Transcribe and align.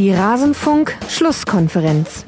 Die 0.00 0.12
Rasenfunk-Schlusskonferenz. 0.14 2.24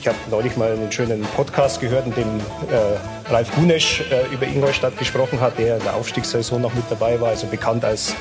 Ich 0.00 0.06
habe 0.06 0.16
neulich 0.30 0.56
mal 0.56 0.70
einen 0.70 0.92
schönen 0.92 1.22
Podcast 1.34 1.80
gehört, 1.80 2.06
in 2.06 2.14
dem 2.14 2.38
äh, 2.70 2.96
Ralf 3.28 3.52
Gunesch 3.56 4.02
äh, 4.02 4.32
über 4.32 4.46
Ingolstadt 4.46 4.96
gesprochen 4.96 5.40
hat, 5.40 5.58
der 5.58 5.78
in 5.78 5.82
der 5.82 5.96
Aufstiegssaison 5.96 6.62
noch 6.62 6.72
mit 6.74 6.84
dabei 6.88 7.20
war, 7.20 7.30
also 7.30 7.48
bekannt 7.48 7.84
als 7.84 8.14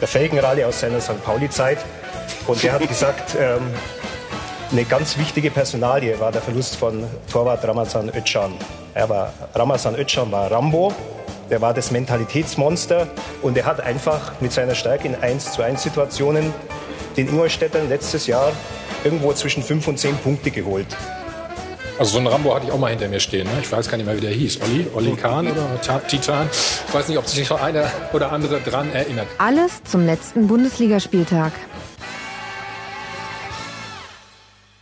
der 0.00 0.06
Felgenrally 0.06 0.62
aus 0.62 0.78
seiner 0.78 1.00
St. 1.00 1.20
Pauli-Zeit. 1.24 1.78
Und 2.46 2.62
der 2.62 2.74
hat 2.74 2.86
gesagt, 2.88 3.34
ähm, 3.36 3.60
eine 4.70 4.84
ganz 4.84 5.18
wichtige 5.18 5.50
Personalie 5.50 6.20
war 6.20 6.30
der 6.30 6.40
Verlust 6.40 6.76
von 6.76 7.02
Torwart 7.32 7.66
Ramazan 7.66 8.12
Özcan. 8.14 8.52
Er 8.94 9.08
war, 9.08 9.32
Ramazan 9.56 9.96
Özcan 9.96 10.30
war 10.30 10.48
Rambo, 10.48 10.94
der 11.50 11.60
war 11.60 11.74
das 11.74 11.90
Mentalitätsmonster 11.90 13.08
und 13.42 13.56
er 13.56 13.66
hat 13.66 13.80
einfach 13.80 14.40
mit 14.40 14.52
seiner 14.52 14.76
Stärke 14.76 15.08
in 15.08 15.16
1 15.16 15.54
zu 15.54 15.62
1 15.62 15.82
Situationen 15.82 16.54
den 17.16 17.28
Ingolstädtern 17.28 17.88
letztes 17.88 18.26
Jahr 18.26 18.52
irgendwo 19.04 19.32
zwischen 19.32 19.62
5 19.62 19.88
und 19.88 19.98
10 19.98 20.16
Punkte 20.16 20.50
geholt. 20.50 20.86
Also 21.96 22.12
so 22.14 22.18
ein 22.18 22.26
Rambo 22.26 22.52
hatte 22.54 22.66
ich 22.66 22.72
auch 22.72 22.78
mal 22.78 22.90
hinter 22.90 23.08
mir 23.08 23.20
stehen. 23.20 23.46
Ne? 23.46 23.52
Ich 23.60 23.70
weiß 23.70 23.88
gar 23.88 23.96
nicht 23.96 24.06
mehr, 24.06 24.16
wie 24.16 24.20
der 24.20 24.32
hieß. 24.32 24.60
Olli? 24.62 24.86
Olli 24.94 25.12
Kahn 25.14 25.46
oder 25.46 25.80
Titan? 26.08 26.48
Ich 26.88 26.92
weiß 26.92 27.08
nicht, 27.08 27.18
ob 27.18 27.28
sich 27.28 27.48
noch 27.48 27.62
einer 27.62 27.88
oder 28.12 28.32
andere 28.32 28.60
dran 28.60 28.92
erinnert. 28.92 29.28
Alles 29.38 29.82
zum 29.84 30.04
letzten 30.04 30.48
Bundesligaspieltag. 30.48 31.52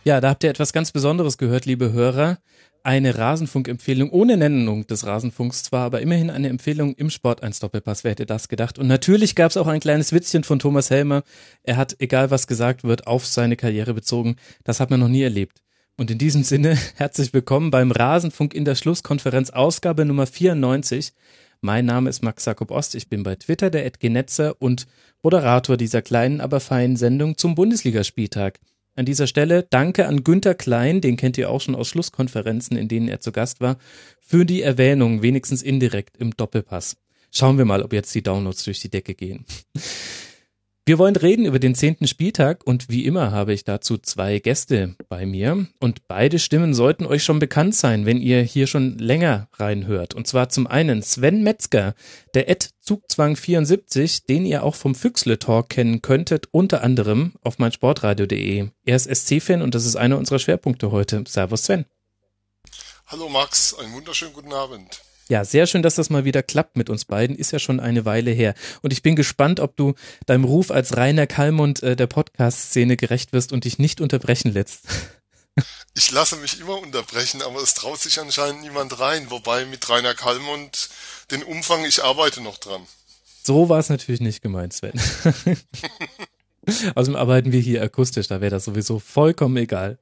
Ja, 0.03 0.19
da 0.19 0.29
habt 0.29 0.43
ihr 0.43 0.49
etwas 0.49 0.73
ganz 0.73 0.91
Besonderes 0.91 1.37
gehört, 1.37 1.65
liebe 1.65 1.93
Hörer. 1.93 2.39
Eine 2.85 3.17
Rasenfunk-Empfehlung 3.17 4.09
ohne 4.09 4.35
Nennung 4.35 4.85
des 4.85 5.05
Rasenfunks 5.05 5.63
zwar, 5.63 5.85
aber 5.85 6.01
immerhin 6.01 6.29
eine 6.29 6.49
Empfehlung 6.49 6.95
im 6.95 7.09
Sport 7.09 7.41
1 7.41 7.61
Doppelpass. 7.61 8.03
Wer 8.03 8.11
hätte 8.11 8.25
das 8.25 8.49
gedacht? 8.49 8.77
Und 8.77 8.87
natürlich 8.87 9.35
gab 9.35 9.51
es 9.51 9.55
auch 9.55 9.67
ein 9.67 9.79
kleines 9.79 10.11
Witzchen 10.11 10.43
von 10.43 10.59
Thomas 10.59 10.89
Helmer. 10.89 11.23
Er 11.63 11.77
hat, 11.77 11.95
egal 11.99 12.29
was 12.29 12.45
gesagt 12.45 12.83
wird, 12.83 13.07
auf 13.07 13.25
seine 13.25 13.55
Karriere 13.55 13.93
bezogen. 13.93 14.35
Das 14.65 14.81
hat 14.81 14.89
man 14.89 14.99
noch 14.99 15.07
nie 15.07 15.21
erlebt. 15.21 15.61
Und 15.95 16.11
in 16.11 16.17
diesem 16.17 16.43
Sinne, 16.43 16.77
herzlich 16.95 17.31
willkommen 17.31 17.71
beim 17.71 17.89
Rasenfunk 17.89 18.53
in 18.53 18.65
der 18.65 18.75
Schlusskonferenz, 18.75 19.51
Ausgabe 19.51 20.03
Nummer 20.03 20.27
94. 20.27 21.13
Mein 21.61 21.85
Name 21.85 22.09
ist 22.09 22.21
Max 22.21 22.43
Jakob 22.43 22.69
Ost. 22.69 22.95
Ich 22.95 23.07
bin 23.07 23.23
bei 23.23 23.35
Twitter 23.35 23.69
der 23.69 23.85
Edgenetzer 23.85 24.61
und 24.61 24.87
Moderator 25.21 25.77
dieser 25.77 26.01
kleinen, 26.01 26.41
aber 26.41 26.59
feinen 26.59 26.97
Sendung 26.97 27.37
zum 27.37 27.55
Bundesligaspieltag. 27.55 28.59
An 28.95 29.05
dieser 29.05 29.25
Stelle 29.25 29.65
danke 29.69 30.07
an 30.07 30.23
Günther 30.23 30.53
Klein, 30.53 31.01
den 31.01 31.17
kennt 31.17 31.37
ihr 31.39 31.49
auch 31.49 31.61
schon 31.61 31.73
aus 31.73 31.87
Schlusskonferenzen, 31.87 32.77
in 32.77 32.87
denen 32.87 33.07
er 33.07 33.19
zu 33.19 33.31
Gast 33.31 33.59
war, 33.59 33.77
für 34.21 34.45
die 34.45 34.61
Erwähnung, 34.61 35.23
wenigstens 35.23 35.63
indirekt 35.63 36.17
im 36.17 36.35
Doppelpass. 36.35 36.97
Schauen 37.31 37.57
wir 37.57 37.65
mal, 37.65 37.81
ob 37.81 37.91
jetzt 37.91 38.13
die 38.13 38.21
Downloads 38.21 38.63
durch 38.63 38.79
die 38.81 38.89
Decke 38.89 39.15
gehen. 39.15 39.45
Wir 40.85 40.99
wollen 40.99 41.15
reden 41.15 41.45
über 41.45 41.59
den 41.59 41.75
zehnten 41.75 42.07
Spieltag 42.07 42.67
und 42.67 42.89
wie 42.89 43.05
immer 43.05 43.31
habe 43.31 43.53
ich 43.53 43.63
dazu 43.63 43.97
zwei 43.97 44.39
Gäste 44.39 44.97
bei 45.07 45.25
mir 45.25 45.65
und 45.79 46.09
beide 46.09 46.39
Stimmen 46.39 46.73
sollten 46.73 47.05
euch 47.05 47.23
schon 47.23 47.39
bekannt 47.39 47.73
sein, 47.73 48.05
wenn 48.05 48.19
ihr 48.19 48.41
hier 48.41 48.67
schon 48.67 48.97
länger 48.97 49.47
reinhört. 49.53 50.13
Und 50.13 50.27
zwar 50.27 50.49
zum 50.49 50.67
einen 50.67 51.01
Sven 51.01 51.41
Metzger, 51.41 51.95
der 52.33 52.49
Ed 52.49 52.71
Zugzwang 52.81 53.37
74, 53.37 54.25
den 54.25 54.45
ihr 54.45 54.63
auch 54.63 54.75
vom 54.75 54.93
Füchsle 54.93 55.39
Talk 55.39 55.69
kennen 55.69 56.01
könntet, 56.01 56.49
unter 56.51 56.83
anderem 56.83 57.35
auf 57.43 57.59
meinsportradio.de. 57.59 58.67
Er 58.83 58.95
ist 58.97 59.09
SC-Fan 59.09 59.61
und 59.61 59.75
das 59.75 59.85
ist 59.85 59.95
einer 59.95 60.17
unserer 60.17 60.39
Schwerpunkte 60.39 60.91
heute. 60.91 61.23
Servus 61.25 61.63
Sven. 61.63 61.85
Hallo 63.07 63.29
Max, 63.29 63.73
einen 63.73 63.93
wunderschönen 63.93 64.33
guten 64.33 64.51
Abend. 64.51 65.01
Ja, 65.33 65.43
sehr 65.43 65.65
schön, 65.65 65.81
dass 65.81 65.95
das 65.95 66.11
mal 66.11 66.25
wieder 66.25 66.43
klappt 66.43 66.77
mit 66.77 66.91
uns 66.91 67.05
beiden. 67.05 67.35
Ist 67.35 67.51
ja 67.51 67.57
schon 67.57 67.79
eine 67.79 68.05
Weile 68.05 68.29
her. 68.29 68.53
Und 68.83 68.93
ich 68.93 69.01
bin 69.01 69.15
gespannt, 69.15 69.59
ob 69.59 69.75
du 69.75 69.95
deinem 70.27 70.43
Ruf 70.43 70.69
als 70.69 70.95
Rainer 70.95 71.25
Kallmund 71.25 71.81
äh, 71.81 71.95
der 71.95 72.05
Podcast-Szene 72.05 72.97
gerecht 72.97 73.33
wirst 73.33 73.51
und 73.51 73.63
dich 73.63 73.79
nicht 73.79 73.99
unterbrechen 73.99 74.53
lässt. 74.53 74.83
Ich 75.95 76.09
lasse 76.09 76.35
mich 76.37 76.59
immer 76.59 76.79
unterbrechen, 76.79 77.43
aber 77.43 77.61
es 77.61 77.75
traut 77.75 77.99
sich 77.99 78.19
anscheinend 78.19 78.63
niemand 78.63 78.99
rein. 78.99 79.29
Wobei 79.29 79.65
mit 79.65 79.87
Rainer 79.87 80.15
Kallmund 80.15 80.89
den 81.29 81.43
Umfang, 81.43 81.85
ich 81.85 82.03
arbeite 82.03 82.41
noch 82.41 82.57
dran. 82.57 82.81
So 83.43 83.69
war 83.69 83.77
es 83.77 83.89
natürlich 83.89 84.19
nicht 84.19 84.41
gemeint, 84.41 84.73
Sven. 84.73 84.93
Außerdem 86.95 87.15
arbeiten 87.15 87.51
wir 87.51 87.59
hier 87.59 87.83
akustisch, 87.83 88.27
da 88.27 88.41
wäre 88.41 88.49
das 88.49 88.65
sowieso 88.65 88.97
vollkommen 88.97 89.57
egal. 89.57 89.99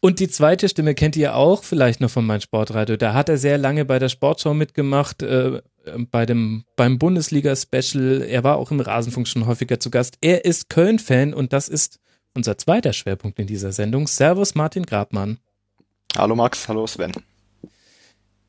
Und 0.00 0.20
die 0.20 0.28
zweite 0.28 0.68
Stimme 0.68 0.94
kennt 0.94 1.16
ihr 1.16 1.34
auch 1.34 1.64
vielleicht 1.64 2.00
noch 2.00 2.10
von 2.10 2.24
meinem 2.24 2.40
Sportradio. 2.40 2.96
Da 2.96 3.14
hat 3.14 3.28
er 3.28 3.36
sehr 3.36 3.58
lange 3.58 3.84
bei 3.84 3.98
der 3.98 4.08
Sportschau 4.08 4.54
mitgemacht, 4.54 5.22
äh, 5.22 5.60
bei 6.10 6.24
dem, 6.24 6.64
beim 6.76 6.98
Bundesliga-Special. 6.98 8.22
Er 8.22 8.44
war 8.44 8.58
auch 8.58 8.70
im 8.70 8.80
Rasenfunk 8.80 9.26
schon 9.26 9.46
häufiger 9.46 9.80
zu 9.80 9.90
Gast. 9.90 10.16
Er 10.20 10.44
ist 10.44 10.68
Köln-Fan 10.68 11.34
und 11.34 11.52
das 11.52 11.68
ist 11.68 11.98
unser 12.34 12.56
zweiter 12.58 12.92
Schwerpunkt 12.92 13.40
in 13.40 13.48
dieser 13.48 13.72
Sendung. 13.72 14.06
Servus 14.06 14.54
Martin 14.54 14.86
Grabmann. 14.86 15.38
Hallo 16.16 16.36
Max, 16.36 16.68
hallo 16.68 16.86
Sven. 16.86 17.12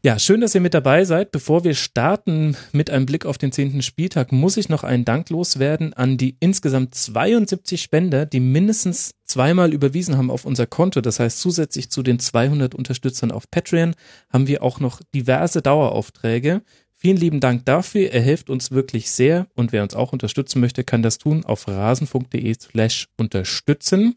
Ja, 0.02 0.18
schön, 0.18 0.40
dass 0.40 0.56
ihr 0.56 0.62
mit 0.62 0.74
dabei 0.74 1.04
seid. 1.04 1.34
Bevor 1.34 1.66
wir 1.66 1.74
starten 1.74 2.56
mit 2.72 2.90
einem 2.90 3.06
Blick 3.06 3.26
auf 3.26 3.38
den 3.38 3.52
zehnten 3.52 3.82
Spieltag, 3.82 4.32
muss 4.32 4.56
ich 4.56 4.70
noch 4.70 4.86
einen 4.86 5.04
Dank 5.04 5.30
loswerden 5.30 5.94
an 5.94 6.16
die 6.16 6.38
insgesamt 6.40 6.96
72 6.96 7.82
Spender, 7.82 8.26
die 8.26 8.40
mindestens 8.40 9.12
zweimal 9.26 9.74
überwiesen 9.74 10.18
haben 10.18 10.32
auf 10.32 10.46
unser 10.46 10.68
Konto. 10.68 11.02
Das 11.02 11.20
heißt, 11.20 11.42
zusätzlich 11.42 11.90
zu 11.90 12.02
den 12.02 12.18
200 12.18 12.76
Unterstützern 12.76 13.34
auf 13.34 13.52
Patreon 13.52 13.94
haben 14.32 14.48
wir 14.48 14.64
auch 14.64 14.80
noch 14.80 15.02
diverse 15.14 15.62
Daueraufträge. 15.62 16.62
Vielen 16.96 17.18
lieben 17.18 17.42
Dank 17.42 17.66
dafür. 17.66 18.10
Er 18.14 18.22
hilft 18.22 18.50
uns 18.50 18.72
wirklich 18.72 19.12
sehr. 19.12 19.48
Und 19.54 19.74
wer 19.74 19.84
uns 19.84 19.96
auch 19.96 20.14
unterstützen 20.14 20.62
möchte, 20.62 20.86
kann 20.86 21.04
das 21.04 21.18
tun 21.18 21.44
auf 21.44 21.68
rasenfunk.de 21.68 22.56
slash 22.58 23.10
unterstützen. 23.18 24.16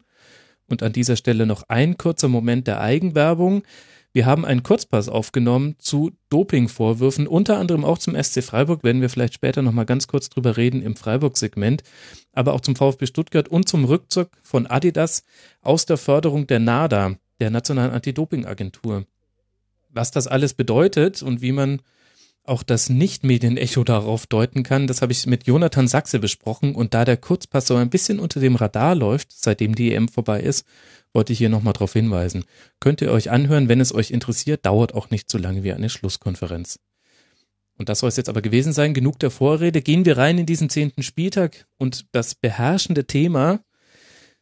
Und 0.69 0.81
an 0.81 0.93
dieser 0.93 1.17
Stelle 1.17 1.45
noch 1.45 1.63
ein 1.67 1.97
kurzer 1.97 2.29
Moment 2.29 2.67
der 2.67 2.79
Eigenwerbung. 2.79 3.63
Wir 4.15 4.27
haben 4.27 4.45
einen 4.45 4.61
Kurzpass 4.61 5.09
aufgenommen 5.09 5.75
zu 5.79 6.11
Dopingvorwürfen, 6.29 7.25
unter 7.25 7.57
anderem 7.57 7.83
auch 7.83 7.97
zum 7.97 8.15
SC 8.21 8.43
Freiburg, 8.43 8.83
werden 8.83 9.01
wir 9.01 9.09
vielleicht 9.09 9.33
später 9.33 9.63
nochmal 9.63 9.87
ganz 9.87 10.07
kurz 10.07 10.29
drüber 10.29 10.55
reden 10.55 10.83
im 10.83 10.95
Freiburg-Segment, 10.95 11.81
aber 12.31 12.53
auch 12.53 12.61
zum 12.61 12.75
VfB 12.75 13.07
Stuttgart 13.07 13.47
und 13.47 13.67
zum 13.67 13.85
Rückzug 13.85 14.29
von 14.43 14.67
Adidas 14.67 15.23
aus 15.61 15.87
der 15.87 15.97
Förderung 15.97 16.45
der 16.45 16.59
NADA, 16.59 17.15
der 17.39 17.49
Nationalen 17.49 17.91
Anti-Doping-Agentur. 17.91 19.05
Was 19.89 20.11
das 20.11 20.27
alles 20.27 20.53
bedeutet 20.53 21.23
und 21.23 21.41
wie 21.41 21.51
man 21.51 21.81
auch 22.43 22.63
das 22.63 22.89
Nicht-Medienecho 22.89 23.83
darauf 23.83 24.27
deuten 24.27 24.63
kann, 24.63 24.87
das 24.87 25.01
habe 25.01 25.11
ich 25.11 25.25
mit 25.27 25.47
Jonathan 25.47 25.87
Sachse 25.87 26.19
besprochen 26.19 26.75
und 26.75 26.93
da 26.93 27.05
der 27.05 27.17
Kurzpass 27.17 27.67
so 27.67 27.75
ein 27.75 27.89
bisschen 27.89 28.19
unter 28.19 28.39
dem 28.39 28.55
Radar 28.55 28.95
läuft, 28.95 29.31
seitdem 29.31 29.75
die 29.75 29.93
EM 29.93 30.09
vorbei 30.09 30.41
ist, 30.41 30.65
wollte 31.13 31.31
ich 31.31 31.39
hier 31.39 31.49
nochmal 31.49 31.73
darauf 31.73 31.93
hinweisen. 31.93 32.43
Könnt 32.79 33.01
ihr 33.01 33.11
euch 33.11 33.31
anhören, 33.31 33.69
wenn 33.69 33.79
es 33.79 33.93
euch 33.93 34.11
interessiert, 34.11 34.65
dauert 34.65 34.93
auch 34.93 35.09
nicht 35.09 35.29
so 35.29 35.37
lange 35.37 35.63
wie 35.63 35.73
eine 35.73 35.89
Schlusskonferenz. 35.89 36.79
Und 37.77 37.89
das 37.89 37.99
soll 37.99 38.09
es 38.09 38.17
jetzt 38.17 38.29
aber 38.29 38.41
gewesen 38.41 38.73
sein. 38.73 38.93
Genug 38.93 39.19
der 39.19 39.31
Vorrede. 39.31 39.81
Gehen 39.81 40.05
wir 40.05 40.17
rein 40.17 40.37
in 40.37 40.45
diesen 40.45 40.69
zehnten 40.69 41.01
Spieltag 41.01 41.65
und 41.77 42.05
das 42.11 42.35
beherrschende 42.35 43.05
Thema 43.05 43.61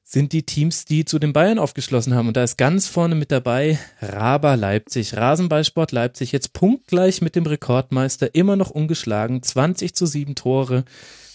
sind 0.04 0.34
die 0.34 0.44
Teams, 0.44 0.86
die 0.86 1.06
zu 1.06 1.20
den 1.20 1.34
Bayern 1.34 1.60
aufgeschlossen 1.60 2.14
haben. 2.16 2.28
Und 2.28 2.38
da 2.38 2.44
ist 2.44 2.58
ganz 2.58 2.88
vorne 2.88 3.16
mit 3.16 3.32
dabei 3.32 3.80
Raber 4.02 4.58
Leipzig. 4.58 5.16
Rasenballsport 5.16 5.92
Leipzig 5.92 6.32
jetzt 6.32 6.54
punktgleich 6.54 7.22
mit 7.22 7.36
dem 7.36 7.46
Rekordmeister, 7.46 8.36
immer 8.36 8.56
noch 8.56 8.70
ungeschlagen, 8.70 9.42
20 9.42 9.96
zu 9.96 10.06
7 10.06 10.36
Tore. 10.36 10.84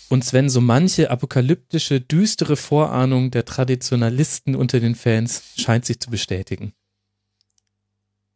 Und 0.09 0.25
Sven, 0.25 0.49
so 0.49 0.61
manche 0.61 1.11
apokalyptische, 1.11 2.01
düstere 2.01 2.57
Vorahnung 2.57 3.31
der 3.31 3.45
Traditionalisten 3.45 4.55
unter 4.55 4.79
den 4.79 4.95
Fans 4.95 5.43
scheint 5.57 5.85
sich 5.85 5.99
zu 5.99 6.11
bestätigen. 6.11 6.73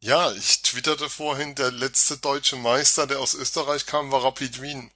Ja, 0.02 0.32
ich 0.32 0.62
twitterte 0.62 1.10
vorhin, 1.10 1.54
der 1.54 1.70
letzte 1.70 2.16
deutsche 2.16 2.56
Meister, 2.56 3.06
der 3.06 3.20
aus 3.20 3.34
Österreich 3.34 3.84
kam, 3.84 4.10
war 4.10 4.24
Rapid 4.24 4.62
Wien. 4.62 4.90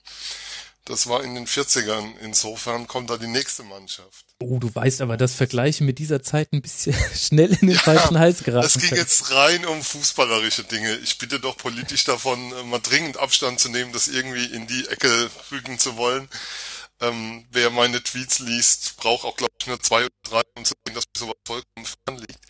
Das 0.86 1.06
war 1.06 1.24
in 1.24 1.34
den 1.34 1.46
40ern. 1.46 2.18
Insofern 2.20 2.86
kommt 2.86 3.08
da 3.08 3.16
die 3.16 3.26
nächste 3.26 3.62
Mannschaft. 3.62 4.26
Oh, 4.38 4.58
du 4.58 4.74
weißt 4.74 5.00
aber, 5.00 5.16
dass 5.16 5.34
Vergleiche 5.34 5.82
mit 5.82 5.98
dieser 5.98 6.22
Zeit 6.22 6.52
ein 6.52 6.60
bisschen 6.60 6.94
schnell 7.14 7.52
in 7.52 7.68
den 7.68 7.76
ja, 7.76 7.80
falschen 7.80 8.18
Hals 8.18 8.44
geraten. 8.44 8.66
Es 8.66 8.78
ging 8.78 8.94
jetzt 8.94 9.30
rein 9.30 9.64
um 9.64 9.82
fußballerische 9.82 10.64
Dinge. 10.64 10.96
Ich 10.96 11.16
bitte 11.16 11.40
doch 11.40 11.56
politisch 11.56 12.04
davon, 12.04 12.52
äh, 12.52 12.64
mal 12.64 12.80
dringend 12.80 13.16
Abstand 13.16 13.60
zu 13.60 13.70
nehmen, 13.70 13.92
das 13.92 14.08
irgendwie 14.08 14.44
in 14.44 14.66
die 14.66 14.86
Ecke 14.88 15.30
rügen 15.50 15.78
zu 15.78 15.96
wollen. 15.96 16.28
Ähm, 17.00 17.46
wer 17.50 17.70
meine 17.70 18.02
Tweets 18.02 18.38
liest, 18.40 18.96
braucht 18.98 19.24
auch, 19.24 19.36
glaube 19.36 19.52
ich, 19.58 19.66
nur 19.66 19.80
zwei 19.80 20.04
oder 20.04 20.14
drei, 20.22 20.42
um 20.54 20.64
zu 20.64 20.74
sehen, 20.86 20.94
dass 20.94 21.04
mir 21.04 21.18
sowas 21.18 21.36
vollkommen 21.46 21.86
fern 21.86 22.18
liegt. 22.18 22.44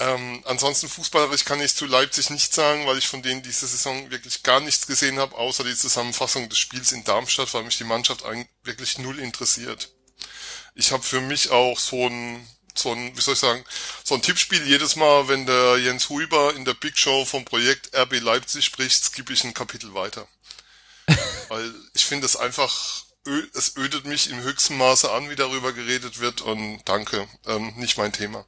Ähm, 0.00 0.42
ansonsten 0.46 0.88
fußballerisch 0.88 1.44
kann 1.44 1.60
ich 1.60 1.76
zu 1.76 1.84
Leipzig 1.84 2.30
nicht 2.30 2.54
sagen, 2.54 2.86
weil 2.86 2.96
ich 2.96 3.06
von 3.06 3.22
denen 3.22 3.42
diese 3.42 3.66
Saison 3.66 4.10
wirklich 4.10 4.42
gar 4.42 4.60
nichts 4.60 4.86
gesehen 4.86 5.18
habe, 5.18 5.36
außer 5.36 5.62
die 5.62 5.76
Zusammenfassung 5.76 6.48
des 6.48 6.58
Spiels 6.58 6.92
in 6.92 7.04
Darmstadt, 7.04 7.52
weil 7.52 7.64
mich 7.64 7.76
die 7.76 7.84
Mannschaft 7.84 8.24
eigentlich 8.24 8.48
wirklich 8.64 8.98
null 8.98 9.18
interessiert. 9.18 9.92
Ich 10.74 10.92
habe 10.92 11.02
für 11.02 11.20
mich 11.20 11.50
auch 11.50 11.78
so 11.78 12.06
ein, 12.06 12.48
so 12.74 12.92
ein, 12.92 13.14
wie 13.14 13.20
soll 13.20 13.34
ich 13.34 13.40
sagen, 13.40 13.62
so 14.02 14.14
ein 14.14 14.22
Tippspiel 14.22 14.66
jedes 14.66 14.96
Mal, 14.96 15.28
wenn 15.28 15.44
der 15.44 15.76
Jens 15.76 16.08
Huber 16.08 16.54
in 16.54 16.64
der 16.64 16.74
Big 16.74 16.96
Show 16.96 17.26
vom 17.26 17.44
Projekt 17.44 17.94
RB 17.94 18.20
Leipzig 18.20 18.64
spricht, 18.64 19.04
skippe 19.04 19.34
ich 19.34 19.44
ein 19.44 19.52
Kapitel 19.52 19.92
weiter. 19.92 20.26
weil 21.48 21.74
ich 21.92 22.06
finde 22.06 22.24
es 22.24 22.36
einfach 22.36 23.04
es 23.54 23.76
ödet 23.76 24.06
mich 24.06 24.30
im 24.30 24.40
höchsten 24.40 24.78
Maße 24.78 25.12
an, 25.12 25.28
wie 25.28 25.36
darüber 25.36 25.74
geredet 25.74 26.20
wird 26.20 26.40
und 26.40 26.80
danke, 26.86 27.28
ähm, 27.46 27.74
nicht 27.76 27.98
mein 27.98 28.12
Thema. 28.12 28.46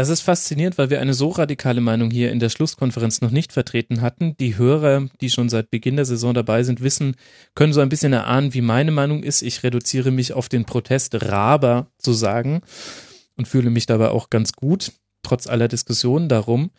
Das 0.00 0.08
ist 0.08 0.22
faszinierend, 0.22 0.78
weil 0.78 0.88
wir 0.88 0.98
eine 0.98 1.12
so 1.12 1.28
radikale 1.28 1.82
Meinung 1.82 2.10
hier 2.10 2.32
in 2.32 2.38
der 2.38 2.48
Schlusskonferenz 2.48 3.20
noch 3.20 3.32
nicht 3.32 3.52
vertreten 3.52 4.00
hatten. 4.00 4.34
Die 4.40 4.56
Hörer, 4.56 5.08
die 5.20 5.28
schon 5.28 5.50
seit 5.50 5.70
Beginn 5.70 5.96
der 5.96 6.06
Saison 6.06 6.32
dabei 6.32 6.62
sind, 6.62 6.80
wissen, 6.80 7.16
können 7.54 7.74
so 7.74 7.82
ein 7.82 7.90
bisschen 7.90 8.14
erahnen, 8.14 8.54
wie 8.54 8.62
meine 8.62 8.92
Meinung 8.92 9.22
ist. 9.22 9.42
Ich 9.42 9.62
reduziere 9.62 10.10
mich 10.10 10.32
auf 10.32 10.48
den 10.48 10.64
Protest 10.64 11.22
Raber 11.22 11.88
zu 11.98 12.14
sagen 12.14 12.62
und 13.36 13.46
fühle 13.46 13.68
mich 13.68 13.84
dabei 13.84 14.08
auch 14.08 14.30
ganz 14.30 14.54
gut, 14.54 14.92
trotz 15.22 15.46
aller 15.46 15.68
Diskussionen 15.68 16.30
darum. 16.30 16.70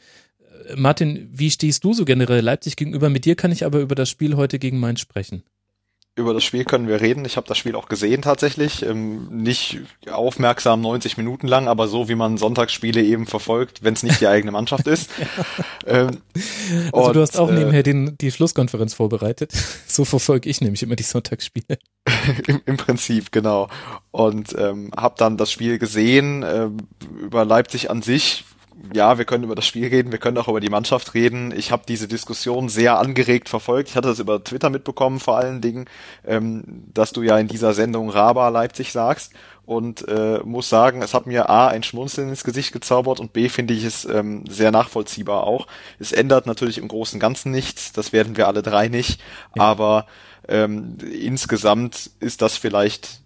Martin, 0.75 1.29
wie 1.31 1.51
stehst 1.51 1.83
du 1.83 1.93
so 1.93 2.05
generell 2.05 2.43
Leipzig 2.43 2.75
gegenüber? 2.75 3.11
Mit 3.11 3.25
dir 3.25 3.35
kann 3.35 3.51
ich 3.51 3.65
aber 3.65 3.81
über 3.81 3.93
das 3.93 4.09
Spiel 4.09 4.35
heute 4.35 4.57
gegen 4.57 4.79
Mainz 4.79 4.99
sprechen 4.99 5.43
über 6.15 6.33
das 6.33 6.43
Spiel 6.43 6.65
können 6.65 6.89
wir 6.89 6.99
reden. 6.99 7.23
Ich 7.23 7.37
habe 7.37 7.47
das 7.47 7.57
Spiel 7.57 7.75
auch 7.75 7.87
gesehen 7.87 8.21
tatsächlich. 8.21 8.85
Ähm, 8.85 9.29
nicht 9.29 9.79
aufmerksam 10.09 10.81
90 10.81 11.17
Minuten 11.17 11.47
lang, 11.47 11.69
aber 11.69 11.87
so 11.87 12.09
wie 12.09 12.15
man 12.15 12.37
Sonntagsspiele 12.37 13.01
eben 13.01 13.27
verfolgt, 13.27 13.83
wenn 13.83 13.93
es 13.93 14.03
nicht 14.03 14.19
die 14.19 14.27
eigene 14.27 14.51
Mannschaft 14.51 14.87
ist. 14.87 15.09
ähm, 15.87 16.21
also 16.91 17.07
und, 17.07 17.15
du 17.15 17.21
hast 17.21 17.39
auch 17.39 17.49
äh, 17.49 17.53
nebenher 17.53 17.83
den, 17.83 18.17
die 18.17 18.31
Schlusskonferenz 18.31 18.93
vorbereitet. 18.93 19.51
So 19.91 20.05
verfolge 20.05 20.49
ich 20.49 20.61
nämlich 20.61 20.83
immer 20.83 20.95
die 20.95 21.03
Sonntagsspiele. 21.03 21.77
Im, 22.47 22.61
Im, 22.65 22.77
Prinzip, 22.77 23.33
genau. 23.33 23.67
Und 24.11 24.55
ähm, 24.57 24.91
habe 24.95 25.15
dann 25.17 25.35
das 25.35 25.51
Spiel 25.51 25.79
gesehen. 25.79 26.43
Äh, 26.43 26.69
über 27.21 27.43
Leipzig 27.43 27.89
an 27.89 28.01
sich 28.01 28.45
ja, 28.93 29.17
wir 29.17 29.25
können 29.25 29.43
über 29.43 29.55
das 29.55 29.65
Spiel 29.65 29.87
reden, 29.87 30.11
wir 30.11 30.19
können 30.19 30.37
auch 30.37 30.47
über 30.47 30.59
die 30.59 30.69
Mannschaft 30.69 31.13
reden. 31.13 31.53
Ich 31.55 31.71
habe 31.71 31.83
diese 31.87 32.07
Diskussion 32.07 32.69
sehr 32.69 32.97
angeregt 32.97 33.49
verfolgt. 33.49 33.89
Ich 33.89 33.95
hatte 33.95 34.09
das 34.09 34.19
über 34.19 34.43
Twitter 34.43 34.69
mitbekommen, 34.69 35.19
vor 35.19 35.37
allen 35.37 35.61
Dingen, 35.61 35.85
ähm, 36.25 36.63
dass 36.93 37.11
du 37.11 37.21
ja 37.21 37.37
in 37.37 37.47
dieser 37.47 37.73
Sendung 37.73 38.09
Raba 38.09 38.49
Leipzig 38.49 38.91
sagst 38.91 39.33
und 39.65 40.07
äh, 40.07 40.39
muss 40.43 40.69
sagen, 40.69 41.01
es 41.01 41.13
hat 41.13 41.27
mir 41.27 41.49
A 41.49 41.67
ein 41.67 41.83
Schmunzeln 41.83 42.29
ins 42.29 42.43
Gesicht 42.43 42.73
gezaubert 42.73 43.19
und 43.19 43.33
B 43.33 43.49
finde 43.49 43.73
ich 43.73 43.83
es 43.83 44.05
ähm, 44.05 44.45
sehr 44.47 44.71
nachvollziehbar 44.71 45.43
auch. 45.43 45.67
Es 45.99 46.11
ändert 46.11 46.45
natürlich 46.45 46.77
im 46.77 46.87
Großen 46.87 47.17
und 47.17 47.21
Ganzen 47.21 47.51
nichts, 47.51 47.91
das 47.93 48.11
werden 48.11 48.37
wir 48.37 48.47
alle 48.47 48.63
drei 48.63 48.87
nicht, 48.87 49.21
ja. 49.55 49.63
aber 49.63 50.07
ähm, 50.47 50.97
insgesamt 50.99 52.09
ist 52.19 52.41
das 52.41 52.57
vielleicht 52.57 53.21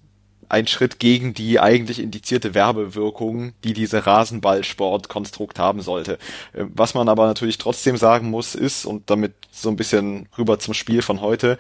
ein 0.50 0.68
Schritt 0.68 1.00
gegen 1.00 1.34
die 1.34 1.60
eigentlich 1.60 2.00
indizierte 2.00 2.54
Werbewirkung, 2.54 3.54
die 3.64 3.74
diese 3.74 4.06
Rasenballsportkonstrukt 4.06 5.60
haben 5.60 5.82
sollte. 5.82 6.14
Äh, 6.54 6.66
was 6.74 6.94
man 6.94 7.10
aber 7.10 7.28
natürlich 7.28 7.58
trotzdem 7.58 7.98
sagen 7.98 8.30
muss, 8.30 8.56
ist, 8.56 8.86
und 8.86 9.10
damit 9.10 9.34
so 9.52 9.70
ein 9.70 9.76
bisschen 9.76 10.28
rüber 10.38 10.60
zum 10.60 10.74
Spiel 10.74 11.02
von 11.02 11.22
heute, 11.22 11.58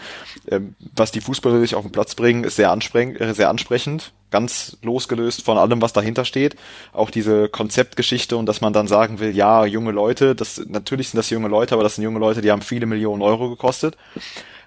ähm, 0.49 0.75
was 0.95 1.11
die 1.11 1.21
Fußballer 1.21 1.59
sich 1.59 1.75
auf 1.75 1.83
den 1.83 1.91
Platz 1.91 2.15
bringen, 2.15 2.43
ist 2.43 2.57
sehr, 2.57 2.71
äh, 2.71 3.33
sehr 3.33 3.49
ansprechend, 3.49 4.13
ganz 4.31 4.77
losgelöst 4.81 5.43
von 5.43 5.57
allem, 5.57 5.81
was 5.81 5.93
dahinter 5.93 6.25
steht. 6.25 6.55
Auch 6.93 7.09
diese 7.09 7.49
Konzeptgeschichte 7.49 8.37
und 8.37 8.45
dass 8.45 8.61
man 8.61 8.73
dann 8.73 8.87
sagen 8.87 9.19
will, 9.19 9.35
ja, 9.35 9.65
junge 9.65 9.91
Leute, 9.91 10.35
das, 10.35 10.61
natürlich 10.67 11.09
sind 11.09 11.17
das 11.17 11.29
junge 11.29 11.47
Leute, 11.47 11.73
aber 11.73 11.83
das 11.83 11.95
sind 11.95 12.03
junge 12.03 12.19
Leute, 12.19 12.41
die 12.41 12.51
haben 12.51 12.61
viele 12.61 12.85
Millionen 12.85 13.21
Euro 13.21 13.49
gekostet. 13.49 13.97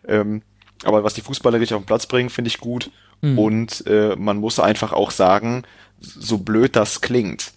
Ähm, 0.07 0.43
aber 0.85 1.05
was 1.05 1.15
die 1.15 1.23
Fußballer 1.23 1.59
sich 1.59 1.75
auf 1.75 1.83
den 1.83 1.87
Platz 1.87 2.07
bringen, 2.07 2.31
finde 2.31 2.49
ich 2.49 2.59
gut. 2.59 2.91
Mhm. 3.21 3.39
Und 3.39 3.87
äh, 3.87 4.17
man 4.17 4.39
muss 4.39 4.61
einfach 4.61 4.93
auch 4.93 5.11
sagen, 5.11 5.65
so 6.01 6.39
blöd 6.39 6.77
das 6.77 7.01
klingt, 7.01 7.53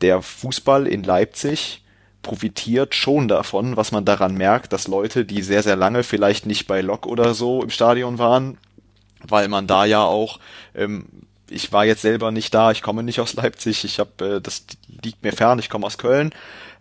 der 0.00 0.22
Fußball 0.22 0.86
in 0.86 1.02
Leipzig 1.02 1.82
profitiert 2.22 2.94
schon 2.94 3.28
davon, 3.28 3.76
was 3.76 3.92
man 3.92 4.04
daran 4.04 4.34
merkt, 4.34 4.72
dass 4.72 4.88
Leute, 4.88 5.24
die 5.24 5.42
sehr, 5.42 5.62
sehr 5.62 5.76
lange 5.76 6.02
vielleicht 6.02 6.44
nicht 6.44 6.66
bei 6.66 6.80
Lok 6.80 7.06
oder 7.06 7.34
so 7.34 7.62
im 7.62 7.70
Stadion 7.70 8.18
waren, 8.18 8.58
weil 9.22 9.48
man 9.48 9.66
da 9.66 9.84
ja 9.84 10.02
auch 10.02 10.40
ähm, 10.74 11.06
ich 11.50 11.72
war 11.72 11.84
jetzt 11.84 12.02
selber 12.02 12.30
nicht 12.30 12.52
da, 12.54 12.70
ich 12.70 12.82
komme 12.82 13.02
nicht 13.02 13.20
aus 13.20 13.34
Leipzig, 13.34 13.84
ich 13.84 13.98
habe, 13.98 14.36
äh, 14.36 14.40
das 14.40 14.64
liegt 15.02 15.22
mir 15.22 15.32
fern, 15.32 15.58
ich 15.58 15.70
komme 15.70 15.86
aus 15.86 15.98
Köln, 15.98 16.32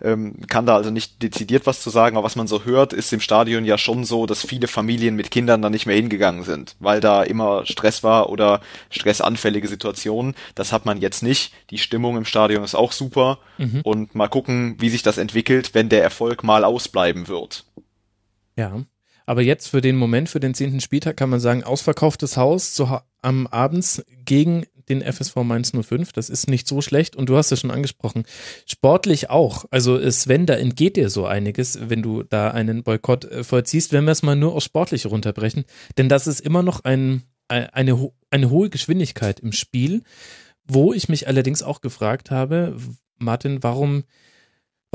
ähm, 0.01 0.35
kann 0.47 0.65
da 0.65 0.75
also 0.75 0.91
nicht 0.91 1.21
dezidiert 1.21 1.65
was 1.65 1.81
zu 1.81 1.89
sagen, 1.89 2.17
aber 2.17 2.25
was 2.25 2.35
man 2.35 2.47
so 2.47 2.65
hört, 2.65 2.93
ist 2.93 3.13
im 3.13 3.19
Stadion 3.19 3.65
ja 3.65 3.77
schon 3.77 4.05
so, 4.05 4.25
dass 4.25 4.45
viele 4.45 4.67
Familien 4.67 5.15
mit 5.15 5.31
Kindern 5.31 5.61
da 5.61 5.69
nicht 5.69 5.85
mehr 5.85 5.95
hingegangen 5.95 6.43
sind, 6.43 6.75
weil 6.79 6.99
da 6.99 7.23
immer 7.23 7.65
Stress 7.65 8.03
war 8.03 8.29
oder 8.29 8.61
stressanfällige 8.89 9.67
Situationen. 9.67 10.35
Das 10.55 10.71
hat 10.71 10.85
man 10.85 10.99
jetzt 10.99 11.23
nicht. 11.23 11.53
Die 11.69 11.77
Stimmung 11.77 12.17
im 12.17 12.25
Stadion 12.25 12.63
ist 12.63 12.75
auch 12.75 12.91
super 12.91 13.39
mhm. 13.57 13.81
und 13.83 14.15
mal 14.15 14.27
gucken, 14.27 14.75
wie 14.79 14.89
sich 14.89 15.03
das 15.03 15.17
entwickelt, 15.17 15.73
wenn 15.73 15.89
der 15.89 16.03
Erfolg 16.03 16.43
mal 16.43 16.63
ausbleiben 16.63 17.27
wird. 17.27 17.65
Ja. 18.55 18.83
Aber 19.25 19.41
jetzt 19.41 19.69
für 19.69 19.81
den 19.81 19.95
Moment, 19.95 20.29
für 20.29 20.39
den 20.39 20.53
zehnten 20.53 20.81
Spieltag 20.81 21.17
kann 21.17 21.29
man 21.29 21.39
sagen, 21.39 21.63
ausverkauftes 21.63 22.37
Haus 22.37 22.73
zu, 22.73 22.99
am 23.21 23.47
Abends 23.47 24.05
gegen 24.23 24.65
den 24.89 25.01
FSV 25.01 25.35
Mainz 25.37 25.71
05. 25.71 26.13
Das 26.13 26.29
ist 26.29 26.47
nicht 26.47 26.67
so 26.67 26.81
schlecht. 26.81 27.15
Und 27.15 27.29
du 27.29 27.37
hast 27.37 27.51
es 27.51 27.59
schon 27.59 27.71
angesprochen. 27.71 28.23
Sportlich 28.65 29.29
auch. 29.29 29.65
Also 29.71 30.09
Sven, 30.09 30.45
da 30.45 30.55
entgeht 30.55 30.97
dir 30.97 31.09
so 31.09 31.25
einiges, 31.25 31.79
wenn 31.89 32.01
du 32.01 32.23
da 32.23 32.51
einen 32.51 32.83
Boykott 32.83 33.25
äh, 33.25 33.43
vollziehst, 33.43 33.91
wenn 33.91 34.05
wir 34.05 34.11
es 34.11 34.23
mal 34.23 34.35
nur 34.35 34.53
auf 34.53 34.63
sportlich 34.63 35.05
runterbrechen. 35.05 35.65
Denn 35.97 36.09
das 36.09 36.27
ist 36.27 36.39
immer 36.39 36.63
noch 36.63 36.83
ein, 36.83 37.23
eine, 37.47 38.11
eine 38.29 38.49
hohe 38.49 38.69
Geschwindigkeit 38.69 39.39
im 39.39 39.51
Spiel, 39.51 40.03
wo 40.67 40.93
ich 40.93 41.09
mich 41.09 41.27
allerdings 41.27 41.63
auch 41.63 41.81
gefragt 41.81 42.31
habe, 42.31 42.75
Martin, 43.17 43.63
warum 43.63 44.03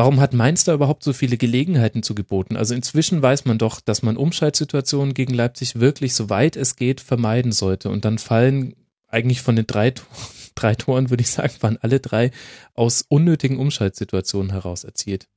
Warum 0.00 0.18
hat 0.18 0.32
Mainz 0.32 0.64
da 0.64 0.72
überhaupt 0.72 1.04
so 1.04 1.12
viele 1.12 1.36
Gelegenheiten 1.36 2.02
zu 2.02 2.14
geboten? 2.14 2.56
Also 2.56 2.74
inzwischen 2.74 3.20
weiß 3.20 3.44
man 3.44 3.58
doch, 3.58 3.82
dass 3.82 4.02
man 4.02 4.16
Umschaltsituationen 4.16 5.12
gegen 5.12 5.34
Leipzig 5.34 5.78
wirklich, 5.78 6.14
soweit 6.14 6.56
es 6.56 6.76
geht, 6.76 7.02
vermeiden 7.02 7.52
sollte. 7.52 7.90
Und 7.90 8.06
dann 8.06 8.16
fallen 8.16 8.74
eigentlich 9.10 9.42
von 9.42 9.56
den 9.56 9.66
drei, 9.66 9.92
drei 10.54 10.74
Toren, 10.74 11.10
würde 11.10 11.22
ich 11.22 11.30
sagen, 11.30 11.54
waren 11.60 11.78
alle 11.80 12.00
drei 12.00 12.30
aus 12.74 13.04
unnötigen 13.08 13.58
Umschaltsituationen 13.58 14.52
heraus 14.52 14.84
erzielt. 14.84 15.28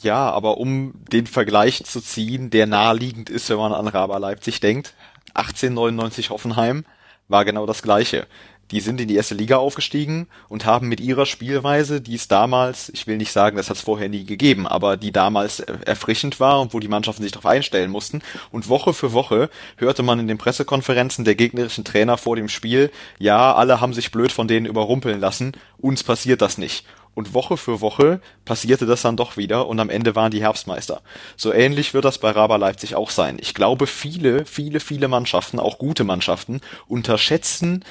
Ja, 0.00 0.30
aber 0.30 0.58
um 0.58 0.94
den 1.10 1.26
Vergleich 1.26 1.82
zu 1.84 2.00
ziehen, 2.00 2.50
der 2.50 2.66
naheliegend 2.66 3.30
ist, 3.30 3.48
wenn 3.50 3.56
man 3.56 3.72
an 3.72 3.88
Raba 3.88 4.18
Leipzig 4.18 4.60
denkt, 4.60 4.94
1899 5.34 6.30
Hoffenheim 6.30 6.84
war 7.26 7.44
genau 7.44 7.66
das 7.66 7.82
gleiche 7.82 8.26
die 8.70 8.80
sind 8.80 9.00
in 9.00 9.08
die 9.08 9.16
erste 9.16 9.34
Liga 9.34 9.56
aufgestiegen 9.56 10.26
und 10.48 10.66
haben 10.66 10.88
mit 10.88 11.00
ihrer 11.00 11.26
Spielweise, 11.26 12.00
die 12.00 12.14
es 12.14 12.28
damals, 12.28 12.90
ich 12.90 13.06
will 13.06 13.16
nicht 13.16 13.32
sagen, 13.32 13.56
das 13.56 13.70
hat 13.70 13.76
es 13.76 13.82
vorher 13.82 14.08
nie 14.08 14.24
gegeben, 14.24 14.66
aber 14.66 14.96
die 14.96 15.12
damals 15.12 15.60
erfrischend 15.60 16.40
war 16.40 16.60
und 16.60 16.74
wo 16.74 16.80
die 16.80 16.88
Mannschaften 16.88 17.22
sich 17.22 17.32
darauf 17.32 17.46
einstellen 17.46 17.90
mussten. 17.90 18.22
Und 18.50 18.68
Woche 18.68 18.92
für 18.92 19.12
Woche 19.12 19.50
hörte 19.76 20.02
man 20.02 20.20
in 20.20 20.28
den 20.28 20.38
Pressekonferenzen 20.38 21.24
der 21.24 21.34
gegnerischen 21.34 21.84
Trainer 21.84 22.18
vor 22.18 22.36
dem 22.36 22.48
Spiel, 22.48 22.90
ja, 23.18 23.54
alle 23.54 23.80
haben 23.80 23.94
sich 23.94 24.10
blöd 24.10 24.32
von 24.32 24.48
denen 24.48 24.66
überrumpeln 24.66 25.20
lassen, 25.20 25.52
uns 25.78 26.02
passiert 26.02 26.42
das 26.42 26.58
nicht. 26.58 26.84
Und 27.18 27.34
Woche 27.34 27.56
für 27.56 27.80
Woche 27.80 28.20
passierte 28.44 28.86
das 28.86 29.02
dann 29.02 29.16
doch 29.16 29.36
wieder 29.36 29.66
und 29.66 29.80
am 29.80 29.90
Ende 29.90 30.14
waren 30.14 30.30
die 30.30 30.40
Herbstmeister. 30.40 31.02
So 31.36 31.52
ähnlich 31.52 31.92
wird 31.92 32.04
das 32.04 32.18
bei 32.18 32.30
Raba 32.30 32.54
Leipzig 32.54 32.94
auch 32.94 33.10
sein. 33.10 33.38
Ich 33.40 33.54
glaube, 33.54 33.88
viele, 33.88 34.44
viele, 34.46 34.78
viele 34.78 35.08
Mannschaften, 35.08 35.58
auch 35.58 35.78
gute 35.78 36.04
Mannschaften, 36.04 36.60
unterschätzen 36.86 37.84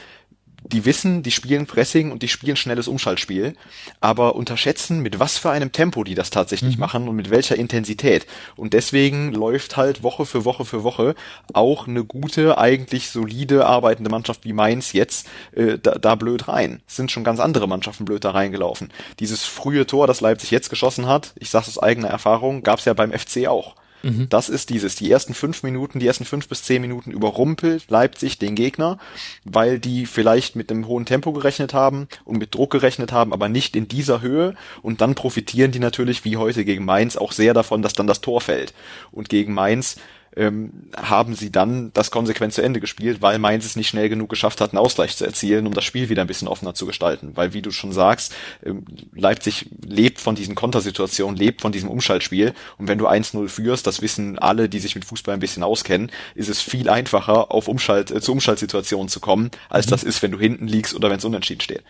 die 0.71 0.85
wissen, 0.85 1.23
die 1.23 1.31
spielen 1.31 1.65
Pressing 1.65 2.11
und 2.11 2.23
die 2.23 2.27
spielen 2.27 2.55
schnelles 2.55 2.87
Umschaltspiel, 2.87 3.55
aber 4.01 4.35
unterschätzen, 4.35 5.01
mit 5.01 5.19
was 5.19 5.37
für 5.37 5.49
einem 5.49 5.71
Tempo 5.71 6.03
die 6.03 6.15
das 6.15 6.29
tatsächlich 6.29 6.75
mhm. 6.75 6.79
machen 6.79 7.07
und 7.07 7.15
mit 7.15 7.29
welcher 7.29 7.55
Intensität. 7.55 8.25
Und 8.55 8.73
deswegen 8.73 9.33
läuft 9.33 9.77
halt 9.77 10.03
Woche 10.03 10.25
für 10.25 10.45
Woche 10.45 10.65
für 10.65 10.83
Woche 10.83 11.15
auch 11.53 11.87
eine 11.87 12.03
gute, 12.03 12.57
eigentlich 12.57 13.09
solide 13.09 13.65
arbeitende 13.65 14.09
Mannschaft 14.09 14.43
wie 14.43 14.53
Mainz 14.53 14.93
jetzt 14.93 15.27
äh, 15.53 15.77
da, 15.77 15.95
da 15.95 16.15
blöd 16.15 16.47
rein. 16.47 16.81
Es 16.87 16.95
sind 16.95 17.11
schon 17.11 17.23
ganz 17.23 17.39
andere 17.39 17.67
Mannschaften 17.67 18.05
blöd 18.05 18.23
da 18.23 18.31
reingelaufen. 18.31 18.91
Dieses 19.19 19.43
frühe 19.43 19.85
Tor, 19.85 20.07
das 20.07 20.21
Leipzig 20.21 20.51
jetzt 20.51 20.69
geschossen 20.69 21.07
hat, 21.07 21.33
ich 21.39 21.49
sage 21.49 21.67
aus 21.67 21.79
eigener 21.79 22.09
Erfahrung, 22.09 22.63
gab 22.63 22.79
es 22.79 22.85
ja 22.85 22.93
beim 22.93 23.11
FC 23.11 23.47
auch. 23.47 23.75
Mhm. 24.03 24.29
Das 24.29 24.49
ist 24.49 24.69
dieses, 24.69 24.95
die 24.95 25.11
ersten 25.11 25.33
fünf 25.33 25.63
Minuten, 25.63 25.99
die 25.99 26.07
ersten 26.07 26.25
fünf 26.25 26.47
bis 26.47 26.63
zehn 26.63 26.81
Minuten 26.81 27.11
überrumpelt 27.11 27.89
Leipzig 27.89 28.37
den 28.37 28.55
Gegner, 28.55 28.99
weil 29.43 29.79
die 29.79 30.05
vielleicht 30.05 30.55
mit 30.55 30.71
einem 30.71 30.87
hohen 30.87 31.05
Tempo 31.05 31.33
gerechnet 31.33 31.73
haben 31.73 32.07
und 32.25 32.37
mit 32.37 32.53
Druck 32.53 32.71
gerechnet 32.71 33.11
haben, 33.11 33.33
aber 33.33 33.49
nicht 33.49 33.75
in 33.75 33.87
dieser 33.87 34.21
Höhe 34.21 34.55
und 34.81 35.01
dann 35.01 35.15
profitieren 35.15 35.71
die 35.71 35.79
natürlich 35.79 36.25
wie 36.25 36.37
heute 36.37 36.65
gegen 36.65 36.85
Mainz 36.85 37.17
auch 37.17 37.31
sehr 37.31 37.53
davon, 37.53 37.81
dass 37.81 37.93
dann 37.93 38.07
das 38.07 38.21
Tor 38.21 38.41
fällt. 38.41 38.73
Und 39.11 39.29
gegen 39.29 39.53
Mainz 39.53 39.97
ähm, 40.37 40.71
haben 40.95 41.35
sie 41.35 41.51
dann 41.51 41.91
das 41.93 42.11
konsequent 42.11 42.53
zu 42.53 42.61
Ende 42.61 42.79
gespielt, 42.79 43.21
weil 43.21 43.39
Mainz 43.39 43.65
es 43.65 43.75
nicht 43.75 43.89
schnell 43.89 44.07
genug 44.07 44.29
geschafft 44.29 44.61
hat, 44.61 44.71
einen 44.71 44.77
Ausgleich 44.77 45.17
zu 45.17 45.25
erzielen, 45.25 45.65
um 45.65 45.73
das 45.73 45.83
Spiel 45.83 46.09
wieder 46.09 46.21
ein 46.21 46.27
bisschen 46.27 46.47
offener 46.47 46.75
zu 46.75 46.85
gestalten. 46.85 47.31
Weil, 47.35 47.53
wie 47.53 47.61
du 47.61 47.71
schon 47.71 47.91
sagst, 47.91 48.33
ähm, 48.63 48.85
Leipzig 49.13 49.69
lebt 49.83 50.21
von 50.21 50.35
diesen 50.35 50.55
Kontersituationen, 50.55 51.35
lebt 51.35 51.61
von 51.61 51.71
diesem 51.71 51.89
Umschaltspiel. 51.89 52.53
Und 52.77 52.87
wenn 52.87 52.99
du 52.99 53.07
1-0 53.07 53.47
führst, 53.49 53.87
das 53.87 54.01
wissen 54.01 54.37
alle, 54.37 54.69
die 54.69 54.79
sich 54.79 54.95
mit 54.95 55.05
Fußball 55.05 55.33
ein 55.33 55.39
bisschen 55.39 55.63
auskennen, 55.63 56.11
ist 56.35 56.49
es 56.49 56.61
viel 56.61 56.89
einfacher, 56.89 57.51
auf 57.51 57.67
Umschalt, 57.67 58.11
äh, 58.11 58.21
zu 58.21 58.31
Umschaltsituationen 58.31 59.09
zu 59.09 59.19
kommen, 59.19 59.49
als 59.69 59.87
mhm. 59.87 59.91
das 59.91 60.03
ist, 60.03 60.21
wenn 60.21 60.31
du 60.31 60.39
hinten 60.39 60.67
liegst 60.67 60.93
oder 60.93 61.09
wenn 61.09 61.17
es 61.17 61.25
unentschieden 61.25 61.61
steht. 61.61 61.83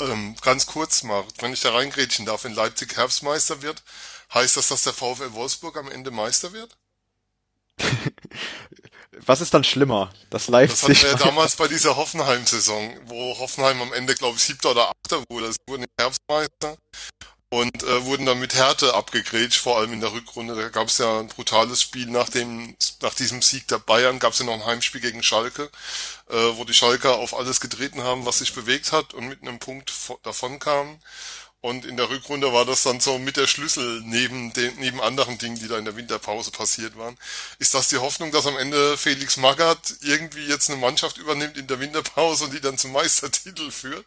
Ähm, 0.00 0.36
ganz 0.42 0.66
kurz 0.66 1.02
mal, 1.02 1.24
wenn 1.40 1.52
ich 1.52 1.60
da 1.60 1.72
reingrätschen 1.72 2.24
darf, 2.24 2.44
wenn 2.44 2.54
Leipzig 2.54 2.96
Herbstmeister 2.96 3.62
wird, 3.62 3.82
Heißt 4.32 4.56
das, 4.56 4.68
dass 4.68 4.82
der 4.82 4.92
VfL 4.92 5.32
Wolfsburg 5.32 5.76
am 5.76 5.90
Ende 5.90 6.10
Meister 6.10 6.52
wird? 6.52 6.76
Was 9.26 9.40
ist 9.40 9.54
dann 9.54 9.64
schlimmer? 9.64 10.12
Das 10.30 10.48
Leipzig. 10.48 10.80
Das 10.80 10.82
hatten 10.88 11.02
wir 11.02 11.10
ja 11.10 11.16
damals 11.32 11.56
bei 11.56 11.68
dieser 11.68 11.96
Hoffenheim-Saison, 11.96 12.98
wo 13.06 13.38
Hoffenheim 13.38 13.80
am 13.82 13.92
Ende, 13.92 14.14
glaube 14.14 14.36
ich, 14.36 14.44
siebter 14.44 14.72
oder 14.72 14.90
achter 14.90 15.22
wurde. 15.28 15.52
Sie 15.52 15.58
wurden 15.66 15.86
Herbstmeister 15.98 16.76
und 17.50 17.82
äh, 17.82 18.04
wurden 18.04 18.26
dann 18.26 18.40
mit 18.40 18.54
Härte 18.54 18.94
abgegrätscht, 18.94 19.60
vor 19.60 19.78
allem 19.78 19.92
in 19.92 20.00
der 20.00 20.12
Rückrunde. 20.12 20.54
Da 20.54 20.68
gab 20.68 20.88
es 20.88 20.98
ja 20.98 21.20
ein 21.20 21.28
brutales 21.28 21.80
Spiel 21.80 22.06
nach 22.06 22.28
dem 22.28 22.76
nach 23.00 23.14
diesem 23.14 23.40
Sieg 23.40 23.66
der 23.68 23.78
Bayern, 23.78 24.18
gab 24.18 24.34
es 24.34 24.38
ja 24.38 24.44
noch 24.44 24.54
ein 24.54 24.66
Heimspiel 24.66 25.00
gegen 25.00 25.22
Schalke, 25.22 25.70
äh, 26.28 26.34
wo 26.56 26.64
die 26.64 26.74
Schalker 26.74 27.16
auf 27.16 27.34
alles 27.36 27.60
getreten 27.60 28.02
haben, 28.02 28.26
was 28.26 28.38
sich 28.38 28.54
bewegt 28.54 28.92
hat 28.92 29.14
und 29.14 29.28
mit 29.28 29.42
einem 29.42 29.58
Punkt 29.58 29.92
davon 30.22 30.58
kamen. 30.58 31.00
Und 31.60 31.84
in 31.84 31.96
der 31.96 32.08
Rückrunde 32.08 32.52
war 32.52 32.64
das 32.64 32.84
dann 32.84 33.00
so 33.00 33.18
mit 33.18 33.36
der 33.36 33.48
Schlüssel 33.48 34.00
neben 34.04 34.52
den, 34.52 34.76
neben 34.78 35.00
anderen 35.00 35.38
Dingen, 35.38 35.58
die 35.58 35.66
da 35.66 35.76
in 35.76 35.84
der 35.84 35.96
Winterpause 35.96 36.52
passiert 36.52 36.96
waren. 36.96 37.18
Ist 37.58 37.74
das 37.74 37.88
die 37.88 37.98
Hoffnung, 37.98 38.30
dass 38.30 38.46
am 38.46 38.56
Ende 38.56 38.96
Felix 38.96 39.36
Magath 39.36 39.96
irgendwie 40.02 40.46
jetzt 40.46 40.70
eine 40.70 40.78
Mannschaft 40.80 41.18
übernimmt 41.18 41.56
in 41.56 41.66
der 41.66 41.80
Winterpause 41.80 42.44
und 42.44 42.52
die 42.52 42.60
dann 42.60 42.78
zum 42.78 42.92
Meistertitel 42.92 43.72
führt? 43.72 44.06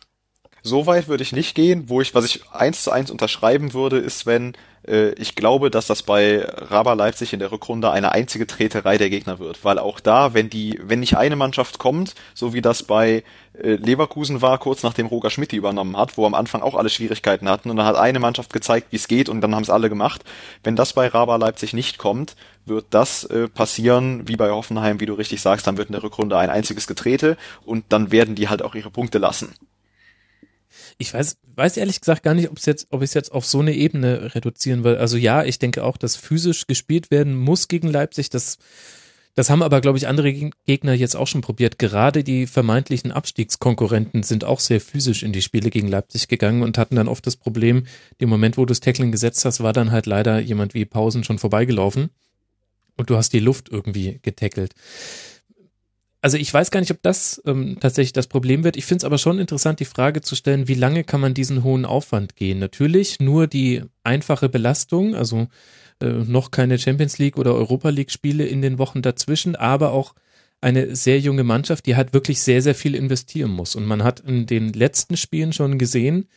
So 0.63 0.85
weit 0.85 1.07
würde 1.07 1.23
ich 1.23 1.31
nicht 1.31 1.55
gehen. 1.55 1.89
Wo 1.89 2.01
ich, 2.01 2.13
was 2.13 2.25
ich 2.25 2.47
eins 2.51 2.83
zu 2.83 2.91
eins 2.91 3.11
unterschreiben 3.11 3.73
würde, 3.73 3.97
ist, 3.97 4.25
wenn 4.25 4.53
äh, 4.87 5.11
ich 5.13 5.35
glaube, 5.35 5.71
dass 5.71 5.87
das 5.87 6.03
bei 6.03 6.43
Raba 6.45 6.93
Leipzig 6.93 7.33
in 7.33 7.39
der 7.39 7.51
Rückrunde 7.51 7.91
eine 7.91 8.11
einzige 8.11 8.47
Treterei 8.47 8.97
der 8.97 9.09
Gegner 9.09 9.39
wird, 9.39 9.63
weil 9.63 9.79
auch 9.79 9.99
da, 9.99 10.33
wenn 10.33 10.49
die, 10.49 10.79
wenn 10.83 10.99
nicht 10.99 11.17
eine 11.17 11.35
Mannschaft 11.35 11.79
kommt, 11.79 12.15
so 12.33 12.53
wie 12.53 12.61
das 12.61 12.83
bei 12.83 13.23
äh, 13.53 13.73
Leverkusen 13.73 14.41
war, 14.41 14.57
kurz 14.57 14.83
nachdem 14.83 15.07
Roger 15.07 15.29
Schmidt 15.29 15.51
die 15.51 15.57
übernommen 15.57 15.97
hat, 15.97 16.17
wo 16.17 16.25
am 16.25 16.35
Anfang 16.35 16.61
auch 16.61 16.75
alle 16.75 16.89
Schwierigkeiten 16.89 17.49
hatten 17.49 17.69
und 17.69 17.77
dann 17.77 17.85
hat 17.85 17.95
eine 17.95 18.19
Mannschaft 18.19 18.53
gezeigt, 18.53 18.87
wie 18.91 18.97
es 18.97 19.07
geht 19.07 19.29
und 19.29 19.41
dann 19.41 19.55
haben 19.55 19.63
es 19.63 19.69
alle 19.69 19.89
gemacht. 19.89 20.23
Wenn 20.63 20.75
das 20.75 20.93
bei 20.93 21.07
Raba 21.07 21.35
Leipzig 21.35 21.73
nicht 21.73 21.97
kommt, 21.97 22.35
wird 22.65 22.85
das 22.91 23.23
äh, 23.25 23.47
passieren, 23.47 24.27
wie 24.27 24.35
bei 24.35 24.49
Hoffenheim, 24.51 24.99
wie 24.99 25.05
du 25.05 25.13
richtig 25.13 25.41
sagst, 25.41 25.67
dann 25.67 25.77
wird 25.77 25.89
in 25.89 25.93
der 25.93 26.03
Rückrunde 26.03 26.37
ein 26.37 26.49
einziges 26.49 26.87
Getrete 26.87 27.37
und 27.65 27.85
dann 27.89 28.11
werden 28.11 28.35
die 28.35 28.49
halt 28.49 28.61
auch 28.61 28.75
ihre 28.75 28.91
Punkte 28.91 29.17
lassen 29.17 29.55
ich 31.01 31.13
weiß, 31.13 31.37
weiß 31.55 31.77
ehrlich 31.77 31.99
gesagt 31.99 32.23
gar 32.23 32.35
nicht, 32.35 32.49
ob 32.49 32.57
es 32.57 32.65
jetzt, 32.65 32.87
ob 32.91 33.01
ich 33.01 33.09
es 33.09 33.13
jetzt 33.15 33.31
auf 33.31 33.45
so 33.45 33.59
eine 33.59 33.73
Ebene 33.73 34.35
reduzieren 34.35 34.83
will. 34.83 34.97
Also 34.97 35.17
ja, 35.17 35.43
ich 35.43 35.57
denke 35.57 35.83
auch, 35.83 35.97
dass 35.97 36.15
physisch 36.15 36.67
gespielt 36.67 37.09
werden 37.09 37.35
muss 37.35 37.67
gegen 37.67 37.87
Leipzig. 37.87 38.29
Das, 38.29 38.59
das 39.33 39.49
haben 39.49 39.63
aber, 39.63 39.81
glaube 39.81 39.97
ich, 39.97 40.07
andere 40.07 40.31
Gegner 40.31 40.93
jetzt 40.93 41.15
auch 41.15 41.25
schon 41.25 41.41
probiert. 41.41 41.79
Gerade 41.79 42.23
die 42.23 42.45
vermeintlichen 42.45 43.11
Abstiegskonkurrenten 43.11 44.21
sind 44.21 44.45
auch 44.45 44.59
sehr 44.59 44.79
physisch 44.79 45.23
in 45.23 45.33
die 45.33 45.41
Spiele 45.41 45.71
gegen 45.71 45.87
Leipzig 45.87 46.27
gegangen 46.27 46.61
und 46.61 46.77
hatten 46.77 46.95
dann 46.95 47.07
oft 47.07 47.25
das 47.25 47.35
Problem, 47.35 47.87
dem 48.21 48.29
Moment, 48.29 48.57
wo 48.57 48.61
du 48.61 48.71
das 48.71 48.79
Tackling 48.79 49.11
gesetzt 49.11 49.43
hast, 49.43 49.63
war 49.63 49.73
dann 49.73 49.91
halt 49.91 50.05
leider 50.05 50.39
jemand 50.39 50.75
wie 50.75 50.85
Pausen 50.85 51.23
schon 51.23 51.39
vorbeigelaufen 51.39 52.11
und 52.95 53.09
du 53.09 53.17
hast 53.17 53.33
die 53.33 53.39
Luft 53.39 53.69
irgendwie 53.69 54.19
getackelt 54.21 54.75
also 56.21 56.37
ich 56.37 56.53
weiß 56.53 56.69
gar 56.69 56.79
nicht, 56.79 56.91
ob 56.91 57.01
das 57.01 57.41
ähm, 57.45 57.77
tatsächlich 57.79 58.13
das 58.13 58.27
Problem 58.27 58.63
wird. 58.63 58.77
Ich 58.77 58.85
finde 58.85 58.97
es 58.97 59.05
aber 59.05 59.17
schon 59.17 59.39
interessant, 59.39 59.79
die 59.79 59.85
Frage 59.85 60.21
zu 60.21 60.35
stellen, 60.35 60.67
wie 60.67 60.75
lange 60.75 61.03
kann 61.03 61.21
man 61.21 61.33
diesen 61.33 61.63
hohen 61.63 61.85
Aufwand 61.85 62.35
gehen? 62.35 62.59
Natürlich 62.59 63.19
nur 63.19 63.47
die 63.47 63.83
einfache 64.03 64.47
Belastung, 64.47 65.15
also 65.15 65.47
äh, 65.99 66.05
noch 66.05 66.51
keine 66.51 66.77
Champions 66.77 67.17
League 67.17 67.37
oder 67.37 67.55
Europa 67.55 67.89
League 67.89 68.11
Spiele 68.11 68.45
in 68.45 68.61
den 68.61 68.77
Wochen 68.77 69.01
dazwischen, 69.01 69.55
aber 69.55 69.91
auch 69.91 70.13
eine 70.61 70.95
sehr 70.95 71.19
junge 71.19 71.43
Mannschaft, 71.43 71.87
die 71.87 71.95
halt 71.95 72.13
wirklich 72.13 72.41
sehr, 72.41 72.61
sehr 72.61 72.75
viel 72.75 72.93
investieren 72.93 73.49
muss. 73.49 73.75
Und 73.75 73.85
man 73.85 74.03
hat 74.03 74.19
in 74.19 74.45
den 74.45 74.73
letzten 74.73 75.17
Spielen 75.17 75.53
schon 75.53 75.79
gesehen, 75.79 76.27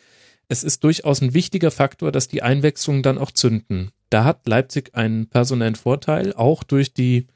es 0.49 0.64
ist 0.64 0.83
durchaus 0.83 1.21
ein 1.21 1.35
wichtiger 1.35 1.71
Faktor, 1.71 2.11
dass 2.11 2.29
die 2.29 2.43
Einwechslungen 2.43 3.03
dann 3.03 3.19
auch 3.19 3.31
zünden. 3.31 3.91
Da 4.09 4.25
hat 4.25 4.47
Leipzig 4.47 4.95
einen 4.95 5.29
personellen 5.29 5.75
Vorteil, 5.75 6.33
auch 6.33 6.62
durch 6.62 6.95
die 6.95 7.26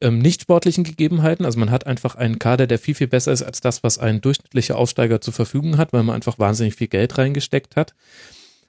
ähm, 0.00 0.18
nicht 0.18 0.42
sportlichen 0.42 0.84
Gegebenheiten. 0.84 1.44
Also 1.44 1.58
man 1.58 1.70
hat 1.70 1.86
einfach 1.86 2.14
einen 2.14 2.38
Kader, 2.38 2.66
der 2.66 2.78
viel, 2.78 2.94
viel 2.94 3.08
besser 3.08 3.32
ist 3.32 3.42
als 3.42 3.60
das, 3.60 3.82
was 3.82 3.98
ein 3.98 4.20
durchschnittlicher 4.20 4.76
Aufsteiger 4.76 5.20
zur 5.20 5.34
Verfügung 5.34 5.76
hat, 5.76 5.92
weil 5.92 6.02
man 6.02 6.14
einfach 6.14 6.38
wahnsinnig 6.38 6.74
viel 6.74 6.88
Geld 6.88 7.18
reingesteckt 7.18 7.76
hat. 7.76 7.94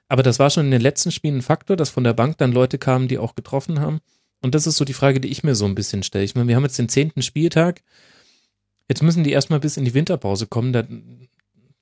Aber 0.08 0.22
das 0.22 0.38
war 0.38 0.50
schon 0.50 0.66
in 0.66 0.70
den 0.70 0.82
letzten 0.82 1.10
Spielen 1.10 1.38
ein 1.38 1.42
Faktor, 1.42 1.76
dass 1.76 1.90
von 1.90 2.04
der 2.04 2.12
Bank 2.12 2.36
dann 2.38 2.52
Leute 2.52 2.78
kamen, 2.78 3.08
die 3.08 3.18
auch 3.18 3.34
getroffen 3.34 3.80
haben. 3.80 4.00
Und 4.42 4.54
das 4.54 4.66
ist 4.66 4.76
so 4.76 4.84
die 4.84 4.92
Frage, 4.92 5.20
die 5.20 5.28
ich 5.28 5.44
mir 5.44 5.54
so 5.54 5.64
ein 5.64 5.74
bisschen 5.74 6.02
stelle. 6.02 6.24
Ich 6.24 6.34
meine, 6.34 6.48
wir 6.48 6.56
haben 6.56 6.64
jetzt 6.64 6.78
den 6.78 6.88
zehnten 6.88 7.22
Spieltag. 7.22 7.82
Jetzt 8.88 9.02
müssen 9.02 9.24
die 9.24 9.32
erstmal 9.32 9.60
bis 9.60 9.76
in 9.76 9.84
die 9.84 9.94
Winterpause 9.94 10.46
kommen. 10.46 10.72
Da 10.72 10.84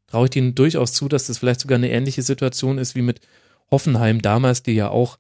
traue 0.07 0.27
ich 0.27 0.31
denen 0.31 0.55
durchaus 0.55 0.93
zu, 0.93 1.09
dass 1.09 1.27
das 1.27 1.39
vielleicht 1.39 1.61
sogar 1.61 1.77
eine 1.77 1.91
ähnliche 1.91 2.23
Situation 2.23 2.79
ist 2.79 2.95
wie 2.95 3.03
mit 3.03 3.21
Hoffenheim 3.71 4.23
damals, 4.23 4.63
die 4.63 4.73
ja 4.73 4.91
auch 4.91 5.19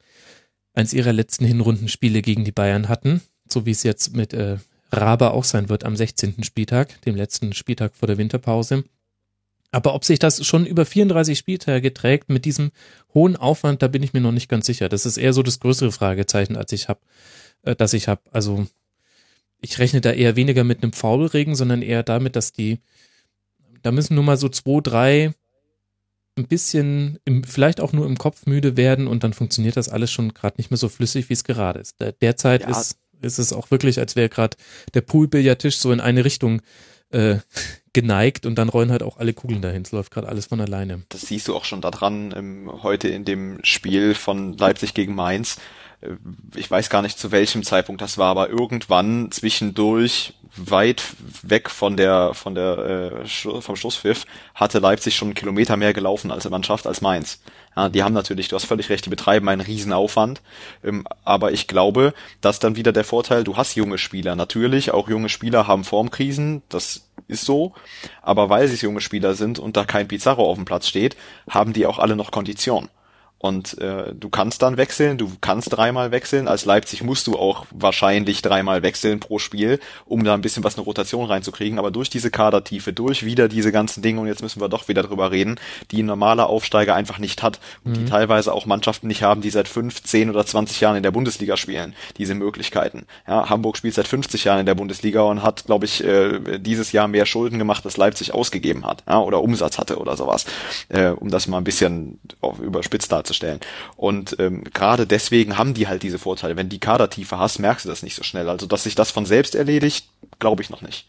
eins 0.74 0.92
ihrer 0.92 1.12
letzten 1.12 1.44
Hinrundenspiele 1.44 2.22
gegen 2.22 2.44
die 2.44 2.52
Bayern 2.52 2.88
hatten 2.88 3.22
so 3.52 3.66
wie 3.66 3.70
es 3.70 3.82
jetzt 3.82 4.14
mit 4.14 4.32
äh, 4.32 4.58
Raba 4.92 5.30
auch 5.30 5.44
sein 5.44 5.68
wird 5.68 5.84
am 5.84 5.96
16. 5.96 6.42
Spieltag, 6.44 7.00
dem 7.02 7.16
letzten 7.16 7.52
Spieltag 7.52 7.94
vor 7.94 8.06
der 8.06 8.18
Winterpause. 8.18 8.84
Aber 9.72 9.94
ob 9.94 10.04
sich 10.04 10.18
das 10.18 10.44
schon 10.44 10.66
über 10.66 10.84
34 10.84 11.38
Spieltage 11.38 11.94
trägt 11.94 12.28
mit 12.28 12.44
diesem 12.44 12.72
hohen 13.14 13.36
Aufwand, 13.36 13.82
da 13.82 13.88
bin 13.88 14.02
ich 14.02 14.12
mir 14.12 14.20
noch 14.20 14.32
nicht 14.32 14.48
ganz 14.48 14.66
sicher. 14.66 14.88
Das 14.88 15.06
ist 15.06 15.16
eher 15.16 15.32
so 15.32 15.42
das 15.42 15.60
größere 15.60 15.92
Fragezeichen, 15.92 16.56
als 16.56 16.72
ich 16.72 16.88
habe, 16.88 17.00
äh, 17.62 17.76
dass 17.76 17.92
ich 17.92 18.08
habe. 18.08 18.22
Also 18.32 18.66
ich 19.60 19.78
rechne 19.78 20.00
da 20.00 20.10
eher 20.10 20.36
weniger 20.36 20.64
mit 20.64 20.82
einem 20.82 20.92
Faulregen, 20.92 21.54
sondern 21.54 21.82
eher 21.82 22.02
damit, 22.02 22.34
dass 22.34 22.52
die, 22.52 22.80
da 23.82 23.92
müssen 23.92 24.14
nur 24.14 24.24
mal 24.24 24.36
so 24.36 24.48
zwei, 24.48 24.80
drei 24.80 25.34
ein 26.36 26.46
bisschen, 26.46 27.18
im, 27.24 27.44
vielleicht 27.44 27.80
auch 27.80 27.92
nur 27.92 28.06
im 28.06 28.18
Kopf 28.18 28.46
müde 28.46 28.76
werden 28.76 29.06
und 29.06 29.22
dann 29.22 29.34
funktioniert 29.34 29.76
das 29.76 29.88
alles 29.88 30.10
schon 30.10 30.34
gerade 30.34 30.56
nicht 30.56 30.70
mehr 30.70 30.78
so 30.78 30.88
flüssig, 30.88 31.28
wie 31.28 31.34
es 31.34 31.44
gerade 31.44 31.80
ist. 31.80 31.96
derzeit 32.20 32.62
ja. 32.62 32.70
ist 32.70 32.96
ist 33.22 33.38
es 33.38 33.52
auch 33.52 33.70
wirklich, 33.70 33.98
als 33.98 34.16
wäre 34.16 34.28
gerade 34.28 34.56
der 34.94 35.00
Poolbillardtisch 35.02 35.78
so 35.78 35.92
in 35.92 36.00
eine 36.00 36.24
Richtung 36.24 36.62
äh, 37.10 37.36
geneigt 37.92 38.46
und 38.46 38.54
dann 38.56 38.68
rollen 38.68 38.92
halt 38.92 39.02
auch 39.02 39.16
alle 39.16 39.32
Kugeln 39.32 39.62
dahin. 39.62 39.82
Es 39.82 39.92
läuft 39.92 40.12
gerade 40.12 40.28
alles 40.28 40.46
von 40.46 40.60
alleine. 40.60 41.02
Das 41.08 41.22
siehst 41.22 41.48
du 41.48 41.56
auch 41.56 41.64
schon 41.64 41.80
daran, 41.80 42.32
ähm, 42.36 42.70
heute 42.82 43.08
in 43.08 43.24
dem 43.24 43.58
Spiel 43.64 44.14
von 44.14 44.56
Leipzig 44.56 44.94
gegen 44.94 45.14
Mainz. 45.14 45.58
Ich 46.54 46.70
weiß 46.70 46.88
gar 46.88 47.02
nicht 47.02 47.18
zu 47.18 47.30
welchem 47.30 47.62
Zeitpunkt 47.62 48.00
das 48.00 48.16
war, 48.16 48.30
aber 48.30 48.48
irgendwann 48.48 49.30
zwischendurch 49.30 50.34
weit 50.56 51.02
weg 51.42 51.70
von 51.70 51.96
der 51.96 52.34
von 52.34 52.54
der 52.54 53.22
äh, 53.22 53.60
vom 53.60 53.76
Schlusspfiff 53.76 54.26
hatte 54.54 54.78
Leipzig 54.78 55.14
schon 55.14 55.28
einen 55.28 55.34
Kilometer 55.34 55.76
mehr 55.76 55.92
gelaufen 55.92 56.30
als 56.30 56.48
Mannschaft 56.48 56.86
als 56.86 57.00
Mainz. 57.00 57.40
Ja, 57.76 57.88
die 57.88 58.02
haben 58.02 58.14
natürlich, 58.14 58.48
du 58.48 58.56
hast 58.56 58.64
völlig 58.64 58.88
recht, 58.90 59.06
die 59.06 59.10
betreiben 59.10 59.48
einen 59.48 59.60
Riesenaufwand. 59.60 60.42
Ähm, 60.82 61.06
aber 61.24 61.52
ich 61.52 61.68
glaube, 61.68 62.14
dass 62.40 62.58
dann 62.58 62.76
wieder 62.76 62.92
der 62.92 63.04
Vorteil, 63.04 63.44
du 63.44 63.56
hast 63.56 63.76
junge 63.76 63.98
Spieler. 63.98 64.34
Natürlich, 64.34 64.90
auch 64.90 65.08
junge 65.08 65.28
Spieler 65.28 65.66
haben 65.68 65.84
Formkrisen, 65.84 66.62
das 66.68 67.08
ist 67.28 67.44
so. 67.44 67.72
Aber 68.22 68.50
weil 68.50 68.66
sie 68.66 68.84
junge 68.84 69.00
Spieler 69.00 69.34
sind 69.34 69.58
und 69.58 69.76
da 69.76 69.84
kein 69.84 70.08
Pizarro 70.08 70.50
auf 70.50 70.56
dem 70.56 70.64
Platz 70.64 70.88
steht, 70.88 71.16
haben 71.48 71.72
die 71.72 71.86
auch 71.86 71.98
alle 71.98 72.16
noch 72.16 72.32
Kondition. 72.32 72.88
Und 73.42 73.78
äh, 73.78 74.14
du 74.14 74.28
kannst 74.28 74.60
dann 74.60 74.76
wechseln, 74.76 75.16
du 75.16 75.32
kannst 75.40 75.74
dreimal 75.74 76.10
wechseln. 76.10 76.46
Als 76.46 76.66
Leipzig 76.66 77.02
musst 77.02 77.26
du 77.26 77.38
auch 77.38 77.64
wahrscheinlich 77.70 78.42
dreimal 78.42 78.82
wechseln 78.82 79.18
pro 79.18 79.38
Spiel, 79.38 79.80
um 80.04 80.24
da 80.24 80.34
ein 80.34 80.42
bisschen 80.42 80.62
was 80.62 80.76
eine 80.76 80.84
Rotation 80.84 81.24
reinzukriegen. 81.24 81.78
Aber 81.78 81.90
durch 81.90 82.10
diese 82.10 82.30
Kadertiefe, 82.30 82.92
durch 82.92 83.24
wieder 83.24 83.48
diese 83.48 83.72
ganzen 83.72 84.02
Dinge, 84.02 84.20
und 84.20 84.26
jetzt 84.26 84.42
müssen 84.42 84.60
wir 84.60 84.68
doch 84.68 84.88
wieder 84.88 85.02
drüber 85.02 85.30
reden, 85.30 85.58
die 85.90 86.02
ein 86.02 86.06
normaler 86.06 86.50
Aufsteiger 86.50 86.94
einfach 86.94 87.18
nicht 87.18 87.42
hat 87.42 87.60
und 87.82 87.92
mhm. 87.92 87.94
die 87.94 88.04
teilweise 88.04 88.52
auch 88.52 88.66
Mannschaften 88.66 89.06
nicht 89.06 89.22
haben, 89.22 89.40
die 89.40 89.48
seit 89.48 89.68
fünf, 89.68 90.02
zehn 90.02 90.28
oder 90.28 90.44
zwanzig 90.44 90.82
Jahren 90.82 90.96
in 90.96 91.02
der 91.02 91.10
Bundesliga 91.10 91.56
spielen, 91.56 91.94
diese 92.18 92.34
Möglichkeiten. 92.34 93.06
Ja, 93.26 93.48
Hamburg 93.48 93.78
spielt 93.78 93.94
seit 93.94 94.06
50 94.06 94.44
Jahren 94.44 94.60
in 94.60 94.66
der 94.66 94.74
Bundesliga 94.74 95.22
und 95.22 95.42
hat, 95.42 95.64
glaube 95.64 95.86
ich, 95.86 96.04
äh, 96.04 96.58
dieses 96.58 96.92
Jahr 96.92 97.08
mehr 97.08 97.24
Schulden 97.24 97.58
gemacht, 97.58 97.86
als 97.86 97.96
Leipzig 97.96 98.34
ausgegeben 98.34 98.84
hat, 98.84 99.02
ja, 99.08 99.18
oder 99.18 99.40
Umsatz 99.40 99.78
hatte 99.78 99.96
oder 99.96 100.18
sowas, 100.18 100.44
äh, 100.90 101.08
um 101.08 101.30
das 101.30 101.46
mal 101.46 101.56
ein 101.56 101.64
bisschen 101.64 102.20
überspitzt 102.60 103.10
darzustellen 103.10 103.29
darzustellen. 103.30 103.60
Und 103.96 104.36
ähm, 104.38 104.64
gerade 104.64 105.06
deswegen 105.06 105.56
haben 105.56 105.74
die 105.74 105.88
halt 105.88 106.02
diese 106.02 106.18
Vorteile. 106.18 106.56
Wenn 106.56 106.68
die 106.68 106.80
Kadertiefe 106.80 107.38
hast, 107.38 107.58
merkst 107.58 107.84
du 107.84 107.88
das 107.88 108.02
nicht 108.02 108.16
so 108.16 108.22
schnell. 108.22 108.48
Also, 108.48 108.66
dass 108.66 108.84
sich 108.84 108.94
das 108.94 109.10
von 109.10 109.26
selbst 109.26 109.54
erledigt, 109.54 110.08
glaube 110.38 110.62
ich 110.62 110.70
noch 110.70 110.82
nicht. 110.82 111.06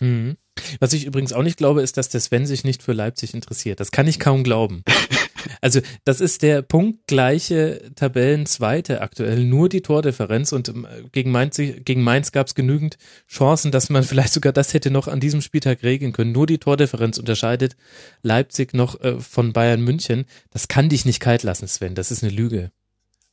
Mhm. 0.00 0.36
Was 0.80 0.92
ich 0.92 1.04
übrigens 1.04 1.32
auch 1.32 1.42
nicht 1.42 1.56
glaube, 1.56 1.82
ist, 1.82 1.96
dass 1.96 2.08
der 2.08 2.20
Sven 2.20 2.46
sich 2.46 2.64
nicht 2.64 2.82
für 2.82 2.92
Leipzig 2.92 3.34
interessiert. 3.34 3.80
Das 3.80 3.90
kann 3.90 4.08
ich 4.08 4.18
kaum 4.18 4.44
glauben. 4.44 4.82
Also 5.60 5.80
das 6.04 6.20
ist 6.20 6.42
der 6.42 6.62
punktgleiche 6.62 7.92
Tabellenzweite 7.94 9.00
aktuell, 9.00 9.44
nur 9.44 9.68
die 9.68 9.82
Tordifferenz 9.82 10.52
und 10.52 10.68
ähm, 10.68 10.86
gegen 11.12 11.30
Mainz, 11.30 11.56
gegen 11.56 12.02
Mainz 12.02 12.32
gab 12.32 12.46
es 12.46 12.54
genügend 12.54 12.98
Chancen, 13.28 13.72
dass 13.72 13.90
man 13.90 14.02
vielleicht 14.10 14.32
sogar 14.32 14.52
das 14.52 14.74
hätte 14.74 14.90
noch 14.90 15.08
an 15.08 15.20
diesem 15.20 15.42
Spieltag 15.42 15.82
regeln 15.82 16.12
können. 16.12 16.32
Nur 16.32 16.46
die 16.46 16.58
Tordifferenz 16.58 17.18
unterscheidet 17.18 17.76
Leipzig 18.22 18.74
noch 18.74 19.00
äh, 19.00 19.20
von 19.20 19.52
Bayern 19.52 19.82
München. 19.82 20.26
Das 20.50 20.68
kann 20.68 20.88
dich 20.88 21.04
nicht 21.04 21.20
kalt 21.20 21.42
lassen, 21.42 21.68
Sven, 21.68 21.94
das 21.94 22.10
ist 22.10 22.22
eine 22.22 22.32
Lüge. 22.32 22.70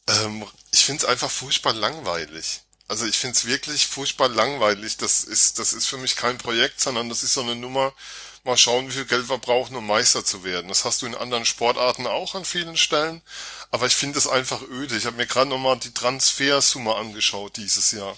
Ähm, 0.07 0.43
ich 0.71 0.85
finde 0.85 1.03
es 1.03 1.09
einfach 1.09 1.29
furchtbar 1.29 1.73
langweilig. 1.73 2.61
Also 2.87 3.05
ich 3.05 3.17
finde 3.17 3.35
es 3.35 3.45
wirklich 3.45 3.85
furchtbar 3.87 4.29
langweilig. 4.29 4.97
Das 4.97 5.23
ist, 5.23 5.59
das 5.59 5.73
ist 5.73 5.87
für 5.87 5.97
mich 5.97 6.15
kein 6.15 6.37
Projekt, 6.37 6.79
sondern 6.79 7.09
das 7.09 7.23
ist 7.23 7.33
so 7.33 7.41
eine 7.41 7.55
Nummer, 7.55 7.93
mal 8.47 8.57
schauen, 8.57 8.87
wie 8.87 8.93
viel 8.93 9.05
Geld 9.05 9.29
wir 9.29 9.37
brauchen, 9.37 9.75
um 9.75 9.85
Meister 9.85 10.25
zu 10.25 10.43
werden. 10.43 10.69
Das 10.69 10.85
hast 10.85 11.01
du 11.01 11.05
in 11.05 11.15
anderen 11.15 11.45
Sportarten 11.45 12.07
auch 12.07 12.33
an 12.35 12.45
vielen 12.45 12.77
Stellen. 12.77 13.21
Aber 13.69 13.85
ich 13.85 13.95
finde 13.95 14.17
es 14.17 14.27
einfach 14.27 14.61
öde. 14.63 14.97
Ich 14.97 15.05
habe 15.05 15.17
mir 15.17 15.27
gerade 15.27 15.49
nochmal 15.49 15.77
die 15.77 15.93
Transfersumme 15.93 16.95
angeschaut 16.95 17.57
dieses 17.57 17.91
Jahr. 17.91 18.17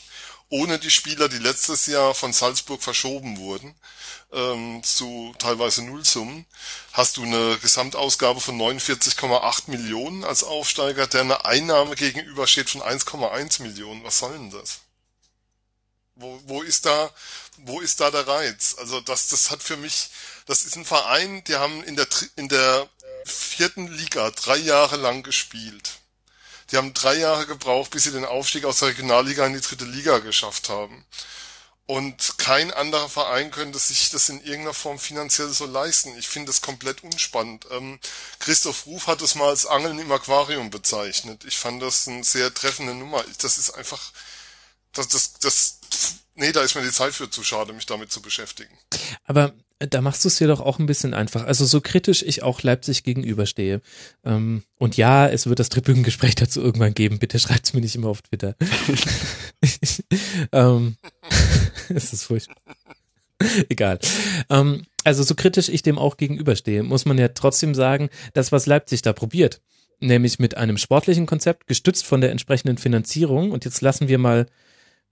ohne 0.50 0.80
die 0.80 0.90
Spieler, 0.90 1.30
die 1.30 1.38
letztes 1.38 1.86
Jahr 1.86 2.16
von 2.16 2.34
Salzburg 2.34 2.82
verschoben 2.82 3.38
wurden, 3.38 3.76
ähm, 4.34 4.82
zu 4.84 5.34
teilweise 5.38 5.84
Nullsummen, 5.84 6.46
hast 6.92 7.18
du 7.18 7.24
eine 7.24 7.58
Gesamtausgabe 7.60 8.40
von 8.40 8.58
49,8 8.58 9.70
Millionen 9.70 10.24
als 10.24 10.44
Aufsteiger, 10.44 11.08
der 11.08 11.22
eine 11.22 11.46
Einnahme 11.46 11.96
gegenübersteht 11.96 12.70
von 12.70 12.82
1,1 12.82 13.62
Millionen. 13.62 14.04
Was 14.04 14.20
soll 14.20 14.34
denn 14.34 14.52
das? 14.52 14.80
Wo, 16.16 16.40
wo 16.46 16.62
ist 16.64 16.86
da, 16.86 17.12
wo 17.66 17.80
ist 17.80 18.00
da 18.00 18.12
der 18.12 18.28
Reiz? 18.28 18.76
Also 18.78 19.02
das, 19.02 19.30
das 19.30 19.52
hat 19.52 19.64
für 19.64 19.78
mich, 19.78 20.10
das 20.46 20.64
ist 20.64 20.76
ein 20.76 20.86
Verein, 20.86 21.44
die 21.46 21.56
haben 21.56 21.84
in 21.84 21.96
der, 21.96 22.08
in 22.36 22.50
der 22.50 22.90
vierten 23.26 23.88
Liga 23.88 24.32
drei 24.32 24.58
Jahre 24.58 24.98
lang 24.98 25.24
gespielt. 25.24 26.00
Die 26.72 26.78
haben 26.78 26.94
drei 26.94 27.16
Jahre 27.16 27.48
gebraucht, 27.48 27.92
bis 27.92 28.04
sie 28.04 28.12
den 28.12 28.26
Aufstieg 28.26 28.66
aus 28.66 28.80
der 28.80 28.90
Regionalliga 28.90 29.46
in 29.46 29.54
die 29.54 29.62
dritte 29.62 29.86
Liga 29.86 30.20
geschafft 30.20 30.70
haben. 30.70 31.06
Und 31.90 32.38
kein 32.38 32.72
anderer 32.72 33.10
Verein 33.10 33.50
könnte 33.50 33.80
sich 33.80 34.12
das 34.12 34.30
in 34.30 34.42
irgendeiner 34.42 34.76
Form 34.76 35.00
finanziell 35.00 35.50
so 35.50 35.66
leisten. 35.66 36.16
Ich 36.20 36.28
finde 36.28 36.52
das 36.52 36.62
komplett 36.62 37.04
unspannend. 37.04 37.66
Ähm, 37.72 38.00
Christoph 38.38 38.86
Ruf 38.86 39.08
hat 39.08 39.24
es 39.24 39.34
mal 39.34 39.50
als 39.50 39.66
Angeln 39.66 39.98
im 39.98 40.12
Aquarium 40.12 40.70
bezeichnet. 40.70 41.46
Ich 41.46 41.58
fand 41.58 41.82
das 41.82 42.08
eine 42.08 42.24
sehr 42.24 42.54
treffende 42.54 42.94
Nummer. 42.94 43.26
Das 43.40 43.58
ist 43.58 43.72
einfach, 43.72 44.12
das, 44.94 45.08
das, 45.08 45.34
das, 45.40 45.80
nee, 46.40 46.52
da 46.52 46.62
ist 46.62 46.76
mir 46.76 46.82
die 46.82 46.92
Zeit 46.92 47.14
für 47.14 47.30
zu 47.30 47.44
schade, 47.44 47.74
mich 47.74 47.86
damit 47.86 48.12
zu 48.12 48.22
beschäftigen. 48.22 48.74
Aber 49.26 49.54
da 49.80 50.02
machst 50.02 50.24
du 50.26 50.28
es 50.28 50.38
dir 50.38 50.48
doch 50.48 50.60
auch 50.60 50.80
ein 50.80 50.86
bisschen 50.86 51.14
einfach. 51.14 51.46
Also 51.46 51.66
so 51.66 51.80
kritisch 51.80 52.22
ich 52.24 52.44
auch 52.44 52.64
Leipzig 52.64 53.04
gegenüberstehe. 53.04 53.82
Ähm, 54.26 54.64
und 54.78 54.98
ja, 54.98 55.28
es 55.28 55.48
wird 55.48 55.60
das 55.60 55.70
Tribünengespräch 55.70 56.36
dazu 56.36 56.62
irgendwann 56.62 56.94
geben. 56.94 57.20
Bitte 57.20 57.40
schreibt 57.40 57.66
es 57.66 57.74
mir 57.74 57.82
nicht 57.82 57.96
immer 57.96 58.10
auf 58.10 58.22
Twitter. 58.22 58.56
ähm, 60.52 60.98
es 61.90 62.12
ist 62.12 62.24
furchtbar. 62.24 62.58
Egal. 63.70 64.00
Ähm, 64.50 64.86
also 65.06 65.24
so 65.24 65.34
kritisch 65.34 65.70
ich 65.70 65.82
dem 65.82 65.98
auch 65.98 66.18
gegenüberstehe, 66.18 66.84
muss 66.84 67.06
man 67.06 67.18
ja 67.18 67.30
trotzdem 67.30 67.74
sagen, 67.74 68.10
das, 68.34 68.52
was 68.52 68.66
Leipzig 68.66 69.02
da 69.02 69.14
probiert, 69.14 69.62
nämlich 70.02 70.40
mit 70.40 70.58
einem 70.58 70.78
sportlichen 70.78 71.26
Konzept, 71.26 71.68
gestützt 71.68 72.06
von 72.06 72.20
der 72.20 72.32
entsprechenden 72.32 72.78
Finanzierung, 72.78 73.52
und 73.52 73.64
jetzt 73.64 73.80
lassen 73.80 74.10
wir 74.10 74.18
mal 74.18 74.46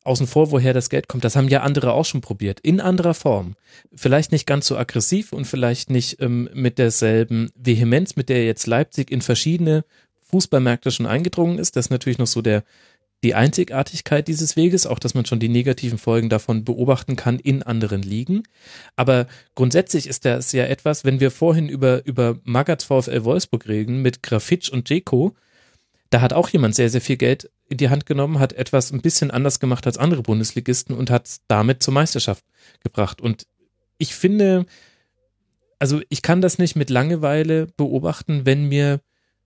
außen 0.08 0.28
vor, 0.28 0.52
woher 0.52 0.74
das 0.74 0.90
Geld 0.90 1.08
kommt. 1.08 1.24
Das 1.24 1.36
haben 1.36 1.50
ja 1.50 1.62
andere 1.62 1.94
auch 1.94 2.06
schon 2.06 2.22
probiert, 2.22 2.60
in 2.62 2.80
anderer 2.80 3.14
Form. 3.14 3.56
Vielleicht 3.94 4.32
nicht 4.32 4.48
ganz 4.48 4.68
so 4.68 4.78
aggressiv 4.78 5.34
und 5.34 5.46
vielleicht 5.46 5.90
nicht 5.90 6.22
ähm, 6.22 6.50
mit 6.54 6.78
derselben 6.78 7.52
Vehemenz, 7.56 8.16
mit 8.16 8.30
der 8.30 8.46
jetzt 8.46 8.68
Leipzig 8.68 9.12
in 9.12 9.22
verschiedene 9.22 9.84
Fußballmärkte 10.30 10.92
schon 10.92 11.06
eingedrungen 11.06 11.60
ist. 11.60 11.76
Das 11.76 11.88
ist 11.88 11.92
natürlich 11.92 12.18
noch 12.18 12.28
so 12.28 12.42
der 12.42 12.64
die 13.24 13.34
Einzigartigkeit 13.34 14.28
dieses 14.28 14.56
Weges, 14.56 14.86
auch 14.86 15.00
dass 15.00 15.16
man 15.16 15.26
schon 15.26 15.40
die 15.40 15.50
negativen 15.50 15.98
Folgen 15.98 16.30
davon 16.30 16.64
beobachten 16.64 17.16
kann 17.16 17.40
in 17.40 17.64
anderen 17.64 18.04
Ligen. 18.04 18.44
Aber 18.96 19.28
grundsätzlich 19.56 20.08
ist 20.08 20.26
das 20.26 20.52
ja 20.52 20.66
etwas, 20.66 21.04
wenn 21.04 21.20
wir 21.20 21.32
vorhin 21.32 21.68
über, 21.68 22.06
über 22.06 22.38
Magats 22.44 22.84
VfL 22.84 23.24
Wolfsburg 23.24 23.68
reden 23.68 24.02
mit 24.02 24.22
Grafitsch 24.22 24.70
und 24.70 24.90
Jeko, 24.90 25.36
da 26.10 26.22
hat 26.22 26.34
auch 26.34 26.50
jemand 26.50 26.76
sehr, 26.76 26.90
sehr 26.90 27.02
viel 27.02 27.18
Geld 27.18 27.50
in 27.70 27.78
die 27.78 27.90
Hand 27.90 28.06
genommen, 28.06 28.40
hat 28.40 28.54
etwas 28.54 28.92
ein 28.92 29.02
bisschen 29.02 29.32
anders 29.32 29.60
gemacht 29.60 29.86
als 29.86 29.98
andere 29.98 30.22
Bundesligisten 30.22 30.96
und 30.96 31.10
hat 31.10 31.38
damit 31.48 31.84
zur 31.84 31.94
Meisterschaft 31.94 32.44
gebracht. 32.82 33.22
Und 33.22 33.46
ich 33.98 34.16
finde, 34.16 34.66
also 35.80 36.02
ich 36.10 36.22
kann 36.22 36.42
das 36.42 36.58
nicht 36.58 36.76
mit 36.76 36.90
Langeweile 36.90 37.68
beobachten, 37.78 38.46
wenn 38.46 38.68
mir, 38.70 39.02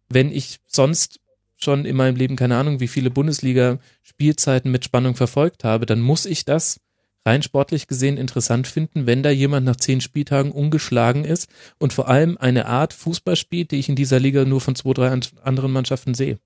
wenn 0.09 0.31
ich 0.31 0.59
sonst 0.67 1.19
schon 1.57 1.85
in 1.85 1.95
meinem 1.95 2.15
Leben 2.15 2.35
keine 2.35 2.57
Ahnung, 2.57 2.79
wie 2.79 2.87
viele 2.87 3.11
Bundesliga-Spielzeiten 3.11 4.71
mit 4.71 4.83
Spannung 4.85 5.15
verfolgt 5.15 5.63
habe, 5.63 5.85
dann 5.85 6.01
muss 6.01 6.25
ich 6.25 6.45
das 6.45 6.79
rein 7.25 7.43
sportlich 7.43 7.87
gesehen 7.87 8.17
interessant 8.17 8.67
finden, 8.67 9.05
wenn 9.05 9.21
da 9.21 9.29
jemand 9.29 9.65
nach 9.65 9.75
zehn 9.75 10.01
Spieltagen 10.01 10.51
ungeschlagen 10.51 11.24
ist 11.24 11.50
und 11.77 11.93
vor 11.93 12.07
allem 12.07 12.37
eine 12.37 12.65
Art 12.65 12.93
Fußball 12.93 13.35
spielt, 13.35 13.71
die 13.71 13.77
ich 13.77 13.89
in 13.89 13.95
dieser 13.95 14.19
Liga 14.19 14.43
nur 14.45 14.61
von 14.61 14.75
zwei, 14.75 14.93
drei 14.93 15.19
anderen 15.43 15.71
Mannschaften 15.71 16.15
sehe. 16.15 16.39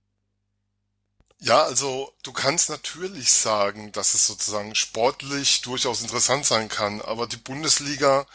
Ja, 1.39 1.63
also 1.63 2.13
du 2.24 2.32
kannst 2.34 2.69
natürlich 2.69 3.32
sagen, 3.32 3.91
dass 3.91 4.13
es 4.13 4.26
sozusagen 4.26 4.74
sportlich 4.74 5.62
durchaus 5.62 6.02
interessant 6.02 6.45
sein 6.45 6.69
kann, 6.69 7.02
aber 7.02 7.28
die 7.28 7.38
Bundesliga 7.38 8.26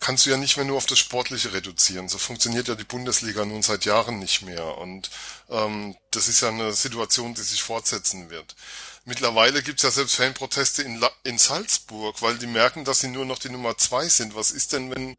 kannst 0.00 0.26
du 0.26 0.30
ja 0.30 0.36
nicht 0.36 0.56
mehr 0.56 0.66
nur 0.66 0.76
auf 0.76 0.86
das 0.86 0.98
Sportliche 0.98 1.52
reduzieren. 1.52 2.08
So 2.08 2.18
funktioniert 2.18 2.68
ja 2.68 2.74
die 2.74 2.84
Bundesliga 2.84 3.44
nun 3.44 3.62
seit 3.62 3.84
Jahren 3.84 4.18
nicht 4.18 4.42
mehr. 4.42 4.76
Und 4.78 5.10
ähm, 5.48 5.96
das 6.10 6.28
ist 6.28 6.40
ja 6.40 6.48
eine 6.48 6.72
Situation, 6.72 7.34
die 7.34 7.42
sich 7.42 7.62
fortsetzen 7.62 8.28
wird. 8.28 8.56
Mittlerweile 9.04 9.62
gibt's 9.64 9.82
ja 9.82 9.90
selbst 9.90 10.14
Fanproteste 10.14 10.82
in, 10.82 10.96
La 11.00 11.10
in 11.24 11.36
Salzburg, 11.36 12.22
weil 12.22 12.38
die 12.38 12.46
merken, 12.46 12.84
dass 12.84 13.00
sie 13.00 13.08
nur 13.08 13.24
noch 13.24 13.38
die 13.38 13.48
Nummer 13.48 13.76
zwei 13.76 14.08
sind. 14.08 14.36
Was 14.36 14.52
ist 14.52 14.72
denn, 14.72 14.94
wenn, 14.94 15.16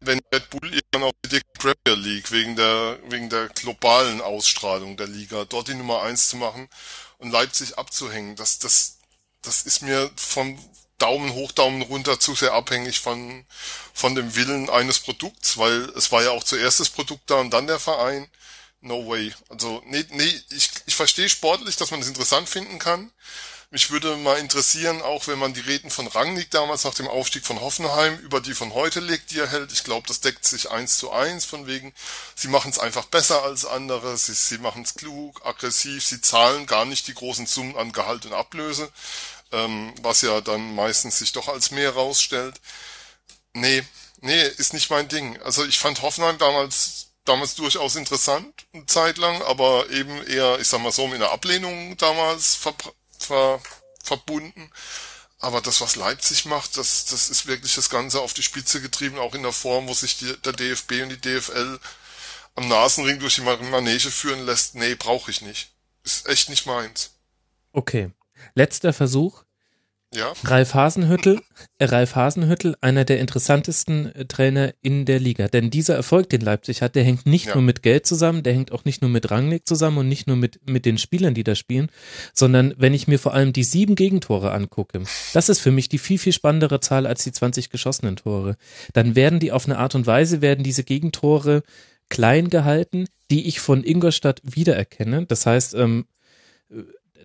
wenn 0.00 0.20
Red 0.32 0.50
Bull 0.50 0.74
irgendwann 0.74 1.04
auf 1.04 1.14
die 1.24 1.40
Premier 1.54 1.96
League 1.96 2.30
wegen 2.30 2.56
der, 2.56 2.98
wegen 3.08 3.30
der 3.30 3.48
globalen 3.48 4.20
Ausstrahlung 4.20 4.98
der 4.98 5.06
Liga 5.06 5.46
dort 5.46 5.68
die 5.68 5.74
Nummer 5.74 6.02
eins 6.02 6.28
zu 6.28 6.36
machen 6.36 6.68
und 7.16 7.30
Leipzig 7.30 7.78
abzuhängen? 7.78 8.36
Das, 8.36 8.58
das, 8.58 8.98
das 9.40 9.62
ist 9.62 9.80
mir 9.80 10.10
vom 10.16 10.58
Daumen 10.98 11.32
hoch, 11.32 11.52
Daumen 11.52 11.82
runter 11.82 12.20
zu 12.20 12.34
sehr 12.34 12.52
abhängig 12.52 13.00
von, 13.00 13.46
von 13.94 14.14
dem 14.14 14.34
Willen 14.34 14.68
eines 14.68 15.00
Produkts, 15.00 15.56
weil 15.56 15.90
es 15.96 16.12
war 16.12 16.22
ja 16.22 16.30
auch 16.30 16.44
zuerst 16.44 16.80
das 16.80 16.90
Produkt 16.90 17.30
da 17.30 17.36
und 17.36 17.50
dann 17.50 17.66
der 17.66 17.78
Verein. 17.78 18.28
No 18.80 19.06
way. 19.08 19.32
Also, 19.48 19.82
nee, 19.86 20.04
nee, 20.10 20.40
ich, 20.50 20.70
ich 20.86 20.94
verstehe 20.94 21.28
sportlich, 21.28 21.76
dass 21.76 21.90
man 21.90 22.00
es 22.00 22.06
das 22.06 22.10
interessant 22.10 22.48
finden 22.48 22.78
kann. 22.78 23.10
Mich 23.70 23.90
würde 23.90 24.16
mal 24.16 24.38
interessieren, 24.38 25.02
auch 25.02 25.26
wenn 25.26 25.40
man 25.40 25.52
die 25.52 25.60
Reden 25.60 25.90
von 25.90 26.06
Rangnick 26.06 26.52
damals 26.52 26.84
nach 26.84 26.94
dem 26.94 27.08
Aufstieg 27.08 27.44
von 27.44 27.60
Hoffenheim 27.60 28.16
über 28.20 28.40
die 28.40 28.54
von 28.54 28.72
heute 28.74 29.00
legt, 29.00 29.32
die 29.32 29.40
er 29.40 29.50
hält. 29.50 29.72
Ich 29.72 29.82
glaube, 29.82 30.06
das 30.06 30.20
deckt 30.20 30.44
sich 30.44 30.70
eins 30.70 30.98
zu 30.98 31.10
eins 31.10 31.44
von 31.44 31.66
wegen, 31.66 31.92
sie 32.36 32.46
machen 32.46 32.70
es 32.70 32.78
einfach 32.78 33.06
besser 33.06 33.42
als 33.42 33.64
andere, 33.64 34.16
sie, 34.18 34.34
sie 34.34 34.58
machen 34.58 34.82
es 34.82 34.94
klug, 34.94 35.44
aggressiv, 35.44 36.04
sie 36.06 36.20
zahlen 36.20 36.66
gar 36.66 36.84
nicht 36.84 37.08
die 37.08 37.14
großen 37.14 37.46
Summen 37.46 37.76
an 37.76 37.90
Gehalt 37.90 38.24
und 38.24 38.34
Ablöse, 38.34 38.90
ähm, 39.50 39.92
was 40.00 40.22
ja 40.22 40.40
dann 40.40 40.76
meistens 40.76 41.18
sich 41.18 41.32
doch 41.32 41.48
als 41.48 41.72
mehr 41.72 41.90
rausstellt. 41.90 42.60
Nee, 43.52 43.82
nee, 44.20 44.46
ist 44.58 44.74
nicht 44.74 44.90
mein 44.90 45.08
Ding. 45.08 45.42
Also 45.42 45.64
ich 45.64 45.78
fand 45.78 46.02
Hoffenheim 46.02 46.38
damals 46.38 47.05
damals 47.26 47.54
durchaus 47.54 47.96
interessant, 47.96 48.66
eine 48.72 48.86
Zeit 48.86 49.18
lang, 49.18 49.42
aber 49.42 49.90
eben 49.90 50.26
eher, 50.26 50.58
ich 50.58 50.68
sag 50.68 50.80
mal 50.80 50.92
so, 50.92 51.06
mit 51.06 51.16
einer 51.16 51.32
Ablehnung 51.32 51.96
damals 51.98 52.54
ver, 52.54 52.74
ver, 53.18 53.60
verbunden. 54.02 54.70
Aber 55.38 55.60
das, 55.60 55.80
was 55.80 55.96
Leipzig 55.96 56.46
macht, 56.46 56.76
das, 56.78 57.04
das 57.06 57.28
ist 57.28 57.46
wirklich 57.46 57.74
das 57.74 57.90
Ganze 57.90 58.20
auf 58.20 58.32
die 58.32 58.42
Spitze 58.42 58.80
getrieben, 58.80 59.18
auch 59.18 59.34
in 59.34 59.42
der 59.42 59.52
Form, 59.52 59.86
wo 59.86 59.92
sich 59.92 60.18
die, 60.18 60.34
der 60.38 60.52
DFB 60.52 61.02
und 61.02 61.10
die 61.10 61.20
DFL 61.20 61.78
am 62.54 62.68
Nasenring 62.68 63.18
durch 63.18 63.34
die 63.34 63.42
Manege 63.42 64.10
führen 64.10 64.46
lässt. 64.46 64.74
Nee, 64.74 64.94
brauche 64.94 65.30
ich 65.30 65.42
nicht. 65.42 65.70
Ist 66.04 66.26
echt 66.26 66.48
nicht 66.48 66.66
meins. 66.66 67.10
Okay. 67.72 68.10
Letzter 68.54 68.92
Versuch. 68.92 69.42
Ja. 70.14 70.32
Ralf 70.44 70.74
Hasenhüttel, 70.74 71.40
äh, 71.78 71.84
Ralf 71.86 72.14
Hasenhüttel, 72.14 72.76
einer 72.80 73.04
der 73.04 73.18
interessantesten 73.18 74.14
äh, 74.14 74.24
Trainer 74.24 74.72
in 74.80 75.04
der 75.04 75.18
Liga. 75.18 75.48
Denn 75.48 75.68
dieser 75.68 75.96
Erfolg, 75.96 76.30
den 76.30 76.42
Leipzig 76.42 76.80
hat, 76.80 76.94
der 76.94 77.02
hängt 77.02 77.26
nicht 77.26 77.46
ja. 77.46 77.54
nur 77.54 77.62
mit 77.62 77.82
Geld 77.82 78.06
zusammen, 78.06 78.44
der 78.44 78.54
hängt 78.54 78.70
auch 78.70 78.84
nicht 78.84 79.02
nur 79.02 79.10
mit 79.10 79.30
Rangnick 79.30 79.66
zusammen 79.66 79.98
und 79.98 80.08
nicht 80.08 80.28
nur 80.28 80.36
mit, 80.36 80.60
mit 80.68 80.86
den 80.86 80.96
Spielern, 80.98 81.34
die 81.34 81.44
da 81.44 81.56
spielen, 81.56 81.90
sondern 82.32 82.72
wenn 82.78 82.94
ich 82.94 83.08
mir 83.08 83.18
vor 83.18 83.34
allem 83.34 83.52
die 83.52 83.64
sieben 83.64 83.96
Gegentore 83.96 84.52
angucke, 84.52 85.02
das 85.34 85.48
ist 85.48 85.58
für 85.58 85.72
mich 85.72 85.88
die 85.88 85.98
viel, 85.98 86.18
viel 86.18 86.32
spannendere 86.32 86.80
Zahl 86.80 87.06
als 87.06 87.24
die 87.24 87.32
20 87.32 87.70
geschossenen 87.70 88.16
Tore. 88.16 88.56
Dann 88.92 89.16
werden 89.16 89.40
die 89.40 89.50
auf 89.50 89.66
eine 89.66 89.78
Art 89.78 89.96
und 89.96 90.06
Weise, 90.06 90.40
werden 90.40 90.62
diese 90.62 90.84
Gegentore 90.84 91.62
klein 92.08 92.48
gehalten, 92.48 93.06
die 93.30 93.48
ich 93.48 93.58
von 93.58 93.82
Ingolstadt 93.82 94.40
wiedererkenne. 94.44 95.26
Das 95.26 95.46
heißt, 95.46 95.74
ähm, 95.74 96.06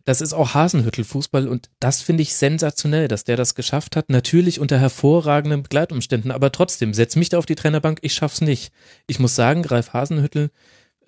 das 0.06 0.22
ist 0.22 0.34
auch 0.34 0.54
Hasenhüttel-Fußball 0.54 1.48
und 1.48 1.70
das 1.80 2.02
finde 2.02 2.24
ich 2.24 2.36
sensationell, 2.36 3.08
dass 3.08 3.24
der 3.24 3.38
das 3.38 3.56
geschafft 3.56 3.96
hat. 3.96 4.10
Natürlich 4.10 4.60
unter 4.60 4.80
hervorragenden 4.80 5.64
Begleitumständen, 5.64 6.32
aber 6.32 6.52
trotzdem, 6.52 6.94
setz 6.94 7.16
mich 7.16 7.30
da 7.30 7.38
auf 7.38 7.46
die 7.46 7.56
Trainerbank, 7.56 8.00
ich 8.02 8.14
schaff's 8.14 8.42
nicht. 8.42 8.72
Ich 9.08 9.20
muss 9.20 9.36
sagen, 9.36 9.64
Greif 9.64 9.94
Hasenhüttel, 9.94 10.50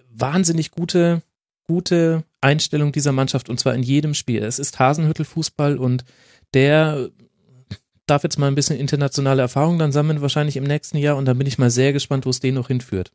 wahnsinnig 0.10 0.72
gute, 0.72 1.22
gute 1.64 2.24
Einstellung 2.42 2.92
dieser 2.92 3.12
Mannschaft 3.12 3.50
und 3.50 3.60
zwar 3.60 3.74
in 3.74 3.84
jedem 3.84 4.14
Spiel. 4.14 4.44
Es 4.44 4.60
ist 4.60 4.80
Hasenhüttel-Fußball 4.80 5.78
und 5.78 6.06
der 6.54 7.10
darf 8.06 8.24
jetzt 8.24 8.38
mal 8.38 8.48
ein 8.48 8.56
bisschen 8.56 8.78
internationale 8.80 9.42
Erfahrung 9.42 9.80
dann 9.80 9.92
sammeln, 9.92 10.22
wahrscheinlich 10.22 10.58
im 10.58 10.66
nächsten 10.66 10.98
Jahr 10.98 11.16
und 11.16 11.26
dann 11.26 11.38
bin 11.38 11.48
ich 11.48 11.58
mal 11.58 11.72
sehr 11.72 11.94
gespannt, 11.94 12.26
wo 12.26 12.30
es 12.30 12.40
den 12.40 12.56
noch 12.56 12.68
hinführt. 12.68 13.12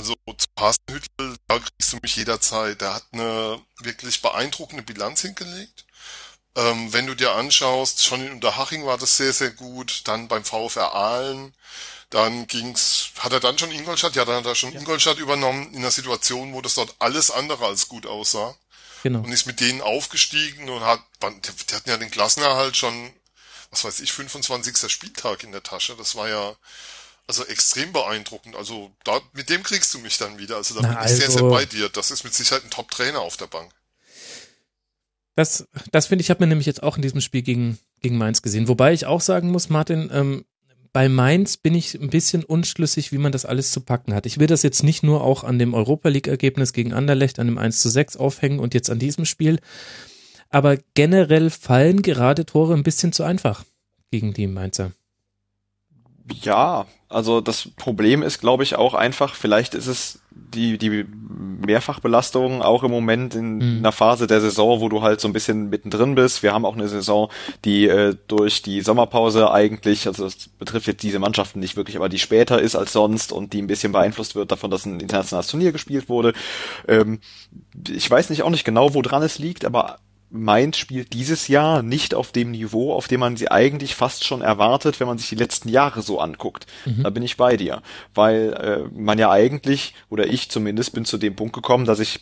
Also 0.00 0.14
zu 0.34 0.46
Hasenhüttel, 0.58 1.36
da 1.46 1.58
kriegst 1.58 1.92
du 1.92 1.98
mich 2.00 2.16
jederzeit. 2.16 2.80
Der 2.80 2.94
hat 2.94 3.04
eine 3.12 3.60
wirklich 3.80 4.22
beeindruckende 4.22 4.82
Bilanz 4.82 5.20
hingelegt. 5.20 5.84
Ähm, 6.56 6.90
wenn 6.94 7.06
du 7.06 7.14
dir 7.14 7.32
anschaust, 7.32 8.02
schon 8.02 8.24
in 8.24 8.32
Unterhaching 8.32 8.86
war 8.86 8.96
das 8.96 9.18
sehr, 9.18 9.34
sehr 9.34 9.50
gut. 9.50 10.08
Dann 10.08 10.26
beim 10.26 10.42
VfR 10.42 10.94
Aalen. 10.94 11.54
Dann 12.08 12.46
ging's, 12.46 13.10
hat 13.18 13.32
er 13.34 13.40
dann 13.40 13.58
schon 13.58 13.70
Ingolstadt? 13.70 14.16
Ja, 14.16 14.24
dann 14.24 14.36
hat 14.36 14.46
er 14.46 14.54
schon 14.54 14.72
ja. 14.72 14.80
Ingolstadt 14.80 15.18
übernommen 15.18 15.70
in 15.74 15.80
einer 15.80 15.90
Situation, 15.90 16.54
wo 16.54 16.62
das 16.62 16.74
dort 16.74 16.94
alles 16.98 17.30
andere 17.30 17.66
als 17.66 17.88
gut 17.88 18.06
aussah. 18.06 18.56
genau. 19.02 19.18
und 19.20 19.30
ist 19.30 19.46
mit 19.46 19.60
denen 19.60 19.82
aufgestiegen 19.82 20.70
und 20.70 20.80
hat, 20.80 21.00
die 21.22 21.74
hatten 21.74 21.90
ja 21.90 21.98
den 21.98 22.10
Klassenerhalt 22.10 22.74
schon, 22.74 23.12
was 23.70 23.84
weiß 23.84 24.00
ich, 24.00 24.12
25. 24.12 24.90
Spieltag 24.90 25.44
in 25.44 25.52
der 25.52 25.62
Tasche. 25.62 25.94
Das 25.94 26.16
war 26.16 26.28
ja 26.28 26.56
also 27.30 27.44
extrem 27.46 27.92
beeindruckend. 27.92 28.56
Also 28.56 28.90
da, 29.04 29.20
mit 29.34 29.48
dem 29.50 29.62
kriegst 29.62 29.94
du 29.94 30.00
mich 30.00 30.18
dann 30.18 30.38
wieder. 30.38 30.56
Also 30.56 30.74
da 30.74 30.80
Na, 30.82 30.88
bin 30.94 31.04
ich 31.04 31.10
sehr, 31.10 31.30
sehr 31.30 31.42
also- 31.42 31.50
bei 31.50 31.64
dir. 31.64 31.88
Das 31.88 32.10
ist 32.10 32.24
mit 32.24 32.34
Sicherheit 32.34 32.64
ein 32.64 32.70
Top-Trainer 32.70 33.20
auf 33.20 33.36
der 33.36 33.46
Bank. 33.46 33.70
Das, 35.36 35.68
das 35.92 36.08
finde 36.08 36.22
ich, 36.22 36.30
hat 36.30 36.40
man 36.40 36.48
nämlich 36.48 36.66
jetzt 36.66 36.82
auch 36.82 36.96
in 36.96 37.02
diesem 37.02 37.20
Spiel 37.20 37.42
gegen, 37.42 37.78
gegen 38.00 38.18
Mainz 38.18 38.42
gesehen. 38.42 38.66
Wobei 38.66 38.92
ich 38.92 39.06
auch 39.06 39.20
sagen 39.20 39.52
muss, 39.52 39.68
Martin, 39.68 40.10
ähm, 40.12 40.44
bei 40.92 41.08
Mainz 41.08 41.56
bin 41.56 41.76
ich 41.76 41.94
ein 41.94 42.10
bisschen 42.10 42.42
unschlüssig, 42.42 43.12
wie 43.12 43.18
man 43.18 43.30
das 43.30 43.44
alles 43.46 43.70
zu 43.70 43.80
packen 43.80 44.12
hat. 44.12 44.26
Ich 44.26 44.40
will 44.40 44.48
das 44.48 44.64
jetzt 44.64 44.82
nicht 44.82 45.04
nur 45.04 45.22
auch 45.22 45.44
an 45.44 45.60
dem 45.60 45.72
Europa 45.72 46.08
League-Ergebnis 46.08 46.72
gegen 46.72 46.92
Anderlecht, 46.92 47.38
an 47.38 47.46
dem 47.46 47.58
1 47.58 47.80
zu 47.80 47.88
6 47.88 48.16
aufhängen 48.16 48.58
und 48.58 48.74
jetzt 48.74 48.90
an 48.90 48.98
diesem 48.98 49.24
Spiel. 49.24 49.60
Aber 50.48 50.78
generell 50.94 51.48
fallen 51.48 52.02
gerade 52.02 52.44
Tore 52.44 52.74
ein 52.74 52.82
bisschen 52.82 53.12
zu 53.12 53.22
einfach 53.22 53.64
gegen 54.10 54.34
die 54.34 54.48
Mainzer. 54.48 54.90
Ja, 56.42 56.88
also 57.10 57.40
das 57.40 57.68
Problem 57.76 58.22
ist, 58.22 58.40
glaube 58.40 58.62
ich, 58.62 58.76
auch 58.76 58.94
einfach, 58.94 59.34
vielleicht 59.34 59.74
ist 59.74 59.88
es 59.88 60.20
die, 60.30 60.78
die 60.78 61.04
Mehrfachbelastung 61.66 62.62
auch 62.62 62.82
im 62.84 62.90
Moment 62.90 63.34
in 63.34 63.58
Mhm. 63.58 63.78
einer 63.78 63.92
Phase 63.92 64.26
der 64.26 64.40
Saison, 64.40 64.80
wo 64.80 64.88
du 64.88 65.02
halt 65.02 65.20
so 65.20 65.28
ein 65.28 65.32
bisschen 65.32 65.68
mittendrin 65.70 66.14
bist. 66.14 66.42
Wir 66.42 66.52
haben 66.52 66.64
auch 66.64 66.74
eine 66.74 66.88
Saison, 66.88 67.28
die 67.64 67.86
äh, 67.88 68.16
durch 68.28 68.62
die 68.62 68.80
Sommerpause 68.80 69.50
eigentlich, 69.50 70.06
also 70.06 70.24
das 70.24 70.48
betrifft 70.58 70.86
jetzt 70.86 71.02
diese 71.02 71.18
Mannschaften 71.18 71.60
nicht 71.60 71.76
wirklich, 71.76 71.96
aber 71.96 72.08
die 72.08 72.18
später 72.18 72.60
ist 72.60 72.76
als 72.76 72.92
sonst 72.92 73.32
und 73.32 73.52
die 73.52 73.60
ein 73.60 73.66
bisschen 73.66 73.92
beeinflusst 73.92 74.34
wird 74.34 74.50
davon, 74.52 74.70
dass 74.70 74.86
ein 74.86 75.00
internationales 75.00 75.48
Turnier 75.48 75.72
gespielt 75.72 76.08
wurde. 76.08 76.32
Ähm, 76.88 77.20
ich 77.88 78.10
weiß 78.10 78.30
nicht 78.30 78.42
auch 78.42 78.50
nicht 78.50 78.64
genau, 78.64 78.94
woran 78.94 79.22
es 79.22 79.38
liegt, 79.38 79.64
aber 79.64 79.98
Mainz 80.30 80.76
spielt 80.76 81.12
dieses 81.12 81.48
Jahr 81.48 81.82
nicht 81.82 82.14
auf 82.14 82.30
dem 82.30 82.52
Niveau, 82.52 82.94
auf 82.94 83.08
dem 83.08 83.20
man 83.20 83.36
sie 83.36 83.50
eigentlich 83.50 83.96
fast 83.96 84.24
schon 84.24 84.42
erwartet, 84.42 85.00
wenn 85.00 85.08
man 85.08 85.18
sich 85.18 85.28
die 85.28 85.34
letzten 85.34 85.68
Jahre 85.68 86.02
so 86.02 86.20
anguckt. 86.20 86.66
Da 87.02 87.10
bin 87.10 87.22
ich 87.22 87.36
bei 87.36 87.56
dir, 87.56 87.82
weil 88.14 88.52
äh, 88.52 88.98
man 88.98 89.18
ja 89.18 89.30
eigentlich, 89.30 89.94
oder 90.08 90.28
ich 90.28 90.48
zumindest, 90.48 90.92
bin 90.92 91.04
zu 91.04 91.18
dem 91.18 91.34
Punkt 91.34 91.54
gekommen, 91.54 91.84
dass 91.84 91.98
ich 91.98 92.20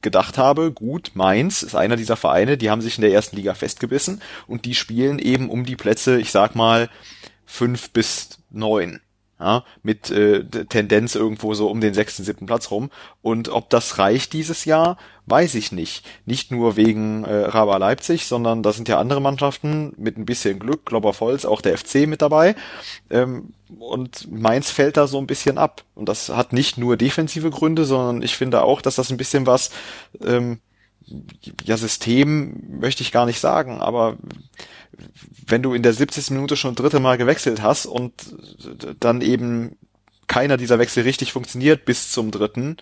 gedacht 0.00 0.38
habe, 0.38 0.72
gut, 0.72 1.12
Mainz 1.14 1.62
ist 1.62 1.74
einer 1.74 1.96
dieser 1.96 2.16
Vereine, 2.16 2.56
die 2.56 2.70
haben 2.70 2.80
sich 2.80 2.96
in 2.96 3.02
der 3.02 3.12
ersten 3.12 3.36
Liga 3.36 3.54
festgebissen 3.54 4.22
und 4.46 4.64
die 4.64 4.74
spielen 4.74 5.18
eben 5.18 5.50
um 5.50 5.64
die 5.64 5.76
Plätze, 5.76 6.18
ich 6.18 6.30
sag 6.30 6.54
mal, 6.54 6.88
fünf 7.44 7.90
bis 7.90 8.38
neun. 8.50 9.00
Ja, 9.42 9.64
mit 9.82 10.08
äh, 10.12 10.44
Tendenz 10.44 11.16
irgendwo 11.16 11.52
so 11.54 11.68
um 11.68 11.80
den 11.80 11.94
sechsten, 11.94 12.22
siebten 12.22 12.46
Platz 12.46 12.70
rum. 12.70 12.90
Und 13.22 13.48
ob 13.48 13.70
das 13.70 13.98
reicht 13.98 14.34
dieses 14.34 14.64
Jahr, 14.66 14.98
weiß 15.26 15.56
ich 15.56 15.72
nicht. 15.72 16.06
Nicht 16.26 16.52
nur 16.52 16.76
wegen 16.76 17.24
äh, 17.24 17.46
Raba 17.46 17.76
Leipzig, 17.76 18.26
sondern 18.26 18.62
da 18.62 18.72
sind 18.72 18.88
ja 18.88 19.00
andere 19.00 19.20
Mannschaften 19.20 19.94
mit 19.96 20.16
ein 20.16 20.26
bisschen 20.26 20.60
Glück, 20.60 20.86
Globbervolz, 20.86 21.44
auch 21.44 21.60
der 21.60 21.76
FC 21.76 22.06
mit 22.06 22.22
dabei. 22.22 22.54
Ähm, 23.10 23.54
und 23.80 24.30
Mainz 24.30 24.70
fällt 24.70 24.96
da 24.96 25.08
so 25.08 25.18
ein 25.18 25.26
bisschen 25.26 25.58
ab. 25.58 25.82
Und 25.96 26.08
das 26.08 26.28
hat 26.28 26.52
nicht 26.52 26.78
nur 26.78 26.96
defensive 26.96 27.50
Gründe, 27.50 27.84
sondern 27.84 28.22
ich 28.22 28.36
finde 28.36 28.62
auch, 28.62 28.80
dass 28.80 28.94
das 28.94 29.10
ein 29.10 29.16
bisschen 29.16 29.44
was, 29.44 29.72
ähm, 30.24 30.60
ja, 31.64 31.76
System 31.76 32.78
möchte 32.78 33.02
ich 33.02 33.10
gar 33.10 33.26
nicht 33.26 33.40
sagen, 33.40 33.80
aber 33.80 34.18
wenn 35.46 35.62
du 35.62 35.74
in 35.74 35.82
der 35.82 35.92
70. 35.92 36.30
Minute 36.30 36.56
schon 36.56 36.74
dritte 36.74 37.00
Mal 37.00 37.18
gewechselt 37.18 37.62
hast 37.62 37.86
und 37.86 38.12
dann 39.00 39.20
eben 39.20 39.76
keiner 40.26 40.56
dieser 40.56 40.78
Wechsel 40.78 41.02
richtig 41.02 41.32
funktioniert 41.32 41.84
bis 41.84 42.10
zum 42.10 42.30
dritten, 42.30 42.76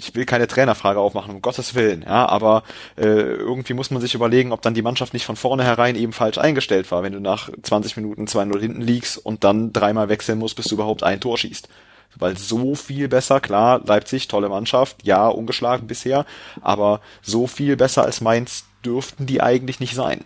ich 0.00 0.14
will 0.14 0.24
keine 0.24 0.46
Trainerfrage 0.46 0.98
aufmachen, 0.98 1.34
um 1.34 1.42
Gottes 1.42 1.74
Willen, 1.74 2.02
ja, 2.02 2.26
aber 2.26 2.62
äh, 2.96 3.02
irgendwie 3.02 3.74
muss 3.74 3.90
man 3.90 4.00
sich 4.00 4.14
überlegen, 4.14 4.52
ob 4.52 4.62
dann 4.62 4.74
die 4.74 4.82
Mannschaft 4.82 5.12
nicht 5.12 5.26
von 5.26 5.36
vornherein 5.36 5.94
eben 5.94 6.12
falsch 6.12 6.38
eingestellt 6.38 6.90
war, 6.90 7.02
wenn 7.02 7.12
du 7.12 7.20
nach 7.20 7.50
20 7.62 7.96
Minuten 7.96 8.24
2-0 8.24 8.58
hinten 8.58 8.80
liegst 8.80 9.18
und 9.18 9.44
dann 9.44 9.72
dreimal 9.72 10.08
wechseln 10.08 10.38
musst, 10.38 10.56
bis 10.56 10.66
du 10.66 10.74
überhaupt 10.74 11.02
ein 11.02 11.20
Tor 11.20 11.36
schießt. 11.36 11.68
Weil 12.16 12.36
so 12.36 12.74
viel 12.74 13.06
besser, 13.06 13.40
klar, 13.40 13.80
Leipzig, 13.84 14.26
tolle 14.26 14.48
Mannschaft, 14.48 15.04
ja, 15.04 15.28
ungeschlagen 15.28 15.86
bisher, 15.86 16.24
aber 16.60 17.00
so 17.22 17.46
viel 17.46 17.76
besser 17.76 18.04
als 18.04 18.20
Mainz 18.20 18.64
dürften 18.84 19.26
die 19.26 19.42
eigentlich 19.42 19.78
nicht 19.78 19.94
sein. 19.94 20.24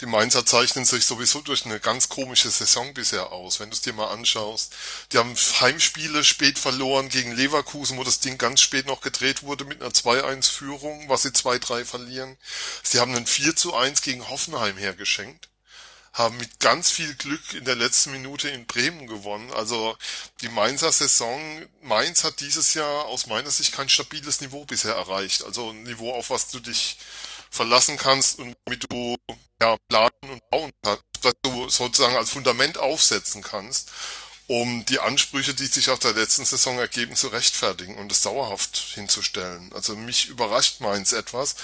Die 0.00 0.06
Mainzer 0.06 0.46
zeichnen 0.46 0.84
sich 0.84 1.04
sowieso 1.06 1.40
durch 1.40 1.64
eine 1.64 1.80
ganz 1.80 2.08
komische 2.08 2.50
Saison 2.50 2.94
bisher 2.94 3.32
aus, 3.32 3.58
wenn 3.58 3.68
du 3.68 3.74
es 3.74 3.80
dir 3.80 3.92
mal 3.92 4.12
anschaust. 4.12 4.72
Die 5.12 5.18
haben 5.18 5.34
Heimspiele 5.34 6.22
spät 6.22 6.56
verloren 6.56 7.08
gegen 7.08 7.34
Leverkusen, 7.34 7.98
wo 7.98 8.04
das 8.04 8.20
Ding 8.20 8.38
ganz 8.38 8.60
spät 8.60 8.86
noch 8.86 9.00
gedreht 9.00 9.42
wurde 9.42 9.64
mit 9.64 9.82
einer 9.82 9.90
2-1-Führung, 9.90 11.08
was 11.08 11.22
sie 11.22 11.30
2-3 11.30 11.84
verlieren. 11.84 12.36
Sie 12.84 13.00
haben 13.00 13.14
einen 13.14 13.26
4-1 13.26 14.02
gegen 14.02 14.28
Hoffenheim 14.28 14.76
hergeschenkt. 14.76 15.48
Haben 16.12 16.36
mit 16.36 16.60
ganz 16.60 16.90
viel 16.90 17.14
Glück 17.14 17.54
in 17.54 17.64
der 17.64 17.76
letzten 17.76 18.12
Minute 18.12 18.48
in 18.48 18.66
Bremen 18.66 19.08
gewonnen. 19.08 19.52
Also 19.52 19.96
die 20.42 20.48
Mainzer 20.48 20.92
Saison, 20.92 21.66
Mainz 21.82 22.22
hat 22.22 22.38
dieses 22.38 22.74
Jahr 22.74 23.06
aus 23.06 23.26
meiner 23.26 23.50
Sicht 23.50 23.72
kein 23.72 23.88
stabiles 23.88 24.40
Niveau 24.40 24.64
bisher 24.64 24.94
erreicht. 24.94 25.42
Also 25.42 25.70
ein 25.70 25.82
Niveau, 25.82 26.12
auf 26.14 26.30
was 26.30 26.48
du 26.48 26.60
dich 26.60 26.98
verlassen 27.50 27.96
kannst 27.96 28.38
und 28.38 28.56
damit 28.64 28.84
du 28.90 29.16
ja, 29.60 29.76
planen 29.88 30.10
und 30.30 30.50
bauen 30.50 30.72
kannst, 30.82 31.02
dass 31.22 31.34
du 31.42 31.68
sozusagen 31.68 32.16
als 32.16 32.30
Fundament 32.30 32.78
aufsetzen 32.78 33.42
kannst, 33.42 33.90
um 34.48 34.82
die 34.86 34.98
Ansprüche, 34.98 35.52
die 35.52 35.66
sich 35.66 35.90
aus 35.90 35.98
der 35.98 36.14
letzten 36.14 36.46
Saison 36.46 36.78
ergeben, 36.78 37.14
zu 37.14 37.28
rechtfertigen 37.28 37.98
und 37.98 38.10
es 38.10 38.22
dauerhaft 38.22 38.78
hinzustellen. 38.94 39.70
Also 39.74 39.94
mich 39.94 40.28
überrascht 40.28 40.80
Mainz 40.80 41.12
etwas, 41.12 41.54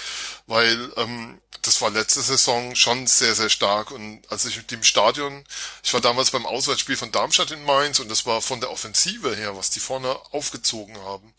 weil 0.45 0.93
ähm, 0.95 1.41
das 1.63 1.81
war 1.81 1.89
letzte 1.89 2.21
Saison 2.21 2.75
schon 2.75 3.07
sehr, 3.07 3.33
sehr 3.33 3.49
stark 3.49 3.89
und 3.89 4.21
als 4.29 4.45
ich 4.45 4.57
mit 4.57 4.69
dem 4.69 4.83
Stadion, 4.83 5.43
ich 5.83 5.95
war 5.95 6.01
damals 6.01 6.29
beim 6.29 6.45
Auswärtsspiel 6.45 6.95
von 6.95 7.11
Darmstadt 7.11 7.49
in 7.49 7.65
Mainz 7.65 7.99
und 7.99 8.07
das 8.07 8.27
war 8.27 8.39
von 8.39 8.59
der 8.59 8.69
Offensive 8.69 9.35
her, 9.35 9.57
was 9.57 9.71
die 9.71 9.79
vorne 9.79 10.15
aufgezogen 10.31 10.95
haben, 10.99 11.33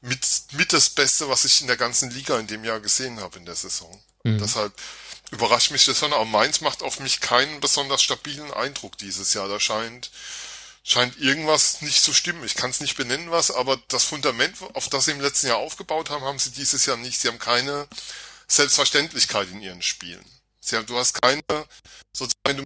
mit, 0.00 0.26
mit 0.54 0.72
das 0.72 0.90
Beste, 0.90 1.28
was 1.28 1.44
ich 1.44 1.60
in 1.60 1.68
der 1.68 1.76
ganzen 1.76 2.10
Liga 2.10 2.40
in 2.40 2.48
dem 2.48 2.64
Jahr 2.64 2.80
gesehen 2.80 3.20
habe 3.20 3.38
in 3.38 3.46
der 3.46 3.54
Saison. 3.54 4.02
Deshalb 4.24 4.72
überrascht 5.30 5.70
mich 5.70 5.84
das 5.84 6.00
schon, 6.00 6.12
aber 6.12 6.24
Mainz 6.24 6.60
macht 6.60 6.82
auf 6.82 6.98
mich 6.98 7.20
keinen 7.20 7.60
besonders 7.60 8.02
stabilen 8.02 8.52
Eindruck 8.52 8.98
dieses 8.98 9.32
Jahr. 9.34 9.48
Da 9.48 9.60
scheint, 9.60 10.10
scheint 10.88 11.18
irgendwas 11.18 11.82
nicht 11.82 12.02
zu 12.02 12.14
stimmen. 12.14 12.44
Ich 12.44 12.54
kann 12.54 12.70
es 12.70 12.80
nicht 12.80 12.96
benennen, 12.96 13.30
was, 13.30 13.50
aber 13.50 13.78
das 13.88 14.04
Fundament, 14.04 14.56
auf 14.74 14.88
das 14.88 15.04
sie 15.04 15.10
im 15.10 15.20
letzten 15.20 15.48
Jahr 15.48 15.58
aufgebaut 15.58 16.08
haben, 16.08 16.24
haben 16.24 16.38
sie 16.38 16.50
dieses 16.50 16.86
Jahr 16.86 16.96
nicht. 16.96 17.20
Sie 17.20 17.28
haben 17.28 17.38
keine 17.38 17.86
Selbstverständlichkeit 18.48 19.50
in 19.50 19.60
ihren 19.60 19.82
Spielen. 19.82 20.24
Sie 20.60 20.76
haben, 20.76 20.86
du 20.86 20.96
hast 20.96 21.20
keine, 21.20 21.42
sozusagen, 22.12 22.40
wenn 22.44 22.56
du 22.56 22.64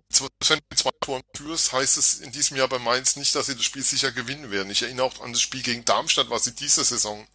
zwei 0.77 0.91
Toren 1.01 1.23
führst, 1.37 1.73
heißt 1.73 1.97
es 1.97 2.21
in 2.21 2.33
diesem 2.33 2.57
Jahr 2.57 2.69
bei 2.69 2.79
Mainz 2.79 3.17
nicht, 3.17 3.35
dass 3.35 3.47
sie 3.47 3.57
das 3.57 3.65
Spiel 3.65 3.83
sicher 3.83 4.13
gewinnen 4.13 4.51
werden. 4.51 4.71
Ich 4.71 4.83
erinnere 4.83 5.07
auch 5.07 5.21
an 5.21 5.33
das 5.33 5.43
Spiel 5.43 5.63
gegen 5.63 5.85
Darmstadt, 5.85 6.31
was 6.31 6.45
sie 6.45 6.55
diese 6.55 6.85
Saison 6.85 7.27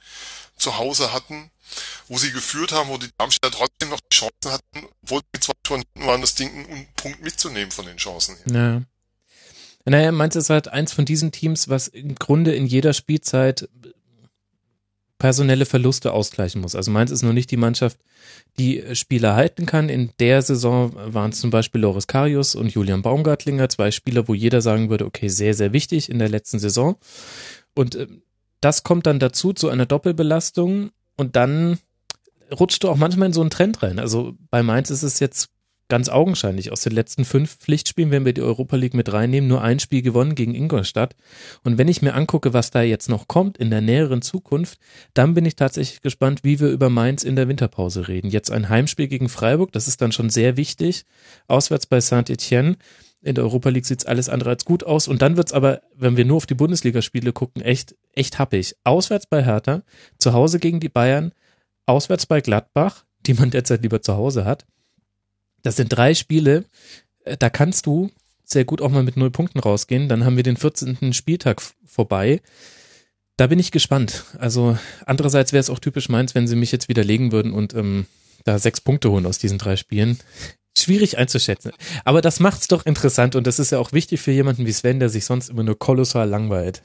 zu 0.58 0.78
Hause 0.78 1.12
hatten, 1.13 1.52
wo 2.08 2.17
sie 2.17 2.32
geführt 2.32 2.71
haben, 2.71 2.89
wo 2.89 2.97
die 2.97 3.10
Darmstädter 3.17 3.52
trotzdem 3.52 3.89
noch 3.89 4.00
die 4.12 4.15
Chancen 4.15 4.52
hatten, 4.52 4.88
obwohl 5.04 5.21
mit 5.34 5.43
zwei 5.43 5.54
Toren 5.63 5.84
waren, 5.95 6.21
das 6.21 6.36
Ding 6.36 6.50
einen 6.50 6.88
Punkt 6.95 7.21
mitzunehmen 7.21 7.71
von 7.71 7.86
den 7.86 7.97
Chancen 7.97 8.38
her. 8.38 8.45
Ja. 8.80 8.96
Naja, 9.89 10.12
Mainz 10.12 10.36
ist 10.36 10.50
halt 10.50 10.67
eins 10.67 10.91
von 10.91 11.06
diesen 11.06 11.32
Teams, 11.32 11.69
was 11.69 11.88
im 11.88 12.15
Grunde 12.15 12.54
in 12.54 12.65
jeder 12.65 12.91
Spielzeit 12.91 13.69
personelle 15.17 15.65
Verluste 15.65 16.12
ausgleichen 16.12 16.62
muss. 16.62 16.76
Also 16.76 16.91
Mainz 16.91 17.10
ist 17.10 17.23
noch 17.23 17.34
nicht 17.34 17.50
die 17.52 17.58
Mannschaft, 17.58 17.97
die 18.60 18.84
Spieler 18.93 19.36
halten 19.36 19.65
kann. 19.65 19.89
In 19.89 20.12
der 20.19 20.41
Saison 20.41 20.93
waren 20.95 21.32
es 21.32 21.39
zum 21.39 21.50
Beispiel 21.50 21.82
Loris 21.82 22.06
Karius 22.06 22.54
und 22.54 22.69
Julian 22.69 23.02
Baumgartlinger, 23.02 23.69
zwei 23.69 23.91
Spieler, 23.91 24.28
wo 24.28 24.34
jeder 24.34 24.62
sagen 24.62 24.89
würde, 24.89 25.06
okay, 25.06 25.30
sehr, 25.30 25.54
sehr 25.54 25.73
wichtig 25.73 26.10
in 26.10 26.19
der 26.19 26.30
letzten 26.30 26.60
Saison. 26.60 26.97
Und 27.73 27.95
äh, 27.95 28.08
das 28.62 28.84
kommt 28.84 29.06
dann 29.06 29.19
dazu, 29.19 29.54
zu 29.54 29.69
einer 29.69 29.86
Doppelbelastung 29.86 30.91
und 31.15 31.36
dann 31.36 31.80
rutscht 32.52 32.84
du 32.84 32.89
auch 32.89 32.97
manchmal 32.97 33.28
in 33.28 33.34
so 33.34 33.41
einen 33.41 33.50
Trend 33.50 33.82
rein. 33.84 34.00
Also 34.00 34.34
bei 34.50 34.63
Mainz 34.63 34.89
ist 34.89 35.04
es 35.04 35.19
jetzt 35.19 35.50
ganz 35.89 36.10
augenscheinlich. 36.10 36.71
Aus 36.71 36.82
den 36.82 36.93
letzten 36.93 37.26
fünf 37.26 37.58
Pflichtspielen, 37.58 38.12
wenn 38.12 38.26
wir 38.26 38.34
die 38.34 38.41
Europa 38.41 38.76
League 38.76 38.93
mit 38.93 39.12
reinnehmen, 39.12 39.47
nur 39.47 39.62
ein 39.62 39.80
Spiel 39.80 40.02
gewonnen 40.02 40.36
gegen 40.36 40.56
Ingolstadt. 40.56 41.15
Und 41.63 41.78
wenn 41.78 41.88
ich 41.88 42.02
mir 42.02 42.13
angucke, 42.13 42.54
was 42.54 42.71
da 42.71 42.82
jetzt 42.82 43.10
noch 43.10 43.28
kommt 43.28 43.58
in 43.58 43.69
der 43.69 43.82
näheren 43.82 44.21
Zukunft, 44.21 44.80
dann 45.13 45.34
bin 45.34 45.45
ich 45.45 45.56
tatsächlich 45.56 46.02
gespannt, 46.02 46.43
wie 46.43 46.60
wir 46.60 46.69
über 46.69 46.89
Mainz 46.89 47.23
in 47.23 47.36
der 47.36 47.47
Winterpause 47.47 48.08
reden. 48.08 48.30
Jetzt 48.30 48.52
ein 48.52 48.69
Heimspiel 48.69 49.08
gegen 49.08 49.30
Freiburg, 49.30 49.71
das 49.71 49.88
ist 49.88 50.02
dann 50.02 50.12
schon 50.12 50.30
sehr 50.30 50.58
wichtig. 50.58 51.06
Auswärts 51.47 51.86
bei 51.86 52.02
Saint-Etienne. 52.02 52.78
In 53.23 53.36
der 53.36 53.43
Europa 53.43 53.69
League 53.69 53.86
sieht's 53.86 54.06
alles 54.06 54.30
andere 54.30 54.52
als 54.52 54.63
gut 54.63 54.84
aus. 54.84 55.08
Und 55.08 55.21
dann 55.21 55.38
wird's 55.38 55.52
aber, 55.52 55.82
wenn 55.95 56.17
wir 56.17 56.26
nur 56.26 56.38
auf 56.38 56.45
die 56.45 56.54
Bundesligaspiele 56.54 57.34
gucken, 57.34 57.62
echt, 57.62 57.95
echt 58.13 58.38
happig. 58.39 58.76
Auswärts 58.84 59.26
bei 59.26 59.43
Hertha, 59.43 59.82
zu 60.19 60.34
Hause 60.34 60.60
gegen 60.60 60.80
die 60.80 60.89
Bayern, 60.89 61.34
auswärts 61.88 62.26
bei 62.26 62.41
Gladbach, 62.41 63.06
die 63.26 63.34
man 63.34 63.50
derzeit 63.50 63.82
lieber 63.82 64.02
zu 64.02 64.15
Hause 64.15 64.45
hat. 64.45 64.65
Das 65.63 65.75
sind 65.75 65.89
drei 65.89 66.13
Spiele, 66.13 66.65
äh, 67.23 67.37
da 67.37 67.49
kannst 67.49 67.85
du 67.85 68.09
sehr 68.43 68.65
gut 68.65 68.81
auch 68.81 68.89
mal 68.89 69.03
mit 69.03 69.17
null 69.17 69.31
Punkten 69.31 69.59
rausgehen. 69.59 70.07
Dann 70.07 70.25
haben 70.25 70.37
wir 70.37 70.43
den 70.43 70.57
14. 70.57 71.13
Spieltag 71.13 71.61
vorbei. 71.85 72.41
Da 73.35 73.47
bin 73.47 73.59
ich 73.59 73.71
gespannt. 73.71 74.23
Also 74.39 74.77
andererseits 75.05 75.53
wäre 75.53 75.59
es 75.59 75.69
auch 75.69 75.79
typisch 75.79 76.09
meins, 76.09 76.33
wenn 76.33 76.47
sie 76.47 76.55
mich 76.55 76.71
jetzt 76.71 76.89
widerlegen 76.89 77.31
würden 77.31 77.53
und 77.53 77.73
ähm, 77.73 78.05
da 78.45 78.57
sechs 78.57 78.81
Punkte 78.81 79.11
holen 79.11 79.25
aus 79.25 79.37
diesen 79.37 79.57
drei 79.57 79.75
Spielen. 79.75 80.17
Schwierig 80.77 81.17
einzuschätzen. 81.17 81.71
Aber 82.05 82.21
das 82.21 82.39
macht's 82.39 82.67
doch 82.67 82.85
interessant 82.85 83.35
und 83.35 83.45
das 83.45 83.59
ist 83.59 83.71
ja 83.71 83.79
auch 83.79 83.91
wichtig 83.91 84.21
für 84.21 84.31
jemanden 84.31 84.65
wie 84.65 84.71
Sven, 84.71 84.99
der 84.99 85.09
sich 85.09 85.25
sonst 85.25 85.49
immer 85.49 85.63
nur 85.63 85.77
kolossal 85.77 86.29
langweilt. 86.29 86.81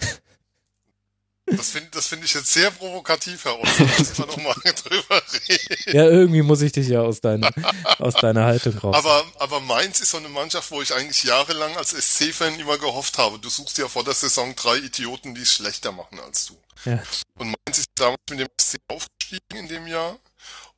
Das 1.57 1.71
finde 1.71 1.89
das 1.93 2.07
find 2.07 2.25
ich 2.25 2.35
jetzt 2.35 2.53
sehr 2.53 2.71
provokativ 2.71 3.45
heraus. 3.45 3.69
Da 4.17 4.27
noch 4.27 4.37
mal 4.37 4.55
drüber 4.85 5.23
reden. 5.49 5.97
Ja, 5.97 6.05
irgendwie 6.05 6.43
muss 6.43 6.61
ich 6.63 6.73
dich 6.73 6.89
ja 6.89 7.01
aus 7.01 7.21
deiner, 7.21 7.51
aus 7.99 8.15
deiner 8.15 8.45
Haltung 8.45 8.77
raus. 8.79 8.95
Aber, 8.95 9.25
aber 9.39 9.61
Mainz 9.61 10.01
ist 10.01 10.11
so 10.11 10.19
eine 10.19 10.29
Mannschaft, 10.29 10.71
wo 10.71 10.83
ich 10.83 10.93
eigentlich 10.95 11.23
jahrelang 11.25 11.77
als 11.77 11.91
SC-Fan 11.91 12.59
immer 12.59 12.79
gehofft 12.79 13.19
habe. 13.19 13.39
Du 13.39 13.49
suchst 13.49 13.79
ja 13.79 13.89
vor 13.89 14.05
der 14.05 14.15
Saison 14.15 14.55
drei 14.55 14.77
Idioten, 14.77 15.35
die 15.35 15.43
es 15.43 15.53
schlechter 15.53 15.93
machen 15.93 16.21
als 16.21 16.47
du. 16.47 16.57
Ja. 16.85 17.03
Und 17.39 17.55
Mainz 17.67 17.79
ist 17.79 17.89
damals 17.95 18.21
mit 18.31 18.41
dem 18.41 18.49
SC 18.61 18.79
aufgestiegen 18.89 19.57
in 19.57 19.69
dem 19.69 19.87
Jahr. 19.87 20.19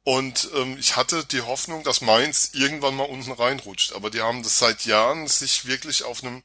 Und 0.04 0.50
ähm, 0.54 0.76
ich 0.78 0.96
hatte 0.96 1.24
die 1.24 1.40
Hoffnung, 1.40 1.82
dass 1.82 2.02
Mainz 2.02 2.50
irgendwann 2.52 2.94
mal 2.94 3.04
unten 3.04 3.32
reinrutscht. 3.32 3.92
Aber 3.94 4.10
die 4.10 4.20
haben 4.20 4.42
das 4.42 4.58
seit 4.58 4.84
Jahren 4.84 5.26
sich 5.28 5.64
wirklich 5.66 6.04
auf 6.04 6.22
einem 6.22 6.42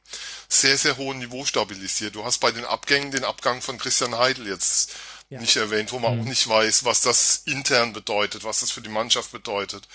sehr, 0.48 0.78
sehr 0.78 0.96
hohen 0.96 1.18
Niveau 1.18 1.44
stabilisiert. 1.44 2.14
Du 2.14 2.24
hast 2.24 2.38
bei 2.38 2.50
den 2.52 2.64
Abgängen 2.64 3.10
den 3.10 3.24
Abgang 3.24 3.60
von 3.60 3.76
Christian 3.76 4.16
Heidel 4.16 4.48
jetzt 4.48 4.92
Ja. 5.28 5.38
nicht 5.38 5.54
erwähnt, 5.56 5.92
wo 5.92 5.98
man 6.00 6.14
Mhm. 6.16 6.20
auch 6.22 6.24
nicht 6.24 6.48
weiß, 6.48 6.84
was 6.84 7.02
das 7.02 7.42
intern 7.44 7.92
bedeutet, 7.92 8.44
was 8.44 8.60
das 8.60 8.70
für 8.70 8.80
die 8.80 8.88
Mannschaft 8.88 9.30
bedeutet. 9.30 9.86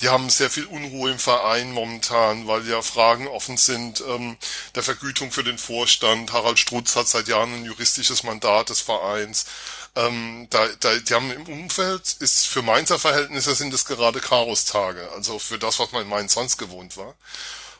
Die 0.00 0.08
haben 0.10 0.28
sehr 0.28 0.50
viel 0.50 0.66
Unruhe 0.66 1.12
im 1.12 1.18
Verein 1.18 1.72
momentan, 1.72 2.46
weil 2.46 2.68
ja 2.68 2.82
Fragen 2.82 3.26
offen 3.28 3.56
sind 3.56 4.02
ähm, 4.06 4.36
der 4.74 4.82
Vergütung 4.82 5.30
für 5.32 5.44
den 5.44 5.56
Vorstand. 5.58 6.32
Harald 6.32 6.58
Strutz 6.58 6.94
hat 6.96 7.08
seit 7.08 7.28
Jahren 7.28 7.54
ein 7.54 7.64
juristisches 7.64 8.22
Mandat 8.24 8.68
des 8.68 8.80
Vereins. 8.82 9.46
Ähm, 9.96 10.46
da, 10.50 10.66
da, 10.80 10.94
die 10.96 11.14
haben 11.14 11.30
im 11.32 11.46
Umfeld, 11.48 12.16
ist 12.20 12.46
für 12.46 12.62
Mainzer 12.62 12.98
Verhältnisse 12.98 13.54
sind 13.54 13.72
es 13.72 13.86
gerade 13.86 14.20
Chaos-Tage, 14.20 15.10
also 15.14 15.38
für 15.38 15.58
das, 15.58 15.78
was 15.78 15.90
man 15.92 16.02
in 16.02 16.08
Mainz 16.08 16.34
sonst 16.34 16.58
gewohnt 16.58 16.96
war. 16.96 17.14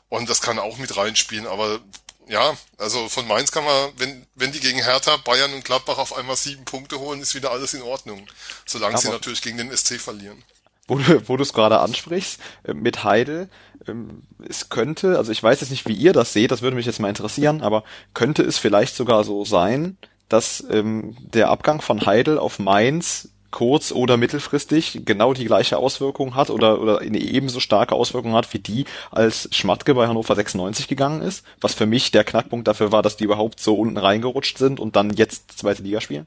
Und 0.08 0.30
das 0.30 0.40
kann 0.40 0.58
auch 0.58 0.78
mit 0.78 0.96
reinspielen, 0.96 1.46
aber 1.46 1.80
ja, 2.28 2.56
also 2.78 3.08
von 3.08 3.26
Mainz 3.28 3.52
kann 3.52 3.64
man, 3.64 3.90
wenn, 3.98 4.26
wenn 4.34 4.50
die 4.52 4.60
gegen 4.60 4.82
Hertha, 4.82 5.16
Bayern 5.18 5.52
und 5.52 5.64
Gladbach 5.64 5.98
auf 5.98 6.16
einmal 6.16 6.36
sieben 6.36 6.64
Punkte 6.64 6.98
holen, 6.98 7.20
ist 7.20 7.34
wieder 7.34 7.50
alles 7.52 7.74
in 7.74 7.82
Ordnung. 7.82 8.26
Solange 8.64 8.98
sie 8.98 9.08
Aber- 9.08 9.16
natürlich 9.16 9.42
gegen 9.42 9.58
den 9.58 9.70
SC 9.76 10.00
verlieren. 10.00 10.42
wo 10.88 10.96
du, 10.98 11.28
wo 11.28 11.36
du 11.36 11.42
es 11.42 11.52
gerade 11.52 11.80
ansprichst, 11.80 12.40
äh, 12.64 12.72
mit 12.72 13.04
Heidel, 13.04 13.48
ähm, 13.86 14.22
es 14.48 14.68
könnte, 14.70 15.18
also 15.18 15.32
ich 15.32 15.42
weiß 15.42 15.60
jetzt 15.60 15.70
nicht, 15.70 15.86
wie 15.86 15.94
ihr 15.94 16.12
das 16.12 16.32
seht, 16.32 16.50
das 16.50 16.62
würde 16.62 16.76
mich 16.76 16.86
jetzt 16.86 16.98
mal 17.00 17.08
interessieren, 17.08 17.60
aber 17.60 17.84
könnte 18.14 18.42
es 18.42 18.58
vielleicht 18.58 18.94
sogar 18.96 19.22
so 19.24 19.44
sein, 19.44 19.98
dass 20.28 20.64
ähm, 20.70 21.16
der 21.20 21.50
Abgang 21.50 21.80
von 21.80 22.04
Heidel 22.04 22.38
auf 22.38 22.58
Mainz 22.58 23.28
kurz- 23.50 23.92
oder 23.92 24.16
mittelfristig 24.16 25.02
genau 25.04 25.32
die 25.32 25.46
gleiche 25.46 25.78
Auswirkung 25.78 26.34
hat 26.34 26.50
oder, 26.50 26.80
oder 26.80 26.98
eine 26.98 27.18
ebenso 27.18 27.60
starke 27.60 27.94
Auswirkung 27.94 28.34
hat 28.34 28.52
wie 28.52 28.58
die, 28.58 28.84
als 29.10 29.48
Schmatke 29.50 29.94
bei 29.94 30.08
Hannover 30.08 30.34
96 30.34 30.88
gegangen 30.88 31.22
ist, 31.22 31.44
was 31.60 31.72
für 31.72 31.86
mich 31.86 32.10
der 32.10 32.24
Knackpunkt 32.24 32.68
dafür 32.68 32.92
war, 32.92 33.02
dass 33.02 33.16
die 33.16 33.24
überhaupt 33.24 33.60
so 33.60 33.74
unten 33.74 33.96
reingerutscht 33.96 34.58
sind 34.58 34.78
und 34.78 34.96
dann 34.96 35.10
jetzt 35.10 35.58
zweite 35.58 35.82
Liga 35.82 36.00
spielen. 36.00 36.26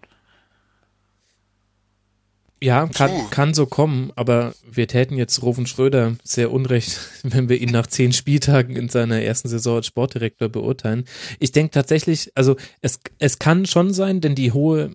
Ja, 2.62 2.88
kann, 2.88 3.12
Puh. 3.12 3.28
kann 3.30 3.54
so 3.54 3.65
kommen, 3.65 4.12
aber 4.15 4.54
wir 4.69 4.88
täten 4.88 5.17
jetzt 5.17 5.41
Roven 5.41 5.65
Schröder 5.65 6.15
sehr 6.24 6.52
unrecht, 6.52 7.00
wenn 7.24 7.48
wir 7.48 7.62
ihn 7.62 7.69
nach 7.69 7.88
zehn 7.88 8.12
Spieltagen 8.12 8.76
in 8.76 8.89
seiner 8.89 9.22
ersten 9.22 9.48
Saison 9.48 9.78
als 9.78 9.88
Sportdirektor 9.88 10.50
beurteilen. 10.50 11.06
Ich 11.39 11.52
denke 11.52 11.72
tatsächlich, 11.72 12.32
also 12.36 12.58
es, 12.82 13.00
es 13.19 13.39
kann 13.39 13.65
schon 13.65 13.93
sein, 13.93 14.19
denn 14.19 14.36
die 14.36 14.52
hohe, 14.52 14.91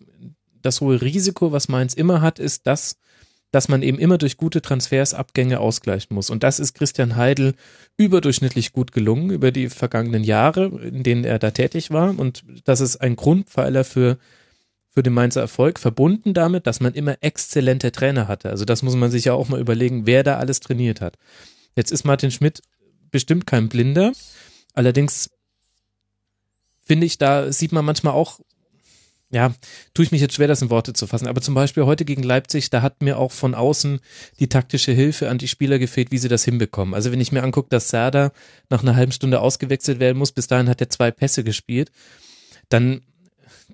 das 0.61 0.81
hohe 0.81 1.01
Risiko, 1.01 1.53
was 1.53 1.69
Mainz 1.69 1.95
immer 1.95 2.21
hat, 2.21 2.39
ist 2.39 2.67
das, 2.67 2.97
dass 3.51 3.69
man 3.69 3.83
eben 3.83 4.01
immer 4.01 4.19
durch 4.19 4.37
gute 4.37 4.61
Transfers 4.61 5.15
Abgänge 5.15 5.61
ausgleichen 5.61 6.13
muss. 6.15 6.29
Und 6.29 6.43
das 6.43 6.59
ist 6.59 6.75
Christian 6.75 7.15
Heidel 7.15 7.55
überdurchschnittlich 7.97 8.73
gut 8.73 8.91
gelungen 8.91 9.31
über 9.31 9.53
die 9.53 9.69
vergangenen 9.69 10.25
Jahre, 10.25 10.67
in 10.67 11.05
denen 11.05 11.25
er 11.25 11.39
da 11.39 11.53
tätig 11.53 11.93
war. 11.93 12.19
Und 12.19 12.43
das 12.65 12.81
ist 12.81 12.97
ein 12.97 13.15
Grundpfeiler 13.15 13.85
für 13.85 14.19
für 14.95 15.03
den 15.03 15.13
Mainzer 15.13 15.41
Erfolg, 15.41 15.81
verbunden 15.81 16.35
damit, 16.35 16.67
dass 16.67 16.81
man 16.81 16.95
immer 16.95 17.17
exzellente 17.21 17.91
Trainer 17.91 18.29
hatte. 18.29 18.51
Also 18.51 18.65
das 18.65 18.83
muss 18.83 18.95
man 18.95 19.11
sich 19.11 19.25
ja 19.25 19.35
auch 19.35 19.49
mal 19.49 19.61
überlegen, 19.61 20.07
wer 20.07 20.23
da 20.23 20.39
alles 20.39 20.61
trainiert 20.61 21.01
hat. 21.01 21.19
Jetzt 21.75 21.91
ist 21.91 22.05
Martin 22.05 22.31
Schmidt 22.31 22.63
bestimmt 23.11 23.47
kein 23.47 23.69
Blinder. 23.69 24.13
Allerdings 24.73 25.31
finde 26.81 27.07
ich, 27.07 27.19
da 27.19 27.51
sieht 27.51 27.73
man 27.73 27.85
manchmal 27.85 28.13
auch, 28.13 28.39
ja, 29.31 29.53
tue 29.95 30.05
ich 30.05 30.13
mich 30.13 30.21
jetzt 30.21 30.35
schwer, 30.35 30.47
das 30.47 30.63
in 30.63 30.71
Worte 30.71 30.93
zu 30.93 31.09
fassen. 31.09 31.27
Aber 31.27 31.41
zum 31.41 31.55
Beispiel 31.55 31.87
heute 31.87 32.05
gegen 32.05 32.23
Leipzig, 32.23 32.71
da 32.71 32.83
hat 32.83 33.03
mir 33.03 33.19
auch 33.19 33.33
von 33.33 33.57
außen 33.57 33.99
die 34.39 34.49
taktische 34.49 34.93
Hilfe 34.93 35.29
an 35.29 35.39
die 35.39 35.49
Spieler 35.49 35.81
gefehlt, 35.81 36.13
wie 36.13 36.19
sie 36.19 36.29
das 36.29 36.45
hinbekommen. 36.45 36.95
Also 36.95 37.11
wenn 37.11 37.21
ich 37.21 37.33
mir 37.33 37.43
angucke, 37.43 37.69
dass 37.69 37.89
Serda 37.89 38.31
nach 38.71 38.83
einer 38.83 38.95
halben 38.95 39.11
Stunde 39.11 39.41
ausgewechselt 39.41 39.99
werden 39.99 40.19
muss, 40.19 40.31
bis 40.31 40.47
dahin 40.47 40.69
hat 40.69 40.81
er 40.81 40.89
zwei 40.89 41.11
Pässe 41.11 41.43
gespielt, 41.43 41.91
dann 42.69 43.03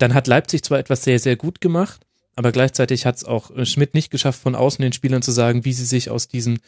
dann 0.03 0.15
hat 0.15 0.27
Leipzig 0.27 0.63
zwar 0.63 0.79
etwas 0.79 1.05
sehr, 1.05 1.19
sehr 1.19 1.37
gut 1.37 1.61
gemacht, 1.61 2.01
aber 2.37 2.53
gleichzeitig 2.53 3.07
hat 3.07 3.17
es 3.17 3.25
auch 3.25 3.51
äh, 3.51 3.67
Schmidt 3.67 3.95
nicht 3.95 4.11
geschafft, 4.11 4.41
von 4.41 4.55
außen 4.55 4.83
den 4.83 4.93
Spielern 4.93 5.23
zu 5.23 5.31
sagen, 5.33 5.65
wie 5.65 5.73
sie 5.73 5.85
sich 5.85 6.11
aus 6.11 6.29
diesem, 6.29 6.59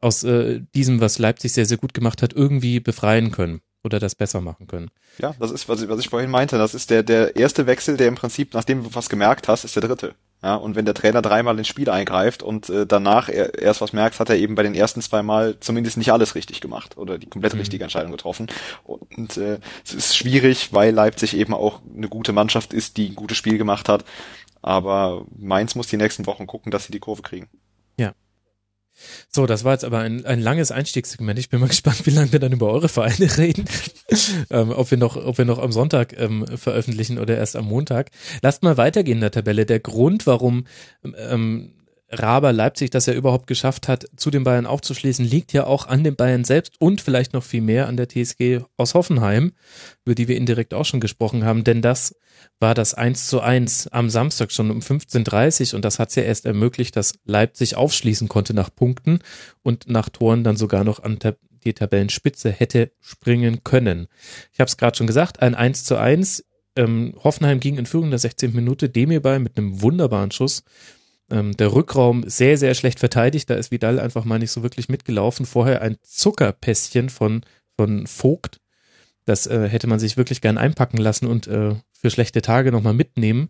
aus 0.00 0.24
äh, 0.24 0.60
diesem, 0.74 1.00
was 1.00 1.18
Leipzig 1.18 1.52
sehr, 1.52 1.66
sehr 1.66 1.78
gut 1.78 1.94
gemacht 1.94 2.22
hat, 2.22 2.32
irgendwie 2.32 2.80
befreien 2.80 3.30
können 3.30 3.60
oder 3.84 3.98
das 4.00 4.14
besser 4.14 4.40
machen 4.40 4.66
können. 4.66 4.90
Ja, 5.18 5.34
das 5.38 5.50
ist, 5.50 5.68
was 5.68 5.80
ich, 5.80 5.88
was 5.88 6.00
ich 6.00 6.08
vorhin 6.08 6.30
meinte. 6.30 6.58
Das 6.58 6.74
ist 6.74 6.90
der, 6.90 7.02
der 7.02 7.36
erste 7.36 7.66
Wechsel, 7.66 7.96
der 7.96 8.08
im 8.08 8.16
Prinzip, 8.16 8.52
nachdem 8.52 8.82
du 8.82 8.94
was 8.94 9.08
gemerkt 9.08 9.48
hast, 9.48 9.64
ist 9.64 9.76
der 9.76 9.82
dritte. 9.82 10.14
Ja, 10.42 10.54
und 10.56 10.76
wenn 10.76 10.84
der 10.84 10.94
Trainer 10.94 11.22
dreimal 11.22 11.58
ins 11.58 11.66
Spiel 11.66 11.88
eingreift 11.90 12.42
und 12.42 12.68
äh, 12.68 12.86
danach 12.86 13.28
er, 13.28 13.58
erst 13.58 13.80
was 13.80 13.92
merkt, 13.92 14.20
hat 14.20 14.28
er 14.28 14.36
eben 14.36 14.54
bei 14.54 14.62
den 14.62 14.74
ersten 14.74 15.00
zwei 15.00 15.22
Mal 15.22 15.58
zumindest 15.60 15.96
nicht 15.96 16.12
alles 16.12 16.34
richtig 16.34 16.60
gemacht 16.60 16.98
oder 16.98 17.18
die 17.18 17.26
komplett 17.26 17.54
Mhm. 17.54 17.60
richtige 17.60 17.84
Entscheidung 17.84 18.12
getroffen. 18.12 18.46
Und 18.84 19.36
äh, 19.38 19.58
es 19.84 19.94
ist 19.94 20.16
schwierig, 20.16 20.72
weil 20.72 20.92
Leipzig 20.94 21.34
eben 21.36 21.54
auch 21.54 21.80
eine 21.96 22.08
gute 22.08 22.32
Mannschaft 22.32 22.74
ist, 22.74 22.96
die 22.98 23.08
ein 23.08 23.14
gutes 23.16 23.38
Spiel 23.38 23.56
gemacht 23.58 23.88
hat. 23.88 24.04
Aber 24.62 25.24
Mainz 25.36 25.74
muss 25.74 25.86
die 25.88 25.96
nächsten 25.96 26.26
Wochen 26.26 26.46
gucken, 26.46 26.70
dass 26.70 26.84
sie 26.84 26.92
die 26.92 27.00
Kurve 27.00 27.22
kriegen. 27.22 27.48
So, 29.28 29.46
das 29.46 29.64
war 29.64 29.72
jetzt 29.72 29.84
aber 29.84 29.98
ein, 30.00 30.24
ein 30.24 30.40
langes 30.40 30.70
Einstiegssegment. 30.70 31.38
Ich 31.38 31.48
bin 31.48 31.60
mal 31.60 31.68
gespannt, 31.68 32.06
wie 32.06 32.10
lange 32.10 32.32
wir 32.32 32.40
dann 32.40 32.52
über 32.52 32.70
eure 32.70 32.88
Vereine 32.88 33.36
reden. 33.36 33.66
ähm, 34.50 34.70
ob, 34.70 34.90
wir 34.90 34.98
noch, 34.98 35.16
ob 35.16 35.38
wir 35.38 35.44
noch 35.44 35.58
am 35.58 35.72
Sonntag 35.72 36.18
ähm, 36.18 36.46
veröffentlichen 36.46 37.18
oder 37.18 37.36
erst 37.36 37.56
am 37.56 37.66
Montag. 37.66 38.10
Lasst 38.42 38.62
mal 38.62 38.76
weitergehen 38.76 39.18
in 39.18 39.22
der 39.22 39.30
Tabelle. 39.30 39.66
Der 39.66 39.80
Grund, 39.80 40.26
warum 40.26 40.66
ähm, 41.04 41.72
Raber 42.08 42.52
Leipzig 42.52 42.90
das 42.90 43.06
ja 43.06 43.14
überhaupt 43.14 43.46
geschafft 43.46 43.88
hat, 43.88 44.06
zu 44.16 44.30
den 44.30 44.44
Bayern 44.44 44.66
aufzuschließen, 44.66 45.24
liegt 45.24 45.52
ja 45.52 45.66
auch 45.66 45.86
an 45.86 46.04
den 46.04 46.14
Bayern 46.14 46.44
selbst 46.44 46.74
und 46.78 47.00
vielleicht 47.00 47.32
noch 47.32 47.42
viel 47.42 47.62
mehr 47.62 47.88
an 47.88 47.96
der 47.96 48.08
TSG 48.08 48.60
aus 48.76 48.94
Hoffenheim, 48.94 49.52
über 50.04 50.14
die 50.14 50.28
wir 50.28 50.36
indirekt 50.36 50.72
auch 50.72 50.84
schon 50.84 51.00
gesprochen 51.00 51.44
haben, 51.44 51.64
denn 51.64 51.82
das 51.82 52.14
war 52.60 52.74
das 52.74 52.94
1 52.94 53.28
zu 53.28 53.40
1 53.40 53.88
am 53.88 54.08
Samstag 54.08 54.52
schon 54.52 54.70
um 54.70 54.80
15.30 54.80 55.74
und 55.74 55.84
das 55.84 55.98
hat 55.98 56.10
es 56.10 56.14
ja 56.14 56.22
erst 56.22 56.46
ermöglicht, 56.46 56.96
dass 56.96 57.14
Leipzig 57.24 57.76
aufschließen 57.76 58.28
konnte 58.28 58.54
nach 58.54 58.74
Punkten 58.74 59.20
und 59.62 59.88
nach 59.88 60.08
Toren 60.08 60.44
dann 60.44 60.56
sogar 60.56 60.84
noch 60.84 61.02
an 61.02 61.18
die 61.64 61.74
Tabellenspitze 61.74 62.50
hätte 62.50 62.92
springen 63.00 63.64
können. 63.64 64.06
Ich 64.52 64.60
habe 64.60 64.68
es 64.68 64.76
gerade 64.76 64.96
schon 64.96 65.06
gesagt, 65.06 65.42
ein 65.42 65.54
1 65.54 65.84
zu 65.84 65.96
1. 65.96 66.44
Ähm, 66.76 67.14
Hoffenheim 67.22 67.58
ging 67.58 67.78
in 67.78 67.86
Führung 67.86 68.10
der 68.10 68.18
16. 68.18 68.54
Minute, 68.54 68.88
Demirbay 68.88 69.38
mit 69.38 69.56
einem 69.56 69.80
wunderbaren 69.82 70.30
Schuss. 70.30 70.62
Ähm, 71.30 71.56
der 71.56 71.72
Rückraum 71.72 72.28
sehr, 72.28 72.56
sehr 72.56 72.74
schlecht 72.74 73.00
verteidigt, 73.00 73.50
da 73.50 73.54
ist 73.54 73.70
Vidal 73.70 73.98
einfach 73.98 74.24
mal 74.24 74.38
nicht 74.38 74.52
so 74.52 74.62
wirklich 74.62 74.88
mitgelaufen. 74.88 75.44
Vorher 75.44 75.82
ein 75.82 75.96
Zuckerpässchen 76.02 77.08
von, 77.10 77.42
von 77.76 78.06
Vogt, 78.06 78.60
das 79.24 79.46
äh, 79.48 79.68
hätte 79.68 79.88
man 79.88 79.98
sich 79.98 80.16
wirklich 80.16 80.40
gern 80.40 80.56
einpacken 80.56 80.98
lassen 80.98 81.26
und 81.26 81.48
äh, 81.48 81.74
für 81.92 82.10
schlechte 82.10 82.42
Tage 82.42 82.70
nochmal 82.70 82.94
mitnehmen, 82.94 83.48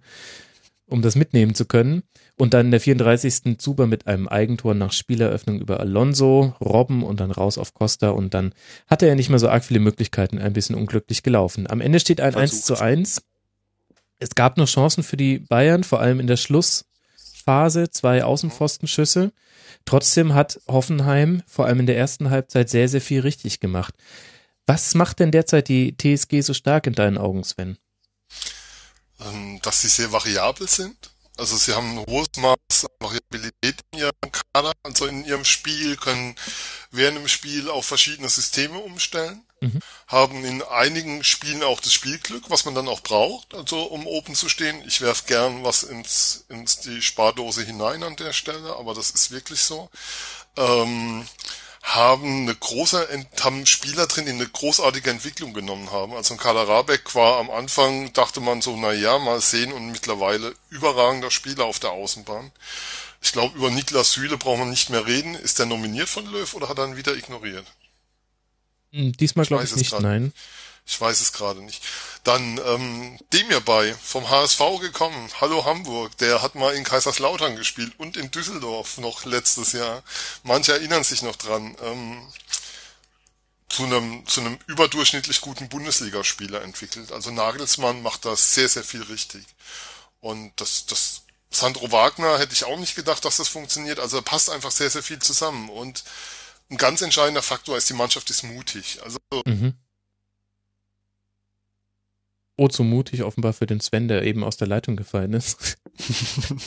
um 0.86 1.02
das 1.02 1.16
mitnehmen 1.16 1.54
zu 1.54 1.66
können. 1.66 2.02
Und 2.38 2.54
dann 2.54 2.66
in 2.66 2.70
der 2.70 2.80
34. 2.80 3.58
Zuber 3.58 3.86
mit 3.86 4.06
einem 4.06 4.26
Eigentor 4.26 4.74
nach 4.74 4.92
Spieleröffnung 4.92 5.60
über 5.60 5.80
Alonso, 5.80 6.54
Robben 6.60 7.02
und 7.02 7.20
dann 7.20 7.30
raus 7.30 7.58
auf 7.58 7.74
Costa 7.74 8.10
und 8.10 8.32
dann 8.32 8.54
hatte 8.86 9.06
er 9.06 9.16
nicht 9.16 9.28
mehr 9.28 9.38
so 9.38 9.48
arg 9.48 9.64
viele 9.64 9.80
Möglichkeiten, 9.80 10.38
ein 10.38 10.54
bisschen 10.54 10.76
unglücklich 10.76 11.22
gelaufen. 11.22 11.66
Am 11.68 11.82
Ende 11.82 12.00
steht 12.00 12.22
ein 12.22 12.32
Versucht. 12.32 12.52
1 12.52 12.62
zu 12.62 12.76
1. 12.80 13.22
Es 14.18 14.34
gab 14.34 14.56
noch 14.56 14.66
Chancen 14.66 15.02
für 15.02 15.18
die 15.18 15.38
Bayern, 15.40 15.84
vor 15.84 16.00
allem 16.00 16.20
in 16.20 16.26
der 16.26 16.36
Schlussphase, 17.46 17.90
zwei 17.90 18.24
Außenpfostenschüsse. 18.24 19.32
Trotzdem 19.84 20.34
hat 20.34 20.60
Hoffenheim 20.66 21.42
vor 21.46 21.66
allem 21.66 21.80
in 21.80 21.86
der 21.86 21.96
ersten 21.96 22.30
Halbzeit 22.30 22.68
sehr, 22.68 22.88
sehr 22.88 23.00
viel 23.00 23.20
richtig 23.20 23.60
gemacht. 23.60 23.94
Was 24.66 24.94
macht 24.94 25.20
denn 25.20 25.30
derzeit 25.30 25.68
die 25.68 25.96
TSG 25.96 26.40
so 26.40 26.54
stark 26.54 26.88
in 26.88 26.94
deinen 26.94 27.18
Augen, 27.18 27.44
Sven? 27.44 27.78
ähm, 29.20 29.60
dass 29.62 29.80
sie 29.80 29.88
sehr 29.88 30.10
variabel 30.10 30.68
sind. 30.68 30.96
Also 31.38 31.56
sie 31.56 31.72
haben 31.72 31.98
ein 31.98 32.06
hohes 32.06 32.28
Maß 32.36 32.86
Variabilität 32.98 33.80
in 33.92 34.00
ihrem 34.00 34.12
Kader, 34.32 34.72
also 34.82 35.06
in 35.06 35.24
ihrem 35.24 35.44
Spiel, 35.44 35.96
können 35.96 36.34
während 36.90 37.18
dem 37.18 37.28
Spiel 37.28 37.70
auf 37.70 37.86
verschiedene 37.86 38.28
Systeme 38.28 38.78
umstellen, 38.78 39.45
mhm. 39.60 39.80
haben 40.06 40.44
in 40.44 40.62
einigen 40.62 41.24
Spielen 41.24 41.62
auch 41.62 41.80
das 41.80 41.92
Spielglück, 41.92 42.44
was 42.48 42.64
man 42.64 42.74
dann 42.74 42.88
auch 42.88 43.00
braucht, 43.00 43.54
also 43.54 43.82
um 43.82 44.06
oben 44.06 44.34
zu 44.34 44.48
stehen. 44.48 44.82
Ich 44.86 45.00
werf 45.00 45.26
gern 45.26 45.64
was 45.64 45.82
ins, 45.82 46.44
ins 46.48 46.80
die 46.80 47.02
Spardose 47.02 47.62
hinein 47.62 48.02
an 48.02 48.16
der 48.16 48.32
Stelle, 48.32 48.76
aber 48.76 48.94
das 48.94 49.10
ist 49.10 49.30
wirklich 49.30 49.60
so. 49.60 49.90
Ähm, 50.56 51.26
haben 51.86 52.42
eine 52.42 52.54
große, 52.54 53.08
haben 53.40 53.64
Spieler 53.64 54.08
drin, 54.08 54.26
die 54.26 54.32
eine 54.32 54.48
großartige 54.48 55.08
Entwicklung 55.08 55.54
genommen 55.54 55.92
haben. 55.92 56.14
Also 56.14 56.34
ein 56.34 56.38
Kader 56.38 56.66
Rabeck 56.66 57.14
war 57.14 57.38
am 57.38 57.48
Anfang, 57.48 58.12
dachte 58.12 58.40
man 58.40 58.60
so, 58.60 58.76
na 58.76 58.92
ja, 58.92 59.20
mal 59.20 59.40
sehen 59.40 59.72
und 59.72 59.92
mittlerweile 59.92 60.52
überragender 60.68 61.30
Spieler 61.30 61.64
auf 61.64 61.78
der 61.78 61.90
Außenbahn. 61.90 62.50
Ich 63.22 63.32
glaube, 63.32 63.56
über 63.56 63.70
Niklas 63.70 64.12
Süle 64.12 64.36
braucht 64.36 64.58
man 64.58 64.70
nicht 64.70 64.90
mehr 64.90 65.06
reden. 65.06 65.36
Ist 65.36 65.60
der 65.60 65.66
nominiert 65.66 66.08
von 66.08 66.26
Löw 66.26 66.52
oder 66.54 66.68
hat 66.68 66.78
er 66.78 66.86
ihn 66.86 66.96
wieder 66.96 67.14
ignoriert? 67.14 67.66
Hm, 68.92 69.12
diesmal 69.12 69.46
glaube 69.46 69.64
ich, 69.64 69.70
ich 69.70 69.76
nicht, 69.76 70.00
nein. 70.00 70.32
Ich 70.88 71.00
weiß 71.00 71.20
es 71.20 71.32
gerade 71.32 71.60
nicht. 71.62 71.82
Dann 72.22 72.60
ähm, 72.64 73.18
dem 73.32 73.48
hierbei 73.48 73.94
vom 74.00 74.30
HSV 74.30 74.60
gekommen. 74.80 75.28
Hallo 75.40 75.64
Hamburg. 75.64 76.16
Der 76.18 76.42
hat 76.42 76.54
mal 76.54 76.74
in 76.74 76.84
Kaiserslautern 76.84 77.56
gespielt 77.56 77.92
und 77.98 78.16
in 78.16 78.30
Düsseldorf 78.30 78.98
noch 78.98 79.24
letztes 79.24 79.72
Jahr. 79.72 80.04
Manche 80.44 80.72
erinnern 80.72 81.02
sich 81.02 81.22
noch 81.22 81.34
dran. 81.34 81.76
Ähm, 81.82 82.22
zu 83.68 83.84
einem, 83.84 84.26
zu 84.26 84.40
einem 84.40 84.58
überdurchschnittlich 84.68 85.40
guten 85.40 85.68
Bundesligaspieler 85.68 86.62
entwickelt. 86.62 87.10
Also 87.10 87.32
Nagelsmann 87.32 88.00
macht 88.00 88.24
da 88.24 88.36
sehr, 88.36 88.68
sehr 88.68 88.84
viel 88.84 89.02
richtig. 89.02 89.44
Und 90.20 90.52
das, 90.60 90.86
das 90.86 91.22
Sandro 91.50 91.90
Wagner 91.90 92.38
hätte 92.38 92.52
ich 92.52 92.64
auch 92.64 92.78
nicht 92.78 92.94
gedacht, 92.94 93.24
dass 93.24 93.36
das 93.36 93.48
funktioniert. 93.48 93.98
Also 93.98 94.22
passt 94.22 94.50
einfach 94.50 94.70
sehr, 94.70 94.90
sehr 94.90 95.02
viel 95.02 95.18
zusammen. 95.18 95.68
Und 95.68 96.04
ein 96.70 96.76
ganz 96.76 97.02
entscheidender 97.02 97.42
Faktor 97.42 97.76
ist, 97.76 97.88
die 97.88 97.94
Mannschaft 97.94 98.30
ist 98.30 98.42
mutig. 98.42 98.98
Also 99.02 99.18
mhm. 99.46 99.74
Oh, 102.58 102.68
zu 102.68 102.84
mutig 102.84 103.22
offenbar 103.22 103.52
für 103.52 103.66
den 103.66 103.80
Sven, 103.80 104.08
der 104.08 104.22
eben 104.22 104.42
aus 104.42 104.56
der 104.56 104.66
Leitung 104.66 104.96
gefallen 104.96 105.32
ist. 105.34 105.78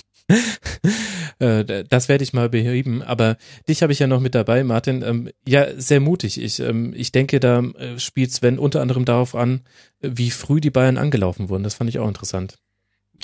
Äh, 1.39 1.85
das 1.85 2.09
werde 2.09 2.23
ich 2.23 2.33
mal 2.33 2.49
beheben. 2.49 3.01
Aber 3.01 3.37
dich 3.67 3.81
habe 3.81 3.93
ich 3.93 3.99
ja 3.99 4.07
noch 4.07 4.19
mit 4.19 4.35
dabei, 4.35 4.63
Martin. 4.63 5.01
Ähm, 5.01 5.31
ja, 5.47 5.67
sehr 5.79 6.01
mutig. 6.01 6.39
Ich, 6.39 6.59
ähm, 6.59 6.93
ich 6.95 7.13
denke, 7.13 7.39
da 7.39 7.61
äh, 7.61 7.97
spielt 7.97 8.31
Sven 8.31 8.59
unter 8.59 8.81
anderem 8.81 9.05
darauf 9.05 9.35
an, 9.35 9.61
wie 10.01 10.31
früh 10.31 10.59
die 10.59 10.69
Bayern 10.69 10.97
angelaufen 10.97 11.47
wurden. 11.47 11.63
Das 11.63 11.75
fand 11.75 11.89
ich 11.89 11.97
auch 11.97 12.07
interessant. 12.09 12.59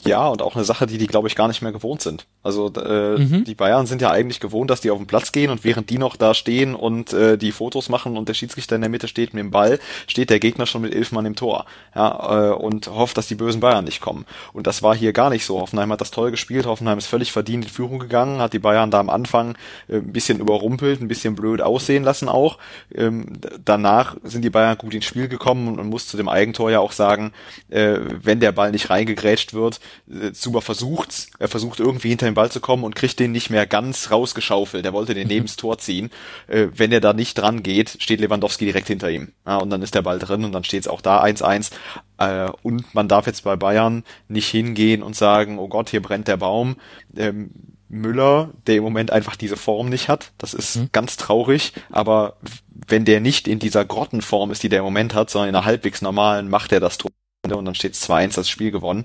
Ja, 0.04 0.28
und 0.28 0.42
auch 0.42 0.56
eine 0.56 0.66
Sache, 0.66 0.86
die 0.86 0.98
die, 0.98 1.08
glaube 1.08 1.28
ich, 1.28 1.36
gar 1.36 1.48
nicht 1.48 1.62
mehr 1.62 1.72
gewohnt 1.72 2.02
sind. 2.02 2.26
Also 2.44 2.72
äh, 2.74 3.18
mhm. 3.18 3.44
die 3.44 3.56
Bayern 3.56 3.88
sind 3.88 4.04
ja 4.04 4.12
eigentlich 4.12 4.40
gewohnt, 4.40 4.70
dass 4.70 4.82
die 4.82 4.92
auf 4.92 5.00
den 5.00 5.08
Platz 5.08 5.32
gehen 5.32 5.50
und 5.50 5.64
während 5.64 5.90
die 5.90 5.98
noch 5.98 6.16
da 6.16 6.36
stehen 6.36 6.76
und 6.76 7.12
äh, 7.12 7.38
die 7.38 7.52
Fotos 7.52 7.90
machen 7.90 8.18
und 8.18 8.30
der 8.30 8.36
Schiedsrichter 8.36 8.76
in 8.76 8.82
der 8.82 8.90
Mitte 8.92 9.08
steht 9.08 9.34
mit 9.34 9.42
dem 9.42 9.50
Ball, 9.50 9.80
steht 10.06 10.30
der 10.30 10.40
Gegner 10.40 10.68
schon 10.68 10.84
mit 10.84 10.94
elf 10.94 11.12
Mann 11.12 11.26
im 11.26 11.36
Tor 11.36 11.66
ja, 11.96 12.52
äh, 12.52 12.54
und 12.54 12.88
hofft, 12.88 13.18
dass 13.18 13.28
die 13.28 13.34
bösen 13.34 13.62
Bayern 13.62 13.86
nicht 13.86 14.00
kommen. 14.00 14.26
Und 14.54 14.68
das 14.68 14.84
war 14.84 14.96
hier 14.96 15.12
gar 15.12 15.32
nicht 15.32 15.44
so. 15.44 15.60
Hoffenheim 15.60 15.92
hat 15.92 16.02
das 16.02 16.12
toll 16.12 16.30
gespielt, 16.30 16.68
Hoffenheim 16.68 17.00
ist 17.00 17.08
völlig 17.08 17.32
verdient 17.32 17.66
in 17.66 17.72
Führung 17.72 17.98
gegangen, 17.98 18.40
hat 18.40 18.54
die 18.54 18.60
Bayern 18.60 18.92
da 18.92 19.00
am 19.00 19.10
Anfang 19.10 19.58
äh, 19.88 19.96
ein 19.96 20.14
bisschen 20.14 20.40
überrumpelt, 20.40 21.02
ein 21.02 21.08
bisschen 21.08 21.36
blöd 21.36 21.62
aussehen 21.62 22.04
lassen 22.04 22.30
auch. 22.30 22.60
Ähm, 22.94 23.40
danach 23.64 24.18
sind 24.24 24.44
die 24.44 24.52
Bayern 24.52 24.78
gut 24.78 24.94
ins 24.94 25.06
Spiel 25.06 25.28
gekommen 25.28 25.68
und 25.68 25.78
man 25.78 25.90
muss 25.90 26.08
zu 26.08 26.16
dem 26.16 26.30
Eigentor 26.30 26.70
ja 26.70 26.80
auch 26.80 26.92
sagen, 26.92 27.32
äh, 27.70 27.98
wenn 28.22 28.40
der 28.40 28.52
Ball 28.52 28.72
nicht 28.72 28.92
reingegrätscht 28.92 29.56
wird, 29.56 29.80
äh, 30.10 30.32
Zuber 30.32 30.62
versucht's, 30.62 31.30
er 31.40 31.48
versucht 31.48 31.80
irgendwie 31.80 32.10
hinter 32.10 32.26
den 32.26 32.36
Ball 32.36 32.52
zu 32.52 32.60
kommen 32.60 32.84
und 32.84 32.96
kriegt 32.96 33.20
den 33.20 33.32
nicht 33.32 33.50
mehr 33.50 33.66
ganz 33.66 34.12
rausgeschaufelt. 34.12 34.86
Er 34.86 34.94
wollte 34.94 35.14
den 35.14 35.28
neben 35.30 35.46
das 35.46 35.56
Tor 35.56 35.78
ziehen. 35.78 36.10
Äh, 36.48 36.68
wenn 36.76 36.92
er 36.92 37.02
da 37.02 37.14
nicht 37.14 37.36
dran 37.36 37.64
geht, 37.64 37.98
steht 38.00 38.20
Lewandowski 38.20 38.66
direkt 38.66 38.88
hinter 38.88 39.10
ihm. 39.10 39.32
Ja, 39.46 39.58
und 39.58 39.70
dann 39.70 39.82
ist 39.82 39.96
der 39.96 40.02
Ball 40.02 40.20
drin 40.20 40.44
und 40.44 40.52
dann 40.52 40.64
steht's 40.64 40.88
auch 40.88 41.02
da 41.02 41.24
1-1. 41.24 41.72
Äh, 42.18 42.52
und 42.64 42.94
man 42.94 43.08
darf 43.08 43.28
jetzt 43.28 43.44
bei 43.44 43.56
Bayern 43.56 44.04
nicht 44.28 44.50
hingehen 44.50 45.04
und 45.04 45.16
sagen, 45.16 45.60
oh 45.60 45.68
Gott, 45.68 45.90
hier 45.90 46.02
brennt 46.02 46.28
der 46.28 46.38
Baum. 46.38 46.78
Ähm, 47.16 47.52
Müller, 47.88 48.50
der 48.68 48.78
im 48.78 48.84
Moment 48.84 49.12
einfach 49.12 49.36
diese 49.36 49.58
Form 49.58 49.90
nicht 49.90 50.10
hat. 50.10 50.32
Das 50.38 50.54
ist 50.54 50.76
mhm. 50.76 50.90
ganz 50.92 51.18
traurig, 51.18 51.74
aber 51.92 52.38
wenn 52.88 53.06
der 53.06 53.22
nicht 53.22 53.48
in 53.48 53.60
dieser 53.60 53.86
Grottenform 53.86 54.52
ist, 54.52 54.64
die 54.64 54.70
der 54.70 54.80
im 54.80 54.86
Moment 54.86 55.14
hat, 55.14 55.30
sondern 55.30 55.50
in 55.50 55.56
einer 55.56 55.66
halbwegs 55.66 56.02
normalen, 56.02 56.50
macht 56.50 56.72
er 56.72 56.80
das 56.80 56.98
Tor 56.98 57.12
und 57.44 57.66
dann 57.66 57.76
steht 57.76 57.94
es 57.94 58.10
2-1 58.10 58.36
das 58.36 58.50
Spiel 58.50 58.72
gewonnen. 58.72 59.04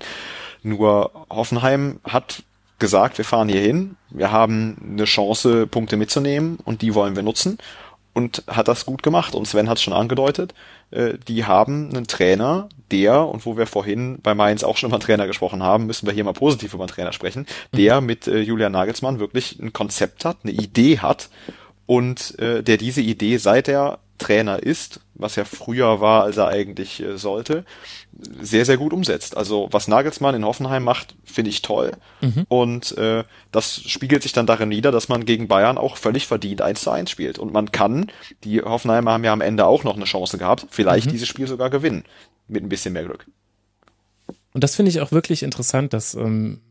Nur 0.63 1.11
Hoffenheim 1.29 1.99
hat 2.03 2.43
gesagt, 2.79 3.17
wir 3.17 3.25
fahren 3.25 3.49
hier 3.49 3.61
hin, 3.61 3.95
wir 4.09 4.31
haben 4.31 4.77
eine 4.93 5.05
Chance, 5.05 5.67
Punkte 5.67 5.97
mitzunehmen 5.97 6.57
und 6.63 6.81
die 6.81 6.93
wollen 6.95 7.15
wir 7.15 7.23
nutzen 7.23 7.57
und 8.13 8.43
hat 8.47 8.67
das 8.67 8.85
gut 8.85 9.03
gemacht. 9.03 9.35
Und 9.35 9.47
Sven 9.47 9.69
hat 9.69 9.77
es 9.77 9.83
schon 9.83 9.93
angedeutet, 9.93 10.53
äh, 10.91 11.13
die 11.27 11.45
haben 11.45 11.89
einen 11.89 12.07
Trainer, 12.07 12.69
der, 12.91 13.25
und 13.25 13.45
wo 13.45 13.57
wir 13.57 13.67
vorhin 13.67 14.19
bei 14.21 14.35
Mainz 14.35 14.63
auch 14.63 14.77
schon 14.77 14.89
über 14.89 14.97
einen 14.97 15.03
Trainer 15.03 15.27
gesprochen 15.27 15.63
haben, 15.63 15.85
müssen 15.85 16.05
wir 16.05 16.13
hier 16.13 16.25
mal 16.25 16.33
positiv 16.33 16.73
über 16.73 16.83
einen 16.83 16.91
Trainer 16.91 17.13
sprechen, 17.13 17.45
der 17.73 18.01
mhm. 18.01 18.07
mit 18.07 18.27
äh, 18.27 18.39
Julian 18.41 18.73
Nagelsmann 18.73 19.19
wirklich 19.19 19.59
ein 19.59 19.73
Konzept 19.73 20.25
hat, 20.25 20.37
eine 20.43 20.51
Idee 20.51 20.99
hat 20.99 21.29
und 21.85 22.37
äh, 22.39 22.63
der 22.63 22.77
diese 22.77 23.01
Idee, 23.01 23.37
seit 23.37 23.67
er 23.67 23.99
Trainer 24.21 24.61
ist, 24.61 25.01
was 25.15 25.35
ja 25.35 25.45
früher 25.45 25.99
war, 25.99 26.23
als 26.23 26.37
er 26.37 26.47
eigentlich 26.47 27.01
äh, 27.01 27.17
sollte, 27.17 27.65
sehr, 28.13 28.65
sehr 28.65 28.77
gut 28.77 28.93
umsetzt. 28.93 29.35
Also 29.35 29.67
was 29.71 29.87
Nagelsmann 29.87 30.35
in 30.35 30.45
Hoffenheim 30.45 30.83
macht, 30.83 31.15
finde 31.25 31.49
ich 31.49 31.61
toll. 31.61 31.91
Mhm. 32.21 32.45
Und 32.47 32.97
äh, 32.97 33.23
das 33.51 33.81
spiegelt 33.81 34.23
sich 34.23 34.31
dann 34.31 34.45
darin 34.45 34.69
nieder, 34.69 34.91
dass 34.91 35.09
man 35.09 35.25
gegen 35.25 35.47
Bayern 35.47 35.77
auch 35.77 35.97
völlig 35.97 36.27
verdient 36.27 36.61
1 36.61 36.81
zu 36.81 36.91
1 36.91 37.09
spielt. 37.09 37.39
Und 37.39 37.51
man 37.51 37.71
kann, 37.71 38.11
die 38.43 38.61
Hoffenheimer 38.61 39.11
haben 39.11 39.23
ja 39.23 39.33
am 39.33 39.41
Ende 39.41 39.65
auch 39.65 39.83
noch 39.83 39.95
eine 39.95 40.05
Chance 40.05 40.37
gehabt, 40.37 40.67
vielleicht 40.69 41.07
mhm. 41.07 41.11
dieses 41.11 41.27
Spiel 41.27 41.47
sogar 41.47 41.69
gewinnen. 41.69 42.03
Mit 42.47 42.63
ein 42.63 42.69
bisschen 42.69 42.93
mehr 42.93 43.05
Glück. 43.05 43.25
Und 44.53 44.63
das 44.63 44.75
finde 44.75 44.91
ich 44.91 45.01
auch 45.01 45.11
wirklich 45.11 45.43
interessant, 45.43 45.93
dass 45.93 46.13
ähm, 46.13 46.61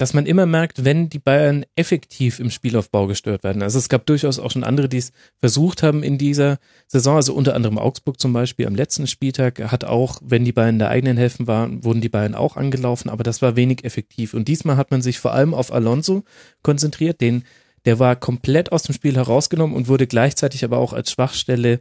dass 0.00 0.14
man 0.14 0.24
immer 0.24 0.46
merkt, 0.46 0.86
wenn 0.86 1.10
die 1.10 1.18
Bayern 1.18 1.66
effektiv 1.76 2.40
im 2.40 2.48
Spielaufbau 2.48 3.06
gestört 3.06 3.44
werden. 3.44 3.62
Also 3.62 3.78
es 3.78 3.90
gab 3.90 4.06
durchaus 4.06 4.38
auch 4.38 4.50
schon 4.50 4.64
andere, 4.64 4.88
die 4.88 4.96
es 4.96 5.12
versucht 5.40 5.82
haben 5.82 6.02
in 6.02 6.16
dieser 6.16 6.56
Saison, 6.86 7.16
also 7.16 7.34
unter 7.34 7.54
anderem 7.54 7.76
Augsburg 7.76 8.18
zum 8.18 8.32
Beispiel 8.32 8.66
am 8.66 8.74
letzten 8.74 9.06
Spieltag 9.06 9.60
hat 9.70 9.84
auch, 9.84 10.18
wenn 10.24 10.46
die 10.46 10.52
Bayern 10.52 10.76
in 10.76 10.78
der 10.78 10.88
eigenen 10.88 11.18
Hälfte 11.18 11.46
waren, 11.46 11.84
wurden 11.84 12.00
die 12.00 12.08
Bayern 12.08 12.34
auch 12.34 12.56
angelaufen, 12.56 13.10
aber 13.10 13.24
das 13.24 13.42
war 13.42 13.56
wenig 13.56 13.84
effektiv. 13.84 14.32
Und 14.32 14.48
diesmal 14.48 14.78
hat 14.78 14.90
man 14.90 15.02
sich 15.02 15.18
vor 15.18 15.34
allem 15.34 15.52
auf 15.52 15.70
Alonso 15.70 16.24
konzentriert, 16.62 17.20
den 17.20 17.44
der 17.84 17.98
war 17.98 18.16
komplett 18.16 18.72
aus 18.72 18.82
dem 18.82 18.94
Spiel 18.94 19.16
herausgenommen 19.16 19.76
und 19.76 19.88
wurde 19.88 20.06
gleichzeitig 20.06 20.64
aber 20.64 20.78
auch 20.78 20.94
als 20.94 21.12
Schwachstelle 21.12 21.80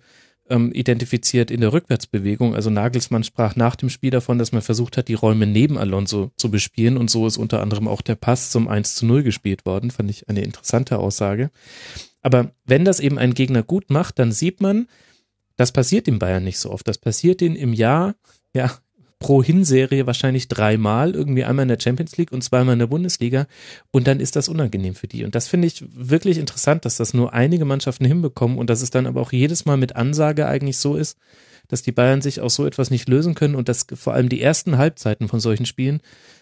ähm, 0.50 0.72
identifiziert 0.72 1.52
in 1.52 1.62
der 1.62 1.74
Rückwärtsbewegung. 1.74 2.56
Also 2.56 2.70
Nagelsmann 2.70 3.24
sprach 3.24 3.56
nach 3.56 3.76
dem 3.76 3.90
Spiel 3.90 4.12
davon, 4.12 4.38
dass 4.38 4.52
man 4.52 4.62
versucht 4.62 4.98
hat, 4.98 5.08
die 5.08 5.14
Räume 5.14 5.46
neben 5.46 5.78
Alonso 5.78 6.32
zu 6.38 6.52
bespielen 6.52 6.98
und 6.98 7.10
so 7.10 7.28
ist 7.28 7.38
unter 7.38 7.62
anderem 7.62 7.88
auch 7.88 8.02
der 8.02 8.16
Pass 8.16 8.52
zum 8.52 8.68
1 8.68 8.96
zu 8.96 9.06
0 9.06 9.24
gespielt 9.24 9.66
worden. 9.66 9.92
Fand 9.92 10.10
ich 10.10 10.28
eine 10.30 10.42
interessante 10.42 11.00
Aussage. 11.00 11.52
Aber 12.22 12.52
wenn 12.66 12.86
das 12.86 13.00
eben 13.00 13.18
ein 13.18 13.34
Gegner 13.34 13.64
gut 13.64 13.90
macht, 13.90 14.20
dann 14.20 14.32
sieht 14.32 14.62
man, 14.62 14.88
das 15.56 15.72
passiert 15.72 16.08
in 16.08 16.20
Bayern 16.20 16.44
nicht 16.44 16.60
so 16.60 16.72
oft. 16.72 16.88
Das 16.88 16.98
passiert 16.98 17.42
ihnen 17.42 17.56
im 17.56 17.74
Jahr, 17.74 18.16
ja, 18.54 18.72
pro 19.20 19.44
Hinserie 19.44 20.08
wahrscheinlich 20.08 20.48
dreimal, 20.48 21.14
irgendwie 21.14 21.44
einmal 21.44 21.64
in 21.64 21.70
der 21.70 21.80
Champions 21.80 22.18
League 22.18 22.32
und 22.32 22.42
zweimal 22.42 22.74
in 22.74 22.80
der 22.80 22.88
Bundesliga. 22.88 23.48
Und 23.92 24.08
dann 24.08 24.22
ist 24.22 24.38
das 24.38 24.48
unangenehm 24.48 24.96
für 24.96 25.08
die. 25.08 25.26
Und 25.26 25.36
das 25.36 25.50
finde 25.50 25.68
ich 25.68 25.84
wirklich 25.94 26.38
interessant, 26.38 26.86
dass 26.86 26.98
das 26.98 27.14
nur 27.14 27.34
einige 27.34 27.66
Mannschaften 27.66 28.06
hinbekommen 28.06 28.58
und 28.58 28.70
dass 28.70 28.82
es 28.82 28.90
dann 28.90 29.06
aber 29.06 29.22
auch 29.22 29.34
jedes 29.34 29.66
Mal 29.66 29.78
mit 29.78 29.96
Ansage 29.96 30.48
eigentlich 30.48 30.78
so 30.78 30.96
ist, 30.96 31.18
dass 31.68 31.82
die 31.82 31.92
Bayern 31.92 32.22
sich 32.22 32.42
aus 32.42 32.56
so 32.56 32.66
etwas 32.66 32.92
nicht 32.92 33.10
lösen 33.10 33.36
können 33.36 33.56
und 33.56 33.70
dass 33.70 33.86
vor 33.94 34.14
allem 34.14 34.30
die 34.30 34.42
ersten 34.42 34.78
Halbzeiten 34.78 35.28
von 35.28 35.40
solchen 35.40 35.66
Spielen 35.66 36.02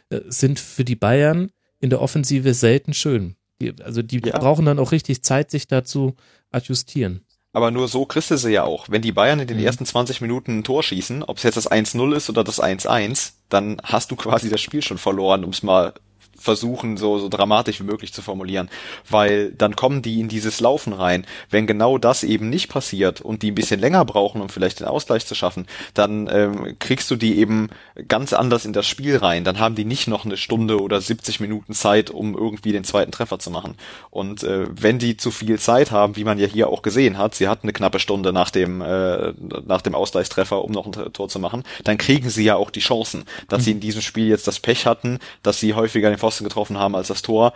äh, 0.09 0.21
sind 0.27 0.59
für 0.59 0.85
die 0.85 0.95
Bayern 0.95 1.51
in 1.79 1.89
der 1.89 2.01
Offensive 2.01 2.53
selten 2.53 2.93
schön. 2.93 3.35
Die, 3.59 3.73
also 3.81 4.01
die 4.01 4.21
ja. 4.23 4.37
brauchen 4.37 4.65
dann 4.65 4.79
auch 4.79 4.91
richtig 4.91 5.23
Zeit, 5.23 5.51
sich 5.51 5.67
dazu 5.67 6.15
adjustieren. 6.51 7.21
Aber 7.53 7.71
nur 7.71 7.87
so 7.87 8.05
kriegst 8.05 8.29
du 8.29 8.37
sie 8.37 8.51
ja 8.51 8.63
auch. 8.63 8.87
Wenn 8.89 9.01
die 9.01 9.11
Bayern 9.11 9.39
in 9.39 9.47
den 9.47 9.57
mhm. 9.57 9.63
ersten 9.63 9.85
20 9.85 10.21
Minuten 10.21 10.59
ein 10.59 10.63
Tor 10.63 10.83
schießen, 10.83 11.23
ob 11.23 11.37
es 11.37 11.43
jetzt 11.43 11.55
das 11.55 11.71
1-0 11.71 12.15
ist 12.15 12.29
oder 12.29 12.43
das 12.43 12.61
1-1, 12.61 13.33
dann 13.49 13.81
hast 13.83 14.11
du 14.11 14.15
quasi 14.15 14.49
das 14.49 14.61
Spiel 14.61 14.81
schon 14.81 14.97
verloren, 14.97 15.43
um 15.43 15.51
es 15.51 15.63
mal 15.63 15.93
versuchen, 16.37 16.97
so, 16.97 17.19
so 17.19 17.29
dramatisch 17.29 17.79
wie 17.79 17.85
möglich 17.85 18.13
zu 18.13 18.21
formulieren, 18.21 18.69
weil 19.09 19.51
dann 19.51 19.75
kommen 19.75 20.01
die 20.01 20.19
in 20.19 20.27
dieses 20.27 20.59
Laufen 20.59 20.93
rein. 20.93 21.25
Wenn 21.49 21.67
genau 21.67 21.97
das 21.97 22.23
eben 22.23 22.49
nicht 22.49 22.69
passiert 22.69 23.21
und 23.21 23.41
die 23.41 23.51
ein 23.51 23.55
bisschen 23.55 23.79
länger 23.79 24.05
brauchen, 24.05 24.41
um 24.41 24.49
vielleicht 24.49 24.79
den 24.79 24.87
Ausgleich 24.87 25.25
zu 25.25 25.35
schaffen, 25.35 25.67
dann 25.93 26.29
ähm, 26.31 26.75
kriegst 26.79 27.09
du 27.11 27.15
die 27.15 27.37
eben 27.37 27.69
ganz 28.07 28.33
anders 28.33 28.65
in 28.65 28.73
das 28.73 28.87
Spiel 28.87 29.17
rein. 29.17 29.43
Dann 29.43 29.59
haben 29.59 29.75
die 29.75 29.85
nicht 29.85 30.07
noch 30.07 30.25
eine 30.25 30.37
Stunde 30.37 30.81
oder 30.81 31.01
70 31.01 31.39
Minuten 31.39 31.73
Zeit, 31.73 32.09
um 32.09 32.35
irgendwie 32.35 32.71
den 32.71 32.83
zweiten 32.83 33.11
Treffer 33.11 33.39
zu 33.39 33.51
machen. 33.51 33.75
Und 34.09 34.43
äh, 34.43 34.65
wenn 34.69 34.99
die 34.99 35.17
zu 35.17 35.31
viel 35.31 35.59
Zeit 35.59 35.91
haben, 35.91 36.15
wie 36.15 36.23
man 36.23 36.39
ja 36.39 36.47
hier 36.47 36.69
auch 36.69 36.81
gesehen 36.81 37.17
hat, 37.17 37.35
sie 37.35 37.47
hatten 37.47 37.67
eine 37.67 37.73
knappe 37.73 37.99
Stunde 37.99 38.33
nach 38.33 38.51
dem 38.51 38.81
äh, 38.81 39.33
nach 39.65 39.81
dem 39.81 39.95
Ausgleichstreffer, 39.95 40.63
um 40.63 40.71
noch 40.71 40.85
ein 40.85 41.13
Tor 41.13 41.29
zu 41.29 41.39
machen, 41.39 41.63
dann 41.83 41.97
kriegen 41.97 42.29
sie 42.29 42.43
ja 42.43 42.55
auch 42.55 42.69
die 42.69 42.79
Chancen, 42.79 43.25
dass 43.47 43.61
mhm. 43.61 43.63
sie 43.63 43.71
in 43.71 43.79
diesem 43.79 44.01
Spiel 44.01 44.27
jetzt 44.27 44.47
das 44.47 44.59
Pech 44.59 44.85
hatten, 44.85 45.19
dass 45.43 45.59
sie 45.59 45.73
häufiger 45.73 46.09
den 46.09 46.17
Pfosten 46.27 46.43
getroffen 46.43 46.77
haben 46.77 46.95
als 46.95 47.07
das 47.07 47.21
Tor. 47.21 47.53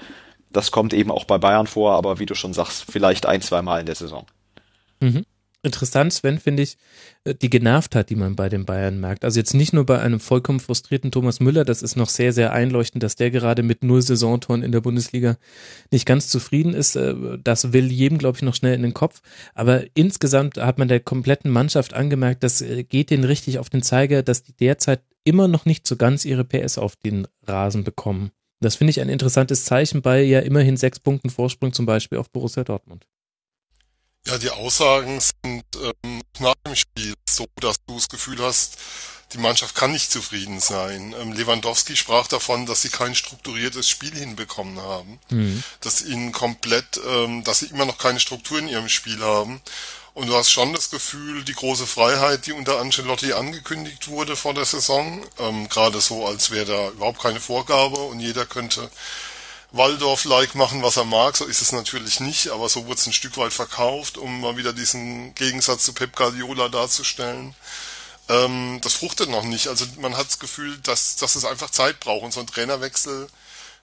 Das 0.50 0.72
kommt 0.72 0.94
eben 0.94 1.12
auch 1.12 1.26
bei 1.26 1.38
Bayern 1.38 1.68
vor, 1.68 1.94
aber 1.94 2.20
wie 2.20 2.26
du 2.26 2.36
schon 2.36 2.54
sagst, 2.54 2.86
vielleicht 2.90 3.26
ein, 3.26 3.42
zwei 3.42 3.62
Mal 3.62 3.82
in 3.82 3.86
der 3.86 3.96
Saison. 3.96 4.26
Mhm. 5.02 5.26
Interessant, 5.64 6.12
Sven, 6.12 6.40
finde 6.40 6.64
ich, 6.64 6.78
äh, 7.24 7.36
die 7.36 7.50
Genervtheit, 7.50 8.10
die 8.10 8.16
man 8.16 8.36
bei 8.36 8.50
den 8.50 8.66
Bayern 8.66 9.00
merkt. 9.00 9.24
Also 9.24 9.40
jetzt 9.40 9.54
nicht 9.54 9.74
nur 9.74 9.86
bei 9.86 10.00
einem 10.00 10.20
vollkommen 10.20 10.60
frustrierten 10.60 11.12
Thomas 11.12 11.40
Müller, 11.40 11.66
das 11.66 11.84
ist 11.84 11.96
noch 11.96 12.10
sehr, 12.10 12.34
sehr 12.34 12.52
einleuchtend, 12.52 13.04
dass 13.04 13.16
der 13.16 13.30
gerade 13.30 13.62
mit 13.62 13.84
null 13.84 14.02
Saisontoren 14.02 14.64
in 14.64 14.72
der 14.72 14.82
Bundesliga 14.82 15.38
nicht 15.92 16.08
ganz 16.08 16.30
zufrieden 16.30 16.74
ist. 16.74 16.96
Äh, 16.96 17.14
das 17.44 17.74
will 17.74 17.92
jedem, 17.92 18.18
glaube 18.18 18.38
ich, 18.38 18.42
noch 18.42 18.56
schnell 18.56 18.74
in 18.74 18.82
den 18.82 18.96
Kopf. 18.96 19.22
Aber 19.54 19.84
insgesamt 19.94 20.58
hat 20.58 20.80
man 20.80 20.88
der 20.88 21.00
kompletten 21.00 21.52
Mannschaft 21.52 21.94
angemerkt, 21.94 22.44
das 22.44 22.62
äh, 22.62 22.84
geht 22.84 23.12
denen 23.12 23.26
richtig 23.26 23.60
auf 23.60 23.70
den 23.70 23.84
Zeiger, 23.84 24.24
dass 24.24 24.42
die 24.42 24.54
derzeit 24.54 25.04
immer 25.24 25.48
noch 25.48 25.66
nicht 25.66 25.88
so 25.88 25.96
ganz 25.96 26.26
ihre 26.26 26.44
PS 26.44 26.80
auf 26.80 26.96
den 26.96 27.28
Rasen 27.46 27.84
bekommen. 27.84 28.32
Das 28.62 28.76
finde 28.76 28.92
ich 28.92 29.02
ein 29.02 29.10
interessantes 29.10 29.66
Zeichen 29.66 30.02
bei 30.02 30.22
ja 30.22 30.40
immerhin 30.40 30.78
sechs 30.78 31.00
Punkten 31.00 31.30
Vorsprung 31.30 31.74
zum 31.74 31.86
Beispiel 31.86 32.18
auf 32.20 32.30
Borussia 32.30 32.64
Dortmund. 32.64 33.06
Ja, 34.28 34.38
die 34.38 34.52
Aussagen 34.52 35.20
sind 35.20 35.66
ähm, 35.76 36.22
nach 36.40 36.54
dem 36.66 36.76
Spiel 36.76 37.16
so, 37.28 37.48
dass 37.60 37.78
du 37.88 37.96
das 37.96 38.08
Gefühl 38.08 38.38
hast, 38.40 38.78
die 39.34 39.40
Mannschaft 39.40 39.76
kann 39.76 39.92
nicht 39.92 40.12
zufrieden 40.12 40.60
sein. 40.60 41.16
Ähm, 41.20 41.34
Lewandowski 41.34 41.96
sprach 41.96 42.28
davon, 42.28 42.68
dass 42.68 42.84
sie 42.84 42.90
kein 42.90 43.16
strukturiertes 43.16 43.90
Spiel 43.90 44.14
hinbekommen 44.14 44.80
haben, 44.80 45.20
mhm. 45.30 45.64
dass 45.80 46.04
ihnen 46.04 46.32
komplett, 46.32 47.00
ähm, 47.08 47.44
dass 47.44 47.60
sie 47.60 47.68
immer 47.68 47.86
noch 47.86 47.98
keine 47.98 48.20
Struktur 48.20 48.60
in 48.60 48.68
ihrem 48.68 48.90
Spiel 48.90 49.22
haben. 49.22 49.62
Und 50.14 50.28
du 50.28 50.36
hast 50.36 50.52
schon 50.52 50.74
das 50.74 50.90
Gefühl, 50.90 51.44
die 51.44 51.54
große 51.54 51.88
Freiheit, 51.88 52.46
die 52.46 52.52
unter 52.52 52.80
Ancelotti 52.80 53.32
angekündigt 53.34 54.10
wurde 54.10 54.36
vor 54.36 54.54
der 54.54 54.66
Saison, 54.66 55.26
ähm, 55.40 55.70
gerade 55.70 56.02
so, 56.02 56.26
als 56.26 56.52
wäre 56.52 56.66
da 56.66 56.90
überhaupt 56.90 57.22
keine 57.22 57.40
Vorgabe 57.40 57.98
und 57.98 58.20
jeder 58.20 58.46
könnte 58.46 58.92
Waldorf-like 59.72 60.56
machen, 60.56 60.84
was 60.84 60.98
er 60.98 61.06
mag. 61.06 61.38
So 61.38 61.46
ist 61.46 61.62
es 61.62 61.72
natürlich 61.72 62.20
nicht, 62.20 62.50
aber 62.50 62.68
so 62.68 62.86
wurde 62.86 63.00
es 63.00 63.08
ein 63.08 63.14
Stück 63.14 63.38
weit 63.38 63.54
verkauft, 63.54 64.18
um 64.18 64.42
mal 64.42 64.58
wieder 64.58 64.74
diesen 64.74 65.34
Gegensatz 65.36 65.84
zu 65.84 65.94
Pep 65.94 66.16
Guardiola 66.16 66.68
darzustellen. 66.68 67.56
Ähm, 68.28 68.80
das 68.84 68.94
fruchtet 68.94 69.30
noch 69.30 69.44
nicht. 69.44 69.68
Also 69.68 69.86
man 70.00 70.18
hat 70.18 70.28
das 70.28 70.40
Gefühl, 70.40 70.78
dass, 70.80 71.16
dass 71.16 71.36
es 71.36 71.46
einfach 71.46 71.70
Zeit 71.70 72.02
braucht. 72.02 72.24
Und 72.24 72.34
so 72.34 72.42
ein 72.42 72.48
Trainerwechsel, 72.48 73.30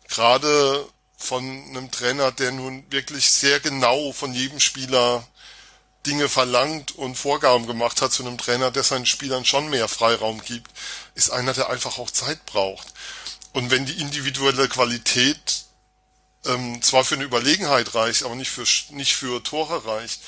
gerade 0.09 0.87
von 1.16 1.43
einem 1.43 1.91
Trainer, 1.91 2.33
der 2.33 2.53
nun 2.53 2.85
wirklich 2.91 3.31
sehr 3.31 3.59
genau 3.61 4.12
von 4.12 4.35
jedem 4.35 4.61
Spieler 4.61 5.26
Dinge 6.07 6.28
verlangt 6.28 6.96
und 6.96 7.16
Vorgaben 7.16 7.66
gemacht 7.66 8.01
hat 8.01 8.12
zu 8.12 8.24
einem 8.24 8.38
Trainer, 8.38 8.70
der 8.70 8.82
seinen 8.82 9.07
Spielern 9.07 9.44
schon 9.44 9.68
mehr 9.68 9.88
Freiraum 9.88 10.42
gibt, 10.42 10.70
ist 11.14 11.30
einer, 11.30 11.53
der 11.53 11.70
einfach 11.70 11.99
auch 11.99 12.11
Zeit 12.11 12.44
braucht. 12.46 12.88
Und 13.53 13.70
wenn 13.70 13.86
die 13.86 14.01
individuelle 14.01 14.68
Qualität 14.68 15.64
ähm, 16.46 16.80
zwar 16.82 17.05
für 17.05 17.14
eine 17.14 17.24
Überlegenheit 17.24 17.94
reicht, 17.94 18.22
aber 18.22 18.34
nicht 18.34 18.51
für, 18.51 18.64
nicht 18.94 19.14
für 19.14 19.42
Tore 19.42 19.84
reicht. 19.84 20.20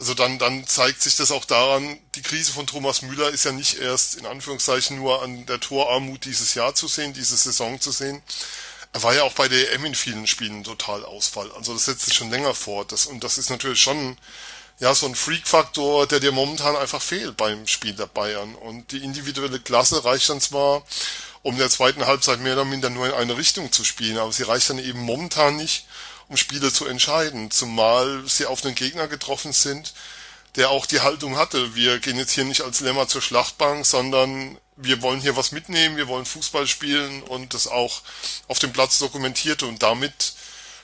Also 0.00 0.14
dann, 0.14 0.38
dann 0.38 0.66
zeigt 0.66 1.02
sich 1.02 1.16
das 1.16 1.30
auch 1.30 1.44
daran, 1.44 1.98
die 2.14 2.22
Krise 2.22 2.52
von 2.52 2.66
Thomas 2.66 3.02
Müller 3.02 3.30
ist 3.30 3.44
ja 3.44 3.52
nicht 3.52 3.78
erst 3.78 4.16
in 4.16 4.26
Anführungszeichen 4.26 4.96
nur 4.96 5.22
an 5.22 5.46
der 5.46 5.60
Torarmut 5.60 6.24
dieses 6.24 6.54
Jahr 6.54 6.74
zu 6.74 6.88
sehen, 6.88 7.12
diese 7.12 7.36
Saison 7.36 7.80
zu 7.80 7.92
sehen. 7.92 8.22
Er 8.92 9.02
war 9.02 9.14
ja 9.14 9.22
auch 9.24 9.32
bei 9.32 9.48
der 9.48 9.72
EM 9.72 9.84
in 9.86 9.94
vielen 9.94 10.26
Spielen 10.26 10.64
total 10.64 11.04
Ausfall. 11.04 11.50
Also 11.52 11.74
das 11.74 11.84
setzt 11.84 12.06
sich 12.06 12.14
schon 12.14 12.30
länger 12.30 12.54
fort. 12.54 12.92
Das, 12.92 13.06
und 13.06 13.24
das 13.24 13.38
ist 13.38 13.50
natürlich 13.50 13.80
schon 13.80 14.16
ja 14.78 14.94
so 14.94 15.06
ein 15.06 15.14
Freak-Faktor, 15.14 16.06
der 16.06 16.20
dir 16.20 16.32
momentan 16.32 16.76
einfach 16.76 17.02
fehlt 17.02 17.36
beim 17.36 17.66
Spiel 17.66 17.94
der 17.94 18.06
Bayern. 18.06 18.54
Und 18.54 18.92
die 18.92 19.04
individuelle 19.04 19.60
Klasse 19.60 20.04
reicht 20.04 20.28
dann 20.28 20.40
zwar 20.40 20.84
um 21.42 21.52
in 21.52 21.58
der 21.58 21.70
zweiten 21.70 22.06
Halbzeit 22.06 22.40
mehr 22.40 22.54
oder 22.54 22.64
minder 22.64 22.88
nur 22.88 23.06
in 23.06 23.12
eine 23.12 23.36
Richtung 23.36 23.70
zu 23.70 23.84
spielen. 23.84 24.18
Aber 24.18 24.32
sie 24.32 24.44
reicht 24.44 24.70
dann 24.70 24.78
eben 24.78 25.00
momentan 25.00 25.56
nicht, 25.56 25.86
um 26.28 26.36
Spiele 26.36 26.72
zu 26.72 26.86
entscheiden. 26.86 27.50
Zumal 27.50 28.24
sie 28.26 28.46
auf 28.46 28.64
einen 28.64 28.74
Gegner 28.74 29.08
getroffen 29.08 29.52
sind, 29.52 29.92
der 30.56 30.70
auch 30.70 30.86
die 30.86 31.00
Haltung 31.00 31.36
hatte. 31.36 31.74
Wir 31.74 31.98
gehen 31.98 32.16
jetzt 32.16 32.32
hier 32.32 32.44
nicht 32.44 32.62
als 32.62 32.80
Lämmer 32.80 33.08
zur 33.08 33.20
Schlachtbank, 33.20 33.84
sondern 33.84 34.58
wir 34.76 35.02
wollen 35.02 35.20
hier 35.20 35.36
was 35.36 35.52
mitnehmen, 35.52 35.96
wir 35.96 36.08
wollen 36.08 36.24
Fußball 36.24 36.66
spielen 36.66 37.22
und 37.22 37.54
das 37.54 37.68
auch 37.68 38.00
auf 38.48 38.58
dem 38.58 38.72
Platz 38.72 38.98
dokumentierte. 38.98 39.66
Und 39.66 39.82
damit 39.82 40.32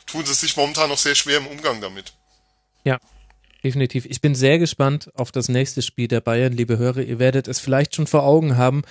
tun 0.07 0.27
sie 0.27 0.35
sich 0.35 0.57
momentan 0.57 0.91
noch 0.91 0.99
sehr 0.99 1.15
schwer 1.15 1.39
im 1.39 1.47
Umgang 1.47 1.81
damit. 1.81 2.13
Ja, 2.85 2.99
definitiv. 3.63 4.07
Ich 4.07 4.21
bin 4.21 4.35
sehr 4.35 4.59
gespannt 4.59 5.11
auf 5.15 5.33
das 5.33 5.49
nächste 5.49 5.83
Spiel 5.83 6.09
der 6.09 6.21
Bayern, 6.21 6.53
liebe 6.53 6.79
Hörer. 6.79 7.03
Ihr 7.03 7.19
werdet 7.19 7.49
es 7.49 7.61
vielleicht 7.61 7.95
schon 7.95 8.07
vor 8.07 8.25
Augen 8.25 8.57
haben. 8.57 8.83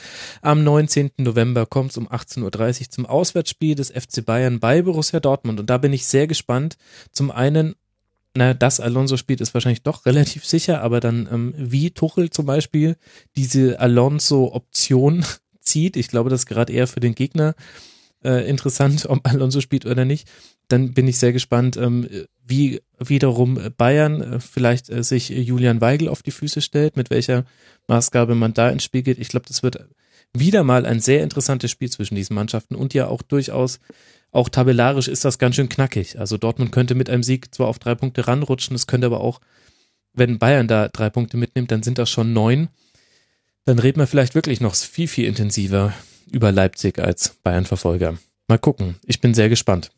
Am 0.42 0.64
19. 0.64 1.12
November 1.18 1.66
kommt 1.66 1.92
es 1.92 1.98
um 1.98 2.08
18.30 2.08 2.82
Uhr 2.82 2.90
zum 2.90 3.06
Auswärtsspiel 3.06 3.76
des 3.76 3.92
FC 3.92 4.26
Bayern 4.26 4.60
bei 4.60 4.82
Borussia 4.82 5.20
Dortmund. 5.20 5.60
Und 5.60 5.70
da 5.70 5.78
bin 5.78 5.94
ich 5.94 6.06
sehr 6.06 6.28
gespannt. 6.28 6.78
Zum 7.12 7.32
einen, 7.32 7.76
na, 8.36 8.54
dass 8.54 8.80
Alonso 8.80 9.18
spielt, 9.18 9.42
ist 9.42 9.54
wahrscheinlich 9.54 9.84
doch 9.84 10.06
relativ 10.06 10.46
sicher, 10.46 10.82
aber 10.82 11.00
dann 11.00 11.28
ähm, 11.32 11.54
wie 11.58 11.92
Tuchel 11.92 12.30
zum 12.30 12.46
Beispiel 12.46 12.96
diese 13.36 13.80
Alonso-Option 13.80 15.26
zieht. 15.62 15.98
Ich 15.98 16.08
glaube, 16.10 16.30
das 16.30 16.42
ist 16.42 16.46
gerade 16.48 16.74
eher 16.74 16.88
für 16.88 17.00
den 17.00 17.16
Gegner 17.16 17.56
äh, 18.24 18.50
interessant, 18.50 19.06
ob 19.08 19.26
Alonso 19.28 19.62
spielt 19.62 19.86
oder 19.86 20.06
nicht. 20.06 20.28
Dann 20.68 20.94
bin 20.94 21.08
ich 21.08 21.18
sehr 21.18 21.34
gespannt, 21.34 21.78
ähm, 21.78 22.08
wie 22.50 22.82
wiederum 22.98 23.60
Bayern 23.78 24.22
äh, 24.22 24.40
vielleicht 24.40 24.90
äh, 24.90 25.04
sich 25.04 25.30
Julian 25.30 25.82
Weigel 25.82 26.10
auf 26.10 26.24
die 26.24 26.32
Füße 26.32 26.62
stellt, 26.62 26.98
mit 26.98 27.10
welcher 27.10 27.46
Maßgabe 27.88 28.36
man 28.36 28.54
da 28.54 28.70
ins 28.70 28.84
Spiel 28.84 29.04
geht. 29.04 29.20
Ich 29.20 29.30
glaube, 29.30 29.46
das 29.48 29.64
wird 29.64 29.88
wieder 30.34 30.64
mal 30.64 30.86
ein 30.86 31.00
sehr 31.00 31.24
interessantes 31.24 31.72
Spiel 31.72 31.90
zwischen 31.90 32.16
diesen 32.16 32.36
Mannschaften 32.36 32.76
und 32.76 32.94
ja 32.94 33.08
auch 33.08 33.22
durchaus, 33.22 33.80
auch 34.32 34.50
tabellarisch 34.50 35.08
ist 35.08 35.26
das 35.26 35.40
ganz 35.40 35.56
schön 35.56 35.70
knackig. 35.70 36.20
Also 36.20 36.38
Dortmund 36.38 36.72
könnte 36.72 36.96
mit 36.96 37.10
einem 37.10 37.24
Sieg 37.24 37.54
zwar 37.54 37.68
auf 37.68 37.80
drei 37.80 37.96
Punkte 37.96 38.28
ranrutschen, 38.28 38.76
es 38.76 38.88
könnte 38.88 39.08
aber 39.08 39.22
auch, 39.22 39.40
wenn 40.14 40.40
Bayern 40.40 40.68
da 40.68 40.88
drei 40.88 41.10
Punkte 41.10 41.38
mitnimmt, 41.38 41.72
dann 41.72 41.84
sind 41.84 41.98
das 41.98 42.10
schon 42.10 42.34
neun. 42.34 42.70
Dann 43.66 43.80
reden 43.80 44.00
wir 44.00 44.08
vielleicht 44.08 44.36
wirklich 44.36 44.62
noch 44.62 44.76
viel, 44.76 45.08
viel 45.08 45.26
intensiver 45.26 45.94
über 46.32 46.52
Leipzig 46.52 47.00
als 47.00 47.36
Bayern-Verfolger. 47.44 48.18
Mal 48.48 48.58
gucken. 48.58 48.96
Ich 49.06 49.22
bin 49.22 49.34
sehr 49.34 49.50
gespannt. 49.50 49.92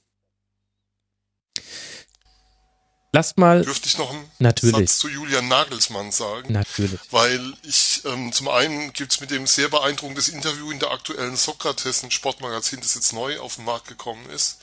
Lasst 3.14 3.38
mal. 3.38 3.64
Dürfte 3.64 3.88
ich 3.88 3.98
noch 3.98 4.10
einen 4.10 4.32
natürlich. 4.40 4.90
Satz 4.90 5.00
zu 5.00 5.10
Julian 5.10 5.50
Nagelsmann 5.50 6.12
sagen? 6.14 6.54
Natürlich. 6.54 7.00
Weil 7.12 7.54
ich, 7.64 8.02
ähm, 8.06 8.32
zum 8.32 8.48
einen 8.48 8.94
gibt's 8.94 9.20
mit 9.20 9.32
dem 9.32 9.48
sehr 9.48 9.68
beeindruckendes 9.68 10.30
Interview 10.30 10.72
in 10.72 10.80
der 10.80 10.92
aktuellen 10.92 11.36
Sokrates, 11.36 12.04
ein 12.04 12.12
Sportmagazin, 12.12 12.80
das 12.80 12.96
jetzt 12.96 13.12
neu 13.12 13.38
auf 13.40 13.56
den 13.56 13.66
Markt 13.66 13.90
gekommen 13.90 14.30
ist. 14.30 14.60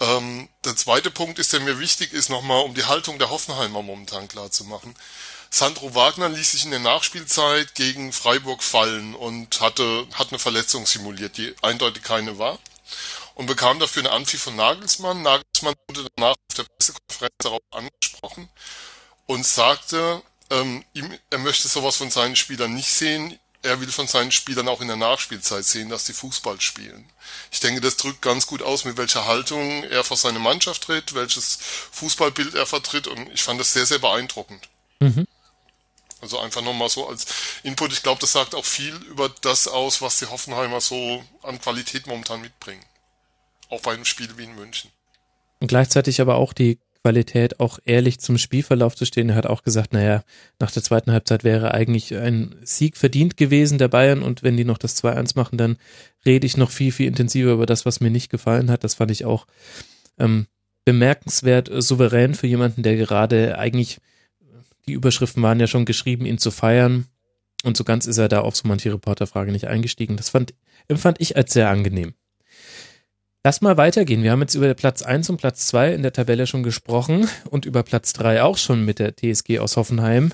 Ähm, 0.00 0.48
der 0.64 0.74
zweite 0.74 1.12
Punkt 1.12 1.38
ist, 1.38 1.52
der 1.52 1.60
mir 1.60 1.78
wichtig 1.78 2.12
ist, 2.12 2.30
nochmal 2.30 2.64
um 2.64 2.74
die 2.74 2.84
Haltung 2.84 3.18
der 3.18 3.30
Hoffenheimer 3.30 3.82
momentan 3.82 4.26
klar 4.26 4.50
zu 4.50 4.64
machen. 4.64 4.96
Sandro 5.50 5.94
Wagner 5.94 6.28
ließ 6.28 6.52
sich 6.52 6.64
in 6.64 6.72
der 6.72 6.80
Nachspielzeit 6.80 7.74
gegen 7.74 8.12
Freiburg 8.12 8.62
fallen 8.62 9.14
und 9.14 9.60
hatte, 9.60 10.06
hat 10.14 10.30
eine 10.30 10.38
Verletzung 10.40 10.84
simuliert, 10.84 11.36
die 11.36 11.54
eindeutig 11.62 12.02
keine 12.02 12.38
war 12.38 12.58
und 13.38 13.46
bekam 13.46 13.78
dafür 13.78 14.02
eine 14.02 14.10
Anpfiff 14.10 14.42
von 14.42 14.56
Nagelsmann. 14.56 15.22
Nagelsmann 15.22 15.74
wurde 15.86 16.08
danach 16.16 16.32
auf 16.32 16.56
der 16.56 16.64
Pressekonferenz 16.64 17.34
darauf 17.38 17.62
angesprochen 17.70 18.48
und 19.26 19.46
sagte, 19.46 20.22
ähm, 20.50 20.84
ihm, 20.92 21.16
er 21.30 21.38
möchte 21.38 21.68
sowas 21.68 21.96
von 21.96 22.10
seinen 22.10 22.34
Spielern 22.34 22.74
nicht 22.74 22.92
sehen. 22.92 23.38
Er 23.62 23.80
will 23.80 23.92
von 23.92 24.08
seinen 24.08 24.32
Spielern 24.32 24.66
auch 24.66 24.80
in 24.80 24.88
der 24.88 24.96
Nachspielzeit 24.96 25.64
sehen, 25.64 25.88
dass 25.88 26.02
die 26.04 26.14
Fußball 26.14 26.60
spielen. 26.60 27.08
Ich 27.52 27.60
denke, 27.60 27.80
das 27.80 27.96
drückt 27.96 28.22
ganz 28.22 28.48
gut 28.48 28.60
aus, 28.60 28.84
mit 28.84 28.96
welcher 28.96 29.26
Haltung 29.26 29.84
er 29.84 30.02
vor 30.02 30.16
seine 30.16 30.40
Mannschaft 30.40 30.82
tritt, 30.82 31.14
welches 31.14 31.60
Fußballbild 31.92 32.56
er 32.56 32.66
vertritt 32.66 33.06
und 33.06 33.30
ich 33.32 33.42
fand 33.42 33.60
das 33.60 33.72
sehr, 33.72 33.86
sehr 33.86 34.00
beeindruckend. 34.00 34.68
Mhm. 34.98 35.28
Also 36.20 36.40
einfach 36.40 36.62
nochmal 36.62 36.88
so 36.88 37.08
als 37.08 37.26
Input. 37.62 37.92
Ich 37.92 38.02
glaube, 38.02 38.20
das 38.20 38.32
sagt 38.32 38.56
auch 38.56 38.64
viel 38.64 38.96
über 39.04 39.28
das 39.28 39.68
aus, 39.68 40.02
was 40.02 40.18
die 40.18 40.26
Hoffenheimer 40.26 40.80
so 40.80 41.24
an 41.44 41.60
Qualität 41.60 42.08
momentan 42.08 42.40
mitbringen 42.40 42.84
bei 43.82 43.92
einem 43.92 44.04
Spiel 44.04 44.28
wie 44.36 44.44
in 44.44 44.54
München. 44.54 44.90
Und 45.60 45.68
gleichzeitig 45.68 46.20
aber 46.20 46.36
auch 46.36 46.52
die 46.52 46.78
Qualität, 47.02 47.60
auch 47.60 47.78
ehrlich 47.84 48.18
zum 48.18 48.38
Spielverlauf 48.38 48.96
zu 48.96 49.04
stehen. 49.04 49.30
Er 49.30 49.36
hat 49.36 49.46
auch 49.46 49.62
gesagt, 49.62 49.92
naja, 49.92 50.24
nach 50.58 50.70
der 50.70 50.82
zweiten 50.82 51.12
Halbzeit 51.12 51.44
wäre 51.44 51.72
eigentlich 51.72 52.14
ein 52.14 52.56
Sieg 52.62 52.96
verdient 52.96 53.36
gewesen 53.36 53.78
der 53.78 53.88
Bayern 53.88 54.22
und 54.22 54.42
wenn 54.42 54.56
die 54.56 54.64
noch 54.64 54.78
das 54.78 55.02
2-1 55.02 55.32
machen, 55.36 55.58
dann 55.58 55.78
rede 56.26 56.46
ich 56.46 56.56
noch 56.56 56.70
viel, 56.70 56.92
viel 56.92 57.06
intensiver 57.06 57.52
über 57.52 57.66
das, 57.66 57.86
was 57.86 58.00
mir 58.00 58.10
nicht 58.10 58.30
gefallen 58.30 58.70
hat. 58.70 58.84
Das 58.84 58.94
fand 58.94 59.10
ich 59.10 59.24
auch 59.24 59.46
ähm, 60.18 60.48
bemerkenswert 60.84 61.70
äh, 61.70 61.80
souverän 61.80 62.34
für 62.34 62.46
jemanden, 62.46 62.82
der 62.82 62.96
gerade 62.96 63.58
eigentlich, 63.58 64.00
die 64.86 64.92
Überschriften 64.92 65.42
waren 65.42 65.60
ja 65.60 65.66
schon 65.66 65.84
geschrieben, 65.84 66.26
ihn 66.26 66.38
zu 66.38 66.50
feiern. 66.50 67.06
Und 67.64 67.76
so 67.76 67.84
ganz 67.84 68.06
ist 68.06 68.18
er 68.18 68.28
da 68.28 68.40
auf 68.40 68.56
so 68.56 68.68
manche 68.68 68.92
Reporterfrage 68.92 69.52
nicht 69.52 69.66
eingestiegen. 69.66 70.16
Das 70.16 70.30
fand, 70.30 70.54
empfand 70.88 71.20
ich 71.20 71.36
als 71.36 71.52
sehr 71.52 71.68
angenehm. 71.68 72.14
Lass 73.44 73.60
mal 73.60 73.76
weitergehen. 73.76 74.22
Wir 74.22 74.32
haben 74.32 74.40
jetzt 74.40 74.54
über 74.54 74.72
Platz 74.74 75.02
1 75.02 75.30
und 75.30 75.36
Platz 75.36 75.66
2 75.68 75.94
in 75.94 76.02
der 76.02 76.12
Tabelle 76.12 76.46
schon 76.46 76.62
gesprochen 76.62 77.28
und 77.50 77.64
über 77.64 77.82
Platz 77.82 78.12
3 78.12 78.42
auch 78.42 78.58
schon 78.58 78.84
mit 78.84 78.98
der 78.98 79.14
TSG 79.16 79.60
aus 79.60 79.76
Hoffenheim. 79.76 80.32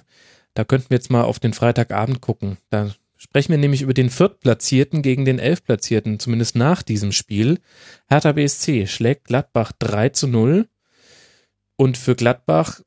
Da 0.55 0.65
könnten 0.65 0.91
wir 0.91 0.97
jetzt 0.97 1.11
mal 1.11 1.23
auf 1.23 1.39
den 1.39 1.53
Freitagabend 1.53 2.21
gucken. 2.21 2.59
Da 2.71 2.93
Sprechen 3.25 3.53
wir 3.53 3.59
nämlich 3.59 3.81
über 3.81 3.95
den 3.95 4.11
Viertplatzierten 4.11 5.01
gegen 5.01 5.25
den 5.25 5.39
Elfplatzierten, 5.39 6.19
zumindest 6.19 6.57
nach 6.57 6.83
diesem 6.83 7.11
Spiel. 7.11 7.59
Hertha 8.07 8.33
BSC 8.33 8.87
schlägt 8.87 9.25
Gladbach 9.25 9.73
3 9.79 10.11
zu 10.11 10.27
0. 10.27 10.69
Und 11.77 11.97
für 11.97 12.17
Gladbach 12.17 12.83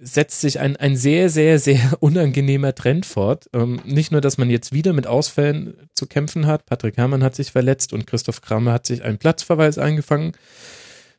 setzt 0.00 0.40
sich 0.40 0.60
ein, 0.60 0.76
ein 0.76 0.96
sehr, 0.96 1.28
sehr, 1.28 1.58
sehr 1.58 1.80
unangenehmer 2.00 2.74
Trend 2.74 3.06
fort. 3.06 3.48
Ähm, 3.52 3.80
nicht 3.84 4.12
nur, 4.12 4.20
dass 4.20 4.38
man 4.38 4.50
jetzt 4.50 4.72
wieder 4.72 4.92
mit 4.92 5.06
Ausfällen 5.06 5.74
zu 5.94 6.06
kämpfen 6.06 6.46
hat, 6.46 6.66
Patrick 6.66 6.96
Herrmann 6.96 7.24
hat 7.24 7.34
sich 7.34 7.52
verletzt 7.52 7.92
und 7.92 8.06
Christoph 8.06 8.40
Kramer 8.40 8.72
hat 8.72 8.86
sich 8.86 9.02
einen 9.02 9.18
Platzverweis 9.18 9.78
eingefangen, 9.78 10.32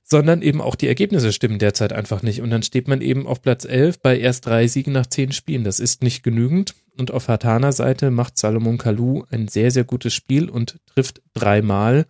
sondern 0.03 0.41
eben 0.41 0.61
auch 0.61 0.75
die 0.75 0.87
Ergebnisse 0.87 1.31
stimmen 1.33 1.59
derzeit 1.59 1.93
einfach 1.93 2.23
nicht. 2.23 2.41
Und 2.41 2.49
dann 2.49 2.63
steht 2.63 2.87
man 2.87 3.01
eben 3.01 3.27
auf 3.27 3.41
Platz 3.41 3.65
11 3.65 3.99
bei 3.99 4.17
erst 4.17 4.45
drei 4.45 4.67
Siegen 4.67 4.93
nach 4.93 5.07
zehn 5.07 5.31
Spielen. 5.31 5.63
Das 5.63 5.79
ist 5.79 6.01
nicht 6.01 6.23
genügend. 6.23 6.73
Und 6.97 7.11
auf 7.11 7.27
Hatana 7.27 7.71
Seite 7.71 8.11
macht 8.11 8.37
Salomon 8.37 8.77
Kalou 8.77 9.23
ein 9.29 9.47
sehr, 9.47 9.71
sehr 9.71 9.83
gutes 9.83 10.13
Spiel 10.13 10.49
und 10.49 10.79
trifft 10.87 11.21
dreimal. 11.33 12.07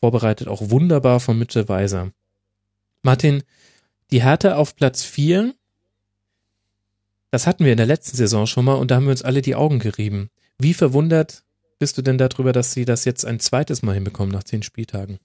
Vorbereitet 0.00 0.48
auch 0.48 0.70
wunderbar 0.70 1.20
von 1.20 1.38
Mitchell 1.38 1.68
Weiser. 1.68 2.12
Martin, 3.02 3.42
die 4.10 4.22
Härte 4.22 4.56
auf 4.56 4.76
Platz 4.76 5.02
4, 5.02 5.54
das 7.30 7.46
hatten 7.46 7.64
wir 7.64 7.72
in 7.72 7.78
der 7.78 7.86
letzten 7.86 8.16
Saison 8.16 8.46
schon 8.46 8.64
mal 8.64 8.74
und 8.74 8.90
da 8.90 8.96
haben 8.96 9.04
wir 9.04 9.10
uns 9.10 9.22
alle 9.22 9.42
die 9.42 9.56
Augen 9.56 9.80
gerieben. 9.80 10.30
Wie 10.58 10.74
verwundert 10.74 11.44
bist 11.78 11.98
du 11.98 12.02
denn 12.02 12.18
darüber, 12.18 12.52
dass 12.52 12.72
sie 12.72 12.84
das 12.84 13.04
jetzt 13.04 13.24
ein 13.24 13.40
zweites 13.40 13.82
Mal 13.82 13.94
hinbekommen 13.94 14.32
nach 14.32 14.44
zehn 14.44 14.62
Spieltagen? 14.62 15.18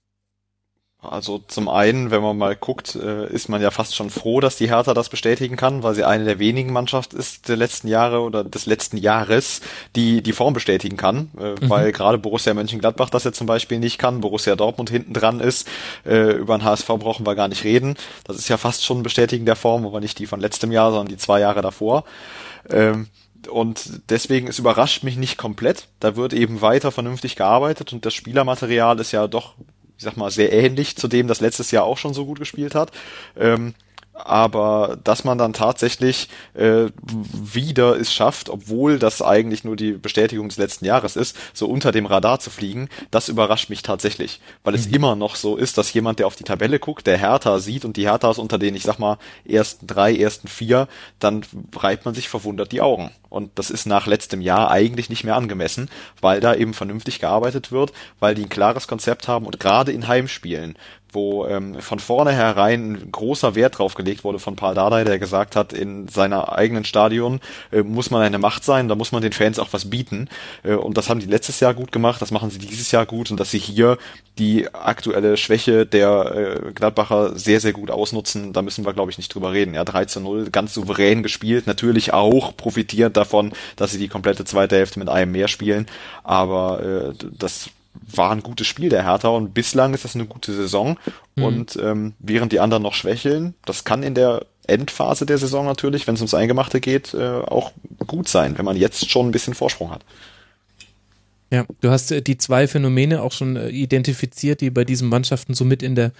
Also 1.02 1.38
zum 1.48 1.70
einen, 1.70 2.10
wenn 2.10 2.20
man 2.20 2.36
mal 2.36 2.54
guckt, 2.54 2.94
äh, 2.94 3.26
ist 3.32 3.48
man 3.48 3.62
ja 3.62 3.70
fast 3.70 3.96
schon 3.96 4.10
froh, 4.10 4.40
dass 4.40 4.56
die 4.56 4.68
Hertha 4.68 4.92
das 4.92 5.08
bestätigen 5.08 5.56
kann, 5.56 5.82
weil 5.82 5.94
sie 5.94 6.04
eine 6.04 6.24
der 6.24 6.38
wenigen 6.38 6.74
Mannschaften 6.74 7.16
ist 7.16 7.48
der 7.48 7.56
letzten 7.56 7.88
Jahre 7.88 8.20
oder 8.20 8.44
des 8.44 8.66
letzten 8.66 8.98
Jahres, 8.98 9.62
die 9.96 10.22
die 10.22 10.34
Form 10.34 10.52
bestätigen 10.52 10.98
kann, 10.98 11.30
äh, 11.38 11.52
mhm. 11.52 11.70
weil 11.70 11.92
gerade 11.92 12.18
Borussia 12.18 12.52
Mönchengladbach 12.52 13.08
das 13.08 13.24
ja 13.24 13.32
zum 13.32 13.46
Beispiel 13.46 13.78
nicht 13.78 13.98
kann, 13.98 14.20
Borussia 14.20 14.56
Dortmund 14.56 14.90
hinten 14.90 15.14
dran 15.14 15.40
ist, 15.40 15.66
äh, 16.04 16.32
über 16.32 16.58
den 16.58 16.64
HSV 16.64 16.86
brauchen 16.86 17.26
wir 17.26 17.34
gar 17.34 17.48
nicht 17.48 17.64
reden. 17.64 17.96
Das 18.24 18.36
ist 18.36 18.50
ja 18.50 18.58
fast 18.58 18.84
schon 18.84 18.98
ein 18.98 19.02
Bestätigen 19.02 19.46
der 19.46 19.56
Form, 19.56 19.86
aber 19.86 20.00
nicht 20.00 20.18
die 20.18 20.26
von 20.26 20.40
letztem 20.40 20.70
Jahr, 20.70 20.90
sondern 20.90 21.08
die 21.08 21.16
zwei 21.16 21.40
Jahre 21.40 21.62
davor. 21.62 22.04
Ähm, 22.68 23.08
und 23.48 24.02
deswegen, 24.10 24.48
es 24.48 24.58
überrascht 24.58 25.02
mich 25.02 25.16
nicht 25.16 25.38
komplett. 25.38 25.88
Da 25.98 26.14
wird 26.16 26.34
eben 26.34 26.60
weiter 26.60 26.92
vernünftig 26.92 27.36
gearbeitet 27.36 27.94
und 27.94 28.04
das 28.04 28.12
Spielermaterial 28.12 29.00
ist 29.00 29.12
ja 29.12 29.26
doch 29.28 29.54
ich 30.00 30.04
sag 30.04 30.16
mal, 30.16 30.30
sehr 30.30 30.50
ähnlich 30.50 30.96
zu 30.96 31.08
dem, 31.08 31.28
das 31.28 31.42
letztes 31.42 31.72
Jahr 31.72 31.84
auch 31.84 31.98
schon 31.98 32.14
so 32.14 32.24
gut 32.24 32.38
gespielt 32.38 32.74
hat. 32.74 32.90
Ähm, 33.38 33.74
aber 34.26 34.98
dass 35.04 35.24
man 35.24 35.38
dann 35.38 35.52
tatsächlich 35.52 36.28
äh, 36.54 36.86
wieder 37.32 37.98
es 37.98 38.12
schafft, 38.12 38.48
obwohl 38.48 38.98
das 38.98 39.22
eigentlich 39.22 39.64
nur 39.64 39.76
die 39.76 39.92
Bestätigung 39.92 40.48
des 40.48 40.58
letzten 40.58 40.84
Jahres 40.84 41.16
ist, 41.16 41.36
so 41.52 41.66
unter 41.66 41.92
dem 41.92 42.06
Radar 42.06 42.40
zu 42.40 42.50
fliegen, 42.50 42.88
das 43.10 43.28
überrascht 43.28 43.70
mich 43.70 43.82
tatsächlich, 43.82 44.40
weil 44.64 44.74
es 44.74 44.88
mhm. 44.88 44.94
immer 44.94 45.16
noch 45.16 45.36
so 45.36 45.56
ist, 45.56 45.78
dass 45.78 45.92
jemand, 45.92 46.18
der 46.18 46.26
auf 46.26 46.36
die 46.36 46.44
Tabelle 46.44 46.78
guckt, 46.78 47.06
der 47.06 47.18
Hertha 47.18 47.58
sieht 47.58 47.84
und 47.84 47.96
die 47.96 48.08
Hertha 48.08 48.30
ist 48.30 48.38
unter 48.38 48.58
den, 48.58 48.74
ich 48.74 48.82
sag 48.82 48.98
mal, 48.98 49.18
ersten 49.44 49.86
drei, 49.86 50.16
ersten 50.16 50.48
vier, 50.48 50.88
dann 51.18 51.44
reibt 51.76 52.04
man 52.04 52.14
sich 52.14 52.28
verwundert 52.28 52.72
die 52.72 52.80
Augen. 52.80 53.10
Und 53.28 53.52
das 53.58 53.70
ist 53.70 53.86
nach 53.86 54.06
letztem 54.06 54.40
Jahr 54.40 54.70
eigentlich 54.70 55.08
nicht 55.08 55.22
mehr 55.24 55.36
angemessen, 55.36 55.88
weil 56.20 56.40
da 56.40 56.54
eben 56.54 56.74
vernünftig 56.74 57.20
gearbeitet 57.20 57.70
wird, 57.70 57.92
weil 58.18 58.34
die 58.34 58.42
ein 58.42 58.48
klares 58.48 58.88
Konzept 58.88 59.28
haben 59.28 59.46
und 59.46 59.60
gerade 59.60 59.92
in 59.92 60.08
Heimspielen, 60.08 60.76
wo 61.12 61.46
ähm, 61.46 61.80
von 61.80 61.98
vornherein 61.98 62.92
ein 62.92 63.12
großer 63.12 63.54
Wert 63.54 63.78
drauf 63.78 63.94
gelegt 63.94 64.24
wurde 64.24 64.38
von 64.38 64.56
Paul 64.56 64.74
Dardai, 64.74 65.04
der 65.04 65.18
gesagt 65.18 65.56
hat, 65.56 65.72
in 65.72 66.08
seiner 66.08 66.52
eigenen 66.52 66.84
Stadion 66.84 67.40
äh, 67.72 67.82
muss 67.82 68.10
man 68.10 68.22
eine 68.22 68.38
Macht 68.38 68.64
sein, 68.64 68.88
da 68.88 68.94
muss 68.94 69.12
man 69.12 69.22
den 69.22 69.32
Fans 69.32 69.58
auch 69.58 69.68
was 69.72 69.90
bieten. 69.90 70.28
Äh, 70.62 70.74
und 70.74 70.96
das 70.96 71.08
haben 71.08 71.20
die 71.20 71.26
letztes 71.26 71.60
Jahr 71.60 71.74
gut 71.74 71.92
gemacht, 71.92 72.22
das 72.22 72.30
machen 72.30 72.50
sie 72.50 72.58
dieses 72.58 72.90
Jahr 72.90 73.06
gut 73.06 73.30
und 73.30 73.40
dass 73.40 73.50
sie 73.50 73.58
hier 73.58 73.98
die 74.38 74.72
aktuelle 74.72 75.36
Schwäche 75.36 75.86
der 75.86 76.64
äh, 76.66 76.72
Gladbacher 76.72 77.38
sehr, 77.38 77.60
sehr 77.60 77.72
gut 77.72 77.90
ausnutzen, 77.90 78.52
da 78.52 78.62
müssen 78.62 78.84
wir, 78.84 78.92
glaube 78.92 79.10
ich, 79.10 79.18
nicht 79.18 79.34
drüber 79.34 79.52
reden. 79.52 79.74
Ja, 79.74 79.84
3 79.84 80.06
zu 80.06 80.20
0, 80.20 80.50
ganz 80.50 80.74
souverän 80.74 81.22
gespielt, 81.22 81.66
natürlich 81.66 82.12
auch 82.12 82.56
profitiert 82.56 83.16
davon, 83.16 83.52
dass 83.76 83.92
sie 83.92 83.98
die 83.98 84.08
komplette 84.08 84.44
zweite 84.44 84.76
Hälfte 84.76 84.98
mit 84.98 85.08
einem 85.08 85.32
mehr 85.32 85.48
spielen, 85.48 85.86
aber 86.24 86.82
äh, 86.82 87.24
das 87.38 87.70
war 87.92 88.30
ein 88.30 88.42
gutes 88.42 88.66
Spiel 88.66 88.88
der 88.88 89.04
Hertha 89.04 89.28
und 89.28 89.54
bislang 89.54 89.94
ist 89.94 90.04
das 90.04 90.14
eine 90.14 90.26
gute 90.26 90.52
Saison. 90.52 90.96
Mhm. 91.36 91.44
Und 91.44 91.78
ähm, 91.82 92.14
während 92.18 92.52
die 92.52 92.60
anderen 92.60 92.82
noch 92.82 92.94
schwächeln, 92.94 93.54
das 93.64 93.84
kann 93.84 94.02
in 94.02 94.14
der 94.14 94.46
Endphase 94.66 95.26
der 95.26 95.38
Saison 95.38 95.66
natürlich, 95.66 96.06
wenn 96.06 96.14
es 96.14 96.20
ums 96.20 96.34
Eingemachte 96.34 96.80
geht, 96.80 97.14
äh, 97.14 97.40
auch 97.40 97.72
gut 98.06 98.28
sein, 98.28 98.56
wenn 98.58 98.64
man 98.64 98.76
jetzt 98.76 99.10
schon 99.10 99.28
ein 99.28 99.32
bisschen 99.32 99.54
Vorsprung 99.54 99.90
hat. 99.90 100.04
Ja, 101.50 101.66
du 101.80 101.90
hast 101.90 102.12
äh, 102.12 102.22
die 102.22 102.38
zwei 102.38 102.68
Phänomene 102.68 103.22
auch 103.22 103.32
schon 103.32 103.56
äh, 103.56 103.68
identifiziert, 103.68 104.60
die 104.60 104.70
bei 104.70 104.84
diesen 104.84 105.08
Mannschaften 105.08 105.54
so 105.54 105.64
mit 105.64 105.82
in 105.82 105.96
der 105.96 106.12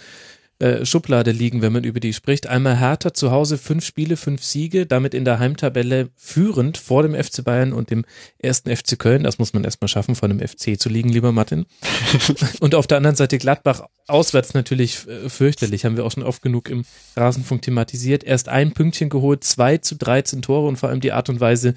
äh, 0.60 0.84
Schublade 0.84 1.32
liegen, 1.32 1.62
wenn 1.62 1.72
man 1.72 1.84
über 1.84 2.00
die 2.00 2.12
spricht. 2.12 2.46
Einmal 2.46 2.78
Hertha 2.78 3.14
zu 3.14 3.30
Hause 3.30 3.58
fünf 3.58 3.84
Spiele, 3.84 4.16
fünf 4.16 4.44
Siege, 4.44 4.86
damit 4.86 5.14
in 5.14 5.24
der 5.24 5.38
Heimtabelle 5.38 6.10
führend 6.16 6.76
vor 6.76 7.02
dem 7.02 7.14
FC 7.14 7.42
Bayern 7.42 7.72
und 7.72 7.90
dem 7.90 8.04
ersten 8.38 8.74
FC 8.74 8.98
Köln. 8.98 9.22
Das 9.22 9.38
muss 9.38 9.54
man 9.54 9.64
erstmal 9.64 9.88
schaffen, 9.88 10.14
vor 10.14 10.28
dem 10.28 10.38
FC 10.38 10.78
zu 10.78 10.88
liegen, 10.88 11.08
lieber 11.08 11.32
Martin. 11.32 11.66
und 12.60 12.74
auf 12.74 12.86
der 12.86 12.98
anderen 12.98 13.16
Seite 13.16 13.38
Gladbach 13.38 13.82
auswärts 14.06 14.54
natürlich 14.54 15.08
äh, 15.08 15.28
fürchterlich, 15.28 15.84
haben 15.84 15.96
wir 15.96 16.04
auch 16.04 16.12
schon 16.12 16.22
oft 16.22 16.42
genug 16.42 16.68
im 16.68 16.84
Rasenfunk 17.16 17.62
thematisiert. 17.62 18.22
Erst 18.22 18.48
ein 18.48 18.72
Pünktchen 18.72 19.08
geholt, 19.08 19.44
zwei 19.44 19.78
zu 19.78 19.96
13 19.96 20.42
Tore 20.42 20.68
und 20.68 20.76
vor 20.76 20.90
allem 20.90 21.00
die 21.00 21.12
Art 21.12 21.28
und 21.28 21.40
Weise, 21.40 21.74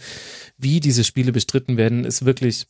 wie 0.57 0.79
diese 0.79 1.03
Spiele 1.03 1.31
bestritten 1.31 1.77
werden, 1.77 2.03
ist 2.03 2.25
wirklich 2.25 2.67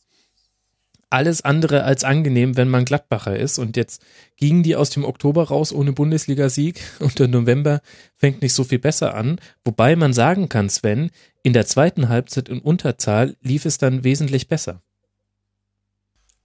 alles 1.14 1.42
andere 1.42 1.84
als 1.84 2.02
angenehm, 2.02 2.56
wenn 2.56 2.68
man 2.68 2.84
Gladbacher 2.84 3.36
ist. 3.36 3.58
Und 3.58 3.76
jetzt 3.76 4.02
gingen 4.36 4.64
die 4.64 4.74
aus 4.74 4.90
dem 4.90 5.04
Oktober 5.04 5.44
raus 5.44 5.72
ohne 5.72 5.92
Bundesligasieg 5.92 6.80
und 6.98 7.18
der 7.18 7.28
November 7.28 7.80
fängt 8.16 8.42
nicht 8.42 8.52
so 8.52 8.64
viel 8.64 8.80
besser 8.80 9.14
an. 9.14 9.40
Wobei 9.64 9.94
man 9.96 10.12
sagen 10.12 10.48
kann, 10.48 10.68
Sven, 10.68 11.10
in 11.42 11.52
der 11.52 11.66
zweiten 11.66 12.08
Halbzeit 12.08 12.48
in 12.48 12.58
Unterzahl 12.58 13.36
lief 13.40 13.64
es 13.64 13.78
dann 13.78 14.02
wesentlich 14.02 14.48
besser. 14.48 14.82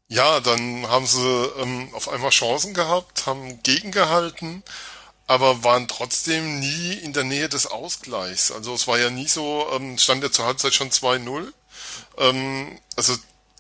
Ja, 0.08 0.40
dann 0.40 0.88
haben 0.88 1.06
sie 1.06 1.50
ähm, 1.62 1.90
auf 1.94 2.10
einmal 2.10 2.32
Chancen 2.32 2.74
gehabt, 2.74 3.28
haben 3.28 3.62
gegengehalten, 3.64 4.64
aber 5.28 5.64
waren 5.64 5.88
trotzdem 5.88 6.60
nie 6.60 6.94
in 6.94 7.14
der 7.14 7.24
Nähe 7.24 7.50
des 7.50 7.68
Ausgleichs. 7.68 8.52
Also 8.52 8.74
es 8.74 8.88
war 8.88 8.98
ja 8.98 9.10
nie 9.10 9.28
so, 9.28 9.68
ähm, 9.74 9.98
stand 9.98 10.24
ja 10.24 10.32
zur 10.32 10.46
Halbzeit 10.46 10.74
schon 10.74 10.90
2-0. 10.90 11.54
Ähm, 12.18 12.80
also 12.96 13.14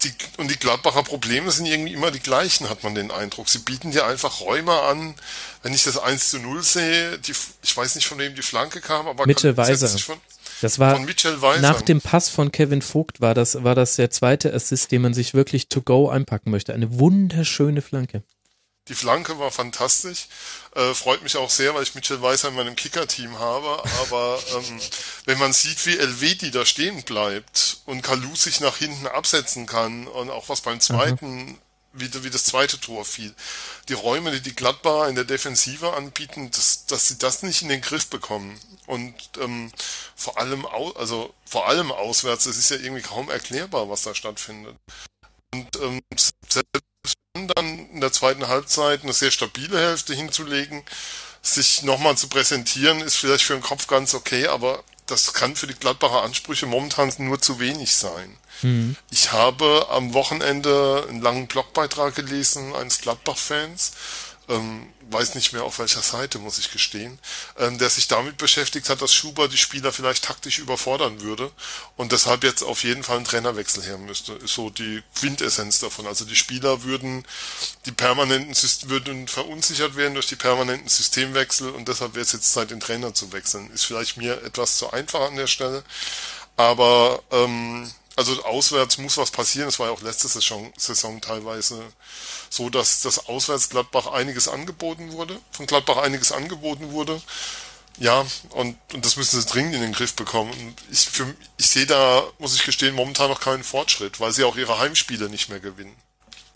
die, 0.03 0.13
und 0.37 0.49
die 0.49 0.57
Gladbacher 0.57 1.03
Probleme 1.03 1.51
sind 1.51 1.65
irgendwie 1.65 1.93
immer 1.93 2.11
die 2.11 2.19
gleichen, 2.19 2.69
hat 2.69 2.83
man 2.83 2.95
den 2.95 3.11
Eindruck. 3.11 3.49
Sie 3.49 3.59
bieten 3.59 3.91
dir 3.91 4.05
einfach 4.05 4.39
Räume 4.39 4.73
an. 4.73 5.15
Wenn 5.61 5.73
ich 5.73 5.83
das 5.83 5.97
1 5.97 6.29
zu 6.29 6.39
0 6.39 6.63
sehe, 6.63 7.19
die, 7.19 7.33
ich 7.63 7.75
weiß 7.75 7.95
nicht, 7.95 8.07
von 8.07 8.17
wem 8.17 8.33
die 8.35 8.41
Flanke 8.41 8.79
kam, 8.79 9.07
aber 9.07 9.25
Mitchell 9.25 9.57
Weiser. 9.57 9.89
Von, 9.89 10.17
das 10.61 10.79
war 10.79 10.99
nach 11.59 11.81
dem 11.81 12.01
Pass 12.01 12.29
von 12.29 12.51
Kevin 12.51 12.81
Vogt 12.81 13.21
war 13.21 13.33
das, 13.33 13.63
war 13.63 13.75
das 13.75 13.95
der 13.95 14.09
zweite 14.09 14.53
Assist, 14.53 14.91
den 14.91 15.01
man 15.01 15.13
sich 15.13 15.33
wirklich 15.33 15.69
to 15.69 15.81
go 15.81 16.09
einpacken 16.09 16.51
möchte. 16.51 16.73
Eine 16.73 16.99
wunderschöne 16.99 17.81
Flanke. 17.81 18.23
Die 18.89 18.95
Flanke 18.95 19.37
war 19.37 19.51
fantastisch. 19.51 20.27
Äh, 20.75 20.95
freut 20.95 21.21
mich 21.21 21.37
auch 21.37 21.51
sehr, 21.51 21.75
weil 21.75 21.83
ich 21.83 21.93
Mitchell 21.93 22.23
Weiser 22.23 22.49
in 22.49 22.55
meinem 22.55 22.75
Kicker-Team 22.75 23.37
habe. 23.37 23.83
Aber 24.01 24.39
ähm, 24.55 24.81
wenn 25.25 25.37
man 25.37 25.53
sieht, 25.53 25.85
wie 25.85 25.97
Elvedi 25.97 26.49
da 26.49 26.65
stehen 26.65 27.03
bleibt 27.03 27.77
und 27.85 28.01
Kalu 28.01 28.35
sich 28.35 28.59
nach 28.59 28.77
hinten 28.77 29.07
absetzen 29.07 29.67
kann 29.67 30.07
und 30.07 30.31
auch 30.31 30.49
was 30.49 30.61
beim 30.61 30.79
zweiten, 30.79 31.45
mhm. 31.45 31.57
wie, 31.93 32.23
wie 32.23 32.31
das 32.31 32.45
zweite 32.45 32.79
Tor 32.79 33.05
fiel, 33.05 33.33
die 33.89 33.93
Räume, 33.93 34.31
die 34.31 34.41
die 34.41 34.55
Gladbacher 34.55 35.07
in 35.07 35.15
der 35.15 35.23
Defensive 35.23 35.93
anbieten, 35.93 36.49
dass, 36.49 36.87
dass 36.87 37.07
sie 37.07 37.19
das 37.19 37.43
nicht 37.43 37.61
in 37.61 37.69
den 37.69 37.81
Griff 37.81 38.07
bekommen. 38.07 38.59
Und 38.87 39.13
ähm, 39.39 39.71
vor 40.15 40.39
allem, 40.39 40.65
au 40.65 40.89
also 40.93 41.31
vor 41.45 41.67
allem 41.67 41.91
auswärts, 41.91 42.47
es 42.47 42.57
ist 42.57 42.71
ja 42.71 42.77
irgendwie 42.77 43.03
kaum 43.03 43.29
erklärbar, 43.29 43.87
was 43.87 44.01
da 44.01 44.15
stattfindet. 44.15 44.75
Und 45.53 45.75
ähm, 45.75 46.01
selbst 46.47 46.88
dann 47.33 47.89
in 47.93 48.01
der 48.01 48.11
zweiten 48.11 48.47
Halbzeit 48.47 49.03
eine 49.03 49.13
sehr 49.13 49.31
stabile 49.31 49.79
Hälfte 49.79 50.13
hinzulegen, 50.13 50.83
sich 51.41 51.83
nochmal 51.83 52.17
zu 52.17 52.27
präsentieren, 52.27 53.01
ist 53.01 53.15
vielleicht 53.15 53.43
für 53.43 53.53
den 53.53 53.61
Kopf 53.61 53.87
ganz 53.87 54.13
okay, 54.13 54.47
aber 54.47 54.83
das 55.05 55.33
kann 55.33 55.55
für 55.55 55.67
die 55.67 55.73
Gladbacher 55.73 56.23
Ansprüche 56.23 56.65
momentan 56.65 57.11
nur 57.19 57.39
zu 57.39 57.59
wenig 57.59 57.95
sein. 57.95 58.35
Mhm. 58.61 58.95
Ich 59.09 59.31
habe 59.31 59.87
am 59.89 60.13
Wochenende 60.13 61.05
einen 61.07 61.21
langen 61.21 61.47
Blogbeitrag 61.47 62.15
gelesen 62.15 62.75
eines 62.75 62.99
Gladbach-Fans, 62.99 63.93
ähm, 64.49 64.87
weiß 65.11 65.35
nicht 65.35 65.53
mehr 65.53 65.63
auf 65.63 65.79
welcher 65.79 66.01
Seite, 66.01 66.39
muss 66.39 66.57
ich 66.57 66.71
gestehen, 66.71 67.17
ähm, 67.57 67.77
der 67.77 67.89
sich 67.89 68.07
damit 68.07 68.37
beschäftigt 68.37 68.89
hat, 68.89 69.01
dass 69.01 69.13
Schuber 69.13 69.47
die 69.47 69.57
Spieler 69.57 69.91
vielleicht 69.91 70.25
taktisch 70.25 70.59
überfordern 70.59 71.21
würde 71.21 71.51
und 71.97 72.11
deshalb 72.11 72.43
jetzt 72.43 72.63
auf 72.63 72.83
jeden 72.83 73.03
Fall 73.03 73.17
ein 73.17 73.25
Trainerwechsel 73.25 73.83
her 73.83 73.97
müsste. 73.97 74.33
Ist 74.33 74.53
so 74.55 74.69
die 74.69 75.01
Quintessenz 75.15 75.79
davon. 75.79 76.07
Also 76.07 76.25
die 76.25 76.35
Spieler 76.35 76.83
würden 76.83 77.25
die 77.85 77.91
permanenten 77.91 78.55
würden 78.89 79.27
verunsichert 79.27 79.95
werden 79.95 80.13
durch 80.13 80.27
die 80.27 80.35
permanenten 80.35 80.89
Systemwechsel 80.89 81.69
und 81.71 81.87
deshalb 81.87 82.13
wäre 82.15 82.25
es 82.25 82.33
jetzt 82.33 82.53
Zeit, 82.53 82.71
den 82.71 82.79
Trainer 82.79 83.13
zu 83.13 83.31
wechseln. 83.31 83.71
Ist 83.71 83.85
vielleicht 83.85 84.17
mir 84.17 84.43
etwas 84.43 84.77
zu 84.77 84.91
einfach 84.91 85.21
an 85.21 85.35
der 85.35 85.47
Stelle, 85.47 85.83
aber 86.57 87.21
ähm, 87.31 87.91
Also 88.15 88.43
auswärts 88.43 88.97
muss 88.97 89.15
was 89.17 89.31
passieren. 89.31 89.69
Es 89.69 89.79
war 89.79 89.87
ja 89.87 89.93
auch 89.93 90.01
letzte 90.01 90.27
Saison, 90.27 90.73
Saison 90.77 91.21
teilweise 91.21 91.81
so, 92.49 92.69
dass 92.69 93.01
das 93.01 93.27
auswärts 93.27 93.69
Gladbach 93.69 94.07
einiges 94.07 94.47
angeboten 94.47 95.11
wurde, 95.13 95.39
von 95.51 95.65
Gladbach 95.65 95.97
einiges 95.97 96.31
angeboten 96.31 96.91
wurde. 96.91 97.21
Ja, 97.97 98.25
und, 98.51 98.77
und 98.93 99.05
das 99.05 99.17
müssen 99.17 99.39
sie 99.39 99.47
dringend 99.47 99.75
in 99.75 99.81
den 99.81 99.91
Griff 99.91 100.13
bekommen. 100.15 100.51
Und 100.51 100.75
ich, 100.89 101.01
für, 101.01 101.35
ich 101.57 101.67
sehe 101.67 101.85
da, 101.85 102.23
muss 102.39 102.55
ich 102.55 102.63
gestehen, 102.63 102.95
momentan 102.95 103.29
noch 103.29 103.41
keinen 103.41 103.63
Fortschritt, 103.63 104.19
weil 104.19 104.31
sie 104.31 104.45
auch 104.45 104.55
ihre 104.55 104.79
Heimspiele 104.79 105.29
nicht 105.29 105.49
mehr 105.49 105.59
gewinnen. 105.59 105.95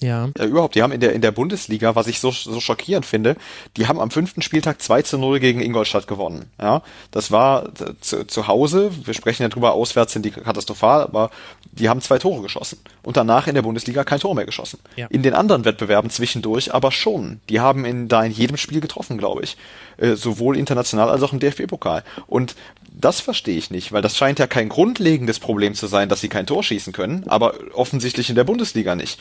Ja. 0.01 0.29
ja, 0.37 0.45
überhaupt. 0.45 0.75
Die 0.75 0.83
haben 0.83 0.91
in 0.91 0.99
der, 0.99 1.13
in 1.13 1.21
der 1.21 1.31
Bundesliga, 1.31 1.95
was 1.95 2.07
ich 2.07 2.19
so, 2.19 2.31
so 2.31 2.59
schockierend 2.59 3.05
finde, 3.05 3.35
die 3.77 3.87
haben 3.87 3.99
am 3.99 4.11
fünften 4.11 4.41
Spieltag 4.41 4.81
2 4.81 5.01
zu 5.03 5.17
0 5.17 5.39
gegen 5.39 5.61
Ingolstadt 5.61 6.07
gewonnen. 6.07 6.51
Ja, 6.61 6.81
das 7.11 7.31
war 7.31 7.69
zu, 8.01 8.25
zu 8.25 8.47
Hause. 8.47 8.91
Wir 9.05 9.13
sprechen 9.13 9.43
ja 9.43 9.49
drüber, 9.49 9.73
auswärts 9.73 10.13
sind 10.13 10.25
die 10.25 10.31
katastrophal, 10.31 11.03
aber 11.03 11.31
die 11.71 11.89
haben 11.89 12.01
zwei 12.01 12.19
Tore 12.19 12.41
geschossen. 12.41 12.79
Und 13.01 13.17
danach 13.17 13.47
in 13.47 13.55
der 13.55 13.61
Bundesliga 13.61 14.03
kein 14.03 14.19
Tor 14.19 14.35
mehr 14.35 14.45
geschossen. 14.45 14.79
Ja. 14.95 15.07
In 15.07 15.23
den 15.23 15.33
anderen 15.33 15.65
Wettbewerben 15.65 16.09
zwischendurch 16.09 16.73
aber 16.73 16.91
schon. 16.91 17.39
Die 17.49 17.59
haben 17.59 17.85
in, 17.85 18.07
da 18.07 18.23
in 18.23 18.31
jedem 18.31 18.57
Spiel 18.57 18.81
getroffen, 18.81 19.17
glaube 19.17 19.43
ich. 19.43 19.57
Äh, 19.97 20.15
sowohl 20.15 20.57
international 20.57 21.09
als 21.09 21.23
auch 21.23 21.33
im 21.33 21.39
DFB-Pokal. 21.39 22.03
Und 22.27 22.55
das 22.91 23.19
verstehe 23.19 23.57
ich 23.57 23.71
nicht, 23.71 23.91
weil 23.91 24.01
das 24.01 24.17
scheint 24.17 24.39
ja 24.39 24.47
kein 24.47 24.69
grundlegendes 24.69 25.39
Problem 25.39 25.73
zu 25.73 25.87
sein, 25.87 26.09
dass 26.09 26.21
sie 26.21 26.29
kein 26.29 26.45
Tor 26.45 26.63
schießen 26.63 26.93
können, 26.93 27.27
aber 27.27 27.55
offensichtlich 27.73 28.29
in 28.29 28.35
der 28.35 28.43
Bundesliga 28.43 28.95
nicht 28.95 29.19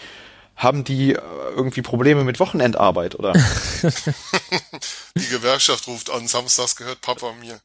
haben 0.56 0.84
die 0.84 1.14
äh, 1.14 1.20
irgendwie 1.56 1.82
Probleme 1.82 2.24
mit 2.24 2.40
Wochenendarbeit, 2.40 3.14
oder? 3.14 3.32
die 5.16 5.28
Gewerkschaft 5.28 5.86
ruft 5.88 6.10
an, 6.10 6.26
samstags 6.26 6.76
gehört 6.76 7.00
Papa 7.00 7.32
mir. 7.40 7.58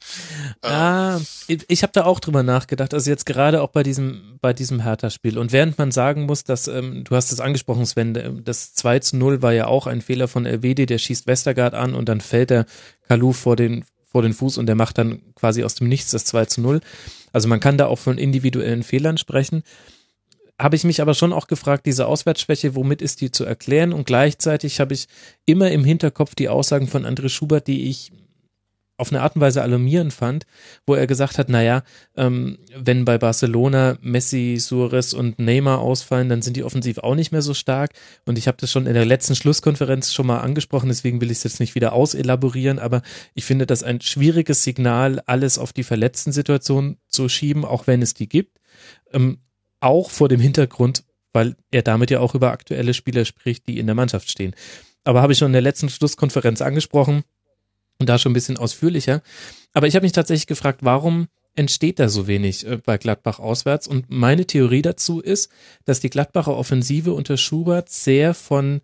Ah, 0.62 1.20
ich, 1.48 1.66
ich 1.68 1.84
habe 1.84 1.94
da 1.94 2.06
auch 2.06 2.20
drüber 2.20 2.44
nachgedacht, 2.44 2.94
also 2.94 3.10
jetzt 3.10 3.26
gerade 3.26 3.62
auch 3.62 3.70
bei 3.70 3.84
diesem, 3.84 4.38
bei 4.42 4.54
diesem 4.54 4.82
Hertha-Spiel. 4.82 5.38
Und 5.38 5.52
während 5.52 5.78
man 5.78 5.92
sagen 5.92 6.26
muss, 6.26 6.44
dass, 6.44 6.68
ähm, 6.68 7.04
du 7.04 7.16
hast 7.16 7.32
es 7.32 7.40
angesprochen, 7.40 7.86
Sven, 7.86 8.16
äh, 8.16 8.32
das 8.42 8.74
2 8.74 9.00
zu 9.00 9.18
0 9.18 9.42
war 9.42 9.54
ja 9.54 9.68
auch 9.68 9.88
ein 9.88 10.02
Fehler 10.02 10.28
von 10.28 10.46
Elvedi, 10.46 10.86
der 10.86 10.98
schießt 10.98 11.28
Westergaard 11.28 11.74
an 11.74 11.94
und 11.94 12.10
dann 12.10 12.22
fällt 12.22 12.50
der 12.50 12.66
Kalu 13.08 13.34
vor 13.34 13.56
den, 13.56 13.86
vor 14.06 14.22
den 14.22 14.34
Fuß 14.34 14.58
und 14.58 14.66
der 14.66 14.76
macht 14.76 14.98
dann 14.98 15.22
quasi 15.36 15.64
aus 15.64 15.76
dem 15.76 15.88
Nichts 15.88 16.12
das 16.12 16.26
2 16.26 16.46
zu 16.46 16.62
0. 16.62 16.82
Also 17.34 17.48
man 17.48 17.60
kann 17.60 17.78
da 17.78 17.88
auch 17.88 18.00
von 18.00 18.18
individuellen 18.18 18.84
Fehlern 18.84 19.18
sprechen 19.18 19.64
habe 20.60 20.76
ich 20.76 20.84
mich 20.84 21.02
aber 21.02 21.14
schon 21.14 21.34
auch 21.34 21.48
gefragt, 21.48 21.86
diese 21.86 22.08
Auswärtsschwäche, 22.08 22.76
womit 22.76 23.02
ist 23.02 23.22
die 23.22 23.32
zu 23.32 23.46
erklären? 23.46 23.94
Und 23.94 24.08
gleichzeitig 24.08 24.80
habe 24.80 24.94
ich 24.94 25.08
immer 25.46 25.72
im 25.72 25.84
Hinterkopf 25.84 26.36
die 26.36 26.50
Aussagen 26.50 26.88
von 26.88 27.06
André 27.06 27.30
Schubert, 27.30 27.68
die 27.68 27.90
ich 27.90 28.12
auf 28.98 29.12
eine 29.12 29.22
Art 29.22 29.36
und 29.36 29.42
Weise 29.42 29.62
alarmierend 29.62 30.12
fand, 30.12 30.48
wo 30.88 30.96
er 30.96 31.06
gesagt 31.06 31.38
hat, 31.38 31.50
naja, 31.50 31.84
ähm, 32.16 32.58
wenn 32.76 33.06
bei 33.06 33.20
Barcelona 33.20 33.98
Messi, 34.02 34.58
Suarez 34.60 35.14
und 35.14 35.38
Neymar 35.38 35.80
ausfallen, 35.80 36.30
dann 36.30 36.42
sind 36.42 36.58
die 36.58 36.64
offensiv 36.64 36.98
auch 36.98 37.14
nicht 37.14 37.32
mehr 37.32 37.44
so 37.44 37.54
stark. 37.54 37.92
Und 38.26 38.40
ich 38.40 38.48
habe 38.48 38.58
das 38.60 38.72
schon 38.72 38.88
in 38.88 38.96
der 38.96 39.06
letzten 39.06 39.36
Schlusskonferenz 39.36 40.14
schon 40.14 40.26
mal 40.26 40.40
angesprochen, 40.40 40.90
deswegen 40.90 41.22
will 41.22 41.30
ich 41.30 41.38
es 41.38 41.44
jetzt 41.44 41.60
nicht 41.60 41.76
wieder 41.76 41.94
auselaborieren, 41.94 42.80
aber 42.80 43.04
ich 43.36 43.46
finde 43.46 43.68
das 43.68 43.84
ein 43.84 44.02
schwieriges 44.02 44.64
Signal, 44.64 45.22
alles 45.28 45.60
auf 45.60 45.74
die 45.74 45.84
verletzten 45.84 46.32
Situation 46.32 46.98
zu 47.08 47.30
schieben, 47.30 47.66
auch 47.66 47.86
wenn 47.86 48.02
es 48.02 48.16
die 48.16 48.28
gibt. 48.28 48.58
Ähm, 49.14 49.38
auch 49.80 50.10
vor 50.10 50.30
dem 50.30 50.40
Hintergrund, 50.40 51.04
weil 51.34 51.56
er 51.72 51.82
damit 51.82 52.12
ja 52.12 52.20
auch 52.20 52.36
über 52.36 52.52
aktuelle 52.52 52.94
Spieler 52.94 53.26
spricht, 53.26 53.68
die 53.68 53.80
in 53.80 53.86
der 53.86 53.96
Mannschaft 53.96 54.30
stehen. 54.30 54.56
Aber 55.04 55.22
habe 55.22 55.34
ich 55.34 55.40
schon 55.40 55.48
in 55.48 55.54
der 55.54 55.62
letzten 55.62 55.90
Schlusskonferenz 55.90 56.62
angesprochen 56.62 57.24
und 58.00 58.10
da 58.10 58.18
schon 58.18 58.32
ein 58.32 58.34
bisschen 58.34 58.58
ausführlicher. 58.58 59.22
Aber 59.74 59.88
ich 59.88 59.96
habe 59.96 60.06
mich 60.06 60.12
tatsächlich 60.12 60.48
gefragt, 60.48 60.80
warum 60.84 61.28
entsteht 61.56 62.00
da 62.00 62.10
so 62.10 62.28
wenig 62.28 62.66
äh, 62.66 62.78
bei 62.78 62.98
Gladbach 62.98 63.40
auswärts? 63.40 63.88
Und 63.88 64.10
meine 64.10 64.46
Theorie 64.46 64.82
dazu 64.82 65.20
ist, 65.20 65.50
dass 65.86 66.00
die 66.00 66.10
Gladbacher 66.10 66.56
Offensive 66.56 67.14
unter 67.14 67.38
Schubert 67.38 67.90
sehr 67.90 68.34
von 68.34 68.82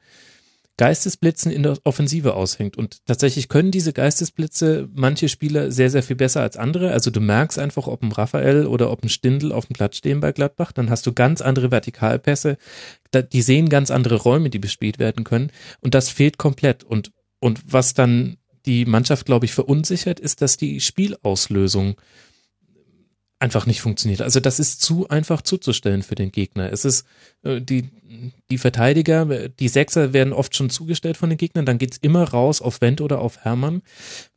Geistesblitzen 0.77 1.51
in 1.51 1.63
der 1.63 1.77
Offensive 1.83 2.33
aushängt. 2.33 2.77
Und 2.77 3.05
tatsächlich 3.05 3.47
können 3.47 3.69
diese 3.69 3.93
Geistesblitze 3.93 4.89
manche 4.93 5.29
Spieler 5.29 5.71
sehr, 5.71 5.91
sehr 5.91 6.01
viel 6.01 6.15
besser 6.15 6.41
als 6.41 6.57
andere. 6.57 6.91
Also 6.91 7.11
du 7.11 7.19
merkst 7.19 7.59
einfach, 7.59 7.87
ob 7.87 8.01
ein 8.01 8.11
Raphael 8.11 8.65
oder 8.65 8.89
ob 8.89 9.03
ein 9.03 9.09
Stindel 9.09 9.51
auf 9.51 9.67
dem 9.67 9.75
Platz 9.75 9.97
stehen 9.97 10.19
bei 10.19 10.31
Gladbach, 10.31 10.71
dann 10.71 10.89
hast 10.89 11.05
du 11.05 11.13
ganz 11.13 11.41
andere 11.41 11.69
Vertikalpässe. 11.69 12.57
Die 13.13 13.41
sehen 13.43 13.69
ganz 13.69 13.91
andere 13.91 14.15
Räume, 14.15 14.49
die 14.49 14.59
bespielt 14.59 14.97
werden 14.97 15.23
können. 15.23 15.51
Und 15.81 15.93
das 15.93 16.09
fehlt 16.09 16.39
komplett. 16.39 16.83
Und, 16.83 17.11
und 17.39 17.61
was 17.71 17.93
dann 17.93 18.37
die 18.65 18.85
Mannschaft, 18.85 19.25
glaube 19.27 19.45
ich, 19.45 19.53
verunsichert, 19.53 20.19
ist, 20.19 20.41
dass 20.41 20.57
die 20.57 20.79
Spielauslösung 20.79 21.95
einfach 23.43 23.65
nicht 23.65 23.81
funktioniert. 23.81 24.21
Also 24.21 24.39
das 24.39 24.57
ist 24.57 24.81
zu 24.81 25.09
einfach 25.09 25.41
zuzustellen 25.41 26.01
für 26.01 26.15
den 26.15 26.31
Gegner. 26.31 26.71
Es 26.71 26.85
ist 26.85 27.05
äh, 27.43 27.59
die 27.59 27.89
die 28.49 28.57
Verteidiger, 28.57 29.49
die 29.49 29.67
Sechser 29.67 30.13
werden 30.13 30.33
oft 30.33 30.55
schon 30.55 30.69
zugestellt 30.69 31.17
von 31.17 31.29
den 31.29 31.37
Gegnern, 31.37 31.65
dann 31.65 31.77
geht's 31.77 31.97
immer 31.97 32.23
raus 32.23 32.61
auf 32.61 32.79
Wendt 32.79 33.01
oder 33.01 33.19
auf 33.19 33.39
Hermann 33.39 33.81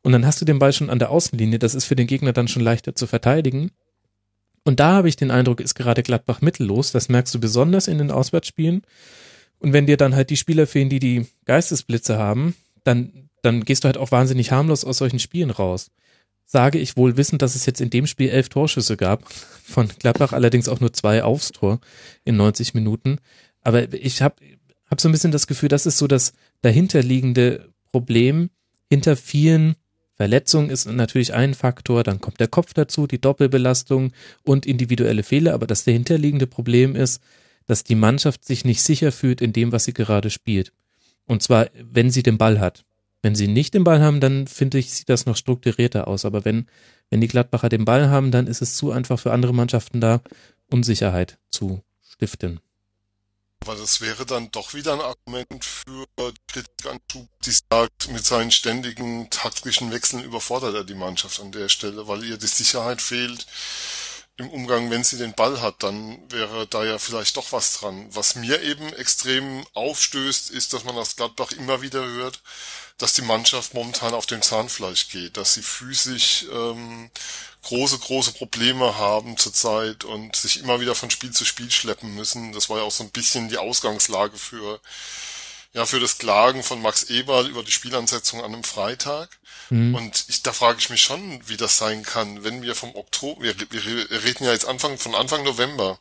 und 0.03 0.13
dann 0.13 0.27
hast 0.27 0.41
du 0.41 0.45
den 0.45 0.59
Ball 0.59 0.73
schon 0.73 0.91
an 0.91 0.99
der 0.99 1.11
Außenlinie. 1.11 1.61
Das 1.61 1.75
ist 1.75 1.85
für 1.85 1.95
den 1.95 2.09
Gegner 2.09 2.33
dann 2.33 2.49
schon 2.49 2.63
leichter 2.63 2.97
zu 2.97 3.07
verteidigen. 3.07 3.71
Und 4.65 4.81
da 4.81 4.95
habe 4.95 5.09
ich 5.09 5.15
den 5.15 5.31
Eindruck, 5.31 5.61
ist 5.61 5.75
gerade 5.75 6.03
Gladbach 6.03 6.41
mittellos. 6.41 6.91
Das 6.91 7.09
merkst 7.09 7.33
du 7.33 7.39
besonders 7.39 7.87
in 7.87 7.99
den 7.99 8.11
Auswärtsspielen. 8.11 8.83
Und 9.61 9.73
wenn 9.73 9.87
dir 9.87 9.97
dann 9.97 10.17
halt 10.17 10.31
die 10.31 10.37
Spieler 10.37 10.67
fehlen, 10.67 10.89
die 10.89 10.99
die 10.99 11.27
Geistesblitze 11.45 12.19
haben, 12.19 12.57
dann, 12.83 13.29
dann 13.43 13.65
gehst 13.65 13.85
du 13.85 13.87
halt 13.87 13.99
auch 13.99 14.11
wahnsinnig 14.11 14.51
harmlos 14.51 14.85
aus 14.85 14.99
solchen 14.99 15.21
Spielen 15.21 15.51
raus 15.51 15.93
sage 16.47 16.79
ich 16.79 16.97
wohl 16.97 17.17
wissend, 17.17 17.43
dass 17.43 17.57
es 17.57 17.67
jetzt 17.67 17.81
in 17.81 17.91
dem 17.91 18.07
Spiel 18.07 18.31
elf 18.31 18.49
Torschüsse 18.49 18.97
gab. 18.97 19.29
Von 19.31 19.89
Gladbach 19.99 20.33
allerdings 20.33 20.69
auch 20.69 20.81
nur 20.81 20.93
zwei 20.93 21.23
aufs 21.23 21.53
Tor 21.53 21.81
in 22.25 22.37
90 22.37 22.73
Minuten. 22.73 23.19
Aber 23.63 23.93
ich 23.93 24.23
habe 24.23 24.37
hab 24.89 25.01
so 25.01 25.09
ein 25.09 25.13
bisschen 25.13 25.33
das 25.33 25.49
Gefühl, 25.49 25.69
das 25.69 25.87
ist 25.87 25.99
so 25.99 26.07
das 26.07 26.33
dahinterliegende 26.63 27.69
Problem. 27.91 28.51
Hinter 28.89 29.17
vielen 29.17 29.75
Verletzungen 30.15 30.71
ist 30.71 30.87
natürlich 30.87 31.35
ein 31.35 31.53
Faktor, 31.53 32.03
dann 32.03 32.21
kommt 32.21 32.41
der 32.41 32.49
Kopf 32.49 32.73
dazu, 32.73 33.07
die 33.07 33.21
Doppelbelastung 33.21 34.13
und 34.45 34.65
individuelle 34.65 35.25
Fehler. 35.25 35.53
Aber 35.53 35.67
das 35.67 35.85
dahinterliegende 35.85 36.47
Problem 36.47 36.97
ist, 36.97 37.21
dass 37.67 37.85
die 37.85 37.97
Mannschaft 37.97 38.45
sich 38.45 38.65
nicht 38.65 38.81
sicher 38.81 39.13
fühlt 39.13 39.43
in 39.43 39.53
dem, 39.53 39.73
was 39.73 39.85
sie 39.85 39.93
gerade 39.93 40.31
spielt. 40.31 40.73
Und 41.27 41.43
zwar, 41.43 41.69
wenn 41.75 42.11
sie 42.11 42.23
den 42.23 42.39
Ball 42.39 42.61
hat. 42.61 42.86
Wenn 43.27 43.35
sie 43.35 43.49
nicht 43.49 43.75
den 43.75 43.83
Ball 43.83 44.01
haben, 44.01 44.21
dann 44.21 44.47
finde 44.47 44.79
ich, 44.79 44.93
sieht 44.93 45.09
das 45.09 45.27
noch 45.27 45.37
strukturierter 45.37 46.07
aus. 46.07 46.25
Aber 46.25 46.45
wenn, 46.45 46.69
wenn 47.11 47.21
die 47.21 47.27
Gladbacher 47.27 47.69
den 47.69 47.85
Ball 47.85 48.09
haben, 48.09 48.31
dann 48.31 48.47
ist 48.47 48.63
es 48.63 48.77
zu 48.77 48.93
einfach 48.93 49.19
für 49.19 49.33
andere 49.33 49.53
Mannschaften 49.53 50.01
da, 50.01 50.21
Unsicherheit 50.71 51.37
zu 51.51 51.83
stiften. 52.09 52.61
Aber 53.65 53.75
das 53.75 54.01
wäre 54.01 54.27
dann 54.27 54.53
doch 54.53 54.75
wieder 54.75 54.93
ein 54.93 55.01
Argument 55.01 55.65
für 55.65 56.07
Kritik 56.47 56.87
an 56.89 57.01
Schub, 57.11 57.27
die 57.45 57.51
sagt, 57.51 58.13
mit 58.13 58.25
seinen 58.25 58.53
ständigen 58.53 59.29
taktischen 59.29 59.91
Wechseln 59.91 60.23
überfordert 60.23 60.77
er 60.77 60.85
die 60.85 60.95
Mannschaft 60.95 61.41
an 61.41 61.51
der 61.51 61.69
Stelle, 61.69 62.07
weil 62.07 62.23
ihr 62.23 62.37
die 62.37 62.47
Sicherheit 62.47 63.03
fehlt 63.03 63.45
im 64.39 64.51
Umgang, 64.51 64.91
wenn 64.91 65.03
sie 65.03 65.17
den 65.17 65.33
Ball 65.33 65.63
hat, 65.63 65.83
dann 65.83 66.19
wäre 66.31 66.67
da 66.67 66.85
ja 66.85 66.99
vielleicht 66.99 67.37
doch 67.37 67.53
was 67.53 67.81
dran. 67.81 68.07
Was 68.11 68.35
mir 68.35 68.61
eben 68.63 68.93
extrem 68.93 69.67
aufstößt, 69.73 70.51
ist, 70.51 70.75
dass 70.75 70.85
man 70.85 70.97
aus 70.97 71.17
Gladbach 71.17 71.53
immer 71.53 71.81
wieder 71.81 72.05
hört, 72.05 72.43
dass 72.99 73.13
die 73.13 73.23
Mannschaft 73.23 73.75
momentan 73.75 74.15
auf 74.15 74.27
dem 74.27 74.43
Zahnfleisch 74.43 75.09
geht, 75.09 75.37
dass 75.37 75.55
sie 75.55 75.63
physisch 75.63 76.47
ähm, 76.51 77.11
große, 77.63 77.99
große 77.99 78.33
Probleme 78.33 78.97
haben 78.97 79.37
zurzeit 79.37 80.05
und 80.05 80.37
sich 80.37 80.61
immer 80.61 80.81
wieder 80.81 80.95
von 80.95 81.11
Spiel 81.11 81.33
zu 81.33 81.45
Spiel 81.45 81.71
schleppen 81.71 82.15
müssen. 82.15 82.53
Das 82.53 82.71
war 82.71 82.79
ja 82.79 82.85
auch 82.85 82.93
so 82.93 83.05
ein 83.05 83.11
bisschen 83.11 83.49
die 83.49 83.59
Ausgangslage 83.59 84.39
für 84.39 84.81
ja 85.73 85.85
für 85.85 86.01
das 86.01 86.19
Klagen 86.19 86.63
von 86.63 86.81
Max 86.81 87.05
Eberl 87.05 87.49
über 87.49 87.63
die 87.63 87.73
Spielansetzung 87.73 88.41
an 88.43 88.55
einem 88.55 88.65
Freitag. 88.65 89.29
Mhm. 89.71 89.95
Und 89.95 90.25
ich, 90.29 90.43
da 90.43 90.53
frage 90.53 90.79
ich 90.79 90.91
mich 90.91 91.03
schon, 91.03 91.41
wie 91.49 91.57
das 91.57 91.79
sein 91.79 92.03
kann, 92.03 92.45
wenn 92.45 92.63
wir 92.63 92.75
vom 92.75 92.95
Oktober, 92.95 93.43
wir, 93.43 93.55
wir 93.59 94.25
reden 94.25 94.45
ja 94.45 94.53
jetzt 94.53 94.67
Anfang 94.67 94.99
von 94.99 95.15
Anfang 95.15 95.45
November 95.45 95.99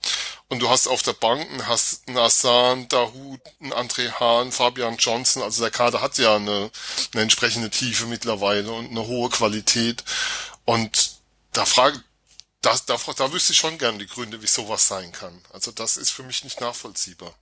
und 0.50 0.60
du 0.60 0.70
hast 0.70 0.88
auf 0.88 1.02
der 1.02 1.14
Bank 1.14 1.48
hast 1.68 2.08
Nassan, 2.10 2.88
Dahut, 2.88 3.42
André 3.62 4.12
Hahn, 4.20 4.52
Fabian 4.52 4.98
Johnson, 4.98 5.42
also 5.42 5.62
der 5.62 5.72
Kader 5.72 6.02
hat 6.02 6.18
ja 6.18 6.36
eine, 6.36 6.70
eine 7.14 7.22
entsprechende 7.22 7.70
Tiefe 7.70 8.06
mittlerweile 8.06 8.72
und 8.72 8.90
eine 8.90 9.08
hohe 9.08 9.30
Qualität 9.30 10.04
und 10.66 11.12
da 11.52 11.66
frage 11.66 12.04
das, 12.62 12.86
da, 12.86 12.98
da 13.16 13.32
wüsste 13.32 13.54
ich 13.54 13.60
schon 13.60 13.78
gern 13.78 14.00
die 14.00 14.08
Gründe, 14.08 14.42
wie 14.42 14.48
sowas 14.48 14.88
sein 14.88 15.12
kann. 15.12 15.40
Also 15.54 15.72
das 15.72 15.98
ist 15.98 16.10
für 16.10 16.24
mich 16.24 16.44
nicht 16.44 16.62
nachvollziehbar. 16.62 17.36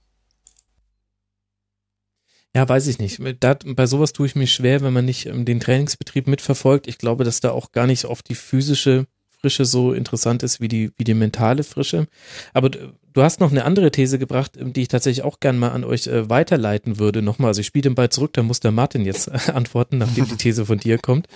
Ja, 2.55 2.69
weiß 2.69 2.87
ich 2.87 2.99
nicht. 2.99 3.19
Da, 3.39 3.57
bei 3.65 3.87
sowas 3.87 4.13
tue 4.13 4.27
ich 4.27 4.35
mir 4.35 4.45
schwer, 4.45 4.81
wenn 4.81 4.93
man 4.93 5.05
nicht 5.05 5.25
ähm, 5.25 5.43
den 5.43 5.59
Trainingsbetrieb 5.59 6.27
mitverfolgt. 6.27 6.87
Ich 6.87 6.99
glaube, 6.99 7.23
dass 7.23 7.39
da 7.39 7.51
auch 7.51 7.71
gar 7.71 7.87
nicht 7.87 8.05
auf 8.05 8.21
die 8.21 8.35
physische 8.35 9.07
Frische 9.43 9.65
so 9.65 9.91
interessant 9.91 10.41
ist 10.41 10.61
wie 10.61 10.69
die, 10.69 10.91
wie 10.95 11.03
die 11.03 11.15
mentale 11.15 11.63
Frische. 11.63 12.07
Aber 12.53 12.69
du 12.69 13.23
hast 13.23 13.41
noch 13.41 13.51
eine 13.51 13.65
andere 13.65 13.91
These 13.91 14.17
gebracht, 14.17 14.51
die 14.55 14.83
ich 14.83 14.87
tatsächlich 14.87 15.25
auch 15.25 15.39
gern 15.39 15.57
mal 15.57 15.71
an 15.71 15.83
euch 15.83 16.07
äh, 16.07 16.29
weiterleiten 16.29 16.99
würde. 16.99 17.21
Nochmal, 17.21 17.49
also 17.49 17.59
ich 17.59 17.67
spiele 17.67 17.83
den 17.83 17.95
Ball 17.95 18.09
zurück, 18.09 18.33
da 18.33 18.43
muss 18.43 18.59
der 18.59 18.71
Martin 18.71 19.03
jetzt 19.03 19.27
äh, 19.27 19.51
antworten, 19.53 19.97
nachdem 19.97 20.27
die 20.27 20.37
These 20.37 20.65
von 20.65 20.77
dir 20.77 20.99
kommt. 20.99 21.27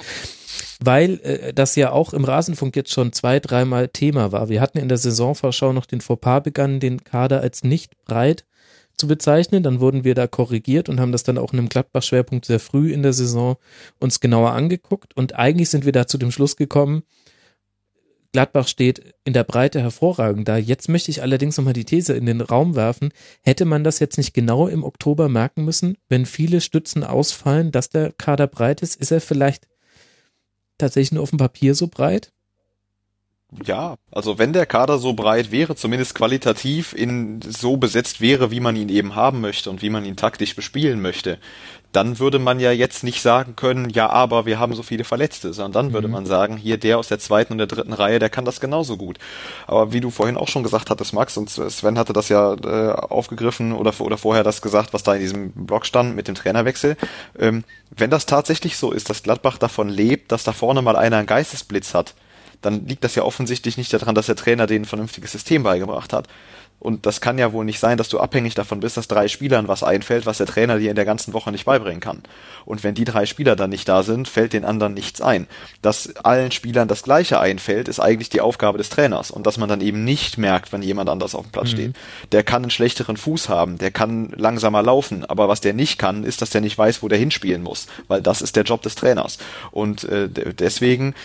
Weil 0.80 1.20
äh, 1.24 1.54
das 1.54 1.76
ja 1.76 1.92
auch 1.92 2.14
im 2.14 2.24
Rasenfunk 2.26 2.76
jetzt 2.76 2.94
schon 2.94 3.12
zwei, 3.12 3.40
dreimal 3.40 3.90
Thema 3.90 4.32
war. 4.32 4.50
Wir 4.50 4.62
hatten 4.62 4.78
in 4.78 4.88
der 4.88 5.00
Saisonvorschau 5.00 5.74
noch 5.74 5.88
den 5.88 6.00
Fauxpas 6.00 6.44
begangen, 6.44 6.80
den 6.80 7.04
Kader 7.04 7.42
als 7.42 7.64
nicht 7.64 7.92
breit 8.06 8.46
zu 8.98 9.08
bezeichnen. 9.08 9.64
Dann 9.64 9.80
wurden 9.80 10.04
wir 10.04 10.16
da 10.16 10.28
korrigiert 10.28 10.90
und 10.90 11.00
haben 11.00 11.12
das 11.12 11.24
dann 11.24 11.38
auch 11.38 11.54
in 11.54 11.60
einem 11.60 11.70
Gladbach-Schwerpunkt 11.70 12.46
sehr 12.46 12.60
früh 12.60 12.92
in 12.92 13.04
der 13.04 13.14
Saison 13.14 13.58
uns 14.00 14.20
genauer 14.20 14.52
angeguckt. 14.52 15.16
Und 15.16 15.36
eigentlich 15.36 15.70
sind 15.70 15.86
wir 15.86 15.92
da 15.92 16.08
zu 16.08 16.18
dem 16.18 16.32
Schluss 16.32 16.56
gekommen, 16.56 17.04
Gladbach 18.38 18.68
steht 18.68 19.16
in 19.24 19.34
der 19.34 19.44
Breite 19.44 19.82
hervorragend 19.82 20.48
da. 20.48 20.58
Jetzt 20.58 20.90
möchte 20.90 21.10
ich 21.12 21.22
allerdings 21.22 21.58
nochmal 21.58 21.74
die 21.74 21.86
These 21.86 22.14
in 22.14 22.26
den 22.26 22.42
Raum 22.42 22.76
werfen. 22.76 23.12
Hätte 23.42 23.66
man 23.66 23.84
das 23.84 24.00
jetzt 24.00 24.18
nicht 24.18 24.34
genau 24.34 24.68
im 24.68 24.84
Oktober 24.84 25.30
merken 25.30 25.66
müssen, 25.66 25.98
wenn 26.10 26.26
viele 26.26 26.62
Stützen 26.62 27.04
ausfallen, 27.04 27.72
dass 27.72 27.90
der 27.90 28.12
Kader 28.12 28.46
breit 28.46 28.82
ist? 28.82 28.96
Ist 28.96 29.12
er 29.12 29.22
vielleicht 29.22 29.68
tatsächlich 30.78 31.14
nur 31.14 31.24
auf 31.24 31.32
dem 31.32 31.40
Papier 31.40 31.74
so 31.74 31.88
breit? 31.88 32.32
Ja, 33.64 33.96
also 34.12 34.38
wenn 34.38 34.52
der 34.52 34.66
Kader 34.66 34.98
so 34.98 35.14
breit 35.14 35.52
wäre, 35.52 35.76
zumindest 35.76 36.16
qualitativ 36.16 36.92
in 36.92 37.40
so 37.42 37.78
besetzt 37.78 38.20
wäre, 38.20 38.52
wie 38.52 38.60
man 38.60 38.76
ihn 38.76 38.90
eben 38.90 39.16
haben 39.16 39.40
möchte 39.40 39.70
und 39.70 39.82
wie 39.82 39.90
man 39.90 40.04
ihn 40.04 40.18
taktisch 40.18 40.54
bespielen 40.54 41.02
möchte, 41.02 41.40
dann 41.94 42.20
würde 42.20 42.40
man 42.40 42.60
ja 42.60 42.72
jetzt 42.72 43.06
nicht 43.06 43.22
sagen 43.22 43.56
können, 43.56 43.90
ja, 43.90 44.10
aber 44.10 44.46
wir 44.46 44.60
haben 44.60 44.74
so 44.76 44.84
viele 44.84 45.06
Verletzte, 45.06 45.54
sondern 45.54 45.72
dann 45.72 45.94
würde 45.94 46.10
mhm. 46.10 46.14
man 46.14 46.26
sagen, 46.26 46.58
hier 46.58 46.78
der 46.78 46.98
aus 46.98 47.08
der 47.08 47.20
zweiten 47.20 47.54
und 47.54 47.58
der 47.60 47.68
dritten 47.68 47.94
Reihe, 47.94 48.20
der 48.20 48.30
kann 48.30 48.44
das 48.44 48.60
genauso 48.60 48.98
gut. 48.98 49.18
Aber 49.66 49.94
wie 49.94 50.02
du 50.02 50.10
vorhin 50.10 50.36
auch 50.36 50.50
schon 50.50 50.64
gesagt 50.64 50.90
hattest, 50.90 51.14
Max, 51.14 51.38
und 51.38 51.50
Sven 51.50 51.98
hatte 51.98 52.12
das 52.12 52.28
ja 52.28 52.54
äh, 52.54 52.92
aufgegriffen 52.92 53.72
oder, 53.72 53.94
oder 54.00 54.18
vorher 54.18 54.44
das 54.44 54.62
gesagt, 54.62 54.94
was 54.94 55.04
da 55.04 55.16
in 55.16 55.22
diesem 55.22 55.52
Blog 55.52 55.86
stand 55.86 56.18
mit 56.18 56.28
dem 56.28 56.36
Trainerwechsel, 56.36 56.98
ähm, 57.40 57.64
wenn 57.92 58.10
das 58.10 58.26
tatsächlich 58.26 58.76
so 58.76 58.92
ist, 58.92 59.10
dass 59.10 59.24
Gladbach 59.24 59.58
davon 59.58 59.88
lebt, 59.88 60.34
dass 60.34 60.44
da 60.44 60.52
vorne 60.52 60.82
mal 60.82 60.98
einer 60.98 61.18
einen 61.18 61.28
Geistesblitz 61.28 61.94
hat, 61.94 62.14
dann 62.62 62.86
liegt 62.88 63.04
das 63.04 63.16
ja 63.16 63.24
offensichtlich 63.24 63.78
nicht 63.78 63.94
daran, 63.94 64.16
dass 64.16 64.26
der 64.28 64.36
Trainer 64.36 64.68
denen 64.68 64.84
ein 64.84 64.88
vernünftiges 64.88 65.32
System 65.32 65.64
beigebracht 65.64 66.14
hat. 66.14 66.28
Und 66.80 67.08
das 67.08 67.22
kann 67.22 67.40
ja 67.40 67.54
wohl 67.54 67.66
nicht 67.66 67.80
sein, 67.80 67.98
dass 67.98 68.10
du 68.10 68.20
abhängig 68.20 68.54
davon 68.54 68.82
bist, 68.82 68.98
dass 68.98 69.08
drei 69.08 69.28
Spielern 69.28 69.68
was 69.68 69.82
einfällt, 69.82 70.28
was 70.28 70.38
der 70.38 70.46
Trainer 70.46 70.78
dir 70.78 70.92
in 70.92 70.96
der 70.96 71.06
ganzen 71.06 71.34
Woche 71.34 71.52
nicht 71.52 71.66
beibringen 71.66 72.00
kann. 72.00 72.22
Und 72.66 72.84
wenn 72.84 72.94
die 72.94 73.04
drei 73.04 73.26
Spieler 73.26 73.56
dann 73.56 73.72
nicht 73.72 73.90
da 73.90 74.04
sind, 74.04 74.28
fällt 74.28 74.54
den 74.54 74.64
anderen 74.64 74.94
nichts 74.94 75.20
ein. 75.20 75.48
Dass 75.82 76.16
allen 76.18 76.52
Spielern 76.52 76.88
das 76.88 77.02
Gleiche 77.02 77.40
einfällt, 77.40 77.88
ist 77.88 78.00
eigentlich 78.00 78.30
die 78.30 78.42
Aufgabe 78.42 78.78
des 78.78 78.90
Trainers. 78.90 79.32
Und 79.32 79.48
dass 79.48 79.58
man 79.58 79.70
dann 79.70 79.82
eben 79.82 80.04
nicht 80.04 80.38
merkt, 80.38 80.72
wenn 80.72 80.84
jemand 80.84 81.10
anders 81.10 81.34
auf 81.34 81.48
dem 81.48 81.52
Platz 81.52 81.72
mhm. 81.72 81.76
steht. 81.76 81.96
Der 82.32 82.44
kann 82.44 82.62
einen 82.62 82.72
schlechteren 82.72 83.18
Fuß 83.18 83.50
haben, 83.50 83.80
der 83.80 83.90
kann 83.90 84.32
langsamer 84.36 84.84
laufen. 84.84 85.26
Aber 85.26 85.50
was 85.50 85.62
der 85.62 85.74
nicht 85.74 85.98
kann, 85.98 86.24
ist, 86.24 86.44
dass 86.44 86.52
der 86.52 86.62
nicht 86.62 86.78
weiß, 86.78 87.02
wo 87.02 87.08
der 87.08 87.18
hinspielen 87.18 87.64
muss. 87.64 87.88
Weil 88.08 88.22
das 88.22 88.44
ist 88.44 88.56
der 88.56 88.66
Job 88.66 88.84
des 88.84 88.94
Trainers. 88.94 89.40
Und 89.72 90.04
äh, 90.04 90.30
deswegen 90.30 91.16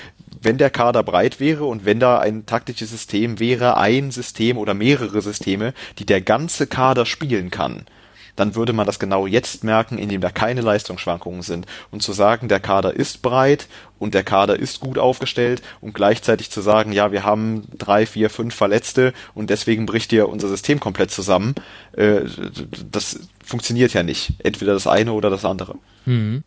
wenn 0.41 0.59
der 0.59 0.71
Kader 0.71 1.03
breit 1.03 1.41
wäre 1.41 1.65
und 1.65 1.85
wenn 1.85 2.01
da 2.01 2.19
ein 2.19 2.47
taktisches 2.47 2.91
System 2.91 3.39
wäre, 3.41 3.77
ein 3.77 4.11
System 4.11 4.59
oder 4.59 4.75
mehrere 4.75 5.23
Systeme, 5.23 5.75
die 5.99 6.07
der 6.07 6.21
ganze 6.21 6.67
Kader 6.67 7.07
spielen 7.07 7.51
kann, 7.51 7.85
dann 8.37 8.55
würde 8.55 8.73
man 8.73 8.87
das 8.87 8.99
genau 8.99 9.27
jetzt 9.27 9.65
merken, 9.65 9.99
indem 9.99 10.21
da 10.21 10.31
keine 10.31 10.63
Leistungsschwankungen 10.63 11.43
sind. 11.43 11.67
Und 11.91 12.03
zu 12.03 12.13
sagen, 12.13 12.49
der 12.49 12.61
Kader 12.61 12.95
ist 12.95 13.23
breit 13.23 13.69
und 13.99 14.15
der 14.15 14.25
Kader 14.25 14.59
ist 14.59 14.81
gut 14.81 14.99
aufgestellt 14.99 15.63
und 15.81 15.95
gleichzeitig 15.95 16.51
zu 16.51 16.61
sagen, 16.61 16.93
ja, 16.93 17.13
wir 17.13 17.25
haben 17.25 17.65
drei, 17.77 18.07
vier, 18.07 18.31
fünf 18.31 18.55
Verletzte 18.55 19.13
und 19.35 19.51
deswegen 19.51 19.87
bricht 19.87 20.11
dir 20.11 20.29
unser 20.29 20.49
System 20.49 20.81
komplett 20.81 21.11
zusammen, 21.11 21.55
äh, 21.93 22.23
das 22.91 23.21
funktioniert 23.45 23.93
ja 23.93 24.03
nicht. 24.03 24.33
Entweder 24.39 24.73
das 24.73 24.87
eine 24.87 25.13
oder 25.13 25.31
das 25.31 25.45
andere. 25.45 25.77
Mhm. 26.07 26.43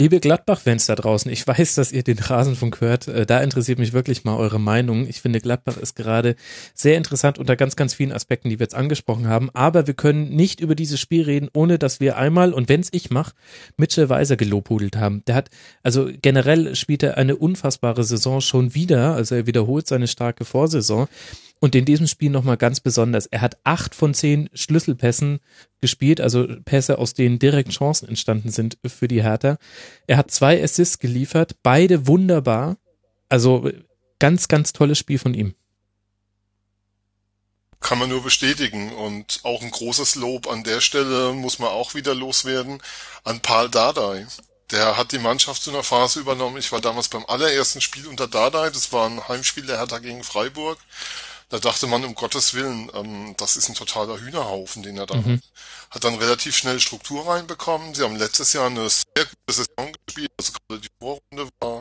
Liebe 0.00 0.20
Gladbach-Fans 0.20 0.86
da 0.86 0.94
draußen, 0.94 1.28
ich 1.32 1.44
weiß, 1.44 1.74
dass 1.74 1.90
ihr 1.90 2.04
den 2.04 2.20
Rasenfunk 2.20 2.80
hört. 2.80 3.08
Äh, 3.08 3.26
da 3.26 3.40
interessiert 3.40 3.80
mich 3.80 3.92
wirklich 3.92 4.22
mal 4.22 4.36
eure 4.36 4.60
Meinung. 4.60 5.08
Ich 5.08 5.20
finde, 5.20 5.40
Gladbach 5.40 5.76
ist 5.76 5.96
gerade 5.96 6.36
sehr 6.72 6.96
interessant 6.96 7.36
unter 7.36 7.56
ganz, 7.56 7.74
ganz 7.74 7.94
vielen 7.94 8.12
Aspekten, 8.12 8.48
die 8.48 8.60
wir 8.60 8.64
jetzt 8.64 8.76
angesprochen 8.76 9.26
haben. 9.26 9.50
Aber 9.54 9.88
wir 9.88 9.94
können 9.94 10.28
nicht 10.28 10.60
über 10.60 10.76
dieses 10.76 11.00
Spiel 11.00 11.24
reden, 11.24 11.48
ohne 11.52 11.80
dass 11.80 11.98
wir 11.98 12.16
einmal, 12.16 12.52
und 12.52 12.68
wenn 12.68 12.78
es 12.78 12.90
ich 12.92 13.10
mache, 13.10 13.32
Mitchell 13.76 14.08
Weiser 14.08 14.36
gelobhudelt 14.36 14.96
haben. 14.96 15.24
Der 15.26 15.34
hat, 15.34 15.50
also 15.82 16.08
generell 16.22 16.76
spielt 16.76 17.02
er 17.02 17.16
eine 17.16 17.34
unfassbare 17.34 18.04
Saison 18.04 18.40
schon 18.40 18.76
wieder. 18.76 19.14
Also 19.14 19.34
er 19.34 19.46
wiederholt 19.48 19.88
seine 19.88 20.06
starke 20.06 20.44
Vorsaison. 20.44 21.08
Und 21.60 21.74
in 21.74 21.84
diesem 21.84 22.06
Spiel 22.06 22.30
nochmal 22.30 22.56
ganz 22.56 22.80
besonders. 22.80 23.26
Er 23.26 23.40
hat 23.40 23.58
acht 23.64 23.94
von 23.94 24.14
zehn 24.14 24.48
Schlüsselpässen 24.52 25.40
gespielt, 25.80 26.20
also 26.20 26.46
Pässe, 26.64 26.98
aus 26.98 27.14
denen 27.14 27.38
direkt 27.38 27.72
Chancen 27.72 28.08
entstanden 28.08 28.50
sind 28.50 28.78
für 28.86 29.08
die 29.08 29.22
Hertha. 29.22 29.58
Er 30.06 30.16
hat 30.16 30.30
zwei 30.30 30.62
Assists 30.62 30.98
geliefert, 30.98 31.56
beide 31.62 32.06
wunderbar. 32.06 32.76
Also 33.28 33.70
ganz, 34.18 34.48
ganz 34.48 34.72
tolles 34.72 34.98
Spiel 34.98 35.18
von 35.18 35.34
ihm. 35.34 35.54
Kann 37.80 37.98
man 37.98 38.08
nur 38.08 38.22
bestätigen 38.22 38.92
und 38.92 39.40
auch 39.44 39.62
ein 39.62 39.70
großes 39.70 40.16
Lob 40.16 40.48
an 40.48 40.64
der 40.64 40.80
Stelle 40.80 41.32
muss 41.32 41.60
man 41.60 41.68
auch 41.68 41.94
wieder 41.94 42.14
loswerden 42.14 42.82
an 43.22 43.40
Paul 43.40 43.68
Dardai. 43.68 44.26
Der 44.72 44.96
hat 44.96 45.12
die 45.12 45.18
Mannschaft 45.18 45.62
zu 45.62 45.70
einer 45.70 45.84
Phase 45.84 46.20
übernommen. 46.20 46.58
Ich 46.58 46.72
war 46.72 46.80
damals 46.80 47.08
beim 47.08 47.24
allerersten 47.26 47.80
Spiel 47.80 48.06
unter 48.06 48.26
Dardai. 48.26 48.70
Das 48.70 48.92
war 48.92 49.08
ein 49.08 49.26
Heimspiel 49.28 49.64
der 49.64 49.78
Hertha 49.78 49.98
gegen 49.98 50.24
Freiburg. 50.24 50.78
Da 51.50 51.58
dachte 51.58 51.86
man, 51.86 52.04
um 52.04 52.14
Gottes 52.14 52.52
Willen, 52.52 52.90
ähm, 52.94 53.34
das 53.38 53.56
ist 53.56 53.70
ein 53.70 53.74
totaler 53.74 54.20
Hühnerhaufen, 54.20 54.82
den 54.82 54.98
er 54.98 55.06
da 55.06 55.14
mhm. 55.14 55.34
hat. 55.34 55.40
Hat 55.90 56.04
dann 56.04 56.16
relativ 56.16 56.54
schnell 56.54 56.78
Struktur 56.78 57.26
reinbekommen. 57.26 57.94
Sie 57.94 58.02
haben 58.02 58.16
letztes 58.16 58.52
Jahr 58.52 58.66
eine 58.66 58.88
sehr 58.90 59.24
gute 59.24 59.52
Saison 59.52 59.92
gespielt. 60.04 60.30
Also 60.38 60.52
gerade 60.52 60.82
die 60.82 60.88
Vorrunde 60.98 61.48
war, 61.60 61.80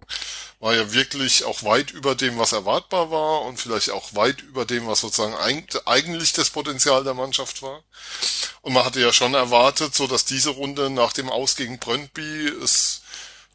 war 0.59 0.73
ja 0.73 0.93
wirklich 0.93 1.43
auch 1.43 1.63
weit 1.63 1.91
über 1.91 2.15
dem, 2.15 2.37
was 2.37 2.53
erwartbar 2.53 3.11
war 3.11 3.41
und 3.41 3.59
vielleicht 3.59 3.89
auch 3.89 4.15
weit 4.15 4.41
über 4.41 4.65
dem, 4.65 4.87
was 4.87 5.01
sozusagen 5.01 5.35
eigentlich 5.35 6.31
das 6.31 6.49
Potenzial 6.49 7.03
der 7.03 7.13
Mannschaft 7.13 7.61
war. 7.61 7.83
Und 8.61 8.71
man 8.71 8.85
hatte 8.85 9.01
ja 9.01 9.11
schon 9.11 9.33
erwartet, 9.33 9.93
so 9.93 10.07
dass 10.07 10.23
diese 10.23 10.51
Runde 10.51 10.89
nach 10.89 11.11
dem 11.11 11.29
Aus 11.29 11.57
gegen 11.57 11.77
Brøndby 11.77 12.47
es 12.63 13.01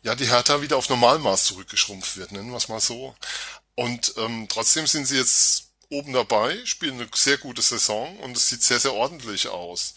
ja 0.03 0.15
die 0.15 0.29
Hertha 0.29 0.61
wieder 0.61 0.77
auf 0.77 0.91
Normalmaß 0.91 1.45
zurückgeschrumpft 1.45 2.19
wird, 2.19 2.33
nennen 2.33 2.51
wir 2.51 2.59
es 2.59 2.69
mal 2.69 2.81
so. 2.81 3.15
Und 3.75 4.13
ähm, 4.19 4.47
trotzdem 4.51 4.87
sind 4.87 5.07
sie 5.07 5.17
jetzt 5.17 5.72
oben 5.93 6.13
dabei, 6.13 6.57
spielen 6.65 6.95
eine 6.95 7.09
sehr 7.15 7.37
gute 7.37 7.63
Saison 7.63 8.17
und 8.19 8.37
es 8.37 8.49
sieht 8.49 8.63
sehr, 8.63 8.81
sehr 8.81 8.95
ordentlich 8.95 9.49
aus. 9.49 9.95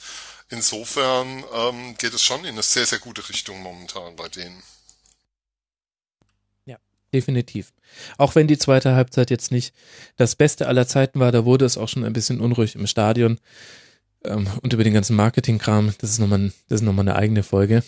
Insofern 0.50 1.44
ähm, 1.54 1.96
geht 1.98 2.14
es 2.14 2.22
schon 2.22 2.42
in 2.42 2.52
eine 2.52 2.64
sehr, 2.64 2.86
sehr 2.86 3.00
gute 3.00 3.28
Richtung 3.30 3.62
momentan 3.62 4.16
bei 4.16 4.28
denen. 4.28 4.62
Ja, 6.66 6.78
definitiv. 7.14 7.74
Auch 8.18 8.36
wenn 8.36 8.48
die 8.48 8.58
zweite 8.58 8.94
Halbzeit 8.94 9.32
jetzt 9.32 9.52
nicht 9.52 9.74
das 10.18 10.36
Beste 10.36 10.68
aller 10.68 10.88
Zeiten 10.88 11.20
war, 11.20 11.32
da 11.32 11.46
wurde 11.46 11.66
es 11.66 11.78
auch 11.78 11.90
schon 11.90 12.04
ein 12.04 12.14
bisschen 12.14 12.42
unruhig 12.42 12.76
im 12.76 12.86
Stadion. 12.86 13.40
Ähm, 14.24 14.48
und 14.62 14.74
über 14.74 14.84
den 14.84 14.94
ganzen 14.94 15.16
Marketingkram, 15.16 15.94
das 15.98 16.12
ist 16.12 16.20
nochmal, 16.20 16.52
das 16.70 16.82
nochmal 16.82 17.08
eine 17.08 17.16
eigene 17.16 17.42
Folge. 17.42 17.84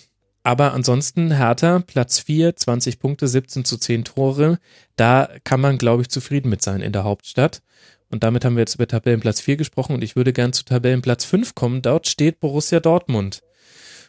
Aber 0.48 0.74
ansonsten 0.74 1.32
Hertha, 1.32 1.80
Platz 1.86 2.20
4, 2.20 2.56
20 2.56 3.00
Punkte, 3.00 3.28
17 3.28 3.66
zu 3.66 3.78
10 3.78 4.06
Tore. 4.06 4.60
Da 4.96 5.30
kann 5.44 5.60
man, 5.60 5.78
glaube 5.78 6.04
ich, 6.04 6.10
zufrieden 6.10 6.50
mit 6.50 6.62
sein 6.62 6.82
in 6.82 6.94
der 6.94 7.04
Hauptstadt. 7.04 7.62
Und 8.10 8.24
damit 8.24 8.46
haben 8.46 8.56
wir 8.56 8.62
jetzt 8.62 8.76
über 8.76 8.88
Tabellenplatz 8.88 9.42
4 9.42 9.58
gesprochen 9.58 9.94
und 9.94 10.04
ich 10.04 10.16
würde 10.16 10.34
gern 10.34 10.54
zu 10.54 10.64
Tabellenplatz 10.64 11.26
5 11.26 11.56
kommen. 11.56 11.82
Dort 11.82 12.08
steht 12.08 12.40
Borussia 12.40 12.80
Dortmund. 12.80 13.42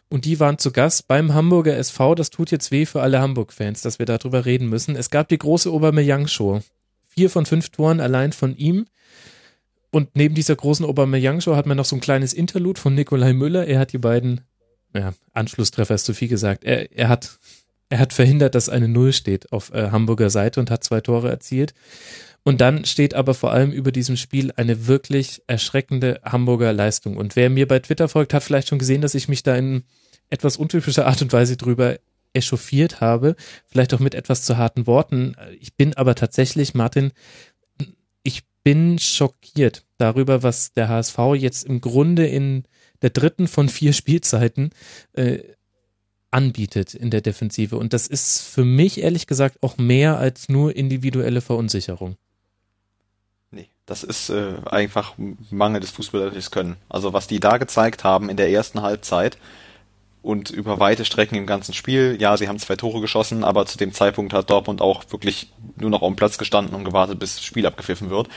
Und 0.09 0.24
die 0.24 0.40
waren 0.40 0.59
zu 0.59 0.72
Gast 0.72 1.07
beim 1.07 1.34
Hamburger 1.34 1.76
SV. 1.76 2.14
Das 2.14 2.30
tut 2.30 2.51
jetzt 2.51 2.70
weh 2.70 2.86
für 2.86 3.03
alle 3.03 3.20
Hamburg-Fans, 3.20 3.82
dass 3.82 3.99
wir 3.99 4.07
darüber 4.07 4.46
reden 4.46 4.68
müssen. 4.68 4.96
Es 4.96 5.11
gab 5.11 5.28
die 5.28 5.38
große 5.38 5.70
Aubameyang-Show. 5.70 6.61
Vier 7.09 7.30
von 7.30 7.44
fünf 7.44 7.68
Toren 7.70 8.01
allein 8.01 8.32
von 8.32 8.57
ihm. 8.57 8.86
Und 9.90 10.16
neben 10.16 10.34
dieser 10.34 10.57
großen 10.57 10.86
Aubameyang-Show 10.86 11.57
hat 11.57 11.66
man 11.66 11.76
noch 11.76 11.84
so 11.84 11.96
ein 11.96 12.01
kleines 12.01 12.32
Interlude 12.32 12.80
von 12.80 12.94
Nikolai 12.94 13.32
Müller. 13.32 13.66
Er 13.66 13.78
hat 13.78 13.92
die 13.92 13.99
beiden, 13.99 14.42
ja, 14.94 15.12
Anschlusstreffer 15.32 15.94
ist 15.94 16.07
zu 16.07 16.14
viel 16.14 16.28
gesagt. 16.28 16.64
Er, 16.64 16.92
er 16.92 17.09
hat, 17.09 17.38
er 17.90 17.99
hat 17.99 18.12
verhindert, 18.14 18.55
dass 18.55 18.68
eine 18.70 18.88
Null 18.88 19.12
steht 19.12 19.53
auf 19.53 19.72
äh, 19.74 19.90
Hamburger 19.90 20.30
Seite 20.30 20.61
und 20.61 20.70
hat 20.70 20.84
zwei 20.84 21.01
Tore 21.01 21.28
erzielt. 21.28 21.74
Und 22.49 22.62
dann 22.62 22.86
steht 22.86 23.12
aber 23.12 23.34
vor 23.34 23.53
allem 23.53 23.72
über 23.72 23.92
diesem 23.92 24.16
Spiel 24.16 24.53
eine 24.57 24.86
wirklich 24.86 25.42
erschreckende 25.49 26.18
Hamburger 26.24 26.72
Leistung. 26.72 27.18
Und 27.18 27.36
wer 27.36 27.51
mir 27.51 27.68
bei 27.68 27.78
Twitter 27.78 28.09
folgt, 28.09 28.32
hat 28.32 28.42
vielleicht 28.42 28.68
schon 28.68 28.78
gesehen, 28.78 29.03
dass 29.03 29.14
ich 29.14 29.28
mich 29.28 29.42
da 29.42 29.55
in 29.55 29.82
etwas 30.30 30.57
untypischer 30.57 31.07
Art 31.07 31.20
und 31.20 31.30
Weise 31.30 31.59
drüber 31.59 31.99
echauffiert 32.32 33.03
habe, 33.03 33.36
vielleicht 33.66 33.92
auch 33.92 33.99
mit 33.99 34.14
etwas 34.14 34.44
zu 34.44 34.57
harten 34.57 34.86
Worten. 34.86 35.36
Ich 35.61 35.74
bin 35.74 35.92
aber 35.92 36.14
tatsächlich, 36.14 36.72
Martin, 36.72 37.12
ich 38.22 38.44
bin 38.64 38.99
schockiert 38.99 39.84
darüber, 39.99 40.42
was 40.42 40.72
der 40.72 40.88
HSV 40.88 41.18
jetzt 41.34 41.66
im 41.66 41.82
Grunde 41.82 42.26
in 42.26 42.62
der 43.03 43.11
dritten 43.11 43.46
von 43.46 43.68
vier 43.68 43.92
Spielzeiten 43.92 44.70
äh, 45.12 45.40
anbietet 46.30 46.94
in 46.94 47.11
der 47.11 47.20
Defensive. 47.20 47.76
Und 47.76 47.92
das 47.92 48.07
ist 48.07 48.40
für 48.40 48.64
mich 48.64 49.03
ehrlich 49.03 49.26
gesagt 49.26 49.62
auch 49.62 49.76
mehr 49.76 50.16
als 50.16 50.49
nur 50.49 50.74
individuelle 50.74 51.42
Verunsicherung. 51.42 52.16
Das 53.89 54.05
ist 54.05 54.28
äh, 54.28 54.53
einfach 54.66 55.14
mangelndes 55.51 55.91
fußballerisches 55.93 56.51
Können. 56.51 56.76
Also 56.91 57.14
was 57.14 57.26
die 57.26 57.41
da 57.41 57.57
gezeigt 57.57 58.05
haben 58.05 58.28
in 58.28 58.36
der 58.36 58.51
ersten 58.51 58.82
Halbzeit, 58.82 59.39
und 60.20 60.50
über 60.50 60.80
weite 60.80 61.04
Strecken 61.04 61.36
im 61.36 61.46
ganzen 61.46 61.74
Spiel. 61.74 62.16
Ja, 62.18 62.36
sie 62.36 62.48
haben 62.48 62.58
zwei 62.58 62.74
Tore 62.74 63.00
geschossen, 63.00 63.44
aber 63.44 63.66
zu 63.66 63.78
dem 63.78 63.92
Zeitpunkt 63.92 64.32
hat 64.32 64.50
Dortmund 64.50 64.82
auch 64.82 65.04
wirklich 65.10 65.52
nur 65.76 65.90
noch 65.90 66.02
auf 66.02 66.08
dem 66.08 66.16
Platz 66.16 66.38
gestanden 66.38 66.74
und 66.74 66.84
gewartet, 66.84 67.20
bis 67.20 67.36
das 67.36 67.44
Spiel 67.44 67.66
abgepfiffen 67.66 68.10
wird, 68.10 68.28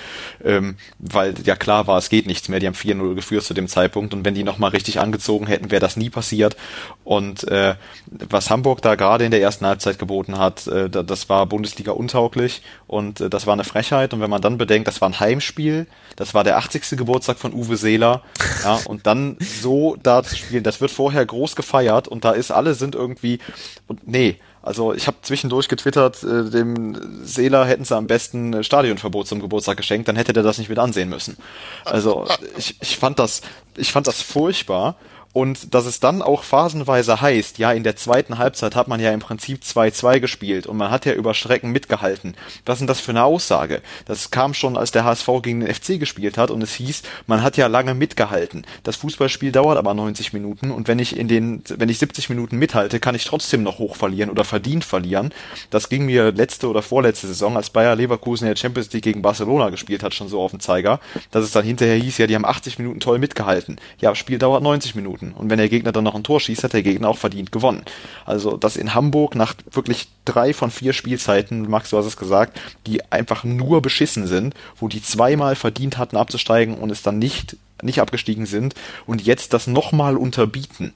ähm, 0.44 0.78
weil 1.00 1.34
ja 1.44 1.56
klar 1.56 1.88
war, 1.88 1.98
es 1.98 2.10
geht 2.10 2.28
nichts 2.28 2.50
mehr. 2.50 2.60
Die 2.60 2.68
haben 2.68 2.76
4-0 2.76 3.16
geführt 3.16 3.44
zu 3.44 3.56
dem 3.56 3.68
Zeitpunkt 3.68 4.14
und 4.14 4.24
wenn 4.24 4.36
die 4.36 4.44
nochmal 4.44 4.70
richtig 4.70 5.00
angezogen 5.00 5.48
hätten, 5.48 5.72
wäre 5.72 5.80
das 5.80 5.98
nie 5.98 6.12
passiert. 6.12 6.56
Und 7.04 7.48
äh, 7.48 7.76
was 8.06 8.52
Hamburg 8.52 8.84
da 8.84 8.94
gerade 8.94 9.26
in 9.26 9.32
der 9.32 9.42
ersten 9.42 9.66
Halbzeit 9.66 9.98
geboten 9.98 10.38
hat, 10.38 10.68
äh, 10.68 10.88
das 10.90 11.30
war 11.30 11.48
Bundesliga 11.48 11.94
untauglich 11.94 12.62
und 12.86 13.22
äh, 13.22 13.30
das 13.30 13.48
war 13.48 13.54
eine 13.54 13.64
Frechheit. 13.64 14.14
Und 14.14 14.22
wenn 14.22 14.30
man 14.30 14.42
dann 14.42 14.60
bedenkt, 14.60 14.88
das 14.88 15.02
war 15.02 15.10
ein 15.10 15.20
Heimspiel, 15.20 15.88
das 16.16 16.36
war 16.36 16.44
der 16.44 16.58
80. 16.58 16.90
Geburtstag 16.92 17.40
von 17.40 17.54
Uwe 17.54 17.76
Seeler, 17.76 18.22
ja, 18.64 18.80
und 18.86 19.08
dann 19.08 19.38
so 19.40 19.98
da 20.04 20.22
zu 20.22 20.36
spielen, 20.36 20.64
das 20.64 20.80
wird 20.80 20.92
vorher 20.92 21.26
groß 21.26 21.56
gefeiert 21.56 21.71
gefeiert 21.72 22.08
und 22.08 22.26
da 22.26 22.32
ist, 22.32 22.52
alle 22.52 22.74
sind 22.74 22.96
irgendwie, 22.96 23.40
und 23.88 24.08
nee, 24.08 24.38
also 24.62 24.94
ich 24.94 25.08
habe 25.08 25.18
zwischendurch 25.22 25.70
getwittert, 25.70 26.24
äh, 26.24 26.50
dem 26.50 27.26
Seeler 27.26 27.66
hätten 27.66 27.86
sie 27.86 27.96
am 27.96 28.08
besten 28.08 28.64
Stadionverbot 28.64 29.28
zum 29.28 29.40
Geburtstag 29.40 29.78
geschenkt, 29.78 30.08
dann 30.08 30.16
hätte 30.16 30.34
der 30.34 30.44
das 30.44 30.58
nicht 30.58 30.70
mit 30.70 30.80
ansehen 30.80 31.10
müssen. 31.10 31.38
Also 31.86 32.28
ich, 32.58 32.76
ich 32.82 32.98
fand 32.98 33.20
das, 33.20 33.42
ich 33.78 33.92
fand 33.92 34.08
das 34.08 34.22
furchtbar 34.22 34.96
und 35.34 35.74
dass 35.74 35.86
es 35.86 36.00
dann 36.00 36.22
auch 36.22 36.44
phasenweise 36.44 37.22
heißt, 37.22 37.58
ja, 37.58 37.72
in 37.72 37.84
der 37.84 37.96
zweiten 37.96 38.38
Halbzeit 38.38 38.76
hat 38.76 38.88
man 38.88 39.00
ja 39.00 39.12
im 39.12 39.22
Prinzip 39.22 39.62
2-2 39.64 40.20
gespielt 40.20 40.68
und 40.68 40.78
man 40.78 40.92
hat 40.92 41.06
ja 41.06 41.14
über 41.14 41.34
Strecken 41.34 41.72
mitgehalten. 41.72 42.36
Was 42.66 42.80
denn 42.80 42.88
das 42.88 43.00
für 43.00 43.12
eine 43.12 43.24
Aussage? 43.24 43.82
Das 44.06 44.32
kam 44.32 44.54
schon, 44.54 44.78
als 44.78 44.92
der 44.92 45.06
HSV 45.06 45.28
gegen 45.42 45.62
den 45.62 45.74
FC 45.74 46.00
gespielt 46.00 46.38
hat 46.38 46.52
und 46.52 46.62
es 46.62 46.74
hieß, 46.76 47.04
man 47.28 47.44
hat 47.44 47.56
ja 47.56 47.68
lange 47.68 47.94
mitgehalten. 47.94 48.66
Das 48.84 48.98
Fußballspiel 48.98 49.52
dauert 49.52 49.78
aber 49.78 49.94
90 49.94 50.34
Minuten 50.34 50.72
und 50.72 50.88
wenn 50.88 51.00
ich 51.00 51.16
in 51.18 51.28
den, 51.28 51.64
wenn 51.70 51.90
ich 51.90 52.00
70 52.00 52.30
Minuten 52.30 52.58
mithalte, 52.58 53.00
kann 53.00 53.16
ich 53.16 53.24
trotzdem 53.24 53.64
noch 53.64 53.80
hoch 53.80 53.96
verlieren 53.96 54.30
oder 54.30 54.44
verdient 54.44 54.84
verlieren. 54.84 55.34
Das 55.70 55.88
ging 55.88 56.06
mir 56.06 56.32
letzte 56.32 56.68
oder 56.68 56.82
vorletzte 56.82 57.28
Saison, 57.28 57.56
als 57.56 57.70
Bayer 57.70 57.96
Leverkusen 57.96 58.48
in 58.48 58.54
der 58.54 58.60
Champions 58.60 58.92
League 58.92 59.04
gegen 59.04 59.22
Barcelona 59.22 59.70
gespielt 59.70 60.04
hat, 60.04 60.14
schon 60.14 60.28
so 60.28 60.42
auf 60.42 60.52
dem 60.52 60.60
Zeiger, 60.60 61.00
dass 61.32 61.46
es 61.46 61.52
dann 61.52 61.64
hinterher 61.64 61.96
hieß, 61.96 62.18
ja, 62.18 62.28
die 62.28 62.36
haben 62.36 62.46
80 62.46 62.80
Minuten 62.80 63.00
toll 63.00 63.20
mitgehalten. 63.20 63.78
Ja, 64.00 64.14
Spiel 64.16 64.38
dauert 64.38 64.64
90 64.64 64.96
Minuten. 64.96 65.21
Minuten. 65.22 65.40
Und 65.40 65.50
wenn 65.50 65.58
der 65.58 65.70
Gegner 65.70 65.92
dann 65.92 66.04
noch 66.04 66.16
ein 66.16 66.24
Tor 66.24 66.40
schießt, 66.40 66.64
hat 66.64 66.74
der 66.74 66.84
Gegner 66.84 67.10
auch 67.10 67.18
verdient 67.18 67.52
gewonnen. 67.52 67.84
Also, 68.26 68.58
dass 68.58 68.76
in 68.76 68.94
Hamburg 68.94 69.36
nach 69.36 69.54
wirklich 69.72 70.08
drei 70.26 70.54
von 70.54 70.72
vier 70.72 70.94
Spielzeiten, 70.94 71.70
Max, 71.70 71.90
du 71.90 71.98
hast 71.98 72.06
es 72.06 72.18
gesagt, 72.18 72.60
die 72.88 73.12
einfach 73.12 73.44
nur 73.44 73.82
beschissen 73.82 74.28
sind, 74.28 74.54
wo 74.78 74.88
die 74.88 75.02
zweimal 75.02 75.56
verdient 75.56 75.98
hatten 75.98 76.18
abzusteigen 76.18 76.76
und 76.76 76.92
es 76.92 77.02
dann 77.02 77.20
nicht, 77.20 77.58
nicht 77.82 78.02
abgestiegen 78.02 78.46
sind 78.46 78.76
und 79.06 79.22
jetzt 79.22 79.54
das 79.54 79.68
nochmal 79.68 80.18
unterbieten 80.18 80.94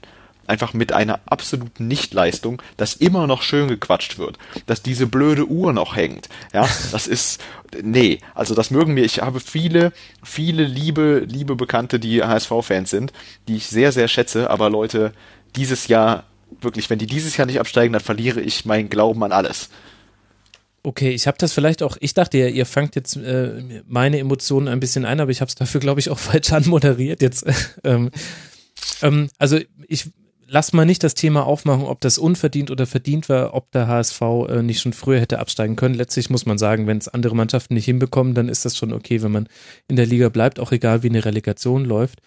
einfach 0.48 0.72
mit 0.74 0.92
einer 0.92 1.20
absoluten 1.26 1.88
Nichtleistung, 1.88 2.62
dass 2.76 2.94
immer 2.94 3.26
noch 3.26 3.42
schön 3.42 3.68
gequatscht 3.68 4.18
wird, 4.18 4.38
dass 4.66 4.82
diese 4.82 5.06
blöde 5.06 5.46
Uhr 5.46 5.72
noch 5.72 5.96
hängt. 5.96 6.28
Ja, 6.52 6.68
das 6.92 7.06
ist 7.06 7.40
nee, 7.82 8.20
also 8.34 8.54
das 8.54 8.70
mögen 8.70 8.94
mir. 8.94 9.04
Ich 9.04 9.20
habe 9.20 9.40
viele, 9.40 9.92
viele 10.22 10.64
liebe, 10.64 11.24
liebe 11.26 11.56
Bekannte, 11.56 11.98
die 11.98 12.22
HSV-Fans 12.22 12.90
sind, 12.90 13.12
die 13.48 13.56
ich 13.56 13.66
sehr, 13.66 13.92
sehr 13.92 14.08
schätze. 14.08 14.50
Aber 14.50 14.70
Leute, 14.70 15.12
dieses 15.56 15.88
Jahr 15.88 16.24
wirklich, 16.60 16.88
wenn 16.90 16.98
die 16.98 17.06
dieses 17.06 17.36
Jahr 17.36 17.46
nicht 17.46 17.60
absteigen, 17.60 17.92
dann 17.92 18.02
verliere 18.02 18.40
ich 18.40 18.64
meinen 18.64 18.88
Glauben 18.88 19.22
an 19.24 19.32
alles. 19.32 19.68
Okay, 20.82 21.10
ich 21.10 21.26
habe 21.26 21.36
das 21.38 21.52
vielleicht 21.52 21.82
auch, 21.82 21.96
ich 22.00 22.14
dachte 22.14 22.38
ja, 22.38 22.46
ihr 22.46 22.64
fangt 22.64 22.94
jetzt 22.94 23.16
äh, 23.16 23.82
meine 23.88 24.18
Emotionen 24.18 24.68
ein 24.68 24.78
bisschen 24.78 25.04
ein, 25.04 25.18
aber 25.18 25.32
ich 25.32 25.40
habe 25.40 25.48
es 25.48 25.56
dafür, 25.56 25.80
glaube 25.80 25.98
ich, 25.98 26.10
auch 26.10 26.18
falsch 26.20 26.52
anmoderiert 26.52 27.22
jetzt. 27.22 27.44
ähm, 27.84 28.10
ähm, 29.02 29.28
also 29.38 29.58
ich 29.88 30.10
lass 30.48 30.72
mal 30.72 30.86
nicht 30.86 31.02
das 31.02 31.14
Thema 31.14 31.44
aufmachen, 31.44 31.84
ob 31.84 32.00
das 32.00 32.18
unverdient 32.18 32.70
oder 32.70 32.86
verdient 32.86 33.28
war, 33.28 33.54
ob 33.54 33.70
der 33.72 33.88
HSV 33.88 34.20
äh, 34.48 34.62
nicht 34.62 34.80
schon 34.80 34.92
früher 34.92 35.20
hätte 35.20 35.38
absteigen 35.38 35.76
können. 35.76 35.94
Letztlich 35.94 36.30
muss 36.30 36.46
man 36.46 36.58
sagen, 36.58 36.86
wenn 36.86 36.98
es 36.98 37.08
andere 37.08 37.34
Mannschaften 37.34 37.74
nicht 37.74 37.84
hinbekommen, 37.84 38.34
dann 38.34 38.48
ist 38.48 38.64
das 38.64 38.76
schon 38.76 38.92
okay, 38.92 39.22
wenn 39.22 39.32
man 39.32 39.48
in 39.88 39.96
der 39.96 40.06
Liga 40.06 40.28
bleibt, 40.28 40.60
auch 40.60 40.72
egal 40.72 41.02
wie 41.02 41.08
eine 41.08 41.24
Relegation 41.24 41.84
läuft. 41.84 42.20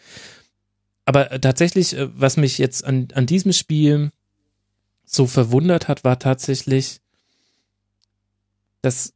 Aber 1.05 1.31
äh, 1.31 1.39
tatsächlich, 1.39 1.95
äh, 1.95 2.09
was 2.13 2.37
mich 2.37 2.57
jetzt 2.57 2.83
an, 2.83 3.07
an 3.13 3.25
diesem 3.25 3.53
Spiel 3.53 4.11
so 5.05 5.25
verwundert 5.25 5.87
hat, 5.87 6.03
war 6.03 6.19
tatsächlich, 6.19 6.99
dass, 8.81 9.13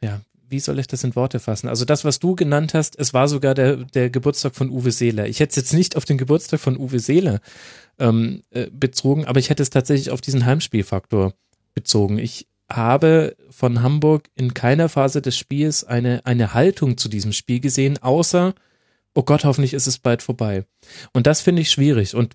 ja, 0.00 0.20
wie 0.48 0.60
soll 0.60 0.78
ich 0.78 0.86
das 0.86 1.04
in 1.04 1.14
Worte 1.14 1.40
fassen? 1.40 1.68
Also 1.68 1.84
das, 1.84 2.04
was 2.04 2.18
du 2.18 2.34
genannt 2.34 2.74
hast, 2.74 2.98
es 2.98 3.14
war 3.14 3.28
sogar 3.28 3.54
der, 3.54 3.76
der 3.76 4.10
Geburtstag 4.10 4.54
von 4.54 4.70
Uwe 4.70 4.90
Seeler. 4.90 5.26
Ich 5.26 5.40
hätte 5.40 5.50
es 5.50 5.56
jetzt 5.56 5.74
nicht 5.74 5.96
auf 5.96 6.04
den 6.04 6.18
Geburtstag 6.18 6.60
von 6.60 6.76
Uwe 6.76 7.00
Seeler 7.00 7.40
ähm, 7.98 8.42
äh, 8.50 8.68
bezogen, 8.70 9.24
aber 9.26 9.40
ich 9.40 9.50
hätte 9.50 9.62
es 9.62 9.70
tatsächlich 9.70 10.10
auf 10.10 10.20
diesen 10.20 10.46
Heimspielfaktor 10.46 11.34
bezogen. 11.74 12.18
Ich 12.18 12.46
habe 12.70 13.36
von 13.50 13.82
Hamburg 13.82 14.28
in 14.34 14.54
keiner 14.54 14.88
Phase 14.88 15.22
des 15.22 15.36
Spiels 15.36 15.84
eine, 15.84 16.24
eine 16.26 16.54
Haltung 16.54 16.98
zu 16.98 17.08
diesem 17.08 17.32
Spiel 17.32 17.60
gesehen, 17.60 17.98
außer, 17.98 18.54
oh 19.14 19.22
Gott, 19.22 19.44
hoffentlich 19.44 19.74
ist 19.74 19.86
es 19.86 19.98
bald 19.98 20.22
vorbei. 20.22 20.64
Und 21.12 21.26
das 21.26 21.40
finde 21.40 21.62
ich 21.62 21.70
schwierig. 21.70 22.14
Und 22.14 22.34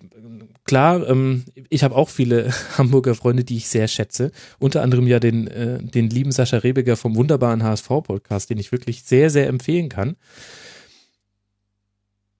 klar, 0.64 1.08
ähm, 1.08 1.44
ich 1.68 1.84
habe 1.84 1.94
auch 1.94 2.08
viele 2.08 2.52
Hamburger 2.78 3.14
Freunde, 3.14 3.44
die 3.44 3.56
ich 3.56 3.68
sehr 3.68 3.88
schätze. 3.88 4.32
Unter 4.58 4.82
anderem 4.82 5.06
ja 5.06 5.20
den, 5.20 5.46
äh, 5.46 5.82
den 5.82 6.10
lieben 6.10 6.32
Sascha 6.32 6.58
Rebeger 6.58 6.96
vom 6.96 7.16
wunderbaren 7.16 7.62
HSV-Podcast, 7.62 8.50
den 8.50 8.58
ich 8.58 8.72
wirklich 8.72 9.02
sehr, 9.02 9.30
sehr 9.30 9.48
empfehlen 9.48 9.88
kann. 9.88 10.16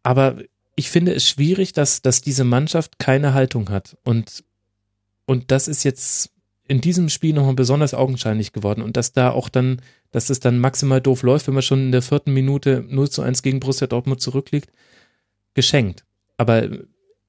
Aber 0.02 0.36
ich 0.76 0.90
finde 0.90 1.14
es 1.14 1.28
schwierig, 1.28 1.72
dass, 1.72 2.02
dass 2.02 2.20
diese 2.20 2.44
Mannschaft 2.44 2.98
keine 2.98 3.34
Haltung 3.34 3.70
hat. 3.70 3.96
Und, 4.04 4.44
und 5.24 5.50
das 5.50 5.68
ist 5.68 5.84
jetzt 5.84 6.30
in 6.66 6.80
diesem 6.80 7.08
Spiel 7.08 7.34
nochmal 7.34 7.54
besonders 7.54 7.94
augenscheinlich 7.94 8.52
geworden. 8.52 8.82
Und 8.82 8.96
dass 8.96 9.12
da 9.12 9.30
auch 9.30 9.48
dann, 9.48 9.80
dass 10.10 10.30
es 10.30 10.40
dann 10.40 10.58
maximal 10.58 11.00
doof 11.00 11.22
läuft, 11.22 11.46
wenn 11.46 11.54
man 11.54 11.62
schon 11.62 11.86
in 11.86 11.92
der 11.92 12.02
vierten 12.02 12.32
Minute 12.32 12.84
0 12.88 13.10
zu 13.10 13.22
1 13.22 13.42
gegen 13.42 13.60
Borussia 13.60 13.86
Dortmund 13.86 14.20
zurückliegt, 14.20 14.70
geschenkt. 15.54 16.04
Aber 16.36 16.68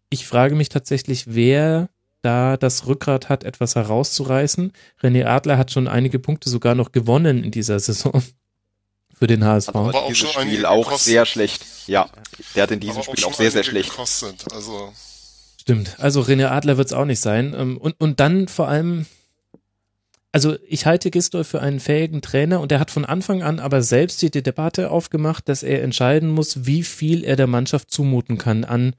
ich 0.10 0.28
frage 0.28 0.56
mich 0.56 0.70
tatsächlich, 0.70 1.34
wer 1.34 1.90
da 2.22 2.58
das 2.58 2.88
Rückgrat 2.88 3.30
hat, 3.30 3.44
etwas 3.44 3.76
herauszureißen. 3.76 4.74
René 5.02 5.26
Adler 5.26 5.58
hat 5.58 5.72
schon 5.72 5.88
einige 5.88 6.18
Punkte 6.18 6.50
sogar 6.50 6.74
noch 6.74 6.92
gewonnen 6.92 7.44
in 7.44 7.52
dieser 7.52 7.80
Saison 7.80 8.24
für 9.14 9.28
den 9.28 9.46
HSV. 9.46 9.70
Aber 9.70 10.04
auch 10.04 10.08
dieses 10.08 10.32
Spiel 10.32 10.66
auch 10.66 10.86
gekostet. 10.86 11.06
sehr 11.06 11.26
schlecht. 11.26 11.66
Ja, 11.88 12.10
der 12.56 12.64
hat 12.64 12.72
in 12.72 12.80
diesem 12.80 13.04
Spiel 13.04 13.24
auch, 13.24 13.30
auch 13.30 13.34
sehr, 13.36 13.52
sehr 13.52 13.64
schlecht. 13.64 13.92
Gekostet. 13.92 14.46
Also 14.52 14.92
Stimmt. 15.66 16.00
Also 16.00 16.22
René 16.22 16.48
Adler 16.48 16.78
wird 16.78 16.88
es 16.88 16.94
auch 16.94 17.06
nicht 17.06 17.20
sein. 17.20 17.56
Ähm, 17.58 17.78
und, 17.78 18.00
und 18.00 18.20
dann 18.20 18.48
vor 18.48 18.68
allem, 18.68 19.08
also 20.32 20.58
ich 20.68 20.86
halte 20.86 21.10
Gistol 21.10 21.44
für 21.44 21.60
einen 21.60 21.80
fähigen 21.80 22.22
Trainer 22.22 22.60
und 22.60 22.72
er 22.72 22.80
hat 22.80 22.92
von 22.92 23.04
Anfang 23.04 23.42
an 23.42 23.60
aber 23.60 23.82
selbst 23.82 24.22
die 24.22 24.30
Debatte 24.30 24.92
aufgemacht, 24.92 25.50
dass 25.50 25.64
er 25.64 25.82
entscheiden 25.82 26.30
muss, 26.30 26.68
wie 26.68 26.84
viel 26.84 27.24
er 27.24 27.36
der 27.36 27.48
Mannschaft 27.48 27.90
zumuten 27.90 28.38
kann 28.38 28.64
an 28.64 28.96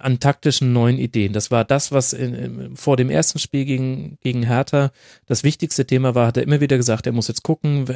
an 0.00 0.18
taktischen 0.18 0.72
neuen 0.72 0.98
Ideen. 0.98 1.32
Das 1.32 1.50
war 1.50 1.64
das, 1.64 1.92
was 1.92 2.12
in, 2.12 2.76
vor 2.76 2.96
dem 2.96 3.10
ersten 3.10 3.38
Spiel 3.38 3.64
gegen, 3.64 4.18
gegen 4.22 4.42
Hertha 4.44 4.92
das 5.26 5.44
wichtigste 5.44 5.86
Thema 5.86 6.14
war, 6.14 6.28
hat 6.28 6.36
er 6.36 6.42
immer 6.42 6.60
wieder 6.60 6.76
gesagt, 6.76 7.06
er 7.06 7.12
muss 7.12 7.28
jetzt 7.28 7.42
gucken, 7.42 7.86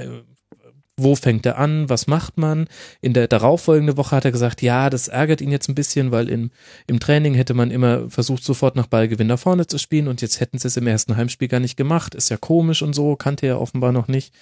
wo 0.98 1.14
fängt 1.14 1.46
er 1.46 1.58
an, 1.58 1.88
was 1.88 2.06
macht 2.06 2.36
man. 2.36 2.68
In 3.00 3.14
der 3.14 3.28
darauffolgenden 3.28 3.96
Woche 3.96 4.16
hat 4.16 4.24
er 4.24 4.32
gesagt, 4.32 4.60
ja, 4.60 4.90
das 4.90 5.08
ärgert 5.08 5.40
ihn 5.40 5.52
jetzt 5.52 5.68
ein 5.68 5.74
bisschen, 5.74 6.10
weil 6.10 6.28
im, 6.28 6.50
im 6.86 7.00
Training 7.00 7.34
hätte 7.34 7.54
man 7.54 7.70
immer 7.70 8.10
versucht, 8.10 8.44
sofort 8.44 8.76
nach 8.76 8.88
Ballgewinn 8.88 9.28
nach 9.28 9.38
vorne 9.38 9.66
zu 9.66 9.78
spielen 9.78 10.08
und 10.08 10.20
jetzt 10.20 10.40
hätten 10.40 10.58
sie 10.58 10.68
es 10.68 10.76
im 10.76 10.86
ersten 10.86 11.16
Heimspiel 11.16 11.48
gar 11.48 11.60
nicht 11.60 11.76
gemacht. 11.76 12.14
Ist 12.14 12.28
ja 12.30 12.36
komisch 12.36 12.82
und 12.82 12.94
so, 12.94 13.16
kannte 13.16 13.46
er 13.46 13.60
offenbar 13.60 13.92
noch 13.92 14.08
nicht. 14.08 14.34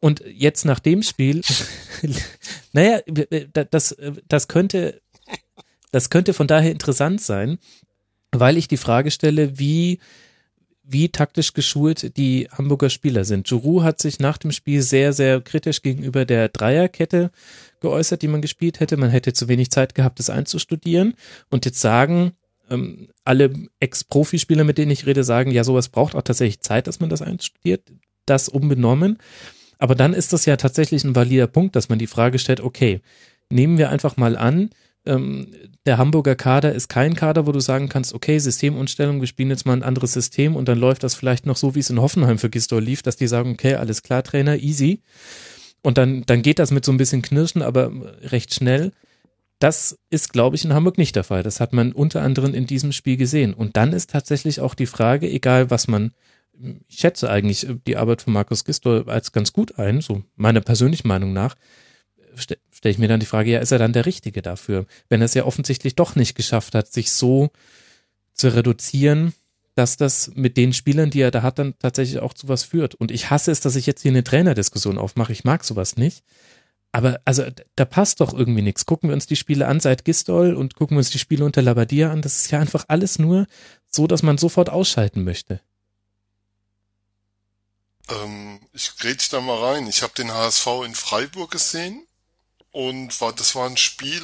Und 0.00 0.22
jetzt 0.30 0.64
nach 0.64 0.80
dem 0.80 1.02
Spiel, 1.02 1.40
naja, 2.72 3.00
das, 3.70 3.96
das 4.28 4.48
könnte, 4.48 5.00
das 5.96 6.10
könnte 6.10 6.34
von 6.34 6.46
daher 6.46 6.72
interessant 6.72 7.22
sein, 7.22 7.56
weil 8.30 8.58
ich 8.58 8.68
die 8.68 8.76
Frage 8.76 9.10
stelle, 9.10 9.58
wie 9.58 9.98
wie 10.88 11.08
taktisch 11.08 11.54
geschult 11.54 12.18
die 12.18 12.48
Hamburger 12.52 12.90
Spieler 12.90 13.24
sind. 13.24 13.46
Giroud 13.46 13.82
hat 13.82 13.98
sich 14.02 14.20
nach 14.20 14.36
dem 14.36 14.52
Spiel 14.52 14.82
sehr, 14.82 15.14
sehr 15.14 15.40
kritisch 15.40 15.80
gegenüber 15.80 16.26
der 16.26 16.50
Dreierkette 16.50 17.30
geäußert, 17.80 18.20
die 18.20 18.28
man 18.28 18.42
gespielt 18.42 18.78
hätte. 18.78 18.98
Man 18.98 19.08
hätte 19.08 19.32
zu 19.32 19.48
wenig 19.48 19.70
Zeit 19.70 19.94
gehabt, 19.94 20.18
das 20.18 20.28
einzustudieren. 20.28 21.14
Und 21.48 21.64
jetzt 21.64 21.80
sagen 21.80 22.32
ähm, 22.68 23.08
alle 23.24 23.54
Ex-Profispieler, 23.80 24.64
mit 24.64 24.76
denen 24.76 24.90
ich 24.90 25.06
rede, 25.06 25.24
sagen, 25.24 25.50
ja, 25.50 25.64
sowas 25.64 25.88
braucht 25.88 26.14
auch 26.14 26.22
tatsächlich 26.22 26.60
Zeit, 26.60 26.88
dass 26.88 27.00
man 27.00 27.08
das 27.08 27.22
einstudiert. 27.22 27.90
Das 28.26 28.50
unbenommen. 28.50 29.16
Aber 29.78 29.94
dann 29.94 30.12
ist 30.12 30.34
das 30.34 30.44
ja 30.44 30.58
tatsächlich 30.58 31.04
ein 31.04 31.16
valider 31.16 31.46
Punkt, 31.46 31.74
dass 31.74 31.88
man 31.88 31.98
die 31.98 32.06
Frage 32.06 32.38
stellt, 32.38 32.60
okay, 32.60 33.00
nehmen 33.48 33.78
wir 33.78 33.88
einfach 33.88 34.18
mal 34.18 34.36
an, 34.36 34.68
ähm, 35.06 35.48
der 35.86 35.98
Hamburger 35.98 36.34
Kader 36.34 36.72
ist 36.72 36.88
kein 36.88 37.14
Kader, 37.14 37.46
wo 37.46 37.52
du 37.52 37.60
sagen 37.60 37.88
kannst, 37.88 38.14
okay, 38.14 38.38
Systemumstellung, 38.38 39.20
wir 39.20 39.28
spielen 39.28 39.50
jetzt 39.50 39.66
mal 39.66 39.72
ein 39.72 39.82
anderes 39.82 40.12
System 40.12 40.56
und 40.56 40.68
dann 40.68 40.78
läuft 40.78 41.02
das 41.02 41.14
vielleicht 41.14 41.46
noch 41.46 41.56
so, 41.56 41.74
wie 41.74 41.80
es 41.80 41.90
in 41.90 42.00
Hoffenheim 42.00 42.38
für 42.38 42.50
Gisdol 42.50 42.82
lief, 42.82 43.02
dass 43.02 43.16
die 43.16 43.26
sagen, 43.26 43.52
okay, 43.52 43.74
alles 43.74 44.02
klar, 44.02 44.22
Trainer, 44.22 44.56
easy. 44.56 45.00
Und 45.82 45.98
dann, 45.98 46.24
dann 46.26 46.42
geht 46.42 46.58
das 46.58 46.70
mit 46.70 46.84
so 46.84 46.92
ein 46.92 46.96
bisschen 46.96 47.22
Knirschen, 47.22 47.62
aber 47.62 47.92
recht 48.22 48.52
schnell. 48.52 48.92
Das 49.58 49.98
ist, 50.10 50.32
glaube 50.32 50.56
ich, 50.56 50.64
in 50.64 50.74
Hamburg 50.74 50.98
nicht 50.98 51.16
der 51.16 51.24
Fall. 51.24 51.42
Das 51.42 51.60
hat 51.60 51.72
man 51.72 51.92
unter 51.92 52.22
anderem 52.22 52.52
in 52.52 52.66
diesem 52.66 52.92
Spiel 52.92 53.16
gesehen. 53.16 53.54
Und 53.54 53.76
dann 53.76 53.92
ist 53.92 54.10
tatsächlich 54.10 54.60
auch 54.60 54.74
die 54.74 54.86
Frage, 54.86 55.30
egal 55.30 55.70
was 55.70 55.88
man, 55.88 56.12
ich 56.88 56.98
schätze 56.98 57.30
eigentlich 57.30 57.66
die 57.86 57.96
Arbeit 57.96 58.22
von 58.22 58.32
Markus 58.32 58.64
Gistol 58.64 59.04
als 59.06 59.32
ganz 59.32 59.52
gut 59.52 59.78
ein, 59.78 60.00
so 60.00 60.22
meiner 60.36 60.60
persönlichen 60.60 61.08
Meinung 61.08 61.32
nach, 61.32 61.54
stelle 62.36 62.60
ich 62.82 62.98
mir 62.98 63.08
dann 63.08 63.20
die 63.20 63.26
Frage, 63.26 63.50
ja, 63.50 63.60
ist 63.60 63.72
er 63.72 63.78
dann 63.78 63.92
der 63.92 64.06
Richtige 64.06 64.42
dafür? 64.42 64.86
Wenn 65.08 65.20
er 65.20 65.26
es 65.26 65.34
ja 65.34 65.44
offensichtlich 65.44 65.94
doch 65.94 66.16
nicht 66.16 66.34
geschafft 66.34 66.74
hat, 66.74 66.92
sich 66.92 67.10
so 67.10 67.50
zu 68.34 68.48
reduzieren, 68.48 69.32
dass 69.74 69.96
das 69.96 70.32
mit 70.34 70.56
den 70.56 70.72
Spielern, 70.72 71.10
die 71.10 71.20
er 71.20 71.30
da 71.30 71.42
hat, 71.42 71.58
dann 71.58 71.74
tatsächlich 71.78 72.20
auch 72.20 72.32
zu 72.32 72.48
was 72.48 72.64
führt. 72.64 72.94
Und 72.94 73.10
ich 73.10 73.30
hasse 73.30 73.50
es, 73.50 73.60
dass 73.60 73.76
ich 73.76 73.86
jetzt 73.86 74.02
hier 74.02 74.10
eine 74.10 74.24
Trainerdiskussion 74.24 74.98
aufmache. 74.98 75.32
Ich 75.32 75.44
mag 75.44 75.64
sowas 75.64 75.96
nicht. 75.96 76.24
Aber 76.92 77.20
also 77.26 77.44
da 77.74 77.84
passt 77.84 78.20
doch 78.20 78.32
irgendwie 78.32 78.62
nichts. 78.62 78.86
Gucken 78.86 79.10
wir 79.10 79.14
uns 79.14 79.26
die 79.26 79.36
Spiele 79.36 79.66
an 79.66 79.80
seit 79.80 80.06
Gistol 80.06 80.54
und 80.54 80.76
gucken 80.76 80.96
wir 80.96 81.00
uns 81.00 81.10
die 81.10 81.18
Spiele 81.18 81.44
unter 81.44 81.60
Labadia 81.60 82.10
an. 82.10 82.22
Das 82.22 82.36
ist 82.38 82.50
ja 82.50 82.58
einfach 82.58 82.86
alles 82.88 83.18
nur 83.18 83.46
so, 83.86 84.06
dass 84.06 84.22
man 84.22 84.38
sofort 84.38 84.70
ausschalten 84.70 85.22
möchte. 85.22 85.60
Ähm, 88.08 88.60
ich 88.72 88.96
grätsch 88.96 89.30
da 89.30 89.42
mal 89.42 89.62
rein. 89.62 89.86
Ich 89.88 90.02
habe 90.02 90.14
den 90.16 90.32
HSV 90.32 90.66
in 90.86 90.94
Freiburg 90.94 91.50
gesehen 91.50 92.05
und 92.76 93.18
war, 93.22 93.32
das 93.32 93.54
war 93.54 93.66
ein 93.66 93.78
Spiel. 93.78 94.20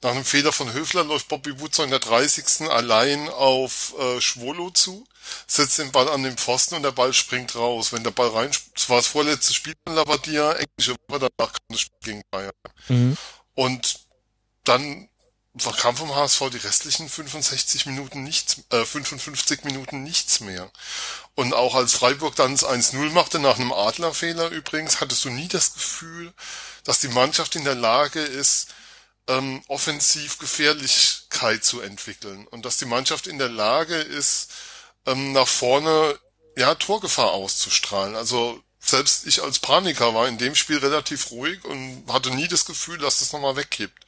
Nach 0.00 0.12
einem 0.12 0.24
Fehler 0.24 0.50
von 0.50 0.72
Höfler 0.72 1.04
läuft 1.04 1.28
Bobby 1.28 1.60
Wutzer 1.60 1.84
in 1.84 1.90
der 1.90 1.98
30. 1.98 2.70
allein 2.70 3.28
auf 3.28 3.94
äh, 3.98 4.18
Schwolo 4.18 4.70
zu, 4.70 5.06
setzt 5.46 5.78
den 5.78 5.92
Ball 5.92 6.08
an 6.08 6.22
den 6.22 6.38
Pfosten 6.38 6.76
und 6.76 6.84
der 6.84 6.92
Ball 6.92 7.12
springt 7.12 7.54
raus. 7.54 7.92
Wenn 7.92 8.02
der 8.02 8.10
Ball 8.10 8.28
rein, 8.28 8.50
das 8.72 8.88
war 8.88 8.96
das 8.96 9.08
vorletzte 9.08 9.52
Spiel 9.52 9.74
von 9.84 9.94
Labadia, 9.94 10.52
englische 10.52 10.96
Woche, 11.06 11.18
danach 11.36 11.52
kam 11.52 11.66
das 11.68 11.80
Spiel 11.80 11.98
gegen 12.00 12.22
Bayern. 12.30 12.52
Mhm. 12.88 13.18
Und 13.54 14.00
dann 14.64 15.10
kam 15.76 15.96
vom 15.96 16.14
HSV 16.14 16.50
die 16.50 16.58
restlichen 16.58 17.08
65 17.08 17.86
Minuten 17.86 18.22
nichts, 18.22 18.56
äh, 18.70 18.84
55 18.84 19.64
Minuten 19.64 20.02
nichts 20.02 20.40
mehr. 20.40 20.70
Und 21.34 21.54
auch 21.54 21.74
als 21.74 21.92
Freiburg 21.92 22.36
dann 22.36 22.52
das 22.52 22.64
1-0 22.64 23.10
machte, 23.10 23.38
nach 23.38 23.58
einem 23.58 23.72
Adlerfehler 23.72 24.48
übrigens, 24.48 25.00
hattest 25.00 25.24
du 25.24 25.30
nie 25.30 25.48
das 25.48 25.74
Gefühl, 25.74 26.32
dass 26.84 27.00
die 27.00 27.08
Mannschaft 27.08 27.54
in 27.56 27.64
der 27.64 27.74
Lage 27.74 28.20
ist, 28.20 28.68
ähm, 29.28 29.62
offensiv 29.68 30.38
Gefährlichkeit 30.38 31.64
zu 31.64 31.80
entwickeln 31.80 32.46
und 32.48 32.64
dass 32.64 32.78
die 32.78 32.86
Mannschaft 32.86 33.26
in 33.26 33.38
der 33.38 33.48
Lage 33.48 33.96
ist, 33.96 34.50
ähm, 35.06 35.32
nach 35.32 35.48
vorne 35.48 36.18
ja 36.56 36.74
Torgefahr 36.74 37.32
auszustrahlen. 37.32 38.16
Also 38.16 38.62
selbst 38.80 39.26
ich 39.26 39.42
als 39.42 39.60
Paniker 39.60 40.14
war 40.14 40.26
in 40.26 40.38
dem 40.38 40.54
Spiel 40.54 40.78
relativ 40.78 41.30
ruhig 41.30 41.64
und 41.64 42.04
hatte 42.08 42.30
nie 42.30 42.48
das 42.48 42.64
Gefühl, 42.64 42.98
dass 42.98 43.20
das 43.20 43.32
nochmal 43.32 43.56
wegkippt. 43.56 44.04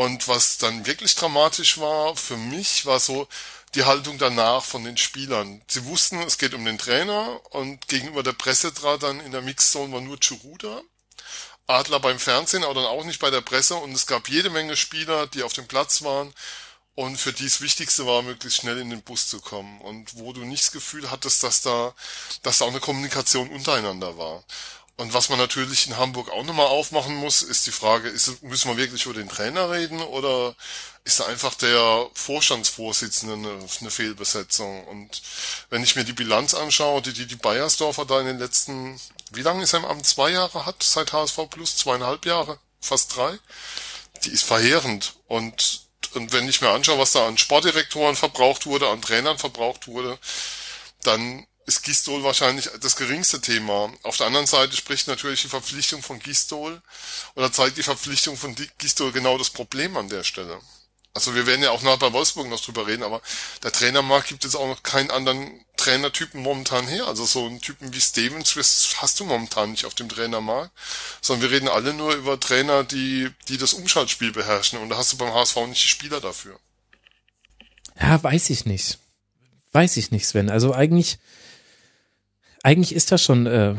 Und 0.00 0.28
was 0.28 0.56
dann 0.56 0.86
wirklich 0.86 1.14
dramatisch 1.14 1.76
war 1.76 2.16
für 2.16 2.38
mich, 2.38 2.86
war 2.86 2.98
so 2.98 3.28
die 3.74 3.84
Haltung 3.84 4.16
danach 4.16 4.64
von 4.64 4.82
den 4.82 4.96
Spielern. 4.96 5.60
Sie 5.68 5.84
wussten, 5.84 6.22
es 6.22 6.38
geht 6.38 6.54
um 6.54 6.64
den 6.64 6.78
Trainer 6.78 7.38
und 7.50 7.86
gegenüber 7.86 8.22
der 8.22 8.32
Presse 8.32 8.72
trat 8.72 9.02
dann 9.02 9.20
in 9.20 9.30
der 9.30 9.42
Mixzone 9.42 9.92
war 9.92 10.00
nur 10.00 10.18
Churuda. 10.18 10.80
Adler 11.66 12.00
beim 12.00 12.18
Fernsehen, 12.18 12.64
aber 12.64 12.76
dann 12.76 12.86
auch 12.86 13.04
nicht 13.04 13.20
bei 13.20 13.28
der 13.28 13.42
Presse. 13.42 13.74
Und 13.74 13.92
es 13.92 14.06
gab 14.06 14.30
jede 14.30 14.48
Menge 14.48 14.74
Spieler, 14.74 15.26
die 15.26 15.42
auf 15.42 15.52
dem 15.52 15.68
Platz 15.68 16.00
waren 16.00 16.32
und 16.94 17.16
für 17.18 17.34
die 17.34 17.44
das 17.44 17.60
Wichtigste 17.60 18.06
war, 18.06 18.22
möglichst 18.22 18.60
schnell 18.60 18.78
in 18.78 18.88
den 18.88 19.02
Bus 19.02 19.28
zu 19.28 19.40
kommen. 19.40 19.80
Und 19.82 20.16
wo 20.16 20.32
du 20.32 20.40
nicht 20.46 20.62
das 20.62 20.72
Gefühl 20.72 21.10
hattest, 21.10 21.42
dass 21.42 21.60
da, 21.60 21.94
dass 22.42 22.58
da 22.58 22.64
auch 22.64 22.70
eine 22.70 22.80
Kommunikation 22.80 23.50
untereinander 23.50 24.16
war. 24.16 24.44
Und 24.96 25.14
was 25.14 25.30
man 25.30 25.38
natürlich 25.38 25.86
in 25.86 25.96
Hamburg 25.96 26.30
auch 26.30 26.44
nochmal 26.44 26.66
aufmachen 26.66 27.14
muss, 27.16 27.42
ist 27.42 27.66
die 27.66 27.72
Frage, 27.72 28.08
ist, 28.08 28.42
müssen 28.42 28.68
wir 28.68 28.76
wirklich 28.76 29.06
über 29.06 29.14
den 29.14 29.30
Trainer 29.30 29.70
reden 29.70 30.02
oder 30.02 30.54
ist 31.04 31.20
da 31.20 31.26
einfach 31.26 31.54
der 31.54 32.06
Vorstandsvorsitzende 32.12 33.34
eine, 33.34 33.66
eine 33.80 33.90
Fehlbesetzung? 33.90 34.86
Und 34.88 35.22
wenn 35.70 35.82
ich 35.82 35.96
mir 35.96 36.04
die 36.04 36.12
Bilanz 36.12 36.52
anschaue, 36.52 37.00
die 37.00 37.14
die, 37.14 37.26
die 37.26 37.36
Bayersdorfer 37.36 38.04
da 38.04 38.20
in 38.20 38.26
den 38.26 38.38
letzten 38.38 39.00
wie 39.32 39.42
lange 39.42 39.62
ist 39.62 39.72
er 39.72 39.80
im 39.80 39.84
Amt? 39.84 40.06
Zwei 40.06 40.30
Jahre 40.30 40.66
hat 40.66 40.82
seit 40.82 41.12
HSV 41.12 41.48
Plus? 41.50 41.76
Zweieinhalb 41.76 42.26
Jahre? 42.26 42.58
Fast 42.80 43.16
drei? 43.16 43.38
Die 44.24 44.30
ist 44.30 44.42
verheerend. 44.42 45.14
Und, 45.28 45.82
und 46.14 46.32
wenn 46.32 46.48
ich 46.48 46.60
mir 46.60 46.70
anschaue, 46.70 46.98
was 46.98 47.12
da 47.12 47.26
an 47.28 47.38
Sportdirektoren 47.38 48.16
verbraucht 48.16 48.66
wurde, 48.66 48.88
an 48.88 49.02
Trainern 49.02 49.38
verbraucht 49.38 49.86
wurde, 49.86 50.18
dann 51.04 51.46
ist 51.70 51.84
Gistol 51.84 52.24
wahrscheinlich 52.24 52.68
das 52.80 52.96
geringste 52.96 53.40
Thema. 53.40 53.92
Auf 54.02 54.16
der 54.16 54.26
anderen 54.26 54.46
Seite 54.46 54.74
spricht 54.74 55.06
natürlich 55.06 55.42
die 55.42 55.48
Verpflichtung 55.48 56.02
von 56.02 56.18
Gistol 56.18 56.82
oder 57.36 57.52
zeigt 57.52 57.76
die 57.76 57.84
Verpflichtung 57.84 58.36
von 58.36 58.56
Gistol 58.78 59.12
genau 59.12 59.38
das 59.38 59.50
Problem 59.50 59.96
an 59.96 60.08
der 60.08 60.24
Stelle. 60.24 60.60
Also 61.14 61.36
wir 61.36 61.46
werden 61.46 61.62
ja 61.62 61.70
auch 61.70 61.82
nachher 61.82 61.98
bei 61.98 62.12
Wolfsburg 62.12 62.48
noch 62.48 62.60
drüber 62.60 62.88
reden, 62.88 63.04
aber 63.04 63.22
der 63.62 63.70
Trainermarkt 63.70 64.28
gibt 64.28 64.42
jetzt 64.42 64.56
auch 64.56 64.66
noch 64.66 64.82
keinen 64.82 65.12
anderen 65.12 65.64
Trainertypen 65.76 66.42
momentan 66.42 66.88
her. 66.88 67.06
Also 67.06 67.24
so 67.24 67.46
einen 67.46 67.60
Typen 67.60 67.92
wie 67.94 68.00
Stevens 68.00 68.56
hast 68.96 69.20
du 69.20 69.24
momentan 69.24 69.70
nicht 69.70 69.84
auf 69.84 69.94
dem 69.94 70.08
Trainermarkt, 70.08 70.72
sondern 71.20 71.48
wir 71.48 71.56
reden 71.56 71.68
alle 71.68 71.94
nur 71.94 72.14
über 72.14 72.40
Trainer, 72.40 72.82
die, 72.82 73.30
die 73.48 73.58
das 73.58 73.74
Umschaltspiel 73.74 74.32
beherrschen 74.32 74.80
und 74.80 74.88
da 74.88 74.96
hast 74.96 75.12
du 75.12 75.18
beim 75.18 75.32
HSV 75.32 75.56
nicht 75.68 75.84
die 75.84 75.88
Spieler 75.88 76.20
dafür. 76.20 76.58
Ja, 78.00 78.20
weiß 78.20 78.50
ich 78.50 78.64
nicht. 78.64 78.98
Weiß 79.72 79.96
ich 79.98 80.10
nicht, 80.10 80.26
Sven. 80.26 80.50
Also 80.50 80.74
eigentlich, 80.74 81.18
eigentlich 82.62 82.94
ist 82.94 83.12
das 83.12 83.22
schon 83.22 83.46
äh, 83.46 83.74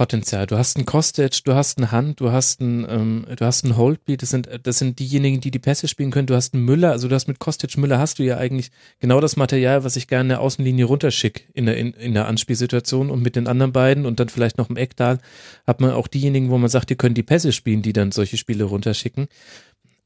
Potenzial. 0.00 0.46
Du 0.46 0.56
hast 0.56 0.78
einen 0.78 0.86
Kostic, 0.86 1.44
du 1.44 1.52
hast 1.52 1.76
einen 1.76 1.92
Hand, 1.92 2.20
du 2.20 2.32
hast 2.32 2.62
einen, 2.62 2.86
ähm, 2.88 3.26
du 3.36 3.44
hast 3.44 3.64
einen 3.64 3.76
Holtby, 3.76 4.16
das 4.16 4.30
sind, 4.30 4.48
das 4.62 4.78
sind 4.78 4.98
diejenigen, 4.98 5.42
die 5.42 5.50
die 5.50 5.58
Pässe 5.58 5.88
spielen 5.88 6.10
können. 6.10 6.26
Du 6.26 6.34
hast 6.34 6.54
einen 6.54 6.64
Müller, 6.64 6.92
also 6.92 7.06
du 7.06 7.14
hast 7.14 7.28
mit 7.28 7.38
Kostic 7.38 7.76
Müller 7.76 7.98
hast 7.98 8.18
du 8.18 8.22
ja 8.22 8.38
eigentlich 8.38 8.70
genau 8.98 9.20
das 9.20 9.36
Material, 9.36 9.84
was 9.84 9.96
ich 9.96 10.08
gerne 10.08 10.22
in 10.22 10.28
der 10.30 10.40
Außenlinie 10.40 10.86
runterschick 10.86 11.50
in 11.52 11.66
der, 11.66 11.76
in, 11.76 11.92
in 11.92 12.14
der 12.14 12.28
Anspielsituation 12.28 13.10
und 13.10 13.20
mit 13.20 13.36
den 13.36 13.46
anderen 13.46 13.72
beiden 13.72 14.06
und 14.06 14.20
dann 14.20 14.30
vielleicht 14.30 14.56
noch 14.56 14.70
im 14.70 14.78
Ecktal 14.78 15.18
hat 15.66 15.82
man 15.82 15.90
auch 15.90 16.08
diejenigen, 16.08 16.48
wo 16.48 16.56
man 16.56 16.70
sagt, 16.70 16.88
die 16.88 16.96
können 16.96 17.14
die 17.14 17.22
Pässe 17.22 17.52
spielen, 17.52 17.82
die 17.82 17.92
dann 17.92 18.10
solche 18.10 18.38
Spiele 18.38 18.64
runterschicken. 18.64 19.28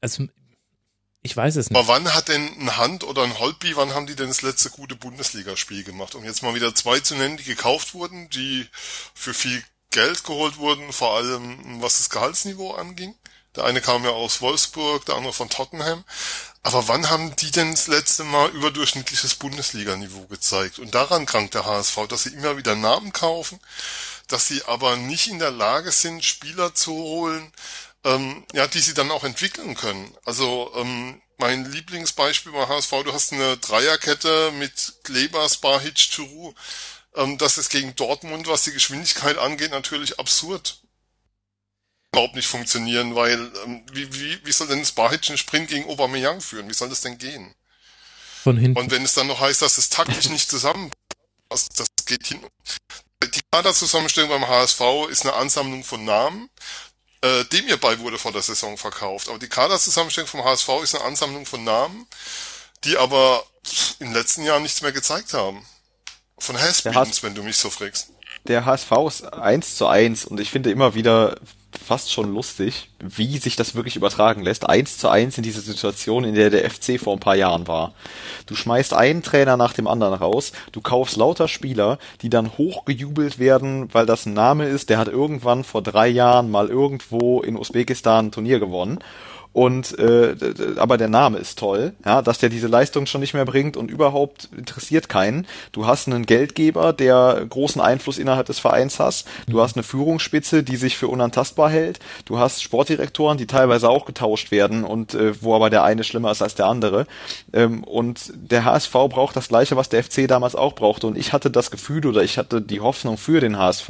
Also, 0.01 0.25
ich 1.25 1.35
weiß 1.35 1.55
es 1.55 1.71
nicht. 1.71 1.77
Aber 1.77 1.87
wann 1.87 2.13
hat 2.13 2.27
denn 2.27 2.47
ein 2.59 2.77
Hand 2.77 3.03
oder 3.03 3.23
ein 3.23 3.39
Holtby, 3.39 3.75
wann 3.75 3.95
haben 3.95 4.05
die 4.05 4.15
denn 4.15 4.27
das 4.27 4.43
letzte 4.43 4.69
gute 4.69 4.95
Bundesligaspiel 4.95 5.83
gemacht? 5.83 6.13
Um 6.13 6.23
jetzt 6.23 6.43
mal 6.43 6.53
wieder 6.53 6.75
zwei 6.75 6.99
zu 6.99 7.15
nennen, 7.15 7.37
die 7.37 7.43
gekauft 7.43 7.95
wurden, 7.95 8.29
die 8.29 8.67
für 9.15 9.33
viel 9.33 9.63
Geld 9.89 10.23
geholt 10.23 10.57
wurden, 10.57 10.93
vor 10.93 11.15
allem 11.15 11.81
was 11.81 11.97
das 11.97 12.11
Gehaltsniveau 12.11 12.75
anging. 12.75 13.15
Der 13.55 13.63
eine 13.63 13.81
kam 13.81 14.03
ja 14.03 14.11
aus 14.11 14.41
Wolfsburg, 14.41 15.05
der 15.05 15.15
andere 15.15 15.33
von 15.33 15.49
Tottenham. 15.49 16.03
Aber 16.61 16.87
wann 16.87 17.09
haben 17.09 17.35
die 17.35 17.49
denn 17.49 17.71
das 17.71 17.87
letzte 17.87 18.23
Mal 18.23 18.49
überdurchschnittliches 18.51 19.33
Bundesliga-Niveau 19.35 20.27
gezeigt? 20.27 20.77
Und 20.77 20.93
daran 20.93 21.25
krankt 21.25 21.55
der 21.55 21.65
HSV, 21.65 22.07
dass 22.07 22.23
sie 22.23 22.33
immer 22.33 22.57
wieder 22.57 22.75
Namen 22.75 23.13
kaufen, 23.13 23.59
dass 24.27 24.47
sie 24.47 24.63
aber 24.65 24.95
nicht 24.95 25.27
in 25.27 25.39
der 25.39 25.51
Lage 25.51 25.91
sind, 25.91 26.23
Spieler 26.23 26.75
zu 26.75 26.91
holen, 26.91 27.51
ähm, 28.05 28.45
ja, 28.53 28.67
die 28.67 28.79
sie 28.79 28.93
dann 28.93 29.11
auch 29.11 29.25
entwickeln 29.25 29.75
können. 29.75 30.15
Also 30.23 30.71
ähm, 30.75 31.21
mein 31.37 31.69
Lieblingsbeispiel 31.69 32.53
bei 32.53 32.67
HSV, 32.67 32.91
du 33.03 33.13
hast 33.13 33.33
eine 33.33 33.57
Dreierkette 33.57 34.53
mit 34.57 34.93
Kleber, 35.03 35.49
Sparhic, 35.49 35.95
Churu 35.95 36.53
ähm, 37.15 37.37
das 37.37 37.57
ist 37.57 37.69
gegen 37.69 37.95
Dortmund, 37.95 38.47
was 38.47 38.63
die 38.63 38.71
Geschwindigkeit 38.71 39.37
angeht, 39.37 39.71
natürlich 39.71 40.19
absurd. 40.19 40.81
Überhaupt 42.11 42.35
nicht 42.35 42.47
funktionieren, 42.47 43.15
weil 43.15 43.51
ähm, 43.65 43.85
wie, 43.91 44.13
wie, 44.13 44.45
wie 44.45 44.51
soll 44.51 44.67
denn 44.67 44.85
Sparhic 44.85 45.27
einen 45.27 45.37
Sprint 45.37 45.69
gegen 45.69 45.89
Aubameyang 45.89 46.41
führen? 46.41 46.69
Wie 46.69 46.73
soll 46.73 46.89
das 46.89 47.01
denn 47.01 47.17
gehen? 47.17 47.53
Von 48.43 48.57
hinten. 48.57 48.79
Und 48.79 48.91
wenn 48.91 49.03
es 49.03 49.13
dann 49.13 49.27
noch 49.27 49.39
heißt, 49.39 49.61
dass 49.61 49.77
es 49.77 49.89
taktisch 49.89 50.29
nicht 50.29 50.49
zusammenpasst, 50.49 51.71
das 51.77 51.87
geht 52.05 52.27
hin. 52.27 52.39
Die 53.23 53.41
Kaderzusammenstellung 53.51 54.29
beim 54.29 54.47
HSV 54.47 54.81
ist 55.09 55.23
eine 55.23 55.33
Ansammlung 55.33 55.83
von 55.83 56.05
Namen, 56.05 56.49
äh, 57.25 57.43
dem 57.45 57.65
hierbei 57.65 57.97
wurde 57.99 58.19
vor 58.19 58.31
der 58.31 58.43
Saison 58.43 58.77
verkauft. 58.77 59.29
Aber 59.29 59.39
die 59.39 59.49
Kaderzusammenstellung 59.49 60.27
vom 60.27 60.43
HSV 60.43 60.69
ist 60.83 60.95
eine 60.95 61.03
Ansammlung 61.05 61.45
von 61.45 61.63
Namen, 61.63 62.05
die 62.83 62.97
aber 62.97 63.43
in 63.99 64.07
den 64.07 64.13
letzten 64.13 64.43
Jahren 64.43 64.61
nichts 64.61 64.81
mehr 64.81 64.91
gezeigt 64.91 65.33
haben. 65.33 65.65
Von 66.37 66.59
Haspins, 66.59 67.23
wenn 67.23 67.33
du 67.33 67.41
mich 67.41 67.57
so 67.57 67.69
fragst. 67.69 68.09
Der 68.47 68.65
HSV 68.65 68.91
ist 69.07 69.33
eins 69.33 69.75
zu 69.75 69.87
eins 69.87 70.23
und 70.25 70.39
ich 70.39 70.51
finde 70.51 70.69
immer 70.69 70.93
wieder 70.93 71.35
fast 71.75 72.11
schon 72.11 72.33
lustig, 72.33 72.89
wie 72.99 73.37
sich 73.37 73.55
das 73.55 73.75
wirklich 73.75 73.95
übertragen 73.95 74.43
lässt. 74.43 74.69
Eins 74.69 74.97
zu 74.97 75.09
eins 75.09 75.37
in 75.37 75.43
diese 75.43 75.61
Situation, 75.61 76.23
in 76.23 76.35
der 76.35 76.49
der 76.49 76.69
FC 76.69 76.99
vor 76.99 77.13
ein 77.13 77.19
paar 77.19 77.35
Jahren 77.35 77.67
war. 77.67 77.93
Du 78.45 78.55
schmeißt 78.55 78.93
einen 78.93 79.23
Trainer 79.23 79.57
nach 79.57 79.73
dem 79.73 79.87
anderen 79.87 80.13
raus, 80.13 80.51
du 80.71 80.81
kaufst 80.81 81.17
lauter 81.17 81.47
Spieler, 81.47 81.97
die 82.21 82.29
dann 82.29 82.57
hochgejubelt 82.57 83.39
werden, 83.39 83.89
weil 83.93 84.05
das 84.05 84.25
ein 84.25 84.33
Name 84.33 84.65
ist, 84.67 84.89
der 84.89 84.99
hat 84.99 85.07
irgendwann 85.07 85.63
vor 85.63 85.81
drei 85.81 86.07
Jahren 86.07 86.49
mal 86.49 86.69
irgendwo 86.69 87.41
in 87.41 87.57
Usbekistan 87.57 88.27
ein 88.27 88.31
Turnier 88.31 88.59
gewonnen 88.59 88.99
und 89.55 89.97
äh, 89.99 90.35
aber 90.75 90.97
der 90.97 91.07
Name 91.07 91.37
ist 91.37 91.57
toll, 91.57 91.93
ja, 92.03 92.21
dass 92.21 92.39
der 92.39 92.49
diese 92.49 92.67
Leistung 92.67 93.05
schon 93.05 93.21
nicht 93.21 93.33
mehr 93.33 93.45
bringt 93.45 93.77
und 93.77 93.89
überhaupt 93.89 94.49
interessiert 94.57 95.07
keinen. 95.07 95.47
Du 95.71 95.87
hast 95.87 96.09
einen 96.09 96.25
Geldgeber, 96.25 96.91
der 96.91 97.45
großen 97.47 97.79
Einfluss 97.79 98.17
innerhalb 98.17 98.47
des 98.47 98.59
Vereins 98.59 98.99
hast. 98.99 99.25
Du 99.47 99.61
hast 99.61 99.77
eine 99.77 99.83
Führungsspitze, 99.83 100.61
die 100.61 100.75
sich 100.75 100.97
für 100.97 101.07
unantastbar 101.07 101.69
hält. 101.69 101.99
Du 102.25 102.37
hast 102.37 102.63
Sportdirektoren, 102.63 103.37
die 103.37 103.47
teilweise 103.47 103.89
auch 103.89 104.05
getauscht 104.05 104.51
werden 104.51 104.83
und 104.83 105.13
äh, 105.13 105.41
wo 105.41 105.55
aber 105.55 105.69
der 105.69 105.85
eine 105.85 106.03
schlimmer 106.03 106.31
ist 106.31 106.41
als 106.41 106.55
der 106.55 106.65
andere. 106.65 107.07
Ähm, 107.53 107.85
und 107.85 108.33
der 108.35 108.65
HSV 108.65 108.91
braucht 108.91 109.37
das 109.37 109.47
gleiche, 109.47 109.77
was 109.77 109.87
der 109.87 110.03
FC 110.03 110.27
damals 110.27 110.55
auch 110.55 110.75
brauchte. 110.75 111.07
Und 111.07 111.17
ich 111.17 111.31
hatte 111.31 111.49
das 111.49 111.71
Gefühl 111.71 112.05
oder 112.05 112.23
ich 112.23 112.37
hatte 112.37 112.61
die 112.61 112.81
Hoffnung 112.81 113.17
für 113.17 113.39
den 113.39 113.57
HSV, 113.57 113.89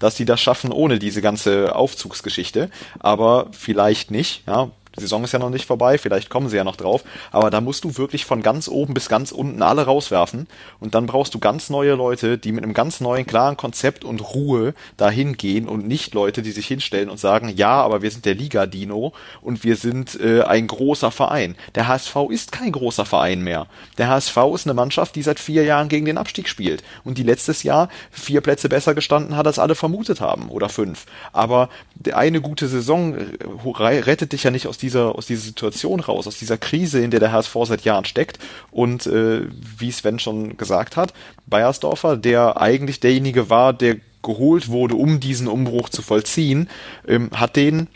dass 0.00 0.16
die 0.16 0.24
das 0.24 0.40
schaffen 0.40 0.72
ohne 0.72 0.98
diese 0.98 1.22
ganze 1.22 1.76
Aufzugsgeschichte. 1.76 2.68
Aber 2.98 3.46
vielleicht 3.52 4.10
nicht. 4.10 4.42
Ja, 4.48 4.70
die 4.96 5.00
Saison 5.00 5.24
ist 5.24 5.32
ja 5.32 5.38
noch 5.38 5.50
nicht 5.50 5.66
vorbei, 5.66 5.98
vielleicht 5.98 6.30
kommen 6.30 6.48
sie 6.48 6.56
ja 6.56 6.64
noch 6.64 6.76
drauf, 6.76 7.04
aber 7.32 7.50
da 7.50 7.60
musst 7.60 7.84
du 7.84 7.96
wirklich 7.96 8.24
von 8.24 8.42
ganz 8.42 8.68
oben 8.68 8.94
bis 8.94 9.08
ganz 9.08 9.32
unten 9.32 9.62
alle 9.62 9.82
rauswerfen 9.82 10.46
und 10.80 10.94
dann 10.94 11.06
brauchst 11.06 11.34
du 11.34 11.38
ganz 11.38 11.70
neue 11.70 11.94
Leute, 11.94 12.38
die 12.38 12.52
mit 12.52 12.64
einem 12.64 12.74
ganz 12.74 13.00
neuen, 13.00 13.26
klaren 13.26 13.56
Konzept 13.56 14.04
und 14.04 14.20
Ruhe 14.34 14.74
dahin 14.96 15.36
gehen 15.36 15.68
und 15.68 15.86
nicht 15.86 16.14
Leute, 16.14 16.42
die 16.42 16.52
sich 16.52 16.66
hinstellen 16.66 17.10
und 17.10 17.18
sagen, 17.18 17.48
ja, 17.48 17.82
aber 17.82 18.02
wir 18.02 18.10
sind 18.10 18.24
der 18.24 18.34
Liga-Dino 18.34 19.12
und 19.42 19.64
wir 19.64 19.76
sind 19.76 20.18
äh, 20.20 20.42
ein 20.42 20.66
großer 20.66 21.10
Verein. 21.10 21.56
Der 21.74 21.88
HSV 21.88 22.16
ist 22.30 22.52
kein 22.52 22.72
großer 22.72 23.04
Verein 23.04 23.40
mehr. 23.40 23.66
Der 23.98 24.08
HSV 24.08 24.36
ist 24.54 24.66
eine 24.66 24.74
Mannschaft, 24.74 25.16
die 25.16 25.22
seit 25.22 25.40
vier 25.40 25.64
Jahren 25.64 25.88
gegen 25.88 26.06
den 26.06 26.18
Abstieg 26.18 26.48
spielt 26.48 26.82
und 27.04 27.18
die 27.18 27.22
letztes 27.22 27.62
Jahr 27.62 27.88
vier 28.10 28.40
Plätze 28.40 28.68
besser 28.68 28.94
gestanden 28.94 29.36
hat, 29.36 29.46
als 29.46 29.58
alle 29.58 29.74
vermutet 29.74 30.20
haben 30.20 30.48
oder 30.48 30.68
fünf. 30.68 31.06
Aber 31.32 31.68
eine 32.12 32.40
gute 32.40 32.68
Saison 32.68 33.14
äh, 33.14 34.00
rettet 34.00 34.32
dich 34.32 34.44
ja 34.44 34.50
nicht 34.50 34.66
aus 34.66 34.78
dieser, 34.84 35.16
aus 35.16 35.26
dieser 35.26 35.40
Situation 35.40 36.00
raus, 36.00 36.26
aus 36.26 36.38
dieser 36.38 36.58
Krise, 36.58 37.00
in 37.00 37.10
der 37.10 37.20
der 37.20 37.32
HSV 37.32 37.56
seit 37.64 37.82
Jahren 37.82 38.04
steckt. 38.04 38.38
Und 38.70 39.06
äh, 39.06 39.46
wie 39.78 39.90
Sven 39.90 40.18
schon 40.18 40.56
gesagt 40.56 40.96
hat, 40.96 41.14
Bayersdorfer, 41.46 42.16
der 42.16 42.60
eigentlich 42.60 43.00
derjenige 43.00 43.48
war, 43.50 43.72
der 43.72 43.96
geholt 44.22 44.68
wurde, 44.68 44.94
um 44.94 45.20
diesen 45.20 45.48
Umbruch 45.48 45.88
zu 45.88 46.02
vollziehen, 46.02 46.68
ähm, 47.06 47.30
hat 47.34 47.56
den 47.56 47.88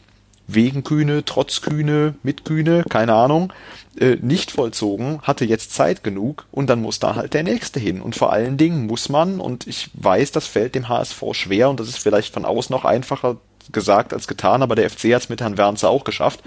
wegen 0.47 0.83
Kühne, 0.83 1.25
trotz 1.25 1.61
Kühne, 1.61 2.15
mit 2.23 2.45
Kühne, 2.45 2.83
keine 2.89 3.13
Ahnung, 3.13 3.53
äh, 4.01 4.17
nicht 4.21 4.51
vollzogen, 4.51 5.21
hatte 5.23 5.45
jetzt 5.45 5.75
Zeit 5.75 6.03
genug 6.03 6.47
und 6.51 6.71
dann 6.71 6.81
muss 6.81 6.99
da 6.99 7.17
halt 7.17 7.35
der 7.35 7.43
nächste 7.43 7.79
hin. 7.79 8.01
Und 8.01 8.17
vor 8.17 8.33
allen 8.33 8.57
Dingen 8.57 8.87
muss 8.87 9.11
man, 9.11 9.41
und 9.41 9.67
ich 9.67 9.91
weiß, 9.93 10.33
das 10.33 10.47
fällt 10.47 10.75
dem 10.75 10.89
HSV 10.89 11.23
schwer 11.33 11.69
und 11.69 11.81
das 11.81 11.89
ist 11.89 11.99
vielleicht 11.99 12.33
von 12.33 12.47
außen 12.47 12.73
noch 12.73 12.87
einfacher 12.87 13.37
gesagt 13.73 14.13
als 14.13 14.27
getan, 14.27 14.63
aber 14.63 14.75
der 14.75 14.91
FC 14.91 15.15
hat 15.15 15.23
es 15.23 15.29
mit 15.29 15.41
Herrn 15.41 15.59
Wernzer 15.59 15.91
auch 15.91 16.05
geschafft. 16.05 16.41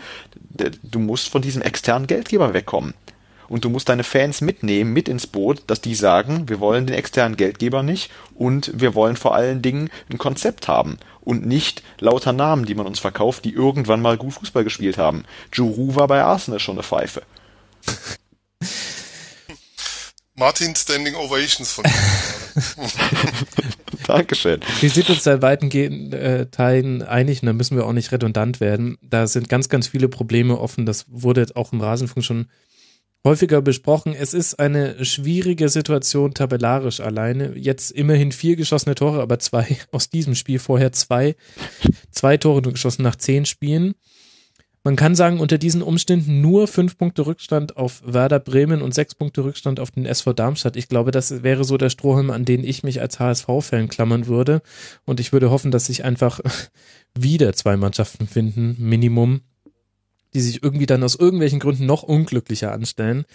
Du 0.84 1.00
musst 1.00 1.30
von 1.30 1.42
diesem 1.42 1.62
externen 1.62 2.08
Geldgeber 2.08 2.54
wegkommen. 2.54 2.94
Und 3.48 3.66
du 3.66 3.70
musst 3.70 3.90
deine 3.90 4.06
Fans 4.06 4.40
mitnehmen, 4.40 4.94
mit 4.94 5.10
ins 5.10 5.28
Boot, 5.28 5.64
dass 5.68 5.82
die 5.82 5.94
sagen, 5.94 6.48
wir 6.48 6.62
wollen 6.62 6.88
den 6.88 6.96
externen 6.96 7.36
Geldgeber 7.36 7.84
nicht 7.84 8.10
und 8.34 8.72
wir 8.74 8.96
wollen 8.96 9.18
vor 9.18 9.36
allen 9.36 9.62
Dingen 9.62 9.90
ein 10.10 10.18
Konzept 10.18 10.70
haben 10.70 10.98
und 11.20 11.46
nicht 11.46 11.84
lauter 12.00 12.32
Namen, 12.32 12.66
die 12.66 12.76
man 12.76 12.88
uns 12.88 13.00
verkauft, 13.00 13.44
die 13.44 13.52
irgendwann 13.52 14.02
mal 14.02 14.16
gut 14.16 14.36
Fußball 14.36 14.64
gespielt 14.64 14.98
haben. 14.98 15.26
Juru 15.52 15.96
war 15.96 16.08
bei 16.08 16.24
Arsenal 16.24 16.62
schon 16.62 16.76
eine 16.76 16.84
Pfeife. 16.84 17.24
Martin 20.36 20.76
Standing 20.76 21.16
Ovations 21.16 21.74
von 21.74 21.84
Dankeschön. 24.18 24.60
Wir 24.80 24.90
sind 24.90 25.10
uns 25.10 25.26
in 25.26 25.42
weiten 25.42 25.70
äh, 26.14 26.48
Teilen 26.48 27.02
einig 27.02 27.42
und 27.42 27.48
da 27.48 27.54
müssen 27.54 27.78
wir 27.78 27.86
auch 27.86 27.94
nicht 27.94 28.12
redundant 28.12 28.60
werden. 28.60 28.98
Da 29.02 29.28
sind 29.28 29.50
ganz, 29.50 29.70
ganz 29.70 29.88
viele 29.88 30.10
Probleme 30.10 30.60
offen. 30.60 30.86
Das 30.86 31.06
wurde 31.10 31.48
auch 31.56 31.74
im 31.74 31.82
Rasenfunk 31.82 32.26
schon 32.26 32.48
häufiger 33.24 33.62
besprochen. 33.62 34.16
Es 34.18 34.34
ist 34.34 34.60
eine 34.60 35.04
schwierige 35.06 35.70
Situation 35.70 36.34
tabellarisch 36.34 37.00
alleine. 37.00 37.58
Jetzt 37.58 37.92
immerhin 37.92 38.32
vier 38.32 38.56
geschossene 38.56 38.96
Tore, 38.96 39.22
aber 39.22 39.40
zwei 39.40 39.78
aus 39.92 40.10
diesem 40.10 40.36
Spiel 40.36 40.60
vorher 40.60 40.92
zwei. 40.92 41.36
Zwei 42.12 42.38
Tore 42.38 42.62
geschossen 42.62 43.04
nach 43.04 43.16
zehn 43.16 43.46
Spielen. 43.46 43.94
Man 44.84 44.96
kann 44.96 45.14
sagen, 45.14 45.40
unter 45.40 45.60
diesen 45.60 45.84
Umständen 45.84 46.42
nur 46.42 46.68
fünf 46.68 46.98
Punkte 46.98 47.28
Rückstand 47.28 47.78
auf 47.78 48.02
Werder 48.04 48.40
Bremen 48.40 48.82
und 48.82 48.96
sechs 48.96 49.14
Punkte 49.14 49.44
Rückstand 49.44 49.80
auf 49.80 49.92
den 49.92 50.08
SV 50.08 50.34
Darmstadt. 50.34 50.76
Ich 50.76 50.90
glaube, 50.90 51.12
das 51.12 51.44
wäre 51.44 51.64
so 51.64 51.78
der 51.78 51.92
Strohhalm, 51.92 52.32
an 52.32 52.46
den 52.46 52.64
ich 52.64 52.82
mich 52.82 53.00
als 53.00 53.20
HSV-Fan 53.20 53.90
klammern 53.90 54.26
würde. 54.26 54.64
Und 55.06 55.20
ich 55.20 55.34
würde 55.34 55.52
hoffen, 55.52 55.70
dass 55.70 55.86
sich 55.86 56.04
einfach 56.04 56.40
wieder 57.14 57.54
zwei 57.54 57.78
Mannschaften 57.78 58.28
finden, 58.28 58.76
Minimum, 58.80 59.42
die 60.34 60.42
sich 60.42 60.64
irgendwie 60.64 60.88
dann 60.88 61.04
aus 61.04 61.16
irgendwelchen 61.16 61.60
Gründen 61.60 61.86
noch 61.86 62.02
unglücklicher 62.02 62.72
anstellen 62.72 63.26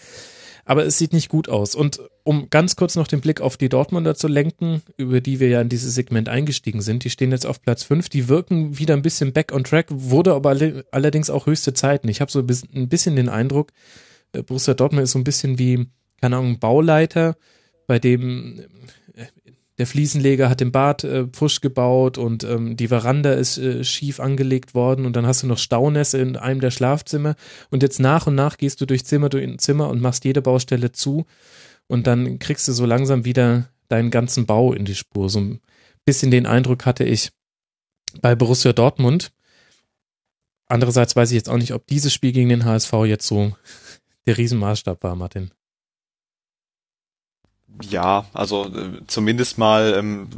aber 0.66 0.84
es 0.84 0.98
sieht 0.98 1.12
nicht 1.12 1.28
gut 1.28 1.48
aus. 1.48 1.74
Und 1.74 2.00
um 2.24 2.50
ganz 2.50 2.74
kurz 2.74 2.96
noch 2.96 3.06
den 3.06 3.20
Blick 3.20 3.40
auf 3.40 3.56
die 3.56 3.68
Dortmunder 3.68 4.16
zu 4.16 4.26
lenken, 4.26 4.82
über 4.96 5.20
die 5.20 5.38
wir 5.38 5.48
ja 5.48 5.60
in 5.60 5.68
dieses 5.68 5.94
Segment 5.94 6.28
eingestiegen 6.28 6.82
sind, 6.82 7.04
die 7.04 7.10
stehen 7.10 7.30
jetzt 7.30 7.46
auf 7.46 7.62
Platz 7.62 7.84
5, 7.84 8.08
die 8.08 8.28
wirken 8.28 8.76
wieder 8.76 8.94
ein 8.94 9.02
bisschen 9.02 9.32
back 9.32 9.52
on 9.52 9.62
track, 9.62 9.86
wurde 9.90 10.34
aber 10.34 10.58
allerdings 10.90 11.30
auch 11.30 11.46
höchste 11.46 11.72
Zeiten. 11.72 12.08
Ich 12.08 12.20
habe 12.20 12.32
so 12.32 12.40
ein 12.40 12.88
bisschen 12.88 13.16
den 13.16 13.28
Eindruck, 13.28 13.72
äh, 14.32 14.42
Borussia 14.42 14.74
Dortmund 14.74 15.04
ist 15.04 15.12
so 15.12 15.20
ein 15.20 15.24
bisschen 15.24 15.58
wie, 15.58 15.86
keine 16.20 16.36
Ahnung, 16.36 16.52
ein 16.52 16.58
Bauleiter, 16.58 17.36
bei 17.86 18.00
dem 18.00 18.60
der 19.78 19.86
Fliesenleger 19.86 20.48
hat 20.48 20.60
den 20.60 20.72
Bad 20.72 21.04
äh, 21.04 21.26
Pfusch 21.26 21.60
gebaut 21.60 22.18
und 22.18 22.44
ähm, 22.44 22.76
die 22.76 22.88
Veranda 22.88 23.32
ist 23.32 23.58
äh, 23.58 23.84
schief 23.84 24.20
angelegt 24.20 24.74
worden 24.74 25.04
und 25.04 25.14
dann 25.14 25.26
hast 25.26 25.42
du 25.42 25.46
noch 25.46 25.58
Staunässe 25.58 26.18
in 26.18 26.36
einem 26.36 26.60
der 26.60 26.70
Schlafzimmer 26.70 27.36
und 27.70 27.82
jetzt 27.82 28.00
nach 28.00 28.26
und 28.26 28.34
nach 28.34 28.56
gehst 28.56 28.80
du 28.80 28.86
durch 28.86 29.04
Zimmer 29.04 29.28
durch 29.28 29.58
Zimmer 29.58 29.88
und 29.88 30.00
machst 30.00 30.24
jede 30.24 30.42
Baustelle 30.42 30.92
zu 30.92 31.26
und 31.88 32.06
dann 32.06 32.38
kriegst 32.38 32.66
du 32.68 32.72
so 32.72 32.86
langsam 32.86 33.24
wieder 33.24 33.68
deinen 33.88 34.10
ganzen 34.10 34.46
Bau 34.46 34.72
in 34.72 34.84
die 34.84 34.94
Spur. 34.94 35.28
So 35.28 35.40
ein 35.40 35.60
bisschen 36.04 36.30
den 36.30 36.46
Eindruck 36.46 36.86
hatte 36.86 37.04
ich 37.04 37.30
bei 38.20 38.34
Borussia 38.34 38.72
Dortmund. 38.72 39.32
Andererseits 40.66 41.14
weiß 41.14 41.30
ich 41.30 41.36
jetzt 41.36 41.48
auch 41.48 41.58
nicht, 41.58 41.72
ob 41.72 41.86
dieses 41.86 42.12
Spiel 42.12 42.32
gegen 42.32 42.48
den 42.48 42.64
HSV 42.64 42.92
jetzt 43.04 43.26
so 43.26 43.54
der 44.26 44.38
Riesenmaßstab 44.38 45.02
war, 45.04 45.14
Martin. 45.14 45.52
Ja, 47.82 48.24
also 48.32 48.64
äh, 48.66 49.00
zumindest 49.06 49.58
mal 49.58 49.94
ähm, 49.98 50.28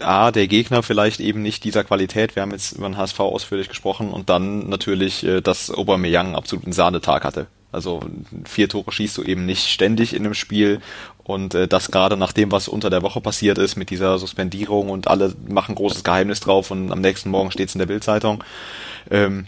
A, 0.00 0.30
der 0.30 0.48
Gegner 0.48 0.82
vielleicht 0.82 1.20
eben 1.20 1.42
nicht 1.42 1.64
dieser 1.64 1.84
Qualität, 1.84 2.34
wir 2.34 2.42
haben 2.42 2.52
jetzt 2.52 2.72
über 2.72 2.88
den 2.88 2.96
HSV 2.96 3.20
ausführlich 3.20 3.68
gesprochen 3.68 4.10
und 4.10 4.30
dann 4.30 4.68
natürlich, 4.68 5.22
äh, 5.24 5.40
dass 5.42 5.70
Aubameyang 5.70 6.34
absolut 6.34 6.64
einen 6.64 6.72
Sahnetag 6.72 7.24
hatte. 7.24 7.46
Also 7.70 8.00
vier 8.44 8.68
Tore 8.70 8.90
schießt 8.90 9.18
du 9.18 9.22
eben 9.22 9.44
nicht 9.44 9.68
ständig 9.68 10.14
in 10.14 10.24
einem 10.24 10.32
Spiel 10.32 10.80
und 11.24 11.54
äh, 11.54 11.68
das 11.68 11.90
gerade 11.90 12.16
nach 12.16 12.32
dem, 12.32 12.50
was 12.50 12.68
unter 12.68 12.88
der 12.88 13.02
Woche 13.02 13.20
passiert 13.20 13.58
ist 13.58 13.76
mit 13.76 13.90
dieser 13.90 14.18
Suspendierung 14.18 14.88
und 14.88 15.08
alle 15.08 15.34
machen 15.46 15.74
großes 15.74 16.04
Geheimnis 16.04 16.40
drauf 16.40 16.70
und 16.70 16.90
am 16.90 17.02
nächsten 17.02 17.28
Morgen 17.28 17.50
steht 17.50 17.68
es 17.68 17.74
in 17.74 17.80
der 17.80 17.86
Bildzeitung. 17.86 18.42
Ähm, 19.10 19.46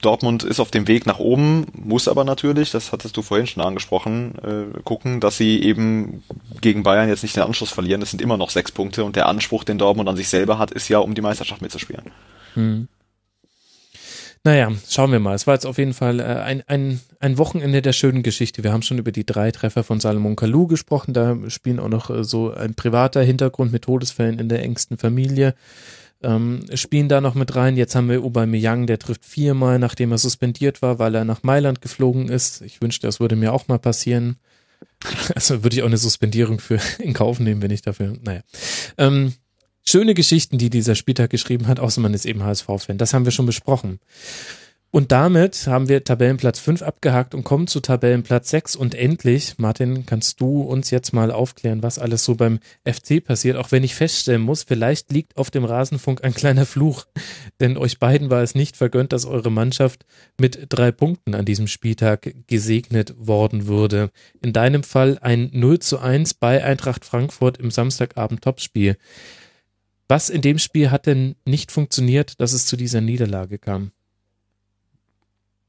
Dortmund 0.00 0.44
ist 0.44 0.60
auf 0.60 0.70
dem 0.70 0.88
Weg 0.88 1.06
nach 1.06 1.18
oben, 1.18 1.66
muss 1.72 2.08
aber 2.08 2.24
natürlich, 2.24 2.70
das 2.70 2.92
hattest 2.92 3.16
du 3.16 3.22
vorhin 3.22 3.46
schon 3.46 3.62
angesprochen, 3.62 4.34
äh, 4.42 4.80
gucken, 4.82 5.20
dass 5.20 5.36
sie 5.36 5.62
eben 5.62 6.22
gegen 6.60 6.82
Bayern 6.82 7.08
jetzt 7.08 7.22
nicht 7.22 7.36
den 7.36 7.42
Anschluss 7.42 7.70
verlieren. 7.70 8.00
Das 8.00 8.10
sind 8.10 8.22
immer 8.22 8.36
noch 8.36 8.50
sechs 8.50 8.72
Punkte 8.72 9.04
und 9.04 9.16
der 9.16 9.26
Anspruch, 9.26 9.64
den 9.64 9.78
Dortmund 9.78 10.08
an 10.08 10.16
sich 10.16 10.28
selber 10.28 10.58
hat, 10.58 10.70
ist 10.70 10.88
ja, 10.88 10.98
um 10.98 11.14
die 11.14 11.20
Meisterschaft 11.20 11.62
mitzuspielen. 11.62 12.10
Hm. 12.54 12.88
Naja, 14.44 14.70
schauen 14.88 15.12
wir 15.12 15.18
mal. 15.18 15.34
Es 15.34 15.46
war 15.46 15.54
jetzt 15.54 15.66
auf 15.66 15.78
jeden 15.78 15.94
Fall 15.94 16.20
äh, 16.20 16.22
ein, 16.22 16.62
ein, 16.66 17.00
ein 17.20 17.38
Wochenende 17.38 17.82
der 17.82 17.92
schönen 17.92 18.22
Geschichte. 18.22 18.62
Wir 18.62 18.72
haben 18.72 18.82
schon 18.82 18.98
über 18.98 19.12
die 19.12 19.26
drei 19.26 19.50
Treffer 19.50 19.82
von 19.82 20.00
Salomon 20.00 20.36
Kalou 20.36 20.66
gesprochen. 20.66 21.12
Da 21.12 21.36
spielen 21.48 21.80
auch 21.80 21.88
noch 21.88 22.08
äh, 22.08 22.24
so 22.24 22.52
ein 22.52 22.74
privater 22.74 23.22
Hintergrund 23.22 23.72
mit 23.72 23.82
Todesfällen 23.82 24.38
in 24.38 24.48
der 24.48 24.62
engsten 24.62 24.96
Familie 24.96 25.54
ähm, 26.22 26.64
spielen 26.74 27.08
da 27.08 27.20
noch 27.20 27.34
mit 27.34 27.54
rein. 27.54 27.76
Jetzt 27.76 27.94
haben 27.94 28.08
wir 28.08 28.22
Aubameyang, 28.22 28.86
der 28.86 28.98
trifft 28.98 29.24
viermal, 29.24 29.78
nachdem 29.78 30.12
er 30.12 30.18
suspendiert 30.18 30.82
war, 30.82 30.98
weil 30.98 31.14
er 31.14 31.24
nach 31.24 31.42
Mailand 31.42 31.80
geflogen 31.80 32.28
ist. 32.28 32.62
Ich 32.62 32.80
wünschte, 32.80 33.06
das 33.06 33.20
würde 33.20 33.36
mir 33.36 33.52
auch 33.52 33.68
mal 33.68 33.78
passieren. 33.78 34.36
Also 35.34 35.62
würde 35.62 35.76
ich 35.76 35.82
auch 35.82 35.88
eine 35.88 35.96
Suspendierung 35.96 36.58
für 36.60 36.80
in 36.98 37.14
Kauf 37.14 37.40
nehmen, 37.40 37.62
wenn 37.62 37.70
ich 37.70 37.82
dafür, 37.82 38.14
naja. 38.22 38.42
Ähm, 38.96 39.32
schöne 39.84 40.14
Geschichten, 40.14 40.58
die 40.58 40.70
dieser 40.70 40.94
Spieltag 40.94 41.30
geschrieben 41.30 41.66
hat, 41.68 41.80
außer 41.80 42.00
man 42.00 42.14
ist 42.14 42.26
eben 42.26 42.42
HSV-Fan. 42.42 42.98
Das 42.98 43.14
haben 43.14 43.24
wir 43.24 43.32
schon 43.32 43.46
besprochen. 43.46 44.00
Und 44.90 45.12
damit 45.12 45.66
haben 45.66 45.90
wir 45.90 46.02
Tabellenplatz 46.02 46.60
5 46.60 46.80
abgehakt 46.80 47.34
und 47.34 47.44
kommen 47.44 47.66
zu 47.66 47.80
Tabellenplatz 47.80 48.48
6. 48.48 48.74
Und 48.74 48.94
endlich, 48.94 49.58
Martin, 49.58 50.06
kannst 50.06 50.40
du 50.40 50.62
uns 50.62 50.90
jetzt 50.90 51.12
mal 51.12 51.30
aufklären, 51.30 51.82
was 51.82 51.98
alles 51.98 52.24
so 52.24 52.36
beim 52.36 52.58
FC 52.86 53.22
passiert, 53.22 53.58
auch 53.58 53.70
wenn 53.70 53.84
ich 53.84 53.94
feststellen 53.94 54.40
muss, 54.40 54.62
vielleicht 54.62 55.12
liegt 55.12 55.36
auf 55.36 55.50
dem 55.50 55.66
Rasenfunk 55.66 56.24
ein 56.24 56.32
kleiner 56.32 56.64
Fluch. 56.64 57.04
Denn 57.60 57.76
euch 57.76 57.98
beiden 57.98 58.30
war 58.30 58.42
es 58.42 58.54
nicht 58.54 58.78
vergönnt, 58.78 59.12
dass 59.12 59.26
eure 59.26 59.50
Mannschaft 59.50 60.06
mit 60.40 60.66
drei 60.70 60.90
Punkten 60.90 61.34
an 61.34 61.44
diesem 61.44 61.66
Spieltag 61.66 62.34
gesegnet 62.46 63.14
worden 63.18 63.66
würde. 63.66 64.10
In 64.40 64.54
deinem 64.54 64.82
Fall 64.82 65.18
ein 65.20 65.50
0 65.52 65.80
zu 65.80 65.98
1 65.98 66.32
bei 66.34 66.64
Eintracht 66.64 67.04
Frankfurt 67.04 67.58
im 67.58 67.70
Samstagabend 67.70 68.40
Topspiel. 68.40 68.96
Was 70.08 70.30
in 70.30 70.40
dem 70.40 70.58
Spiel 70.58 70.90
hat 70.90 71.04
denn 71.04 71.36
nicht 71.44 71.72
funktioniert, 71.72 72.40
dass 72.40 72.54
es 72.54 72.64
zu 72.64 72.78
dieser 72.78 73.02
Niederlage 73.02 73.58
kam? 73.58 73.92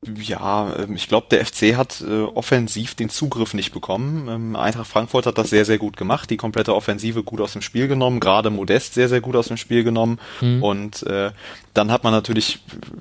Ja, 0.05 0.73
ähm, 0.77 0.95
ich 0.95 1.09
glaube, 1.09 1.27
der 1.30 1.45
FC 1.45 1.76
hat 1.76 2.01
äh, 2.01 2.21
offensiv 2.21 2.95
den 2.95 3.09
Zugriff 3.09 3.53
nicht 3.53 3.73
bekommen. 3.73 4.30
Ähm, 4.30 4.55
Eintracht 4.55 4.88
Frankfurt 4.88 5.26
hat 5.26 5.38
das 5.38 5.49
sehr, 5.49 5.65
sehr 5.65 5.77
gut 5.77 5.97
gemacht, 5.97 6.30
die 6.30 6.38
komplette 6.38 6.73
Offensive 6.73 7.21
gut 7.21 7.41
aus 7.41 7.51
dem 7.51 7.61
Spiel 7.61 7.89
genommen, 7.89 8.21
gerade 8.21 8.49
Modest 8.49 8.93
sehr, 8.93 9.09
sehr 9.09 9.19
gut 9.19 9.35
aus 9.35 9.49
dem 9.49 9.57
Spiel 9.57 9.84
genommen. 9.84 10.19
Mhm. 10.39 10.63
Und 10.63 11.03
äh, 11.03 11.31
dann 11.73 11.91
hat 11.91 12.05
man 12.05 12.13
natürlich 12.13 12.59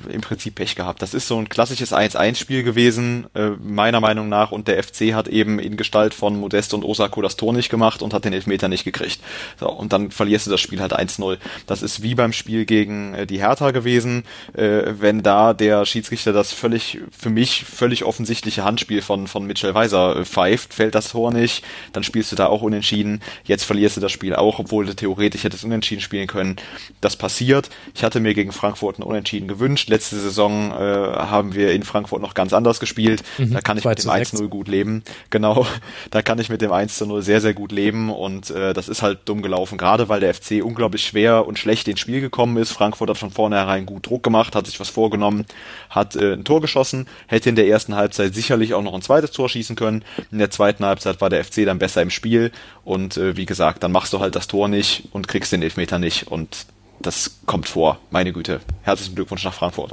im 0.09 0.23
Prinzip 0.23 0.57
Pech 0.57 0.75
gehabt. 0.75 1.01
Das 1.01 1.15
ist 1.15 1.29
so 1.29 1.39
ein 1.39 1.49
klassisches 1.49 1.93
1-1-Spiel 1.93 2.65
gewesen, 2.65 3.27
äh, 3.35 3.51
meiner 3.61 4.01
Meinung 4.01 4.29
nach, 4.29 4.51
und 4.51 4.67
der 4.67 4.83
FC 4.83 5.15
hat 5.15 5.29
eben 5.29 5.61
in 5.61 5.77
Gestalt 5.77 6.15
von 6.15 6.39
Modest 6.39 6.75
und 6.75 6.85
Osako 6.85 7.23
das 7.23 7.37
Tor 7.37 7.53
nicht 7.53 7.71
gemacht 7.71 8.03
und 8.03 8.13
hat 8.13 8.25
den 8.25 8.33
Elfmeter 8.33 8.67
nicht 8.67 8.85
gekriegt. 8.85 9.21
So, 9.61 9.71
und 9.71 9.93
dann 9.93 10.11
verlierst 10.11 10.49
du 10.49 10.51
das 10.51 10.61
Spiel 10.61 10.81
halt 10.81 10.99
1-0. 10.99 11.39
Das 11.67 11.83
ist 11.83 12.03
wie 12.03 12.17
beim 12.17 12.33
Spiel 12.33 12.65
gegen 12.65 13.15
äh, 13.15 13.27
die 13.27 13.39
Hertha 13.39 13.71
gewesen, 13.71 14.25
äh, 14.55 14.83
wenn 14.99 15.23
da 15.23 15.55
der 15.55 15.87
Schiedsrichter 15.87 16.33
das 16.33 16.53
völlig 16.53 16.88
für 17.11 17.29
mich 17.29 17.65
völlig 17.65 18.05
offensichtliche 18.05 18.65
Handspiel 18.65 19.03
von, 19.03 19.27
von 19.27 19.47
Mitchell 19.47 19.75
Weiser 19.75 20.17
äh, 20.17 20.25
pfeift, 20.25 20.73
fällt 20.73 20.95
das 20.95 21.11
Tor 21.11 21.33
nicht, 21.33 21.65
dann 21.93 22.05
spielst 22.05 22.33
du 22.33 22.37
da 22.37 22.47
auch 22.47 22.63
unentschieden. 22.63 23.21
Jetzt 23.45 23.65
verlierst 23.65 23.97
du 23.97 24.01
das 24.01 24.13
Spiel 24.13 24.35
auch, 24.35 24.59
obwohl 24.59 24.87
du 24.87 24.95
theoretisch 24.95 25.45
hättest 25.45 25.65
unentschieden 25.65 26.01
spielen 26.01 26.27
können. 26.27 26.57
Das 27.01 27.17
passiert. 27.17 27.69
Ich 27.95 28.03
hatte 28.03 28.21
mir 28.21 28.35
gegen 28.35 28.53
Frankfurt 28.53 28.99
ein 28.99 29.03
Unentschieden 29.03 29.49
gewünscht. 29.49 29.89
Letzte 29.89 30.17
Saison 30.17 30.73
äh, 30.73 30.75
haben 30.75 31.55
wir 31.55 31.73
in 31.73 31.83
Frankfurt 31.83 32.23
noch 32.23 32.35
ganz 32.35 32.53
anders 32.53 32.81
gespielt. 32.81 33.23
Mhm, 33.39 33.53
da 33.53 33.61
kann 33.61 33.79
ich 33.79 33.85
mit 33.85 34.03
dem 34.03 34.11
1-0 34.11 34.49
gut 34.49 34.69
leben. 34.69 35.03
Genau, 35.31 35.67
da 36.11 36.23
kann 36.23 36.39
ich 36.39 36.49
mit 36.49 36.63
dem 36.63 36.73
1-0 36.73 37.23
sehr, 37.23 37.41
sehr 37.41 37.55
gut 37.55 37.73
leben 37.73 38.11
und 38.11 38.51
äh, 38.51 38.73
das 38.73 38.89
ist 38.89 39.03
halt 39.03 39.21
dumm 39.27 39.43
gelaufen, 39.43 39.79
gerade 39.79 40.09
weil 40.09 40.21
der 40.21 40.35
FC 40.35 40.63
unglaublich 40.63 41.05
schwer 41.05 41.47
und 41.47 41.59
schlecht 41.59 41.87
ins 41.89 42.01
Spiel 42.01 42.21
gekommen 42.21 42.57
ist. 42.57 42.73
Frankfurt 42.73 43.11
hat 43.11 43.19
von 43.19 43.31
vornherein 43.31 43.87
gut 43.87 44.07
Druck 44.07 44.23
gemacht, 44.23 44.55
hat 44.55 44.67
sich 44.67 44.81
was 44.81 44.89
vorgenommen, 44.89 45.47
hat 45.91 46.17
äh, 46.17 46.33
ein 46.33 46.45
Tor 46.45 46.61
geschossen 46.61 46.78
geschossen, 46.79 47.07
hätte 47.27 47.49
in 47.49 47.57
der 47.57 47.67
ersten 47.67 47.97
Halbzeit 47.97 48.35
sicherlich 48.35 48.75
auch 48.75 48.83
noch 48.83 48.95
ein 48.95 49.03
zweites 49.03 49.33
Tor 49.33 49.49
schießen 49.49 49.75
können. 49.75 50.05
In 50.31 50.39
der 50.39 50.51
zweiten 50.51 50.85
Halbzeit 50.85 51.21
war 51.21 51.31
der 51.31 51.45
FC 51.45 51.65
dann 51.65 51.79
besser 51.79 52.03
im 52.03 52.11
Spiel 52.11 52.53
und 52.85 53.17
äh, 53.17 53.37
wie 53.37 53.47
gesagt, 53.47 53.83
dann 53.83 53.93
machst 53.93 54.13
du 54.13 54.21
halt 54.21 54.37
das 54.37 54.47
Tor 54.47 54.69
nicht 54.69 55.09
und 55.13 55.27
kriegst 55.27 55.53
den 55.53 55.63
Elfmeter 55.63 55.99
nicht 55.99 56.29
und 56.29 56.67
das 57.01 57.39
kommt 57.47 57.69
vor. 57.69 57.99
Meine 58.11 58.33
Güte. 58.33 58.61
Herzlichen 58.83 59.15
Glückwunsch 59.15 59.45
nach 59.45 59.55
Frankfurt. 59.55 59.93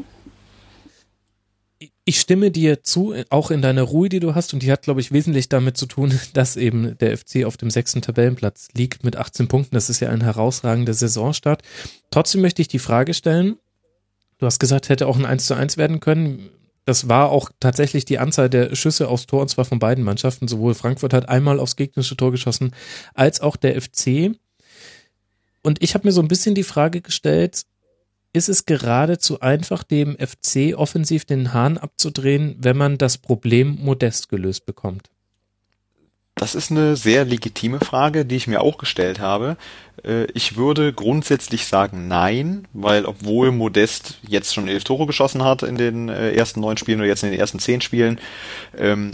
Ich 2.03 2.19
stimme 2.19 2.51
dir 2.51 2.83
zu, 2.83 3.15
auch 3.29 3.49
in 3.49 3.63
deiner 3.63 3.81
Ruhe, 3.81 4.09
die 4.09 4.19
du 4.19 4.35
hast, 4.35 4.53
und 4.53 4.61
die 4.61 4.71
hat, 4.71 4.83
glaube 4.83 5.01
ich, 5.01 5.11
wesentlich 5.11 5.49
damit 5.49 5.75
zu 5.75 5.87
tun, 5.87 6.19
dass 6.33 6.55
eben 6.55 6.97
der 6.99 7.17
FC 7.17 7.45
auf 7.45 7.57
dem 7.57 7.71
sechsten 7.71 8.01
Tabellenplatz 8.01 8.69
liegt 8.73 9.03
mit 9.03 9.15
18 9.15 9.47
Punkten. 9.47 9.75
Das 9.75 9.89
ist 9.89 10.01
ja 10.01 10.09
ein 10.09 10.21
herausragender 10.21 10.93
Saisonstart. 10.93 11.63
Trotzdem 12.11 12.41
möchte 12.41 12.61
ich 12.61 12.67
die 12.67 12.79
Frage 12.79 13.13
stellen, 13.13 13.57
du 14.37 14.45
hast 14.45 14.59
gesagt, 14.59 14.89
hätte 14.89 15.07
auch 15.07 15.17
ein 15.17 15.25
1 15.25 15.47
zu 15.47 15.55
1 15.55 15.77
werden 15.77 15.99
können. 15.99 16.49
Das 16.85 17.09
war 17.09 17.29
auch 17.29 17.51
tatsächlich 17.59 18.05
die 18.05 18.19
Anzahl 18.19 18.49
der 18.49 18.75
Schüsse 18.75 19.07
aufs 19.07 19.25
Tor 19.25 19.41
und 19.41 19.49
zwar 19.49 19.65
von 19.65 19.79
beiden 19.79 20.03
Mannschaften. 20.03 20.47
Sowohl 20.47 20.75
Frankfurt 20.75 21.13
hat 21.13 21.27
einmal 21.29 21.59
aufs 21.59 21.75
gegnerische 21.75 22.15
Tor 22.15 22.31
geschossen, 22.31 22.71
als 23.13 23.41
auch 23.41 23.55
der 23.55 23.81
FC. 23.81 24.35
Und 25.63 25.81
ich 25.81 25.95
habe 25.95 26.07
mir 26.07 26.11
so 26.11 26.21
ein 26.21 26.27
bisschen 26.27 26.53
die 26.53 26.63
Frage 26.63 27.01
gestellt, 27.01 27.65
ist 28.33 28.49
es 28.49 28.65
geradezu 28.65 29.39
einfach, 29.39 29.83
dem 29.83 30.15
FC 30.17 30.75
offensiv 30.75 31.25
den 31.25 31.53
Hahn 31.53 31.77
abzudrehen, 31.77 32.55
wenn 32.59 32.77
man 32.77 32.97
das 32.97 33.17
Problem 33.17 33.77
modest 33.81 34.29
gelöst 34.29 34.65
bekommt? 34.65 35.09
Das 36.35 36.53
ist 36.53 36.69
eine 36.69 36.97
sehr 36.97 37.23
legitime 37.23 37.79
Frage, 37.79 38.25
die 38.25 38.35
ich 38.35 38.47
mir 38.47 38.59
auch 38.59 38.77
gestellt 38.77 39.19
habe. 39.19 39.55
Äh, 40.03 40.25
ich 40.33 40.57
würde 40.57 40.91
grundsätzlich 40.91 41.65
sagen 41.65 42.09
nein, 42.09 42.67
weil 42.73 43.05
obwohl 43.05 43.51
Modest 43.51 44.19
jetzt 44.27 44.53
schon 44.53 44.67
elf 44.67 44.83
Tore 44.83 45.05
geschossen 45.05 45.43
hat 45.43 45.63
in 45.63 45.77
den 45.77 46.09
äh, 46.09 46.33
ersten 46.33 46.59
neun 46.59 46.75
Spielen 46.75 46.99
oder 46.99 47.07
jetzt 47.07 47.23
in 47.23 47.31
den 47.31 47.39
ersten 47.39 47.59
zehn 47.59 47.79
Spielen, 47.79 48.19
ähm, 48.77 49.11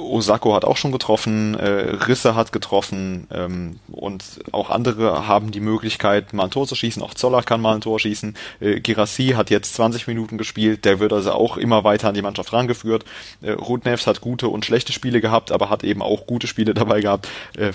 Osako 0.00 0.54
hat 0.54 0.64
auch 0.64 0.76
schon 0.76 0.92
getroffen, 0.92 1.54
äh, 1.54 1.96
Risse 2.06 2.34
hat 2.34 2.52
getroffen 2.52 3.26
ähm, 3.32 3.80
und 3.90 4.24
auch 4.52 4.70
andere 4.70 5.26
haben 5.26 5.50
die 5.50 5.60
Möglichkeit, 5.60 6.32
mal 6.32 6.44
ein 6.44 6.50
Tor 6.50 6.66
zu 6.66 6.74
schießen. 6.74 7.02
Auch 7.02 7.14
Zoller 7.14 7.42
kann 7.42 7.60
mal 7.60 7.74
ein 7.74 7.80
Tor 7.80 8.00
schießen. 8.00 8.36
Äh, 8.60 8.80
Girassi 8.80 9.28
hat 9.36 9.50
jetzt 9.50 9.74
20 9.74 10.06
Minuten 10.06 10.38
gespielt, 10.38 10.84
der 10.84 11.00
wird 11.00 11.12
also 11.12 11.32
auch 11.32 11.56
immer 11.56 11.84
weiter 11.84 12.08
an 12.08 12.14
die 12.14 12.22
Mannschaft 12.22 12.52
rangeführt. 12.52 13.04
Äh, 13.42 13.52
Rudnevs 13.52 14.06
hat 14.06 14.20
gute 14.20 14.48
und 14.48 14.64
schlechte 14.64 14.92
Spiele 14.92 15.20
gehabt, 15.20 15.52
aber 15.52 15.70
hat 15.70 15.84
eben 15.84 16.02
auch 16.02 16.26
gute 16.26 16.46
Spiele 16.46 16.74
dabei 16.74 17.00
gehabt. 17.00 17.28
Äh, 17.56 17.72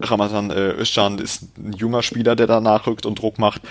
Ramazan 0.00 0.50
äh, 0.50 0.72
Özcan 0.72 1.18
ist 1.18 1.42
ein 1.58 1.72
junger 1.74 2.02
Spieler, 2.02 2.36
der 2.36 2.46
da 2.46 2.60
nachrückt 2.60 3.06
und 3.06 3.20
Druck 3.20 3.38
macht. 3.38 3.62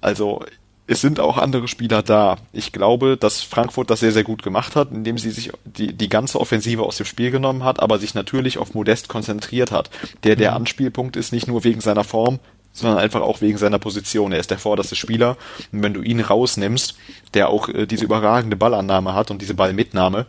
Also 0.00 0.44
es 0.90 1.00
sind 1.00 1.20
auch 1.20 1.38
andere 1.38 1.68
Spieler 1.68 2.02
da. 2.02 2.36
Ich 2.52 2.72
glaube, 2.72 3.16
dass 3.16 3.42
Frankfurt 3.42 3.90
das 3.90 4.00
sehr, 4.00 4.10
sehr 4.10 4.24
gut 4.24 4.42
gemacht 4.42 4.74
hat, 4.74 4.90
indem 4.90 5.18
sie 5.18 5.30
sich 5.30 5.52
die, 5.64 5.92
die 5.92 6.08
ganze 6.08 6.40
Offensive 6.40 6.82
aus 6.82 6.96
dem 6.96 7.06
Spiel 7.06 7.30
genommen 7.30 7.62
hat, 7.62 7.78
aber 7.78 8.00
sich 8.00 8.14
natürlich 8.14 8.58
auf 8.58 8.74
Modest 8.74 9.06
konzentriert 9.06 9.70
hat. 9.70 9.88
Der 10.24 10.34
der 10.34 10.50
mhm. 10.50 10.56
Anspielpunkt 10.56 11.14
ist 11.14 11.32
nicht 11.32 11.46
nur 11.46 11.62
wegen 11.62 11.80
seiner 11.80 12.02
Form, 12.02 12.40
sondern 12.72 12.98
einfach 12.98 13.20
auch 13.20 13.40
wegen 13.40 13.56
seiner 13.56 13.78
Position. 13.78 14.32
Er 14.32 14.40
ist 14.40 14.50
der 14.50 14.58
vorderste 14.58 14.96
Spieler. 14.96 15.36
Und 15.70 15.84
wenn 15.84 15.94
du 15.94 16.02
ihn 16.02 16.18
rausnimmst, 16.18 16.96
der 17.34 17.50
auch 17.50 17.68
äh, 17.68 17.86
diese 17.86 18.04
überragende 18.04 18.56
Ballannahme 18.56 19.14
hat 19.14 19.30
und 19.30 19.40
diese 19.40 19.54
Ballmitnahme, 19.54 20.26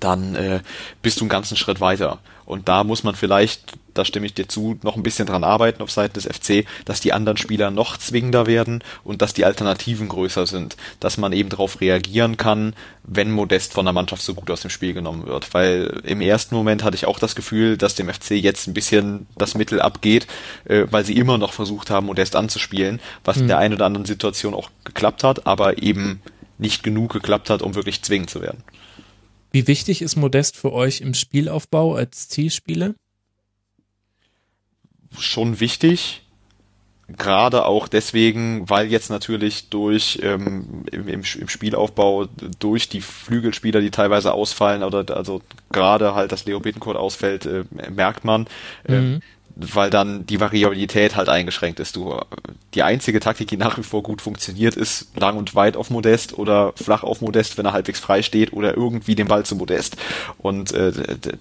dann 0.00 0.34
äh, 0.34 0.58
bist 1.02 1.20
du 1.20 1.24
einen 1.24 1.30
ganzen 1.30 1.56
Schritt 1.56 1.80
weiter. 1.80 2.18
Und 2.48 2.66
da 2.66 2.82
muss 2.82 3.04
man 3.04 3.14
vielleicht, 3.14 3.74
da 3.92 4.06
stimme 4.06 4.24
ich 4.24 4.32
dir 4.32 4.48
zu, 4.48 4.78
noch 4.82 4.96
ein 4.96 5.02
bisschen 5.02 5.26
dran 5.26 5.44
arbeiten 5.44 5.82
auf 5.82 5.90
Seiten 5.90 6.14
des 6.14 6.24
FC, 6.24 6.64
dass 6.86 6.98
die 6.98 7.12
anderen 7.12 7.36
Spieler 7.36 7.70
noch 7.70 7.98
zwingender 7.98 8.46
werden 8.46 8.82
und 9.04 9.20
dass 9.20 9.34
die 9.34 9.44
Alternativen 9.44 10.08
größer 10.08 10.46
sind, 10.46 10.78
dass 10.98 11.18
man 11.18 11.34
eben 11.34 11.50
darauf 11.50 11.82
reagieren 11.82 12.38
kann, 12.38 12.74
wenn 13.02 13.30
Modest 13.30 13.74
von 13.74 13.84
der 13.84 13.92
Mannschaft 13.92 14.22
so 14.22 14.32
gut 14.32 14.50
aus 14.50 14.62
dem 14.62 14.70
Spiel 14.70 14.94
genommen 14.94 15.26
wird. 15.26 15.52
Weil 15.52 16.00
im 16.04 16.22
ersten 16.22 16.54
Moment 16.54 16.84
hatte 16.84 16.96
ich 16.96 17.04
auch 17.04 17.18
das 17.18 17.36
Gefühl, 17.36 17.76
dass 17.76 17.96
dem 17.96 18.08
FC 18.08 18.30
jetzt 18.30 18.66
ein 18.66 18.72
bisschen 18.72 19.26
das 19.36 19.54
Mittel 19.54 19.82
abgeht, 19.82 20.26
äh, 20.64 20.86
weil 20.90 21.04
sie 21.04 21.18
immer 21.18 21.36
noch 21.36 21.52
versucht 21.52 21.90
haben, 21.90 22.06
Modest 22.06 22.34
anzuspielen, 22.34 22.98
was 23.24 23.36
mhm. 23.36 23.42
in 23.42 23.48
der 23.48 23.58
einen 23.58 23.74
oder 23.74 23.84
anderen 23.84 24.06
Situation 24.06 24.54
auch 24.54 24.70
geklappt 24.84 25.22
hat, 25.22 25.46
aber 25.46 25.82
eben 25.82 26.22
nicht 26.56 26.82
genug 26.82 27.12
geklappt 27.12 27.50
hat, 27.50 27.60
um 27.60 27.74
wirklich 27.74 28.00
zwingend 28.00 28.30
zu 28.30 28.40
werden. 28.40 28.64
Wie 29.50 29.66
wichtig 29.66 30.02
ist 30.02 30.16
Modest 30.16 30.56
für 30.56 30.72
euch 30.72 31.00
im 31.00 31.14
Spielaufbau 31.14 31.94
als 31.94 32.28
Zielspieler? 32.28 32.94
Schon 35.18 35.60
wichtig. 35.60 36.22
Gerade 37.16 37.64
auch 37.64 37.88
deswegen, 37.88 38.68
weil 38.68 38.88
jetzt 38.88 39.08
natürlich 39.08 39.70
durch 39.70 40.18
ähm, 40.22 40.84
im, 40.92 41.08
im, 41.08 41.24
Spielaufbau 41.24 42.26
durch 42.58 42.90
die 42.90 43.00
Flügelspieler, 43.00 43.80
die 43.80 43.90
teilweise 43.90 44.34
ausfallen, 44.34 44.82
oder 44.82 45.16
also 45.16 45.40
gerade 45.72 46.14
halt, 46.14 46.32
dass 46.32 46.44
Leo 46.44 46.60
Bittencourt 46.60 46.98
ausfällt, 46.98 47.46
äh, 47.46 47.64
merkt 47.90 48.24
man, 48.24 48.46
äh, 48.86 49.00
mhm 49.00 49.22
weil 49.60 49.90
dann 49.90 50.24
die 50.24 50.40
Variabilität 50.40 51.16
halt 51.16 51.28
eingeschränkt 51.28 51.80
ist. 51.80 51.96
Du, 51.96 52.16
die 52.74 52.84
einzige 52.84 53.18
Taktik, 53.18 53.48
die 53.48 53.56
nach 53.56 53.76
wie 53.76 53.82
vor 53.82 54.04
gut 54.04 54.22
funktioniert, 54.22 54.76
ist 54.76 55.08
lang 55.16 55.36
und 55.36 55.56
weit 55.56 55.76
auf 55.76 55.90
Modest 55.90 56.38
oder 56.38 56.72
flach 56.76 57.02
auf 57.02 57.20
Modest, 57.20 57.58
wenn 57.58 57.66
er 57.66 57.72
halbwegs 57.72 57.98
frei 57.98 58.22
steht 58.22 58.52
oder 58.52 58.76
irgendwie 58.76 59.16
den 59.16 59.26
Ball 59.26 59.44
zu 59.44 59.56
Modest. 59.56 59.96
Und 60.38 60.72
äh, 60.72 60.92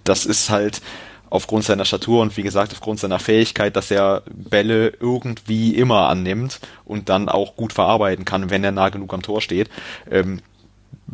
das 0.03 0.25
ist 0.25 0.49
halt 0.49 0.81
aufgrund 1.29 1.65
seiner 1.65 1.85
Statur 1.85 2.21
und 2.21 2.35
wie 2.37 2.43
gesagt 2.43 2.71
aufgrund 2.71 2.99
seiner 2.99 3.19
Fähigkeit, 3.19 3.75
dass 3.75 3.91
er 3.91 4.23
Bälle 4.31 4.93
irgendwie 4.99 5.75
immer 5.75 6.09
annimmt 6.09 6.59
und 6.85 7.09
dann 7.09 7.29
auch 7.29 7.55
gut 7.55 7.73
verarbeiten 7.73 8.25
kann, 8.25 8.49
wenn 8.49 8.63
er 8.63 8.71
nah 8.71 8.89
genug 8.89 9.13
am 9.13 9.21
Tor 9.21 9.41
steht. 9.41 9.69
Ähm, 10.09 10.41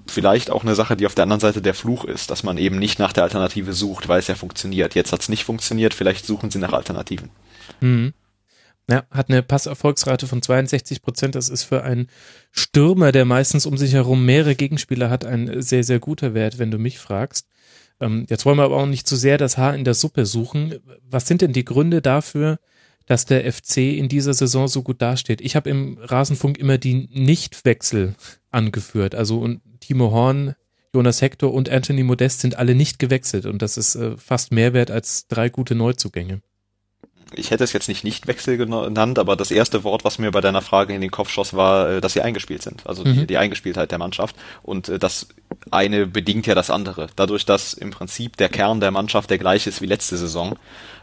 vielleicht 0.08 0.50
auch 0.50 0.64
eine 0.64 0.76
Sache, 0.76 0.96
die 0.96 1.06
auf 1.06 1.16
der 1.16 1.24
anderen 1.24 1.40
Seite 1.40 1.62
der 1.62 1.74
Fluch 1.74 2.06
ist, 2.06 2.30
dass 2.30 2.44
man 2.44 2.58
eben 2.58 2.78
nicht 2.78 3.00
nach 3.00 3.14
der 3.14 3.24
Alternative 3.24 3.74
sucht, 3.74 4.08
weil 4.08 4.20
es 4.20 4.28
ja 4.28 4.36
funktioniert. 4.36 4.96
Jetzt 4.96 5.12
hat 5.12 5.22
es 5.22 5.30
nicht 5.30 5.44
funktioniert, 5.44 5.94
vielleicht 5.94 6.26
suchen 6.26 6.52
sie 6.52 6.60
nach 6.60 6.74
Alternativen. 6.74 7.30
Mhm. 7.80 8.14
Ja, 8.90 9.06
hat 9.12 9.30
eine 9.30 9.44
Passerfolgsrate 9.44 10.28
von 10.28 10.42
62 10.42 11.02
Prozent. 11.02 11.36
Das 11.36 11.48
ist 11.48 11.64
für 11.64 11.84
einen 11.84 12.08
Stürmer, 12.52 13.14
der 13.14 13.24
meistens 13.24 13.66
um 13.66 13.78
sich 13.78 13.94
herum 13.94 14.26
mehrere 14.26 14.56
Gegenspieler 14.56 15.10
hat, 15.10 15.26
ein 15.26 15.62
sehr, 15.62 15.86
sehr 15.86 16.00
guter 16.00 16.34
Wert, 16.34 16.60
wenn 16.60 16.70
du 16.70 16.78
mich 16.78 17.00
fragst. 17.00 17.48
Ähm, 18.02 18.26
jetzt 18.30 18.46
wollen 18.46 18.58
wir 18.58 18.64
aber 18.64 18.78
auch 18.78 18.86
nicht 18.86 19.08
zu 19.08 19.16
sehr 19.16 19.38
das 19.38 19.58
Haar 19.58 19.76
in 19.76 19.86
der 19.86 19.94
Suppe 19.94 20.26
suchen. 20.26 20.80
Was 21.10 21.28
sind 21.28 21.42
denn 21.42 21.54
die 21.54 21.64
Gründe 21.64 22.02
dafür, 22.02 22.60
dass 23.06 23.26
der 23.26 23.52
FC 23.52 23.78
in 23.78 24.10
dieser 24.10 24.34
Saison 24.34 24.68
so 24.68 24.82
gut 24.82 25.02
dasteht? 25.02 25.42
Ich 25.42 25.56
habe 25.56 25.70
im 25.70 25.98
Rasenfunk 26.00 26.58
immer 26.58 26.78
die 26.78 27.10
Nichtwechsel 27.12 28.16
angeführt. 28.52 29.16
Also 29.16 29.40
und 29.40 29.62
Timo 29.80 30.12
Horn, 30.12 30.56
Jonas 30.94 31.22
Hector 31.22 31.54
und 31.54 31.70
Anthony 31.70 32.04
Modest 32.04 32.42
sind 32.42 32.58
alle 32.58 32.76
nicht 32.76 33.00
gewechselt 33.00 33.46
und 33.46 33.62
das 33.62 33.78
ist 33.78 33.96
äh, 33.96 34.16
fast 34.18 34.52
mehr 34.52 34.74
wert 34.74 34.92
als 34.92 35.28
drei 35.28 35.50
gute 35.50 35.76
Neuzugänge. 35.76 36.42
Ich 37.36 37.52
hätte 37.52 37.64
es 37.64 37.74
jetzt 37.74 37.88
nicht 37.88 38.04
Nichtwechsel 38.04 38.58
genannt, 38.58 39.20
aber 39.20 39.36
das 39.36 39.52
erste 39.52 39.84
Wort, 39.84 40.04
was 40.04 40.20
mir 40.20 40.32
bei 40.32 40.42
deiner 40.42 40.62
Frage 40.62 40.94
in 40.94 41.02
den 41.02 41.12
Kopf 41.12 41.30
schoss, 41.30 41.54
war, 41.54 41.90
äh, 41.90 42.02
dass 42.02 42.14
sie 42.14 42.22
eingespielt 42.22 42.62
sind. 42.62 42.86
Also 42.86 43.04
mhm. 43.04 43.14
die, 43.14 43.28
die, 43.28 43.38
Eingespieltheit 43.38 43.92
der 43.92 44.00
Mannschaft. 44.00 44.36
Und 44.62 44.90
äh, 44.90 45.00
das 45.00 45.28
eine 45.72 46.08
bedingt 46.08 46.48
ja 46.48 46.56
das 46.56 46.70
andere. 46.70 47.08
Dadurch, 47.16 47.46
dass 47.46 47.74
im 47.74 47.92
Prinzip 47.92 48.38
der 48.38 48.50
Kern 48.50 48.80
der 48.80 48.92
Mannschaft 48.92 49.30
der 49.30 49.38
gleiche 49.38 49.70
ist 49.70 49.82
wie 49.82 49.86
letzte 49.86 50.18
Saison 50.18 50.56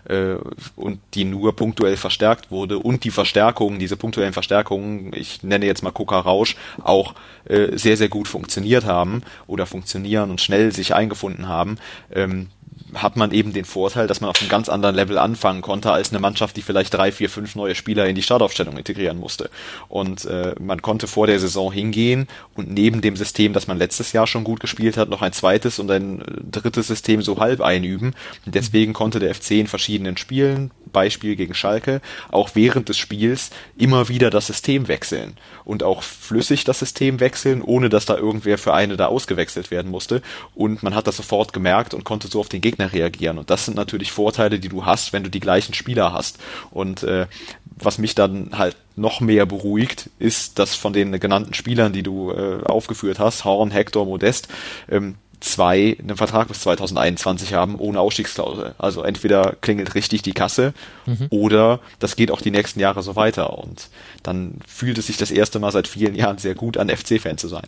äh, 0.04 0.36
und 0.76 1.00
die 1.14 1.24
nur 1.24 1.54
punktuell 1.56 1.96
verstärkt 1.96 2.50
wurde 2.50 2.78
und 2.78 3.04
die 3.04 3.10
Verstärkungen, 3.10 3.78
diese 3.78 3.96
punktuellen 3.96 4.32
Verstärkungen, 4.32 5.12
ich 5.14 5.42
nenne 5.42 5.66
jetzt 5.66 5.82
mal 5.82 5.90
Coca 5.90 6.18
Rausch, 6.18 6.56
auch 6.82 7.14
äh, 7.44 7.76
sehr, 7.76 7.96
sehr 7.96 8.08
gut 8.08 8.28
funktioniert 8.28 8.84
haben 8.84 9.22
oder 9.46 9.66
funktionieren 9.66 10.30
und 10.30 10.40
schnell 10.40 10.72
sich 10.72 10.94
eingefunden 10.94 11.48
haben, 11.48 11.78
ähm, 12.12 12.48
hat 12.94 13.16
man 13.16 13.32
eben 13.32 13.52
den 13.52 13.64
Vorteil, 13.64 14.06
dass 14.06 14.20
man 14.20 14.30
auf 14.30 14.40
einem 14.40 14.48
ganz 14.48 14.68
anderen 14.68 14.94
Level 14.94 15.18
anfangen 15.18 15.62
konnte 15.62 15.92
als 15.92 16.10
eine 16.10 16.20
Mannschaft, 16.20 16.56
die 16.56 16.62
vielleicht 16.62 16.94
drei, 16.94 17.12
vier, 17.12 17.30
fünf 17.30 17.54
neue 17.54 17.74
Spieler 17.74 18.06
in 18.06 18.14
die 18.14 18.22
Startaufstellung 18.22 18.76
integrieren 18.76 19.18
musste. 19.18 19.50
Und 19.88 20.24
äh, 20.24 20.54
man 20.60 20.82
konnte 20.82 21.06
vor 21.06 21.26
der 21.26 21.38
Saison 21.38 21.72
hingehen 21.72 22.28
und 22.54 22.70
neben 22.70 23.00
dem 23.00 23.16
System, 23.16 23.52
das 23.52 23.66
man 23.66 23.78
letztes 23.78 24.12
Jahr 24.12 24.26
schon 24.26 24.44
gut 24.44 24.60
gespielt 24.60 24.96
hat, 24.96 25.08
noch 25.08 25.22
ein 25.22 25.32
zweites 25.32 25.78
und 25.78 25.90
ein 25.90 26.20
äh, 26.20 26.24
drittes 26.50 26.86
System 26.86 27.22
so 27.22 27.38
halb 27.38 27.60
einüben. 27.60 28.14
Und 28.46 28.54
deswegen 28.54 28.92
konnte 28.92 29.18
der 29.18 29.34
FC 29.34 29.52
in 29.52 29.66
verschiedenen 29.66 30.16
Spielen, 30.16 30.70
Beispiel 30.92 31.36
gegen 31.36 31.54
Schalke, 31.54 32.00
auch 32.30 32.50
während 32.54 32.88
des 32.88 32.98
Spiels 32.98 33.50
immer 33.76 34.08
wieder 34.08 34.30
das 34.30 34.46
System 34.46 34.88
wechseln 34.88 35.36
und 35.64 35.82
auch 35.82 36.02
flüssig 36.02 36.64
das 36.64 36.78
System 36.78 37.20
wechseln, 37.20 37.62
ohne 37.62 37.88
dass 37.88 38.06
da 38.06 38.16
irgendwer 38.16 38.58
für 38.58 38.74
eine 38.74 38.96
da 38.96 39.06
ausgewechselt 39.06 39.70
werden 39.70 39.90
musste. 39.90 40.22
Und 40.54 40.82
man 40.82 40.94
hat 40.94 41.06
das 41.06 41.16
sofort 41.16 41.52
gemerkt 41.52 41.94
und 41.94 42.04
konnte 42.04 42.28
so 42.28 42.40
auf 42.40 42.48
den 42.48 42.60
Gegner 42.60 42.92
reagieren. 42.92 43.38
Und 43.38 43.50
das 43.50 43.64
sind 43.64 43.76
natürlich 43.76 44.12
Vorteile, 44.12 44.58
die 44.58 44.68
du 44.68 44.84
hast, 44.84 45.12
wenn 45.12 45.22
du 45.22 45.30
die 45.30 45.40
gleichen 45.40 45.74
Spieler 45.74 46.12
hast. 46.12 46.38
Und 46.70 47.02
äh, 47.02 47.26
was 47.64 47.98
mich 47.98 48.14
dann 48.14 48.50
halt 48.58 48.76
noch 48.96 49.20
mehr 49.20 49.46
beruhigt, 49.46 50.10
ist, 50.18 50.58
dass 50.58 50.74
von 50.74 50.92
den 50.92 51.18
genannten 51.18 51.54
Spielern, 51.54 51.92
die 51.92 52.02
du 52.02 52.32
äh, 52.32 52.62
aufgeführt 52.64 53.18
hast, 53.18 53.44
Horn, 53.44 53.70
Hector, 53.70 54.04
Modest, 54.04 54.48
ähm, 54.90 55.16
zwei 55.40 55.96
einen 55.98 56.16
Vertrag 56.16 56.48
bis 56.48 56.60
2021 56.60 57.54
haben 57.54 57.76
ohne 57.76 58.00
Ausstiegsklausel. 58.00 58.74
Also 58.78 59.02
entweder 59.02 59.56
klingelt 59.60 59.94
richtig 59.94 60.22
die 60.22 60.32
Kasse 60.32 60.74
mhm. 61.06 61.26
oder 61.30 61.80
das 61.98 62.16
geht 62.16 62.30
auch 62.30 62.40
die 62.40 62.50
nächsten 62.50 62.80
Jahre 62.80 63.02
so 63.02 63.16
weiter. 63.16 63.58
Und 63.58 63.88
dann 64.22 64.58
fühlt 64.66 64.98
es 64.98 65.06
sich 65.06 65.16
das 65.16 65.30
erste 65.30 65.58
Mal 65.58 65.72
seit 65.72 65.88
vielen 65.88 66.14
Jahren 66.14 66.38
sehr 66.38 66.54
gut 66.54 66.76
an, 66.76 66.88
FC-Fan 66.88 67.38
zu 67.38 67.48
sein. 67.48 67.66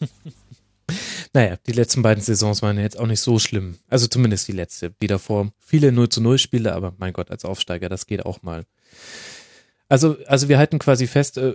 Naja, 1.34 1.56
die 1.66 1.72
letzten 1.72 2.02
beiden 2.02 2.22
Saisons 2.22 2.60
waren 2.60 2.78
jetzt 2.78 2.98
auch 2.98 3.06
nicht 3.06 3.20
so 3.20 3.38
schlimm. 3.38 3.78
Also 3.88 4.06
zumindest 4.06 4.48
die 4.48 4.52
letzte. 4.52 4.92
Die 5.00 5.06
davor 5.06 5.50
viele 5.58 5.90
0 5.90 6.10
zu 6.10 6.20
0 6.20 6.36
Spiele, 6.38 6.74
aber 6.74 6.92
mein 6.98 7.14
Gott, 7.14 7.30
als 7.30 7.46
Aufsteiger, 7.46 7.88
das 7.88 8.06
geht 8.06 8.26
auch 8.26 8.42
mal. 8.42 8.64
Also, 9.88 10.16
also 10.26 10.48
wir 10.48 10.58
halten 10.58 10.78
quasi 10.78 11.06
fest, 11.06 11.38
äh, 11.38 11.54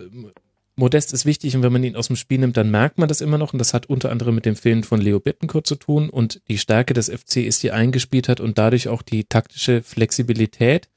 Modest 0.78 1.12
ist 1.12 1.26
wichtig 1.26 1.56
und 1.56 1.62
wenn 1.62 1.72
man 1.72 1.82
ihn 1.82 1.96
aus 1.96 2.06
dem 2.06 2.16
Spiel 2.16 2.38
nimmt, 2.38 2.56
dann 2.56 2.70
merkt 2.70 2.98
man 2.98 3.08
das 3.08 3.20
immer 3.20 3.36
noch 3.36 3.52
und 3.52 3.58
das 3.58 3.74
hat 3.74 3.86
unter 3.86 4.10
anderem 4.10 4.36
mit 4.36 4.46
dem 4.46 4.54
Fehlen 4.54 4.84
von 4.84 5.00
Leo 5.00 5.18
Bittencourt 5.18 5.66
zu 5.66 5.74
tun 5.74 6.08
und 6.08 6.40
die 6.48 6.58
Stärke 6.58 6.94
des 6.94 7.10
FC 7.10 7.38
ist, 7.38 7.62
die 7.62 7.72
eingespielt 7.72 8.28
hat 8.28 8.40
und 8.40 8.58
dadurch 8.58 8.88
auch 8.88 9.02
die 9.02 9.24
taktische 9.24 9.82
Flexibilität. 9.82 10.88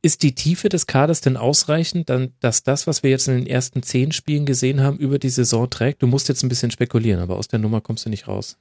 Ist 0.00 0.22
die 0.22 0.34
Tiefe 0.34 0.68
des 0.68 0.86
Kaders 0.86 1.20
denn 1.20 1.36
ausreichend, 1.36 2.08
dann, 2.08 2.32
dass 2.40 2.62
das, 2.62 2.86
was 2.86 3.02
wir 3.02 3.10
jetzt 3.10 3.28
in 3.28 3.34
den 3.34 3.46
ersten 3.46 3.82
zehn 3.82 4.12
Spielen 4.12 4.46
gesehen 4.46 4.80
haben, 4.80 4.96
über 4.98 5.18
die 5.18 5.28
Saison 5.28 5.68
trägt? 5.68 6.02
Du 6.02 6.06
musst 6.06 6.28
jetzt 6.28 6.42
ein 6.42 6.48
bisschen 6.48 6.70
spekulieren, 6.70 7.20
aber 7.20 7.36
aus 7.36 7.48
der 7.48 7.58
Nummer 7.58 7.80
kommst 7.80 8.06
du 8.06 8.10
nicht 8.10 8.26
raus. 8.28 8.56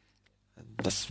Das 0.82 1.08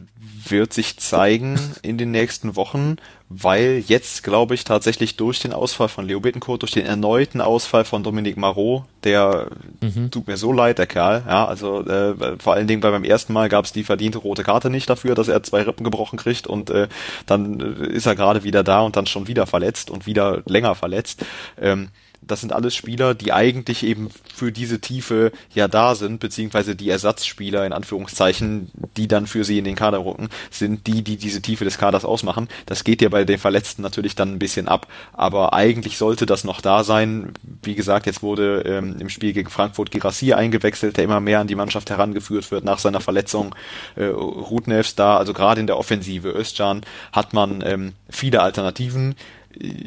wird 0.46 0.72
sich 0.72 0.98
zeigen 0.98 1.58
in 1.82 1.96
den 1.98 2.10
nächsten 2.10 2.54
Wochen, 2.54 2.96
weil 3.28 3.82
jetzt, 3.86 4.22
glaube 4.22 4.54
ich, 4.54 4.64
tatsächlich 4.64 5.16
durch 5.16 5.40
den 5.40 5.52
Ausfall 5.52 5.88
von 5.88 6.06
Leo 6.06 6.20
Bittencourt, 6.20 6.62
durch 6.62 6.72
den 6.72 6.84
erneuten 6.84 7.40
Ausfall 7.40 7.84
von 7.84 8.02
Dominique 8.02 8.36
Marot, 8.36 8.84
der 9.02 9.48
mhm. 9.80 10.10
tut 10.10 10.26
mir 10.26 10.36
so 10.36 10.52
leid, 10.52 10.78
der 10.78 10.86
Kerl, 10.86 11.24
ja, 11.26 11.46
also 11.46 11.80
äh, 11.86 12.38
vor 12.38 12.54
allen 12.54 12.66
Dingen 12.66 12.80
bei 12.80 12.90
beim 12.90 13.04
ersten 13.04 13.32
Mal 13.32 13.48
gab 13.48 13.64
es 13.64 13.72
die 13.72 13.84
verdiente 13.84 14.18
rote 14.18 14.44
Karte 14.44 14.70
nicht 14.70 14.88
dafür, 14.88 15.14
dass 15.14 15.28
er 15.28 15.42
zwei 15.42 15.62
Rippen 15.62 15.84
gebrochen 15.84 16.18
kriegt 16.18 16.46
und 16.46 16.70
äh, 16.70 16.88
dann 17.26 17.60
äh, 17.60 17.86
ist 17.88 18.06
er 18.06 18.14
gerade 18.14 18.44
wieder 18.44 18.62
da 18.62 18.82
und 18.82 18.96
dann 18.96 19.06
schon 19.06 19.26
wieder 19.26 19.46
verletzt 19.46 19.90
und 19.90 20.06
wieder 20.06 20.42
länger 20.46 20.74
verletzt. 20.74 21.24
Ähm, 21.60 21.88
das 22.26 22.40
sind 22.40 22.52
alles 22.52 22.74
Spieler, 22.74 23.14
die 23.14 23.32
eigentlich 23.32 23.82
eben 23.84 24.10
für 24.34 24.52
diese 24.52 24.80
Tiefe 24.80 25.32
ja 25.54 25.68
da 25.68 25.94
sind, 25.94 26.20
beziehungsweise 26.20 26.76
die 26.76 26.88
Ersatzspieler 26.88 27.66
in 27.66 27.72
Anführungszeichen, 27.72 28.70
die 28.96 29.08
dann 29.08 29.26
für 29.26 29.44
sie 29.44 29.58
in 29.58 29.64
den 29.64 29.76
Kader 29.76 30.04
rücken, 30.04 30.28
sind 30.50 30.86
die, 30.86 31.02
die 31.02 31.16
diese 31.16 31.42
Tiefe 31.42 31.64
des 31.64 31.78
Kaders 31.78 32.04
ausmachen. 32.04 32.48
Das 32.66 32.84
geht 32.84 33.02
ja 33.02 33.08
bei 33.08 33.24
den 33.24 33.38
Verletzten 33.38 33.82
natürlich 33.82 34.14
dann 34.14 34.32
ein 34.32 34.38
bisschen 34.38 34.68
ab, 34.68 34.86
aber 35.12 35.52
eigentlich 35.52 35.98
sollte 35.98 36.26
das 36.26 36.44
noch 36.44 36.60
da 36.60 36.84
sein. 36.84 37.32
Wie 37.62 37.74
gesagt, 37.74 38.06
jetzt 38.06 38.22
wurde 38.22 38.62
ähm, 38.66 38.96
im 38.98 39.08
Spiel 39.08 39.32
gegen 39.32 39.50
Frankfurt 39.50 39.90
Girassi 39.90 40.32
eingewechselt, 40.32 40.96
der 40.96 41.04
immer 41.04 41.20
mehr 41.20 41.40
an 41.40 41.46
die 41.46 41.54
Mannschaft 41.54 41.90
herangeführt 41.90 42.50
wird 42.50 42.64
nach 42.64 42.78
seiner 42.78 43.00
Verletzung. 43.00 43.54
Äh, 43.96 44.04
Rudnevs 44.06 44.94
da, 44.94 45.16
also 45.16 45.32
gerade 45.32 45.60
in 45.60 45.66
der 45.66 45.78
Offensive 45.78 46.28
Özcan 46.30 46.82
hat 47.12 47.32
man 47.32 47.62
ähm, 47.64 47.92
viele 48.08 48.42
Alternativen. 48.42 49.14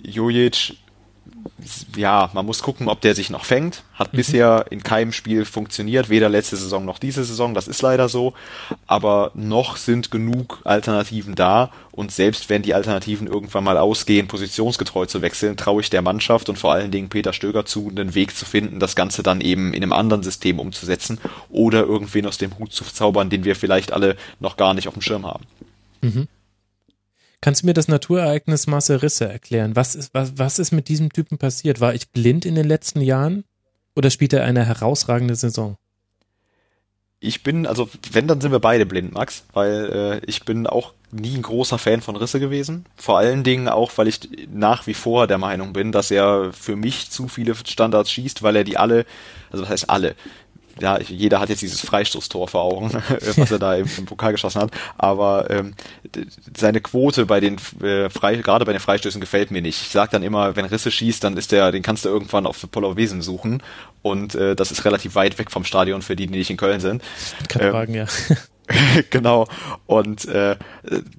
Jojic 0.04 0.78
ja, 1.96 2.30
man 2.34 2.46
muss 2.46 2.62
gucken, 2.62 2.88
ob 2.88 3.02
der 3.02 3.16
sich 3.16 3.30
noch 3.30 3.46
fängt. 3.46 3.84
Hat 3.94 4.14
mhm. 4.14 4.18
bisher 4.18 4.66
in 4.70 4.84
keinem 4.84 5.12
Spiel 5.12 5.46
funktioniert, 5.46 6.10
weder 6.10 6.30
letzte 6.30 6.56
Saison 6.56 6.86
noch 6.86 7.00
diese 7.00 7.24
Saison, 7.24 7.54
das 7.54 7.68
ist 7.68 7.82
leider 7.82 8.10
so. 8.10 8.34
Aber 8.86 9.32
noch 9.34 9.78
sind 9.78 10.12
genug 10.12 10.60
Alternativen 10.64 11.36
da 11.36 11.72
und 11.92 12.12
selbst 12.12 12.50
wenn 12.50 12.62
die 12.62 12.74
Alternativen 12.74 13.28
irgendwann 13.28 13.64
mal 13.64 13.78
ausgehen, 13.78 14.28
positionsgetreu 14.28 15.06
zu 15.08 15.22
wechseln, 15.22 15.58
traue 15.58 15.82
ich 15.82 15.90
der 15.90 16.02
Mannschaft 16.02 16.50
und 16.50 16.58
vor 16.58 16.74
allen 16.74 16.92
Dingen 16.92 17.10
Peter 17.10 17.34
Stöger 17.34 17.66
zu, 17.66 17.90
einen 17.90 18.14
Weg 18.14 18.36
zu 18.36 18.46
finden, 18.46 18.80
das 18.80 18.96
Ganze 18.96 19.24
dann 19.24 19.42
eben 19.42 19.74
in 19.74 19.82
einem 19.82 19.94
anderen 19.94 20.24
System 20.24 20.60
umzusetzen 20.60 21.20
oder 21.50 21.80
irgendwen 21.80 22.28
aus 22.28 22.38
dem 22.38 22.58
Hut 22.60 22.72
zu 22.72 22.84
zaubern, 22.84 23.30
den 23.30 23.44
wir 23.44 23.56
vielleicht 23.56 23.94
alle 23.94 24.16
noch 24.40 24.58
gar 24.58 24.74
nicht 24.74 24.88
auf 24.88 24.94
dem 24.94 25.02
Schirm 25.02 25.26
haben. 25.26 25.46
Mhm. 26.02 26.28
Kannst 27.42 27.62
du 27.62 27.68
mir 27.68 27.74
das 27.74 27.88
Naturereignis 27.88 28.68
Marcel 28.68 28.98
Risse 28.98 29.30
erklären? 29.30 29.76
Was 29.76 29.96
ist, 29.96 30.14
was, 30.14 30.38
was 30.38 30.60
ist 30.60 30.72
mit 30.72 30.88
diesem 30.88 31.12
Typen 31.14 31.38
passiert? 31.38 31.80
War 31.80 31.94
ich 31.94 32.10
blind 32.10 32.46
in 32.46 32.56
den 32.56 32.68
letzten 32.68 33.02
Jahren 33.02 33.44
oder 33.96 34.10
spielt 34.10 34.34
er 34.34 34.44
eine 34.44 34.66
herausragende 34.66 35.36
Saison? 35.36 35.78
Ich 37.20 37.42
bin, 37.42 37.66
also 37.66 37.90
wenn, 38.12 38.28
dann 38.28 38.42
sind 38.42 38.52
wir 38.52 38.60
beide 38.60 38.86
blind, 38.86 39.12
Max, 39.12 39.44
weil 39.54 40.22
äh, 40.24 40.26
ich 40.26 40.46
bin 40.46 40.68
auch 40.68 40.94
nie 41.12 41.36
ein 41.36 41.42
großer 41.42 41.80
Fan 41.80 42.02
von 42.02 42.16
Risse 42.16 42.40
gewesen. 42.40 42.86
Vor 42.96 43.18
allen 43.18 43.44
Dingen 43.44 43.70
auch, 43.70 43.92
weil 43.96 44.08
ich 44.08 44.20
nach 44.52 44.86
wie 44.86 44.94
vor 44.94 45.26
der 45.26 45.40
Meinung 45.40 45.74
bin, 45.74 45.92
dass 45.92 46.12
er 46.12 46.54
für 46.54 46.76
mich 46.76 47.10
zu 47.10 47.28
viele 47.28 47.56
Standards 47.56 48.12
schießt, 48.12 48.44
weil 48.44 48.56
er 48.56 48.64
die 48.64 48.78
alle, 48.78 49.06
also 49.50 49.64
was 49.64 49.70
heißt 49.70 49.90
alle, 49.90 50.16
ja, 50.80 51.00
jeder 51.00 51.40
hat 51.40 51.50
jetzt 51.50 51.62
dieses 51.62 51.82
Freistoßtor 51.82 52.48
vor 52.48 52.64
Augen, 52.64 52.92
was 53.36 53.52
er 53.52 53.60
da 53.60 53.76
im, 53.76 53.88
im, 53.98 54.06
Pokal 54.06 54.32
geschossen 54.32 54.62
hat, 54.62 54.72
aber 54.98 55.50
ähm, 55.50 55.74
seine 56.56 56.82
Quote 56.82 57.26
bei 57.26 57.40
den 57.40 57.58
äh, 57.82 58.10
frei, 58.10 58.36
gerade 58.36 58.66
bei 58.66 58.72
den 58.72 58.82
Freistößen 58.82 59.22
gefällt 59.22 59.52
mir 59.52 59.62
nicht. 59.62 59.82
Ich 59.82 59.90
sag 59.90 60.12
dann 60.12 60.24
immer, 60.24 60.56
wenn 60.56 60.66
Risse 60.66 60.92
schießt, 60.92 61.24
dann 61.24 61.38
ist 61.38 61.52
der, 61.52 61.72
den 61.72 61.84
kannst 61.84 62.06
du 62.06 62.10
irgendwann 62.10 62.46
auf 62.46 62.66
Wesen 62.96 63.22
suchen 63.22 63.62
und 64.02 64.36
äh, 64.36 64.56
das 64.56 64.72
ist 64.72 64.86
relativ 64.86 65.16
weit 65.16 65.38
weg 65.38 65.52
vom 65.52 65.64
Stadion 65.64 66.02
für 66.02 66.16
die, 66.16 66.28
die 66.28 66.38
nicht 66.38 66.50
in 66.50 66.58
Köln 66.58 66.80
sind. 66.80 67.04
Kann 67.48 67.64
ähm, 67.64 67.72
fragen, 67.72 67.94
ja. 67.94 68.06
genau. 69.10 69.48
Und 69.86 70.26
äh, 70.26 70.58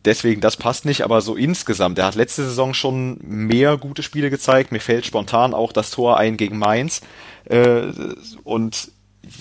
deswegen, 0.04 0.40
das 0.40 0.56
passt 0.56 0.84
nicht, 0.84 1.02
aber 1.02 1.20
so 1.20 1.34
insgesamt, 1.34 1.98
er 1.98 2.06
hat 2.06 2.14
letzte 2.14 2.44
Saison 2.44 2.74
schon 2.74 3.18
mehr 3.22 3.76
gute 3.76 4.02
Spiele 4.02 4.30
gezeigt. 4.30 4.72
Mir 4.72 4.80
fällt 4.80 5.06
spontan 5.06 5.54
auch 5.54 5.72
das 5.72 5.90
Tor 5.90 6.18
ein 6.18 6.36
gegen 6.36 6.58
Mainz. 6.58 7.00
Äh, 7.44 7.92
und 8.44 8.90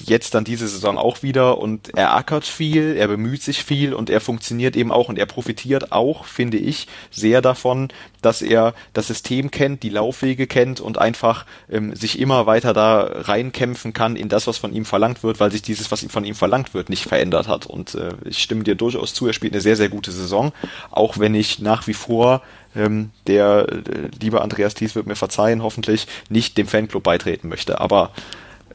jetzt 0.06 0.34
dann 0.34 0.44
diese 0.44 0.68
Saison 0.68 0.98
auch 0.98 1.24
wieder 1.24 1.58
und 1.58 1.96
er 1.96 2.16
ackert 2.16 2.46
viel, 2.46 2.96
er 2.98 3.08
bemüht 3.08 3.42
sich 3.42 3.64
viel 3.64 3.94
und 3.94 4.10
er 4.10 4.22
funktioniert 4.22 4.76
eben 4.76 4.92
auch 4.92 5.10
und 5.10 5.18
er 5.18 5.26
profitiert 5.26 5.92
auch, 5.92 6.26
finde 6.26 6.58
ich, 6.58 6.88
sehr 7.12 7.42
davon, 7.42 7.90
dass 8.22 8.42
er 8.42 8.74
das 8.94 9.08
System 9.08 9.52
kennt, 9.52 9.84
die 9.84 9.90
Laufwege 9.90 10.48
kennt 10.48 10.80
und 10.80 10.98
einfach 10.98 11.46
ähm, 11.70 11.96
sich 11.96 12.20
immer 12.20 12.46
weiter 12.46 12.74
da 12.74 13.02
reinkämpfen 13.02 13.94
kann 13.94 14.16
in 14.16 14.30
das, 14.30 14.48
was 14.48 14.58
von 14.58 14.74
ihm 14.74 14.86
verlangt 14.86 15.24
wird, 15.24 15.40
weil 15.40 15.52
sich 15.52 15.62
dieses, 15.62 15.92
was 15.92 16.06
von 16.10 16.26
ihm 16.26 16.36
verlangt 16.36 16.74
wird, 16.74 16.90
nicht 16.90 17.06
verändert 17.06 17.48
hat. 17.48 17.66
Und 17.66 17.96
äh, 17.96 18.14
ich 18.26 18.42
stimme 18.42 18.64
dir 18.64 18.76
durchaus 18.76 19.14
zu, 19.14 19.28
er 19.28 19.34
spielt 19.34 19.54
eine 19.54 19.62
sehr, 19.62 19.76
sehr 19.76 19.90
gute 19.90 20.12
Saison, 20.12 20.52
auch 20.92 21.18
wenn 21.18 21.36
ich 21.36 21.60
nach 21.60 21.88
wie 21.88 21.94
vor 21.94 22.42
ähm, 22.76 23.12
der 23.28 23.68
äh, 23.70 24.10
liebe 24.22 24.42
Andreas 24.42 24.74
Thies 24.74 24.96
wird 24.96 25.08
mir 25.08 25.16
verzeihen, 25.16 25.64
hoffentlich 25.64 26.08
nicht 26.30 26.58
dem 26.58 26.68
Fanclub 26.68 27.04
beitreten 27.04 27.48
möchte. 27.50 27.80
Aber 27.80 28.12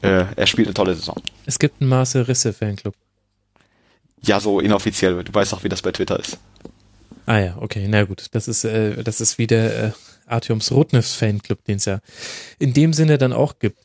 äh, 0.02 0.26
er 0.34 0.46
spielt 0.46 0.68
eine 0.68 0.74
tolle 0.74 0.94
Saison. 0.94 1.20
Es 1.46 1.58
gibt 1.58 1.80
einen 1.80 1.88
Marcel 1.88 2.22
Risse 2.22 2.52
Fanclub. 2.52 2.94
Ja, 4.22 4.40
so 4.40 4.60
inoffiziell. 4.60 5.22
Du 5.24 5.34
weißt 5.34 5.54
auch, 5.54 5.64
wie 5.64 5.68
das 5.68 5.82
bei 5.82 5.92
Twitter 5.92 6.18
ist. 6.18 6.38
Ah 7.26 7.38
ja, 7.38 7.56
okay, 7.60 7.86
na 7.88 8.04
gut. 8.04 8.26
Das 8.32 8.48
ist, 8.48 8.64
äh, 8.64 9.02
das 9.02 9.20
ist 9.20 9.38
wie 9.38 9.46
der 9.46 9.84
äh, 9.84 9.90
Artyoms 10.26 10.72
Rotnefs 10.72 11.14
Fanclub, 11.14 11.64
den 11.64 11.76
es 11.76 11.84
ja 11.84 12.00
in 12.58 12.72
dem 12.72 12.92
Sinne 12.92 13.18
dann 13.18 13.32
auch 13.32 13.58
gibt. 13.58 13.78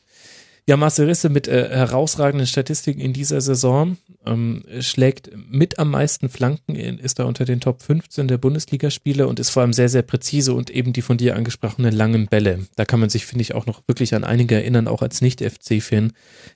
Ja, 0.66 0.76
Marcel 0.76 1.06
Risse 1.06 1.28
mit 1.28 1.48
äh, 1.48 1.68
herausragenden 1.70 2.46
Statistiken 2.46 3.00
in 3.00 3.12
dieser 3.12 3.40
Saison 3.40 3.96
ähm, 4.28 4.62
schlägt 4.80 5.30
mit 5.34 5.78
am 5.78 5.90
meisten 5.90 6.28
Flanken, 6.28 6.74
in, 6.74 6.98
ist 6.98 7.18
da 7.18 7.24
unter 7.24 7.44
den 7.44 7.60
Top 7.60 7.82
15 7.82 8.28
der 8.28 8.38
Bundesligaspiele 8.38 9.26
und 9.26 9.40
ist 9.40 9.50
vor 9.50 9.62
allem 9.62 9.72
sehr, 9.72 9.88
sehr 9.88 10.02
präzise 10.02 10.52
und 10.52 10.70
eben 10.70 10.92
die 10.92 11.02
von 11.02 11.16
dir 11.16 11.36
angesprochenen 11.36 11.94
langen 11.94 12.26
Bälle. 12.26 12.66
Da 12.76 12.84
kann 12.84 13.00
man 13.00 13.08
sich, 13.08 13.26
finde 13.26 13.42
ich, 13.42 13.54
auch 13.54 13.66
noch 13.66 13.82
wirklich 13.86 14.14
an 14.14 14.24
einige 14.24 14.56
erinnern, 14.56 14.88
auch 14.88 15.02
als 15.02 15.20
Nicht-FC-Fan, 15.20 16.12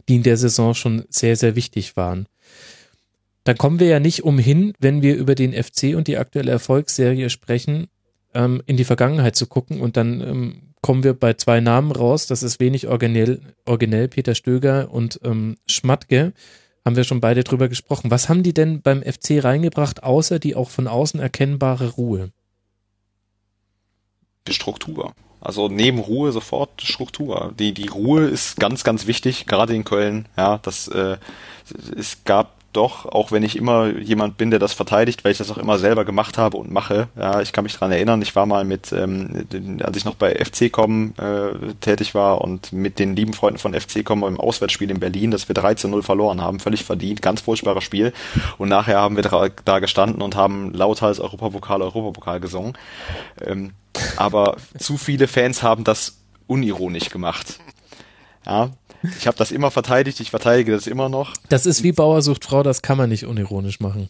die 0.08 0.16
in 0.16 0.22
der 0.22 0.36
Saison 0.36 0.74
schon 0.74 1.04
sehr, 1.08 1.36
sehr 1.36 1.56
wichtig 1.56 1.96
waren. 1.96 2.26
Dann 3.44 3.56
kommen 3.56 3.80
wir 3.80 3.88
ja 3.88 3.98
nicht 3.98 4.22
umhin, 4.22 4.72
wenn 4.78 5.02
wir 5.02 5.16
über 5.16 5.34
den 5.34 5.52
FC 5.52 5.96
und 5.96 6.06
die 6.06 6.18
aktuelle 6.18 6.52
Erfolgsserie 6.52 7.28
sprechen, 7.30 7.88
ähm, 8.34 8.62
in 8.66 8.76
die 8.76 8.84
Vergangenheit 8.84 9.34
zu 9.34 9.46
gucken 9.46 9.80
und 9.80 9.96
dann 9.96 10.20
ähm, 10.20 10.62
kommen 10.80 11.04
wir 11.04 11.14
bei 11.14 11.34
zwei 11.34 11.60
Namen 11.60 11.92
raus. 11.92 12.26
Das 12.26 12.42
ist 12.42 12.60
wenig 12.60 12.88
originell, 12.88 13.40
originell 13.64 14.08
Peter 14.08 14.34
Stöger 14.34 14.90
und 14.92 15.20
ähm, 15.24 15.56
Schmatke. 15.66 16.32
Haben 16.84 16.96
wir 16.96 17.04
schon 17.04 17.20
beide 17.20 17.44
drüber 17.44 17.68
gesprochen. 17.68 18.10
Was 18.10 18.28
haben 18.28 18.42
die 18.42 18.54
denn 18.54 18.82
beim 18.82 19.02
FC 19.02 19.42
reingebracht, 19.42 20.02
außer 20.02 20.38
die 20.38 20.56
auch 20.56 20.70
von 20.70 20.88
außen 20.88 21.20
erkennbare 21.20 21.90
Ruhe? 21.90 22.32
Die 24.48 24.52
Struktur. 24.52 25.12
Also 25.40 25.68
neben 25.68 25.98
Ruhe 25.98 26.32
sofort 26.32 26.82
Struktur. 26.82 27.52
Die, 27.58 27.72
die 27.74 27.88
Ruhe 27.88 28.26
ist 28.26 28.58
ganz, 28.58 28.84
ganz 28.84 29.06
wichtig, 29.06 29.46
gerade 29.46 29.74
in 29.74 29.84
Köln. 29.84 30.28
Ja, 30.36 30.58
das, 30.58 30.88
äh, 30.88 31.18
es 31.96 32.24
gab 32.24 32.61
doch, 32.72 33.06
auch 33.06 33.32
wenn 33.32 33.42
ich 33.42 33.56
immer 33.56 33.98
jemand 33.98 34.36
bin, 34.36 34.50
der 34.50 34.58
das 34.58 34.72
verteidigt, 34.72 35.24
weil 35.24 35.32
ich 35.32 35.38
das 35.38 35.50
auch 35.50 35.58
immer 35.58 35.78
selber 35.78 36.04
gemacht 36.04 36.38
habe 36.38 36.56
und 36.56 36.70
mache. 36.70 37.08
Ja, 37.16 37.40
ich 37.40 37.52
kann 37.52 37.64
mich 37.64 37.74
dran 37.74 37.92
erinnern, 37.92 38.22
ich 38.22 38.34
war 38.34 38.46
mal 38.46 38.64
mit, 38.64 38.92
ähm, 38.92 39.46
als 39.82 39.96
ich 39.96 40.04
noch 40.04 40.14
bei 40.14 40.34
FC.com 40.34 41.14
äh, 41.18 41.74
tätig 41.80 42.14
war 42.14 42.40
und 42.40 42.72
mit 42.72 42.98
den 42.98 43.14
lieben 43.14 43.32
Freunden 43.32 43.58
von 43.58 43.74
FC.com 43.74 44.24
im 44.24 44.40
Auswärtsspiel 44.40 44.90
in 44.90 45.00
Berlin, 45.00 45.30
dass 45.30 45.48
wir 45.48 45.54
3 45.54 45.74
zu 45.74 45.88
0 45.88 46.02
verloren 46.02 46.40
haben, 46.40 46.60
völlig 46.60 46.84
verdient, 46.84 47.22
ganz 47.22 47.42
furchtbares 47.42 47.84
Spiel. 47.84 48.12
Und 48.58 48.68
nachher 48.68 48.98
haben 49.00 49.16
wir 49.16 49.52
da 49.64 49.78
gestanden 49.78 50.22
und 50.22 50.36
haben 50.36 50.72
lauthals 50.72 51.20
Europapokal, 51.20 51.82
Europapokal 51.82 52.40
gesungen. 52.40 52.74
Ähm, 53.44 53.72
aber 54.16 54.56
zu 54.78 54.96
viele 54.96 55.28
Fans 55.28 55.62
haben 55.62 55.84
das 55.84 56.18
unironisch 56.46 57.10
gemacht. 57.10 57.58
Ja, 58.46 58.70
ich 59.18 59.26
habe 59.26 59.36
das 59.36 59.50
immer 59.50 59.70
verteidigt, 59.70 60.20
ich 60.20 60.30
verteidige 60.30 60.72
das 60.72 60.86
immer 60.86 61.08
noch. 61.08 61.34
Das 61.48 61.66
ist 61.66 61.82
wie 61.82 61.92
Bauer 61.92 62.22
sucht 62.22 62.44
Frau, 62.44 62.62
das 62.62 62.82
kann 62.82 62.98
man 62.98 63.08
nicht 63.08 63.26
unironisch 63.26 63.80
machen. 63.80 64.08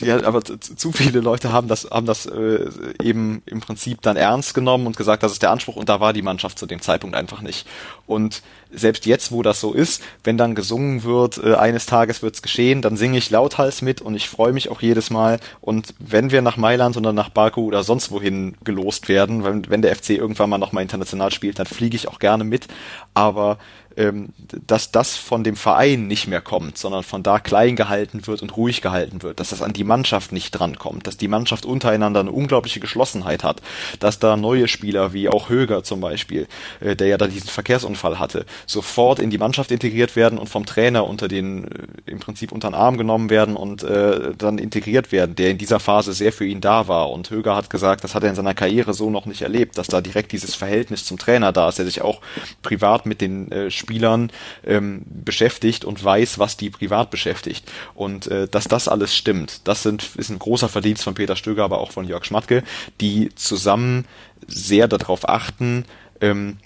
Ja, 0.00 0.24
aber 0.24 0.42
zu 0.42 0.90
viele 0.90 1.20
Leute 1.20 1.52
haben 1.52 1.68
das, 1.68 1.88
haben 1.90 2.06
das 2.06 2.26
äh, 2.26 2.68
eben 3.00 3.42
im 3.46 3.60
Prinzip 3.60 4.02
dann 4.02 4.16
ernst 4.16 4.52
genommen 4.52 4.86
und 4.86 4.96
gesagt, 4.96 5.22
das 5.22 5.32
ist 5.32 5.42
der 5.42 5.50
Anspruch 5.50 5.76
und 5.76 5.88
da 5.88 6.00
war 6.00 6.12
die 6.12 6.22
Mannschaft 6.22 6.58
zu 6.58 6.66
dem 6.66 6.80
Zeitpunkt 6.80 7.14
einfach 7.14 7.40
nicht. 7.40 7.68
Und 8.06 8.42
selbst 8.72 9.06
jetzt, 9.06 9.30
wo 9.30 9.42
das 9.42 9.60
so 9.60 9.72
ist, 9.72 10.02
wenn 10.24 10.36
dann 10.36 10.56
gesungen 10.56 11.04
wird, 11.04 11.38
äh, 11.38 11.54
eines 11.54 11.86
Tages 11.86 12.20
wird's 12.20 12.42
geschehen, 12.42 12.82
dann 12.82 12.96
singe 12.96 13.18
ich 13.18 13.30
lauthals 13.30 13.80
mit 13.80 14.00
und 14.00 14.16
ich 14.16 14.28
freue 14.28 14.52
mich 14.52 14.70
auch 14.70 14.82
jedes 14.82 15.10
Mal. 15.10 15.38
Und 15.60 15.94
wenn 16.00 16.32
wir 16.32 16.42
nach 16.42 16.56
Mailand 16.56 16.96
oder 16.96 17.12
nach 17.12 17.28
Baku 17.28 17.66
oder 17.66 17.84
sonst 17.84 18.10
wohin 18.10 18.56
gelost 18.64 19.08
werden, 19.08 19.44
wenn, 19.44 19.70
wenn 19.70 19.82
der 19.82 19.94
FC 19.94 20.10
irgendwann 20.10 20.50
mal 20.50 20.58
nochmal 20.58 20.82
international 20.82 21.30
spielt, 21.30 21.60
dann 21.60 21.66
fliege 21.66 21.94
ich 21.94 22.08
auch 22.08 22.18
gerne 22.18 22.42
mit. 22.42 22.66
Aber 23.14 23.58
ähm, 23.96 24.28
dass 24.66 24.92
das 24.92 25.16
von 25.16 25.44
dem 25.44 25.56
Verein 25.56 26.06
nicht 26.06 26.26
mehr 26.26 26.40
kommt, 26.40 26.78
sondern 26.78 27.02
von 27.02 27.22
da 27.22 27.38
klein 27.38 27.76
gehalten 27.76 28.26
wird 28.26 28.42
und 28.42 28.56
ruhig 28.56 28.82
gehalten 28.82 29.22
wird, 29.22 29.40
dass 29.40 29.50
das 29.50 29.62
an 29.62 29.72
die 29.72 29.84
Mannschaft 29.84 30.32
nicht 30.32 30.52
drankommt, 30.52 31.06
dass 31.06 31.16
die 31.16 31.28
Mannschaft 31.28 31.64
untereinander 31.64 32.20
eine 32.20 32.32
unglaubliche 32.32 32.80
Geschlossenheit 32.80 33.44
hat, 33.44 33.62
dass 34.00 34.18
da 34.18 34.36
neue 34.36 34.68
Spieler 34.68 35.12
wie 35.12 35.28
auch 35.28 35.48
Höger 35.48 35.82
zum 35.82 36.00
Beispiel, 36.00 36.46
äh, 36.80 36.94
der 36.94 37.08
ja 37.08 37.16
da 37.16 37.26
diesen 37.26 37.48
Verkehrsunfall 37.48 38.18
hatte, 38.18 38.44
sofort 38.66 39.18
in 39.18 39.30
die 39.30 39.38
Mannschaft 39.38 39.70
integriert 39.70 40.16
werden 40.16 40.38
und 40.38 40.48
vom 40.48 40.66
Trainer 40.66 41.06
unter 41.06 41.28
den 41.28 41.64
äh, 41.64 41.86
im 42.06 42.20
Prinzip 42.20 42.52
unter 42.52 42.68
den 42.70 42.74
Arm 42.74 42.98
genommen 42.98 43.30
werden 43.30 43.56
und 43.56 43.82
äh, 43.82 44.34
dann 44.36 44.58
integriert 44.58 45.12
werden, 45.12 45.34
der 45.36 45.50
in 45.50 45.58
dieser 45.58 45.80
Phase 45.80 46.12
sehr 46.12 46.32
für 46.32 46.46
ihn 46.46 46.60
da 46.60 46.88
war. 46.88 47.10
Und 47.10 47.30
Höger 47.30 47.56
hat 47.56 47.70
gesagt, 47.70 48.04
das 48.04 48.14
hat 48.14 48.22
er 48.22 48.30
in 48.30 48.36
seiner 48.36 48.54
Karriere 48.54 48.94
so 48.94 49.10
noch 49.10 49.26
nicht 49.26 49.42
erlebt, 49.42 49.78
dass 49.78 49.86
da 49.86 50.00
direkt 50.00 50.32
dieses 50.32 50.54
Verhältnis 50.54 51.04
zum 51.04 51.18
Trainer 51.18 51.52
da 51.52 51.68
ist, 51.68 51.78
der 51.78 51.86
sich 51.86 52.02
auch 52.02 52.20
privat 52.62 53.06
mit 53.06 53.20
den 53.20 53.50
äh, 53.50 53.70
Spielern 53.86 54.32
ähm, 54.66 55.02
beschäftigt 55.06 55.84
und 55.84 56.02
weiß, 56.02 56.40
was 56.40 56.56
die 56.56 56.70
privat 56.70 57.10
beschäftigt. 57.12 57.70
Und 57.94 58.26
äh, 58.26 58.48
dass 58.48 58.64
das 58.64 58.88
alles 58.88 59.14
stimmt, 59.14 59.60
das 59.68 59.84
sind, 59.84 60.16
ist 60.16 60.28
ein 60.28 60.40
großer 60.40 60.68
Verdienst 60.68 61.04
von 61.04 61.14
Peter 61.14 61.36
Stöger, 61.36 61.62
aber 61.62 61.78
auch 61.78 61.92
von 61.92 62.08
Jörg 62.08 62.24
Schmatke, 62.24 62.64
die 63.00 63.32
zusammen 63.36 64.06
sehr 64.48 64.88
darauf 64.88 65.28
achten, 65.28 65.84
ähm, 66.20 66.56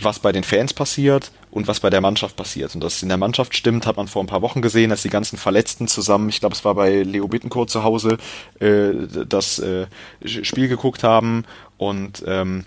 was 0.00 0.20
bei 0.20 0.32
den 0.32 0.44
Fans 0.44 0.72
passiert 0.72 1.32
und 1.50 1.66
was 1.66 1.80
bei 1.80 1.90
der 1.90 2.00
Mannschaft 2.00 2.36
passiert. 2.36 2.74
Und 2.74 2.82
dass 2.82 2.96
es 2.96 3.02
in 3.02 3.10
der 3.10 3.18
Mannschaft 3.18 3.54
stimmt, 3.54 3.86
hat 3.86 3.98
man 3.98 4.08
vor 4.08 4.24
ein 4.24 4.28
paar 4.28 4.40
Wochen 4.40 4.62
gesehen, 4.62 4.88
dass 4.88 5.02
die 5.02 5.10
ganzen 5.10 5.36
Verletzten 5.36 5.86
zusammen, 5.86 6.30
ich 6.30 6.40
glaube, 6.40 6.54
es 6.54 6.64
war 6.64 6.74
bei 6.74 7.02
Leo 7.02 7.28
Bittencourt 7.28 7.68
zu 7.68 7.82
Hause, 7.82 8.16
äh, 8.60 8.92
das 9.28 9.58
äh, 9.58 9.86
Spiel 10.24 10.68
geguckt 10.68 11.02
haben 11.02 11.44
und 11.76 12.24
ähm, 12.26 12.64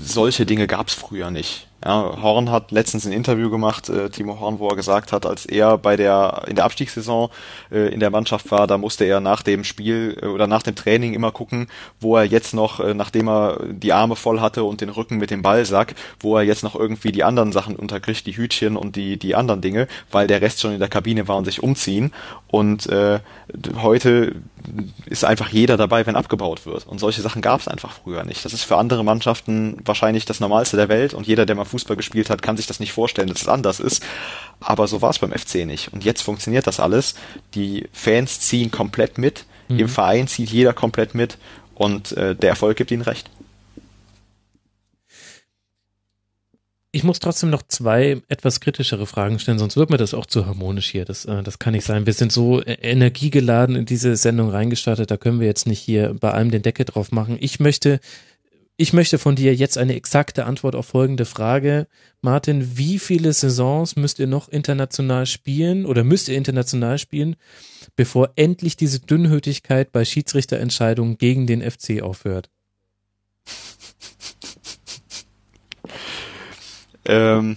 solche 0.00 0.46
Dinge 0.46 0.66
gab 0.66 0.88
es 0.88 0.94
früher 0.94 1.30
nicht. 1.30 1.68
Ja, 1.84 2.16
Horn 2.22 2.50
hat 2.50 2.70
letztens 2.72 3.04
ein 3.04 3.12
Interview 3.12 3.50
gemacht, 3.50 3.90
äh, 3.90 4.08
Timo 4.08 4.40
Horn, 4.40 4.58
wo 4.58 4.68
er 4.68 4.76
gesagt 4.76 5.12
hat, 5.12 5.26
als 5.26 5.44
er 5.44 5.76
bei 5.76 5.96
der 5.96 6.44
in 6.46 6.56
der 6.56 6.64
Abstiegssaison 6.64 7.28
äh, 7.70 7.92
in 7.92 8.00
der 8.00 8.08
Mannschaft 8.08 8.50
war, 8.50 8.66
da 8.66 8.78
musste 8.78 9.04
er 9.04 9.20
nach 9.20 9.42
dem 9.42 9.64
Spiel 9.64 10.16
äh, 10.22 10.26
oder 10.26 10.46
nach 10.46 10.62
dem 10.62 10.76
Training 10.76 11.12
immer 11.12 11.30
gucken, 11.30 11.66
wo 12.00 12.16
er 12.16 12.24
jetzt 12.24 12.54
noch, 12.54 12.80
äh, 12.80 12.94
nachdem 12.94 13.28
er 13.28 13.58
die 13.68 13.92
Arme 13.92 14.16
voll 14.16 14.40
hatte 14.40 14.64
und 14.64 14.80
den 14.80 14.88
Rücken 14.88 15.18
mit 15.18 15.30
dem 15.30 15.42
Ballsack, 15.42 15.94
wo 16.20 16.38
er 16.38 16.42
jetzt 16.42 16.62
noch 16.62 16.74
irgendwie 16.74 17.12
die 17.12 17.22
anderen 17.22 17.52
Sachen 17.52 17.76
unterkriegt, 17.76 18.26
die 18.26 18.36
Hütchen 18.36 18.78
und 18.78 18.96
die 18.96 19.18
die 19.18 19.34
anderen 19.34 19.60
Dinge, 19.60 19.86
weil 20.10 20.26
der 20.26 20.40
Rest 20.40 20.62
schon 20.62 20.72
in 20.72 20.80
der 20.80 20.88
Kabine 20.88 21.28
war 21.28 21.36
und 21.36 21.44
sich 21.44 21.62
umziehen. 21.62 22.12
Und 22.48 22.86
äh, 22.86 23.20
heute 23.82 24.36
ist 25.06 25.24
einfach 25.24 25.48
jeder 25.48 25.76
dabei, 25.76 26.06
wenn 26.06 26.16
abgebaut 26.16 26.66
wird. 26.66 26.86
Und 26.86 26.98
solche 26.98 27.22
Sachen 27.22 27.42
gab 27.42 27.60
es 27.60 27.68
einfach 27.68 27.92
früher 27.92 28.24
nicht. 28.24 28.44
Das 28.44 28.52
ist 28.52 28.64
für 28.64 28.76
andere 28.76 29.04
Mannschaften 29.04 29.78
wahrscheinlich 29.84 30.24
das 30.24 30.40
Normalste 30.40 30.76
der 30.76 30.88
Welt 30.88 31.14
und 31.14 31.26
jeder, 31.26 31.46
der 31.46 31.56
mal 31.56 31.64
Fußball 31.64 31.96
gespielt 31.96 32.30
hat, 32.30 32.42
kann 32.42 32.56
sich 32.56 32.66
das 32.66 32.80
nicht 32.80 32.92
vorstellen, 32.92 33.28
dass 33.28 33.42
es 33.42 33.48
anders 33.48 33.80
ist. 33.80 34.02
Aber 34.60 34.86
so 34.86 35.02
war 35.02 35.10
es 35.10 35.18
beim 35.18 35.32
FC 35.32 35.66
nicht. 35.66 35.92
Und 35.92 36.04
jetzt 36.04 36.22
funktioniert 36.22 36.66
das 36.66 36.80
alles. 36.80 37.14
Die 37.54 37.88
Fans 37.92 38.40
ziehen 38.40 38.70
komplett 38.70 39.18
mit, 39.18 39.44
mhm. 39.68 39.80
im 39.80 39.88
Verein 39.88 40.28
zieht 40.28 40.50
jeder 40.50 40.72
komplett 40.72 41.14
mit 41.14 41.38
und 41.74 42.12
äh, 42.12 42.34
der 42.34 42.50
Erfolg 42.50 42.76
gibt 42.76 42.90
ihnen 42.90 43.02
recht. 43.02 43.30
Ich 46.94 47.02
muss 47.02 47.18
trotzdem 47.18 47.50
noch 47.50 47.64
zwei 47.66 48.22
etwas 48.28 48.60
kritischere 48.60 49.08
Fragen 49.08 49.40
stellen, 49.40 49.58
sonst 49.58 49.76
wird 49.76 49.90
mir 49.90 49.96
das 49.96 50.14
auch 50.14 50.26
zu 50.26 50.46
harmonisch 50.46 50.92
hier. 50.92 51.04
Das, 51.04 51.24
äh, 51.24 51.42
das 51.42 51.58
kann 51.58 51.72
nicht 51.72 51.84
sein. 51.84 52.06
Wir 52.06 52.12
sind 52.12 52.30
so 52.30 52.62
äh, 52.62 52.74
energiegeladen 52.74 53.74
in 53.74 53.84
diese 53.84 54.14
Sendung 54.14 54.50
reingestartet, 54.50 55.10
da 55.10 55.16
können 55.16 55.40
wir 55.40 55.48
jetzt 55.48 55.66
nicht 55.66 55.80
hier 55.80 56.14
bei 56.14 56.30
allem 56.30 56.52
den 56.52 56.62
Deckel 56.62 56.84
drauf 56.84 57.10
machen. 57.10 57.36
Ich 57.40 57.58
möchte 57.58 57.98
ich 58.76 58.92
möchte 58.92 59.18
von 59.18 59.34
dir 59.34 59.56
jetzt 59.56 59.76
eine 59.76 59.96
exakte 59.96 60.44
Antwort 60.44 60.76
auf 60.76 60.86
folgende 60.86 61.24
Frage. 61.24 61.88
Martin, 62.20 62.76
wie 62.76 63.00
viele 63.00 63.32
Saisons 63.32 63.96
müsst 63.96 64.20
ihr 64.20 64.28
noch 64.28 64.48
international 64.48 65.26
spielen 65.26 65.86
oder 65.86 66.04
müsst 66.04 66.28
ihr 66.28 66.36
international 66.36 66.98
spielen, 66.98 67.34
bevor 67.96 68.30
endlich 68.36 68.76
diese 68.76 69.00
Dünnhütigkeit 69.00 69.90
bei 69.90 70.04
Schiedsrichterentscheidungen 70.04 71.18
gegen 71.18 71.48
den 71.48 71.60
FC 71.60 72.02
aufhört? 72.02 72.50
Ähm, 77.06 77.56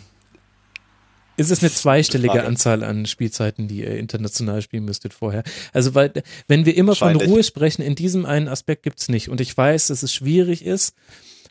ist 1.38 1.52
es 1.52 1.62
eine 1.62 1.72
zweistellige 1.72 2.44
Anzahl 2.44 2.84
an 2.84 3.06
Spielzeiten, 3.06 3.68
die 3.68 3.82
ihr 3.82 3.96
international 3.98 4.64
spielen 4.64 4.86
müsstet 4.86 5.14
vorher? 5.14 5.44
Also, 5.72 5.94
weil, 5.94 6.12
wenn 6.48 6.66
wir 6.66 6.76
immer 6.76 6.96
von 6.96 7.16
Ruhe 7.16 7.44
sprechen, 7.44 7.84
in 7.84 7.94
diesem 7.94 8.26
einen 8.26 8.48
Aspekt 8.48 8.82
gibt's 8.84 9.08
nicht. 9.08 9.30
Und 9.30 9.40
ich 9.40 9.56
weiß, 9.56 9.88
dass 9.88 10.02
es 10.02 10.12
schwierig 10.12 10.66
ist 10.66 10.96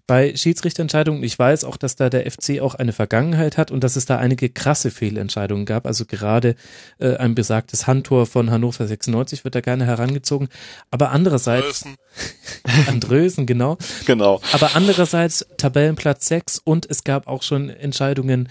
bei 0.06 0.36
Schiedsrichterentscheidungen. 0.36 1.22
Ich 1.22 1.38
weiß 1.38 1.64
auch, 1.64 1.76
dass 1.76 1.96
da 1.96 2.10
der 2.10 2.30
FC 2.30 2.60
auch 2.60 2.74
eine 2.74 2.92
Vergangenheit 2.92 3.58
hat 3.58 3.70
und 3.70 3.82
dass 3.82 3.96
es 3.96 4.06
da 4.06 4.18
einige 4.18 4.48
krasse 4.48 4.90
Fehlentscheidungen 4.90 5.66
gab. 5.66 5.86
Also 5.86 6.04
gerade 6.06 6.54
äh, 6.98 7.16
ein 7.16 7.34
besagtes 7.34 7.86
Handtor 7.86 8.26
von 8.26 8.50
Hannover 8.50 8.86
96 8.86 9.44
wird 9.44 9.54
da 9.54 9.60
gerne 9.60 9.86
herangezogen. 9.86 10.48
Aber 10.90 11.10
andererseits 11.10 11.84
Andrösen, 11.84 12.88
Andrösen 12.88 13.46
genau. 13.46 13.78
Genau. 14.06 14.40
Aber 14.52 14.74
andererseits 14.74 15.46
Tabellenplatz 15.56 16.28
6 16.28 16.58
und 16.58 16.88
es 16.88 17.04
gab 17.04 17.26
auch 17.26 17.42
schon 17.42 17.68
Entscheidungen 17.70 18.48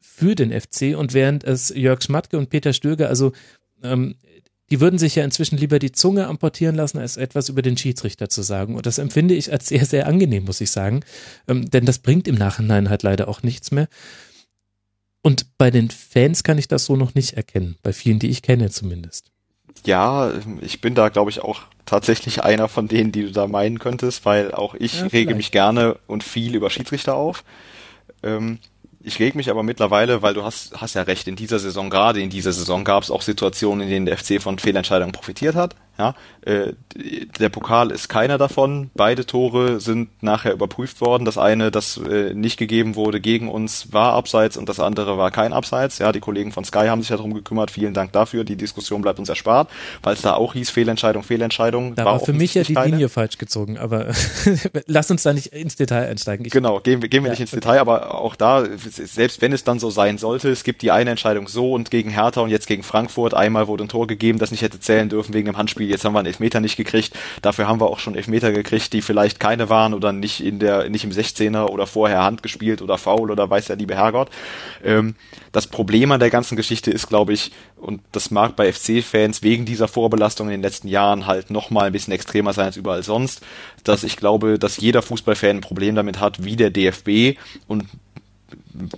für 0.00 0.34
den 0.34 0.52
FC 0.52 0.96
und 0.96 1.12
während 1.12 1.42
es 1.44 1.70
Jörg 1.70 2.02
Schmatke 2.02 2.38
und 2.38 2.48
Peter 2.48 2.72
Stöger, 2.72 3.08
also 3.08 3.32
ähm, 3.82 4.14
die 4.74 4.80
würden 4.80 4.98
sich 4.98 5.14
ja 5.14 5.22
inzwischen 5.22 5.56
lieber 5.56 5.78
die 5.78 5.92
Zunge 5.92 6.26
amportieren 6.26 6.74
lassen, 6.74 6.98
als 6.98 7.16
etwas 7.16 7.48
über 7.48 7.62
den 7.62 7.76
Schiedsrichter 7.76 8.28
zu 8.28 8.42
sagen. 8.42 8.74
Und 8.74 8.86
das 8.86 8.98
empfinde 8.98 9.32
ich 9.32 9.52
als 9.52 9.68
sehr, 9.68 9.86
sehr 9.86 10.08
angenehm, 10.08 10.46
muss 10.46 10.60
ich 10.60 10.72
sagen. 10.72 11.04
Ähm, 11.46 11.70
denn 11.70 11.84
das 11.84 12.00
bringt 12.00 12.26
im 12.26 12.34
Nachhinein 12.34 12.90
halt 12.90 13.04
leider 13.04 13.28
auch 13.28 13.44
nichts 13.44 13.70
mehr. 13.70 13.86
Und 15.22 15.56
bei 15.58 15.70
den 15.70 15.90
Fans 15.90 16.42
kann 16.42 16.58
ich 16.58 16.66
das 16.66 16.86
so 16.86 16.96
noch 16.96 17.14
nicht 17.14 17.34
erkennen. 17.34 17.76
Bei 17.84 17.92
vielen, 17.92 18.18
die 18.18 18.30
ich 18.30 18.42
kenne 18.42 18.68
zumindest. 18.68 19.30
Ja, 19.86 20.32
ich 20.60 20.80
bin 20.80 20.96
da, 20.96 21.08
glaube 21.08 21.30
ich, 21.30 21.38
auch 21.38 21.62
tatsächlich 21.86 22.42
einer 22.42 22.66
von 22.66 22.88
denen, 22.88 23.12
die 23.12 23.22
du 23.22 23.30
da 23.30 23.46
meinen 23.46 23.78
könntest, 23.78 24.24
weil 24.24 24.52
auch 24.52 24.74
ich 24.74 25.02
ja, 25.02 25.06
rege 25.06 25.36
mich 25.36 25.52
gerne 25.52 25.98
und 26.08 26.24
viel 26.24 26.56
über 26.56 26.68
Schiedsrichter 26.68 27.14
auf. 27.14 27.44
Ähm, 28.24 28.58
Ich 29.06 29.18
reg 29.18 29.34
mich 29.34 29.50
aber 29.50 29.62
mittlerweile, 29.62 30.22
weil 30.22 30.32
du 30.32 30.44
hast, 30.44 30.80
hast 30.80 30.94
ja 30.94 31.02
recht, 31.02 31.28
in 31.28 31.36
dieser 31.36 31.58
Saison, 31.58 31.90
gerade 31.90 32.22
in 32.22 32.30
dieser 32.30 32.52
Saison 32.52 32.84
gab 32.84 33.02
es 33.02 33.10
auch 33.10 33.20
Situationen, 33.20 33.82
in 33.82 33.90
denen 33.90 34.06
der 34.06 34.16
FC 34.16 34.40
von 34.40 34.58
Fehlentscheidungen 34.58 35.12
profitiert 35.12 35.54
hat. 35.54 35.76
Ja, 35.96 36.14
äh, 36.42 36.72
der 37.38 37.48
Pokal 37.50 37.92
ist 37.92 38.08
keiner 38.08 38.36
davon. 38.36 38.90
Beide 38.94 39.26
Tore 39.26 39.78
sind 39.78 40.10
nachher 40.22 40.52
überprüft 40.52 41.00
worden. 41.00 41.24
Das 41.24 41.38
eine, 41.38 41.70
das 41.70 41.98
äh, 41.98 42.34
nicht 42.34 42.56
gegeben 42.56 42.96
wurde 42.96 43.20
gegen 43.20 43.48
uns, 43.48 43.92
war 43.92 44.12
abseits 44.14 44.56
und 44.56 44.68
das 44.68 44.80
andere 44.80 45.18
war 45.18 45.30
kein 45.30 45.52
Abseits. 45.52 45.98
Ja, 45.98 46.10
die 46.10 46.18
Kollegen 46.18 46.50
von 46.50 46.64
Sky 46.64 46.86
haben 46.88 47.00
sich 47.00 47.10
ja 47.10 47.16
darum 47.16 47.32
gekümmert. 47.32 47.70
Vielen 47.70 47.94
Dank 47.94 48.10
dafür. 48.12 48.42
Die 48.42 48.56
Diskussion 48.56 49.02
bleibt 49.02 49.20
uns 49.20 49.28
erspart, 49.28 49.70
weil 50.02 50.14
es 50.14 50.22
da 50.22 50.34
auch 50.34 50.54
hieß 50.54 50.70
Fehlentscheidung, 50.70 51.22
Fehlentscheidung. 51.22 51.94
Da 51.94 52.04
war, 52.04 52.14
war 52.14 52.20
für 52.20 52.32
mich 52.32 52.54
ja 52.54 52.64
die 52.64 52.74
keine. 52.74 52.90
Linie 52.90 53.08
falsch 53.08 53.38
gezogen, 53.38 53.78
aber 53.78 54.08
lass 54.86 55.10
uns 55.12 55.22
da 55.22 55.32
nicht 55.32 55.48
ins 55.48 55.76
Detail 55.76 56.08
einsteigen. 56.08 56.44
Ich 56.44 56.52
genau, 56.52 56.80
gehen 56.80 57.02
wir, 57.02 57.08
gehen 57.08 57.22
wir 57.22 57.28
ja, 57.28 57.32
nicht 57.32 57.40
ins 57.40 57.52
okay. 57.52 57.60
Detail, 57.60 57.78
aber 57.78 58.14
auch 58.20 58.34
da, 58.34 58.64
selbst 58.76 59.40
wenn 59.42 59.52
es 59.52 59.62
dann 59.62 59.78
so 59.78 59.90
sein 59.90 60.18
sollte, 60.18 60.50
es 60.50 60.64
gibt 60.64 60.82
die 60.82 60.90
eine 60.90 61.10
Entscheidung 61.10 61.46
so 61.46 61.72
und 61.72 61.92
gegen 61.92 62.10
Hertha 62.10 62.40
und 62.40 62.50
jetzt 62.50 62.66
gegen 62.66 62.82
Frankfurt. 62.82 63.32
Einmal 63.32 63.68
wurde 63.68 63.84
ein 63.84 63.88
Tor 63.88 64.08
gegeben, 64.08 64.40
das 64.40 64.50
nicht 64.50 64.62
hätte 64.62 64.80
zählen 64.80 65.08
dürfen 65.08 65.34
wegen 65.34 65.46
dem 65.46 65.56
Handspiel 65.56 65.83
Spiel. 65.84 65.90
Jetzt 65.90 66.04
haben 66.04 66.14
wir 66.14 66.20
einen 66.20 66.26
Elfmeter 66.26 66.60
nicht 66.60 66.76
gekriegt. 66.76 67.16
Dafür 67.42 67.68
haben 67.68 67.80
wir 67.80 67.86
auch 67.86 67.98
schon 67.98 68.14
Elfmeter 68.14 68.52
gekriegt, 68.52 68.92
die 68.92 69.02
vielleicht 69.02 69.40
keine 69.40 69.68
waren 69.68 69.94
oder 69.94 70.12
nicht 70.12 70.42
in 70.42 70.58
der, 70.58 70.88
nicht 70.88 71.04
im 71.04 71.10
16er 71.10 71.66
oder 71.66 71.86
vorher 71.86 72.22
Hand 72.22 72.42
gespielt 72.42 72.82
oder 72.82 72.98
faul 72.98 73.30
oder 73.30 73.48
weiß 73.48 73.66
der 73.66 73.76
liebe 73.76 73.94
Herrgott. 73.94 74.30
Ähm, 74.82 75.14
das 75.52 75.66
Problem 75.66 76.10
an 76.12 76.20
der 76.20 76.30
ganzen 76.30 76.56
Geschichte 76.56 76.90
ist, 76.90 77.08
glaube 77.08 77.32
ich, 77.32 77.52
und 77.76 78.00
das 78.12 78.30
mag 78.30 78.56
bei 78.56 78.72
FC-Fans 78.72 79.42
wegen 79.42 79.66
dieser 79.66 79.88
Vorbelastung 79.88 80.48
in 80.48 80.52
den 80.52 80.62
letzten 80.62 80.88
Jahren 80.88 81.26
halt 81.26 81.50
nochmal 81.50 81.86
ein 81.86 81.92
bisschen 81.92 82.14
extremer 82.14 82.52
sein 82.52 82.66
als 82.66 82.76
überall 82.76 83.02
sonst, 83.02 83.42
dass 83.84 84.04
ich 84.04 84.16
glaube, 84.16 84.58
dass 84.58 84.78
jeder 84.78 85.02
Fußballfan 85.02 85.58
ein 85.58 85.60
Problem 85.60 85.94
damit 85.94 86.18
hat, 86.18 86.44
wie 86.44 86.56
der 86.56 86.70
DFB 86.70 87.38
und 87.68 87.84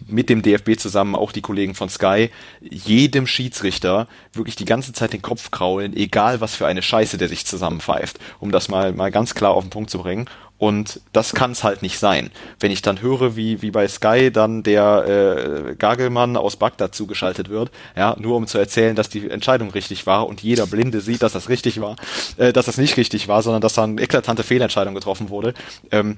mit 0.06 0.28
dem 0.28 0.42
DFB 0.42 0.78
zusammen 0.78 1.14
auch 1.14 1.32
die 1.32 1.42
Kollegen 1.42 1.74
von 1.74 1.88
Sky 1.88 2.30
jedem 2.60 3.26
Schiedsrichter 3.26 4.08
wirklich 4.32 4.56
die 4.56 4.64
ganze 4.64 4.92
Zeit 4.92 5.12
den 5.12 5.22
Kopf 5.22 5.50
kraulen, 5.50 5.96
egal 5.96 6.40
was 6.40 6.54
für 6.54 6.66
eine 6.66 6.82
Scheiße 6.82 7.18
der 7.18 7.28
sich 7.28 7.46
zusammenpfeift, 7.46 8.18
um 8.40 8.52
das 8.52 8.68
mal 8.68 8.92
mal 8.92 9.10
ganz 9.10 9.34
klar 9.34 9.52
auf 9.52 9.64
den 9.64 9.70
Punkt 9.70 9.90
zu 9.90 9.98
bringen. 9.98 10.28
Und 10.58 11.00
das 11.12 11.34
kann 11.34 11.50
es 11.50 11.64
halt 11.64 11.82
nicht 11.82 11.98
sein. 11.98 12.30
Wenn 12.60 12.70
ich 12.70 12.80
dann 12.80 13.02
höre, 13.02 13.36
wie, 13.36 13.60
wie 13.60 13.70
bei 13.70 13.86
Sky 13.88 14.30
dann 14.32 14.62
der 14.62 15.68
äh, 15.68 15.74
Gagelmann 15.74 16.36
aus 16.36 16.56
Bagdad 16.56 16.94
zugeschaltet 16.94 17.50
wird, 17.50 17.70
ja, 17.94 18.16
nur 18.18 18.36
um 18.36 18.46
zu 18.46 18.56
erzählen, 18.56 18.96
dass 18.96 19.10
die 19.10 19.28
Entscheidung 19.28 19.70
richtig 19.70 20.06
war 20.06 20.26
und 20.26 20.42
jeder 20.42 20.66
Blinde 20.66 21.02
sieht, 21.02 21.22
dass 21.22 21.34
das 21.34 21.50
richtig 21.50 21.80
war, 21.82 21.96
äh, 22.38 22.54
dass 22.54 22.66
das 22.66 22.78
nicht 22.78 22.96
richtig 22.96 23.28
war, 23.28 23.42
sondern 23.42 23.60
dass 23.60 23.74
da 23.74 23.84
eine 23.84 24.00
eklatante 24.00 24.42
Fehlentscheidung 24.42 24.94
getroffen 24.94 25.28
wurde, 25.28 25.52
ähm, 25.90 26.16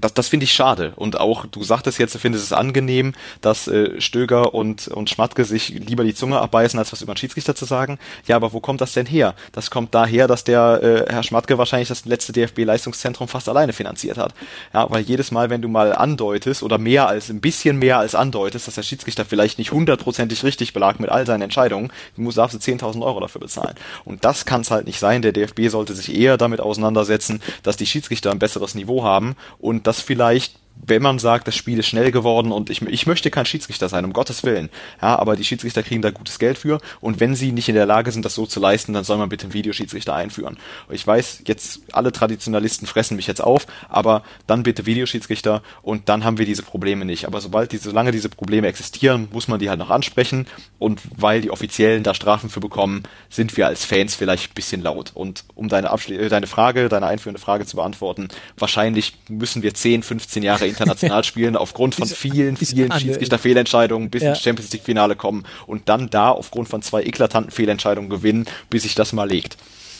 das, 0.00 0.14
das 0.14 0.28
finde 0.28 0.44
ich 0.44 0.52
schade. 0.52 0.92
Und 0.96 1.18
auch, 1.18 1.46
du 1.46 1.62
sagtest 1.62 1.98
jetzt, 1.98 2.14
du 2.14 2.18
findest 2.18 2.44
es 2.44 2.52
angenehm, 2.52 3.14
dass 3.40 3.68
äh, 3.68 4.00
Stöger 4.00 4.54
und, 4.54 4.88
und 4.88 5.10
Schmatke 5.10 5.44
sich 5.44 5.70
lieber 5.70 6.04
die 6.04 6.14
Zunge 6.14 6.40
abbeißen, 6.40 6.78
als 6.78 6.92
was 6.92 7.02
über 7.02 7.14
den 7.14 7.18
Schiedsrichter 7.18 7.54
zu 7.54 7.64
sagen. 7.64 7.98
Ja, 8.26 8.36
aber 8.36 8.52
wo 8.52 8.60
kommt 8.60 8.80
das 8.80 8.92
denn 8.92 9.06
her? 9.06 9.34
Das 9.52 9.70
kommt 9.70 9.94
daher, 9.94 10.26
dass 10.26 10.44
der 10.44 10.80
äh, 10.82 11.12
Herr 11.12 11.22
Schmatke 11.22 11.58
wahrscheinlich 11.58 11.88
das 11.88 12.04
letzte 12.04 12.32
DFB-Leistungszentrum 12.32 13.28
fast 13.28 13.48
alleine 13.48 13.72
finanziert 13.72 14.18
hat. 14.18 14.34
Ja, 14.72 14.90
weil 14.90 15.02
jedes 15.02 15.30
Mal, 15.30 15.50
wenn 15.50 15.62
du 15.62 15.68
mal 15.68 15.94
andeutest 15.94 16.62
oder 16.62 16.78
mehr 16.78 17.08
als, 17.08 17.28
ein 17.28 17.40
bisschen 17.40 17.78
mehr 17.78 17.98
als 17.98 18.14
andeutest, 18.14 18.68
dass 18.68 18.74
der 18.74 18.82
Schiedsrichter 18.82 19.24
vielleicht 19.24 19.58
nicht 19.58 19.72
hundertprozentig 19.72 20.44
richtig 20.44 20.72
belag 20.72 21.00
mit 21.00 21.10
all 21.10 21.26
seinen 21.26 21.42
Entscheidungen, 21.42 21.90
du 22.16 22.30
darfst 22.30 22.54
du 22.54 22.72
10.000 22.72 23.02
Euro 23.02 23.20
dafür 23.20 23.40
bezahlen. 23.40 23.74
Und 24.04 24.24
das 24.24 24.44
kann 24.44 24.60
es 24.60 24.70
halt 24.70 24.86
nicht 24.86 24.98
sein. 24.98 25.22
Der 25.22 25.32
DFB 25.32 25.68
sollte 25.68 25.94
sich 25.94 26.14
eher 26.14 26.36
damit 26.36 26.60
auseinandersetzen, 26.60 27.40
dass 27.62 27.76
die 27.76 27.86
Schiedsrichter 27.86 28.30
ein 28.30 28.38
besseres 28.38 28.74
Niveau 28.74 29.02
haben 29.02 29.34
und 29.58 29.86
das 29.86 30.00
vielleicht 30.00 30.58
wenn 30.86 31.02
man 31.02 31.18
sagt, 31.18 31.48
das 31.48 31.56
Spiel 31.56 31.78
ist 31.78 31.88
schnell 31.88 32.10
geworden 32.10 32.52
und 32.52 32.70
ich, 32.70 32.82
ich 32.82 33.06
möchte 33.06 33.30
kein 33.30 33.46
Schiedsrichter 33.46 33.88
sein, 33.88 34.04
um 34.04 34.12
Gottes 34.12 34.44
Willen. 34.44 34.70
Ja, 35.02 35.18
aber 35.18 35.36
die 35.36 35.44
Schiedsrichter 35.44 35.82
kriegen 35.82 36.02
da 36.02 36.10
gutes 36.10 36.38
Geld 36.38 36.58
für 36.58 36.80
und 37.00 37.20
wenn 37.20 37.34
sie 37.34 37.52
nicht 37.52 37.68
in 37.68 37.74
der 37.74 37.86
Lage 37.86 38.12
sind, 38.12 38.24
das 38.24 38.34
so 38.34 38.46
zu 38.46 38.60
leisten, 38.60 38.92
dann 38.92 39.04
soll 39.04 39.18
man 39.18 39.28
bitte 39.28 39.44
einen 39.44 39.54
Videoschiedsrichter 39.54 40.14
einführen. 40.14 40.58
Ich 40.90 41.06
weiß, 41.06 41.42
jetzt 41.46 41.80
alle 41.92 42.12
Traditionalisten 42.12 42.86
fressen 42.86 43.16
mich 43.16 43.26
jetzt 43.26 43.40
auf, 43.40 43.66
aber 43.88 44.22
dann 44.46 44.62
bitte 44.62 44.86
Videoschiedsrichter 44.86 45.62
und 45.82 46.08
dann 46.08 46.24
haben 46.24 46.38
wir 46.38 46.46
diese 46.46 46.62
Probleme 46.62 47.04
nicht. 47.04 47.26
Aber 47.26 47.40
sobald 47.40 47.72
diese, 47.72 47.84
solange 47.84 48.12
diese 48.12 48.28
Probleme 48.28 48.66
existieren, 48.66 49.28
muss 49.32 49.48
man 49.48 49.58
die 49.58 49.68
halt 49.68 49.78
noch 49.78 49.90
ansprechen 49.90 50.46
und 50.78 51.00
weil 51.16 51.40
die 51.40 51.50
Offiziellen 51.50 52.02
da 52.02 52.14
Strafen 52.14 52.50
für 52.50 52.60
bekommen, 52.60 53.02
sind 53.30 53.56
wir 53.56 53.66
als 53.66 53.84
Fans 53.84 54.14
vielleicht 54.14 54.50
ein 54.50 54.54
bisschen 54.54 54.82
laut. 54.82 55.12
Und 55.14 55.44
um 55.54 55.68
deine, 55.68 55.90
Abschli 55.90 56.16
äh, 56.16 56.28
deine 56.28 56.46
Frage, 56.46 56.88
deine 56.88 57.06
einführende 57.06 57.40
Frage 57.40 57.66
zu 57.66 57.76
beantworten, 57.76 58.28
wahrscheinlich 58.56 59.14
müssen 59.28 59.62
wir 59.62 59.74
10, 59.74 60.02
15 60.02 60.42
Jahre 60.42 60.66
international 60.68 61.24
spielen, 61.24 61.56
aufgrund 61.56 61.94
von 61.94 62.06
vielen, 62.06 62.56
vielen 62.56 62.92
Schiedsrichter-Fehlentscheidungen 62.92 64.10
bis 64.10 64.22
ja. 64.22 64.30
ins 64.30 64.40
Champions 64.40 64.72
League-Finale 64.72 65.16
kommen 65.16 65.44
und 65.66 65.88
dann 65.88 66.10
da 66.10 66.30
aufgrund 66.30 66.68
von 66.68 66.82
zwei 66.82 67.02
eklatanten 67.02 67.50
Fehlentscheidungen 67.50 68.10
gewinnen, 68.10 68.46
bis 68.70 68.82
sich 68.82 68.94
das 68.94 69.12
mal 69.12 69.28
legt. 69.28 69.56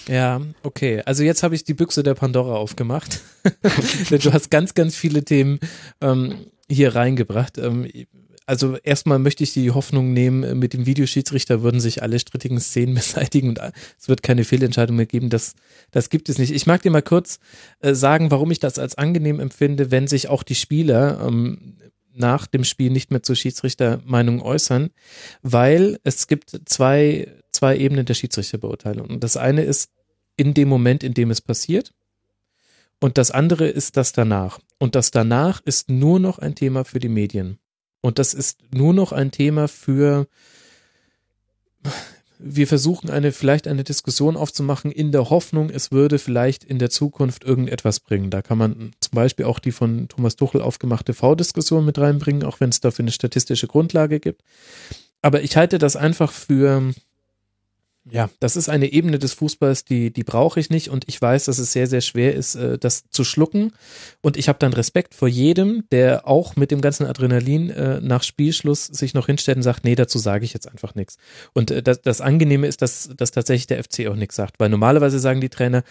Ja, 0.09 0.41
okay. 0.63 1.03
Also 1.05 1.23
jetzt 1.23 1.43
habe 1.43 1.55
ich 1.55 1.65
die 1.65 1.75
Büchse 1.75 2.03
der 2.03 2.15
Pandora 2.15 2.55
aufgemacht. 2.55 3.21
du 4.11 4.33
hast 4.33 4.51
ganz, 4.51 4.75
ganz 4.75 4.97
viele 4.97 5.25
Themen 5.25 5.61
ähm, 6.01 6.47
hier 6.69 6.95
reingebracht. 6.95 7.59
Ähm, 7.59 7.89
also 8.49 8.79
erstmal 8.79 9.19
möchte 9.19 9.45
ich 9.45 9.53
die 9.53 9.73
Hoffnung 9.73 10.15
nehmen, 10.15 10.59
mit 10.59 10.73
dem 10.73 10.87
Videoschiedsrichter 10.87 11.63
würden 11.63 11.81
sich 11.81 12.03
alle 12.03 12.19
strittigen 12.19 12.59
Szenen 12.59 12.95
beseitigen 12.95 13.51
und 13.51 13.61
es 13.99 14.09
wird 14.09 14.23
keine 14.23 14.43
Fehlentscheidung 14.43 14.97
mehr 14.97 15.05
geben. 15.05 15.29
Das, 15.29 15.55
das 15.91 16.09
gibt 16.09 16.31
es 16.31 16.39
nicht. 16.39 16.53
Ich 16.53 16.67
mag 16.67 16.81
dir 16.81 16.91
mal 16.91 17.03
kurz 17.03 17.41
äh, 17.81 17.93
sagen, 17.93 18.31
warum 18.31 18.51
ich 18.51 18.59
das 18.59 18.79
als 18.79 18.97
angenehm 18.97 19.39
empfinde, 19.39 19.91
wenn 19.91 20.07
sich 20.07 20.31
auch 20.31 20.43
die 20.43 20.55
Spieler 20.55 21.21
ähm, 21.27 21.77
nach 22.15 22.47
dem 22.47 22.65
Spiel 22.65 22.91
nicht 22.91 23.11
mehr 23.11 23.23
zur 23.23 23.37
Schiedsrichtermeinung 23.37 24.41
äußern, 24.41 24.91
weil 25.43 26.01
es 26.05 26.27
gibt 26.27 26.59
zwei, 26.65 27.31
zwei 27.53 27.77
Ebenen 27.77 28.07
der 28.07 28.15
Schiedsrichterbeurteilung. 28.15 29.11
Und 29.11 29.25
das 29.25 29.37
eine 29.37 29.61
ist 29.61 29.91
in 30.37 30.55
dem 30.55 30.71
Moment, 30.71 31.05
in 31.05 31.13
dem 31.13 31.31
es 31.31 31.43
passiert. 31.43 31.93
Und 32.99 33.19
das 33.19 33.31
andere 33.31 33.69
ist 33.69 33.99
das 33.99 34.13
danach. 34.13 34.59
Und 34.79 34.95
das 34.95 35.11
danach 35.11 35.61
ist 35.67 35.91
nur 35.91 36.19
noch 36.19 36.39
ein 36.39 36.55
Thema 36.55 36.87
für 36.87 36.99
die 36.99 37.11
Medien. 37.11 37.59
Und 38.01 38.19
das 38.19 38.35
ist 38.35 38.59
nur 38.73 38.95
noch 38.95 39.13
ein 39.13 39.31
Thema 39.31 39.69
für, 39.69 40.27
wir 42.39 42.67
versuchen 42.67 43.11
eine, 43.11 43.33
vielleicht 43.33 43.67
eine 43.67 43.85
Diskussion 43.85 44.37
aufzumachen 44.37 44.93
in 44.93 45.11
der 45.11 45.31
Hoffnung, 45.31 45.71
es 45.71 45.91
würde 45.91 46.19
vielleicht 46.19 46.63
in 46.65 46.79
der 46.79 46.91
Zukunft 46.91 47.45
irgendetwas 47.45 48.01
bringen. 48.01 48.31
Da 48.31 48.43
kann 48.43 48.59
man 48.59 48.93
zum 49.01 49.15
Beispiel 49.15 49.47
auch 49.47 49.59
die 49.59 49.73
von 49.73 50.09
Thomas 50.09 50.37
Tuchel 50.37 50.63
aufgemachte 50.63 51.15
V-Diskussion 51.15 51.85
mit 51.85 51.99
reinbringen, 51.99 52.45
auch 52.45 52.61
wenn 52.61 52.71
es 52.71 52.81
dafür 52.81 53.03
eine 53.03 53.13
statistische 53.13 53.67
Grundlage 53.67 54.21
gibt. 54.21 54.43
Aber 55.21 55.43
ich 55.43 55.57
halte 55.57 55.79
das 55.79 55.97
einfach 55.97 56.31
für, 56.31 56.93
ja, 58.11 58.31
das 58.41 58.57
ist 58.57 58.69
eine 58.69 58.93
Ebene 58.93 59.19
des 59.19 59.35
Fußballs, 59.35 59.85
die, 59.85 60.13
die 60.13 60.25
brauche 60.25 60.61
ich 60.61 60.71
nicht 60.71 60.89
und 60.89 61.05
ich 61.09 61.21
weiß, 61.21 61.47
dass 61.47 61.59
es 61.59 61.73
sehr, 61.73 61.87
sehr 61.87 62.01
schwer 62.01 62.35
ist, 62.35 62.55
äh, 62.55 62.79
das 62.79 63.05
zu 63.11 63.25
schlucken. 63.25 63.73
Und 64.21 64.37
ich 64.37 64.49
habe 64.49 64.59
dann 64.59 64.73
Respekt 64.73 65.15
vor 65.15 65.29
jedem, 65.29 65.85
der 65.91 66.27
auch 66.27 66.57
mit 66.57 66.71
dem 66.71 66.81
ganzen 66.81 67.07
Adrenalin 67.07 67.71
äh, 67.71 68.01
nach 68.01 68.23
Spielschluss 68.23 68.87
sich 68.87 69.15
noch 69.15 69.27
hinstellt 69.27 69.57
und 69.57 69.63
sagt, 69.63 69.85
nee, 69.85 69.95
dazu 69.95 70.19
sage 70.19 70.45
ich 70.45 70.55
jetzt 70.55 70.69
einfach 70.69 70.95
nichts. 70.95 71.17
Und 71.53 71.71
äh, 71.71 71.83
das, 71.83 72.03
das 72.03 72.21
Angenehme 72.21 72.67
ist, 72.67 72.83
dass, 72.83 73.11
dass 73.17 73.31
tatsächlich 73.31 73.67
der 73.67 73.83
FC 73.83 74.07
auch 74.09 74.17
nichts 74.17 74.37
sagt, 74.37 74.59
weil 74.59 74.69
normalerweise 74.69 75.19
sagen 75.19 75.41
die 75.41 75.51
Trainer, 75.51 75.83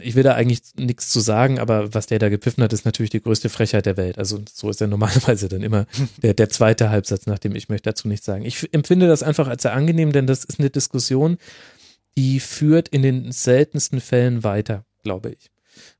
ich 0.00 0.14
will 0.14 0.22
da 0.22 0.34
eigentlich 0.34 0.60
nichts 0.78 1.08
zu 1.08 1.20
sagen, 1.20 1.58
aber 1.58 1.94
was 1.94 2.06
der 2.06 2.18
da 2.18 2.28
gepfiffen 2.28 2.62
hat, 2.62 2.72
ist 2.72 2.84
natürlich 2.84 3.10
die 3.10 3.22
größte 3.22 3.48
Frechheit 3.48 3.86
der 3.86 3.96
Welt. 3.96 4.18
Also 4.18 4.40
so 4.52 4.70
ist 4.70 4.80
er 4.80 4.86
normalerweise 4.86 5.48
dann 5.48 5.62
immer 5.62 5.86
der, 6.22 6.34
der 6.34 6.48
zweite 6.48 6.90
Halbsatz, 6.90 7.26
nachdem 7.26 7.54
ich 7.54 7.68
möchte 7.68 7.90
dazu 7.90 8.08
nichts 8.08 8.26
sagen. 8.26 8.44
Ich 8.44 8.72
empfinde 8.72 9.06
das 9.06 9.22
einfach 9.22 9.48
als 9.48 9.62
sehr 9.62 9.72
angenehm, 9.72 10.12
denn 10.12 10.26
das 10.26 10.44
ist 10.44 10.58
eine 10.58 10.70
Diskussion, 10.70 11.38
die 12.16 12.40
führt 12.40 12.88
in 12.88 13.02
den 13.02 13.32
seltensten 13.32 14.00
Fällen 14.00 14.42
weiter, 14.44 14.84
glaube 15.02 15.30
ich. 15.30 15.50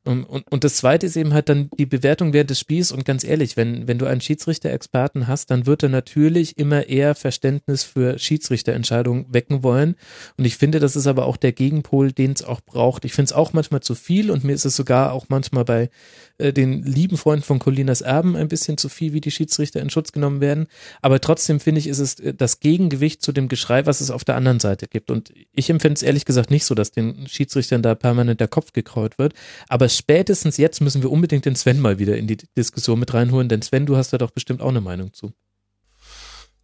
Und, 0.06 0.24
und, 0.24 0.44
und 0.50 0.64
das 0.64 0.76
zweite 0.76 1.06
ist 1.06 1.16
eben 1.16 1.34
halt 1.34 1.48
dann 1.48 1.70
die 1.78 1.86
Bewertung 1.86 2.32
während 2.32 2.50
des 2.50 2.60
Spiels 2.60 2.92
und 2.92 3.04
ganz 3.04 3.24
ehrlich, 3.24 3.56
wenn, 3.56 3.88
wenn 3.88 3.98
du 3.98 4.06
einen 4.06 4.20
Schiedsrichter-Experten 4.20 5.26
hast, 5.26 5.50
dann 5.50 5.66
wird 5.66 5.82
er 5.82 5.88
natürlich 5.88 6.58
immer 6.58 6.88
eher 6.88 7.14
Verständnis 7.14 7.84
für 7.84 8.18
Schiedsrichterentscheidungen 8.18 9.26
wecken 9.30 9.62
wollen. 9.62 9.96
Und 10.36 10.44
ich 10.44 10.56
finde, 10.56 10.80
das 10.80 10.96
ist 10.96 11.06
aber 11.06 11.26
auch 11.26 11.36
der 11.36 11.52
Gegenpol, 11.52 12.12
den 12.12 12.32
es 12.32 12.44
auch 12.44 12.60
braucht. 12.60 13.04
Ich 13.04 13.12
finde 13.12 13.26
es 13.26 13.32
auch 13.32 13.52
manchmal 13.52 13.80
zu 13.80 13.94
viel 13.94 14.30
und 14.30 14.44
mir 14.44 14.52
ist 14.52 14.64
es 14.64 14.76
sogar 14.76 15.12
auch 15.12 15.26
manchmal 15.28 15.64
bei 15.64 15.90
äh, 16.38 16.52
den 16.52 16.82
lieben 16.82 17.16
Freunden 17.16 17.44
von 17.44 17.58
Colinas 17.58 18.00
Erben 18.00 18.36
ein 18.36 18.48
bisschen 18.48 18.78
zu 18.78 18.88
viel, 18.88 19.12
wie 19.12 19.20
die 19.20 19.30
Schiedsrichter 19.30 19.80
in 19.80 19.90
Schutz 19.90 20.12
genommen 20.12 20.40
werden. 20.40 20.66
Aber 21.02 21.20
trotzdem 21.20 21.60
finde 21.60 21.80
ich, 21.80 21.86
ist 21.86 21.98
es 21.98 22.20
äh, 22.20 22.34
das 22.34 22.60
Gegengewicht 22.60 23.22
zu 23.22 23.32
dem 23.32 23.48
Geschrei, 23.48 23.86
was 23.86 24.00
es 24.00 24.10
auf 24.10 24.24
der 24.24 24.36
anderen 24.36 24.60
Seite 24.60 24.86
gibt. 24.86 25.10
Und 25.10 25.32
ich 25.52 25.70
empfinde 25.70 25.94
es 25.94 26.02
ehrlich 26.02 26.24
gesagt 26.24 26.50
nicht 26.50 26.64
so, 26.64 26.74
dass 26.74 26.92
den 26.92 27.26
Schiedsrichtern 27.26 27.82
da 27.82 27.94
permanent 27.94 28.40
der 28.40 28.48
Kopf 28.48 28.72
gekraut 28.72 29.18
wird. 29.18 29.34
Aber 29.68 29.88
spätestens 29.96 30.56
jetzt 30.56 30.80
müssen 30.80 31.02
wir 31.02 31.10
unbedingt 31.10 31.44
den 31.44 31.56
Sven 31.56 31.80
mal 31.80 31.98
wieder 31.98 32.16
in 32.16 32.26
die 32.26 32.36
Diskussion 32.56 32.98
mit 32.98 33.14
reinholen, 33.14 33.48
denn 33.48 33.62
Sven, 33.62 33.86
du 33.86 33.96
hast 33.96 34.12
da 34.12 34.18
doch 34.18 34.30
bestimmt 34.30 34.62
auch 34.62 34.68
eine 34.68 34.80
Meinung 34.80 35.12
zu. 35.12 35.32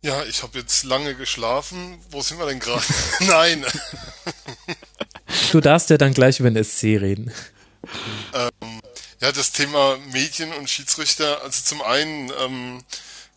Ja, 0.05 0.25
ich 0.25 0.43
habe 0.43 0.59
jetzt 0.59 0.83
lange 0.83 1.15
geschlafen. 1.15 1.99
Wo 2.11 2.23
sind 2.23 2.39
wir 2.39 2.47
denn 2.47 2.59
gerade? 2.59 2.83
Nein. 3.21 3.65
du 5.53 5.61
darfst 5.61 5.91
ja 5.91 5.97
dann 5.97 6.13
gleich 6.13 6.41
über 6.41 6.51
den 6.51 6.63
SC 6.63 6.85
reden. 7.01 7.33
Ähm, 8.35 8.81
ja, 9.21 9.31
das 9.31 9.53
Thema 9.53 9.97
Medien 10.13 10.53
und 10.55 10.69
Schiedsrichter, 10.69 11.43
also 11.43 11.63
zum 11.63 11.83
einen 11.83 12.33
ähm, 12.41 12.83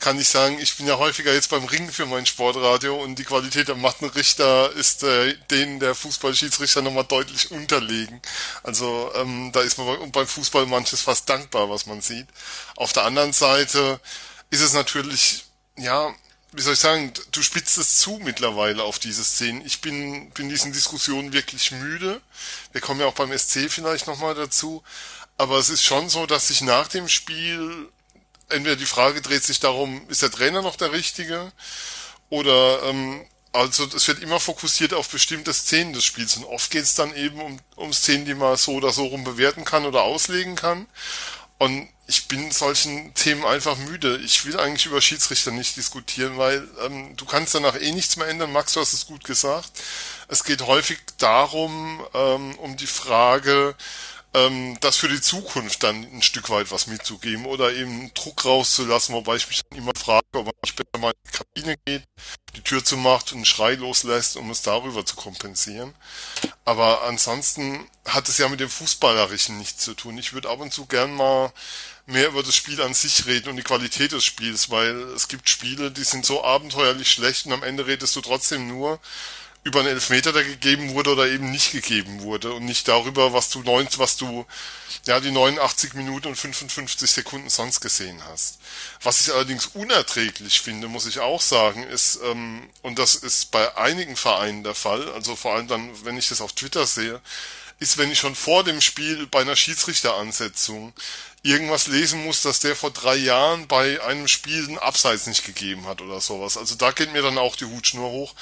kann 0.06 0.20
ich 0.20 0.28
sagen, 0.28 0.60
ich 0.60 0.78
bin 0.78 0.86
ja 0.86 1.00
häufiger 1.00 1.34
jetzt 1.34 1.50
beim 1.50 1.66
Ringen 1.66 1.92
für 1.92 2.06
mein 2.06 2.28
Sportradio 2.28 2.96
und 3.02 3.18
die 3.18 3.24
Qualität 3.24 3.70
der 3.70 3.76
Mattenrichter 3.76 4.72
ist 4.74 5.02
äh, 5.02 5.36
denen 5.50 5.80
der 5.80 5.96
Fußballschiedsrichter 5.96 6.84
nochmal 6.84 7.06
deutlich 7.06 7.50
unterlegen. 7.50 8.22
Also 8.62 9.12
ähm, 9.16 9.52
da 9.52 9.62
ist 9.62 9.80
man 9.80 10.12
beim 10.12 10.28
Fußball 10.28 10.68
manches 10.68 11.02
fast 11.02 11.28
dankbar, 11.28 11.72
was 11.72 11.88
man 11.88 12.02
sieht. 12.02 12.28
Auf 12.76 12.94
der 12.94 13.06
anderen 13.06 13.34
Seite 13.34 14.00
ist 14.52 14.62
es 14.62 14.74
natürlich, 14.74 15.46
ja, 15.76 16.14
wie 16.52 16.62
soll 16.62 16.76
ich 16.76 16.80
sagen, 16.80 17.12
du 17.32 17.42
spitzt 17.42 17.80
es 17.80 17.98
zu 17.98 18.20
mittlerweile 18.24 18.84
auf 18.84 19.00
diese 19.00 19.24
Szenen. 19.24 19.66
Ich 19.66 19.82
bin, 19.82 20.30
bin 20.34 20.50
diesen 20.50 20.72
Diskussionen 20.72 21.34
wirklich 21.34 21.72
müde. 21.72 22.22
Wir 22.74 22.82
kommen 22.82 23.00
ja 23.00 23.08
auch 23.08 23.16
beim 23.16 23.36
SC 23.36 23.72
vielleicht 23.72 24.06
nochmal 24.06 24.36
dazu. 24.36 24.84
Aber 25.38 25.58
es 25.58 25.70
ist 25.70 25.84
schon 25.84 26.10
so, 26.10 26.28
dass 26.28 26.50
sich 26.50 26.62
nach 26.62 26.90
dem 26.90 27.10
Spiel 27.10 27.90
entweder 28.50 28.76
die 28.76 28.86
Frage 28.86 29.22
dreht 29.22 29.44
sich 29.44 29.60
darum, 29.60 30.02
ist 30.10 30.22
der 30.22 30.32
Trainer 30.32 30.62
noch 30.62 30.76
der 30.76 30.92
Richtige? 30.92 31.52
Oder 32.30 32.84
ähm, 32.84 33.26
also 33.52 33.86
es 33.96 34.08
wird 34.08 34.22
immer 34.22 34.40
fokussiert 34.40 34.94
auf 34.94 35.10
bestimmte 35.10 35.54
Szenen 35.54 35.94
des 35.94 36.04
Spiels 36.04 36.36
und 36.36 36.44
oft 36.46 36.70
geht 36.72 36.84
es 36.84 36.96
dann 36.96 37.16
eben 37.16 37.40
um, 37.40 37.60
um 37.76 37.94
Szenen, 37.94 38.26
die 38.26 38.34
man 38.34 38.58
so 38.58 38.74
oder 38.74 38.92
so 38.92 39.06
rum 39.06 39.24
bewerten 39.24 39.64
kann 39.64 39.86
oder 39.86 40.04
auslegen 40.04 40.56
kann. 40.56 40.88
Und 41.58 41.88
ich 42.08 42.28
bin 42.28 42.52
solchen 42.52 43.14
Themen 43.14 43.46
einfach 43.46 43.78
müde. 43.78 44.18
Ich 44.18 44.46
will 44.46 44.60
eigentlich 44.60 44.86
über 44.86 45.02
Schiedsrichter 45.02 45.52
nicht 45.52 45.78
diskutieren, 45.78 46.38
weil 46.38 46.68
ähm, 46.86 47.16
du 47.16 47.26
kannst 47.26 47.56
danach 47.56 47.80
eh 47.80 47.92
nichts 47.94 48.18
mehr 48.18 48.28
ändern. 48.28 48.52
Max, 48.52 48.74
du 48.74 48.82
hast 48.82 48.94
es 48.94 49.08
gut 49.08 49.24
gesagt. 49.24 49.72
Es 50.28 50.44
geht 50.44 50.62
häufig 50.64 51.00
darum, 51.18 52.06
ähm, 52.14 52.56
um 52.60 52.76
die 52.76 52.88
Frage, 52.88 53.76
ähm, 54.36 54.78
das 54.82 54.98
für 54.98 55.08
die 55.08 55.22
Zukunft 55.22 55.82
dann 55.84 56.04
ein 56.04 56.22
Stück 56.22 56.50
weit 56.50 56.70
was 56.70 56.88
mitzugeben 56.88 57.46
oder 57.46 57.74
eben 57.74 58.14
Druck 58.14 58.44
rauszulassen, 58.44 59.16
wobei 59.16 59.38
ich 59.38 59.48
mich 59.48 59.62
dann 59.64 59.80
immer 59.80 59.94
frage, 59.96 60.26
ob 60.34 60.46
man 60.46 60.54
besser 60.62 61.00
mal 61.00 61.12
in 61.12 61.18
die 61.26 61.38
Kabine 61.38 61.76
geht, 61.86 62.04
die 62.56 62.62
Tür 62.62 62.84
zumacht 62.84 63.32
und 63.32 63.38
einen 63.38 63.46
Schrei 63.46 63.76
loslässt, 63.76 64.36
um 64.36 64.52
es 64.52 64.62
darüber 64.62 65.06
zu 65.06 65.16
kompensieren. 65.16 65.94
Aber 66.66 67.04
ansonsten 67.04 67.88
hat 68.06 68.28
es 68.28 68.38
ja 68.38 68.50
mit 68.50 68.60
dem 68.60 68.70
Fußballerischen 68.70 69.58
nichts 69.58 69.84
zu 69.84 69.94
tun. 69.94 70.18
Ich 70.18 70.34
würde 70.34 70.50
ab 70.50 70.60
und 70.60 70.74
zu 70.74 70.86
gern 70.86 71.14
mal 71.14 71.54
mehr 72.06 72.28
über 72.28 72.44
das 72.44 72.56
Spiel 72.56 72.82
an 72.82 72.94
sich 72.94 73.26
reden 73.26 73.50
und 73.50 73.56
die 73.56 73.64
Qualität 73.64 74.12
des 74.12 74.26
Spiels, 74.26 74.70
weil 74.70 74.96
es 75.16 75.28
gibt 75.28 75.50
Spiele, 75.50 75.92
die 75.92 76.04
sind 76.04 76.26
so 76.26 76.44
abenteuerlich 76.44 77.10
schlecht 77.10 77.46
und 77.46 77.54
am 77.54 77.64
Ende 77.64 77.88
redest 77.88 78.16
du 78.16 78.22
trotzdem 78.22 78.68
nur 78.68 79.00
über 79.66 79.80
einen 79.80 79.90
Elfmeter, 79.90 80.32
der 80.32 80.44
gegeben 80.44 80.94
wurde 80.94 81.14
oder 81.14 81.28
eben 81.28 81.50
nicht 81.50 81.72
gegeben 81.72 82.22
wurde 82.22 82.54
und 82.54 82.66
nicht 82.66 82.88
darüber, 82.88 83.34
was 83.34 83.50
du 83.50 83.62
neun, 83.64 83.88
was 83.98 84.16
du 84.16 84.46
ja 85.06 85.20
die 85.20 85.32
89 85.32 85.96
Minuten 85.96 86.28
und 86.28 86.36
55 86.36 87.10
Sekunden 87.10 87.50
sonst 87.50 87.82
gesehen 87.82 88.22
hast. 88.30 88.60
Was 89.02 89.22
ich 89.22 89.34
allerdings 89.34 89.66
unerträglich 89.66 90.62
finde, 90.62 90.88
muss 90.88 91.08
ich 91.08 91.20
auch 91.20 91.42
sagen, 91.42 91.82
ist 91.82 92.20
ähm, 92.24 92.70
und 92.84 93.00
das 93.00 93.16
ist 93.16 93.50
bei 93.50 93.76
einigen 93.76 94.16
Vereinen 94.16 94.64
der 94.64 94.76
Fall, 94.76 95.12
also 95.14 95.36
vor 95.36 95.56
allem 95.56 95.68
dann, 95.68 95.90
wenn 96.06 96.16
ich 96.16 96.30
das 96.30 96.42
auf 96.42 96.54
Twitter 96.54 96.86
sehe, 96.86 97.20
ist, 97.80 97.98
wenn 97.98 98.12
ich 98.12 98.20
schon 98.20 98.36
vor 98.36 98.64
dem 98.64 98.82
Spiel 98.82 99.28
bei 99.28 99.42
einer 99.42 99.56
Schiedsrichteransetzung 99.56 100.94
irgendwas 101.44 101.88
lesen 101.88 102.24
muss, 102.24 102.42
dass 102.42 102.60
der 102.60 102.76
vor 102.76 102.92
drei 102.92 103.16
Jahren 103.16 103.68
bei 103.68 104.02
einem 104.02 104.28
Spiel 104.28 104.66
einen 104.66 104.80
Abseits 104.80 105.28
nicht 105.28 105.46
gegeben 105.46 105.86
hat 105.86 106.02
oder 106.02 106.20
sowas. 106.20 106.58
Also 106.58 106.76
da 106.76 106.92
geht 106.92 107.14
mir 107.14 107.22
dann 107.22 107.38
auch 107.38 107.56
die 107.56 107.66
Hutschnur 107.66 108.10
hoch, 108.10 108.34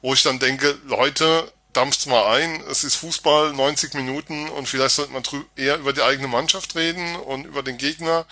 wo 0.00 0.14
ich 0.14 0.22
dann 0.22 0.38
denke, 0.38 0.78
Leute, 0.84 1.52
dampft's 1.72 2.06
mal 2.06 2.36
ein, 2.36 2.62
es 2.70 2.84
ist 2.84 2.96
Fußball, 2.96 3.52
90 3.52 3.94
Minuten 3.94 4.48
und 4.50 4.68
vielleicht 4.68 4.96
sollte 4.96 5.12
man 5.12 5.22
eher 5.56 5.78
über 5.78 5.92
die 5.92 6.02
eigene 6.02 6.28
Mannschaft 6.28 6.76
reden 6.76 7.16
und 7.16 7.46
über 7.46 7.62
den 7.62 7.78
Gegner 7.78 8.26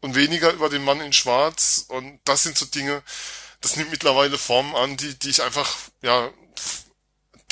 und 0.00 0.14
weniger 0.14 0.52
über 0.52 0.68
den 0.68 0.84
Mann 0.84 1.00
in 1.00 1.12
Schwarz 1.12 1.86
und 1.88 2.20
das 2.24 2.42
sind 2.42 2.58
so 2.58 2.66
Dinge, 2.66 3.02
das 3.60 3.76
nimmt 3.76 3.90
mittlerweile 3.90 4.36
Formen 4.36 4.74
an, 4.74 4.96
die, 4.96 5.18
die 5.18 5.30
ich 5.30 5.42
einfach, 5.42 5.74
ja, 6.02 6.30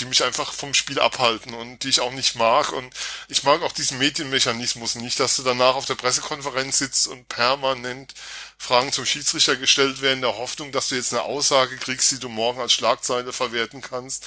die 0.03 0.09
mich 0.09 0.25
einfach 0.25 0.53
vom 0.53 0.75
Spiel 0.75 0.99
abhalten 0.99 1.55
und 1.55 1.85
die 1.85 1.89
ich 1.89 2.01
auch 2.01 2.11
nicht 2.11 2.35
mag. 2.35 2.73
Und 2.73 2.93
ich 3.29 3.45
mag 3.45 3.63
auch 3.63 3.73
diesen 3.73 3.99
Medienmechanismus 3.99 4.97
nicht, 4.97 5.21
dass 5.21 5.37
du 5.37 5.45
danach 5.45 5.77
auf 5.77 5.85
der 5.85 5.95
Pressekonferenz 5.95 6.79
sitzt 6.79 7.07
und 7.07 7.29
permanent 7.29 8.13
Fragen 8.59 8.91
zum 8.91 9.07
Schiedsrichter 9.07 9.57
gestellt 9.57 10.03
werden, 10.03 10.17
in 10.17 10.23
der 10.23 10.39
Hoffnung, 10.39 10.73
dass 10.73 10.89
du 10.89 10.97
jetzt 10.97 11.13
eine 11.13 11.23
Aussage 11.23 11.77
kriegst, 11.77 12.11
die 12.11 12.19
du 12.19 12.29
morgen 12.29 12.61
als 12.61 12.73
Schlagzeile 12.73 13.33
verwerten 13.33 13.81
kannst. 13.81 14.27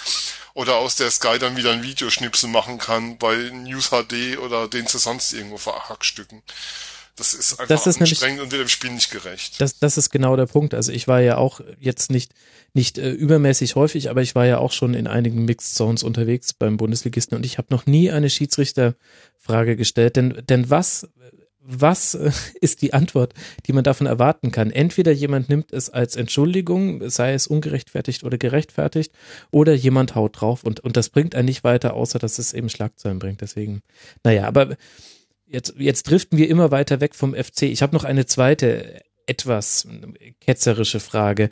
Oder 0.54 0.78
aus 0.78 0.96
der 0.96 1.12
Sky 1.12 1.40
dann 1.40 1.58
wieder 1.58 1.72
ein 1.72 1.84
Videoschnipsel 1.84 2.50
machen 2.50 2.78
kann 2.78 3.18
bei 3.18 3.36
News 3.36 3.90
HD 3.90 4.38
oder 4.38 4.70
den 4.70 4.88
sie 4.88 5.00
sonst 5.00 5.34
irgendwo 5.34 5.58
verhackstücken. 5.58 6.42
Das 7.18 7.34
ist 7.34 7.54
einfach 7.54 7.68
das 7.68 7.88
ist 7.88 8.02
anstrengend 8.02 8.42
und 8.42 8.52
wird 8.52 8.62
dem 8.62 8.70
Spiel 8.70 8.92
nicht 8.92 9.12
gerecht. 9.12 9.60
Das, 9.60 9.78
das 9.80 9.98
ist 9.98 10.10
genau 10.10 10.36
der 10.38 10.48
Punkt. 10.48 10.74
Also 10.74 10.92
ich 10.92 11.08
war 11.08 11.22
ja 11.22 11.38
auch 11.38 11.62
jetzt 11.80 12.12
nicht, 12.12 12.32
nicht 12.76 12.98
äh, 12.98 13.12
übermäßig 13.12 13.76
häufig, 13.76 14.10
aber 14.10 14.22
ich 14.22 14.36
war 14.36 14.46
ja 14.46 14.58
auch 14.58 14.72
schon 14.72 14.94
in 14.94 15.08
einigen 15.08 15.46
Mixed 15.46 15.76
Zones 15.76 16.04
unterwegs 16.04 16.54
beim 16.54 16.78
Bundesligisten 16.78 17.38
und 17.38 17.46
ich 17.46 17.58
habe 17.58 17.70
noch 17.72 17.86
nie 17.86 18.12
eine 18.12 18.30
Schiedsrichterfrage 18.30 19.76
gestellt. 19.76 20.18
Denn, 20.18 20.42
denn 20.50 20.70
was, 20.70 21.08
was 21.62 22.16
äh, 22.16 22.32
ist 22.62 22.82
die 22.82 22.94
Antwort, 22.94 23.34
die 23.66 23.74
man 23.74 23.84
davon 23.84 24.08
erwarten 24.08 24.52
kann? 24.52 24.72
Entweder 24.72 25.12
jemand 25.12 25.50
nimmt 25.50 25.72
es 25.72 25.90
als 25.90 26.16
Entschuldigung, 26.16 27.10
sei 27.10 27.34
es 27.34 27.48
ungerechtfertigt 27.48 28.24
oder 28.24 28.38
gerechtfertigt, 28.38 29.14
oder 29.52 29.74
jemand 29.74 30.16
haut 30.16 30.42
drauf 30.42 30.64
und, 30.64 30.82
und 30.82 30.98
das 30.98 31.10
bringt 31.10 31.34
einen 31.34 31.46
nicht 31.46 31.64
weiter, 31.64 31.94
außer 31.94 32.20
dass 32.20 32.40
es 32.40 32.54
eben 32.54 32.70
Schlagzeilen 32.70 33.20
bringt. 33.20 33.42
Deswegen, 33.42 33.82
naja, 34.24 34.48
aber 34.48 34.76
jetzt, 35.48 35.76
jetzt 35.78 36.04
driften 36.10 36.38
wir 36.38 36.50
immer 36.50 36.72
weiter 36.72 37.00
weg 37.00 37.16
vom 37.16 37.34
FC. 37.34 37.64
Ich 37.64 37.82
habe 37.82 37.96
noch 37.96 38.04
eine 38.04 38.26
zweite, 38.26 39.02
etwas 39.28 39.88
ketzerische 40.40 41.00
Frage. 41.00 41.50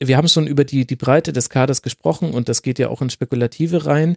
Wir 0.00 0.16
haben 0.16 0.28
schon 0.28 0.46
über 0.46 0.64
die, 0.64 0.86
die 0.86 0.96
Breite 0.96 1.32
des 1.32 1.50
Kaders 1.50 1.82
gesprochen 1.82 2.32
und 2.32 2.48
das 2.48 2.62
geht 2.62 2.78
ja 2.78 2.88
auch 2.88 3.02
in 3.02 3.10
Spekulative 3.10 3.86
rein. 3.86 4.16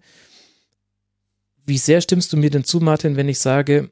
Wie 1.66 1.78
sehr 1.78 2.02
stimmst 2.02 2.32
du 2.34 2.38
mir 2.38 2.50
denn 2.50 2.64
zu, 2.64 2.80
Martin, 2.80 3.16
wenn 3.16 3.30
ich 3.30 3.40
sage, 3.40 3.92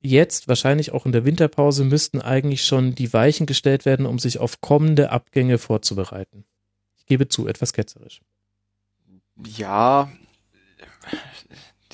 jetzt, 0.00 0.48
wahrscheinlich 0.48 0.92
auch 0.92 1.06
in 1.06 1.12
der 1.12 1.24
Winterpause, 1.24 1.84
müssten 1.84 2.20
eigentlich 2.20 2.64
schon 2.64 2.94
die 2.94 3.12
Weichen 3.12 3.46
gestellt 3.46 3.84
werden, 3.84 4.06
um 4.06 4.18
sich 4.18 4.38
auf 4.38 4.60
kommende 4.60 5.10
Abgänge 5.10 5.58
vorzubereiten? 5.58 6.44
Ich 6.98 7.06
gebe 7.06 7.28
zu, 7.28 7.46
etwas 7.46 7.72
ketzerisch. 7.72 8.20
Ja, 9.56 10.10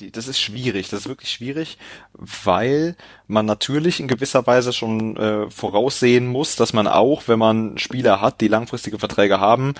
die, 0.01 0.11
das 0.11 0.27
ist 0.27 0.39
schwierig, 0.39 0.89
das 0.89 1.01
ist 1.01 1.07
wirklich 1.07 1.31
schwierig, 1.31 1.77
weil 2.13 2.95
man 3.27 3.45
natürlich 3.45 3.99
in 3.99 4.07
gewisser 4.07 4.45
Weise 4.45 4.73
schon 4.73 5.15
äh, 5.15 5.49
voraussehen 5.49 6.27
muss, 6.27 6.55
dass 6.55 6.73
man 6.73 6.87
auch, 6.87 7.27
wenn 7.27 7.39
man 7.39 7.77
Spieler 7.77 8.19
hat, 8.19 8.41
die 8.41 8.47
langfristige 8.47 8.99
Verträge 8.99 9.39
haben, 9.39 9.75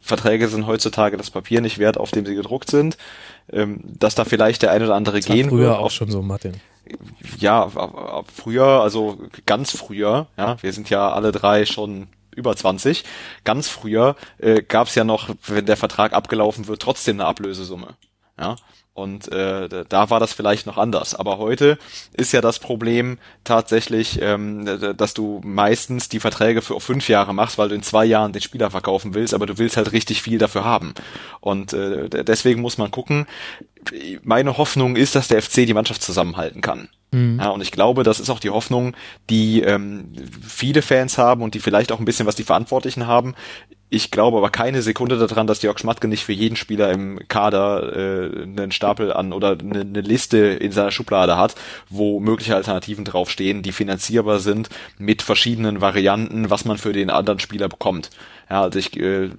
Verträge 0.00 0.48
sind 0.48 0.66
heutzutage 0.66 1.16
das 1.16 1.30
Papier 1.30 1.60
nicht 1.60 1.78
wert, 1.78 1.98
auf 1.98 2.10
dem 2.10 2.24
sie 2.24 2.34
gedruckt 2.34 2.70
sind, 2.70 2.96
ähm, 3.52 3.80
dass 3.84 4.14
da 4.14 4.24
vielleicht 4.24 4.62
der 4.62 4.70
eine 4.70 4.84
oder 4.84 4.94
andere 4.94 5.18
das 5.18 5.26
gehen 5.26 5.50
früher 5.50 5.70
wird. 5.70 5.78
auch 5.78 5.90
schon 5.90 6.10
so, 6.10 6.22
Martin. 6.22 6.54
Ja, 7.38 7.70
früher, 8.34 8.64
also 8.64 9.18
ganz 9.44 9.76
früher, 9.76 10.26
ja, 10.38 10.56
wir 10.62 10.72
sind 10.72 10.88
ja 10.88 11.12
alle 11.12 11.32
drei 11.32 11.66
schon 11.66 12.08
über 12.34 12.56
20. 12.56 13.04
Ganz 13.44 13.68
früher 13.68 14.16
äh, 14.38 14.62
gab 14.62 14.86
es 14.86 14.94
ja 14.94 15.04
noch, 15.04 15.28
wenn 15.46 15.66
der 15.66 15.76
Vertrag 15.76 16.14
abgelaufen 16.14 16.66
wird, 16.66 16.80
trotzdem 16.80 17.16
eine 17.16 17.26
Ablösesumme. 17.26 17.96
Ja, 18.38 18.56
und 18.98 19.30
äh, 19.30 19.84
da 19.88 20.10
war 20.10 20.18
das 20.18 20.32
vielleicht 20.32 20.66
noch 20.66 20.76
anders. 20.76 21.14
Aber 21.14 21.38
heute 21.38 21.78
ist 22.14 22.32
ja 22.32 22.40
das 22.40 22.58
Problem 22.58 23.18
tatsächlich, 23.44 24.20
ähm, 24.20 24.66
dass 24.96 25.14
du 25.14 25.40
meistens 25.44 26.08
die 26.08 26.18
Verträge 26.18 26.62
für 26.62 26.80
fünf 26.80 27.08
Jahre 27.08 27.32
machst, 27.32 27.58
weil 27.58 27.68
du 27.68 27.76
in 27.76 27.82
zwei 27.82 28.04
Jahren 28.04 28.32
den 28.32 28.42
Spieler 28.42 28.70
verkaufen 28.70 29.14
willst, 29.14 29.34
aber 29.34 29.46
du 29.46 29.56
willst 29.56 29.76
halt 29.76 29.92
richtig 29.92 30.20
viel 30.20 30.38
dafür 30.38 30.64
haben. 30.64 30.94
Und 31.40 31.72
äh, 31.72 32.08
deswegen 32.24 32.60
muss 32.60 32.76
man 32.76 32.90
gucken. 32.90 33.26
Meine 34.22 34.58
Hoffnung 34.58 34.96
ist, 34.96 35.14
dass 35.14 35.28
der 35.28 35.42
FC 35.42 35.66
die 35.66 35.74
Mannschaft 35.74 36.02
zusammenhalten 36.02 36.60
kann. 36.60 36.88
Mhm. 37.10 37.38
Ja, 37.40 37.50
und 37.50 37.62
ich 37.62 37.72
glaube, 37.72 38.02
das 38.02 38.20
ist 38.20 38.28
auch 38.28 38.40
die 38.40 38.50
Hoffnung, 38.50 38.94
die 39.30 39.62
ähm, 39.62 40.12
viele 40.46 40.82
Fans 40.82 41.16
haben 41.16 41.42
und 41.42 41.54
die 41.54 41.60
vielleicht 41.60 41.90
auch 41.90 41.98
ein 41.98 42.04
bisschen 42.04 42.26
was 42.26 42.36
die 42.36 42.44
Verantwortlichen 42.44 43.06
haben. 43.06 43.34
Ich 43.90 44.10
glaube 44.10 44.36
aber 44.36 44.50
keine 44.50 44.82
Sekunde 44.82 45.16
daran, 45.16 45.46
dass 45.46 45.62
Jörg 45.62 45.78
Schmatke 45.78 46.08
nicht 46.08 46.24
für 46.24 46.34
jeden 46.34 46.56
Spieler 46.56 46.92
im 46.92 47.20
Kader 47.28 47.96
äh, 47.96 48.42
einen 48.42 48.70
Stapel 48.70 49.12
an 49.14 49.32
oder 49.32 49.56
eine, 49.58 49.80
eine 49.80 50.00
Liste 50.02 50.36
in 50.38 50.72
seiner 50.72 50.90
Schublade 50.90 51.38
hat, 51.38 51.54
wo 51.88 52.20
mögliche 52.20 52.54
Alternativen 52.54 53.06
draufstehen, 53.06 53.62
die 53.62 53.72
finanzierbar 53.72 54.40
sind 54.40 54.68
mit 54.98 55.22
verschiedenen 55.22 55.80
Varianten, 55.80 56.50
was 56.50 56.66
man 56.66 56.76
für 56.76 56.92
den 56.92 57.08
anderen 57.08 57.40
Spieler 57.40 57.68
bekommt. 57.68 58.10
Ja, 58.50 58.62
also 58.62 58.78
ich 58.78 58.96
äh, 58.98 59.30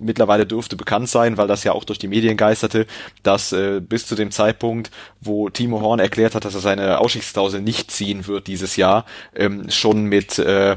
mittlerweile 0.00 0.46
dürfte 0.46 0.76
bekannt 0.76 1.08
sein, 1.08 1.36
weil 1.36 1.46
das 1.46 1.64
ja 1.64 1.72
auch 1.72 1.84
durch 1.84 1.98
die 1.98 2.08
Medien 2.08 2.36
geisterte, 2.36 2.86
dass 3.22 3.52
äh, 3.52 3.80
bis 3.80 4.06
zu 4.06 4.14
dem 4.14 4.30
Zeitpunkt, 4.30 4.90
wo 5.20 5.48
Timo 5.48 5.80
Horn 5.80 6.00
erklärt 6.00 6.34
hat, 6.34 6.44
dass 6.44 6.54
er 6.54 6.60
seine 6.60 6.98
Ausstiegsklausel 6.98 7.60
nicht 7.60 7.90
ziehen 7.90 8.26
wird 8.26 8.46
dieses 8.46 8.76
Jahr, 8.76 9.04
ähm, 9.34 9.70
schon 9.70 10.04
mit 10.04 10.38
äh, 10.38 10.76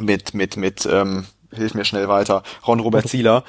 mit 0.00 0.34
mit 0.34 0.56
mit 0.56 0.86
ähm, 0.86 1.26
hilf 1.52 1.74
mir 1.74 1.84
schnell 1.84 2.08
weiter, 2.08 2.42
Ron 2.66 2.80
Robert 2.80 3.08
Zieler, 3.08 3.44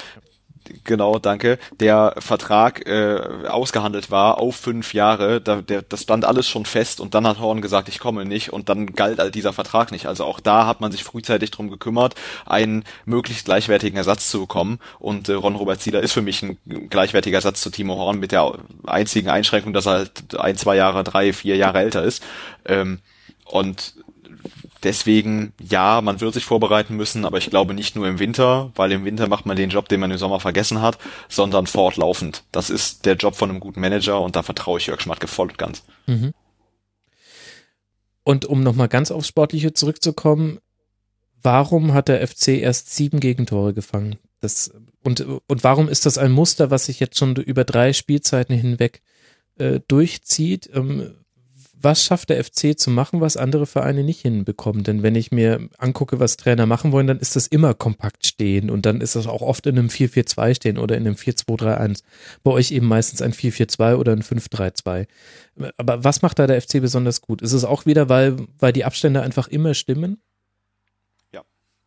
genau, 0.83 1.19
danke, 1.19 1.57
der 1.79 2.15
Vertrag 2.19 2.87
äh, 2.87 3.47
ausgehandelt 3.47 4.11
war 4.11 4.39
auf 4.39 4.55
fünf 4.55 4.93
Jahre, 4.93 5.41
da, 5.41 5.61
der, 5.61 5.81
das 5.81 6.03
stand 6.03 6.25
alles 6.25 6.47
schon 6.47 6.65
fest 6.65 6.99
und 6.99 7.13
dann 7.13 7.27
hat 7.27 7.39
Horn 7.39 7.61
gesagt, 7.61 7.89
ich 7.89 7.99
komme 7.99 8.25
nicht 8.25 8.51
und 8.53 8.69
dann 8.69 8.87
galt 8.87 9.19
all 9.19 9.31
dieser 9.31 9.53
Vertrag 9.53 9.91
nicht. 9.91 10.07
Also 10.07 10.25
auch 10.25 10.39
da 10.39 10.65
hat 10.65 10.81
man 10.81 10.91
sich 10.91 11.03
frühzeitig 11.03 11.51
drum 11.51 11.69
gekümmert, 11.69 12.15
einen 12.45 12.83
möglichst 13.05 13.45
gleichwertigen 13.45 13.97
Ersatz 13.97 14.29
zu 14.29 14.41
bekommen 14.41 14.79
und 14.99 15.29
äh, 15.29 15.33
Ron 15.33 15.55
Robert 15.55 15.81
Zieler 15.81 16.01
ist 16.01 16.13
für 16.13 16.21
mich 16.21 16.41
ein 16.43 16.57
gleichwertiger 16.89 17.37
Ersatz 17.37 17.61
zu 17.61 17.69
Timo 17.69 17.95
Horn 17.95 18.19
mit 18.19 18.31
der 18.31 18.53
einzigen 18.85 19.29
Einschränkung, 19.29 19.73
dass 19.73 19.85
er 19.85 19.93
halt 19.93 20.37
ein, 20.37 20.57
zwei 20.57 20.75
Jahre, 20.75 21.03
drei, 21.03 21.33
vier 21.33 21.55
Jahre 21.55 21.79
älter 21.79 22.03
ist. 22.03 22.23
Ähm, 22.65 22.99
und 23.45 23.93
Deswegen, 24.85 25.51
ja, 25.59 25.99
man 25.99 26.21
wird 26.21 26.35
sich 26.35 26.45
vorbereiten 26.45 26.95
müssen, 26.95 27.25
aber 27.25 27.39
ich 27.39 27.49
glaube 27.49 27.73
nicht 27.73 27.95
nur 27.95 28.07
im 28.07 28.19
Winter, 28.19 28.71
weil 28.75 28.91
im 28.91 29.03
Winter 29.03 29.27
macht 29.27 29.47
man 29.47 29.57
den 29.57 29.71
Job, 29.71 29.89
den 29.89 29.99
man 29.99 30.11
im 30.11 30.19
Sommer 30.19 30.39
vergessen 30.39 30.79
hat, 30.79 30.99
sondern 31.27 31.65
fortlaufend. 31.65 32.43
Das 32.51 32.69
ist 32.69 33.07
der 33.07 33.15
Job 33.15 33.35
von 33.35 33.49
einem 33.49 33.59
guten 33.59 33.81
Manager 33.81 34.21
und 34.21 34.35
da 34.35 34.43
vertraue 34.43 34.77
ich 34.77 34.85
Jörg 34.85 35.01
Schmatke 35.01 35.25
voll 35.25 35.47
und 35.47 35.57
ganz. 35.57 35.83
Mhm. 36.05 36.35
Und 38.23 38.45
um 38.45 38.61
nochmal 38.61 38.87
ganz 38.87 39.09
aufs 39.09 39.27
Sportliche 39.27 39.73
zurückzukommen, 39.73 40.59
warum 41.41 41.95
hat 41.95 42.07
der 42.07 42.25
FC 42.25 42.49
erst 42.49 42.93
sieben 42.93 43.19
Gegentore 43.19 43.73
gefangen? 43.73 44.19
Das, 44.39 44.71
und, 45.03 45.21
und 45.21 45.63
warum 45.63 45.89
ist 45.89 46.05
das 46.05 46.19
ein 46.19 46.31
Muster, 46.31 46.69
was 46.69 46.85
sich 46.85 46.99
jetzt 46.99 47.17
schon 47.17 47.35
über 47.37 47.63
drei 47.63 47.91
Spielzeiten 47.91 48.55
hinweg 48.55 49.01
äh, 49.57 49.79
durchzieht? 49.87 50.69
Ähm, 50.71 51.24
was 51.81 52.03
schafft 52.03 52.29
der 52.29 52.43
FC 52.43 52.77
zu 52.77 52.89
machen, 52.89 53.21
was 53.21 53.37
andere 53.37 53.65
Vereine 53.65 54.03
nicht 54.03 54.21
hinbekommen? 54.21 54.83
Denn 54.83 55.03
wenn 55.03 55.15
ich 55.15 55.31
mir 55.31 55.69
angucke, 55.77 56.19
was 56.19 56.37
Trainer 56.37 56.65
machen 56.65 56.91
wollen, 56.91 57.07
dann 57.07 57.19
ist 57.19 57.35
das 57.35 57.47
immer 57.47 57.73
kompakt 57.73 58.25
stehen 58.25 58.69
und 58.69 58.85
dann 58.85 59.01
ist 59.01 59.15
das 59.15 59.27
auch 59.27 59.41
oft 59.41 59.67
in 59.67 59.77
einem 59.77 59.89
4-4-2 59.89 60.55
stehen 60.55 60.77
oder 60.77 60.97
in 60.97 61.05
einem 61.05 61.15
4-2-3-1. 61.15 62.01
Bei 62.43 62.51
euch 62.51 62.71
eben 62.71 62.87
meistens 62.87 63.21
ein 63.21 63.33
4-4-2 63.33 63.95
oder 63.95 64.13
ein 64.13 64.23
5-3-2. 64.23 65.07
Aber 65.77 66.03
was 66.03 66.21
macht 66.21 66.39
da 66.39 66.47
der 66.47 66.61
FC 66.61 66.81
besonders 66.81 67.21
gut? 67.21 67.41
Ist 67.41 67.53
es 67.53 67.65
auch 67.65 67.85
wieder, 67.85 68.09
weil, 68.09 68.37
weil 68.59 68.73
die 68.73 68.85
Abstände 68.85 69.21
einfach 69.21 69.47
immer 69.47 69.73
stimmen? 69.73 70.21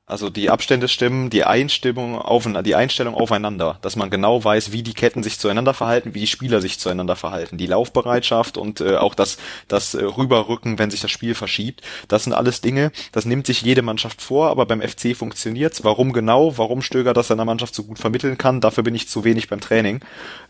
Also 0.09 0.31
die 0.31 0.49
Abstände 0.49 0.89
stimmen, 0.89 1.29
die 1.29 1.45
Einstimmung 1.45 2.17
auf, 2.17 2.49
die 2.65 2.75
Einstellung 2.75 3.15
aufeinander, 3.15 3.79
dass 3.83 3.95
man 3.95 4.09
genau 4.09 4.43
weiß, 4.43 4.73
wie 4.73 4.83
die 4.83 4.95
Ketten 4.95 5.23
sich 5.23 5.39
zueinander 5.39 5.75
verhalten, 5.75 6.15
wie 6.15 6.21
die 6.21 6.27
Spieler 6.27 6.63
sich 6.63 6.79
zueinander 6.79 7.15
verhalten, 7.15 7.59
die 7.59 7.67
Laufbereitschaft 7.67 8.57
und 8.57 8.81
äh, 8.81 8.97
auch 8.97 9.15
das, 9.15 9.37
das 9.69 9.93
äh, 9.93 10.03
Rüberrücken, 10.03 10.79
wenn 10.79 10.91
sich 10.91 11.03
das 11.03 11.11
Spiel 11.11 11.35
verschiebt. 11.35 11.83
Das 12.09 12.25
sind 12.25 12.33
alles 12.33 12.63
Dinge, 12.63 12.91
das 13.13 13.27
nimmt 13.27 13.47
sich 13.47 13.61
jede 13.61 13.83
Mannschaft 13.83 14.23
vor, 14.23 14.49
aber 14.49 14.65
beim 14.65 14.81
FC 14.81 15.15
funktioniert's. 15.15 15.85
Warum 15.85 16.15
genau? 16.15 16.57
Warum 16.57 16.81
Stöger 16.81 17.13
das 17.13 17.29
seiner 17.29 17.45
Mannschaft 17.45 17.75
so 17.75 17.85
gut 17.85 17.99
vermitteln 17.99 18.39
kann? 18.39 18.63
Dafür 18.63 18.85
bin 18.85 18.95
ich 18.95 19.09
zu 19.09 19.25
wenig 19.25 19.49
beim 19.49 19.61
Training. 19.61 20.01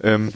Ähm, 0.01 0.33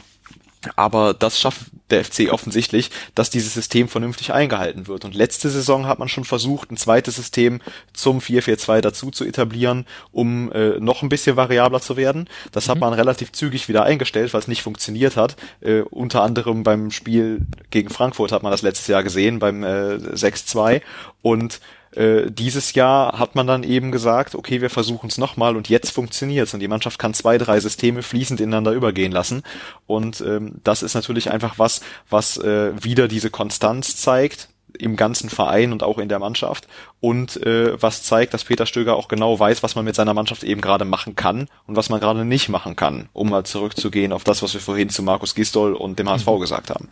aber 0.76 1.14
das 1.14 1.38
schafft 1.40 1.66
der 1.90 2.04
FC 2.04 2.32
offensichtlich, 2.32 2.90
dass 3.14 3.30
dieses 3.30 3.54
System 3.54 3.88
vernünftig 3.88 4.32
eingehalten 4.32 4.86
wird. 4.86 5.04
Und 5.04 5.14
letzte 5.14 5.50
Saison 5.50 5.86
hat 5.86 5.98
man 5.98 6.08
schon 6.08 6.24
versucht, 6.24 6.70
ein 6.70 6.76
zweites 6.76 7.16
System 7.16 7.60
zum 7.92 8.18
4-4-2 8.20 8.80
dazu 8.80 9.10
zu 9.10 9.24
etablieren, 9.24 9.86
um 10.10 10.50
äh, 10.52 10.80
noch 10.80 11.02
ein 11.02 11.08
bisschen 11.08 11.36
variabler 11.36 11.80
zu 11.80 11.96
werden. 11.96 12.28
Das 12.50 12.66
mhm. 12.66 12.70
hat 12.70 12.80
man 12.80 12.92
relativ 12.94 13.32
zügig 13.32 13.68
wieder 13.68 13.84
eingestellt, 13.84 14.32
weil 14.32 14.40
es 14.40 14.48
nicht 14.48 14.62
funktioniert 14.62 15.16
hat. 15.16 15.36
Äh, 15.60 15.82
unter 15.82 16.22
anderem 16.22 16.62
beim 16.62 16.90
Spiel 16.90 17.42
gegen 17.70 17.90
Frankfurt 17.90 18.32
hat 18.32 18.42
man 18.42 18.52
das 18.52 18.62
letztes 18.62 18.86
Jahr 18.86 19.02
gesehen, 19.02 19.38
beim 19.38 19.62
äh, 19.62 19.96
6-2. 19.96 20.80
Und 21.20 21.60
äh, 21.92 22.30
dieses 22.30 22.74
Jahr 22.74 23.18
hat 23.18 23.34
man 23.34 23.46
dann 23.46 23.62
eben 23.62 23.92
gesagt, 23.92 24.34
okay, 24.34 24.60
wir 24.60 24.70
versuchen 24.70 25.08
es 25.08 25.18
nochmal 25.18 25.56
und 25.56 25.68
jetzt 25.68 25.90
funktioniert's 25.90 26.54
und 26.54 26.60
die 26.60 26.68
Mannschaft 26.68 26.98
kann 26.98 27.14
zwei, 27.14 27.38
drei 27.38 27.60
Systeme 27.60 28.02
fließend 28.02 28.40
ineinander 28.40 28.72
übergehen 28.72 29.12
lassen 29.12 29.42
und 29.86 30.20
ähm, 30.20 30.56
das 30.64 30.82
ist 30.82 30.94
natürlich 30.94 31.30
einfach 31.30 31.58
was, 31.58 31.80
was 32.08 32.38
äh, 32.38 32.72
wieder 32.82 33.08
diese 33.08 33.30
Konstanz 33.30 33.96
zeigt 33.96 34.48
im 34.78 34.96
ganzen 34.96 35.28
Verein 35.28 35.72
und 35.72 35.82
auch 35.82 35.98
in 35.98 36.08
der 36.08 36.18
Mannschaft 36.18 36.66
und 37.00 37.44
äh, 37.44 37.80
was 37.80 38.02
zeigt, 38.02 38.32
dass 38.34 38.44
Peter 38.44 38.66
Stöger 38.66 38.96
auch 38.96 39.08
genau 39.08 39.38
weiß, 39.38 39.62
was 39.62 39.74
man 39.74 39.84
mit 39.84 39.94
seiner 39.94 40.14
Mannschaft 40.14 40.44
eben 40.44 40.60
gerade 40.60 40.84
machen 40.84 41.14
kann 41.14 41.48
und 41.66 41.76
was 41.76 41.90
man 41.90 42.00
gerade 42.00 42.24
nicht 42.24 42.48
machen 42.48 42.76
kann, 42.76 43.08
um 43.12 43.30
mal 43.30 43.44
zurückzugehen 43.44 44.12
auf 44.12 44.24
das, 44.24 44.42
was 44.42 44.54
wir 44.54 44.60
vorhin 44.60 44.88
zu 44.88 45.02
Markus 45.02 45.34
Gistol 45.34 45.74
und 45.74 45.98
dem 45.98 46.08
HSV 46.08 46.26
gesagt 46.40 46.70
haben. 46.70 46.88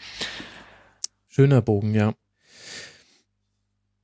Schöner 1.28 1.62
Bogen, 1.62 1.94
ja. 1.94 2.12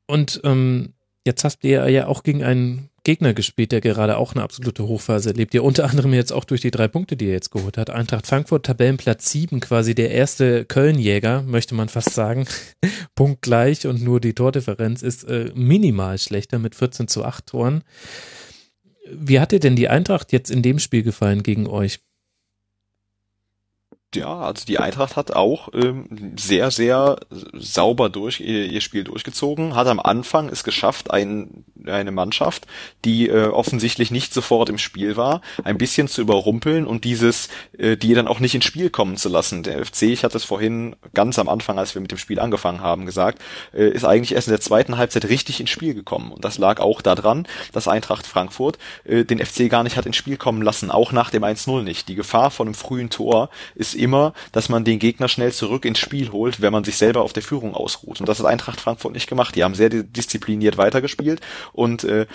Und 0.06 0.40
ähm, 0.44 0.94
jetzt 1.24 1.44
habt 1.44 1.64
ihr 1.64 1.88
ja 1.88 2.06
auch 2.06 2.22
gegen 2.22 2.42
einen 2.42 2.90
Gegner 3.06 3.34
gespielt, 3.34 3.70
der 3.70 3.80
gerade 3.80 4.16
auch 4.16 4.34
eine 4.34 4.42
absolute 4.42 4.88
Hochphase 4.88 5.30
erlebt. 5.30 5.54
Ja, 5.54 5.60
unter 5.60 5.88
anderem 5.88 6.12
jetzt 6.12 6.32
auch 6.32 6.44
durch 6.44 6.60
die 6.60 6.72
drei 6.72 6.88
Punkte, 6.88 7.16
die 7.16 7.26
er 7.26 7.34
jetzt 7.34 7.50
geholt 7.50 7.78
hat. 7.78 7.88
Eintracht 7.88 8.26
Frankfurt, 8.26 8.66
Tabellenplatz 8.66 9.30
7, 9.30 9.60
quasi 9.60 9.94
der 9.94 10.10
erste 10.10 10.64
Kölnjäger, 10.64 11.42
möchte 11.42 11.76
man 11.76 11.88
fast 11.88 12.14
sagen. 12.14 12.48
Punkt 13.14 13.42
gleich 13.42 13.86
und 13.86 14.02
nur 14.02 14.20
die 14.20 14.34
Tordifferenz 14.34 15.02
ist 15.02 15.22
äh, 15.22 15.52
minimal 15.54 16.18
schlechter 16.18 16.58
mit 16.58 16.74
14 16.74 17.06
zu 17.06 17.24
8 17.24 17.46
Toren. 17.46 17.84
Wie 19.12 19.38
hat 19.38 19.52
dir 19.52 19.60
denn 19.60 19.76
die 19.76 19.88
Eintracht 19.88 20.32
jetzt 20.32 20.50
in 20.50 20.62
dem 20.62 20.80
Spiel 20.80 21.04
gefallen 21.04 21.44
gegen 21.44 21.68
euch? 21.68 22.00
Ja, 24.16 24.38
also 24.38 24.64
die 24.66 24.78
Eintracht 24.78 25.16
hat 25.16 25.32
auch 25.34 25.68
ähm, 25.74 26.34
sehr, 26.36 26.70
sehr 26.70 27.16
sauber 27.52 28.08
durch 28.08 28.40
ihr, 28.40 28.66
ihr 28.66 28.80
Spiel 28.80 29.04
durchgezogen, 29.04 29.74
hat 29.74 29.86
am 29.86 30.00
Anfang 30.00 30.48
es 30.48 30.64
geschafft, 30.64 31.10
ein, 31.10 31.64
eine 31.86 32.10
Mannschaft, 32.10 32.66
die 33.04 33.28
äh, 33.28 33.46
offensichtlich 33.46 34.10
nicht 34.10 34.34
sofort 34.34 34.68
im 34.68 34.78
Spiel 34.78 35.16
war, 35.16 35.40
ein 35.62 35.78
bisschen 35.78 36.08
zu 36.08 36.20
überrumpeln 36.20 36.86
und 36.86 37.04
dieses, 37.04 37.48
äh, 37.78 37.96
die 37.96 38.14
dann 38.14 38.28
auch 38.28 38.40
nicht 38.40 38.54
ins 38.54 38.64
Spiel 38.64 38.90
kommen 38.90 39.16
zu 39.16 39.28
lassen. 39.28 39.62
Der 39.62 39.84
FC, 39.84 40.02
ich 40.02 40.24
hatte 40.24 40.36
es 40.36 40.44
vorhin 40.44 40.96
ganz 41.14 41.38
am 41.38 41.48
Anfang, 41.48 41.78
als 41.78 41.94
wir 41.94 42.02
mit 42.02 42.10
dem 42.10 42.18
Spiel 42.18 42.40
angefangen 42.40 42.80
haben, 42.80 43.06
gesagt, 43.06 43.42
äh, 43.72 43.88
ist 43.88 44.04
eigentlich 44.04 44.34
erst 44.34 44.48
in 44.48 44.52
der 44.52 44.60
zweiten 44.60 44.96
Halbzeit 44.96 45.26
richtig 45.28 45.60
ins 45.60 45.70
Spiel 45.70 45.94
gekommen. 45.94 46.32
Und 46.32 46.44
das 46.44 46.58
lag 46.58 46.80
auch 46.80 47.02
daran, 47.02 47.46
dass 47.72 47.88
Eintracht 47.88 48.26
Frankfurt 48.26 48.78
äh, 49.04 49.24
den 49.24 49.44
FC 49.44 49.68
gar 49.68 49.82
nicht 49.82 49.96
hat 49.96 50.06
ins 50.06 50.16
Spiel 50.16 50.36
kommen 50.36 50.62
lassen, 50.62 50.90
auch 50.90 51.12
nach 51.12 51.30
dem 51.30 51.44
1-0 51.44 51.82
nicht. 51.82 52.08
Die 52.08 52.14
Gefahr 52.14 52.50
von 52.50 52.68
einem 52.68 52.74
frühen 52.74 53.10
Tor 53.10 53.50
ist 53.74 53.94
immer, 54.06 54.34
dass 54.52 54.68
man 54.68 54.84
den 54.84 55.00
Gegner 55.00 55.26
schnell 55.26 55.52
zurück 55.52 55.84
ins 55.84 55.98
Spiel 55.98 56.30
holt, 56.30 56.60
wenn 56.62 56.72
man 56.72 56.84
sich 56.84 56.96
selber 56.96 57.22
auf 57.22 57.32
der 57.32 57.42
Führung 57.42 57.74
ausruht. 57.74 58.20
Und 58.20 58.28
das 58.28 58.38
hat 58.38 58.46
Eintracht 58.46 58.80
Frankfurt 58.80 59.12
nicht 59.12 59.28
gemacht. 59.28 59.56
Die 59.56 59.64
haben 59.64 59.74
sehr 59.74 59.88
diszipliniert 59.88 60.78
weitergespielt 60.78 61.40
und 61.72 62.04
äh, 62.04 62.26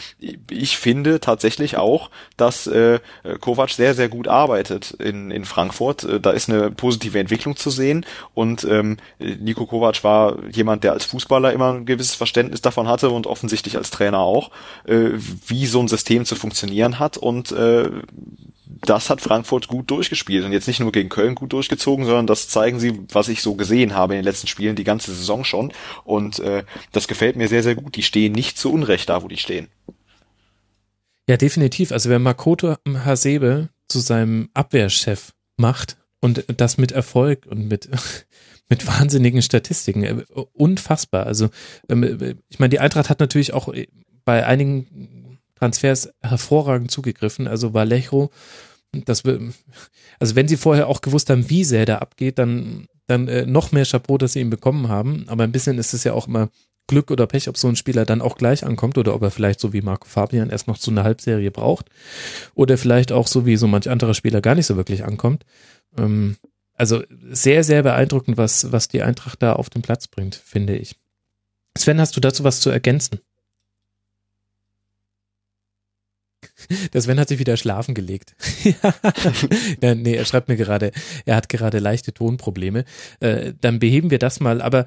ich 0.49 0.77
finde 0.77 1.21
tatsächlich 1.21 1.77
auch, 1.77 2.09
dass 2.35 2.67
äh, 2.67 2.99
Kovac 3.39 3.69
sehr, 3.69 3.93
sehr 3.93 4.09
gut 4.09 4.27
arbeitet 4.27 4.91
in, 4.91 5.31
in 5.31 5.45
Frankfurt. 5.45 6.03
Äh, 6.03 6.19
da 6.19 6.31
ist 6.31 6.49
eine 6.49 6.71
positive 6.71 7.17
Entwicklung 7.17 7.55
zu 7.55 7.69
sehen 7.69 8.05
und 8.33 8.65
ähm, 8.65 8.97
Nico 9.19 9.65
Kovac 9.65 10.03
war 10.03 10.43
jemand, 10.51 10.83
der 10.83 10.91
als 10.91 11.05
Fußballer 11.05 11.53
immer 11.53 11.73
ein 11.73 11.85
gewisses 11.85 12.15
Verständnis 12.15 12.61
davon 12.61 12.89
hatte 12.89 13.11
und 13.11 13.27
offensichtlich 13.27 13.77
als 13.77 13.91
Trainer 13.91 14.19
auch, 14.19 14.51
äh, 14.85 15.11
wie 15.47 15.65
so 15.67 15.79
ein 15.79 15.87
System 15.87 16.25
zu 16.25 16.35
funktionieren 16.35 16.99
hat 16.99 17.15
und 17.15 17.53
äh, 17.53 17.89
das 18.81 19.09
hat 19.09 19.21
Frankfurt 19.21 19.67
gut 19.67 19.91
durchgespielt 19.91 20.43
und 20.43 20.51
jetzt 20.51 20.67
nicht 20.67 20.79
nur 20.79 20.91
gegen 20.91 21.09
Köln 21.09 21.35
gut 21.35 21.53
durchgezogen, 21.53 22.05
sondern 22.05 22.27
das 22.27 22.47
zeigen 22.47 22.79
sie, 22.79 23.01
was 23.11 23.27
ich 23.27 23.41
so 23.41 23.55
gesehen 23.55 23.93
habe 23.95 24.13
in 24.13 24.19
den 24.19 24.25
letzten 24.25 24.47
Spielen, 24.47 24.75
die 24.75 24.83
ganze 24.83 25.13
Saison 25.13 25.43
schon. 25.43 25.71
Und 26.03 26.39
äh, 26.39 26.63
das 26.91 27.07
gefällt 27.07 27.35
mir 27.35 27.47
sehr, 27.47 27.63
sehr 27.63 27.75
gut. 27.75 27.95
Die 27.95 28.03
stehen 28.03 28.33
nicht 28.33 28.57
zu 28.57 28.71
Unrecht 28.71 29.09
da, 29.09 29.23
wo 29.23 29.27
die 29.27 29.37
stehen. 29.37 29.67
Ja, 31.29 31.37
definitiv. 31.37 31.91
Also 31.91 32.09
wer 32.09 32.19
Makoto 32.19 32.75
Hasebe 33.05 33.69
zu 33.87 33.99
seinem 33.99 34.49
Abwehrchef 34.53 35.33
macht 35.57 35.97
und 36.19 36.43
das 36.57 36.77
mit 36.77 36.91
Erfolg 36.91 37.45
und 37.45 37.67
mit 37.67 37.89
mit 38.71 38.87
wahnsinnigen 38.87 39.41
Statistiken, 39.41 40.03
äh, 40.03 40.23
unfassbar. 40.53 41.27
Also 41.27 41.49
ähm, 41.89 42.37
ich 42.49 42.57
meine, 42.57 42.69
die 42.69 42.79
Eintracht 42.79 43.09
hat 43.09 43.19
natürlich 43.19 43.53
auch 43.53 43.71
bei 44.23 44.45
einigen 44.45 45.39
Transfers 45.61 46.11
hervorragend 46.21 46.89
zugegriffen. 46.89 47.47
Also 47.47 47.73
Vallejo 47.73 48.31
das, 48.93 49.23
also 50.19 50.35
wenn 50.35 50.47
sie 50.47 50.57
vorher 50.57 50.87
auch 50.87 51.01
gewusst 51.01 51.29
haben, 51.29 51.49
wie 51.49 51.63
sehr 51.63 51.85
der 51.85 52.01
abgeht, 52.01 52.37
dann, 52.37 52.87
dann 53.07 53.27
äh, 53.27 53.45
noch 53.45 53.71
mehr 53.71 53.85
Chapeau, 53.85 54.17
dass 54.17 54.33
sie 54.33 54.41
ihn 54.41 54.49
bekommen 54.49 54.89
haben. 54.89 55.25
Aber 55.27 55.43
ein 55.43 55.51
bisschen 55.51 55.77
ist 55.77 55.93
es 55.93 56.03
ja 56.03 56.13
auch 56.13 56.27
immer 56.27 56.49
Glück 56.87 57.09
oder 57.09 57.25
Pech, 57.25 57.47
ob 57.47 57.57
so 57.57 57.69
ein 57.69 57.77
Spieler 57.77 58.05
dann 58.05 58.21
auch 58.21 58.37
gleich 58.37 58.65
ankommt 58.65 58.97
oder 58.97 59.15
ob 59.15 59.21
er 59.21 59.31
vielleicht 59.31 59.61
so 59.61 59.71
wie 59.71 59.81
Marco 59.81 60.07
Fabian 60.07 60.49
erst 60.49 60.67
noch 60.67 60.77
so 60.77 60.91
eine 60.91 61.03
Halbserie 61.03 61.51
braucht 61.51 61.89
oder 62.53 62.77
vielleicht 62.77 63.11
auch 63.11 63.27
so 63.27 63.45
wie 63.45 63.55
so 63.55 63.67
manch 63.67 63.89
anderer 63.89 64.13
Spieler 64.13 64.41
gar 64.41 64.55
nicht 64.55 64.65
so 64.65 64.75
wirklich 64.75 65.05
ankommt. 65.05 65.45
Ähm, 65.97 66.35
also 66.73 67.03
sehr, 67.29 67.63
sehr 67.63 67.83
beeindruckend, 67.83 68.37
was, 68.37 68.71
was 68.71 68.87
die 68.87 69.03
Eintracht 69.03 69.41
da 69.41 69.53
auf 69.53 69.69
den 69.69 69.81
Platz 69.81 70.07
bringt, 70.07 70.35
finde 70.35 70.75
ich. 70.75 70.95
Sven, 71.77 72.01
hast 72.01 72.17
du 72.17 72.19
dazu 72.19 72.43
was 72.43 72.59
zu 72.59 72.69
ergänzen? 72.69 73.19
Der 76.93 77.01
Sven 77.01 77.19
hat 77.19 77.29
sich 77.29 77.39
wieder 77.39 77.57
schlafen 77.57 77.93
gelegt. 77.93 78.35
ja, 79.81 79.95
nee, 79.95 80.15
er 80.15 80.25
schreibt 80.25 80.47
mir 80.47 80.57
gerade, 80.57 80.91
er 81.25 81.35
hat 81.35 81.49
gerade 81.49 81.79
leichte 81.79 82.13
Tonprobleme. 82.13 82.85
Äh, 83.19 83.53
dann 83.59 83.79
beheben 83.79 84.11
wir 84.11 84.19
das 84.19 84.39
mal. 84.39 84.61
Aber 84.61 84.85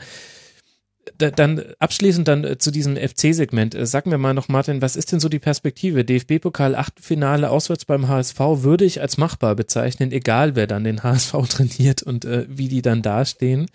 dann 1.19 1.63
abschließend 1.79 2.29
dann 2.29 2.45
äh, 2.45 2.59
zu 2.59 2.71
diesem 2.71 2.97
FC-Segment. 2.97 3.75
Äh, 3.75 3.87
sag 3.87 4.07
mir 4.07 4.19
mal 4.19 4.35
noch, 4.35 4.49
Martin, 4.49 4.83
was 4.83 4.97
ist 4.97 5.13
denn 5.13 5.21
so 5.21 5.29
die 5.29 5.39
Perspektive? 5.39 6.05
DFB-Pokal, 6.05 6.75
Achtelfinale, 6.75 7.51
auswärts 7.51 7.85
beim 7.85 8.09
HSV 8.09 8.39
würde 8.39 8.85
ich 8.85 9.01
als 9.01 9.17
machbar 9.17 9.55
bezeichnen, 9.55 10.13
egal 10.13 10.57
wer 10.57 10.67
dann 10.67 10.85
den 10.85 11.03
HSV 11.03 11.33
trainiert 11.49 12.03
und 12.03 12.25
äh, 12.25 12.47
wie 12.49 12.69
die 12.69 12.83
dann 12.83 13.03
dastehen. 13.03 13.67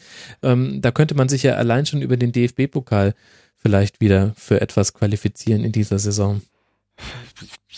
Ähm, 0.44 0.82
da 0.82 0.92
könnte 0.92 1.16
man 1.16 1.30
sich 1.30 1.44
ja 1.44 1.56
allein 1.56 1.86
schon 1.86 2.02
über 2.02 2.18
den 2.18 2.32
DFB-Pokal 2.32 3.14
vielleicht 3.58 4.02
wieder 4.02 4.34
für 4.36 4.62
etwas 4.62 4.94
qualifizieren 4.94 5.64
in 5.64 5.72
dieser 5.72 6.00
Saison 6.00 6.42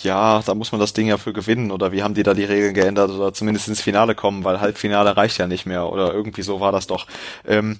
ja, 0.04 0.42
da 0.46 0.56
muss 0.56 0.72
man 0.72 0.80
das 0.80 0.94
Ding 0.94 1.08
ja 1.08 1.18
für 1.18 1.34
gewinnen 1.34 1.72
oder 1.72 1.92
wie 1.92 2.04
haben 2.04 2.14
die 2.14 2.24
da 2.24 2.34
die 2.34 2.44
Regeln 2.44 2.74
geändert 2.74 3.12
oder 3.12 3.34
zumindest 3.34 3.68
ins 3.68 3.82
Finale 3.82 4.16
kommen, 4.16 4.44
weil 4.44 4.62
Halbfinale 4.62 5.16
reicht 5.18 5.38
ja 5.38 5.48
nicht 5.48 5.66
mehr 5.66 5.92
oder 5.92 6.14
irgendwie 6.14 6.42
so 6.42 6.60
war 6.60 6.72
das 6.72 6.88
doch. 6.88 7.08
Ähm, 7.48 7.80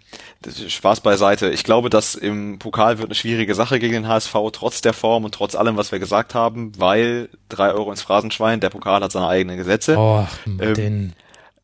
Spaß 0.68 1.02
beiseite. 1.02 1.50
Ich 1.50 1.64
glaube, 1.64 1.90
dass 1.90 2.16
im 2.16 2.60
Pokal 2.60 2.98
wird 2.98 3.10
eine 3.10 3.16
schwierige 3.16 3.56
Sache 3.56 3.80
gegen 3.80 3.94
den 3.94 4.08
HSV, 4.08 4.36
trotz 4.54 4.82
der 4.82 4.94
Form 4.94 5.26
und 5.26 5.34
trotz 5.34 5.56
allem, 5.56 5.78
was 5.78 5.92
wir 5.92 6.00
gesagt 6.00 6.36
haben, 6.36 6.72
weil 6.78 7.30
drei 7.50 7.72
Euro 7.74 7.92
ins 7.92 8.02
Phrasenschwein, 8.02 8.60
der 8.60 8.70
Pokal 8.70 9.02
hat 9.04 9.12
seine 9.12 9.28
eigenen 9.28 9.58
Gesetze. 9.58 9.98
Oh, 9.98 10.26
ähm, 10.60 11.14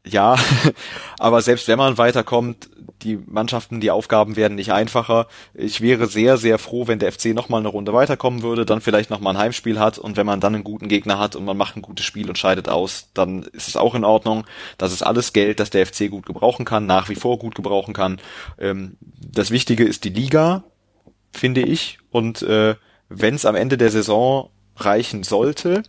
ja, 0.05 0.35
aber 1.19 1.41
selbst 1.41 1.67
wenn 1.67 1.77
man 1.77 1.97
weiterkommt, 1.97 2.69
die 3.03 3.18
Mannschaften, 3.26 3.80
die 3.80 3.91
Aufgaben 3.91 4.36
werden 4.36 4.56
nicht 4.56 4.72
einfacher. 4.72 5.28
Ich 5.53 5.82
wäre 5.82 6.07
sehr, 6.07 6.38
sehr 6.38 6.57
froh, 6.57 6.88
wenn 6.88 6.99
der 6.99 7.11
FC 7.11 7.28
nochmal 7.28 7.60
eine 7.60 7.69
Runde 7.69 7.94
weiterkommen 7.94 8.41
würde, 8.41 8.65
dann 8.65 8.82
vielleicht 8.82 9.10
nochmal 9.10 9.36
ein 9.36 9.40
Heimspiel 9.40 9.80
hat 9.80 9.98
und 9.98 10.18
wenn 10.18 10.26
man 10.26 10.40
dann 10.40 10.56
einen 10.56 10.64
guten 10.64 10.88
Gegner 10.88 11.19
hat 11.19 11.36
und 11.36 11.45
man 11.45 11.57
macht 11.57 11.76
ein 11.76 11.82
gutes 11.82 12.06
Spiel 12.06 12.30
und 12.30 12.38
scheidet 12.38 12.69
aus, 12.69 13.10
dann 13.14 13.44
ist 13.44 13.68
es 13.68 13.78
auch 13.78 13.95
in 13.95 14.03
Ordnung. 14.03 14.45
Das 14.78 14.91
ist 14.91 15.03
alles 15.03 15.34
Geld, 15.34 15.60
das 15.60 15.69
der 15.69 15.86
FC 15.86 16.10
gut 16.10 16.26
gebrauchen 16.26 16.65
kann, 16.65 16.86
nach 16.86 17.10
wie 17.10 17.15
vor 17.15 17.40
gut 17.40 17.56
gebrauchen 17.56 17.94
kann. 17.94 18.19
Ähm, 18.60 18.98
das 19.02 19.52
Wichtige 19.52 19.84
ist 19.84 20.03
die 20.03 20.10
Liga, 20.10 20.64
finde 21.32 21.61
ich. 21.61 21.99
Und 22.10 22.41
äh, 22.41 22.76
wenn 23.10 23.36
es 23.36 23.45
am 23.45 23.56
Ende 23.56 23.78
der 23.78 23.91
Saison 23.91 24.49
reichen 24.76 25.24
sollte, 25.24 25.84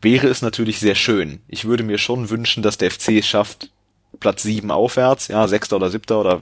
wäre 0.00 0.28
es 0.28 0.42
natürlich 0.42 0.78
sehr 0.78 0.94
schön. 0.94 1.42
Ich 1.48 1.64
würde 1.64 1.82
mir 1.82 1.98
schon 1.98 2.30
wünschen, 2.30 2.62
dass 2.62 2.78
der 2.78 2.90
FC 2.90 3.10
es 3.18 3.26
schafft, 3.26 3.70
Platz 4.20 4.42
sieben 4.42 4.70
aufwärts, 4.70 5.28
ja, 5.28 5.48
sechster 5.48 5.76
oder 5.76 5.90
siebter 5.90 6.20
oder 6.20 6.40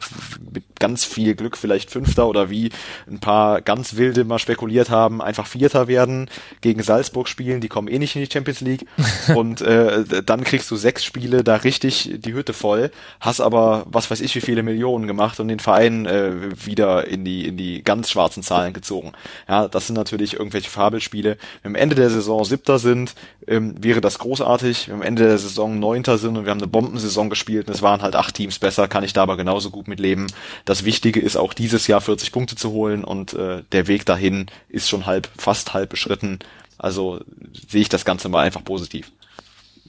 mit 0.53 0.65
ganz 0.79 1.05
viel 1.05 1.35
Glück 1.35 1.57
vielleicht 1.57 1.91
fünfter 1.91 2.29
oder 2.29 2.51
wie 2.51 2.71
ein 3.09 3.21
paar 3.21 3.61
ganz 3.61 3.97
wilde 3.97 4.25
mal 4.25 4.39
spekuliert 4.39 4.91
haben, 4.91 5.23
einfach 5.23 5.47
vierter 5.47 5.89
werden, 5.89 6.29
gegen 6.61 6.83
Salzburg 6.83 7.29
spielen, 7.29 7.61
die 7.61 7.69
kommen 7.69 7.89
eh 7.89 7.99
nicht 7.99 8.17
in 8.17 8.23
die 8.23 8.31
Champions 8.33 8.61
League 8.61 8.87
und 9.35 9.61
äh, 9.61 10.05
dann 10.23 10.45
kriegst 10.45 10.71
du 10.71 10.77
sechs 10.77 11.05
Spiele 11.05 11.45
da 11.45 11.57
richtig 11.57 12.11
die 12.19 12.35
Hütte 12.35 12.53
voll, 12.53 12.91
hast 13.21 13.41
aber 13.41 13.87
was 13.87 14.11
weiß 14.11 14.21
ich 14.21 14.35
wie 14.35 14.41
viele 14.41 14.63
Millionen 14.63 15.07
gemacht 15.07 15.41
und 15.41 15.49
den 15.49 15.61
Verein 15.61 16.07
äh, 16.07 16.33
wieder 16.67 17.07
in 17.07 17.25
die 17.25 17.47
in 17.47 17.57
die 17.57 17.83
ganz 17.83 18.11
schwarzen 18.11 18.43
Zahlen 18.43 18.73
gezogen. 18.73 19.13
Ja, 19.49 19.69
das 19.69 19.87
sind 19.87 19.97
natürlich 19.97 20.35
irgendwelche 20.35 20.71
Fabelspiele. 20.71 21.39
Wenn 21.63 21.73
wir 21.73 21.79
am 21.79 21.83
Ende 21.83 21.95
der 21.97 22.11
Saison 22.11 22.45
siebter 22.45 22.79
sind, 22.79 23.15
ähm, 23.47 23.75
wäre 23.83 24.01
das 24.01 24.19
großartig. 24.19 24.89
Wenn 24.89 24.97
wir 24.97 25.03
am 25.03 25.07
Ende 25.07 25.25
der 25.25 25.39
Saison 25.39 25.79
neunter 25.79 26.19
sind 26.19 26.37
und 26.37 26.45
wir 26.45 26.51
haben 26.51 26.59
eine 26.59 26.67
Bombensaison 26.67 27.31
gespielt, 27.31 27.68
es 27.69 27.83
waren 27.83 28.03
halt 28.03 28.17
acht 28.17 28.35
Teams 28.35 28.59
besser, 28.59 28.89
kann 28.89 29.05
ich 29.05 29.13
da 29.13 29.23
aber 29.23 29.37
genauso 29.37 29.71
gut 29.71 29.89
mit 29.89 30.01
leben. 30.01 30.27
Das 30.65 30.85
Wichtige 30.85 31.21
ist 31.21 31.37
auch 31.37 31.53
dieses 31.55 31.87
Jahr 31.87 32.01
40 32.01 32.33
Punkte 32.33 32.57
zu 32.57 32.71
holen 32.71 33.05
und 33.05 33.35
äh, 33.35 33.63
der 33.73 33.87
Weg 33.87 34.07
dahin 34.07 34.47
ist 34.69 34.89
schon 34.89 35.07
halb, 35.07 35.29
fast 35.37 35.75
halb 35.75 35.91
beschritten. 35.91 36.39
Also 36.79 37.21
sehe 37.69 37.83
ich 37.83 37.89
das 37.89 38.05
Ganze 38.05 38.29
mal 38.29 38.45
einfach 38.45 38.65
positiv. 38.65 39.11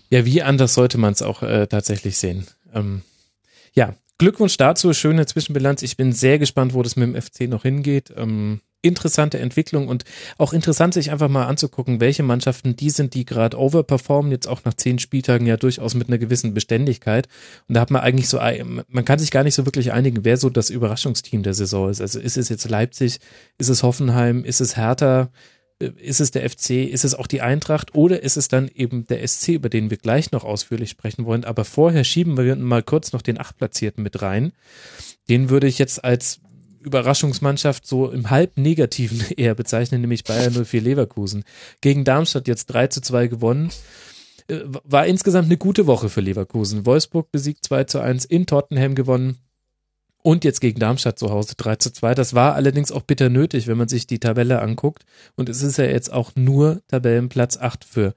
Ja, 0.09 0.25
wie 0.25 0.41
anders 0.41 0.73
sollte 0.73 0.97
man 0.97 1.13
es 1.13 1.21
auch 1.21 1.43
äh, 1.43 1.67
tatsächlich 1.67 2.17
sehen. 2.17 2.47
Ähm, 2.73 3.03
ja, 3.73 3.93
Glückwunsch 4.17 4.57
dazu, 4.57 4.93
schöne 4.93 5.25
Zwischenbilanz. 5.25 5.81
Ich 5.81 5.95
bin 5.95 6.11
sehr 6.11 6.39
gespannt, 6.39 6.73
wo 6.73 6.83
das 6.83 6.95
mit 6.95 7.07
dem 7.07 7.21
FC 7.21 7.41
noch 7.41 7.61
hingeht. 7.61 8.11
Ähm, 8.17 8.61
interessante 8.81 9.39
Entwicklung 9.39 9.87
und 9.87 10.05
auch 10.37 10.53
interessant, 10.53 10.93
sich 10.93 11.11
einfach 11.11 11.27
mal 11.27 11.45
anzugucken, 11.45 11.99
welche 11.99 12.23
Mannschaften 12.23 12.75
die 12.75 12.89
sind, 12.89 13.13
die 13.13 13.25
gerade 13.25 13.59
overperformen, 13.59 14.31
jetzt 14.31 14.47
auch 14.47 14.63
nach 14.63 14.73
zehn 14.73 14.99
Spieltagen 14.99 15.45
ja 15.47 15.57
durchaus 15.57 15.95
mit 15.95 16.07
einer 16.07 16.17
gewissen 16.17 16.53
Beständigkeit. 16.53 17.27
Und 17.67 17.75
da 17.75 17.81
hat 17.81 17.91
man 17.91 18.01
eigentlich 18.01 18.29
so, 18.29 18.39
man 18.87 19.05
kann 19.05 19.19
sich 19.19 19.31
gar 19.31 19.43
nicht 19.43 19.55
so 19.55 19.65
wirklich 19.65 19.91
einigen, 19.91 20.23
wer 20.23 20.37
so 20.37 20.49
das 20.49 20.69
Überraschungsteam 20.69 21.43
der 21.43 21.53
Saison 21.53 21.89
ist. 21.89 22.01
Also 22.01 22.19
ist 22.19 22.37
es 22.37 22.49
jetzt 22.49 22.69
Leipzig, 22.69 23.19
ist 23.57 23.69
es 23.69 23.83
Hoffenheim, 23.83 24.43
ist 24.45 24.61
es 24.61 24.77
Hertha, 24.77 25.29
ist 25.79 26.19
es 26.19 26.31
der 26.31 26.49
FC, 26.49 26.71
ist 26.71 27.05
es 27.05 27.15
auch 27.15 27.27
die 27.27 27.41
Eintracht 27.41 27.95
oder 27.95 28.21
ist 28.21 28.35
es 28.35 28.49
dann 28.49 28.69
eben 28.73 29.05
der 29.07 29.25
SC, 29.25 29.49
über 29.49 29.69
den 29.69 29.89
wir 29.89 29.97
gleich 29.97 30.31
noch 30.31 30.43
ausführlich 30.43 30.89
sprechen 30.89 31.25
wollen. 31.25 31.45
Aber 31.45 31.63
vorher 31.63 32.03
schieben 32.03 32.37
wir 32.37 32.55
mal 32.57 32.83
kurz 32.83 33.13
noch 33.13 33.21
den 33.21 33.39
Achtplatzierten 33.39 34.03
mit 34.03 34.21
rein. 34.21 34.51
Den 35.29 35.49
würde 35.49 35.67
ich 35.67 35.79
jetzt 35.79 36.03
als 36.03 36.41
Überraschungsmannschaft 36.81 37.85
so 37.85 38.09
im 38.09 38.29
halb 38.29 38.57
negativen 38.57 39.21
eher 39.37 39.55
bezeichnen, 39.55 40.01
nämlich 40.01 40.23
Bayern 40.23 40.65
04 40.65 40.81
Leverkusen. 40.81 41.43
Gegen 41.81 42.03
Darmstadt 42.03 42.47
jetzt 42.47 42.67
3 42.67 42.87
zu 42.87 43.01
2 43.01 43.27
gewonnen. 43.27 43.69
Äh, 44.47 44.61
war 44.65 45.05
insgesamt 45.05 45.45
eine 45.45 45.57
gute 45.57 45.87
Woche 45.87 46.09
für 46.09 46.21
Leverkusen. 46.21 46.85
Wolfsburg 46.85 47.31
besiegt 47.31 47.65
2 47.65 47.85
zu 47.85 47.99
1, 47.99 48.25
in 48.25 48.45
Tottenham 48.45 48.95
gewonnen. 48.95 49.37
Und 50.21 50.43
jetzt 50.43 50.59
gegen 50.59 50.79
Darmstadt 50.79 51.17
zu 51.17 51.29
Hause 51.29 51.53
3 51.55 51.77
zu 51.77 51.93
2. 51.93 52.13
Das 52.13 52.33
war 52.33 52.55
allerdings 52.55 52.91
auch 52.91 53.03
bitter 53.03 53.29
nötig, 53.29 53.67
wenn 53.67 53.77
man 53.77 53.87
sich 53.87 54.05
die 54.05 54.19
Tabelle 54.19 54.61
anguckt. 54.61 55.05
Und 55.35 55.47
es 55.47 55.61
ist 55.61 55.77
ja 55.77 55.85
jetzt 55.85 56.11
auch 56.11 56.31
nur 56.35 56.81
Tabellenplatz 56.87 57.57
8 57.57 57.85
für, 57.85 58.13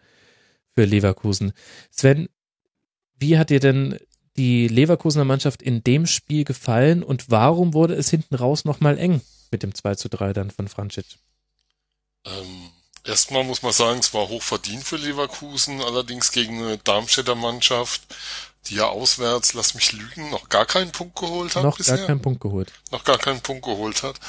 für 0.75 0.85
Leverkusen. 0.85 1.53
Sven, 1.91 2.29
wie 3.19 3.39
hat 3.39 3.51
dir 3.51 3.61
denn 3.61 3.99
die 4.37 4.69
Leverkusener 4.69 5.25
Mannschaft 5.25 5.63
in 5.63 5.85
dem 5.85 6.07
Spiel 6.07 6.45
gefallen 6.45 7.03
und 7.03 7.31
warum 7.31 7.75
wurde 7.75 7.95
es 7.95 8.11
hinten 8.11 8.35
raus 8.35 8.65
nochmal 8.65 8.99
eng 8.99 9.21
mit 9.51 9.63
dem 9.63 9.75
2 9.75 9.95
zu 9.97 10.09
3 10.09 10.33
dann 10.33 10.51
von 10.51 10.69
Francic? 10.69 11.05
Ähm, 12.25 12.71
erstmal 13.05 13.45
muss 13.45 13.63
man 13.63 13.73
sagen, 13.73 13.99
es 13.99 14.15
war 14.15 14.29
hoch 14.29 14.43
verdient 14.43 14.85
für 14.85 14.97
Leverkusen, 14.97 15.83
allerdings 15.83 16.33
gegen 16.33 16.59
eine 16.59 16.79
Darmstädter 16.79 17.35
Mannschaft, 17.35 18.03
die 18.67 18.77
ja 18.77 18.89
auswärts, 18.89 19.55
lass 19.55 19.75
mich 19.75 19.93
lügen, 19.93 20.31
noch 20.31 20.49
gar 20.49 20.67
keinen 20.67 20.93
Punkt 20.93 21.17
geholt 21.17 21.57
hat. 21.57 21.65
Noch 21.65 21.77
bisher. 21.77 21.97
gar 21.99 22.07
keinen 22.07 22.23
Punkt 22.23 22.41
geholt. 22.41 22.73
Noch 22.91 23.05
gar 23.05 23.19
keinen 23.19 23.41
Punkt 23.41 23.65
geholt 23.65 24.03
hat. 24.03 24.21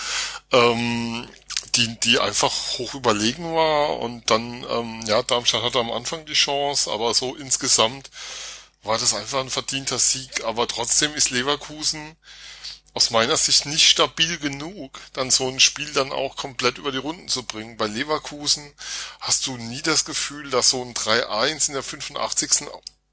Ähm, 0.51 1.27
die, 1.75 1.99
die 1.99 2.19
einfach 2.19 2.51
hoch 2.77 2.93
überlegen 2.93 3.55
war 3.55 3.99
und 3.99 4.30
dann, 4.30 4.65
ähm, 4.69 5.01
ja, 5.05 5.23
Darmstadt 5.23 5.63
hatte 5.63 5.80
am 5.80 5.91
Anfang 5.91 6.25
die 6.25 6.34
Chance, 6.34 6.91
aber 6.91 7.13
so 7.13 7.35
insgesamt 7.35 8.09
war 8.84 8.97
das 8.97 9.14
einfach 9.14 9.39
ein 9.39 9.49
verdienter 9.49 9.99
Sieg, 9.99 10.43
aber 10.43 10.68
trotzdem 10.68 11.14
ist 11.14 11.30
Leverkusen 11.30 12.15
aus 12.93 13.10
meiner 13.10 13.38
Sicht 13.38 13.65
nicht 13.65 13.89
stabil 13.89 14.38
genug, 14.38 14.99
dann 15.14 15.31
so 15.31 15.47
ein 15.47 15.60
Spiel 15.60 15.91
dann 15.93 16.11
auch 16.11 16.35
komplett 16.35 16.77
über 16.77 16.91
die 16.91 16.99
Runden 16.99 17.27
zu 17.27 17.43
bringen. 17.43 17.77
Bei 17.77 17.88
Leverkusen 17.88 18.72
hast 19.19 19.47
du 19.47 19.57
nie 19.57 19.81
das 19.81 20.05
Gefühl, 20.05 20.51
dass 20.51 20.69
so 20.69 20.84
ein 20.84 20.93
3-1 20.93 21.69
in 21.69 21.73
der 21.73 21.84
85. 21.84 22.68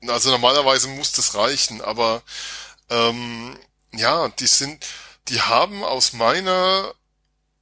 Also 0.06 0.30
normalerweise 0.30 0.88
muss 0.88 1.12
das 1.12 1.34
reichen, 1.34 1.80
aber 1.80 2.22
ähm, 2.90 3.58
ja, 3.92 4.28
die 4.28 4.46
sind, 4.46 4.84
die 5.28 5.40
haben 5.40 5.82
aus 5.82 6.12
meiner 6.12 6.94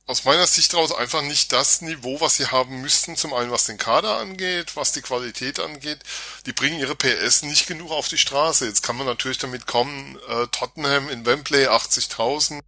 aus 0.09 0.25
meiner 0.25 0.47
Sicht 0.47 0.73
daraus 0.73 0.91
einfach 0.91 1.21
nicht 1.21 1.53
das 1.53 1.83
Niveau, 1.83 2.19
was 2.23 2.39
sie 2.39 2.47
haben 2.47 2.81
müssten, 2.81 3.15
zum 3.15 3.35
einen 3.35 3.51
was 3.51 3.67
den 3.67 3.77
Kader 3.77 4.17
angeht, 4.17 4.75
was 4.75 4.93
die 4.93 5.03
Qualität 5.03 5.61
angeht. 5.61 5.99
Die 6.47 6.55
bringen 6.55 6.81
ihre 6.81 6.97
PS 6.97 7.43
nicht 7.43 7.67
genug 7.67 7.91
auf 7.91 8.09
die 8.09 8.17
Straße. 8.17 8.67
Jetzt 8.67 8.83
kann 8.83 8.97
man 8.97 9.07
natürlich 9.07 9.37
damit 9.37 9.67
kommen, 9.67 10.19
äh, 10.29 10.47
Tottenham 10.47 11.11
in 11.11 11.27
Wembley 11.27 11.67
80.000 11.67 12.63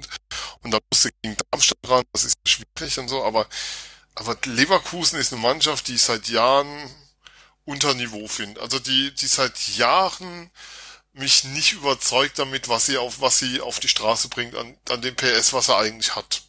und 0.63 0.71
da 0.71 0.79
musste 0.93 1.11
gegen 1.23 1.35
Darmstadt 1.51 1.79
ran, 1.87 2.05
das 2.13 2.25
ist 2.25 2.37
schwierig 2.47 2.99
und 2.99 3.09
so, 3.09 3.25
aber, 3.25 3.47
aber 4.17 4.37
Leverkusen 4.45 5.19
ist 5.19 5.33
eine 5.33 5.41
Mannschaft, 5.41 5.89
die 5.89 5.95
ich 5.95 6.03
seit 6.03 6.29
Jahren 6.29 6.95
unter 7.65 7.95
Niveau 7.95 8.29
finde. 8.29 8.61
Also 8.61 8.79
die, 8.79 9.15
die 9.15 9.27
seit 9.27 9.59
Jahren 9.77 10.51
mich 11.15 11.45
nicht 11.45 11.73
überzeugt 11.73 12.39
damit, 12.39 12.69
was 12.69 12.85
sie 12.85 12.99
auf, 12.99 13.23
was 13.23 13.39
sie 13.39 13.63
auf 13.63 13.81
die 13.81 13.89
Straße 13.89 14.29
bringt, 14.29 14.55
an, 14.55 14.77
an 14.91 15.01
dem 15.01 15.17
PS, 15.17 15.55
was 15.55 15.69
er 15.69 15.79
eigentlich 15.79 16.15
hat. 16.17 16.43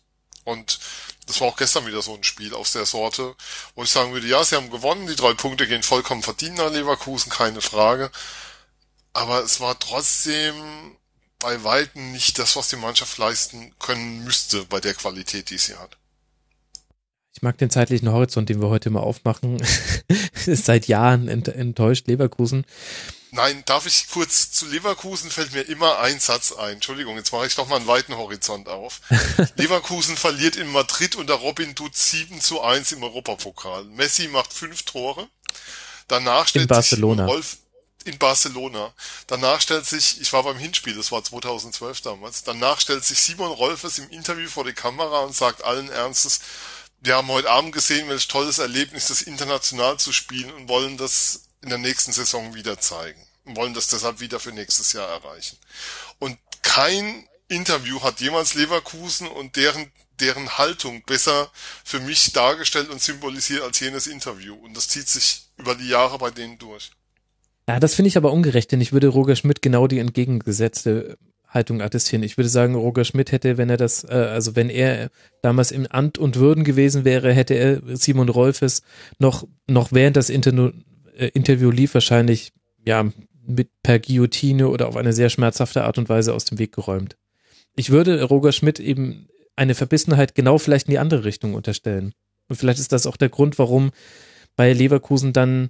Und 0.43 0.79
das 1.27 1.39
war 1.39 1.47
auch 1.47 1.57
gestern 1.57 1.85
wieder 1.85 2.01
so 2.01 2.15
ein 2.15 2.23
Spiel 2.23 2.53
aus 2.53 2.73
der 2.73 2.85
Sorte, 2.85 3.35
wo 3.75 3.83
ich 3.83 3.89
sagen 3.89 4.11
würde, 4.13 4.27
ja, 4.27 4.43
sie 4.43 4.55
haben 4.55 4.71
gewonnen, 4.71 5.07
die 5.07 5.15
drei 5.15 5.33
Punkte 5.33 5.67
gehen 5.67 5.83
vollkommen 5.83 6.23
verdient 6.23 6.59
an 6.59 6.73
Leverkusen, 6.73 7.31
keine 7.31 7.61
Frage. 7.61 8.11
Aber 9.13 9.43
es 9.43 9.59
war 9.59 9.77
trotzdem 9.77 10.55
bei 11.39 11.63
Weitem 11.63 12.11
nicht 12.11 12.39
das, 12.39 12.55
was 12.55 12.69
die 12.69 12.75
Mannschaft 12.75 13.17
leisten 13.17 13.73
können 13.79 14.23
müsste 14.23 14.65
bei 14.65 14.79
der 14.79 14.93
Qualität, 14.93 15.49
die 15.49 15.57
sie 15.57 15.75
hat. 15.75 15.97
Ich 17.33 17.41
mag 17.41 17.57
den 17.57 17.69
zeitlichen 17.69 18.11
Horizont, 18.11 18.49
den 18.49 18.61
wir 18.61 18.69
heute 18.69 18.89
mal 18.89 18.99
aufmachen. 18.99 19.61
seit 20.35 20.87
Jahren 20.87 21.27
enttäuscht 21.27 22.07
Leverkusen. 22.07 22.65
Nein, 23.33 23.63
darf 23.65 23.85
ich 23.85 24.09
kurz 24.09 24.51
zu 24.51 24.65
Leverkusen 24.65 25.31
fällt 25.31 25.53
mir 25.53 25.61
immer 25.61 25.99
ein 25.99 26.19
Satz 26.19 26.51
ein. 26.51 26.73
Entschuldigung, 26.73 27.15
jetzt 27.15 27.31
mache 27.31 27.47
ich 27.47 27.55
doch 27.55 27.67
mal 27.67 27.77
einen 27.77 27.87
weiten 27.87 28.15
Horizont 28.17 28.67
auf. 28.67 28.99
Leverkusen 29.55 30.17
verliert 30.17 30.57
in 30.57 30.69
Madrid 30.69 31.15
unter 31.15 31.35
Robin 31.35 31.73
Dutz 31.73 32.11
7 32.11 32.41
zu 32.41 32.61
1 32.61 32.91
im 32.91 33.03
Europapokal. 33.03 33.85
Messi 33.85 34.27
macht 34.27 34.51
fünf 34.51 34.83
Tore. 34.83 35.29
Danach 36.09 36.45
stellt 36.45 36.63
in 36.63 36.67
Barcelona. 36.67 37.25
Rolf 37.25 37.57
in 38.03 38.17
Barcelona. 38.17 38.93
Danach 39.27 39.61
stellt 39.61 39.85
sich, 39.85 40.19
ich 40.19 40.33
war 40.33 40.43
beim 40.43 40.57
Hinspiel, 40.57 40.95
das 40.95 41.11
war 41.11 41.23
2012 41.23 42.01
damals, 42.01 42.43
danach 42.43 42.81
stellt 42.81 43.05
sich 43.05 43.21
Simon 43.21 43.51
Rolfes 43.51 43.99
im 43.99 44.09
Interview 44.09 44.49
vor 44.49 44.65
die 44.65 44.73
Kamera 44.73 45.19
und 45.19 45.35
sagt 45.35 45.63
allen 45.63 45.89
Ernstes, 45.89 46.41
wir 46.99 47.15
haben 47.15 47.29
heute 47.29 47.49
Abend 47.49 47.71
gesehen, 47.71 48.09
welch 48.09 48.27
tolles 48.27 48.59
Erlebnis 48.59 49.07
das 49.07 49.21
international 49.21 49.97
zu 49.97 50.11
spielen 50.11 50.51
und 50.51 50.67
wollen 50.67 50.97
das 50.97 51.43
in 51.61 51.69
der 51.69 51.77
nächsten 51.77 52.11
Saison 52.11 52.53
wieder 52.55 52.79
zeigen 52.79 53.21
und 53.45 53.55
wollen 53.55 53.73
das 53.73 53.87
deshalb 53.87 54.19
wieder 54.19 54.39
für 54.39 54.51
nächstes 54.51 54.93
Jahr 54.93 55.07
erreichen. 55.09 55.57
Und 56.19 56.37
kein 56.61 57.27
Interview 57.47 58.01
hat 58.01 58.21
jemals 58.21 58.53
Leverkusen 58.53 59.27
und 59.27 59.55
deren 59.55 59.91
deren 60.21 60.57
Haltung 60.57 61.01
besser 61.05 61.49
für 61.83 61.99
mich 61.99 62.31
dargestellt 62.31 62.89
und 62.89 63.01
symbolisiert 63.01 63.63
als 63.63 63.79
jenes 63.79 64.07
Interview. 64.07 64.55
Und 64.55 64.77
das 64.77 64.87
zieht 64.87 65.07
sich 65.07 65.47
über 65.57 65.75
die 65.75 65.87
Jahre 65.87 66.17
bei 66.17 66.31
denen 66.31 66.57
durch. 66.57 66.91
Ja, 67.67 67.79
das 67.79 67.95
finde 67.95 68.07
ich 68.07 68.17
aber 68.17 68.31
ungerecht, 68.31 68.71
denn 68.71 68.81
ich 68.81 68.93
würde 68.93 69.07
Roger 69.07 69.35
Schmidt 69.35 69.61
genau 69.61 69.87
die 69.87 69.99
entgegengesetzte 69.99 71.17
Haltung 71.47 71.81
attestieren. 71.81 72.23
Ich 72.23 72.37
würde 72.37 72.49
sagen, 72.49 72.75
Roger 72.75 73.03
Schmidt 73.03 73.31
hätte, 73.31 73.57
wenn 73.57 73.69
er 73.69 73.77
das, 73.77 74.03
äh, 74.03 74.07
also 74.07 74.55
wenn 74.55 74.69
er 74.69 75.09
damals 75.41 75.71
im 75.71 75.85
Amt 75.87 76.17
und 76.17 76.37
Würden 76.37 76.63
gewesen 76.63 77.03
wäre, 77.03 77.33
hätte 77.33 77.55
er 77.55 77.81
Simon 77.97 78.29
Rolfes 78.29 78.83
noch, 79.19 79.47
noch 79.67 79.91
während 79.91 80.15
das 80.15 80.29
Interno, 80.29 80.71
äh, 81.17 81.27
Interview 81.33 81.71
lief, 81.71 81.93
wahrscheinlich, 81.93 82.51
ja, 82.85 83.11
mit 83.45 83.69
per 83.83 83.99
Guillotine 83.99 84.69
oder 84.69 84.87
auf 84.87 84.95
eine 84.95 85.13
sehr 85.13 85.29
schmerzhafte 85.29 85.83
Art 85.83 85.97
und 85.97 86.09
Weise 86.09 86.33
aus 86.33 86.45
dem 86.45 86.59
Weg 86.59 86.73
geräumt. 86.73 87.17
Ich 87.75 87.89
würde 87.89 88.23
Roger 88.23 88.51
Schmidt 88.51 88.79
eben 88.79 89.27
eine 89.55 89.75
Verbissenheit 89.75 90.35
genau 90.35 90.57
vielleicht 90.57 90.87
in 90.87 90.91
die 90.91 90.99
andere 90.99 91.23
Richtung 91.23 91.53
unterstellen. 91.53 92.13
Und 92.47 92.55
vielleicht 92.55 92.79
ist 92.79 92.91
das 92.91 93.05
auch 93.05 93.17
der 93.17 93.29
Grund, 93.29 93.57
warum 93.59 93.91
bei 94.55 94.73
Leverkusen 94.73 95.33
dann, 95.33 95.69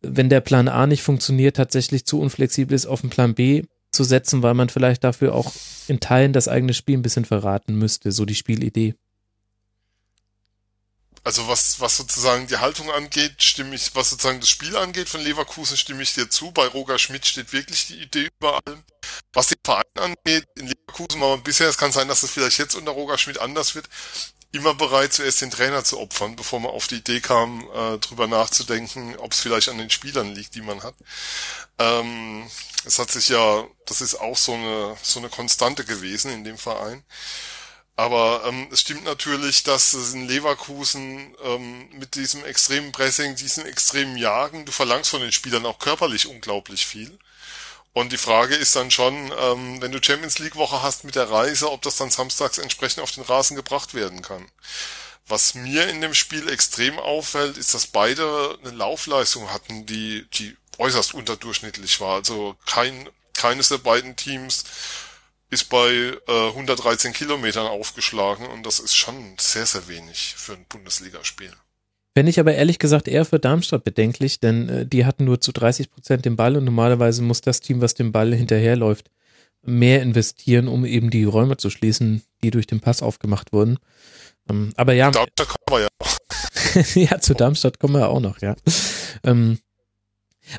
wenn 0.00 0.28
der 0.28 0.40
Plan 0.40 0.68
A 0.68 0.86
nicht 0.86 1.02
funktioniert, 1.02 1.56
tatsächlich 1.56 2.06
zu 2.06 2.20
unflexibel 2.20 2.74
ist, 2.74 2.86
auf 2.86 3.00
den 3.00 3.10
Plan 3.10 3.34
B 3.34 3.62
zu 3.90 4.04
setzen, 4.04 4.42
weil 4.42 4.54
man 4.54 4.68
vielleicht 4.68 5.04
dafür 5.04 5.34
auch 5.34 5.52
in 5.86 6.00
Teilen 6.00 6.32
das 6.32 6.48
eigene 6.48 6.74
Spiel 6.74 6.98
ein 6.98 7.02
bisschen 7.02 7.24
verraten 7.24 7.76
müsste, 7.76 8.12
so 8.12 8.24
die 8.24 8.34
Spielidee. 8.34 8.94
Also 11.24 11.48
was, 11.48 11.80
was 11.80 11.96
sozusagen 11.96 12.46
die 12.46 12.58
Haltung 12.58 12.90
angeht, 12.90 13.42
stimme 13.42 13.74
ich, 13.74 13.94
was 13.94 14.10
sozusagen 14.10 14.40
das 14.40 14.50
Spiel 14.50 14.76
angeht 14.76 15.08
von 15.08 15.22
Leverkusen, 15.22 15.78
stimme 15.78 16.02
ich 16.02 16.12
dir 16.12 16.28
zu. 16.28 16.52
Bei 16.52 16.66
Roger 16.66 16.98
Schmidt 16.98 17.24
steht 17.26 17.54
wirklich 17.54 17.86
die 17.86 18.02
Idee 18.02 18.28
über 18.38 18.60
allem. 18.66 18.84
Was 19.32 19.46
den 19.46 19.58
Verein 19.64 19.84
angeht, 19.98 20.46
in 20.56 20.66
Leverkusen 20.66 21.20
war 21.22 21.30
man 21.30 21.42
bisher, 21.42 21.68
es 21.68 21.78
kann 21.78 21.92
sein, 21.92 22.08
dass 22.08 22.22
es 22.22 22.30
vielleicht 22.30 22.58
jetzt 22.58 22.74
unter 22.74 22.92
Roger 22.92 23.16
Schmidt 23.16 23.38
anders 23.38 23.74
wird, 23.74 23.88
immer 24.52 24.74
bereit, 24.74 25.12
zuerst 25.14 25.40
den 25.40 25.50
Trainer 25.50 25.82
zu 25.82 25.98
opfern, 25.98 26.36
bevor 26.36 26.60
man 26.60 26.70
auf 26.70 26.86
die 26.86 26.96
Idee 26.96 27.20
kam, 27.20 27.66
äh, 27.74 27.98
drüber 27.98 28.26
nachzudenken, 28.26 29.16
ob 29.16 29.32
es 29.32 29.40
vielleicht 29.40 29.68
an 29.68 29.78
den 29.78 29.90
Spielern 29.90 30.34
liegt, 30.34 30.54
die 30.54 30.62
man 30.62 30.82
hat. 30.82 30.94
Ähm, 31.78 32.48
es 32.84 32.98
hat 32.98 33.10
sich 33.10 33.30
ja, 33.30 33.66
das 33.86 34.00
ist 34.00 34.14
auch 34.14 34.36
so 34.36 34.52
eine, 34.52 34.96
so 35.02 35.18
eine 35.18 35.28
Konstante 35.28 35.84
gewesen 35.84 36.30
in 36.30 36.44
dem 36.44 36.58
Verein. 36.58 37.02
Aber 37.96 38.42
ähm, 38.46 38.68
es 38.72 38.80
stimmt 38.80 39.04
natürlich, 39.04 39.62
dass 39.62 39.94
es 39.94 40.14
in 40.14 40.26
Leverkusen 40.26 41.36
ähm, 41.44 41.88
mit 41.92 42.16
diesem 42.16 42.44
extremen 42.44 42.90
Pressing, 42.90 43.36
diesem 43.36 43.66
extremen 43.66 44.16
Jagen, 44.16 44.64
du 44.64 44.72
verlangst 44.72 45.10
von 45.10 45.20
den 45.20 45.30
Spielern 45.30 45.64
auch 45.64 45.78
körperlich 45.78 46.26
unglaublich 46.26 46.86
viel. 46.86 47.16
Und 47.92 48.10
die 48.10 48.18
Frage 48.18 48.56
ist 48.56 48.74
dann 48.74 48.90
schon, 48.90 49.32
ähm, 49.38 49.80
wenn 49.80 49.92
du 49.92 50.02
Champions 50.02 50.40
League 50.40 50.56
Woche 50.56 50.82
hast 50.82 51.04
mit 51.04 51.14
der 51.14 51.30
Reise, 51.30 51.70
ob 51.70 51.82
das 51.82 51.96
dann 51.96 52.10
samstags 52.10 52.58
entsprechend 52.58 53.04
auf 53.04 53.12
den 53.12 53.22
Rasen 53.22 53.54
gebracht 53.54 53.94
werden 53.94 54.20
kann. 54.20 54.48
Was 55.28 55.54
mir 55.54 55.88
in 55.88 56.00
dem 56.00 56.12
Spiel 56.12 56.48
extrem 56.48 56.98
auffällt, 56.98 57.56
ist, 57.56 57.72
dass 57.72 57.86
beide 57.86 58.58
eine 58.62 58.72
Laufleistung 58.72 59.52
hatten, 59.52 59.86
die, 59.86 60.26
die 60.34 60.56
äußerst 60.78 61.14
unterdurchschnittlich 61.14 62.00
war. 62.00 62.16
Also 62.16 62.56
kein, 62.66 63.08
keines 63.34 63.68
der 63.68 63.78
beiden 63.78 64.16
Teams 64.16 64.64
ist 65.50 65.68
bei 65.68 66.12
äh, 66.26 66.48
113 66.48 67.12
Kilometern 67.12 67.66
aufgeschlagen 67.66 68.46
und 68.46 68.64
das 68.66 68.78
ist 68.80 68.94
schon 68.94 69.34
sehr, 69.38 69.66
sehr 69.66 69.86
wenig 69.88 70.34
für 70.36 70.52
ein 70.54 70.66
Bundesligaspiel. 70.68 71.52
Fände 72.16 72.30
ich 72.30 72.38
aber 72.38 72.54
ehrlich 72.54 72.78
gesagt 72.78 73.08
eher 73.08 73.24
für 73.24 73.40
Darmstadt 73.40 73.84
bedenklich, 73.84 74.40
denn 74.40 74.68
äh, 74.68 74.86
die 74.86 75.04
hatten 75.04 75.24
nur 75.24 75.40
zu 75.40 75.52
30 75.52 75.90
Prozent 75.90 76.24
den 76.24 76.36
Ball 76.36 76.56
und 76.56 76.64
normalerweise 76.64 77.22
muss 77.22 77.40
das 77.40 77.60
Team, 77.60 77.80
was 77.80 77.94
dem 77.94 78.12
Ball 78.12 78.32
hinterherläuft, 78.34 79.10
mehr 79.62 80.02
investieren, 80.02 80.68
um 80.68 80.84
eben 80.84 81.10
die 81.10 81.24
Räume 81.24 81.56
zu 81.56 81.70
schließen, 81.70 82.22
die 82.42 82.50
durch 82.50 82.66
den 82.66 82.80
Pass 82.80 83.02
aufgemacht 83.02 83.52
wurden. 83.52 83.78
Ähm, 84.48 84.72
aber 84.76 84.92
ja. 84.92 85.10
Darmstadt 85.10 85.48
kommen 85.48 85.78
wir 85.78 85.80
ja 85.82 85.88
noch. 86.00 86.94
ja, 86.94 87.20
zu 87.20 87.34
Darmstadt 87.34 87.78
kommen 87.78 87.94
wir 87.94 88.08
auch 88.08 88.20
noch, 88.20 88.40
ja. 88.40 88.54
Ähm, 89.24 89.58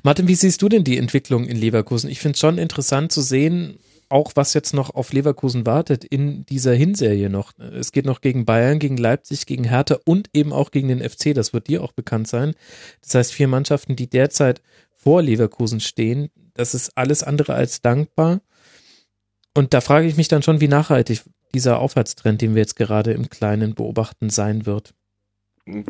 Martin, 0.03 0.27
wie 0.27 0.35
siehst 0.35 0.61
du 0.61 0.69
denn 0.69 0.83
die 0.83 0.97
Entwicklung 0.97 1.45
in 1.45 1.57
Leverkusen? 1.57 2.09
Ich 2.09 2.19
finde 2.19 2.33
es 2.33 2.39
schon 2.39 2.57
interessant 2.57 3.11
zu 3.11 3.21
sehen, 3.21 3.77
auch 4.15 4.31
was 4.35 4.53
jetzt 4.53 4.73
noch 4.73 4.95
auf 4.95 5.11
Leverkusen 5.11 5.65
wartet 5.65 6.05
in 6.05 6.45
dieser 6.45 6.73
Hinserie 6.73 7.29
noch. 7.29 7.51
Es 7.59 7.91
geht 7.91 8.05
noch 8.05 8.21
gegen 8.21 8.45
Bayern, 8.45 8.79
gegen 8.79 8.95
Leipzig, 8.95 9.45
gegen 9.45 9.65
Hertha 9.65 9.97
und 10.05 10.29
eben 10.33 10.53
auch 10.53 10.71
gegen 10.71 10.87
den 10.87 11.01
FC. 11.01 11.33
Das 11.35 11.51
wird 11.51 11.67
dir 11.67 11.83
auch 11.83 11.91
bekannt 11.91 12.29
sein. 12.29 12.53
Das 13.01 13.13
heißt, 13.13 13.33
vier 13.33 13.49
Mannschaften, 13.49 13.97
die 13.97 14.09
derzeit 14.09 14.61
vor 14.95 15.21
Leverkusen 15.21 15.81
stehen. 15.81 16.29
Das 16.53 16.73
ist 16.73 16.97
alles 16.97 17.23
andere 17.23 17.55
als 17.55 17.81
dankbar. 17.81 18.39
Und 19.53 19.73
da 19.73 19.81
frage 19.81 20.07
ich 20.07 20.15
mich 20.15 20.29
dann 20.29 20.43
schon, 20.43 20.61
wie 20.61 20.69
nachhaltig 20.69 21.23
dieser 21.53 21.79
Aufwärtstrend, 21.79 22.41
den 22.41 22.55
wir 22.55 22.61
jetzt 22.61 22.77
gerade 22.77 23.11
im 23.11 23.29
Kleinen 23.29 23.75
beobachten, 23.75 24.29
sein 24.29 24.65
wird. 24.65 24.93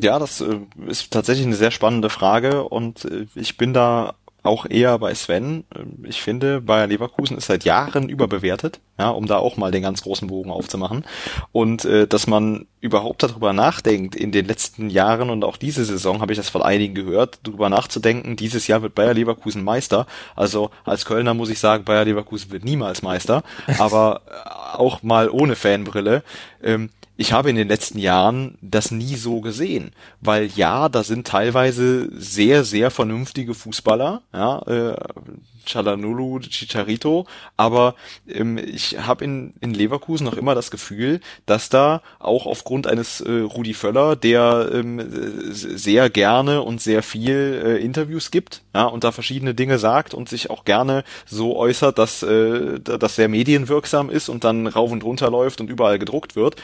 Ja, 0.01 0.17
das 0.17 0.41
äh, 0.41 0.61
ist 0.87 1.11
tatsächlich 1.11 1.45
eine 1.45 1.55
sehr 1.55 1.71
spannende 1.71 2.09
Frage 2.09 2.63
und 2.63 3.05
äh, 3.05 3.27
ich 3.35 3.57
bin 3.57 3.73
da 3.73 4.15
auch 4.45 4.65
eher 4.69 4.97
bei 4.99 5.13
Sven. 5.13 5.63
Ich 6.03 6.21
finde, 6.21 6.61
Bayer 6.61 6.87
Leverkusen 6.87 7.37
ist 7.37 7.47
seit 7.47 7.65
Jahren 7.65 8.09
überbewertet, 8.09 8.79
ja, 8.97 9.09
um 9.09 9.25
da 9.25 9.37
auch 9.37 9.57
mal 9.57 9.71
den 9.71 9.83
ganz 9.83 10.03
großen 10.03 10.27
Bogen 10.27 10.51
aufzumachen. 10.51 11.05
Und 11.51 11.85
äh, 11.85 12.07
dass 12.07 12.27
man 12.27 12.67
überhaupt 12.81 13.23
darüber 13.23 13.53
nachdenkt, 13.53 14.15
in 14.15 14.31
den 14.31 14.45
letzten 14.45 14.89
Jahren 14.89 15.29
und 15.29 15.43
auch 15.43 15.57
diese 15.57 15.83
Saison 15.85 16.21
habe 16.21 16.33
ich 16.33 16.37
das 16.37 16.49
von 16.49 16.61
einigen 16.61 16.95
gehört, 16.95 17.39
darüber 17.43 17.69
nachzudenken, 17.69 18.35
dieses 18.35 18.67
Jahr 18.67 18.81
wird 18.81 18.95
Bayer 18.95 19.13
Leverkusen 19.13 19.63
Meister. 19.63 20.05
Also 20.35 20.69
als 20.83 21.05
Kölner 21.05 21.33
muss 21.33 21.49
ich 21.49 21.59
sagen, 21.59 21.83
Bayer 21.83 22.05
Leverkusen 22.05 22.51
wird 22.51 22.63
niemals 22.63 23.01
Meister, 23.01 23.43
aber 23.79 24.21
äh, 24.27 24.77
auch 24.77 25.03
mal 25.03 25.29
ohne 25.29 25.55
Fanbrille. 25.55 26.23
Ähm, 26.63 26.89
ich 27.17 27.31
habe 27.33 27.49
in 27.49 27.55
den 27.55 27.67
letzten 27.67 27.97
Jahren 27.97 28.57
das 28.61 28.91
nie 28.91 29.15
so 29.15 29.41
gesehen, 29.41 29.91
weil 30.21 30.47
ja, 30.55 30.89
da 30.89 31.03
sind 31.03 31.27
teilweise 31.27 32.09
sehr, 32.19 32.63
sehr 32.63 32.91
vernünftige 32.91 33.53
Fußballer, 33.53 34.21
ja, 34.33 34.61
äh, 34.67 34.95
Chalanulu, 35.65 36.39
Chicharito, 36.39 37.25
aber 37.57 37.95
ähm, 38.27 38.57
ich 38.57 38.97
habe 38.99 39.23
in, 39.23 39.53
in 39.61 39.73
Leverkusen 39.73 40.25
noch 40.25 40.37
immer 40.37 40.55
das 40.55 40.71
Gefühl, 40.71 41.19
dass 41.45 41.69
da 41.69 42.01
auch 42.19 42.45
aufgrund 42.45 42.87
eines 42.87 43.21
äh, 43.21 43.31
Rudi 43.31 43.73
Völler, 43.73 44.15
der 44.15 44.69
ähm, 44.73 45.01
sehr 45.51 46.09
gerne 46.09 46.61
und 46.61 46.81
sehr 46.81 47.03
viel 47.03 47.61
äh, 47.65 47.83
Interviews 47.83 48.31
gibt, 48.31 48.61
ja, 48.73 48.85
und 48.85 49.03
da 49.03 49.11
verschiedene 49.11 49.53
Dinge 49.53 49.79
sagt 49.79 50.13
und 50.13 50.29
sich 50.29 50.49
auch 50.49 50.65
gerne 50.65 51.03
so 51.25 51.55
äußert, 51.55 51.97
dass 51.97 52.23
äh, 52.23 52.79
das 52.79 53.15
sehr 53.15 53.29
medienwirksam 53.29 54.09
ist 54.09 54.29
und 54.29 54.43
dann 54.43 54.67
rauf 54.67 54.91
und 54.91 55.03
runter 55.03 55.29
läuft 55.29 55.61
und 55.61 55.69
überall 55.69 55.99
gedruckt 55.99 56.35
wird, 56.35 56.55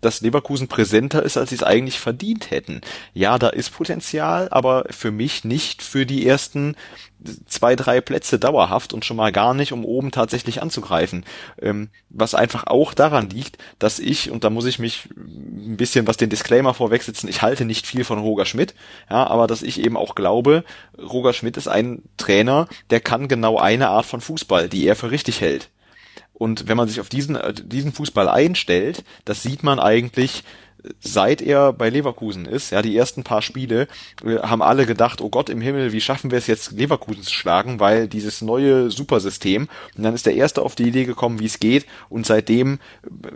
dass 0.00 0.20
Leverkusen 0.20 0.68
präsenter 0.68 1.22
ist, 1.22 1.36
als 1.36 1.50
sie 1.50 1.56
es 1.56 1.62
eigentlich 1.62 2.00
verdient 2.00 2.50
hätten. 2.50 2.80
Ja, 3.14 3.38
da 3.38 3.48
ist 3.48 3.70
Potenzial, 3.70 4.48
aber 4.50 4.84
für 4.90 5.10
mich 5.10 5.44
nicht 5.44 5.82
für 5.82 6.06
die 6.06 6.26
ersten 6.26 6.74
zwei, 7.46 7.76
drei 7.76 8.00
Plätze 8.00 8.38
dauerhaft 8.38 8.92
und 8.92 9.04
schon 9.04 9.16
mal 9.16 9.32
gar 9.32 9.54
nicht, 9.54 9.72
um 9.72 9.84
oben 9.84 10.10
tatsächlich 10.10 10.62
anzugreifen. 10.62 11.24
Ähm, 11.60 11.90
was 12.08 12.34
einfach 12.34 12.66
auch 12.66 12.94
daran 12.94 13.30
liegt, 13.30 13.58
dass 13.78 13.98
ich, 13.98 14.30
und 14.30 14.44
da 14.44 14.50
muss 14.50 14.64
ich 14.64 14.78
mich 14.78 15.08
ein 15.16 15.76
bisschen 15.76 16.06
was 16.06 16.16
den 16.16 16.30
Disclaimer 16.30 16.74
vorwegsetzen, 16.74 17.28
ich 17.28 17.42
halte 17.42 17.64
nicht 17.64 17.86
viel 17.86 18.04
von 18.04 18.18
Roger 18.18 18.46
Schmidt, 18.46 18.74
ja, 19.10 19.26
aber 19.26 19.46
dass 19.46 19.62
ich 19.62 19.80
eben 19.80 19.96
auch 19.96 20.14
glaube, 20.14 20.64
Roger 20.98 21.32
Schmidt 21.32 21.56
ist 21.56 21.68
ein 21.68 22.02
Trainer, 22.16 22.68
der 22.90 23.00
kann 23.00 23.28
genau 23.28 23.58
eine 23.58 23.88
Art 23.88 24.06
von 24.06 24.20
Fußball, 24.20 24.68
die 24.68 24.86
er 24.86 24.96
für 24.96 25.10
richtig 25.10 25.40
hält. 25.40 25.70
Und 26.32 26.68
wenn 26.68 26.76
man 26.78 26.88
sich 26.88 27.00
auf 27.00 27.10
diesen, 27.10 27.36
äh, 27.36 27.52
diesen 27.52 27.92
Fußball 27.92 28.26
einstellt, 28.26 29.04
das 29.26 29.42
sieht 29.42 29.62
man 29.62 29.78
eigentlich 29.78 30.42
seit 31.00 31.42
er 31.42 31.72
bei 31.72 31.90
Leverkusen 31.90 32.46
ist, 32.46 32.70
ja, 32.70 32.82
die 32.82 32.96
ersten 32.96 33.24
paar 33.24 33.42
Spiele, 33.42 33.88
äh, 34.24 34.38
haben 34.38 34.62
alle 34.62 34.86
gedacht, 34.86 35.20
oh 35.20 35.28
Gott 35.28 35.50
im 35.50 35.60
Himmel, 35.60 35.92
wie 35.92 36.00
schaffen 36.00 36.30
wir 36.30 36.38
es 36.38 36.46
jetzt, 36.46 36.72
Leverkusen 36.72 37.22
zu 37.22 37.32
schlagen, 37.32 37.80
weil 37.80 38.08
dieses 38.08 38.42
neue 38.42 38.90
Supersystem, 38.90 39.68
und 39.96 40.02
dann 40.02 40.14
ist 40.14 40.26
der 40.26 40.34
Erste 40.34 40.62
auf 40.62 40.74
die 40.74 40.88
Idee 40.88 41.04
gekommen, 41.04 41.40
wie 41.40 41.46
es 41.46 41.60
geht, 41.60 41.86
und 42.08 42.26
seitdem 42.26 42.78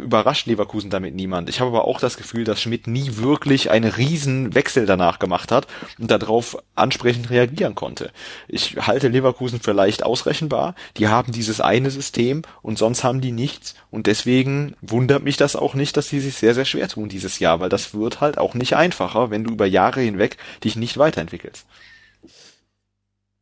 überrascht 0.00 0.46
Leverkusen 0.46 0.90
damit 0.90 1.14
niemand. 1.14 1.48
Ich 1.48 1.60
habe 1.60 1.70
aber 1.70 1.86
auch 1.86 2.00
das 2.00 2.16
Gefühl, 2.16 2.44
dass 2.44 2.60
Schmidt 2.60 2.86
nie 2.86 3.16
wirklich 3.16 3.70
einen 3.70 3.90
riesen 3.90 4.54
Wechsel 4.54 4.86
danach 4.86 5.18
gemacht 5.18 5.52
hat 5.52 5.66
und 5.98 6.10
darauf 6.10 6.56
ansprechend 6.74 7.30
reagieren 7.30 7.74
konnte. 7.74 8.10
Ich 8.48 8.76
halte 8.78 9.08
Leverkusen 9.08 9.60
für 9.60 9.72
leicht 9.72 10.02
ausrechenbar, 10.02 10.74
die 10.96 11.08
haben 11.08 11.32
dieses 11.32 11.60
eine 11.60 11.90
System 11.90 12.42
und 12.62 12.78
sonst 12.78 13.04
haben 13.04 13.20
die 13.20 13.32
nichts, 13.32 13.74
und 13.90 14.06
deswegen 14.06 14.74
wundert 14.80 15.22
mich 15.22 15.36
das 15.36 15.56
auch 15.56 15.74
nicht, 15.74 15.96
dass 15.96 16.08
sie 16.08 16.20
sich 16.20 16.34
sehr, 16.34 16.54
sehr 16.54 16.64
schwer 16.64 16.88
tun 16.88 17.08
dieses 17.08 17.33
Jahr, 17.38 17.60
weil 17.60 17.68
das 17.68 17.94
wird 17.94 18.20
halt 18.20 18.38
auch 18.38 18.54
nicht 18.54 18.76
einfacher, 18.76 19.30
wenn 19.30 19.44
du 19.44 19.52
über 19.52 19.66
Jahre 19.66 20.00
hinweg 20.00 20.38
dich 20.62 20.76
nicht 20.76 20.98
weiterentwickelst. 20.98 21.66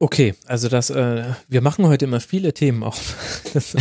Okay, 0.03 0.35
also 0.47 0.69
das, 0.69 0.91
äh, 0.91 1.23
wir 1.47 1.61
machen 1.61 1.87
heute 1.87 2.07
immer 2.07 2.19
viele 2.19 2.53
Themen 2.53 2.83
auf. 2.83 3.15
Das, 3.55 3.77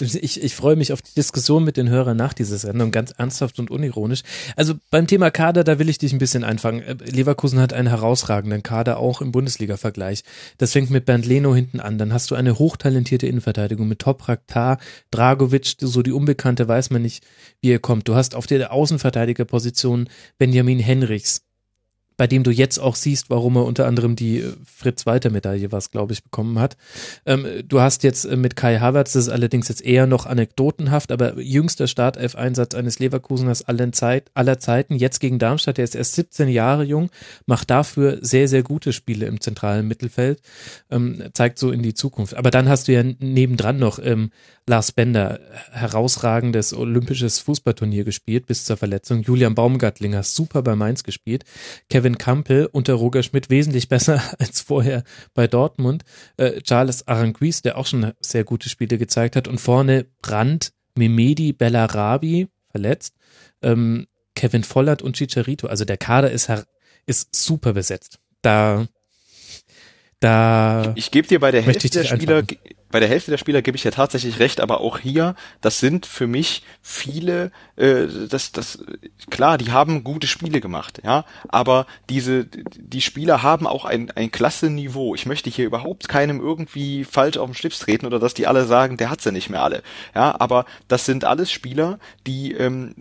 ich, 0.00 0.44
ich 0.44 0.54
freue 0.54 0.76
mich 0.76 0.92
auf 0.92 1.02
die 1.02 1.12
Diskussion 1.12 1.64
mit 1.64 1.76
den 1.76 1.88
Hörern 1.88 2.16
nach 2.16 2.34
dieser 2.34 2.56
Sendung, 2.56 2.92
ganz 2.92 3.10
ernsthaft 3.18 3.58
und 3.58 3.68
unironisch. 3.68 4.22
Also 4.54 4.74
beim 4.92 5.08
Thema 5.08 5.32
Kader, 5.32 5.64
da 5.64 5.80
will 5.80 5.88
ich 5.88 5.98
dich 5.98 6.12
ein 6.12 6.20
bisschen 6.20 6.44
einfangen. 6.44 6.82
Äh, 6.82 6.94
Leverkusen 7.04 7.58
hat 7.58 7.72
einen 7.72 7.88
herausragenden 7.88 8.62
Kader, 8.62 8.98
auch 9.00 9.20
im 9.20 9.32
Bundesliga-Vergleich. 9.32 10.22
Das 10.58 10.70
fängt 10.70 10.90
mit 10.90 11.04
Bernd 11.04 11.26
Leno 11.26 11.52
hinten 11.52 11.80
an. 11.80 11.98
Dann 11.98 12.12
hast 12.12 12.30
du 12.30 12.36
eine 12.36 12.60
hochtalentierte 12.60 13.26
Innenverteidigung 13.26 13.88
mit 13.88 13.98
Toprak, 13.98 14.46
Tar, 14.46 14.78
Dragovic, 15.10 15.74
so 15.80 16.02
die 16.02 16.12
Unbekannte 16.12 16.68
weiß 16.68 16.90
man 16.90 17.02
nicht, 17.02 17.24
wie 17.60 17.72
er 17.72 17.80
kommt. 17.80 18.06
Du 18.06 18.14
hast 18.14 18.36
auf 18.36 18.46
der 18.46 18.72
Außenverteidigerposition 18.72 20.08
Benjamin 20.38 20.78
Henrichs, 20.78 21.42
bei 22.20 22.26
dem 22.26 22.42
du 22.42 22.50
jetzt 22.50 22.76
auch 22.76 22.96
siehst, 22.96 23.30
warum 23.30 23.56
er 23.56 23.64
unter 23.64 23.86
anderem 23.86 24.14
die 24.14 24.40
äh, 24.40 24.52
Fritz-Walter-Medaille, 24.66 25.72
was 25.72 25.90
glaube 25.90 26.12
ich, 26.12 26.22
bekommen 26.22 26.58
hat. 26.58 26.76
Ähm, 27.24 27.46
du 27.66 27.80
hast 27.80 28.02
jetzt 28.02 28.26
äh, 28.26 28.36
mit 28.36 28.56
Kai 28.56 28.78
Havertz, 28.78 29.14
das 29.14 29.22
ist 29.22 29.32
allerdings 29.32 29.68
jetzt 29.68 29.82
eher 29.82 30.06
noch 30.06 30.26
anekdotenhaft, 30.26 31.12
aber 31.12 31.40
jüngster 31.40 31.86
Startelf-Einsatz 31.86 32.74
eines 32.74 32.98
Leverkuseners 32.98 33.62
allen 33.62 33.94
Zeit, 33.94 34.30
aller 34.34 34.58
Zeiten, 34.58 34.96
jetzt 34.96 35.20
gegen 35.20 35.38
Darmstadt, 35.38 35.78
der 35.78 35.84
ist 35.84 35.94
erst 35.94 36.14
17 36.16 36.50
Jahre 36.50 36.84
jung, 36.84 37.08
macht 37.46 37.70
dafür 37.70 38.18
sehr, 38.20 38.48
sehr 38.48 38.62
gute 38.62 38.92
Spiele 38.92 39.24
im 39.24 39.40
zentralen 39.40 39.88
Mittelfeld, 39.88 40.42
ähm, 40.90 41.22
zeigt 41.32 41.58
so 41.58 41.70
in 41.70 41.80
die 41.80 41.94
Zukunft. 41.94 42.34
Aber 42.34 42.50
dann 42.50 42.68
hast 42.68 42.86
du 42.86 42.92
ja 42.92 43.02
nebendran 43.02 43.78
noch 43.78 43.98
ähm, 43.98 44.30
Lars 44.70 44.92
Bender, 44.92 45.40
herausragendes 45.72 46.74
olympisches 46.74 47.40
Fußballturnier 47.40 48.04
gespielt 48.04 48.46
bis 48.46 48.64
zur 48.64 48.76
Verletzung. 48.76 49.22
Julian 49.22 49.56
Baumgartlinger, 49.56 50.22
super 50.22 50.62
bei 50.62 50.76
Mainz 50.76 51.02
gespielt. 51.02 51.44
Kevin 51.88 52.09
Campbell 52.18 52.68
unter 52.70 52.94
Roger 52.94 53.22
Schmidt 53.22 53.50
wesentlich 53.50 53.88
besser 53.88 54.22
als 54.38 54.60
vorher 54.60 55.04
bei 55.34 55.46
Dortmund. 55.46 56.04
Äh, 56.36 56.60
Charles 56.62 57.06
Aranguiz, 57.08 57.62
der 57.62 57.78
auch 57.78 57.86
schon 57.86 58.12
sehr 58.20 58.44
gute 58.44 58.68
Spiele 58.68 58.98
gezeigt 58.98 59.36
hat. 59.36 59.48
Und 59.48 59.60
vorne 59.60 60.06
Brandt, 60.22 60.72
Memedi, 60.94 61.52
Bellarabi, 61.52 62.48
verletzt. 62.70 63.14
Ähm, 63.62 64.06
Kevin 64.34 64.64
Vollert 64.64 65.02
und 65.02 65.16
Chicharito. 65.16 65.66
Also 65.66 65.84
der 65.84 65.96
Kader 65.96 66.30
ist, 66.30 66.50
ist 67.06 67.34
super 67.34 67.72
besetzt. 67.72 68.18
Da, 68.42 68.86
da. 70.20 70.92
Ich, 70.94 71.06
ich 71.06 71.10
gebe 71.10 71.28
dir 71.28 71.40
bei 71.40 71.50
der 71.50 71.62
Hälfte 71.62 71.90
der 71.90 72.04
Spieler, 72.04 72.42
bei 72.90 73.00
der 73.00 73.08
Hälfte 73.08 73.30
der 73.30 73.38
Spieler 73.38 73.62
gebe 73.62 73.76
ich 73.76 73.84
ja 73.84 73.90
tatsächlich 73.90 74.38
recht, 74.38 74.60
aber 74.60 74.80
auch 74.80 74.98
hier, 74.98 75.34
das 75.60 75.78
sind 75.78 76.06
für 76.06 76.26
mich 76.26 76.62
viele, 76.82 77.52
äh, 77.76 78.06
das, 78.28 78.52
das, 78.52 78.84
klar, 79.30 79.58
die 79.58 79.70
haben 79.70 80.04
gute 80.04 80.26
Spiele 80.26 80.60
gemacht, 80.60 81.00
ja, 81.04 81.24
aber 81.48 81.86
diese, 82.08 82.46
die 82.46 83.00
Spieler 83.00 83.42
haben 83.42 83.66
auch 83.66 83.84
ein, 83.84 84.10
ein 84.12 84.30
klasse 84.30 84.70
Niveau. 84.70 85.14
Ich 85.14 85.26
möchte 85.26 85.50
hier 85.50 85.66
überhaupt 85.66 86.08
keinem 86.08 86.40
irgendwie 86.40 87.04
falsch 87.04 87.36
auf 87.36 87.48
den 87.48 87.54
Schlips 87.54 87.78
treten 87.78 88.06
oder 88.06 88.18
dass 88.18 88.34
die 88.34 88.46
alle 88.46 88.64
sagen, 88.64 88.96
der 88.96 89.10
hat 89.10 89.20
sie 89.20 89.32
nicht 89.32 89.50
mehr 89.50 89.62
alle, 89.62 89.82
ja, 90.14 90.40
aber 90.40 90.64
das 90.88 91.04
sind 91.04 91.24
alles 91.24 91.50
Spieler, 91.50 91.98
die, 92.26 92.52
ähm, 92.52 92.94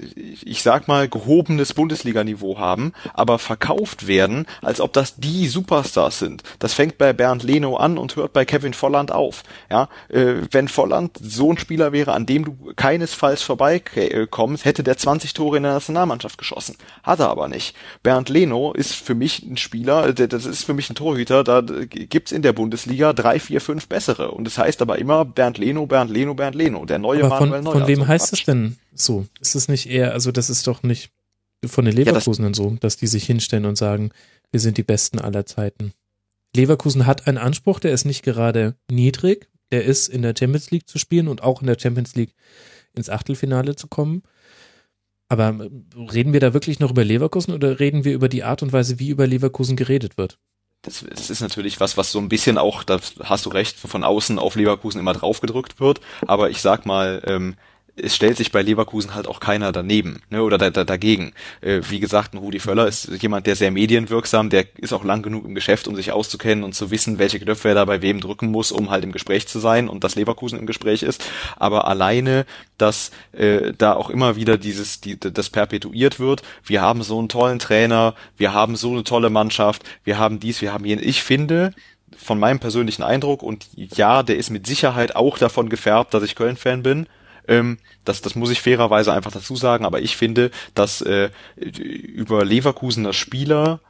ich 0.44 0.62
sag 0.62 0.88
mal, 0.88 1.10
gehobenes 1.10 1.74
Bundesliga-Niveau 1.74 2.60
haben, 2.60 2.94
aber 3.14 3.40
verkauft 3.40 4.08
werden, 4.08 4.46
als 4.62 4.82
ob 4.82 4.94
das 4.94 5.16
die 5.16 5.48
Superstars 5.48 6.20
sind. 6.20 6.44
Das 6.60 6.74
fängt 6.74 6.98
bei 6.98 7.14
Bernd 7.14 7.44
Leno 7.44 7.78
an 7.78 7.98
und 7.98 8.16
hört 8.16 8.34
bei 8.34 8.46
Kevin 8.46 8.74
Volland 8.74 9.12
auf, 9.12 9.44
ja, 9.70 9.79
äh, 10.10 10.36
wenn 10.52 10.68
Volland 10.68 11.18
so 11.22 11.52
ein 11.52 11.58
Spieler 11.58 11.92
wäre, 11.92 12.14
an 12.14 12.26
dem 12.26 12.44
du 12.44 12.74
keinesfalls 12.76 13.42
vorbeikommst, 13.42 14.66
hätte 14.66 14.84
der 14.84 14.98
20 14.98 15.34
Tore 15.34 15.58
in 15.58 15.64
der 15.64 15.74
Nationalmannschaft 15.74 16.38
geschossen. 16.38 16.76
Hat 17.04 17.20
er 17.20 17.30
aber 17.30 17.48
nicht. 17.48 17.76
Bernd 18.04 18.30
Leno 18.30 18.74
ist 18.74 18.94
für 18.94 19.16
mich 19.16 19.44
ein 19.44 19.58
Spieler, 19.58 20.12
das 20.14 20.46
ist 20.46 20.64
für 20.64 20.74
mich 20.74 20.90
ein 20.90 20.96
Torhüter, 20.96 21.44
da 21.44 21.62
gibt's 21.62 22.32
in 22.32 22.42
der 22.42 22.54
Bundesliga 22.54 23.14
drei, 23.14 23.40
vier, 23.40 23.62
fünf 23.62 23.88
bessere. 23.88 24.32
Und 24.32 24.46
das 24.46 24.58
heißt 24.58 24.82
aber 24.82 25.00
immer 25.00 25.26
Bernd 25.26 25.58
Leno, 25.58 25.86
Bernd 25.86 26.12
Leno, 26.12 26.34
Bernd 26.34 26.56
Leno. 26.56 26.86
Der 26.86 27.00
neue 27.00 27.24
aber 27.24 27.40
Manuel 27.40 27.64
von, 27.64 27.64
Neuer. 27.64 27.80
Von 27.80 27.88
wem 27.88 28.08
heißt 28.08 28.34
es 28.34 28.44
denn 28.44 28.78
so? 28.94 29.26
Ist 29.40 29.56
es 29.56 29.68
nicht 29.68 29.90
eher, 29.90 30.14
also 30.14 30.32
das 30.32 30.50
ist 30.50 30.68
doch 30.68 30.84
nicht 30.84 31.12
von 31.66 31.86
den 31.86 31.96
Leverkusenern 31.96 32.54
ja, 32.54 32.58
so, 32.58 32.78
dass 32.80 32.98
die 32.98 33.08
sich 33.08 33.26
hinstellen 33.26 33.66
und 33.66 33.78
sagen, 33.78 34.12
wir 34.52 34.60
sind 34.60 34.78
die 34.78 34.84
Besten 34.84 35.20
aller 35.20 35.46
Zeiten. 35.46 35.94
Leverkusen 36.56 37.06
hat 37.06 37.28
einen 37.28 37.38
Anspruch, 37.38 37.80
der 37.80 37.92
ist 37.92 38.06
nicht 38.06 38.24
gerade 38.24 38.76
niedrig, 38.90 39.49
der 39.72 39.84
ist, 39.84 40.08
in 40.08 40.22
der 40.22 40.34
Champions 40.38 40.72
League 40.72 40.88
zu 40.88 40.98
spielen 40.98 41.28
und 41.28 41.44
auch 41.44 41.62
in 41.62 41.68
der 41.68 41.78
Champions 41.80 42.16
League 42.16 42.36
ins 42.96 43.10
Achtelfinale 43.10 43.76
zu 43.76 43.88
kommen. 43.88 44.24
Aber 45.28 45.50
äh, 45.50 45.70
reden 46.12 46.34
wir 46.34 46.40
da 46.40 46.54
wirklich 46.54 46.80
noch 46.80 46.92
über 46.92 47.06
Leverkusen 47.06 47.54
oder 47.54 47.80
reden 47.80 48.04
wir 48.04 48.14
über 48.14 48.30
die 48.30 48.44
Art 48.44 48.64
und 48.64 48.74
Weise, 48.74 49.00
wie 49.00 49.10
über 49.10 49.28
Leverkusen 49.28 49.76
geredet 49.76 50.18
wird? 50.18 50.40
Das, 50.82 51.06
das 51.08 51.30
ist 51.30 51.42
natürlich 51.42 51.80
was, 51.80 51.98
was 51.98 52.12
so 52.12 52.20
ein 52.20 52.30
bisschen 52.30 52.58
auch, 52.58 52.84
da 52.84 53.00
hast 53.24 53.46
du 53.46 53.50
recht, 53.50 53.78
von 53.78 54.04
außen 54.04 54.40
auf 54.40 54.56
Leverkusen 54.56 55.00
immer 55.00 55.14
draufgedrückt 55.14 55.80
wird. 55.80 56.00
Aber 56.26 56.50
ich 56.50 56.62
sag 56.62 56.86
mal, 56.86 57.22
ähm, 57.26 57.56
es 58.02 58.16
stellt 58.16 58.38
sich 58.38 58.52
bei 58.52 58.62
Leverkusen 58.62 59.16
halt 59.16 59.28
auch 59.28 59.40
keiner 59.40 59.72
daneben 59.72 60.22
ne, 60.30 60.44
oder 60.44 60.58
da, 60.58 60.70
da, 60.70 60.84
dagegen. 60.84 61.34
Äh, 61.62 61.82
wie 61.90 62.00
gesagt, 62.00 62.34
ein 62.34 62.38
Rudi 62.38 62.60
Völler 62.60 62.88
ist 62.88 63.10
jemand, 63.22 63.48
der 63.48 63.56
sehr 63.56 63.72
medienwirksam, 63.72 64.50
der 64.50 64.66
ist 64.78 64.94
auch 64.94 65.04
lang 65.04 65.22
genug 65.22 65.46
im 65.46 65.56
Geschäft, 65.56 65.88
um 65.88 65.96
sich 65.96 66.12
auszukennen 66.12 66.64
und 66.64 66.74
zu 66.74 66.92
wissen, 66.92 67.20
welche 67.20 67.40
Knöpfe 67.40 67.70
er 67.70 67.76
da 67.76 67.86
bei 67.86 68.02
wem 68.02 68.20
drücken 68.22 68.50
muss, 68.50 68.72
um 68.72 68.90
halt 68.90 69.04
im 69.04 69.12
Gespräch 69.12 69.48
zu 69.48 69.60
sein 69.60 69.90
und 69.90 70.04
dass 70.04 70.16
Leverkusen 70.16 70.60
im 70.60 70.66
Gespräch 70.66 71.04
ist. 71.04 71.24
Aber 71.58 71.88
alleine, 71.88 72.46
dass 72.78 73.12
äh, 73.34 73.74
da 73.78 73.94
auch 73.94 74.10
immer 74.10 74.36
wieder 74.36 74.58
dieses, 74.58 75.02
die, 75.02 75.20
das 75.20 75.50
perpetuiert 75.50 76.20
wird, 76.20 76.42
wir 76.64 76.82
haben 76.82 77.04
so 77.04 77.20
einen 77.20 77.30
tollen 77.30 77.60
Trainer, 77.60 78.16
wir 78.38 78.54
haben 78.54 78.76
so 78.76 78.92
eine 78.92 79.04
tolle 79.04 79.30
Mannschaft, 79.30 79.84
wir 80.04 80.18
haben 80.18 80.40
dies, 80.40 80.62
wir 80.62 80.74
haben 80.74 80.86
jenen. 80.86 81.04
Ich 81.04 81.24
finde, 81.24 81.72
von 82.18 82.40
meinem 82.40 82.60
persönlichen 82.60 83.04
Eindruck 83.04 83.44
und 83.44 83.68
ja, 83.76 84.24
der 84.24 84.38
ist 84.38 84.50
mit 84.50 84.68
Sicherheit 84.68 85.16
auch 85.16 85.38
davon 85.38 85.70
gefärbt, 85.70 86.14
dass 86.14 86.24
ich 86.24 86.36
Köln-Fan 86.36 86.84
bin, 86.84 87.08
ähm, 87.50 87.80
das, 88.06 88.22
das 88.22 88.36
muss 88.36 88.52
ich 88.52 88.62
fairerweise 88.62 89.12
einfach 89.12 89.32
dazu 89.32 89.56
sagen, 89.56 89.86
aber 89.86 90.00
ich 90.02 90.16
finde, 90.16 90.52
dass 90.76 91.02
äh, 91.02 91.30
über 91.58 92.46
Leverkusener 92.46 93.12
Spieler 93.12 93.82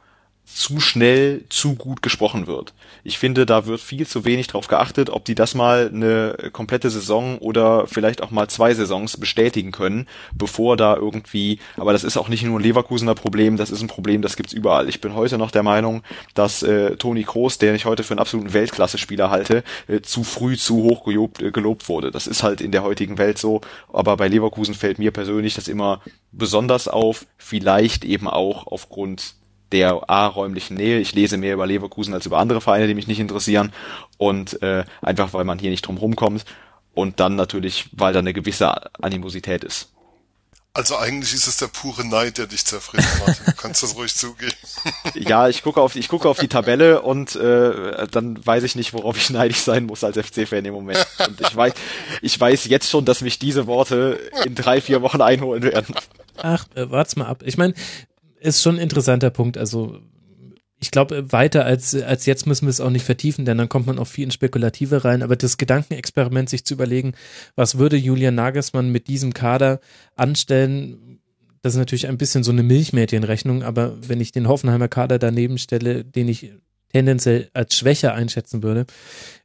zu 0.54 0.80
schnell 0.80 1.44
zu 1.48 1.74
gut 1.74 2.02
gesprochen 2.02 2.46
wird. 2.46 2.72
Ich 3.04 3.18
finde, 3.18 3.46
da 3.46 3.66
wird 3.66 3.80
viel 3.80 4.06
zu 4.06 4.24
wenig 4.24 4.46
drauf 4.48 4.68
geachtet, 4.68 5.10
ob 5.10 5.24
die 5.24 5.34
das 5.34 5.54
mal 5.54 5.90
eine 5.92 6.50
komplette 6.52 6.90
Saison 6.90 7.38
oder 7.38 7.86
vielleicht 7.86 8.22
auch 8.22 8.30
mal 8.30 8.48
zwei 8.48 8.74
Saisons 8.74 9.16
bestätigen 9.16 9.72
können, 9.72 10.06
bevor 10.34 10.76
da 10.76 10.96
irgendwie, 10.96 11.60
aber 11.76 11.92
das 11.92 12.04
ist 12.04 12.16
auch 12.16 12.28
nicht 12.28 12.42
nur 12.42 12.58
ein 12.58 12.62
Leverkusener 12.62 13.14
Problem, 13.14 13.56
das 13.56 13.70
ist 13.70 13.80
ein 13.80 13.88
Problem, 13.88 14.22
das 14.22 14.36
gibt's 14.36 14.52
überall. 14.52 14.88
Ich 14.88 15.00
bin 15.00 15.14
heute 15.14 15.38
noch 15.38 15.50
der 15.50 15.62
Meinung, 15.62 16.02
dass 16.34 16.62
äh, 16.62 16.96
Toni 16.96 17.24
Kroos, 17.24 17.58
der 17.58 17.74
ich 17.74 17.84
heute 17.84 18.02
für 18.02 18.12
einen 18.12 18.20
absoluten 18.20 18.52
Weltklasse-Spieler 18.52 19.30
halte, 19.30 19.64
äh, 19.88 20.00
zu 20.00 20.24
früh 20.24 20.56
zu 20.56 20.82
hoch 20.82 21.04
gelobt, 21.04 21.42
äh, 21.42 21.50
gelobt 21.50 21.88
wurde. 21.88 22.10
Das 22.10 22.26
ist 22.26 22.42
halt 22.42 22.60
in 22.60 22.72
der 22.72 22.82
heutigen 22.82 23.18
Welt 23.18 23.38
so, 23.38 23.60
aber 23.92 24.16
bei 24.16 24.28
Leverkusen 24.28 24.74
fällt 24.74 24.98
mir 24.98 25.10
persönlich 25.10 25.54
das 25.54 25.68
immer 25.68 26.00
besonders 26.32 26.88
auf, 26.88 27.26
vielleicht 27.38 28.04
eben 28.04 28.28
auch 28.28 28.66
aufgrund 28.66 29.34
der 29.72 30.08
A-räumlichen 30.08 30.76
Nähe. 30.76 31.00
Ich 31.00 31.14
lese 31.14 31.36
mehr 31.36 31.54
über 31.54 31.66
Leverkusen 31.66 32.14
als 32.14 32.26
über 32.26 32.38
andere 32.38 32.60
Vereine, 32.60 32.86
die 32.86 32.94
mich 32.94 33.06
nicht 33.06 33.20
interessieren. 33.20 33.72
Und 34.18 34.62
äh, 34.62 34.84
einfach, 35.02 35.32
weil 35.32 35.44
man 35.44 35.58
hier 35.58 35.70
nicht 35.70 35.86
drum 35.86 35.96
rumkommt. 35.96 36.44
Und 36.94 37.20
dann 37.20 37.36
natürlich, 37.36 37.88
weil 37.92 38.12
da 38.12 38.18
eine 38.18 38.32
gewisse 38.32 38.92
Animosität 39.00 39.64
ist. 39.64 39.90
Also 40.72 40.96
eigentlich 40.96 41.34
ist 41.34 41.48
es 41.48 41.56
der 41.56 41.66
pure 41.66 42.06
Neid, 42.06 42.38
der 42.38 42.46
dich 42.46 42.64
zerfrisst, 42.64 43.18
Martin. 43.18 43.44
Du 43.44 43.52
kannst 43.54 43.82
das 43.82 43.96
ruhig 43.96 44.14
zugeben. 44.14 44.54
ja, 45.14 45.48
ich 45.48 45.64
gucke 45.64 45.80
auf, 45.80 45.96
ich 45.96 46.08
gucke 46.08 46.28
auf 46.28 46.38
die 46.38 46.46
Tabelle 46.46 47.02
und 47.02 47.34
äh, 47.34 48.06
dann 48.06 48.44
weiß 48.46 48.62
ich 48.62 48.76
nicht, 48.76 48.92
worauf 48.92 49.16
ich 49.16 49.30
neidisch 49.30 49.58
sein 49.58 49.86
muss 49.86 50.04
als 50.04 50.16
FC-Fan 50.16 50.64
im 50.64 50.74
Moment. 50.74 51.04
Und 51.26 51.40
ich 51.40 51.56
weiß, 51.56 51.72
ich 52.22 52.38
weiß 52.38 52.66
jetzt 52.66 52.88
schon, 52.88 53.04
dass 53.04 53.20
mich 53.20 53.40
diese 53.40 53.66
Worte 53.66 54.20
in 54.44 54.54
drei, 54.54 54.80
vier 54.80 55.02
Wochen 55.02 55.20
einholen 55.20 55.64
werden. 55.64 55.96
Ach, 56.36 56.64
äh, 56.76 56.88
wart's 56.88 57.16
mal 57.16 57.26
ab. 57.26 57.42
Ich 57.44 57.58
meine, 57.58 57.74
ist 58.40 58.62
schon 58.62 58.76
ein 58.76 58.82
interessanter 58.82 59.30
Punkt. 59.30 59.58
Also 59.58 60.00
ich 60.80 60.90
glaube, 60.90 61.30
weiter 61.30 61.64
als, 61.66 61.94
als 61.94 62.24
jetzt 62.26 62.46
müssen 62.46 62.66
wir 62.66 62.70
es 62.70 62.80
auch 62.80 62.90
nicht 62.90 63.04
vertiefen, 63.04 63.44
denn 63.44 63.58
dann 63.58 63.68
kommt 63.68 63.86
man 63.86 63.98
auch 63.98 64.06
viel 64.06 64.24
in 64.24 64.30
Spekulative 64.30 65.04
rein. 65.04 65.22
Aber 65.22 65.36
das 65.36 65.58
Gedankenexperiment, 65.58 66.48
sich 66.48 66.64
zu 66.64 66.74
überlegen, 66.74 67.12
was 67.54 67.78
würde 67.78 67.96
Julian 67.96 68.34
Nagelsmann 68.34 68.90
mit 68.90 69.06
diesem 69.06 69.34
Kader 69.34 69.80
anstellen, 70.16 71.20
das 71.62 71.74
ist 71.74 71.78
natürlich 71.78 72.08
ein 72.08 72.16
bisschen 72.16 72.42
so 72.42 72.52
eine 72.52 72.62
Milchmädchenrechnung, 72.62 73.62
aber 73.62 73.96
wenn 74.00 74.20
ich 74.20 74.32
den 74.32 74.48
Hoffenheimer 74.48 74.88
Kader 74.88 75.18
daneben 75.18 75.58
stelle, 75.58 76.04
den 76.04 76.28
ich 76.28 76.52
tendenziell 76.90 77.50
als 77.52 77.76
schwächer 77.76 78.14
einschätzen 78.14 78.62
würde, 78.62 78.86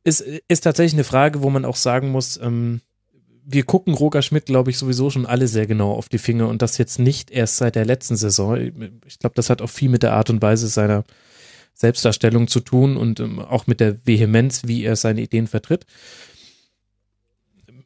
ist, 0.06 0.22
ist 0.22 0.62
tatsächlich 0.62 0.94
eine 0.94 1.04
Frage, 1.04 1.44
wo 1.44 1.50
man 1.50 1.66
auch 1.66 1.76
sagen 1.76 2.10
muss, 2.12 2.40
ähm, 2.42 2.80
wir 3.46 3.64
gucken 3.64 3.94
Roger 3.94 4.22
Schmidt, 4.22 4.48
glaube 4.48 4.72
ich, 4.72 4.78
sowieso 4.78 5.10
schon 5.10 5.26
alle 5.26 5.48
sehr 5.48 5.68
genau 5.68 5.94
auf 5.94 6.10
die 6.10 6.18
Finger 6.18 6.50
und 6.50 6.62
das 6.62 6.78
jetzt 6.78 7.00
nicht 7.00 7.30
erst 7.30 7.58
seit 7.58 7.76
der 7.76 7.86
letzten 7.86 8.16
Saison. 8.16 8.58
Ich 9.06 9.20
glaube, 9.20 9.36
das 9.36 9.50
hat 9.50 9.62
auch 9.62 9.70
viel 9.70 9.90
mit 9.90 10.04
der 10.04 10.14
Art 10.14 10.30
und 10.30 10.42
Weise 10.42 10.68
seiner 10.68 11.04
Selbstdarstellung 11.76 12.48
zu 12.48 12.62
tun 12.62 12.98
und 12.98 13.20
ähm, 13.20 13.40
auch 13.40 13.68
mit 13.68 13.80
der 13.80 14.06
Vehemenz, 14.06 14.64
wie 14.66 14.84
er 14.84 14.96
seine 14.96 15.22
Ideen 15.22 15.48
vertritt. 15.48 15.86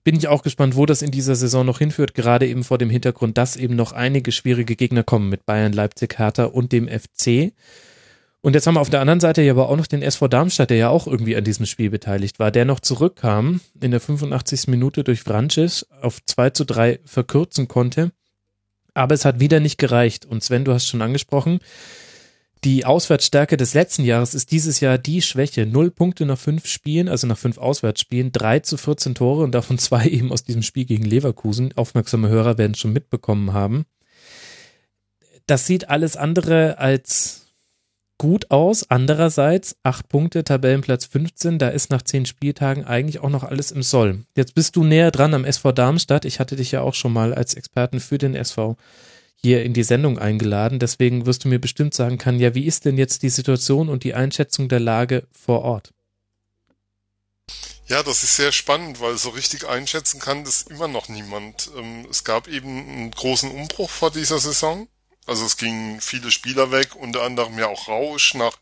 Bin 0.03 0.15
ich 0.15 0.27
auch 0.27 0.44
gespannt, 0.44 0.76
wo 0.76 0.86
das 0.86 1.02
in 1.02 1.11
dieser 1.11 1.36
Saison 1.36 1.65
noch 1.65 1.80
hinführt, 1.80 2.14
gerade 2.14 2.48
eben 2.48 2.64
vor 2.64 2.77
dem 2.77 2.90
Hintergrund, 2.90 3.38
dass 3.38 3.57
eben 3.57 3.76
noch 3.76 3.91
einige 3.91 4.31
schwierige 4.31 4.76
Gegner 4.76 5.03
kommen 5.03 5.30
mit 5.30 5.45
Bayern, 5.45 5.73
Leipzig, 5.73 6.18
Hertha 6.18 6.45
und 6.45 6.72
dem 6.72 6.88
FC. 6.88 7.52
Und 8.41 8.53
jetzt 8.53 8.68
haben 8.68 8.76
wir 8.76 8.82
auf 8.82 8.90
der 8.90 9.02
anderen 9.02 9.20
Seite 9.20 9.41
ja 9.41 9.52
aber 9.52 9.70
auch 9.70 9.76
noch 9.76 9.88
den 9.88 10.02
SV 10.02 10.30
Darmstadt, 10.30 10.70
der 10.70 10.78
ja 10.78 10.90
auch 10.90 11.07
irgendwie 11.07 11.36
an 11.36 11.44
diesem 11.44 11.66
Spiel 11.66 11.90
beteiligt 11.90 12.40
war, 12.40 12.52
der 12.52 12.64
noch 12.64 12.80
zurückkam 12.80 13.60
in 13.82 13.91
der 13.91 13.99
85. 13.99 14.68
Minute 14.68 15.03
durch 15.03 15.22
Francis 15.22 15.86
auf 16.02 16.24
2 16.26 16.52
zu 16.52 16.66
3 16.66 16.99
verkürzen 17.03 17.68
konnte. 17.68 18.11
Aber 18.94 19.14
es 19.14 19.26
hat 19.26 19.41
wieder 19.41 19.60
nicht 19.60 19.78
gereicht. 19.78 20.26
Und 20.26 20.44
Sven, 20.44 20.64
du 20.64 20.74
hast 20.74 20.88
schon 20.88 21.02
angesprochen, 21.02 21.60
die 22.64 22.86
Auswärtsstärke 22.86 23.56
des 23.56 23.74
letzten 23.74 24.03
Jahres 24.03 24.34
ist 24.34 24.52
dieses 24.52 24.80
Jahr 24.80 24.98
die 24.98 25.22
Schwäche. 25.22 25.66
Null 25.66 25.91
Punkte 25.91 26.26
nach 26.26 26.38
fünf 26.38 26.66
Spielen, 26.66 27.07
also 27.07 27.28
nach 27.28 27.38
fünf 27.38 27.57
Auswärtsspielen, 27.57 28.32
drei 28.32 28.60
zu 28.60 28.76
14 28.78 29.16
Tore 29.16 29.44
und 29.44 29.53
davon 29.53 29.78
zwei 29.78 30.06
eben 30.07 30.32
aus 30.32 30.44
diesem 30.44 30.61
Spiel 30.61 30.86
gegen 30.86 31.06
Leverkusen. 31.06 31.74
Aufmerksame 31.76 32.30
Hörer 32.30 32.57
werden 32.57 32.76
schon 32.76 32.94
mitbekommen 32.94 33.53
haben. 33.53 33.86
Das 35.45 35.66
sieht 35.66 35.90
alles 35.90 36.16
andere 36.16 36.78
als 36.78 37.48
gut 38.20 38.52
aus. 38.52 38.88
Andererseits, 38.91 39.76
acht 39.82 40.08
Punkte, 40.10 40.44
Tabellenplatz 40.44 41.06
15, 41.06 41.58
da 41.58 41.70
ist 41.70 41.90
nach 41.90 42.04
zehn 42.04 42.28
Spieltagen 42.28 42.86
eigentlich 42.86 43.20
auch 43.20 43.30
noch 43.30 43.44
alles 43.44 43.72
im 43.72 43.82
Soll. 43.82 44.26
Jetzt 44.36 44.54
bist 44.54 44.76
du 44.76 44.84
näher 44.84 45.10
dran 45.10 45.34
am 45.34 45.46
SV 45.46 45.72
Darmstadt. 45.72 46.26
Ich 46.26 46.40
hatte 46.40 46.56
dich 46.56 46.72
ja 46.72 46.82
auch 46.82 46.94
schon 46.94 47.14
mal 47.14 47.34
als 47.34 47.56
Experten 47.56 48.00
für 48.00 48.20
den 48.20 48.36
SV 48.36 48.78
hier 49.41 49.64
in 49.64 49.74
die 49.74 49.84
Sendung 49.84 50.20
eingeladen. 50.20 50.78
Deswegen 50.78 51.26
wirst 51.26 51.46
du 51.46 51.48
mir 51.48 51.60
bestimmt 51.60 51.96
sagen 51.96 52.20
können, 52.20 52.40
ja, 52.40 52.54
wie 52.54 52.66
ist 52.66 52.86
denn 52.86 52.98
jetzt 52.98 53.24
die 53.24 53.30
Situation 53.30 53.90
und 53.90 54.04
die 54.04 54.14
Einschätzung 54.14 54.70
der 54.70 54.82
Lage 54.82 55.24
vor 55.32 55.62
Ort? 55.62 55.91
Ja, 57.88 58.04
das 58.04 58.22
ist 58.22 58.36
sehr 58.36 58.52
spannend, 58.52 59.02
weil 59.02 59.18
so 59.18 59.30
richtig 59.30 59.68
einschätzen 59.68 60.20
kann 60.20 60.44
das 60.44 60.62
immer 60.64 60.88
noch 60.88 61.10
niemand. 61.10 61.72
Ähm, 61.76 62.06
es 62.08 62.24
gab 62.24 62.48
eben 62.48 62.88
einen 62.88 63.12
großen 63.12 63.50
Umbruch 63.50 63.90
vor 63.90 64.12
dieser 64.12 64.38
Saison. 64.38 64.88
Also 65.30 65.45
es 65.45 65.57
gingen 65.57 66.01
viele 66.01 66.31
Spieler 66.31 66.72
weg, 66.72 66.95
unter 66.95 67.22
anderem 67.22 67.60
ja 67.60 67.68
auch 67.68 67.88
Rausch 67.88 68.34
nach, 68.34 68.57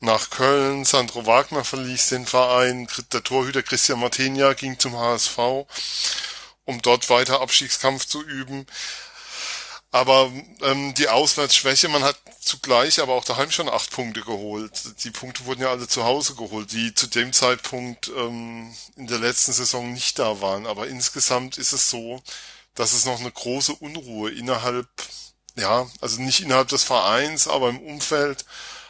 nach 0.00 0.30
Köln. 0.30 0.86
Sandro 0.86 1.26
Wagner 1.26 1.62
verließ 1.62 2.08
den 2.08 2.24
Verein. 2.26 2.88
Der 3.12 3.22
Torhüter 3.22 3.62
Christian 3.62 4.00
Martenia 4.00 4.54
ging 4.54 4.78
zum 4.78 4.96
HSV, 4.96 5.38
um 6.64 6.80
dort 6.80 7.10
weiter 7.10 7.42
Abstiegskampf 7.42 8.06
zu 8.06 8.22
üben. 8.22 8.66
Aber 9.90 10.32
ähm, 10.62 10.94
die 10.94 11.08
Auswärtsschwäche, 11.08 11.88
man 11.88 12.02
hat 12.02 12.18
zugleich 12.40 12.98
aber 12.98 13.12
auch 13.12 13.24
daheim 13.24 13.50
schon 13.50 13.68
acht 13.68 13.90
Punkte 13.90 14.22
geholt. 14.22 14.72
Die 15.04 15.10
Punkte 15.10 15.44
wurden 15.44 15.60
ja 15.60 15.70
alle 15.70 15.86
zu 15.86 16.02
Hause 16.02 16.34
geholt, 16.34 16.72
die 16.72 16.94
zu 16.94 17.08
dem 17.08 17.32
Zeitpunkt 17.32 18.08
ähm, 18.08 18.74
in 18.96 19.06
der 19.06 19.18
letzten 19.18 19.52
Saison 19.52 19.92
nicht 19.92 20.18
da 20.18 20.40
waren. 20.40 20.66
Aber 20.66 20.88
insgesamt 20.88 21.58
ist 21.58 21.72
es 21.72 21.90
so, 21.90 22.22
dass 22.74 22.92
es 22.94 23.04
noch 23.04 23.20
eine 23.20 23.30
große 23.30 23.74
Unruhe 23.74 24.30
innerhalb, 24.32 24.88
ja, 25.56 25.86
also 26.00 26.20
nicht 26.20 26.40
innerhalb 26.40 26.68
des 26.68 26.82
Vereins, 26.82 27.48
aber 27.48 27.68
im 27.68 27.80
Umfeld 27.80 28.44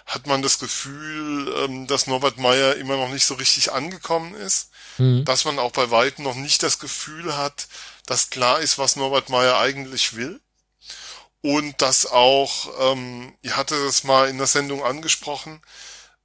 hat 0.07 0.27
man 0.27 0.43
das 0.43 0.59
Gefühl, 0.59 1.53
ähm, 1.65 1.87
dass 1.87 2.07
Norbert 2.07 2.37
Meyer 2.37 2.77
immer 2.77 2.97
noch 2.97 3.09
nicht 3.09 3.25
so 3.25 3.35
richtig 3.35 3.73
angekommen 3.73 4.35
ist. 4.35 4.71
Mhm. 4.99 5.25
Dass 5.25 5.45
man 5.45 5.59
auch 5.59 5.73
bei 5.73 5.91
Weitem 5.91 6.25
noch 6.25 6.35
nicht 6.35 6.63
das 6.63 6.79
Gefühl 6.79 7.37
hat, 7.37 7.67
dass 8.07 8.31
klar 8.31 8.61
ist, 8.61 8.79
was 8.79 8.97
Norbert 8.97 9.31
Meyer 9.31 9.59
eigentlich 9.59 10.15
will 10.15 10.41
und 11.41 11.81
dass 11.83 12.07
auch, 12.07 12.93
ähm, 12.93 13.35
ihr 13.43 13.57
hattet 13.57 13.79
es 13.79 14.05
mal 14.05 14.29
in 14.29 14.39
der 14.39 14.47
Sendung 14.47 14.85
angesprochen, 14.85 15.61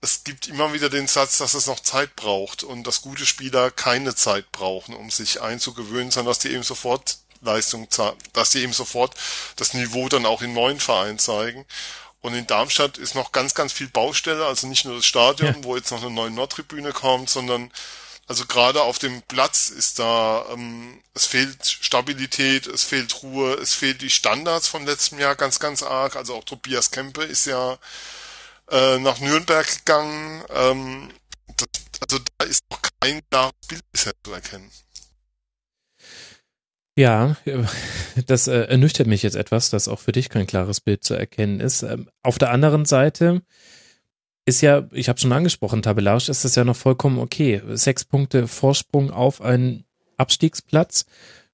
es 0.01 0.23
gibt 0.23 0.47
immer 0.47 0.71
wieder 0.71 0.89
den 0.89 1.07
Satz, 1.07 1.37
dass 1.37 1.53
es 1.53 1.67
noch 1.67 1.81
Zeit 1.81 2.15
braucht 2.15 2.63
und 2.63 2.87
dass 2.87 3.01
gute 3.01 3.25
Spieler 3.25 3.69
keine 3.69 4.15
Zeit 4.15 4.49
brauchen, 4.51 4.95
um 4.95 5.09
sich 5.09 5.41
einzugewöhnen, 5.41 6.11
sondern 6.11 6.31
dass 6.31 6.39
die 6.39 6.51
eben 6.51 6.63
sofort 6.63 7.17
Leistung, 7.41 7.87
dass 8.33 8.51
die 8.51 8.59
eben 8.59 8.73
sofort 8.73 9.15
das 9.55 9.73
Niveau 9.73 10.09
dann 10.09 10.25
auch 10.25 10.41
im 10.41 10.53
neuen 10.53 10.79
Verein 10.79 11.19
zeigen. 11.19 11.65
Und 12.21 12.33
in 12.33 12.47
Darmstadt 12.47 12.97
ist 12.97 13.15
noch 13.15 13.31
ganz, 13.31 13.53
ganz 13.53 13.71
viel 13.71 13.87
Baustelle, 13.87 14.45
also 14.45 14.67
nicht 14.67 14.85
nur 14.85 14.97
das 14.97 15.05
Stadion, 15.05 15.55
ja. 15.55 15.63
wo 15.63 15.75
jetzt 15.75 15.91
noch 15.91 16.01
eine 16.01 16.11
neue 16.11 16.31
Nordtribüne 16.31 16.91
kommt, 16.91 17.29
sondern 17.29 17.71
also 18.29 18.45
gerade 18.45 18.83
auf 18.83 18.99
dem 18.99 19.23
Platz 19.23 19.69
ist 19.69 19.97
da, 19.97 20.45
ähm, 20.51 21.01
es 21.15 21.25
fehlt 21.25 21.65
Stabilität, 21.65 22.67
es 22.67 22.83
fehlt 22.83 23.23
Ruhe, 23.23 23.55
es 23.55 23.73
fehlt 23.73 24.03
die 24.03 24.11
Standards 24.11 24.67
von 24.67 24.85
letztem 24.85 25.17
Jahr 25.17 25.35
ganz, 25.35 25.59
ganz 25.59 25.81
arg. 25.81 26.15
Also 26.15 26.35
auch 26.35 26.43
Tobias 26.43 26.91
Kempe 26.91 27.23
ist 27.23 27.47
ja 27.47 27.79
äh, 28.69 28.99
nach 28.99 29.19
Nürnberg 29.19 29.67
gegangen. 29.67 30.43
Ähm, 30.49 31.11
das, 31.57 31.67
also 32.01 32.19
da 32.37 32.45
ist 32.45 32.61
noch 32.69 32.79
kein 33.01 33.19
klares 33.31 33.53
Bild 33.67 33.91
bisher 33.91 34.13
zu 34.23 34.31
erkennen. 34.31 34.69
Ja, 36.99 37.37
das 38.25 38.49
äh, 38.49 38.63
ernüchtert 38.63 39.07
mich 39.07 39.23
jetzt 39.23 39.37
etwas, 39.37 39.69
dass 39.69 39.87
auch 39.87 39.99
für 39.99 40.11
dich 40.11 40.27
kein 40.27 40.47
klares 40.47 40.81
Bild 40.81 41.01
zu 41.01 41.13
erkennen 41.13 41.61
ist. 41.61 41.81
Ähm, 41.81 42.09
auf 42.23 42.37
der 42.37 42.51
anderen 42.51 42.83
Seite 42.83 43.41
ist 44.45 44.59
ja, 44.59 44.85
ich 44.91 45.07
habe 45.07 45.17
schon 45.17 45.31
angesprochen, 45.31 45.81
tabellarisch 45.81 46.27
ist 46.27 46.43
das 46.43 46.55
ja 46.55 46.65
noch 46.65 46.75
vollkommen 46.75 47.17
okay. 47.19 47.61
Sechs 47.69 48.03
Punkte 48.03 48.49
Vorsprung 48.49 49.11
auf 49.11 49.39
einen 49.41 49.85
Abstiegsplatz 50.17 51.05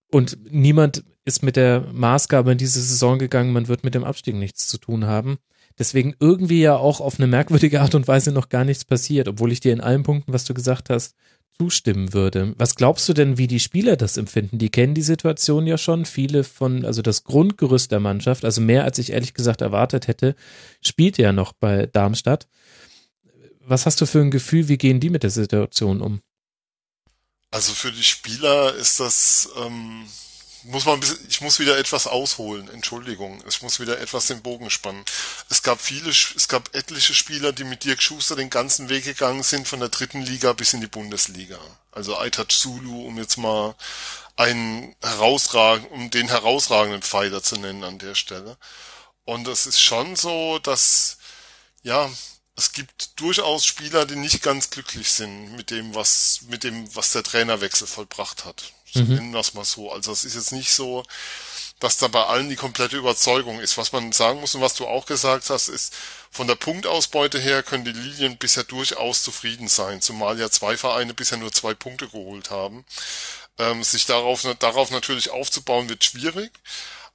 und 0.09 0.39
niemand 0.51 1.03
ist 1.25 1.43
mit 1.43 1.57
der 1.57 1.81
Maßgabe 1.93 2.51
in 2.51 2.57
diese 2.57 2.81
Saison 2.81 3.19
gegangen, 3.19 3.53
man 3.53 3.67
wird 3.67 3.83
mit 3.83 3.93
dem 3.93 4.03
Abstieg 4.03 4.33
nichts 4.33 4.65
zu 4.65 4.79
tun 4.79 5.05
haben. 5.05 5.37
Deswegen 5.77 6.15
irgendwie 6.19 6.61
ja 6.61 6.75
auch 6.75 7.01
auf 7.01 7.19
eine 7.19 7.27
merkwürdige 7.27 7.81
Art 7.81 7.93
und 7.93 8.07
Weise 8.07 8.31
noch 8.31 8.49
gar 8.49 8.63
nichts 8.63 8.83
passiert, 8.83 9.27
obwohl 9.27 9.51
ich 9.51 9.59
dir 9.59 9.73
in 9.73 9.81
allen 9.81 10.01
Punkten, 10.01 10.33
was 10.33 10.45
du 10.45 10.55
gesagt 10.55 10.89
hast, 10.89 11.13
zustimmen 11.57 12.13
würde. 12.13 12.53
Was 12.57 12.75
glaubst 12.75 13.07
du 13.07 13.13
denn, 13.13 13.37
wie 13.37 13.47
die 13.47 13.59
Spieler 13.59 13.95
das 13.95 14.17
empfinden? 14.17 14.57
Die 14.57 14.69
kennen 14.69 14.93
die 14.93 15.01
Situation 15.01 15.67
ja 15.67 15.77
schon. 15.77 16.05
Viele 16.05 16.43
von, 16.43 16.85
also 16.85 17.01
das 17.01 17.23
Grundgerüst 17.23 17.91
der 17.91 17.99
Mannschaft, 17.99 18.45
also 18.45 18.61
mehr 18.61 18.83
als 18.83 18.97
ich 18.97 19.11
ehrlich 19.11 19.33
gesagt 19.33 19.61
erwartet 19.61 20.07
hätte, 20.07 20.35
spielt 20.81 21.17
ja 21.17 21.31
noch 21.31 21.53
bei 21.53 21.85
Darmstadt 21.85 22.47
was 23.67 23.85
hast 23.85 23.99
du 24.01 24.05
für 24.05 24.21
ein 24.21 24.31
Gefühl, 24.31 24.67
wie 24.67 24.77
gehen 24.77 24.99
die 24.99 25.09
mit 25.09 25.23
der 25.23 25.29
Situation 25.29 26.01
um? 26.01 26.21
Also 27.51 27.73
für 27.73 27.91
die 27.91 28.03
Spieler 28.03 28.75
ist 28.75 28.99
das, 28.99 29.49
ähm, 29.57 30.05
muss 30.65 30.85
man 30.85 30.95
ein 30.95 30.99
bisschen, 30.99 31.25
ich 31.29 31.41
muss 31.41 31.59
wieder 31.59 31.77
etwas 31.77 32.07
ausholen, 32.07 32.69
Entschuldigung, 32.69 33.43
ich 33.47 33.61
muss 33.61 33.79
wieder 33.79 33.99
etwas 33.99 34.27
den 34.27 34.41
Bogen 34.41 34.69
spannen. 34.69 35.03
Es 35.49 35.63
gab 35.63 35.79
viele, 35.79 36.09
es 36.09 36.47
gab 36.47 36.73
etliche 36.75 37.13
Spieler, 37.13 37.53
die 37.53 37.63
mit 37.63 37.83
Dirk 37.83 38.01
Schuster 38.01 38.35
den 38.35 38.49
ganzen 38.49 38.89
Weg 38.89 39.03
gegangen 39.03 39.43
sind, 39.43 39.67
von 39.67 39.79
der 39.79 39.89
dritten 39.89 40.21
Liga 40.21 40.53
bis 40.53 40.73
in 40.73 40.81
die 40.81 40.87
Bundesliga. 40.87 41.59
Also 41.91 42.17
Aitat 42.17 42.51
Zulu, 42.51 43.05
um 43.07 43.17
jetzt 43.17 43.37
mal 43.37 43.75
einen 44.35 44.95
herausragenden, 45.01 45.91
um 45.91 46.09
den 46.09 46.27
herausragenden 46.27 47.01
Pfeiler 47.01 47.41
zu 47.41 47.55
nennen 47.55 47.83
an 47.83 47.99
der 47.99 48.15
Stelle. 48.15 48.57
Und 49.23 49.47
es 49.47 49.65
ist 49.65 49.81
schon 49.81 50.15
so, 50.15 50.59
dass, 50.59 51.17
ja, 51.83 52.09
es 52.55 52.71
gibt 52.71 53.19
durchaus 53.19 53.65
Spieler, 53.65 54.05
die 54.05 54.15
nicht 54.15 54.41
ganz 54.41 54.69
glücklich 54.69 55.09
sind 55.09 55.55
mit 55.55 55.71
dem, 55.71 55.93
was, 55.93 56.41
mit 56.49 56.63
dem, 56.63 56.93
was 56.95 57.11
der 57.11 57.23
Trainerwechsel 57.23 57.87
vollbracht 57.87 58.45
hat. 58.45 58.73
Mhm. 58.95 59.15
nennen 59.15 59.33
wir 59.33 59.39
es 59.39 59.53
mal 59.53 59.65
so. 59.65 59.91
Also 59.91 60.11
es 60.11 60.23
ist 60.23 60.35
jetzt 60.35 60.51
nicht 60.51 60.71
so, 60.71 61.03
dass 61.79 61.97
da 61.97 62.07
bei 62.07 62.23
allen 62.23 62.49
die 62.49 62.55
komplette 62.55 62.97
Überzeugung 62.97 63.59
ist. 63.59 63.77
Was 63.77 63.91
man 63.91 64.11
sagen 64.11 64.39
muss 64.39 64.55
und 64.55 64.61
was 64.61 64.75
du 64.75 64.87
auch 64.87 65.05
gesagt 65.05 65.49
hast, 65.49 65.67
ist, 65.67 65.93
von 66.31 66.47
der 66.47 66.55
Punktausbeute 66.55 67.39
her 67.39 67.63
können 67.63 67.85
die 67.85 67.91
Lilien 67.91 68.37
bisher 68.37 68.63
durchaus 68.63 69.23
zufrieden 69.23 69.67
sein, 69.67 70.01
zumal 70.01 70.39
ja 70.39 70.49
zwei 70.49 70.77
Vereine 70.77 71.13
bisher 71.13 71.37
nur 71.37 71.51
zwei 71.51 71.73
Punkte 71.73 72.07
geholt 72.07 72.49
haben. 72.49 72.85
Ähm, 73.57 73.83
sich 73.83 74.05
darauf, 74.05 74.45
darauf 74.59 74.91
natürlich 74.91 75.29
aufzubauen 75.31 75.87
wird 75.89 76.03
schwierig. 76.03 76.51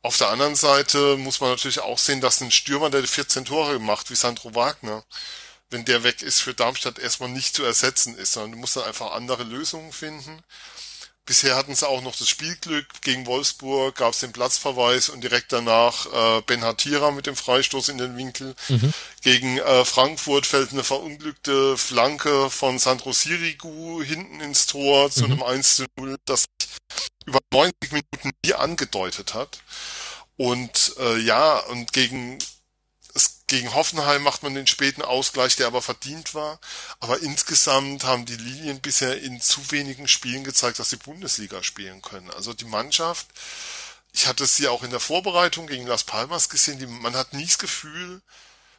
Auf 0.03 0.17
der 0.17 0.29
anderen 0.29 0.57
Seite 0.57 1.17
muss 1.17 1.41
man 1.41 1.51
natürlich 1.51 1.81
auch 1.81 1.99
sehen, 1.99 2.23
dass 2.23 2.41
ein 2.41 2.51
Stürmer, 2.51 2.89
der 2.89 3.05
14 3.07 3.45
Tore 3.45 3.79
macht, 3.79 4.11
wie 4.11 4.15
Sandro 4.15 4.55
Wagner, 4.55 5.05
wenn 5.69 5.85
der 5.85 6.03
weg 6.03 6.23
ist, 6.23 6.41
für 6.41 6.55
Darmstadt 6.55 6.99
erstmal 6.99 7.29
nicht 7.29 7.55
zu 7.55 7.65
ersetzen 7.65 8.17
ist, 8.17 8.33
sondern 8.33 8.53
du 8.53 8.59
musst 8.59 8.77
dann 8.77 8.85
einfach 8.85 9.13
andere 9.13 9.45
Lösungen 9.45 9.93
finden. 9.93 10.43
Bisher 11.31 11.55
hatten 11.55 11.77
sie 11.77 11.87
auch 11.87 12.03
noch 12.03 12.17
das 12.17 12.29
Spielglück. 12.29 12.89
Gegen 13.03 13.25
Wolfsburg 13.25 13.95
gab 13.95 14.15
es 14.15 14.19
den 14.19 14.33
Platzverweis 14.33 15.11
und 15.11 15.23
direkt 15.23 15.53
danach 15.53 16.07
äh, 16.07 16.43
Ben 16.43 16.65
Hatira 16.65 17.13
mit 17.13 17.29
dem 17.29 17.37
Freistoß 17.37 17.91
in 17.91 17.99
den 17.99 18.17
Winkel. 18.17 18.57
Mhm. 18.69 18.93
Gegen 19.23 19.59
äh, 19.59 19.85
Frankfurt 19.85 20.45
fällt 20.45 20.73
eine 20.73 20.83
verunglückte 20.83 21.79
Flanke 21.79 22.51
von 22.51 22.81
Sandro 22.81 23.13
Sirigu 23.13 24.03
hinten 24.03 24.41
ins 24.41 24.67
Tor 24.67 25.09
zu 25.13 25.25
mhm. 25.25 25.35
einem 25.35 25.43
1 25.45 25.77
zu 25.77 25.87
0, 25.97 26.17
das 26.25 26.47
über 27.27 27.39
90 27.53 27.93
Minuten 27.93 28.33
nie 28.45 28.55
angedeutet 28.55 29.33
hat. 29.35 29.63
Und 30.37 30.97
äh, 30.99 31.19
ja, 31.19 31.59
und 31.59 31.93
gegen 31.93 32.39
gegen 33.51 33.75
Hoffenheim 33.75 34.23
macht 34.23 34.45
man 34.45 34.55
den 34.55 34.69
späten 34.69 35.03
Ausgleich, 35.03 35.57
der 35.57 35.67
aber 35.67 35.83
verdient 35.83 36.35
war. 36.35 36.61
Aber 37.01 37.19
insgesamt 37.19 38.05
haben 38.05 38.25
die 38.25 38.37
Lilien 38.37 38.81
bisher 38.81 39.21
in 39.21 39.41
zu 39.41 39.73
wenigen 39.73 40.07
Spielen 40.07 40.45
gezeigt, 40.45 40.79
dass 40.79 40.91
sie 40.91 40.97
Bundesliga 40.97 41.61
spielen 41.65 42.01
können. 42.01 42.31
Also 42.31 42.55
die 42.55 42.65
Mannschaft, 42.65 43.27
ich 44.13 44.29
hatte 44.29 44.47
sie 44.47 44.69
auch 44.69 44.85
in 44.85 44.91
der 44.91 45.01
Vorbereitung 45.01 45.67
gegen 45.67 45.89
Las 45.89 46.05
Palmas 46.05 46.49
gesehen, 46.49 46.79
die, 46.79 46.87
man 46.87 47.17
hat 47.17 47.33
nie 47.33 47.45
das 47.45 47.59
Gefühl, 47.59 48.23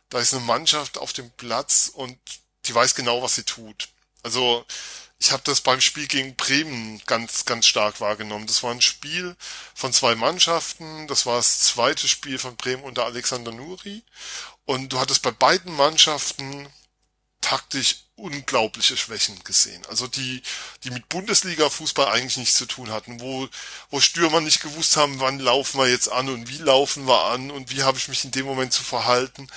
da 0.10 0.20
ist 0.20 0.34
eine 0.34 0.44
Mannschaft 0.44 0.98
auf 0.98 1.12
dem 1.12 1.30
Platz 1.32 1.92
und 1.94 2.18
die 2.66 2.74
weiß 2.74 2.96
genau, 2.96 3.22
was 3.22 3.36
sie 3.36 3.44
tut. 3.44 3.90
Also 4.24 4.66
ich 5.22 5.32
habe 5.32 5.44
das 5.46 5.62
beim 5.62 5.80
Spiel 5.82 6.08
gegen 6.08 6.36
Bremen 6.36 7.00
ganz, 7.06 7.46
ganz 7.46 7.68
stark 7.68 8.02
wahrgenommen. 8.02 8.48
Das 8.48 8.64
war 8.64 8.72
ein 8.72 8.82
Spiel 8.82 9.36
von 9.76 9.94
zwei 9.94 10.16
Mannschaften. 10.16 11.08
Das 11.08 11.28
war 11.28 11.38
das 11.38 11.60
zweite 11.60 12.08
Spiel 12.08 12.40
von 12.40 12.56
Bremen 12.56 12.82
unter 12.82 13.06
Alexander 13.06 13.52
Nuri. 13.52 14.02
Und 14.66 14.94
du 14.94 15.00
hattest 15.00 15.22
bei 15.22 15.32
beiden 15.32 15.76
Mannschaften 15.76 16.68
taktisch 17.42 18.06
unglaubliche 18.16 18.96
Schwächen 18.96 19.44
gesehen. 19.44 19.84
Also 19.90 20.06
die, 20.06 20.44
die 20.84 20.92
mit 20.92 21.10
Bundesliga-Fußball 21.10 22.08
eigentlich 22.08 22.38
nichts 22.38 22.56
zu 22.56 22.68
tun 22.68 22.92
hatten, 22.92 23.20
wo, 23.20 23.48
wo 23.90 24.00
Stürmer 24.00 24.42
nicht 24.42 24.62
gewusst 24.62 24.96
haben, 24.96 25.20
wann 25.20 25.40
laufen 25.40 25.80
wir 25.80 25.90
jetzt 25.90 26.12
an 26.12 26.30
und 26.30 26.48
wie 26.48 26.60
laufen 26.60 27.08
wir 27.08 27.26
an 27.26 27.50
und 27.50 27.72
wie 27.72 27.82
habe 27.82 27.98
ich 27.98 28.08
mich 28.08 28.24
in 28.24 28.32
dem 28.32 28.46
Moment 28.46 28.74
zu 28.74 28.84
verhalten. 28.84 29.48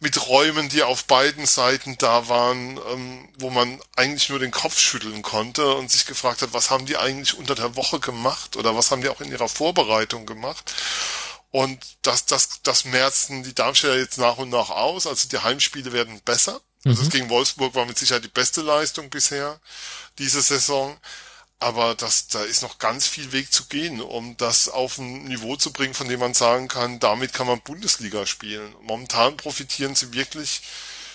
Mit 0.00 0.26
Räumen, 0.26 0.70
die 0.70 0.82
auf 0.82 1.04
beiden 1.04 1.44
Seiten 1.44 1.98
da 1.98 2.28
waren, 2.28 2.80
ähm, 2.90 3.28
wo 3.38 3.50
man 3.50 3.78
eigentlich 3.94 4.30
nur 4.30 4.38
den 4.38 4.50
Kopf 4.50 4.78
schütteln 4.78 5.20
konnte 5.20 5.74
und 5.74 5.90
sich 5.90 6.06
gefragt 6.06 6.40
hat, 6.40 6.54
was 6.54 6.70
haben 6.70 6.86
die 6.86 6.96
eigentlich 6.96 7.34
unter 7.34 7.54
der 7.54 7.76
Woche 7.76 8.00
gemacht 8.00 8.56
oder 8.56 8.74
was 8.74 8.90
haben 8.90 9.02
die 9.02 9.10
auch 9.10 9.20
in 9.20 9.30
ihrer 9.30 9.48
Vorbereitung 9.48 10.24
gemacht. 10.24 10.72
Und 11.54 11.78
das, 12.02 12.26
das, 12.26 12.62
das 12.64 12.84
merzen 12.84 13.44
die 13.44 13.54
Darmstädter 13.54 13.96
jetzt 13.96 14.18
nach 14.18 14.38
und 14.38 14.50
nach 14.50 14.70
aus. 14.70 15.06
Also 15.06 15.28
die 15.28 15.38
Heimspiele 15.38 15.92
werden 15.92 16.20
besser. 16.24 16.60
Also 16.84 17.00
mhm. 17.00 17.04
das 17.04 17.10
gegen 17.10 17.30
Wolfsburg 17.30 17.76
war 17.76 17.86
mit 17.86 17.96
Sicherheit 17.96 18.24
die 18.24 18.28
beste 18.28 18.60
Leistung 18.60 19.08
bisher 19.08 19.60
diese 20.18 20.42
Saison. 20.42 20.98
Aber 21.60 21.94
das, 21.94 22.26
da 22.26 22.42
ist 22.42 22.62
noch 22.62 22.80
ganz 22.80 23.06
viel 23.06 23.30
Weg 23.30 23.52
zu 23.52 23.66
gehen, 23.66 24.00
um 24.00 24.36
das 24.36 24.68
auf 24.68 24.98
ein 24.98 25.26
Niveau 25.26 25.54
zu 25.54 25.72
bringen, 25.72 25.94
von 25.94 26.08
dem 26.08 26.18
man 26.18 26.34
sagen 26.34 26.66
kann, 26.66 26.98
damit 26.98 27.32
kann 27.32 27.46
man 27.46 27.60
Bundesliga 27.60 28.26
spielen. 28.26 28.74
Momentan 28.82 29.36
profitieren 29.36 29.94
sie 29.94 30.12
wirklich 30.12 30.60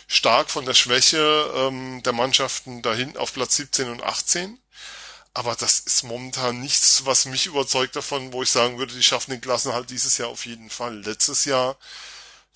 stark 0.07 0.49
von 0.49 0.63
der 0.63 0.73
Schwäche 0.73 1.51
ähm, 1.53 2.01
der 2.03 2.13
Mannschaften 2.13 2.81
dahin 2.81 3.17
auf 3.17 3.33
Platz 3.33 3.57
17 3.57 3.89
und 3.89 4.03
18. 4.03 4.57
Aber 5.39 5.55
das 5.55 5.79
ist 5.79 6.03
momentan 6.03 6.59
nichts, 6.59 7.05
was 7.05 7.25
mich 7.25 7.45
überzeugt 7.45 7.95
davon, 7.95 8.33
wo 8.33 8.43
ich 8.43 8.49
sagen 8.49 8.77
würde, 8.77 8.93
die 8.93 9.01
schaffen 9.01 9.31
den 9.31 9.39
Klassenhalt 9.39 9.89
dieses 9.89 10.17
Jahr 10.17 10.27
auf 10.27 10.45
jeden 10.45 10.69
Fall. 10.69 10.99
Letztes 10.99 11.45
Jahr 11.45 11.77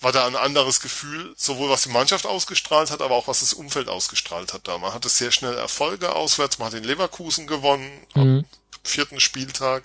war 0.00 0.12
da 0.12 0.26
ein 0.26 0.36
anderes 0.36 0.80
Gefühl, 0.80 1.32
sowohl 1.34 1.70
was 1.70 1.84
die 1.84 1.88
Mannschaft 1.88 2.26
ausgestrahlt 2.26 2.90
hat, 2.90 3.00
aber 3.00 3.14
auch 3.14 3.26
was 3.26 3.40
das 3.40 3.54
Umfeld 3.54 3.88
ausgestrahlt 3.88 4.52
hat 4.52 4.68
da. 4.68 4.76
Man 4.76 4.92
hatte 4.92 5.08
sehr 5.08 5.30
schnell 5.30 5.54
Erfolge 5.54 6.14
auswärts, 6.14 6.58
man 6.58 6.66
hat 6.66 6.74
den 6.74 6.84
Leverkusen 6.84 7.46
gewonnen 7.46 7.90
mhm. 8.14 8.20
am 8.20 8.44
vierten 8.82 9.18
Spieltag. 9.18 9.84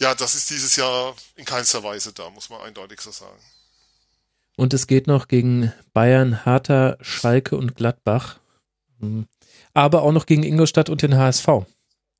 Ja, 0.00 0.16
das 0.16 0.34
ist 0.34 0.50
dieses 0.50 0.74
Jahr 0.74 1.14
in 1.36 1.44
keinster 1.44 1.84
Weise 1.84 2.12
da, 2.12 2.30
muss 2.30 2.50
man 2.50 2.62
eindeutig 2.62 3.00
so 3.00 3.12
sagen. 3.12 3.38
Und 4.56 4.74
es 4.74 4.88
geht 4.88 5.06
noch 5.06 5.28
gegen 5.28 5.72
Bayern, 5.92 6.42
Hertha, 6.42 6.96
Schalke 7.00 7.56
und 7.56 7.76
Gladbach. 7.76 8.40
Mhm. 8.98 9.28
Aber 9.72 10.02
auch 10.02 10.10
noch 10.10 10.26
gegen 10.26 10.42
Ingolstadt 10.42 10.90
und 10.90 11.02
den 11.02 11.16
HSV. 11.16 11.46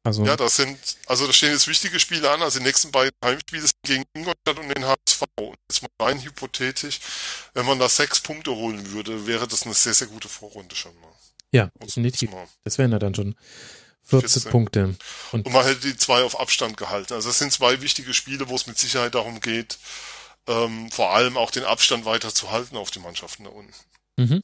Also 0.06 0.24
ja, 0.24 0.36
das 0.36 0.54
sind, 0.54 0.78
also 1.06 1.26
da 1.26 1.32
stehen 1.32 1.50
jetzt 1.50 1.66
wichtige 1.66 1.98
Spiele 1.98 2.30
an. 2.30 2.40
Also 2.40 2.60
die 2.60 2.64
nächsten 2.64 2.92
beiden 2.92 3.10
Heimspiele 3.24 3.62
sind 3.62 3.82
gegen 3.82 4.04
Ingolstadt 4.14 4.56
und 4.56 4.68
den 4.68 4.86
HSV. 4.86 5.22
Und 5.34 5.56
jetzt 5.68 5.82
mal 5.82 5.88
rein 6.06 6.22
hypothetisch, 6.22 7.00
wenn 7.54 7.66
man 7.66 7.80
da 7.80 7.88
sechs 7.88 8.20
Punkte 8.20 8.52
holen 8.52 8.92
würde, 8.92 9.26
wäre 9.26 9.48
das 9.48 9.64
eine 9.64 9.74
sehr, 9.74 9.94
sehr 9.94 10.06
gute 10.06 10.28
Vorrunde 10.28 10.76
schon 10.76 10.94
mal. 11.00 11.10
Ja, 11.50 11.70
definitiv. 11.82 12.30
Das 12.62 12.78
wären 12.78 12.92
ja 12.92 13.00
dann 13.00 13.16
schon 13.16 13.34
14, 14.04 14.28
14. 14.28 14.52
Punkte. 14.52 14.96
Und, 15.32 15.44
und, 15.44 15.52
man 15.52 15.64
hätte 15.64 15.80
die 15.80 15.96
zwei 15.96 16.22
auf 16.22 16.38
Abstand 16.38 16.76
gehalten. 16.76 17.14
Also 17.14 17.28
das 17.28 17.40
sind 17.40 17.52
zwei 17.52 17.80
wichtige 17.80 18.14
Spiele, 18.14 18.48
wo 18.48 18.54
es 18.54 18.68
mit 18.68 18.78
Sicherheit 18.78 19.16
darum 19.16 19.40
geht, 19.40 19.76
ähm, 20.46 20.88
vor 20.92 21.16
allem 21.16 21.36
auch 21.36 21.50
den 21.50 21.64
Abstand 21.64 22.04
weiter 22.04 22.32
zu 22.32 22.52
halten 22.52 22.76
auf 22.76 22.92
die 22.92 23.00
Mannschaften 23.00 23.42
da 23.42 23.50
unten. 23.50 23.74
Mhm. 24.18 24.42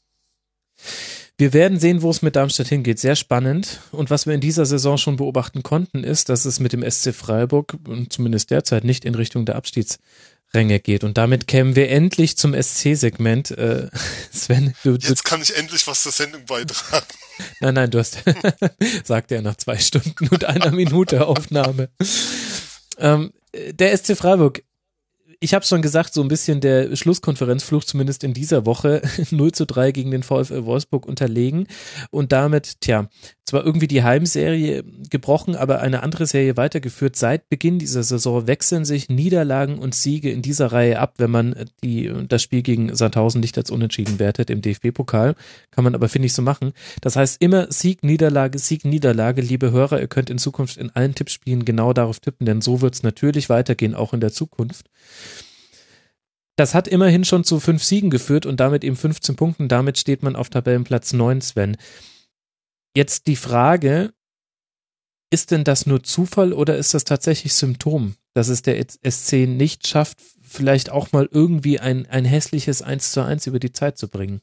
Wir 1.38 1.52
werden 1.52 1.80
sehen, 1.80 2.02
wo 2.02 2.10
es 2.10 2.22
mit 2.22 2.36
Darmstadt 2.36 2.68
hingeht. 2.68 2.98
Sehr 2.98 3.16
spannend. 3.16 3.80
Und 3.90 4.10
was 4.10 4.26
wir 4.26 4.34
in 4.34 4.40
dieser 4.40 4.66
Saison 4.66 4.98
schon 4.98 5.16
beobachten 5.16 5.62
konnten, 5.62 6.04
ist, 6.04 6.28
dass 6.28 6.44
es 6.44 6.60
mit 6.60 6.72
dem 6.72 6.88
SC 6.88 7.14
Freiburg 7.14 7.76
zumindest 8.10 8.50
derzeit 8.50 8.84
nicht 8.84 9.04
in 9.04 9.14
Richtung 9.14 9.46
der 9.46 9.56
Abstiegsränge 9.56 10.78
geht. 10.80 11.04
Und 11.04 11.18
damit 11.18 11.46
kämen 11.46 11.74
wir 11.74 11.88
endlich 11.88 12.36
zum 12.36 12.54
SC-Segment. 12.54 13.50
Äh, 13.52 13.88
Sven, 14.32 14.74
du, 14.84 14.98
du, 14.98 15.08
Jetzt 15.08 15.24
kann 15.24 15.42
ich 15.42 15.56
endlich 15.56 15.86
was 15.86 16.02
zur 16.02 16.12
Sendung 16.12 16.44
beitragen. 16.44 17.06
Nein, 17.60 17.74
nein, 17.74 17.90
du 17.90 17.98
hast, 17.98 18.18
sagte 19.04 19.36
er 19.36 19.42
nach 19.42 19.56
zwei 19.56 19.78
Stunden 19.78 20.28
und 20.28 20.44
einer 20.44 20.70
Minute 20.70 21.26
Aufnahme. 21.26 21.88
Ähm, 22.98 23.32
der 23.72 23.96
SC 23.96 24.16
Freiburg 24.16 24.62
ich 25.42 25.54
habe 25.54 25.64
schon 25.64 25.82
gesagt, 25.82 26.14
so 26.14 26.22
ein 26.22 26.28
bisschen 26.28 26.60
der 26.60 26.94
Schlusskonferenzfluch 26.94 27.82
zumindest 27.82 28.22
in 28.22 28.32
dieser 28.32 28.64
Woche 28.64 29.02
0 29.30 29.52
zu 29.52 29.66
3 29.66 29.90
gegen 29.90 30.12
den 30.12 30.22
VfL 30.22 30.64
Wolfsburg 30.64 31.04
unterlegen 31.04 31.66
und 32.10 32.30
damit, 32.30 32.80
tja, 32.80 33.08
zwar 33.44 33.66
irgendwie 33.66 33.88
die 33.88 34.04
Heimserie 34.04 34.84
gebrochen, 35.10 35.56
aber 35.56 35.80
eine 35.80 36.02
andere 36.04 36.26
Serie 36.26 36.56
weitergeführt. 36.56 37.16
Seit 37.16 37.48
Beginn 37.48 37.80
dieser 37.80 38.04
Saison 38.04 38.46
wechseln 38.46 38.84
sich 38.84 39.08
Niederlagen 39.08 39.78
und 39.78 39.96
Siege 39.96 40.30
in 40.30 40.42
dieser 40.42 40.72
Reihe 40.72 41.00
ab, 41.00 41.14
wenn 41.18 41.30
man 41.30 41.54
die, 41.82 42.10
das 42.28 42.42
Spiel 42.42 42.62
gegen 42.62 42.94
Sandhausen 42.94 43.40
nicht 43.40 43.58
als 43.58 43.70
unentschieden 43.70 44.20
wertet 44.20 44.48
im 44.48 44.62
DFB-Pokal. 44.62 45.34
Kann 45.72 45.84
man 45.84 45.94
aber, 45.94 46.08
finde 46.08 46.26
ich, 46.26 46.34
so 46.34 46.42
machen. 46.42 46.72
Das 47.00 47.16
heißt 47.16 47.42
immer 47.42 47.70
Sieg, 47.70 48.04
Niederlage, 48.04 48.58
Sieg, 48.58 48.84
Niederlage. 48.84 49.42
Liebe 49.42 49.72
Hörer, 49.72 50.00
ihr 50.00 50.08
könnt 50.08 50.30
in 50.30 50.38
Zukunft 50.38 50.76
in 50.76 50.90
allen 50.90 51.14
Tippspielen 51.14 51.64
genau 51.64 51.92
darauf 51.92 52.20
tippen, 52.20 52.46
denn 52.46 52.60
so 52.60 52.80
wird 52.80 52.94
es 52.94 53.02
natürlich 53.02 53.48
weitergehen, 53.48 53.96
auch 53.96 54.14
in 54.14 54.20
der 54.20 54.32
Zukunft. 54.32 54.86
Das 56.56 56.74
hat 56.74 56.86
immerhin 56.86 57.24
schon 57.24 57.44
zu 57.44 57.60
fünf 57.60 57.82
Siegen 57.82 58.10
geführt 58.10 58.44
und 58.46 58.60
damit 58.60 58.84
eben 58.84 58.96
15 58.96 59.36
Punkten. 59.36 59.68
Damit 59.68 59.98
steht 59.98 60.22
man 60.22 60.36
auf 60.36 60.50
Tabellenplatz 60.50 61.12
9, 61.12 61.40
Sven. 61.40 61.76
Jetzt 62.94 63.26
die 63.26 63.36
Frage, 63.36 64.12
ist 65.30 65.50
denn 65.50 65.64
das 65.64 65.86
nur 65.86 66.02
Zufall 66.02 66.52
oder 66.52 66.76
ist 66.76 66.92
das 66.92 67.04
tatsächlich 67.04 67.54
Symptom, 67.54 68.16
dass 68.34 68.48
es 68.48 68.60
der 68.60 68.84
SC 68.84 69.46
nicht 69.46 69.86
schafft, 69.86 70.18
vielleicht 70.42 70.90
auch 70.90 71.12
mal 71.12 71.26
irgendwie 71.30 71.80
ein, 71.80 72.06
ein 72.06 72.26
hässliches 72.26 72.82
1 72.82 73.12
zu 73.12 73.24
1 73.24 73.46
über 73.46 73.58
die 73.58 73.72
Zeit 73.72 73.96
zu 73.96 74.08
bringen? 74.08 74.42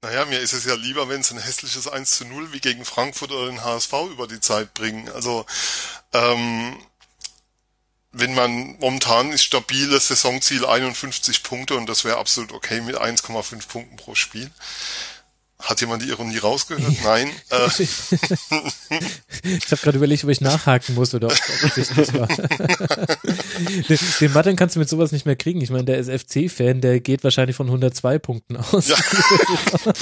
Naja, 0.00 0.26
mir 0.26 0.38
ist 0.38 0.52
es 0.52 0.64
ja 0.64 0.74
lieber, 0.74 1.08
wenn 1.08 1.22
es 1.22 1.32
ein 1.32 1.40
hässliches 1.40 1.88
1 1.88 2.18
zu 2.18 2.24
0 2.24 2.52
wie 2.52 2.60
gegen 2.60 2.84
Frankfurt 2.84 3.32
oder 3.32 3.48
den 3.48 3.64
HSV 3.64 3.92
über 4.12 4.28
die 4.28 4.38
Zeit 4.38 4.72
bringen. 4.74 5.08
Also 5.08 5.44
ähm, 6.12 6.76
wenn 8.12 8.34
man 8.34 8.76
momentan 8.80 9.32
ist 9.32 9.44
stabiles 9.44 10.08
Saisonziel 10.08 10.64
51 10.64 11.42
Punkte 11.42 11.74
und 11.74 11.88
das 11.88 12.04
wäre 12.04 12.18
absolut 12.18 12.52
okay 12.52 12.80
mit 12.80 12.96
1,5 12.96 13.68
Punkten 13.68 13.96
pro 13.96 14.14
Spiel. 14.14 14.50
Hat 15.60 15.80
jemand 15.80 16.02
die 16.02 16.08
Ironie 16.08 16.38
rausgehört? 16.38 16.94
Nein. 17.02 17.30
Äh. 17.50 17.66
ich 19.42 19.70
habe 19.70 19.82
gerade 19.82 19.98
überlegt, 19.98 20.22
ob 20.22 20.30
ich 20.30 20.40
nachhaken 20.40 20.94
muss 20.94 21.14
oder 21.14 21.26
ob 21.26 21.76
es 21.76 21.96
nicht 21.96 22.14
war. 22.14 22.28
den, 23.88 23.98
den 24.20 24.32
Martin 24.32 24.54
kannst 24.54 24.76
du 24.76 24.80
mit 24.80 24.88
sowas 24.88 25.10
nicht 25.10 25.26
mehr 25.26 25.34
kriegen. 25.34 25.60
Ich 25.60 25.70
meine, 25.70 25.84
der 25.84 25.98
ist 25.98 26.08
FC-Fan, 26.10 26.80
der 26.80 27.00
geht 27.00 27.24
wahrscheinlich 27.24 27.56
von 27.56 27.66
102 27.66 28.20
Punkten 28.20 28.56
aus. 28.56 28.86
Ja. 28.86 28.96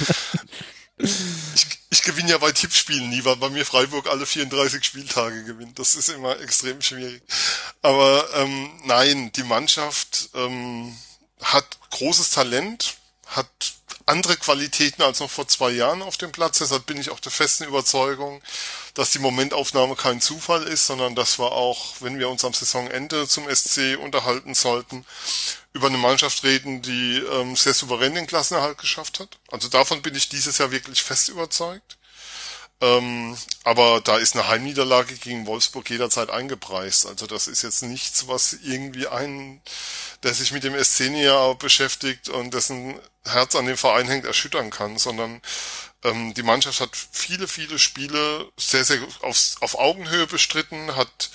ich, 0.98 1.66
ich 1.90 2.02
gewinne 2.02 2.30
ja 2.30 2.38
bei 2.38 2.52
Tippspielen 2.52 3.08
nie, 3.10 3.24
weil 3.24 3.36
bei 3.36 3.48
mir 3.50 3.66
Freiburg 3.66 4.08
alle 4.08 4.26
34 4.26 4.84
Spieltage 4.84 5.44
gewinnt. 5.44 5.78
Das 5.78 5.94
ist 5.94 6.08
immer 6.08 6.40
extrem 6.40 6.80
schwierig. 6.80 7.22
Aber 7.82 8.28
ähm, 8.34 8.70
nein, 8.84 9.30
die 9.32 9.44
Mannschaft 9.44 10.30
ähm, 10.34 10.96
hat 11.42 11.78
großes 11.90 12.30
Talent, 12.30 12.96
hat 13.26 13.74
andere 14.06 14.36
Qualitäten 14.36 15.02
als 15.02 15.18
noch 15.18 15.30
vor 15.30 15.48
zwei 15.48 15.70
Jahren 15.70 16.00
auf 16.00 16.16
dem 16.16 16.30
Platz. 16.30 16.58
Deshalb 16.58 16.86
bin 16.86 16.96
ich 16.96 17.10
auch 17.10 17.18
der 17.18 17.32
festen 17.32 17.64
Überzeugung, 17.64 18.40
dass 18.94 19.10
die 19.10 19.18
Momentaufnahme 19.18 19.96
kein 19.96 20.20
Zufall 20.20 20.62
ist, 20.62 20.86
sondern 20.86 21.16
dass 21.16 21.38
wir 21.38 21.50
auch, 21.52 21.96
wenn 22.00 22.18
wir 22.18 22.28
uns 22.28 22.44
am 22.44 22.54
Saisonende 22.54 23.26
zum 23.26 23.52
SC 23.52 23.98
unterhalten 24.00 24.54
sollten, 24.54 25.04
über 25.72 25.88
eine 25.88 25.98
Mannschaft 25.98 26.44
reden, 26.44 26.82
die 26.82 27.18
ähm, 27.18 27.56
sehr 27.56 27.74
souverän 27.74 28.14
den 28.14 28.28
Klassenerhalt 28.28 28.78
geschafft 28.78 29.18
hat. 29.20 29.38
Also 29.50 29.68
davon 29.68 30.02
bin 30.02 30.14
ich 30.14 30.28
dieses 30.28 30.58
Jahr 30.58 30.70
wirklich 30.70 31.02
fest 31.02 31.28
überzeugt. 31.28 31.98
Ähm, 32.80 33.36
aber 33.64 34.02
da 34.02 34.18
ist 34.18 34.34
eine 34.34 34.48
Heimniederlage 34.48 35.14
gegen 35.14 35.46
Wolfsburg 35.46 35.88
jederzeit 35.88 36.28
eingepreist. 36.28 37.06
Also 37.06 37.26
das 37.26 37.48
ist 37.48 37.62
jetzt 37.62 37.82
nichts, 37.82 38.28
was 38.28 38.52
irgendwie 38.62 39.06
einen, 39.06 39.62
der 40.22 40.34
sich 40.34 40.52
mit 40.52 40.62
dem 40.62 40.82
SC 40.82 41.08
näher 41.10 41.54
beschäftigt 41.54 42.28
und 42.28 42.52
dessen 42.52 42.94
Herz 43.24 43.54
an 43.54 43.66
dem 43.66 43.78
Verein 43.78 44.06
hängt, 44.06 44.26
erschüttern 44.26 44.70
kann, 44.70 44.98
sondern 44.98 45.40
ähm, 46.04 46.34
die 46.34 46.42
Mannschaft 46.42 46.80
hat 46.80 46.90
viele, 46.94 47.48
viele 47.48 47.78
Spiele 47.78 48.46
sehr, 48.58 48.84
sehr 48.84 48.98
auf, 49.22 49.56
auf 49.60 49.78
Augenhöhe 49.78 50.26
bestritten, 50.26 50.94
hat 50.96 51.30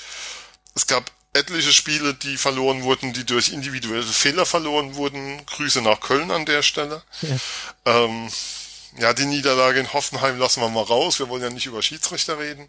es 0.76 0.88
gab 0.88 1.12
etliche 1.34 1.72
Spiele, 1.72 2.14
die 2.14 2.38
verloren 2.38 2.84
wurden, 2.84 3.14
die 3.14 3.26
durch 3.26 3.50
individuelle 3.50 4.04
Fehler 4.04 4.46
verloren 4.46 4.96
wurden. 4.96 5.46
Grüße 5.46 5.82
nach 5.82 6.00
Köln 6.00 6.30
an 6.32 6.46
der 6.46 6.62
Stelle. 6.62 7.04
Ja. 7.22 7.38
Ähm, 7.86 8.30
ja, 8.98 9.14
die 9.14 9.26
Niederlage 9.26 9.80
in 9.80 9.94
Hoffenheim 9.94 10.38
lassen 10.38 10.62
wir 10.62 10.70
mal 10.70 10.84
raus. 10.84 11.20
Wir 11.20 11.30
wollen 11.30 11.44
ja 11.44 11.50
nicht 11.50 11.66
über 11.66 11.82
Schiedsrichter 11.82 12.40
reden. 12.40 12.68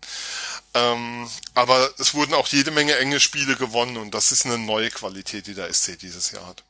Ähm, 0.75 1.29
aber 1.55 1.91
es 1.99 2.15
wurden 2.15 2.35
auch 2.35 2.49
jede 2.49 2.71
Menge 2.71 2.97
enge 2.97 3.21
Spiele 3.21 3.57
gewonnen 3.57 3.97
und 3.97 4.15
das 4.15 4.33
ist 4.33 4.47
eine 4.47 4.59
neue 4.59 4.91
Qualität, 4.91 5.47
die 5.47 5.55
der 5.55 5.73
SC 5.73 5.99
dieses 5.99 6.31
Jahr 6.31 6.47
hat. 6.47 6.65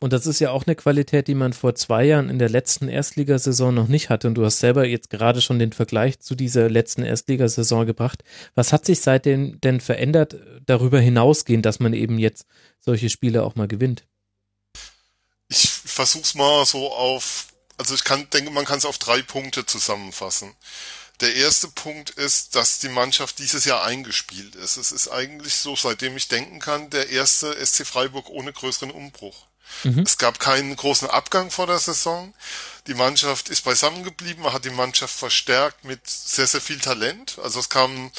Und 0.00 0.12
das 0.12 0.26
ist 0.26 0.40
ja 0.40 0.50
auch 0.50 0.66
eine 0.66 0.74
Qualität, 0.74 1.28
die 1.28 1.34
man 1.36 1.52
vor 1.52 1.76
zwei 1.76 2.04
Jahren 2.04 2.28
in 2.28 2.40
der 2.40 2.48
letzten 2.48 2.88
Erstligasaison 2.88 3.72
noch 3.72 3.86
nicht 3.86 4.10
hatte. 4.10 4.26
Und 4.26 4.34
du 4.34 4.44
hast 4.44 4.58
selber 4.58 4.84
jetzt 4.84 5.10
gerade 5.10 5.40
schon 5.40 5.60
den 5.60 5.72
Vergleich 5.72 6.18
zu 6.18 6.34
dieser 6.34 6.68
letzten 6.68 7.04
Erstligasaison 7.04 7.86
gebracht. 7.86 8.24
Was 8.56 8.72
hat 8.72 8.84
sich 8.84 9.00
seitdem 9.00 9.60
denn 9.60 9.80
verändert, 9.80 10.36
darüber 10.66 10.98
hinausgehend, 10.98 11.64
dass 11.64 11.78
man 11.78 11.92
eben 11.94 12.18
jetzt 12.18 12.46
solche 12.80 13.10
Spiele 13.10 13.44
auch 13.44 13.54
mal 13.54 13.68
gewinnt? 13.68 14.04
versuch's 15.92 16.34
mal 16.34 16.64
so 16.64 16.92
auf, 16.92 17.51
also 17.78 17.94
ich 17.94 18.04
kann, 18.04 18.28
denke, 18.30 18.50
man 18.50 18.64
kann 18.64 18.78
es 18.78 18.84
auf 18.84 18.98
drei 18.98 19.22
Punkte 19.22 19.66
zusammenfassen. 19.66 20.54
Der 21.20 21.34
erste 21.36 21.68
Punkt 21.68 22.10
ist, 22.10 22.56
dass 22.56 22.80
die 22.80 22.88
Mannschaft 22.88 23.38
dieses 23.38 23.64
Jahr 23.64 23.84
eingespielt 23.84 24.56
ist. 24.56 24.76
Es 24.76 24.90
ist 24.90 25.08
eigentlich 25.08 25.54
so, 25.54 25.76
seitdem 25.76 26.16
ich 26.16 26.28
denken 26.28 26.58
kann, 26.58 26.90
der 26.90 27.10
erste 27.10 27.54
SC 27.64 27.86
Freiburg 27.86 28.28
ohne 28.28 28.52
größeren 28.52 28.90
Umbruch. 28.90 29.46
Mhm. 29.84 30.00
Es 30.00 30.18
gab 30.18 30.40
keinen 30.40 30.74
großen 30.74 31.08
Abgang 31.08 31.50
vor 31.50 31.66
der 31.66 31.78
Saison. 31.78 32.34
Die 32.86 32.94
Mannschaft 32.94 33.48
ist 33.48 33.62
beisammen 33.62 34.02
geblieben. 34.02 34.42
Man 34.42 34.52
hat 34.52 34.64
die 34.64 34.70
Mannschaft 34.70 35.14
verstärkt 35.14 35.84
mit 35.84 36.00
sehr, 36.08 36.46
sehr 36.46 36.60
viel 36.60 36.80
Talent. 36.80 37.38
Also 37.42 37.60
es 37.60 37.68
kam 37.68 38.10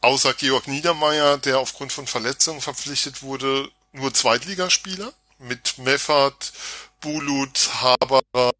außer 0.00 0.34
Georg 0.34 0.68
Niedermeyer, 0.68 1.38
der 1.38 1.58
aufgrund 1.58 1.92
von 1.92 2.06
Verletzungen 2.06 2.60
verpflichtet 2.60 3.22
wurde, 3.22 3.68
nur 3.92 4.14
Zweitligaspieler 4.14 5.12
mit 5.38 5.78
Meffert, 5.78 6.52
Bulut, 7.00 7.70
Haberer, 7.80 8.52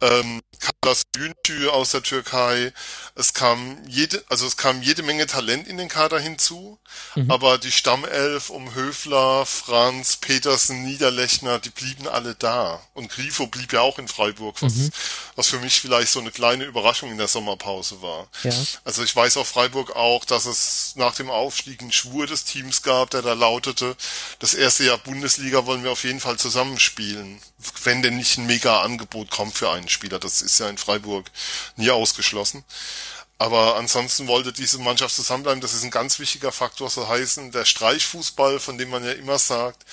ähm, 0.00 0.42
Carlos 0.64 1.02
Güntü 1.12 1.68
aus 1.68 1.90
der 1.90 2.02
Türkei. 2.02 2.72
Es 3.14 3.34
kam 3.34 3.78
jede, 3.86 4.24
also 4.28 4.46
es 4.46 4.56
kam 4.56 4.82
jede 4.82 5.02
Menge 5.02 5.26
Talent 5.26 5.68
in 5.68 5.76
den 5.76 5.88
Kader 5.88 6.18
hinzu, 6.18 6.78
mhm. 7.14 7.30
aber 7.30 7.58
die 7.58 7.72
Stammelf 7.72 8.50
um 8.50 8.74
Höfler, 8.74 9.46
Franz, 9.46 10.16
Petersen, 10.16 10.82
Niederlechner, 10.84 11.58
die 11.58 11.70
blieben 11.70 12.08
alle 12.08 12.34
da. 12.34 12.80
Und 12.94 13.10
Grifo 13.10 13.46
blieb 13.46 13.72
ja 13.72 13.80
auch 13.80 13.98
in 13.98 14.08
Freiburg, 14.08 14.60
was, 14.62 14.74
mhm. 14.74 14.90
was 15.36 15.48
für 15.48 15.58
mich 15.58 15.80
vielleicht 15.80 16.12
so 16.12 16.20
eine 16.20 16.30
kleine 16.30 16.64
Überraschung 16.64 17.10
in 17.10 17.18
der 17.18 17.28
Sommerpause 17.28 18.02
war. 18.02 18.28
Ja. 18.42 18.52
Also 18.84 19.02
ich 19.02 19.14
weiß 19.14 19.36
auf 19.36 19.48
Freiburg 19.48 19.94
auch, 19.96 20.24
dass 20.24 20.46
es 20.46 20.94
nach 20.96 21.14
dem 21.14 21.30
Aufstieg 21.30 21.80
einen 21.80 21.92
Schwur 21.92 22.26
des 22.26 22.44
Teams 22.44 22.82
gab, 22.82 23.10
der 23.10 23.22
da 23.22 23.34
lautete, 23.34 23.96
das 24.38 24.54
erste 24.54 24.84
Jahr 24.84 24.98
Bundesliga 24.98 25.66
wollen 25.66 25.84
wir 25.84 25.92
auf 25.92 26.04
jeden 26.04 26.20
Fall 26.20 26.38
zusammenspielen, 26.38 27.40
wenn 27.84 28.02
denn 28.02 28.16
nicht 28.16 28.38
ein 28.38 28.46
mega 28.46 28.82
Angebot 28.82 29.30
kommt 29.30 29.56
für 29.56 29.70
einen 29.70 29.88
Spieler. 29.88 30.18
Das 30.18 30.42
ist 30.42 30.58
ja 30.60 30.68
in 30.68 30.78
Freiburg 30.78 31.30
nie 31.76 31.90
ausgeschlossen. 31.90 32.64
Aber 33.36 33.76
ansonsten 33.76 34.28
wollte 34.28 34.52
diese 34.52 34.78
Mannschaft 34.78 35.14
zusammenbleiben. 35.14 35.60
Das 35.60 35.74
ist 35.74 35.82
ein 35.82 35.90
ganz 35.90 36.18
wichtiger 36.20 36.52
Faktor. 36.52 36.88
So 36.88 37.08
heißen, 37.08 37.50
der 37.50 37.64
Streichfußball, 37.64 38.60
von 38.60 38.78
dem 38.78 38.90
man 38.90 39.04
ja 39.04 39.12
immer 39.12 39.38
sagt, 39.38 39.84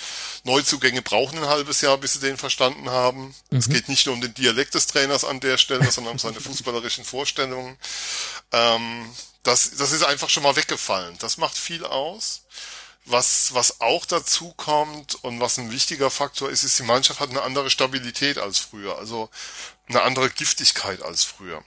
Neuzugänge 0.44 1.02
brauchen 1.02 1.38
ein 1.38 1.48
halbes 1.48 1.80
Jahr, 1.80 1.98
bis 1.98 2.14
sie 2.14 2.20
den 2.20 2.36
verstanden 2.36 2.88
haben. 2.88 3.34
Mhm. 3.50 3.58
Es 3.58 3.68
geht 3.68 3.88
nicht 3.88 4.06
nur 4.06 4.14
um 4.14 4.20
den 4.20 4.32
Dialekt 4.34 4.74
des 4.74 4.86
Trainers 4.86 5.24
an 5.24 5.40
der 5.40 5.58
Stelle, 5.58 5.90
sondern 5.90 6.12
um 6.12 6.18
seine 6.20 6.40
fußballerischen 6.40 7.04
Vorstellungen. 7.04 7.76
Ähm, 8.52 9.12
das, 9.42 9.72
das 9.76 9.90
ist 9.90 10.04
einfach 10.04 10.30
schon 10.30 10.44
mal 10.44 10.54
weggefallen. 10.54 11.16
Das 11.18 11.36
macht 11.36 11.58
viel 11.58 11.84
aus. 11.84 12.42
Was, 13.04 13.52
was 13.52 13.80
auch 13.80 14.06
dazu 14.06 14.52
kommt 14.56 15.16
und 15.24 15.40
was 15.40 15.58
ein 15.58 15.72
wichtiger 15.72 16.08
Faktor 16.08 16.50
ist, 16.50 16.62
ist, 16.62 16.78
die 16.78 16.84
Mannschaft 16.84 17.18
hat 17.18 17.30
eine 17.30 17.42
andere 17.42 17.68
Stabilität 17.68 18.38
als 18.38 18.58
früher. 18.58 18.96
Also 18.96 19.28
eine 19.88 20.02
andere 20.02 20.30
Giftigkeit 20.30 21.02
als 21.02 21.24
früher. 21.24 21.64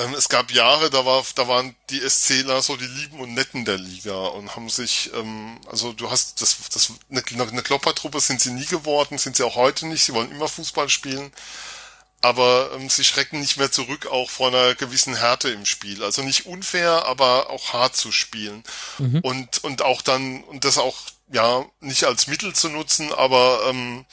Ähm, 0.00 0.14
es 0.14 0.28
gab 0.28 0.50
Jahre, 0.50 0.88
da 0.90 1.04
war, 1.04 1.24
da 1.34 1.48
waren 1.48 1.74
die 1.90 2.00
SCler 2.08 2.62
so 2.62 2.76
die 2.76 2.86
Lieben 2.86 3.20
und 3.20 3.34
Netten 3.34 3.64
der 3.64 3.78
Liga 3.78 4.28
und 4.28 4.54
haben 4.56 4.70
sich, 4.70 5.10
ähm, 5.14 5.60
also 5.70 5.92
du 5.92 6.10
hast 6.10 6.40
das, 6.40 6.56
das 6.72 6.92
eine, 7.10 7.22
eine 7.24 7.62
Kloppertruppe 7.62 8.20
sind 8.20 8.40
sie 8.40 8.52
nie 8.52 8.66
geworden, 8.66 9.18
sind 9.18 9.36
sie 9.36 9.44
auch 9.44 9.56
heute 9.56 9.86
nicht. 9.86 10.04
Sie 10.04 10.14
wollen 10.14 10.30
immer 10.30 10.48
Fußball 10.48 10.88
spielen, 10.88 11.32
aber 12.20 12.70
ähm, 12.74 12.90
sie 12.90 13.04
schrecken 13.04 13.40
nicht 13.40 13.56
mehr 13.56 13.72
zurück 13.72 14.06
auch 14.06 14.30
vor 14.30 14.48
einer 14.48 14.74
gewissen 14.74 15.14
Härte 15.14 15.50
im 15.50 15.64
Spiel. 15.64 16.04
Also 16.04 16.22
nicht 16.22 16.46
unfair, 16.46 17.06
aber 17.06 17.50
auch 17.50 17.72
hart 17.72 17.96
zu 17.96 18.12
spielen 18.12 18.62
mhm. 18.98 19.20
und 19.20 19.64
und 19.64 19.82
auch 19.82 20.02
dann 20.02 20.42
und 20.44 20.64
das 20.64 20.78
auch 20.78 20.96
ja 21.32 21.64
nicht 21.80 22.04
als 22.04 22.26
Mittel 22.26 22.54
zu 22.54 22.68
nutzen, 22.68 23.12
aber 23.12 23.62
ähm, 23.68 24.04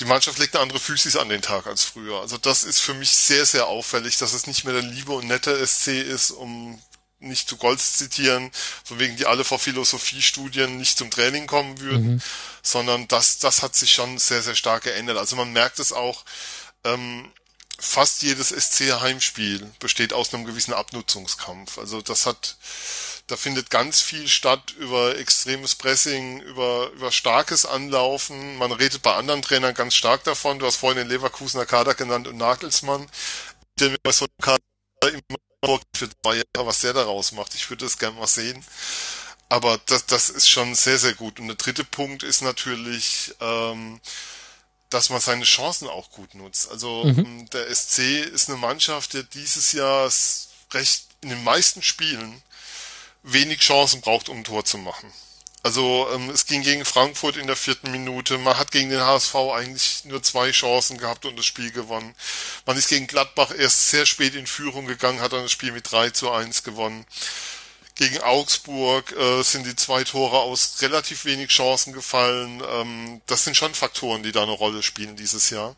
die 0.00 0.04
Mannschaft 0.04 0.38
legt 0.38 0.54
eine 0.56 0.62
andere 0.62 0.80
Physis 0.80 1.16
an 1.16 1.28
den 1.28 1.42
Tag 1.42 1.66
als 1.66 1.84
früher. 1.84 2.20
Also 2.20 2.36
das 2.36 2.64
ist 2.64 2.80
für 2.80 2.94
mich 2.94 3.10
sehr, 3.10 3.46
sehr 3.46 3.68
auffällig, 3.68 4.18
dass 4.18 4.32
es 4.32 4.46
nicht 4.46 4.64
mehr 4.64 4.74
der 4.74 4.82
liebe 4.82 5.12
und 5.12 5.28
nette 5.28 5.64
SC 5.64 5.88
ist, 6.00 6.32
um 6.32 6.80
nicht 7.20 7.48
zu 7.48 7.56
Golds 7.56 7.96
zitieren, 7.96 8.50
von 8.84 8.98
wegen 8.98 9.16
die 9.16 9.26
alle 9.26 9.44
vor 9.44 9.58
Philosophiestudien 9.58 10.76
nicht 10.76 10.98
zum 10.98 11.10
Training 11.10 11.46
kommen 11.46 11.80
würden, 11.80 12.14
mhm. 12.14 12.22
sondern 12.62 13.08
das, 13.08 13.38
das 13.38 13.62
hat 13.62 13.74
sich 13.76 13.94
schon 13.94 14.18
sehr, 14.18 14.42
sehr 14.42 14.56
stark 14.56 14.82
geändert. 14.82 15.16
Also 15.16 15.36
man 15.36 15.52
merkt 15.52 15.78
es 15.78 15.92
auch, 15.92 16.24
ähm, 16.84 17.30
fast 17.78 18.22
jedes 18.22 18.48
SC-Heimspiel 18.50 19.70
besteht 19.80 20.12
aus 20.12 20.32
einem 20.32 20.44
gewissen 20.44 20.72
Abnutzungskampf. 20.72 21.78
Also 21.78 22.00
das 22.00 22.26
hat, 22.26 22.56
da 23.26 23.36
findet 23.36 23.70
ganz 23.70 24.00
viel 24.00 24.28
statt 24.28 24.74
über 24.78 25.18
extremes 25.18 25.74
Pressing, 25.74 26.40
über, 26.40 26.90
über 26.90 27.10
starkes 27.10 27.66
Anlaufen. 27.66 28.56
Man 28.58 28.72
redet 28.72 29.02
bei 29.02 29.14
anderen 29.14 29.42
Trainern 29.42 29.74
ganz 29.74 29.94
stark 29.94 30.24
davon. 30.24 30.58
Du 30.58 30.66
hast 30.66 30.76
vorhin 30.76 30.98
den 30.98 31.08
Leverkusener 31.08 31.66
Kader 31.66 31.94
genannt 31.94 32.28
und 32.28 32.36
Nagelsmann. 32.36 33.06
Mir 33.80 33.96
bei 34.02 34.12
so 34.12 34.26
einem 34.26 34.44
Kader 34.44 34.62
immer 35.02 35.80
für 35.96 36.08
zwei 36.22 36.36
Jahre, 36.36 36.66
was 36.66 36.80
der 36.80 36.92
daraus 36.92 37.32
macht. 37.32 37.54
Ich 37.54 37.68
würde 37.70 37.84
das 37.84 37.98
gerne 37.98 38.18
mal 38.18 38.26
sehen. 38.26 38.64
Aber 39.48 39.78
das, 39.86 40.06
das 40.06 40.30
ist 40.30 40.48
schon 40.48 40.74
sehr, 40.74 40.98
sehr 40.98 41.14
gut. 41.14 41.38
Und 41.40 41.48
der 41.48 41.56
dritte 41.56 41.84
Punkt 41.84 42.22
ist 42.22 42.42
natürlich, 42.42 43.34
ähm, 43.40 44.00
dass 44.94 45.10
man 45.10 45.20
seine 45.20 45.44
Chancen 45.44 45.88
auch 45.88 46.10
gut 46.12 46.34
nutzt. 46.34 46.70
Also 46.70 47.04
mhm. 47.04 47.50
der 47.50 47.74
SC 47.74 47.98
ist 48.32 48.48
eine 48.48 48.58
Mannschaft, 48.58 49.14
der 49.14 49.24
dieses 49.24 49.72
Jahr 49.72 50.10
recht 50.72 51.06
in 51.20 51.30
den 51.30 51.42
meisten 51.42 51.82
Spielen 51.82 52.42
wenig 53.24 53.60
Chancen 53.60 54.00
braucht, 54.00 54.28
um 54.28 54.38
ein 54.38 54.44
Tor 54.44 54.64
zu 54.64 54.78
machen. 54.78 55.12
Also 55.64 56.06
ähm, 56.14 56.28
es 56.28 56.44
ging 56.44 56.62
gegen 56.62 56.84
Frankfurt 56.84 57.38
in 57.38 57.46
der 57.46 57.56
vierten 57.56 57.90
Minute. 57.90 58.36
Man 58.36 58.58
hat 58.58 58.70
gegen 58.70 58.90
den 58.90 59.00
HSV 59.00 59.34
eigentlich 59.34 60.04
nur 60.04 60.22
zwei 60.22 60.50
Chancen 60.50 60.98
gehabt 60.98 61.24
und 61.24 61.38
das 61.38 61.46
Spiel 61.46 61.72
gewonnen. 61.72 62.14
Man 62.66 62.76
ist 62.76 62.88
gegen 62.88 63.06
Gladbach 63.06 63.50
erst 63.56 63.88
sehr 63.88 64.04
spät 64.04 64.34
in 64.34 64.46
Führung 64.46 64.86
gegangen, 64.86 65.20
hat 65.20 65.32
dann 65.32 65.42
das 65.42 65.52
Spiel 65.52 65.72
mit 65.72 65.90
3 65.90 66.10
zu 66.10 66.30
1 66.30 66.64
gewonnen. 66.64 67.06
Gegen 67.96 68.18
Augsburg 68.22 69.12
äh, 69.12 69.42
sind 69.42 69.66
die 69.66 69.76
zwei 69.76 70.02
Tore 70.02 70.38
aus 70.38 70.82
relativ 70.82 71.24
wenig 71.24 71.50
Chancen 71.50 71.92
gefallen. 71.92 72.62
Ähm, 72.68 73.20
das 73.26 73.44
sind 73.44 73.56
schon 73.56 73.74
Faktoren, 73.74 74.22
die 74.22 74.32
da 74.32 74.42
eine 74.42 74.52
Rolle 74.52 74.82
spielen 74.82 75.14
dieses 75.16 75.50
Jahr. 75.50 75.76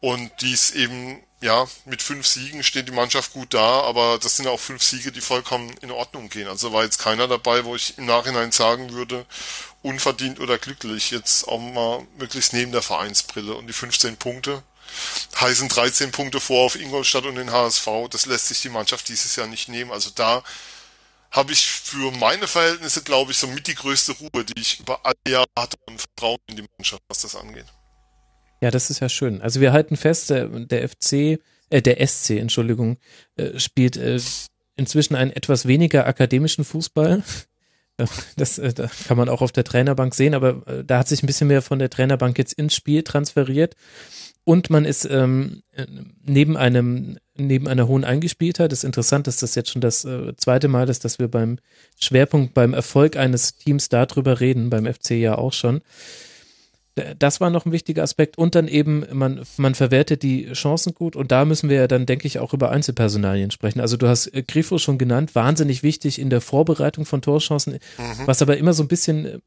Und 0.00 0.30
dies 0.40 0.70
eben 0.70 1.22
ja, 1.42 1.66
mit 1.84 2.02
fünf 2.02 2.26
Siegen 2.26 2.62
steht 2.62 2.88
die 2.88 2.92
Mannschaft 2.92 3.32
gut 3.32 3.52
da, 3.52 3.80
aber 3.82 4.18
das 4.18 4.36
sind 4.36 4.46
auch 4.46 4.60
fünf 4.60 4.82
Siege, 4.82 5.12
die 5.12 5.20
vollkommen 5.20 5.74
in 5.82 5.90
Ordnung 5.90 6.28
gehen. 6.28 6.48
Also 6.48 6.72
war 6.72 6.84
jetzt 6.84 6.98
keiner 6.98 7.28
dabei, 7.28 7.64
wo 7.64 7.74
ich 7.74 7.98
im 7.98 8.06
Nachhinein 8.06 8.52
sagen 8.52 8.92
würde, 8.92 9.26
unverdient 9.82 10.40
oder 10.40 10.56
glücklich, 10.58 11.10
jetzt 11.10 11.48
auch 11.48 11.58
mal 11.58 12.06
möglichst 12.16 12.52
neben 12.52 12.72
der 12.72 12.82
Vereinsbrille. 12.82 13.54
Und 13.54 13.66
die 13.66 13.72
15 13.72 14.16
Punkte 14.16 14.62
heißen 15.40 15.68
13 15.68 16.12
Punkte 16.12 16.40
vor 16.40 16.66
auf 16.66 16.76
Ingolstadt 16.76 17.24
und 17.24 17.34
den 17.34 17.50
HSV. 17.50 17.88
Das 18.10 18.26
lässt 18.26 18.48
sich 18.48 18.62
die 18.62 18.68
Mannschaft 18.68 19.08
dieses 19.08 19.34
Jahr 19.36 19.46
nicht 19.48 19.68
nehmen. 19.68 19.90
Also 19.90 20.10
da 20.14 20.44
habe 21.32 21.52
ich 21.52 21.66
für 21.66 22.12
meine 22.12 22.46
Verhältnisse, 22.46 23.02
glaube 23.02 23.32
ich, 23.32 23.38
so 23.38 23.46
mit 23.46 23.66
die 23.66 23.74
größte 23.74 24.12
Ruhe, 24.12 24.44
die 24.44 24.60
ich 24.60 24.80
über 24.80 25.04
alle 25.04 25.16
Jahre 25.26 25.46
hatte 25.58 25.78
und 25.86 25.98
Vertrauen 25.98 26.38
in 26.46 26.56
die 26.56 26.64
Mannschaft, 26.76 27.02
was 27.08 27.22
das 27.22 27.34
angeht. 27.34 27.64
Ja, 28.60 28.70
das 28.70 28.90
ist 28.90 29.00
ja 29.00 29.08
schön. 29.08 29.40
Also 29.40 29.60
wir 29.60 29.72
halten 29.72 29.96
fest, 29.96 30.30
der, 30.30 30.88
FC, 30.88 31.40
äh, 31.70 31.82
der 31.82 32.06
SC, 32.06 32.38
Entschuldigung, 32.38 32.98
äh, 33.36 33.58
spielt 33.58 33.96
äh, 33.96 34.20
inzwischen 34.76 35.16
einen 35.16 35.32
etwas 35.32 35.66
weniger 35.66 36.06
akademischen 36.06 36.64
Fußball. 36.64 37.22
Das 38.36 38.58
äh, 38.58 38.72
da 38.72 38.90
kann 39.06 39.18
man 39.18 39.28
auch 39.28 39.42
auf 39.42 39.52
der 39.52 39.64
Trainerbank 39.64 40.14
sehen, 40.14 40.34
aber 40.34 40.82
da 40.82 40.98
hat 40.98 41.08
sich 41.08 41.22
ein 41.22 41.26
bisschen 41.26 41.48
mehr 41.48 41.60
von 41.60 41.78
der 41.78 41.90
Trainerbank 41.90 42.38
jetzt 42.38 42.54
ins 42.54 42.74
Spiel 42.74 43.02
transferiert. 43.02 43.76
Und 44.44 44.70
man 44.70 44.86
ist 44.86 45.04
ähm, 45.04 45.62
neben 46.24 46.56
einem 46.56 47.18
neben 47.46 47.68
einer 47.68 47.88
hohen 47.88 48.04
Eingespieltheit. 48.04 48.72
Das 48.72 48.80
ist 48.80 48.84
interessant, 48.84 49.26
dass 49.26 49.36
das 49.36 49.54
jetzt 49.54 49.70
schon 49.70 49.80
das 49.80 50.04
äh, 50.04 50.34
zweite 50.36 50.68
Mal 50.68 50.88
ist, 50.88 51.04
dass 51.04 51.18
wir 51.18 51.28
beim 51.28 51.58
Schwerpunkt, 51.98 52.54
beim 52.54 52.74
Erfolg 52.74 53.16
eines 53.16 53.56
Teams 53.56 53.88
darüber 53.88 54.40
reden, 54.40 54.70
beim 54.70 54.86
FC 54.86 55.12
ja 55.12 55.36
auch 55.36 55.52
schon 55.52 55.82
das 57.18 57.40
war 57.40 57.48
noch 57.50 57.64
ein 57.64 57.72
wichtiger 57.72 58.02
Aspekt. 58.02 58.36
Und 58.36 58.54
dann 58.54 58.68
eben, 58.68 59.06
man, 59.12 59.40
man 59.56 59.74
verwertet 59.74 60.22
die 60.22 60.52
Chancen 60.52 60.94
gut. 60.94 61.16
Und 61.16 61.32
da 61.32 61.44
müssen 61.44 61.70
wir 61.70 61.76
ja 61.76 61.88
dann, 61.88 62.06
denke 62.06 62.26
ich, 62.26 62.38
auch 62.38 62.52
über 62.52 62.70
Einzelpersonalien 62.70 63.50
sprechen. 63.50 63.80
Also 63.80 63.96
du 63.96 64.08
hast 64.08 64.28
äh, 64.28 64.42
Grifo 64.42 64.78
schon 64.78 64.98
genannt, 64.98 65.34
wahnsinnig 65.34 65.82
wichtig 65.82 66.18
in 66.18 66.28
der 66.28 66.40
Vorbereitung 66.40 67.06
von 67.06 67.22
Torchancen, 67.22 67.74
mhm. 67.74 68.26
was 68.26 68.42
aber 68.42 68.58
immer 68.58 68.74
so 68.74 68.82
ein 68.82 68.88
bisschen 68.88 69.26
äh, 69.26 69.38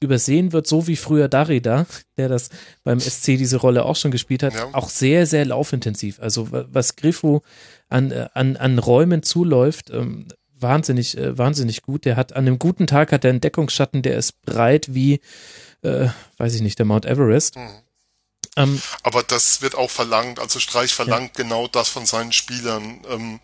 übersehen 0.00 0.52
wird, 0.52 0.66
so 0.66 0.86
wie 0.86 0.96
früher 0.96 1.28
Darida, 1.28 1.86
der 2.16 2.28
das 2.28 2.50
beim 2.84 3.00
SC 3.00 3.36
diese 3.36 3.56
Rolle 3.56 3.84
auch 3.84 3.96
schon 3.96 4.10
gespielt 4.10 4.42
hat, 4.42 4.54
ja. 4.54 4.68
auch 4.72 4.88
sehr, 4.88 5.26
sehr 5.26 5.44
laufintensiv. 5.44 6.20
Also 6.20 6.48
was 6.50 6.96
Grifo 6.96 7.42
an, 7.88 8.10
äh, 8.10 8.28
an, 8.34 8.56
an 8.56 8.78
Räumen 8.78 9.22
zuläuft, 9.22 9.90
ähm, 9.90 10.28
wahnsinnig, 10.54 11.16
äh, 11.16 11.36
wahnsinnig 11.36 11.82
gut. 11.82 12.04
Der 12.04 12.16
hat 12.16 12.32
an 12.32 12.46
einem 12.46 12.58
guten 12.58 12.86
Tag 12.86 13.12
hat 13.12 13.24
er 13.24 13.30
einen 13.30 13.40
Deckungsschatten, 13.40 14.02
der 14.02 14.16
ist 14.16 14.40
breit 14.42 14.94
wie 14.94 15.20
äh, 15.82 16.08
weiß 16.36 16.54
ich 16.54 16.60
nicht, 16.60 16.78
der 16.78 16.86
Mount 16.86 17.06
Everest. 17.06 17.56
Mhm. 17.56 17.70
Ähm, 18.56 18.82
Aber 19.02 19.22
das 19.22 19.62
wird 19.62 19.74
auch 19.74 19.90
verlangt, 19.90 20.38
also 20.40 20.58
Streich 20.58 20.94
verlangt 20.94 21.38
ja. 21.38 21.44
genau 21.44 21.68
das 21.68 21.88
von 21.88 22.06
seinen 22.06 22.32
Spielern. 22.32 23.00
Ähm, 23.08 23.40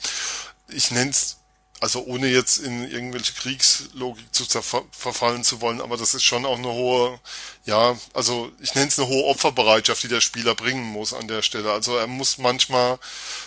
ich 0.68 0.90
nenne 0.90 1.10
es 1.10 1.38
Also 1.84 2.02
ohne 2.06 2.28
jetzt 2.28 2.60
in 2.60 2.90
irgendwelche 2.90 3.34
Kriegslogik 3.34 4.34
zu 4.34 4.46
verfallen 4.46 5.44
zu 5.44 5.60
wollen, 5.60 5.82
aber 5.82 5.98
das 5.98 6.14
ist 6.14 6.24
schon 6.24 6.46
auch 6.46 6.56
eine 6.56 6.72
hohe, 6.72 7.20
ja, 7.66 7.94
also 8.14 8.50
ich 8.62 8.74
nenne 8.74 8.88
es 8.88 8.98
eine 8.98 9.06
hohe 9.06 9.26
Opferbereitschaft, 9.26 10.02
die 10.02 10.08
der 10.08 10.22
Spieler 10.22 10.54
bringen 10.54 10.82
muss 10.82 11.12
an 11.12 11.28
der 11.28 11.42
Stelle. 11.42 11.70
Also 11.72 11.98
er 11.98 12.06
muss 12.06 12.38
manchmal 12.38 12.98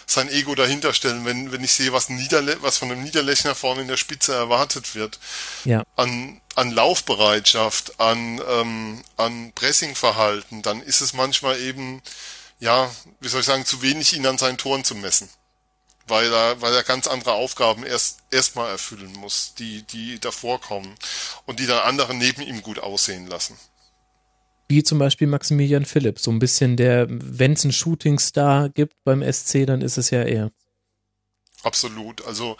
sein 0.06 0.30
Ego 0.30 0.54
dahinter 0.54 0.94
stellen, 0.94 1.26
wenn, 1.26 1.52
wenn 1.52 1.64
ich 1.64 1.72
sehe, 1.72 1.94
was, 1.94 2.10
Niederle 2.10 2.62
was 2.62 2.78
von 2.78 2.92
einem 2.92 3.02
Niederlechner 3.02 3.56
vorne 3.56 3.82
in 3.82 3.88
der 3.88 3.98
Spitze 3.98 4.36
erwartet 4.36 4.94
wird. 4.94 5.18
Ja. 5.66 5.84
An, 5.96 6.40
an 6.54 6.70
Laufbereitschaft, 6.70 8.00
an, 8.00 8.40
ähm, 8.48 9.02
an 9.16 9.52
Pressingverhalten, 9.54 10.62
dann 10.62 10.84
ist 10.84 11.02
es 11.02 11.14
manchmal 11.14 11.60
eben, 11.60 12.04
ja, 12.60 12.92
wie 13.20 13.30
soll 13.30 13.40
ich 13.40 13.48
sagen, 13.48 13.66
zu 13.66 13.82
wenig 13.82 14.16
ihn 14.16 14.28
an 14.28 14.38
seinen 14.38 14.60
Toren 14.60 14.84
zu 14.84 14.94
messen 14.94 15.28
weil 16.08 16.32
er, 16.32 16.62
weil 16.62 16.74
er 16.74 16.84
ganz 16.84 17.08
andere 17.08 17.34
Aufgaben 17.34 17.84
erst 17.84 18.20
erstmal 18.32 18.70
erfüllen 18.70 19.14
muss, 19.14 19.54
die, 19.58 19.84
die 19.84 20.20
davor 20.20 20.60
kommen 20.62 20.96
und 21.46 21.60
die 21.60 21.66
dann 21.66 21.80
andere 21.80 22.14
neben 22.14 22.42
ihm 22.42 22.62
gut 22.62 22.80
aussehen 22.80 23.28
lassen. 23.28 23.58
Wie 24.70 24.84
zum 24.84 25.00
Beispiel 25.00 25.28
Maximilian 25.28 25.86
Philipp, 25.86 26.20
so 26.20 26.30
ein 26.30 26.40
bisschen 26.40 26.76
der, 26.76 27.08
wenn 27.10 27.54
es 27.54 27.64
einen 27.64 27.72
Shootingstar 27.72 28.70
gibt 28.70 28.96
beim 29.06 29.24
SC, 29.24 29.66
dann 29.66 29.82
ist 29.82 29.98
es 29.98 30.10
ja 30.10 30.24
er. 30.24 30.52
Absolut. 31.64 32.26
Also 32.26 32.58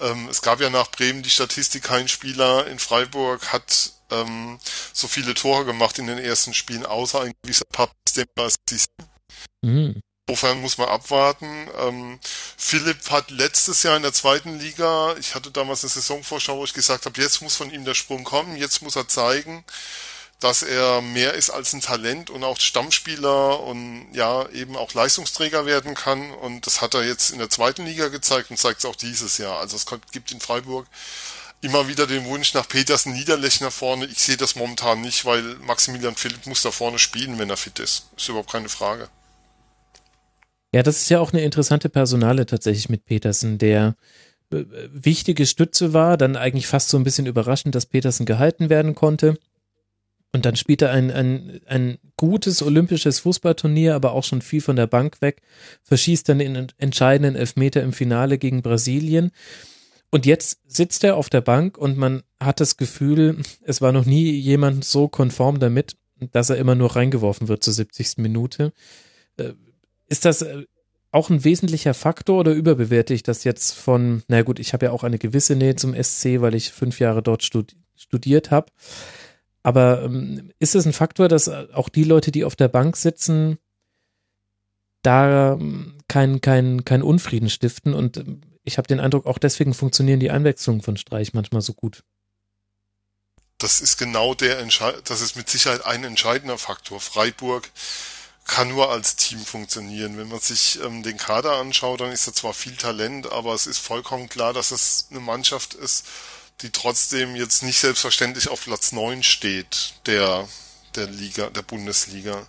ähm, 0.00 0.28
es 0.28 0.42
gab 0.42 0.60
ja 0.60 0.70
nach 0.70 0.90
Bremen 0.90 1.22
die 1.22 1.30
Statistik, 1.30 1.84
kein 1.84 2.08
Spieler 2.08 2.66
in 2.66 2.78
Freiburg 2.78 3.52
hat 3.52 3.92
ähm, 4.10 4.58
so 4.92 5.06
viele 5.06 5.34
Tore 5.34 5.64
gemacht 5.64 5.98
in 5.98 6.06
den 6.06 6.18
ersten 6.18 6.54
Spielen, 6.54 6.84
außer 6.84 7.20
ein 7.20 7.32
gewisser 7.42 7.64
Papst, 7.70 8.16
der 8.16 8.26
mhm. 9.62 10.00
Insofern 10.26 10.62
muss 10.62 10.78
man 10.78 10.88
abwarten. 10.88 11.68
Ähm, 11.78 12.18
Philipp 12.56 13.10
hat 13.10 13.30
letztes 13.30 13.82
Jahr 13.82 13.96
in 13.96 14.02
der 14.02 14.14
zweiten 14.14 14.58
Liga, 14.58 15.14
ich 15.18 15.34
hatte 15.34 15.50
damals 15.50 15.84
eine 15.84 15.90
Saisonvorschau, 15.90 16.56
wo 16.56 16.64
ich 16.64 16.72
gesagt 16.72 17.04
habe, 17.04 17.20
jetzt 17.20 17.42
muss 17.42 17.56
von 17.56 17.70
ihm 17.70 17.84
der 17.84 17.94
Sprung 17.94 18.24
kommen, 18.24 18.56
jetzt 18.56 18.80
muss 18.80 18.96
er 18.96 19.06
zeigen, 19.06 19.64
dass 20.40 20.62
er 20.62 21.02
mehr 21.02 21.34
ist 21.34 21.50
als 21.50 21.74
ein 21.74 21.82
Talent 21.82 22.30
und 22.30 22.42
auch 22.42 22.58
Stammspieler 22.58 23.60
und 23.60 24.08
ja, 24.14 24.48
eben 24.50 24.76
auch 24.76 24.94
Leistungsträger 24.94 25.66
werden 25.66 25.94
kann. 25.94 26.30
Und 26.32 26.66
das 26.66 26.80
hat 26.80 26.94
er 26.94 27.04
jetzt 27.04 27.30
in 27.30 27.38
der 27.38 27.50
zweiten 27.50 27.84
Liga 27.84 28.08
gezeigt 28.08 28.50
und 28.50 28.56
zeigt 28.56 28.78
es 28.78 28.86
auch 28.86 28.96
dieses 28.96 29.36
Jahr. 29.38 29.58
Also 29.60 29.76
es 29.76 29.84
gibt 30.10 30.32
in 30.32 30.40
Freiburg 30.40 30.86
immer 31.60 31.86
wieder 31.88 32.06
den 32.06 32.24
Wunsch 32.26 32.54
nach 32.54 32.68
Petersen 32.68 33.12
Niederlechner 33.12 33.70
vorne. 33.70 34.06
Ich 34.06 34.18
sehe 34.20 34.36
das 34.38 34.54
momentan 34.54 35.02
nicht, 35.02 35.24
weil 35.26 35.42
Maximilian 35.60 36.16
Philipp 36.16 36.46
muss 36.46 36.62
da 36.62 36.70
vorne 36.70 36.98
spielen, 36.98 37.38
wenn 37.38 37.50
er 37.50 37.56
fit 37.56 37.78
ist. 37.78 38.06
Ist 38.16 38.28
überhaupt 38.28 38.52
keine 38.52 38.68
Frage. 38.68 39.08
Ja, 40.74 40.82
das 40.82 41.02
ist 41.02 41.08
ja 41.08 41.20
auch 41.20 41.32
eine 41.32 41.44
interessante 41.44 41.88
Personale 41.88 42.46
tatsächlich 42.46 42.88
mit 42.88 43.04
Petersen, 43.04 43.58
der 43.58 43.94
äh, 44.50 44.64
wichtige 44.92 45.46
Stütze 45.46 45.92
war, 45.92 46.16
dann 46.16 46.34
eigentlich 46.34 46.66
fast 46.66 46.88
so 46.88 46.96
ein 46.96 47.04
bisschen 47.04 47.26
überraschend, 47.26 47.76
dass 47.76 47.86
Petersen 47.86 48.26
gehalten 48.26 48.70
werden 48.70 48.96
konnte. 48.96 49.38
Und 50.32 50.44
dann 50.46 50.56
spielt 50.56 50.82
er 50.82 50.90
ein, 50.90 51.12
ein, 51.12 51.60
ein 51.66 51.98
gutes 52.16 52.60
olympisches 52.60 53.20
Fußballturnier, 53.20 53.94
aber 53.94 54.14
auch 54.14 54.24
schon 54.24 54.42
viel 54.42 54.60
von 54.60 54.74
der 54.74 54.88
Bank 54.88 55.22
weg, 55.22 55.42
verschießt 55.84 56.28
dann 56.28 56.40
den 56.40 56.66
entscheidenden 56.76 57.36
Elfmeter 57.36 57.80
im 57.80 57.92
Finale 57.92 58.36
gegen 58.36 58.62
Brasilien. 58.62 59.30
Und 60.10 60.26
jetzt 60.26 60.58
sitzt 60.66 61.04
er 61.04 61.14
auf 61.14 61.30
der 61.30 61.40
Bank 61.40 61.78
und 61.78 61.96
man 61.96 62.24
hat 62.40 62.58
das 62.58 62.76
Gefühl, 62.76 63.42
es 63.62 63.80
war 63.80 63.92
noch 63.92 64.06
nie 64.06 64.28
jemand 64.32 64.84
so 64.84 65.06
konform 65.06 65.60
damit, 65.60 65.94
dass 66.32 66.50
er 66.50 66.56
immer 66.56 66.74
nur 66.74 66.96
reingeworfen 66.96 67.46
wird 67.46 67.62
zur 67.62 67.74
70. 67.74 68.18
Minute. 68.18 68.72
Äh, 70.08 70.12
ist 70.12 70.24
das 70.24 70.42
äh, 70.42 70.64
auch 71.10 71.30
ein 71.30 71.44
wesentlicher 71.44 71.94
Faktor 71.94 72.40
oder 72.40 72.52
überbewerte 72.52 73.14
ich 73.14 73.22
das 73.22 73.44
jetzt 73.44 73.72
von, 73.72 74.24
na 74.26 74.42
gut, 74.42 74.58
ich 74.58 74.72
habe 74.72 74.86
ja 74.86 74.92
auch 74.92 75.04
eine 75.04 75.18
gewisse 75.18 75.54
Nähe 75.54 75.76
zum 75.76 75.94
SC, 75.94 76.40
weil 76.40 76.54
ich 76.54 76.72
fünf 76.72 76.98
Jahre 76.98 77.22
dort 77.22 77.44
studiert 77.44 78.50
habe. 78.50 78.72
Aber 79.62 80.02
ähm, 80.02 80.50
ist 80.58 80.74
es 80.74 80.86
ein 80.86 80.92
Faktor, 80.92 81.28
dass 81.28 81.48
auch 81.48 81.88
die 81.88 82.04
Leute, 82.04 82.32
die 82.32 82.44
auf 82.44 82.56
der 82.56 82.68
Bank 82.68 82.96
sitzen, 82.96 83.58
da 85.02 85.52
ähm, 85.52 85.98
kein, 86.08 86.40
kein, 86.40 86.84
kein 86.84 87.02
Unfrieden 87.02 87.48
stiften? 87.48 87.94
Und 87.94 88.16
ähm, 88.16 88.40
ich 88.64 88.76
habe 88.76 88.88
den 88.88 89.00
Eindruck, 89.00 89.26
auch 89.26 89.38
deswegen 89.38 89.72
funktionieren 89.72 90.20
die 90.20 90.30
Einwechslungen 90.30 90.82
von 90.82 90.96
Streich 90.96 91.32
manchmal 91.32 91.62
so 91.62 91.74
gut. 91.74 92.02
Das 93.58 93.80
ist 93.80 93.96
genau 93.98 94.34
der 94.34 94.58
Entscheid, 94.58 94.96
das 95.04 95.20
ist 95.20 95.36
mit 95.36 95.48
Sicherheit 95.48 95.86
ein 95.86 96.04
entscheidender 96.04 96.58
Faktor. 96.58 97.00
Freiburg 97.00 97.70
kann 98.44 98.68
nur 98.68 98.90
als 98.90 99.16
Team 99.16 99.44
funktionieren. 99.44 100.18
Wenn 100.18 100.28
man 100.28 100.40
sich 100.40 100.80
ähm, 100.82 101.02
den 101.02 101.16
Kader 101.16 101.54
anschaut, 101.56 102.00
dann 102.00 102.12
ist 102.12 102.26
da 102.28 102.32
zwar 102.32 102.54
viel 102.54 102.76
Talent, 102.76 103.30
aber 103.32 103.54
es 103.54 103.66
ist 103.66 103.78
vollkommen 103.78 104.28
klar, 104.28 104.52
dass 104.52 104.70
es 104.70 105.06
eine 105.10 105.20
Mannschaft 105.20 105.74
ist, 105.74 106.06
die 106.60 106.70
trotzdem 106.70 107.36
jetzt 107.36 107.62
nicht 107.62 107.80
selbstverständlich 107.80 108.48
auf 108.48 108.64
Platz 108.64 108.92
9 108.92 109.22
steht, 109.22 109.94
der, 110.06 110.46
der 110.94 111.06
Liga, 111.06 111.50
der 111.50 111.62
Bundesliga. 111.62 112.46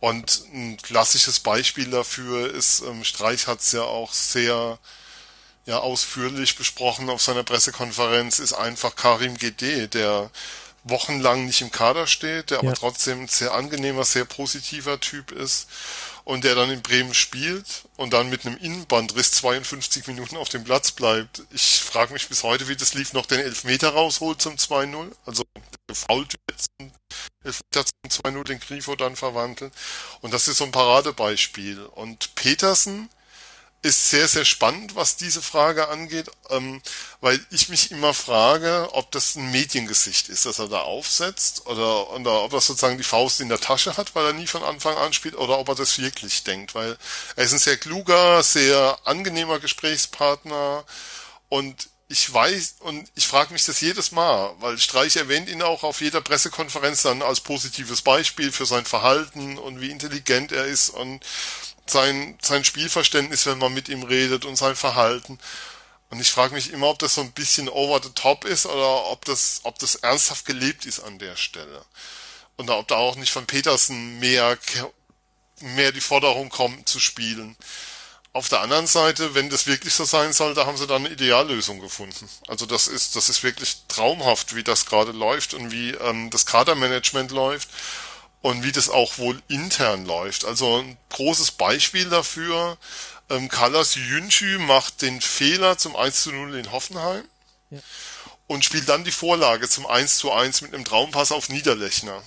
Und 0.00 0.42
ein 0.52 0.76
klassisches 0.76 1.40
Beispiel 1.40 1.90
dafür 1.90 2.52
ist, 2.52 2.80
ähm, 2.80 3.04
Streich 3.04 3.46
hat 3.46 3.60
es 3.60 3.72
ja 3.72 3.82
auch 3.82 4.12
sehr 4.12 4.78
ja, 5.66 5.78
ausführlich 5.78 6.56
besprochen 6.56 7.10
auf 7.10 7.22
seiner 7.22 7.44
Pressekonferenz, 7.44 8.38
ist 8.38 8.54
einfach 8.54 8.96
Karim 8.96 9.36
GD, 9.36 9.88
der 9.88 10.30
wochenlang 10.90 11.46
nicht 11.46 11.60
im 11.60 11.70
Kader 11.70 12.06
steht, 12.06 12.50
der 12.50 12.58
ja. 12.58 12.62
aber 12.62 12.74
trotzdem 12.74 13.22
ein 13.22 13.28
sehr 13.28 13.54
angenehmer, 13.54 14.04
sehr 14.04 14.24
positiver 14.24 15.00
Typ 15.00 15.32
ist 15.32 15.68
und 16.24 16.44
der 16.44 16.54
dann 16.54 16.70
in 16.70 16.82
Bremen 16.82 17.14
spielt 17.14 17.84
und 17.96 18.12
dann 18.12 18.28
mit 18.28 18.44
einem 18.44 18.58
Innenbandriss 18.58 19.32
52 19.32 20.06
Minuten 20.08 20.36
auf 20.36 20.50
dem 20.50 20.62
Platz 20.62 20.92
bleibt. 20.92 21.42
Ich 21.52 21.80
frage 21.80 22.12
mich 22.12 22.28
bis 22.28 22.42
heute, 22.42 22.68
wie 22.68 22.76
das 22.76 22.92
lief, 22.92 23.14
noch 23.14 23.24
den 23.24 23.40
Elfmeter 23.40 23.90
rausholt 23.90 24.42
zum 24.42 24.56
2-0. 24.56 25.10
Also 25.24 25.44
gefault 25.86 26.34
wird 26.46 26.60
zum 26.60 26.92
Elfmeter 27.42 27.84
zum 27.86 28.22
2-0 28.24 28.44
den 28.44 28.60
Grifo 28.60 28.94
dann 28.94 29.16
verwandelt. 29.16 29.72
Und 30.20 30.34
das 30.34 30.48
ist 30.48 30.58
so 30.58 30.64
ein 30.64 30.72
Paradebeispiel. 30.72 31.80
Und 31.86 32.34
Petersen 32.34 33.08
ist 33.82 34.10
sehr, 34.10 34.26
sehr 34.26 34.44
spannend, 34.44 34.96
was 34.96 35.16
diese 35.16 35.40
Frage 35.40 35.88
angeht, 35.88 36.28
ähm, 36.50 36.82
weil 37.20 37.38
ich 37.50 37.68
mich 37.68 37.92
immer 37.92 38.12
frage, 38.12 38.88
ob 38.92 39.12
das 39.12 39.36
ein 39.36 39.52
Mediengesicht 39.52 40.28
ist, 40.28 40.46
das 40.46 40.58
er 40.58 40.68
da 40.68 40.80
aufsetzt, 40.80 41.66
oder, 41.66 42.10
oder 42.10 42.42
ob 42.42 42.52
er 42.52 42.60
sozusagen 42.60 42.98
die 42.98 43.04
Faust 43.04 43.40
in 43.40 43.48
der 43.48 43.60
Tasche 43.60 43.96
hat, 43.96 44.14
weil 44.16 44.26
er 44.26 44.32
nie 44.32 44.48
von 44.48 44.64
Anfang 44.64 44.96
an 44.96 45.12
spielt, 45.12 45.36
oder 45.36 45.58
ob 45.58 45.68
er 45.68 45.76
das 45.76 45.98
wirklich 45.98 46.42
denkt, 46.42 46.74
weil 46.74 46.98
er 47.36 47.44
ist 47.44 47.52
ein 47.52 47.60
sehr 47.60 47.76
kluger, 47.76 48.42
sehr 48.42 48.98
angenehmer 49.04 49.60
Gesprächspartner 49.60 50.84
und 51.48 51.88
ich 52.08 52.32
weiß 52.32 52.76
und 52.80 53.06
ich 53.14 53.26
frage 53.26 53.52
mich 53.52 53.66
das 53.66 53.82
jedes 53.82 54.12
Mal, 54.12 54.54
weil 54.60 54.78
Streich 54.78 55.16
erwähnt 55.16 55.48
ihn 55.48 55.60
auch 55.60 55.82
auf 55.82 56.00
jeder 56.00 56.22
Pressekonferenz 56.22 57.02
dann 57.02 57.20
als 57.20 57.40
positives 57.40 58.00
Beispiel 58.00 58.50
für 58.50 58.64
sein 58.64 58.86
Verhalten 58.86 59.58
und 59.58 59.82
wie 59.82 59.90
intelligent 59.90 60.50
er 60.50 60.64
ist 60.64 60.88
und 60.88 61.20
sein, 61.90 62.38
sein 62.42 62.64
Spielverständnis, 62.64 63.46
wenn 63.46 63.58
man 63.58 63.74
mit 63.74 63.88
ihm 63.88 64.02
redet 64.02 64.44
und 64.44 64.56
sein 64.56 64.76
Verhalten. 64.76 65.38
Und 66.10 66.20
ich 66.20 66.30
frage 66.30 66.54
mich 66.54 66.72
immer, 66.72 66.88
ob 66.88 66.98
das 66.98 67.14
so 67.14 67.20
ein 67.20 67.32
bisschen 67.32 67.68
over 67.68 68.00
the 68.02 68.10
top 68.14 68.44
ist 68.44 68.66
oder 68.66 69.06
ob 69.06 69.24
das, 69.24 69.60
ob 69.64 69.78
das 69.78 69.96
ernsthaft 69.96 70.46
gelebt 70.46 70.86
ist 70.86 71.00
an 71.00 71.18
der 71.18 71.36
Stelle. 71.36 71.84
Und 72.56 72.70
ob 72.70 72.88
da 72.88 72.96
auch 72.96 73.16
nicht 73.16 73.32
von 73.32 73.46
Petersen 73.46 74.18
mehr, 74.18 74.58
mehr 75.60 75.92
die 75.92 76.00
Forderung 76.00 76.48
kommt 76.48 76.88
zu 76.88 76.98
spielen. 76.98 77.56
Auf 78.32 78.48
der 78.48 78.60
anderen 78.60 78.86
Seite, 78.86 79.34
wenn 79.34 79.50
das 79.50 79.66
wirklich 79.66 79.94
so 79.94 80.04
sein 80.04 80.32
soll, 80.32 80.54
da 80.54 80.66
haben 80.66 80.76
sie 80.76 80.86
dann 80.86 81.04
eine 81.04 81.14
Ideallösung 81.14 81.80
gefunden. 81.80 82.28
Also 82.46 82.66
das 82.66 82.86
ist, 82.86 83.16
das 83.16 83.28
ist 83.28 83.42
wirklich 83.42 83.76
traumhaft, 83.88 84.54
wie 84.54 84.64
das 84.64 84.86
gerade 84.86 85.12
läuft 85.12 85.54
und 85.54 85.70
wie 85.70 85.90
ähm, 85.90 86.30
das 86.30 86.46
Kadermanagement 86.46 87.30
läuft 87.32 87.68
und 88.42 88.62
wie 88.62 88.72
das 88.72 88.88
auch 88.88 89.18
wohl 89.18 89.40
intern 89.48 90.06
läuft. 90.06 90.44
Also 90.44 90.78
ein 90.78 90.96
großes 91.10 91.52
Beispiel 91.52 92.08
dafür, 92.08 92.78
ähm, 93.30 93.48
Kalas 93.48 93.94
Jünschü 93.94 94.58
macht 94.58 95.02
den 95.02 95.20
Fehler 95.20 95.76
zum 95.78 95.96
1 95.96 96.22
zu 96.22 96.32
0 96.32 96.54
in 96.56 96.72
Hoffenheim 96.72 97.24
ja. 97.70 97.78
und 98.46 98.64
spielt 98.64 98.88
dann 98.88 99.04
die 99.04 99.12
Vorlage 99.12 99.68
zum 99.68 99.86
1 99.86 100.18
zu 100.18 100.32
1 100.32 100.62
mit 100.62 100.74
einem 100.74 100.84
Traumpass 100.84 101.32
auf 101.32 101.48
Niederlechner. 101.48 102.22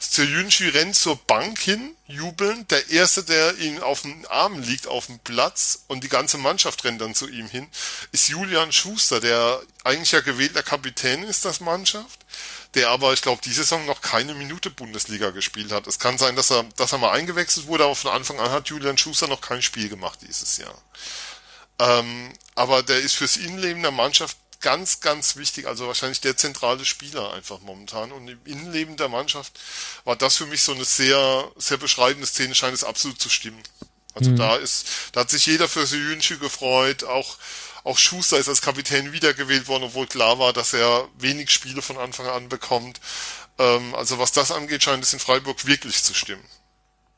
Stojunchi 0.00 0.68
rennt 0.68 0.96
zur 0.96 1.16
Bank 1.16 1.58
hin, 1.58 1.96
jubelnd. 2.06 2.70
Der 2.70 2.90
Erste, 2.90 3.22
der 3.24 3.56
ihn 3.58 3.80
auf 3.80 4.02
den 4.02 4.26
Armen 4.26 4.62
liegt 4.62 4.86
auf 4.86 5.06
dem 5.06 5.18
Platz 5.20 5.84
und 5.86 6.04
die 6.04 6.08
ganze 6.08 6.36
Mannschaft 6.36 6.84
rennt 6.84 7.00
dann 7.00 7.14
zu 7.14 7.28
ihm 7.28 7.48
hin, 7.48 7.68
ist 8.12 8.28
Julian 8.28 8.72
Schuster, 8.72 9.20
der 9.20 9.62
eigentlich 9.82 10.12
ja 10.12 10.20
gewählter 10.20 10.62
Kapitän 10.62 11.22
ist, 11.22 11.44
das 11.44 11.60
Mannschaft 11.60 12.23
der 12.74 12.90
aber, 12.90 13.12
ich 13.12 13.22
glaube, 13.22 13.40
diese 13.44 13.62
Saison 13.62 13.86
noch 13.86 14.00
keine 14.00 14.34
Minute 14.34 14.70
Bundesliga 14.70 15.30
gespielt 15.30 15.72
hat. 15.72 15.86
Es 15.86 15.98
kann 15.98 16.18
sein, 16.18 16.36
dass 16.36 16.50
er, 16.50 16.64
dass 16.76 16.92
er 16.92 16.98
mal 16.98 17.12
eingewechselt 17.12 17.66
wurde, 17.66 17.84
aber 17.84 17.94
von 17.94 18.10
Anfang 18.10 18.40
an 18.40 18.50
hat 18.50 18.68
Julian 18.68 18.98
Schuster 18.98 19.28
noch 19.28 19.40
kein 19.40 19.62
Spiel 19.62 19.88
gemacht 19.88 20.18
dieses 20.26 20.58
Jahr. 20.58 20.82
Ähm, 21.78 22.32
aber 22.54 22.82
der 22.82 23.00
ist 23.00 23.14
fürs 23.14 23.36
Innenleben 23.36 23.82
der 23.82 23.90
Mannschaft 23.90 24.36
ganz, 24.60 25.00
ganz 25.00 25.36
wichtig, 25.36 25.66
also 25.66 25.86
wahrscheinlich 25.86 26.22
der 26.22 26.36
zentrale 26.36 26.84
Spieler 26.84 27.34
einfach 27.34 27.60
momentan. 27.60 28.12
Und 28.12 28.28
im 28.28 28.40
Innenleben 28.46 28.96
der 28.96 29.08
Mannschaft 29.08 29.52
war 30.04 30.16
das 30.16 30.36
für 30.36 30.46
mich 30.46 30.62
so 30.62 30.72
eine 30.72 30.84
sehr, 30.84 31.50
sehr 31.56 31.76
beschreibende 31.76 32.26
Szene, 32.26 32.54
scheint 32.54 32.74
es 32.74 32.82
absolut 32.82 33.20
zu 33.20 33.28
stimmen. 33.28 33.62
Also 34.14 34.30
mhm. 34.30 34.36
da 34.36 34.56
ist, 34.56 34.86
da 35.12 35.20
hat 35.20 35.30
sich 35.30 35.46
jeder 35.46 35.68
für 35.68 35.86
Suyunchi 35.86 36.38
gefreut, 36.38 37.04
auch 37.04 37.36
auch 37.84 37.98
Schuster 37.98 38.38
ist 38.38 38.48
als 38.48 38.62
Kapitän 38.62 39.12
wiedergewählt 39.12 39.68
worden, 39.68 39.84
obwohl 39.84 40.06
klar 40.06 40.38
war, 40.38 40.52
dass 40.52 40.72
er 40.72 41.06
wenig 41.18 41.50
Spiele 41.50 41.82
von 41.82 41.98
Anfang 41.98 42.26
an 42.26 42.48
bekommt. 42.48 43.00
Ähm, 43.58 43.94
also 43.94 44.18
was 44.18 44.32
das 44.32 44.50
angeht, 44.50 44.82
scheint 44.82 45.04
es 45.04 45.12
in 45.12 45.20
Freiburg 45.20 45.66
wirklich 45.66 46.02
zu 46.02 46.14
stimmen. 46.14 46.44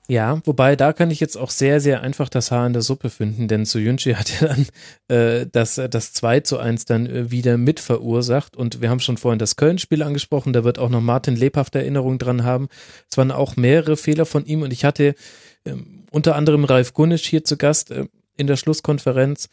Ja, 0.09 0.41
wobei 0.45 0.77
da 0.77 0.93
kann 0.93 1.11
ich 1.11 1.19
jetzt 1.19 1.37
auch 1.37 1.51
sehr, 1.51 1.81
sehr 1.81 2.03
einfach 2.03 2.29
das 2.29 2.53
Haar 2.53 2.67
in 2.67 2.73
der 2.73 2.83
Suppe 2.83 3.11
finden, 3.11 3.49
denn 3.49 3.65
Soyunchi 3.65 4.15
hat 4.17 4.41
ja 4.41 4.49
dann 4.49 4.67
äh, 5.09 5.47
das, 5.51 5.81
das 5.91 6.13
2 6.13 6.41
zu 6.41 6.59
1 6.59 6.85
dann 6.85 7.07
äh, 7.07 7.31
wieder 7.31 7.57
mit 7.57 7.81
verursacht 7.81 8.57
und 8.57 8.81
wir 8.81 8.91
haben 8.91 9.01
schon 9.01 9.17
vorhin 9.17 9.41
das 9.41 9.57
Köln-Spiel 9.57 10.03
angesprochen, 10.03 10.53
da 10.53 10.63
wird 10.63 10.79
auch 10.79 10.91
noch 10.91 11.01
Martin 11.01 11.35
lebhafte 11.35 11.81
Erinnerungen 11.81 12.19
dran 12.19 12.45
haben. 12.45 12.69
Es 13.11 13.17
waren 13.17 13.33
auch 13.33 13.57
mehrere 13.57 13.97
Fehler 13.97 14.27
von 14.27 14.47
ihm 14.47 14.63
und 14.63 14.73
ich 14.73 14.85
hatte 14.85 15.17
äh, 15.65 15.75
unter 16.13 16.37
anderem 16.37 16.65
Ralf 16.65 16.93
Gunnisch 16.93 17.27
hier 17.27 17.45
zu 17.45 17.57
Gast 17.57 17.91
äh, 17.91 18.07
in 18.37 18.47
der 18.47 18.57
Schlusskonferenz 18.57 19.49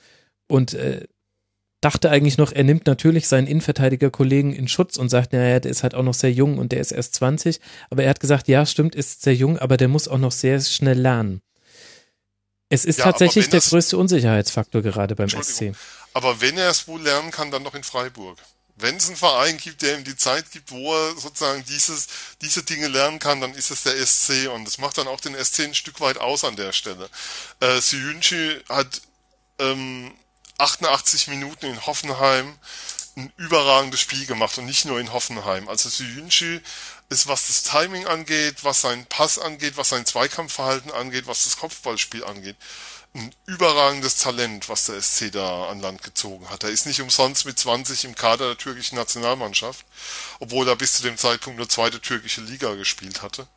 und 0.54 0.76
äh, 0.76 1.08
dachte 1.82 2.12
eigentlich 2.12 2.38
noch, 2.38 2.52
er 2.52 2.64
nimmt 2.64 2.86
natürlich 2.86 3.28
seinen 3.28 3.48
Innenverteidiger-Kollegen 3.48 4.54
in 4.54 4.68
Schutz 4.68 4.98
und 4.98 5.10
sagt, 5.10 5.34
naja, 5.34 5.60
der 5.60 5.72
ist 5.72 5.82
halt 5.82 5.96
auch 5.96 6.04
noch 6.04 6.14
sehr 6.14 6.32
jung 6.32 6.60
und 6.60 6.72
der 6.72 6.80
ist 6.80 6.92
erst 6.92 7.16
20. 7.16 7.60
Aber 7.90 8.04
er 8.04 8.12
hat 8.12 8.20
gesagt, 8.20 8.48
ja, 8.48 8.64
stimmt, 8.68 8.94
ist 8.94 9.24
sehr 9.24 9.34
jung, 9.34 9.58
aber 9.58 9.78
der 9.78 9.88
muss 9.88 10.08
auch 10.08 10.20
noch 10.20 10.32
sehr 10.32 10.62
schnell 10.62 11.00
lernen. 11.00 11.42
Es 12.70 12.86
ist 12.86 13.00
ja, 13.00 13.06
tatsächlich 13.06 13.50
der 13.50 13.62
größte 13.62 13.98
Unsicherheitsfaktor 13.98 14.84
gerade 14.84 15.16
beim 15.16 15.30
SC. 15.30 15.74
Aber 16.14 16.40
wenn 16.40 16.56
er 16.56 16.70
es 16.70 16.88
wohl 16.88 17.02
lernen 17.02 17.32
kann, 17.32 17.50
dann 17.50 17.64
noch 17.64 17.74
in 17.74 17.84
Freiburg. 17.84 18.38
Wenn 18.76 18.98
es 18.98 19.08
einen 19.08 19.18
Verein 19.18 19.58
gibt, 19.58 19.82
der 19.82 19.98
ihm 19.98 20.04
die 20.04 20.16
Zeit 20.16 20.52
gibt, 20.52 20.72
wo 20.72 20.94
er 20.94 21.16
sozusagen 21.16 21.64
dieses, 21.66 22.08
diese 22.42 22.62
Dinge 22.62 22.90
lernen 22.90 23.18
kann, 23.18 23.42
dann 23.42 23.56
ist 23.56 23.72
es 23.72 23.82
der 23.84 23.94
SC 24.06 24.50
und 24.54 24.66
das 24.66 24.78
macht 24.78 25.00
dann 25.00 25.08
auch 25.08 25.20
den 25.20 25.34
SC 25.36 25.62
ein 25.62 25.74
Stück 25.74 26.00
weit 26.00 26.20
aus 26.20 26.44
an 26.44 26.56
der 26.56 26.74
Stelle. 26.74 27.10
Äh, 27.60 27.82
Siyunchi 27.82 28.60
hat 28.70 29.02
ähm, 29.60 30.12
88 30.58 31.28
Minuten 31.28 31.66
in 31.66 31.86
Hoffenheim 31.86 32.58
ein 33.16 33.32
überragendes 33.38 34.00
Spiel 34.00 34.26
gemacht 34.26 34.58
und 34.58 34.66
nicht 34.66 34.86
nur 34.86 35.00
in 35.00 35.14
Hoffenheim. 35.14 35.70
Also 35.70 35.90
Suyunchi 35.90 36.62
ist, 37.10 37.28
was 37.28 37.48
das 37.48 37.64
Timing 37.64 38.08
angeht, 38.08 38.64
was 38.64 38.82
seinen 38.82 39.06
Pass 39.06 39.38
angeht, 39.38 39.78
was 39.78 39.90
sein 39.90 40.06
Zweikampfverhalten 40.06 40.92
angeht, 40.92 41.28
was 41.28 41.44
das 41.44 41.58
Kopfballspiel 41.58 42.24
angeht, 42.24 42.56
ein 43.16 43.34
überragendes 43.46 44.18
Talent, 44.18 44.70
was 44.70 44.86
der 44.86 45.00
SC 45.00 45.32
da 45.32 45.70
an 45.70 45.80
Land 45.80 46.02
gezogen 46.02 46.50
hat. 46.50 46.64
Er 46.64 46.72
ist 46.72 46.88
nicht 46.88 47.02
umsonst 47.02 47.46
mit 47.46 47.60
20 47.60 48.06
im 48.06 48.16
Kader 48.16 48.48
der 48.48 48.58
türkischen 48.58 48.96
Nationalmannschaft, 48.96 49.86
obwohl 50.40 50.68
er 50.68 50.76
bis 50.76 50.94
zu 50.94 51.04
dem 51.04 51.18
Zeitpunkt 51.18 51.60
nur 51.60 51.70
zweite 51.70 52.02
türkische 52.02 52.42
Liga 52.42 52.74
gespielt 52.74 53.22
hatte. 53.22 53.48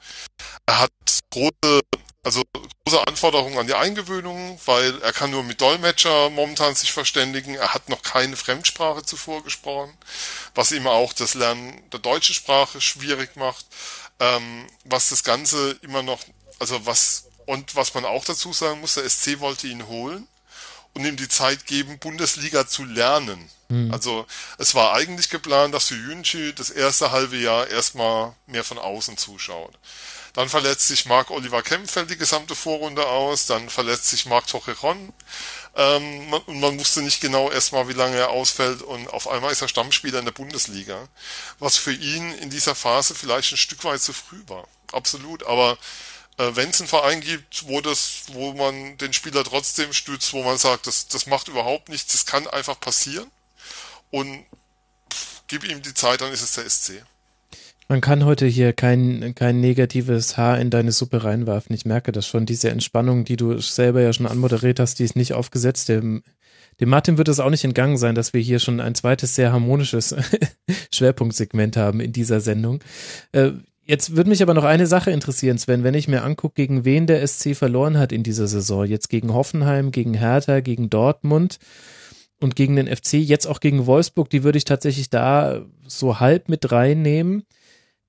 Er 0.67 0.81
hat 0.81 0.91
große 1.31 1.81
also 2.27 2.43
große 2.85 3.07
Anforderungen 3.07 3.57
an 3.57 3.69
die 3.69 3.75
Eingewöhnung, 3.75 4.59
weil 4.67 5.01
er 5.01 5.13
kann 5.13 5.31
nur 5.31 5.45
mit 5.45 5.61
Dolmetscher 5.61 6.29
momentan 6.31 6.75
sich 6.75 6.91
verständigen. 6.91 7.55
Er 7.55 7.73
hat 7.73 7.89
noch 7.89 8.03
keine 8.03 8.35
Fremdsprache 8.35 9.05
zuvor 9.05 9.45
gesprochen, 9.45 9.97
was 10.53 10.73
ihm 10.73 10.89
auch 10.89 11.13
das 11.13 11.35
Lernen 11.35 11.81
der 11.93 12.01
deutschen 12.01 12.35
Sprache 12.35 12.81
schwierig 12.81 13.37
macht. 13.37 13.65
Ähm, 14.19 14.67
was 14.83 15.11
das 15.11 15.23
Ganze 15.23 15.79
immer 15.83 16.03
noch, 16.03 16.19
also 16.59 16.85
was, 16.85 17.29
und 17.45 17.77
was 17.77 17.95
man 17.95 18.05
auch 18.05 18.25
dazu 18.25 18.53
sagen 18.53 18.81
muss, 18.81 18.95
der 18.95 19.09
SC 19.09 19.39
wollte 19.39 19.69
ihn 19.69 19.87
holen 19.87 20.27
und 20.95 21.05
ihm 21.05 21.17
die 21.17 21.29
Zeit 21.29 21.65
geben, 21.67 22.01
Bundesliga 22.01 22.67
zu 22.67 22.85
lernen. 22.85 23.49
Mhm. 23.69 23.93
Also 23.93 24.27
es 24.59 24.75
war 24.75 24.95
eigentlich 24.95 25.29
geplant, 25.29 25.75
dass 25.75 25.91
Yunchi 25.91 26.53
das 26.57 26.71
erste 26.71 27.13
halbe 27.13 27.37
Jahr 27.37 27.69
erstmal 27.69 28.35
mehr 28.49 28.65
von 28.65 28.79
außen 28.79 29.17
zuschaut. 29.17 29.79
Dann 30.37 30.51
verletzt 30.51 30.87
sich 30.87 31.07
Marc 31.07 31.31
Oliver 31.31 31.63
Kemp, 31.63 31.91
fällt 31.91 32.11
die 32.11 32.19
gesamte 32.19 32.55
Vorrunde 32.55 33.07
aus. 33.07 33.47
Dann 33.47 33.71
verletzt 33.71 34.09
sich 34.09 34.27
Marc 34.27 34.47
Torrejon. 34.47 35.15
Ähm, 35.75 36.33
und 36.45 36.61
man 36.61 36.79
wusste 36.79 37.01
nicht 37.01 37.23
genau 37.23 37.51
erstmal, 37.51 37.89
wie 37.89 37.95
lange 37.95 38.19
er 38.19 38.29
ausfällt. 38.29 38.83
Und 38.83 39.09
auf 39.09 39.29
einmal 39.29 39.51
ist 39.51 39.63
er 39.63 39.69
Stammspieler 39.69 40.19
in 40.19 40.27
der 40.27 40.33
Bundesliga. 40.33 41.09
Was 41.59 41.79
für 41.79 41.95
ihn 41.95 42.35
in 42.35 42.51
dieser 42.51 42.75
Phase 42.75 43.15
vielleicht 43.15 43.51
ein 43.51 43.57
Stück 43.57 43.83
weit 43.85 44.03
zu 44.03 44.13
früh 44.13 44.43
war. 44.47 44.69
Absolut. 44.93 45.47
Aber 45.47 45.79
äh, 46.37 46.51
wenn 46.55 46.69
es 46.69 46.83
einen 46.83 46.89
Verein 46.89 47.23
gibt, 47.23 47.67
wo 47.67 47.81
das, 47.81 48.25
wo 48.27 48.53
man 48.53 48.99
den 48.99 49.15
Spieler 49.15 49.43
trotzdem 49.43 49.95
stützt, 49.95 50.35
wo 50.35 50.43
man 50.43 50.59
sagt, 50.59 50.87
das, 50.87 51.09
das 51.09 51.25
macht 51.25 51.49
überhaupt 51.49 51.89
nichts, 51.89 52.13
das 52.13 52.27
kann 52.27 52.47
einfach 52.47 52.79
passieren. 52.79 53.31
Und 54.11 54.45
pff, 55.11 55.43
gib 55.47 55.65
ihm 55.65 55.81
die 55.81 55.95
Zeit, 55.95 56.21
dann 56.21 56.35
ist 56.35 56.43
es 56.43 56.53
der 56.53 56.69
SC. 56.69 57.07
Man 57.89 58.01
kann 58.01 58.25
heute 58.25 58.47
hier 58.47 58.73
kein, 58.73 59.35
kein 59.37 59.61
negatives 59.61 60.37
Haar 60.37 60.59
in 60.59 60.71
deine 60.71 60.91
Suppe 60.91 61.23
reinwerfen. 61.23 61.75
Ich 61.75 61.85
merke 61.85 62.11
das 62.11 62.27
schon. 62.27 62.45
Diese 62.45 62.71
Entspannung, 62.71 63.25
die 63.25 63.37
du 63.37 63.59
selber 63.59 64.01
ja 64.01 64.13
schon 64.13 64.27
anmoderiert 64.27 64.81
hast, 64.81 64.99
die 64.99 65.05
ist 65.05 65.15
nicht 65.15 65.35
aufgesetzt. 65.35 65.89
Dem, 65.89 66.25
dem 66.81 66.89
Martin 66.89 67.17
wird 67.17 67.29
es 67.29 67.39
auch 67.39 67.51
nicht 67.51 67.63
entgangen 67.63 67.97
sein, 67.97 68.17
dass 68.17 68.35
wir 68.35 68.41
hier 68.41 68.59
schon 68.59 68.81
ein 68.81 68.97
zweites 68.97 69.37
sehr 69.37 69.53
harmonisches 69.53 70.17
Schwerpunktsegment 70.93 71.77
haben 71.77 72.01
in 72.01 72.13
dieser 72.13 72.41
Sendung. 72.41 72.81
Äh, 73.31 73.53
jetzt 73.85 74.17
würde 74.17 74.31
mich 74.31 74.43
aber 74.43 74.55
noch 74.55 74.65
eine 74.65 74.89
Sache 74.89 75.13
interessieren, 75.13 75.57
Sven, 75.57 75.85
wenn 75.85 75.95
ich 75.95 76.09
mir 76.09 76.25
angucke, 76.25 76.55
gegen 76.57 76.85
wen 76.85 77.07
der 77.07 77.25
SC 77.25 77.55
verloren 77.55 77.99
hat 77.99 78.11
in 78.11 78.25
dieser 78.25 78.49
Saison. 78.49 78.85
Jetzt 78.85 79.11
gegen 79.11 79.33
Hoffenheim, 79.33 79.93
gegen 79.93 80.15
Hertha, 80.15 80.59
gegen 80.59 80.91
Dortmund 80.91 81.61
und 82.41 82.57
gegen 82.57 82.75
den 82.75 82.89
FC, 82.89 83.13
jetzt 83.15 83.47
auch 83.47 83.61
gegen 83.61 83.87
Wolfsburg, 83.87 84.29
die 84.29 84.43
würde 84.43 84.59
ich 84.59 84.65
tatsächlich 84.65 85.09
da 85.09 85.65
so 85.87 86.19
halb 86.19 86.49
mit 86.49 86.73
reinnehmen 86.73 87.45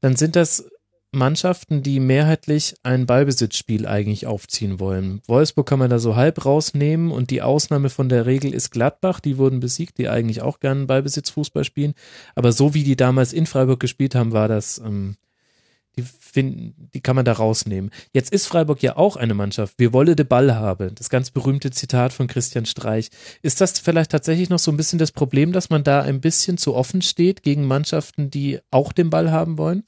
dann 0.02 0.16
sind 0.16 0.36
das 0.36 0.70
Mannschaften, 1.12 1.84
die 1.84 2.00
mehrheitlich 2.00 2.76
ein 2.84 3.06
Ballbesitzspiel 3.06 3.88
eigentlich 3.88 4.28
aufziehen 4.28 4.80
wollen. 4.80 5.22
Wolfsburg 5.28 5.68
kann 5.68 5.80
man 5.80 5.90
da 5.90 6.00
so 6.00 6.16
halb 6.16 6.46
rausnehmen 6.46 7.12
und 7.12 7.32
die 7.32 7.42
Ausnahme 7.42 7.90
von 7.90 8.10
der 8.10 8.26
Regel 8.26 8.54
ist 8.54 8.72
Gladbach, 8.72 9.20
die 9.20 9.38
wurden 9.38 9.60
besiegt, 9.60 9.98
die 9.98 10.10
eigentlich 10.10 10.42
auch 10.42 10.60
gerne 10.60 10.86
Ballbesitzfußball 10.86 11.64
spielen. 11.64 11.94
Aber 12.36 12.52
so 12.52 12.74
wie 12.74 12.84
die 12.84 12.98
damals 12.98 13.34
in 13.34 13.46
Freiburg 13.46 13.80
gespielt 13.80 14.16
haben, 14.16 14.34
war 14.34 14.48
das, 14.48 14.80
ähm, 14.80 15.16
finden, 16.38 16.92
die 16.94 17.02
kann 17.02 17.16
man 17.16 17.26
da 17.26 17.34
rausnehmen. 17.34 17.90
Jetzt 18.14 18.32
ist 18.32 18.46
Freiburg 18.46 18.84
ja 18.84 18.96
auch 18.96 19.16
eine 19.16 19.34
Mannschaft. 19.34 19.74
Wir 19.80 19.92
wolle 19.92 20.16
de 20.16 20.24
Ball 20.24 20.54
haben. 20.54 20.94
Das 20.94 21.10
ganz 21.10 21.32
berühmte 21.32 21.72
Zitat 21.72 22.14
von 22.14 22.28
Christian 22.28 22.68
Streich. 22.68 23.10
Ist 23.42 23.60
das 23.60 23.80
vielleicht 23.80 24.12
tatsächlich 24.12 24.50
noch 24.50 24.60
so 24.60 24.70
ein 24.70 24.78
bisschen 24.78 25.00
das 25.00 25.12
Problem, 25.12 25.52
dass 25.52 25.72
man 25.72 25.84
da 25.84 26.04
ein 26.04 26.22
bisschen 26.22 26.60
zu 26.60 26.76
offen 26.76 27.02
steht 27.02 27.42
gegen 27.42 27.66
Mannschaften, 27.66 28.30
die 28.30 28.60
auch 28.70 28.94
den 28.94 29.10
Ball 29.10 29.32
haben 29.32 29.58
wollen? 29.58 29.84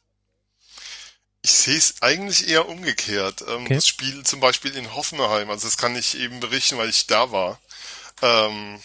Ich 1.44 1.52
sehe 1.52 1.78
es 1.78 2.02
eigentlich 2.02 2.50
eher 2.50 2.68
umgekehrt. 2.68 3.44
Ähm, 3.48 3.66
okay. 3.66 3.76
Das 3.76 3.88
Spiel 3.88 4.24
zum 4.24 4.40
Beispiel 4.40 4.76
in 4.76 4.96
Hoffenheim, 4.96 5.52
also 5.52 5.68
das 5.68 5.78
kann 5.78 5.96
ich 5.96 6.18
eben 6.18 6.40
berichten, 6.40 6.80
weil 6.80 6.90
ich 6.90 7.06
da 7.06 7.32
war, 7.32 7.60
ähm, 8.24 8.80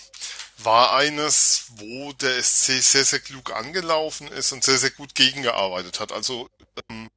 war 0.58 0.94
eines, 0.94 1.68
wo 1.76 2.12
der 2.12 2.42
SC 2.42 2.82
sehr, 2.82 3.06
sehr 3.06 3.20
klug 3.20 3.52
angelaufen 3.54 4.28
ist 4.28 4.52
und 4.52 4.62
sehr, 4.62 4.76
sehr 4.76 4.90
gut 4.90 5.14
gegengearbeitet 5.14 5.98
hat. 5.98 6.12
Also 6.12 6.50
ähm, 6.90 7.08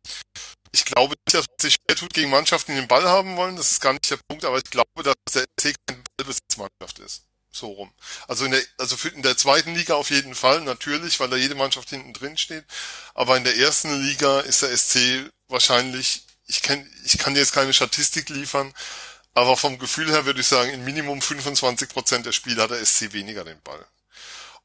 ich 0.78 0.86
glaube 0.86 1.16
nicht, 1.16 1.34
dass 1.34 1.46
man 1.48 1.60
sich 1.60 1.76
schwer 1.76 1.96
tut 1.96 2.14
gegen 2.14 2.30
Mannschaften, 2.30 2.74
die 2.74 2.80
den 2.80 2.88
Ball 2.88 3.08
haben 3.08 3.36
wollen. 3.36 3.56
Das 3.56 3.72
ist 3.72 3.82
gar 3.82 3.94
nicht 3.94 4.10
der 4.10 4.20
Punkt, 4.28 4.46
aber 4.46 4.58
ich 4.58 4.70
glaube, 4.70 5.04
dass 5.04 5.16
der 5.34 5.46
SC 5.60 5.76
keine 5.88 6.04
Ballbesitzmannschaft 6.18 7.00
ist. 7.00 7.24
So 7.52 7.68
rum. 7.72 7.92
Also 8.28 8.46
in 8.46 8.52
der, 8.52 8.62
also 8.78 8.96
für, 8.96 9.10
in 9.10 9.24
der 9.24 9.36
zweiten 9.38 9.74
Liga 9.74 9.96
auf 9.96 10.12
jeden 10.12 10.36
Fall, 10.36 10.62
natürlich, 10.62 11.20
weil 11.20 11.30
da 11.30 11.36
jede 11.36 11.56
Mannschaft 11.56 11.90
hinten 11.90 12.14
drin 12.14 12.38
steht. 12.38 12.66
Aber 13.16 13.36
in 13.38 13.44
der 13.44 13.58
ersten 13.58 14.00
Liga 14.02 14.42
ist 14.42 14.62
der 14.62 14.78
SC 14.78 15.32
wahrscheinlich, 15.48 16.24
ich 16.46 16.62
kenn, 16.62 16.88
ich 17.04 17.18
kann 17.18 17.34
dir 17.34 17.40
jetzt 17.40 17.54
keine 17.54 17.74
Statistik 17.74 18.30
liefern, 18.30 18.72
aber 19.34 19.58
vom 19.58 19.80
Gefühl 19.80 20.12
her 20.12 20.26
würde 20.26 20.42
ich 20.42 20.48
sagen, 20.48 20.70
in 20.70 20.84
Minimum 20.84 21.22
25 21.22 21.90
Prozent 21.90 22.26
der 22.28 22.32
Spiele 22.32 22.62
hat 22.62 22.72
der 22.72 22.86
SC 22.86 23.14
weniger 23.14 23.44
den 23.44 23.62
Ball. 23.62 23.84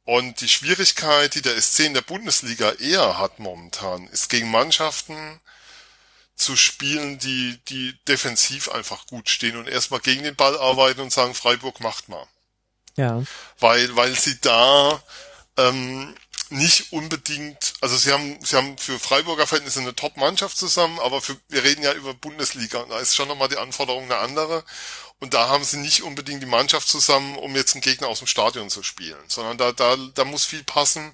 Und 0.04 0.40
die 0.40 0.48
Schwierigkeit, 0.48 1.34
die 1.34 1.42
der 1.42 1.60
SC 1.60 1.80
in 1.80 1.94
der 1.94 2.02
Bundesliga 2.02 2.72
eher 2.72 3.18
hat 3.18 3.38
momentan, 3.38 4.08
ist 4.08 4.28
gegen 4.28 4.50
Mannschaften 4.50 5.40
zu 6.42 6.56
spielen, 6.56 7.18
die, 7.18 7.58
die 7.68 7.94
defensiv 8.06 8.68
einfach 8.68 9.06
gut 9.06 9.28
stehen 9.28 9.56
und 9.56 9.68
erstmal 9.68 10.00
gegen 10.00 10.24
den 10.24 10.36
Ball 10.36 10.58
arbeiten 10.58 11.00
und 11.00 11.12
sagen, 11.12 11.34
Freiburg 11.34 11.80
macht 11.80 12.08
mal. 12.08 12.26
Ja. 12.96 13.22
Weil, 13.58 13.96
weil 13.96 14.18
sie 14.18 14.40
da 14.40 15.02
ähm, 15.56 16.14
nicht 16.50 16.92
unbedingt, 16.92 17.74
also 17.80 17.96
sie 17.96 18.12
haben, 18.12 18.38
sie 18.44 18.56
haben 18.56 18.76
für 18.76 18.98
Freiburger 18.98 19.46
Verhältnisse 19.46 19.80
eine 19.80 19.94
Top-Mannschaft 19.94 20.56
zusammen, 20.56 20.98
aber 21.00 21.20
für, 21.20 21.36
wir 21.48 21.64
reden 21.64 21.82
ja 21.82 21.92
über 21.94 22.14
Bundesliga 22.14 22.80
und 22.80 22.90
da 22.90 22.98
ist 22.98 23.14
schon 23.14 23.28
nochmal 23.28 23.48
die 23.48 23.56
Anforderung 23.56 24.04
eine 24.04 24.18
andere. 24.18 24.64
Und 25.18 25.34
da 25.34 25.48
haben 25.48 25.62
sie 25.62 25.76
nicht 25.76 26.02
unbedingt 26.02 26.42
die 26.42 26.46
Mannschaft 26.46 26.88
zusammen, 26.88 27.36
um 27.36 27.54
jetzt 27.54 27.74
einen 27.74 27.80
Gegner 27.80 28.08
aus 28.08 28.18
dem 28.18 28.26
Stadion 28.26 28.70
zu 28.70 28.82
spielen, 28.82 29.22
sondern 29.28 29.56
da, 29.56 29.70
da, 29.70 29.96
da 30.14 30.24
muss 30.24 30.44
viel 30.44 30.64
passen. 30.64 31.12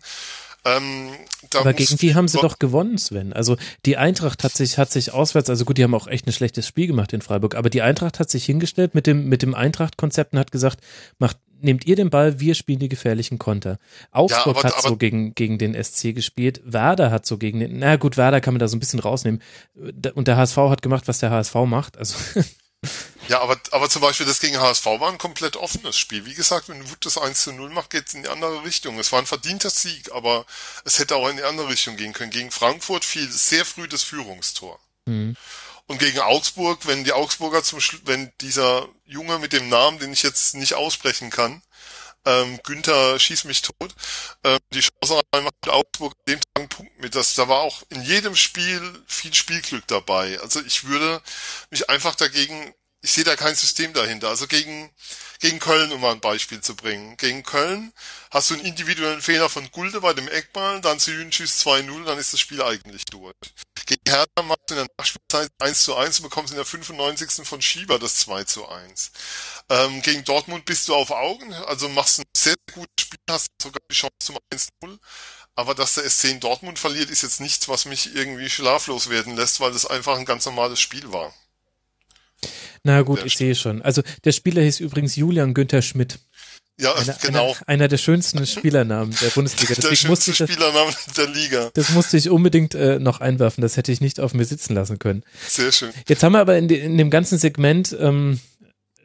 Ähm, 0.64 1.10
Aber 1.54 1.72
gegen 1.72 1.96
die 1.96 2.14
haben 2.14 2.28
sie 2.28 2.38
doch 2.38 2.58
gewonnen, 2.58 2.98
Sven. 2.98 3.32
Also 3.32 3.56
die 3.86 3.96
Eintracht 3.96 4.44
hat 4.44 4.52
sich, 4.52 4.78
hat 4.78 4.90
sich 4.90 5.12
auswärts, 5.12 5.48
also 5.50 5.64
gut, 5.64 5.78
die 5.78 5.84
haben 5.84 5.94
auch 5.94 6.08
echt 6.08 6.26
ein 6.26 6.32
schlechtes 6.32 6.66
Spiel 6.66 6.86
gemacht 6.86 7.12
in 7.12 7.22
Freiburg, 7.22 7.54
aber 7.54 7.70
die 7.70 7.82
Eintracht 7.82 8.18
hat 8.18 8.30
sich 8.30 8.44
hingestellt 8.44 8.94
mit 8.94 9.06
dem, 9.06 9.28
mit 9.28 9.42
dem 9.42 9.54
Eintracht-Konzept 9.54 10.32
und 10.32 10.38
hat 10.38 10.52
gesagt, 10.52 10.80
macht, 11.18 11.38
nehmt 11.60 11.86
ihr 11.86 11.96
den 11.96 12.10
Ball, 12.10 12.40
wir 12.40 12.54
spielen 12.54 12.78
die 12.78 12.88
gefährlichen 12.88 13.38
Konter. 13.38 13.78
Augsburg 14.10 14.56
ja, 14.56 14.60
aber, 14.60 14.68
hat 14.68 14.78
aber, 14.78 14.88
so 14.88 14.96
gegen, 14.96 15.34
gegen 15.34 15.58
den 15.58 15.80
SC 15.82 16.14
gespielt, 16.14 16.60
Werder 16.64 17.10
hat 17.10 17.26
so 17.26 17.38
gegen 17.38 17.60
den, 17.60 17.78
na 17.78 17.96
gut, 17.96 18.16
Werder 18.16 18.40
kann 18.40 18.54
man 18.54 18.60
da 18.60 18.68
so 18.68 18.76
ein 18.76 18.80
bisschen 18.80 19.00
rausnehmen. 19.00 19.42
Und 20.14 20.28
der 20.28 20.36
HSV 20.36 20.56
hat 20.56 20.82
gemacht, 20.82 21.08
was 21.08 21.18
der 21.18 21.30
HSV 21.30 21.54
macht, 21.66 21.96
also. 21.98 22.16
Ja, 23.28 23.40
aber, 23.40 23.60
aber 23.72 23.90
zum 23.90 24.00
Beispiel 24.00 24.26
das 24.26 24.40
gegen 24.40 24.58
HSV 24.58 24.86
war 24.86 25.10
ein 25.10 25.18
komplett 25.18 25.56
offenes 25.56 25.98
Spiel. 25.98 26.24
Wie 26.24 26.34
gesagt, 26.34 26.68
wenn 26.68 26.88
Wut 26.88 27.04
das 27.04 27.18
1 27.18 27.42
zu 27.42 27.52
0 27.52 27.68
macht, 27.70 27.90
geht 27.90 28.08
es 28.08 28.14
in 28.14 28.22
die 28.22 28.28
andere 28.28 28.64
Richtung. 28.64 28.98
Es 28.98 29.12
war 29.12 29.18
ein 29.18 29.26
verdienter 29.26 29.70
Sieg, 29.70 30.12
aber 30.12 30.46
es 30.84 30.98
hätte 30.98 31.16
auch 31.16 31.28
in 31.28 31.36
die 31.36 31.42
andere 31.42 31.68
Richtung 31.68 31.96
gehen 31.96 32.14
können. 32.14 32.30
Gegen 32.30 32.50
Frankfurt 32.50 33.04
fiel 33.04 33.28
sehr 33.30 33.66
früh 33.66 33.86
das 33.86 34.02
Führungstor. 34.02 34.80
Mhm. 35.04 35.36
Und 35.86 35.98
gegen 35.98 36.20
Augsburg, 36.20 36.86
wenn 36.86 37.04
die 37.04 37.12
Augsburger 37.12 37.62
zum 37.62 37.80
Schluss, 37.80 38.02
wenn 38.04 38.32
dieser 38.40 38.88
Junge 39.06 39.38
mit 39.38 39.52
dem 39.52 39.68
Namen, 39.68 39.98
den 39.98 40.12
ich 40.12 40.22
jetzt 40.22 40.54
nicht 40.54 40.74
aussprechen 40.74 41.30
kann, 41.30 41.62
ähm, 42.24 42.58
Günther 42.62 43.18
schießt 43.18 43.44
mich 43.44 43.62
tot, 43.62 43.94
ähm, 44.44 44.58
die 44.72 44.80
Chance 44.80 45.22
mit 45.32 45.72
Augsburg 45.72 46.14
dem 46.26 46.40
Tag 46.40 46.48
einen 46.54 46.68
Punkt 46.68 46.98
mit. 47.00 47.14
Das, 47.14 47.34
da 47.34 47.48
war 47.48 47.60
auch 47.60 47.82
in 47.90 48.02
jedem 48.02 48.36
Spiel 48.36 48.80
viel 49.06 49.34
Spielglück 49.34 49.86
dabei. 49.86 50.38
Also 50.40 50.60
ich 50.60 50.84
würde 50.84 51.22
mich 51.70 51.88
einfach 51.88 52.14
dagegen 52.14 52.74
ich 53.00 53.12
sehe 53.12 53.24
da 53.24 53.36
kein 53.36 53.54
System 53.54 53.92
dahinter. 53.92 54.28
Also 54.28 54.46
gegen, 54.46 54.90
gegen 55.38 55.58
Köln, 55.58 55.92
um 55.92 56.00
mal 56.00 56.12
ein 56.12 56.20
Beispiel 56.20 56.60
zu 56.60 56.74
bringen. 56.74 57.16
Gegen 57.16 57.42
Köln 57.42 57.92
hast 58.30 58.50
du 58.50 58.54
einen 58.54 58.64
individuellen 58.64 59.22
Fehler 59.22 59.48
von 59.48 59.70
Gulde 59.70 60.00
bei 60.00 60.12
dem 60.12 60.28
Eckball, 60.28 60.80
dann 60.80 60.98
zu 60.98 61.10
schießt 61.10 61.66
2-0, 61.66 62.04
dann 62.04 62.18
ist 62.18 62.32
das 62.32 62.40
Spiel 62.40 62.62
eigentlich 62.62 63.04
durch. 63.06 63.34
Gegen 63.86 64.02
Hertha 64.06 64.42
machst 64.42 64.68
du 64.68 64.74
in 64.74 64.80
der 64.80 64.86
Nachspielzeit 64.98 65.50
1 65.60 65.82
zu 65.84 65.96
1 65.96 66.18
und 66.18 66.24
bekommst 66.24 66.52
in 66.52 66.56
der 66.56 66.66
95. 66.66 67.46
von 67.46 67.62
Schieber 67.62 67.98
das 67.98 68.16
2 68.16 68.44
zu 68.44 68.68
1. 68.68 69.12
Ähm, 69.70 70.02
gegen 70.02 70.24
Dortmund 70.24 70.64
bist 70.66 70.88
du 70.88 70.94
auf 70.94 71.10
Augen, 71.10 71.54
also 71.54 71.88
machst 71.88 72.18
ein 72.18 72.24
sehr, 72.36 72.54
sehr 72.68 72.74
gutes 72.74 72.92
Spiel, 73.00 73.18
hast 73.30 73.48
sogar 73.62 73.80
die 73.90 73.94
Chance 73.94 74.14
zum 74.20 74.38
1-0. 74.52 74.98
Aber 75.54 75.74
dass 75.74 75.94
der 75.94 76.08
SC 76.08 76.24
in 76.24 76.40
Dortmund 76.40 76.78
verliert, 76.78 77.10
ist 77.10 77.22
jetzt 77.22 77.40
nichts, 77.40 77.68
was 77.68 77.84
mich 77.84 78.14
irgendwie 78.14 78.50
schlaflos 78.50 79.08
werden 79.08 79.36
lässt, 79.36 79.58
weil 79.58 79.72
das 79.72 79.86
einfach 79.86 80.16
ein 80.16 80.24
ganz 80.24 80.44
normales 80.46 80.80
Spiel 80.80 81.12
war. 81.12 81.34
Na 82.82 83.02
gut, 83.02 83.24
ich 83.24 83.36
sehe 83.36 83.54
schon. 83.54 83.82
Also 83.82 84.02
der 84.24 84.32
Spieler 84.32 84.62
hieß 84.62 84.80
übrigens 84.80 85.16
Julian 85.16 85.54
Günther 85.54 85.82
Schmidt. 85.82 86.18
Ja, 86.80 86.94
einer, 86.94 87.16
genau. 87.20 87.46
Einer, 87.46 87.68
einer, 87.68 87.88
der 87.88 87.96
schönsten 87.96 88.46
Spielernamen 88.46 89.12
der 89.20 89.30
Bundesliga. 89.30 89.74
Deswegen 89.74 89.88
der 89.90 89.96
schönste 89.96 90.30
musste 90.30 90.46
Spielername 90.46 90.92
der 91.16 91.26
Liga. 91.26 91.70
Das 91.74 91.90
musste 91.90 92.16
ich 92.16 92.30
unbedingt 92.30 92.76
äh, 92.76 93.00
noch 93.00 93.20
einwerfen. 93.20 93.62
Das 93.62 93.76
hätte 93.76 93.90
ich 93.90 94.00
nicht 94.00 94.20
auf 94.20 94.32
mir 94.32 94.44
sitzen 94.44 94.74
lassen 94.74 95.00
können. 95.00 95.24
Sehr 95.48 95.72
schön. 95.72 95.90
Jetzt 96.06 96.22
haben 96.22 96.32
wir 96.32 96.38
aber 96.38 96.56
in, 96.56 96.68
de, 96.68 96.78
in 96.78 96.96
dem 96.96 97.10
ganzen 97.10 97.36
Segment 97.36 97.96
ähm, 97.98 98.38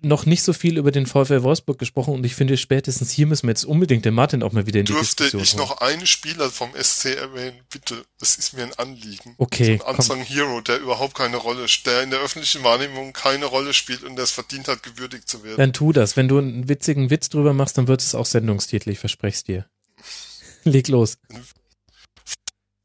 noch 0.03 0.25
nicht 0.25 0.43
so 0.43 0.53
viel 0.53 0.77
über 0.77 0.91
den 0.91 1.05
VfL 1.05 1.43
Wolfsburg 1.43 1.79
gesprochen 1.79 2.13
und 2.13 2.25
ich 2.25 2.35
finde 2.35 2.57
spätestens 2.57 3.11
hier 3.11 3.25
müssen 3.25 3.47
wir 3.47 3.51
jetzt 3.51 3.65
unbedingt 3.65 4.05
den 4.05 4.13
Martin 4.13 4.43
auch 4.43 4.51
mal 4.51 4.65
wieder 4.67 4.79
in 4.79 4.85
die 4.85 4.93
Dürfte 4.93 5.23
Diskussion 5.23 5.41
ich 5.41 5.55
noch 5.55 5.77
einen 5.77 6.05
Spieler 6.05 6.49
vom 6.49 6.71
SC 6.79 7.15
erwähnen? 7.15 7.57
Bitte, 7.71 8.03
das 8.19 8.35
ist 8.35 8.53
mir 8.53 8.63
ein 8.63 8.73
Anliegen. 8.73 9.35
Okay. 9.37 9.77
So 9.77 9.85
ein 9.85 9.95
Unsung 9.95 10.21
Hero, 10.21 10.61
der 10.61 10.79
überhaupt 10.79 11.15
keine 11.15 11.37
Rolle, 11.37 11.65
der 11.85 12.03
in 12.03 12.09
der 12.09 12.19
öffentlichen 12.19 12.63
Wahrnehmung 12.63 13.13
keine 13.13 13.45
Rolle 13.45 13.73
spielt 13.73 14.03
und 14.03 14.15
der 14.15 14.25
es 14.25 14.31
verdient 14.31 14.67
hat, 14.67 14.83
gewürdigt 14.83 15.27
zu 15.27 15.43
werden. 15.43 15.57
Dann 15.57 15.73
tu 15.73 15.91
das. 15.91 16.17
Wenn 16.17 16.27
du 16.27 16.37
einen 16.37 16.69
witzigen 16.69 17.09
Witz 17.09 17.29
drüber 17.29 17.53
machst, 17.53 17.77
dann 17.77 17.87
wird 17.87 18.01
es 18.01 18.15
auch 18.15 18.25
Sendungstitel, 18.25 18.89
ich 18.89 18.99
verspreche 18.99 19.35
es 19.35 19.43
dir. 19.43 19.65
Leg 20.63 20.87
los 20.87 21.17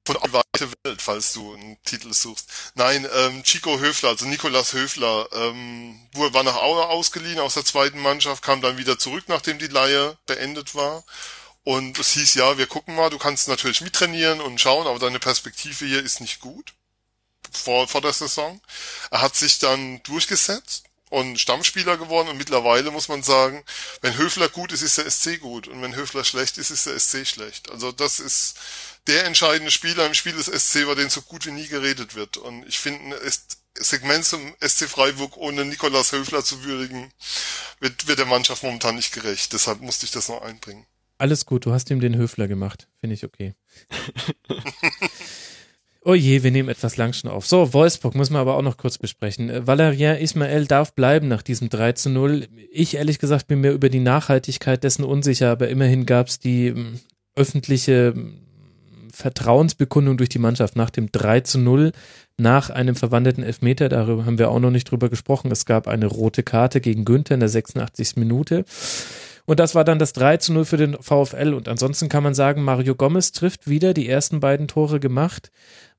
von 0.09 0.17
die 0.25 0.33
weite 0.33 0.73
Welt, 0.85 1.03
falls 1.03 1.35
du 1.35 1.53
einen 1.53 1.77
Titel 1.85 2.15
suchst. 2.15 2.49
Nein, 2.75 3.07
ähm, 3.15 3.43
Chico 3.43 3.79
Höfler, 3.79 4.11
also 4.11 4.25
Nikolas 4.25 4.73
Höfler, 4.73 5.29
ähm, 5.33 6.01
war 6.15 6.43
nach 6.43 6.57
Aue 6.57 6.87
ausgeliehen 6.87 7.39
aus 7.39 7.55
der 7.55 7.65
zweiten 7.65 8.01
Mannschaft, 8.01 8.43
kam 8.43 8.63
dann 8.63 8.79
wieder 8.79 8.99
zurück, 8.99 9.25
nachdem 9.29 9.59
die 9.59 9.67
Leihe 9.67 10.17
beendet 10.27 10.75
war. 10.75 11.05
Und 11.65 11.99
es 11.99 12.13
hieß, 12.13 12.35
ja, 12.35 12.57
wir 12.57 12.67
gucken 12.67 12.95
mal, 12.95 13.11
du 13.11 13.19
kannst 13.19 13.49
natürlich 13.49 13.83
mittrainieren 13.83 14.41
und 14.41 14.61
schauen, 14.61 14.87
aber 14.87 14.99
deine 14.99 15.19
Perspektive 15.19 15.85
hier 15.85 16.03
ist 16.03 16.21
nicht 16.21 16.41
gut. 16.41 16.73
Vor, 17.53 17.87
vor 17.89 18.01
der 18.01 18.13
Saison. 18.13 18.61
Er 19.11 19.21
hat 19.21 19.37
sich 19.37 19.59
dann 19.59 20.03
durchgesetzt 20.05 20.85
und 21.11 21.39
Stammspieler 21.39 21.97
geworden 21.97 22.29
und 22.29 22.37
mittlerweile 22.37 22.91
muss 22.91 23.09
man 23.09 23.23
sagen, 23.23 23.65
wenn 24.01 24.17
Höfler 24.17 24.49
gut 24.49 24.73
ist, 24.73 24.83
ist 24.83 24.99
der 24.99 25.11
SC 25.11 25.41
gut 25.41 25.69
und 25.69 25.81
wenn 25.83 25.97
Höfler 25.97 26.25
schlecht 26.25 26.59
ist, 26.59 26.71
ist 26.71 26.87
der 26.87 26.99
SC 26.99 27.27
schlecht. 27.27 27.71
Also 27.71 27.93
das 27.93 28.21
ist 28.21 28.57
der 29.09 29.25
entscheidende 29.25 29.71
Spieler 29.71 30.07
im 30.07 30.15
Spiel 30.15 30.35
des 30.35 30.47
SC, 30.47 30.83
über 30.83 30.95
den 30.95 31.09
so 31.09 31.23
gut 31.23 31.47
wie 31.47 31.51
nie 31.51 31.67
geredet 31.67 32.15
wird. 32.15 32.37
Und 32.37 32.67
ich 32.67 32.79
finde, 32.79 33.17
ein 33.17 33.33
Segment 33.75 34.25
zum 34.25 34.55
SC 34.61 34.89
Freiburg 34.89 35.37
ohne 35.37 35.65
Nikolas 35.65 36.13
Höfler 36.13 36.45
zu 36.45 36.63
würdigen, 36.65 37.11
wird, 37.81 38.07
wird 38.07 38.19
der 38.19 38.27
Mannschaft 38.27 38.63
momentan 38.63 38.97
nicht 38.97 39.13
gerecht. 39.13 39.53
Deshalb 39.53 39.81
musste 39.81 40.07
ich 40.07 40.13
das 40.13 40.29
noch 40.29 40.43
einbringen. 40.43 40.87
Alles 41.17 41.47
gut, 41.47 41.67
du 41.67 41.73
hast 41.73 41.91
ihm 41.91 42.01
den 42.01 42.17
Höfler 42.17 42.47
gemacht. 42.47 42.87
Finde 43.01 43.15
ich 43.15 43.25
okay. 43.25 43.55
Oh 46.05 46.15
je, 46.15 46.43
wir 46.43 46.51
nehmen 46.51 46.71
etwas 46.71 46.97
lang 46.97 47.13
schon 47.13 47.29
auf. 47.29 47.47
So, 47.47 47.75
Wolfsburg 47.75 48.15
muss 48.15 48.31
man 48.31 48.41
aber 48.41 48.57
auch 48.57 48.63
noch 48.63 48.79
kurz 48.79 48.97
besprechen. 48.97 49.51
Äh, 49.51 49.63
Valérien 49.67 50.17
Ismael 50.17 50.67
darf 50.67 50.95
bleiben 50.95 51.29
nach 51.29 51.43
diesem 51.43 51.69
3 51.69 51.93
zu 51.93 52.09
0. 52.09 52.49
Ich 52.71 52.95
ehrlich 52.95 53.19
gesagt 53.19 53.47
bin 53.47 53.61
mir 53.61 53.73
über 53.73 53.91
die 53.91 54.01
Nachhaltigkeit 54.01 54.83
dessen 54.85 55.05
unsicher, 55.05 55.51
aber 55.51 55.69
immerhin 55.69 56.07
gab 56.07 56.29
es 56.29 56.39
die 56.39 56.69
ähm, 56.69 57.01
öffentliche 57.35 58.15
Vertrauensbekundung 59.19 60.17
durch 60.17 60.29
die 60.29 60.39
Mannschaft 60.39 60.77
nach 60.77 60.91
dem 60.91 61.11
3 61.11 61.41
zu 61.41 61.59
0, 61.59 61.91
nach 62.37 62.71
einem 62.71 62.95
verwandelten 62.95 63.43
Elfmeter, 63.43 63.89
darüber 63.89 64.25
haben 64.25 64.39
wir 64.39 64.49
auch 64.49 64.61
noch 64.61 64.71
nicht 64.71 64.89
drüber 64.89 65.09
gesprochen. 65.09 65.51
Es 65.51 65.67
gab 65.67 65.89
eine 65.89 66.07
rote 66.07 66.45
Karte 66.45 66.81
gegen 66.81 67.05
Günther 67.05 67.35
in 67.35 67.41
der 67.41 67.49
86. 67.49 68.15
Minute. 68.15 68.65
Und 69.45 69.59
das 69.59 69.75
war 69.75 69.83
dann 69.83 69.99
das 69.99 70.13
3 70.13 70.37
zu 70.37 70.53
0 70.53 70.65
für 70.65 70.77
den 70.77 70.97
VfL. 71.01 71.53
Und 71.55 71.67
ansonsten 71.67 72.09
kann 72.09 72.23
man 72.23 72.35
sagen, 72.35 72.63
Mario 72.63 72.95
Gomez 72.95 73.33
trifft 73.33 73.69
wieder 73.69 73.93
die 73.93 74.09
ersten 74.09 74.39
beiden 74.39 74.69
Tore 74.69 75.01
gemacht. 75.01 75.51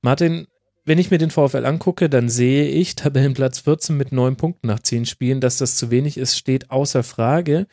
Martin, 0.02 0.48
wenn 0.86 0.98
ich 0.98 1.12
mir 1.12 1.18
den 1.18 1.30
VfL 1.30 1.66
angucke, 1.66 2.10
dann 2.10 2.30
sehe 2.30 2.70
ich 2.70 2.96
Tabellenplatz 2.96 3.60
14 3.60 3.98
mit 3.98 4.14
neun 4.14 4.38
Punkten 4.38 4.68
nach 4.68 4.80
zehn 4.80 5.06
Spielen. 5.06 5.42
Dass 5.42 5.58
das 5.58 5.76
zu 5.76 5.92
wenig 5.92 6.18
ist, 6.18 6.38
steht 6.38 6.72
außer 6.72 7.04
Frage. 7.04 7.68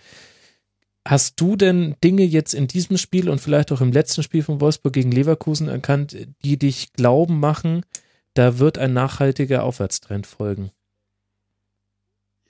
Hast 1.07 1.41
du 1.41 1.55
denn 1.55 1.94
Dinge 2.02 2.25
jetzt 2.25 2.52
in 2.52 2.67
diesem 2.67 2.99
Spiel 2.99 3.31
und 3.31 3.41
vielleicht 3.41 3.70
auch 3.70 3.81
im 3.81 3.93
letzten 3.93 4.25
Spiel 4.25 4.43
von 4.43 4.60
Wolfsburg 4.60 4.93
gegen 4.93 5.12
Leverkusen 5.12 5.68
erkannt, 5.68 6.17
die 6.43 6.59
dich 6.59 6.93
glauben 6.94 7.39
machen, 7.39 7.86
da 8.35 8.59
wird 8.59 8.76
ein 8.76 8.93
nachhaltiger 8.93 9.62
Aufwärtstrend 9.62 10.26
folgen? 10.26 10.73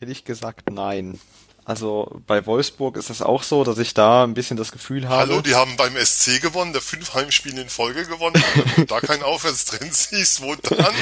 Ehrlich 0.01 0.25
gesagt, 0.25 0.71
nein. 0.71 1.21
Also 1.67 2.23
bei 2.27 2.47
Wolfsburg 2.47 2.97
ist 2.97 3.11
es 3.11 3.21
auch 3.21 3.43
so, 3.43 3.63
dass 3.63 3.77
ich 3.77 3.93
da 3.93 4.25
ein 4.25 4.33
bisschen 4.33 4.57
das 4.57 4.73
Gefühl 4.73 5.07
habe. 5.07 5.33
Hallo, 5.33 5.43
die 5.43 5.55
haben 5.55 5.77
beim 5.77 5.95
SC 5.97 6.41
gewonnen, 6.41 6.73
der 6.73 6.81
fünf 6.81 7.13
Heimspiele 7.13 7.61
in 7.61 7.69
Folge 7.69 8.07
gewonnen. 8.07 8.43
Wenn 8.55 8.75
du 8.77 8.87
da 8.87 9.01
kein 9.01 9.23
Aufwärtstrend 9.23 9.93
siehst, 9.95 10.41
wo 10.41 10.55
dann? 10.55 10.95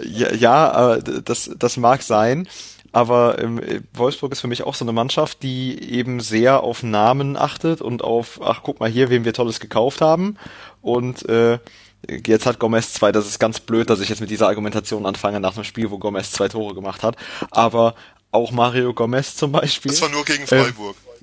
ja, 0.00 0.32
ja, 0.32 0.96
das, 0.98 1.50
das 1.56 1.76
mag 1.76 2.02
sein. 2.02 2.48
Aber 2.94 3.40
ähm, 3.40 3.60
Wolfsburg 3.92 4.30
ist 4.30 4.40
für 4.40 4.46
mich 4.46 4.62
auch 4.62 4.76
so 4.76 4.84
eine 4.84 4.92
Mannschaft, 4.92 5.42
die 5.42 5.82
eben 5.90 6.20
sehr 6.20 6.62
auf 6.62 6.84
Namen 6.84 7.36
achtet 7.36 7.80
und 7.80 8.04
auf, 8.04 8.40
ach 8.40 8.60
guck 8.62 8.78
mal 8.78 8.88
hier, 8.88 9.10
wem 9.10 9.24
wir 9.24 9.32
Tolles 9.32 9.58
gekauft 9.58 10.00
haben. 10.00 10.36
Und 10.80 11.28
äh, 11.28 11.58
jetzt 12.24 12.46
hat 12.46 12.60
Gomez 12.60 12.92
zwei, 12.92 13.10
das 13.10 13.26
ist 13.26 13.40
ganz 13.40 13.58
blöd, 13.58 13.90
dass 13.90 13.98
ich 13.98 14.10
jetzt 14.10 14.20
mit 14.20 14.30
dieser 14.30 14.46
Argumentation 14.46 15.06
anfange 15.06 15.40
nach 15.40 15.56
einem 15.56 15.64
Spiel, 15.64 15.90
wo 15.90 15.98
Gomez 15.98 16.30
zwei 16.30 16.46
Tore 16.46 16.72
gemacht 16.72 17.02
hat. 17.02 17.16
Aber 17.50 17.96
auch 18.30 18.52
Mario 18.52 18.94
Gomez 18.94 19.34
zum 19.34 19.50
Beispiel. 19.50 19.90
Das 19.90 20.00
war 20.00 20.10
nur 20.10 20.24
gegen 20.24 20.46
Freiburg. 20.46 20.94
Ähm, 20.96 21.13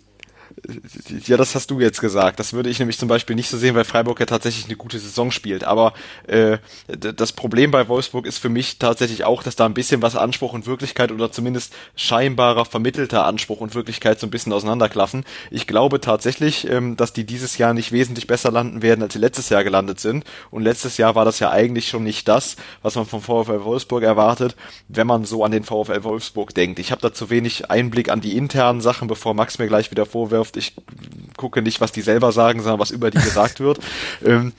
ja, 1.26 1.38
das 1.38 1.56
hast 1.56 1.72
du 1.72 1.80
jetzt 1.80 2.02
gesagt. 2.02 2.40
Das 2.40 2.54
würde 2.54 2.70
ich 2.70 2.80
nämlich 2.80 2.98
zum 2.98 3.08
Beispiel 3.08 3.36
nicht 3.36 3.50
so 3.50 3.58
sehen, 3.58 3.76
weil 3.76 3.84
Freiburg 3.84 4.20
ja 4.20 4.26
tatsächlich 4.26 4.66
eine 4.66 4.76
gute 4.76 5.00
Saison 5.00 5.32
spielt. 5.32 5.64
Aber 5.64 5.94
äh, 6.28 6.58
das 6.88 7.32
Problem 7.32 7.72
bei 7.72 7.88
Wolfsburg 7.88 8.26
ist 8.26 8.38
für 8.38 8.50
mich 8.50 8.78
tatsächlich 8.78 9.24
auch, 9.24 9.44
dass 9.44 9.56
da 9.56 9.66
ein 9.66 9.74
bisschen 9.74 10.02
was 10.02 10.16
Anspruch 10.16 10.54
und 10.54 10.68
Wirklichkeit 10.68 11.12
oder 11.12 11.32
zumindest 11.32 11.74
scheinbarer 11.96 12.66
vermittelter 12.66 13.26
Anspruch 13.26 13.60
und 13.60 13.76
Wirklichkeit 13.76 14.20
so 14.20 14.28
ein 14.28 14.32
bisschen 14.32 14.54
auseinanderklaffen. 14.54 15.24
Ich 15.50 15.68
glaube 15.68 16.00
tatsächlich, 16.00 16.70
ähm, 16.70 16.96
dass 16.96 17.14
die 17.14 17.26
dieses 17.26 17.58
Jahr 17.58 17.74
nicht 17.74 17.92
wesentlich 17.92 18.28
besser 18.28 18.52
landen 18.52 18.82
werden, 18.82 19.02
als 19.02 19.14
sie 19.14 19.20
letztes 19.20 19.50
Jahr 19.50 19.64
gelandet 19.64 20.00
sind. 20.00 20.26
Und 20.52 20.64
letztes 20.64 20.98
Jahr 20.98 21.16
war 21.16 21.26
das 21.26 21.40
ja 21.40 21.50
eigentlich 21.50 21.88
schon 21.88 22.04
nicht 22.04 22.28
das, 22.28 22.56
was 22.82 22.96
man 22.96 23.06
vom 23.06 23.22
VfL 23.22 23.64
Wolfsburg 23.64 24.04
erwartet, 24.04 24.56
wenn 24.88 25.08
man 25.08 25.26
so 25.26 25.44
an 25.44 25.52
den 25.52 25.64
VfL 25.64 26.04
Wolfsburg 26.04 26.54
denkt. 26.54 26.80
Ich 26.80 26.92
habe 26.92 27.02
da 27.02 27.14
zu 27.14 27.30
wenig 27.30 27.70
Einblick 27.72 28.10
an 28.10 28.22
die 28.22 28.38
internen 28.38 28.82
Sachen, 28.82 29.08
bevor 29.08 29.34
Max 29.34 29.60
mir 29.60 29.68
gleich 29.68 29.92
wieder 29.92 30.06
vorwirft, 30.06 30.51
oft, 30.52 30.58
ich 30.58 30.74
gucke 31.38 31.62
nicht, 31.62 31.82
was 31.82 31.92
die 31.92 32.02
selber 32.02 32.32
sagen, 32.32 32.62
sondern 32.62 32.80
was 32.80 32.92
über 32.92 33.12
die 33.12 33.20
gesagt 33.20 33.60
wird. 33.60 33.80
Ähm, 34.24 34.54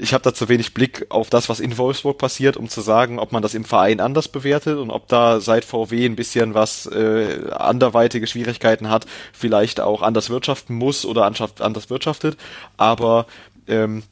ich 0.00 0.12
habe 0.12 0.24
da 0.24 0.34
zu 0.34 0.48
wenig 0.48 0.74
Blick 0.74 1.06
auf 1.08 1.30
das, 1.30 1.48
was 1.48 1.60
in 1.60 1.78
Wolfsburg 1.78 2.18
passiert, 2.18 2.56
um 2.56 2.68
zu 2.68 2.80
sagen, 2.80 3.18
ob 3.18 3.30
man 3.32 3.42
das 3.42 3.54
im 3.54 3.64
Verein 3.64 4.00
anders 4.00 4.28
bewertet 4.28 4.78
und 4.78 4.90
ob 4.90 5.06
da 5.08 5.40
seit 5.40 5.64
VW 5.64 6.04
ein 6.04 6.16
bisschen 6.16 6.54
was 6.54 6.86
äh, 6.86 7.50
anderweitige 7.52 8.26
Schwierigkeiten 8.26 8.90
hat, 8.90 9.06
vielleicht 9.32 9.80
auch 9.80 10.02
anders 10.02 10.30
wirtschaften 10.30 10.74
muss 10.74 11.04
oder 11.04 11.24
anders 11.24 11.90
wirtschaftet. 11.90 12.36
Aber 12.76 13.26
ähm, 13.68 14.02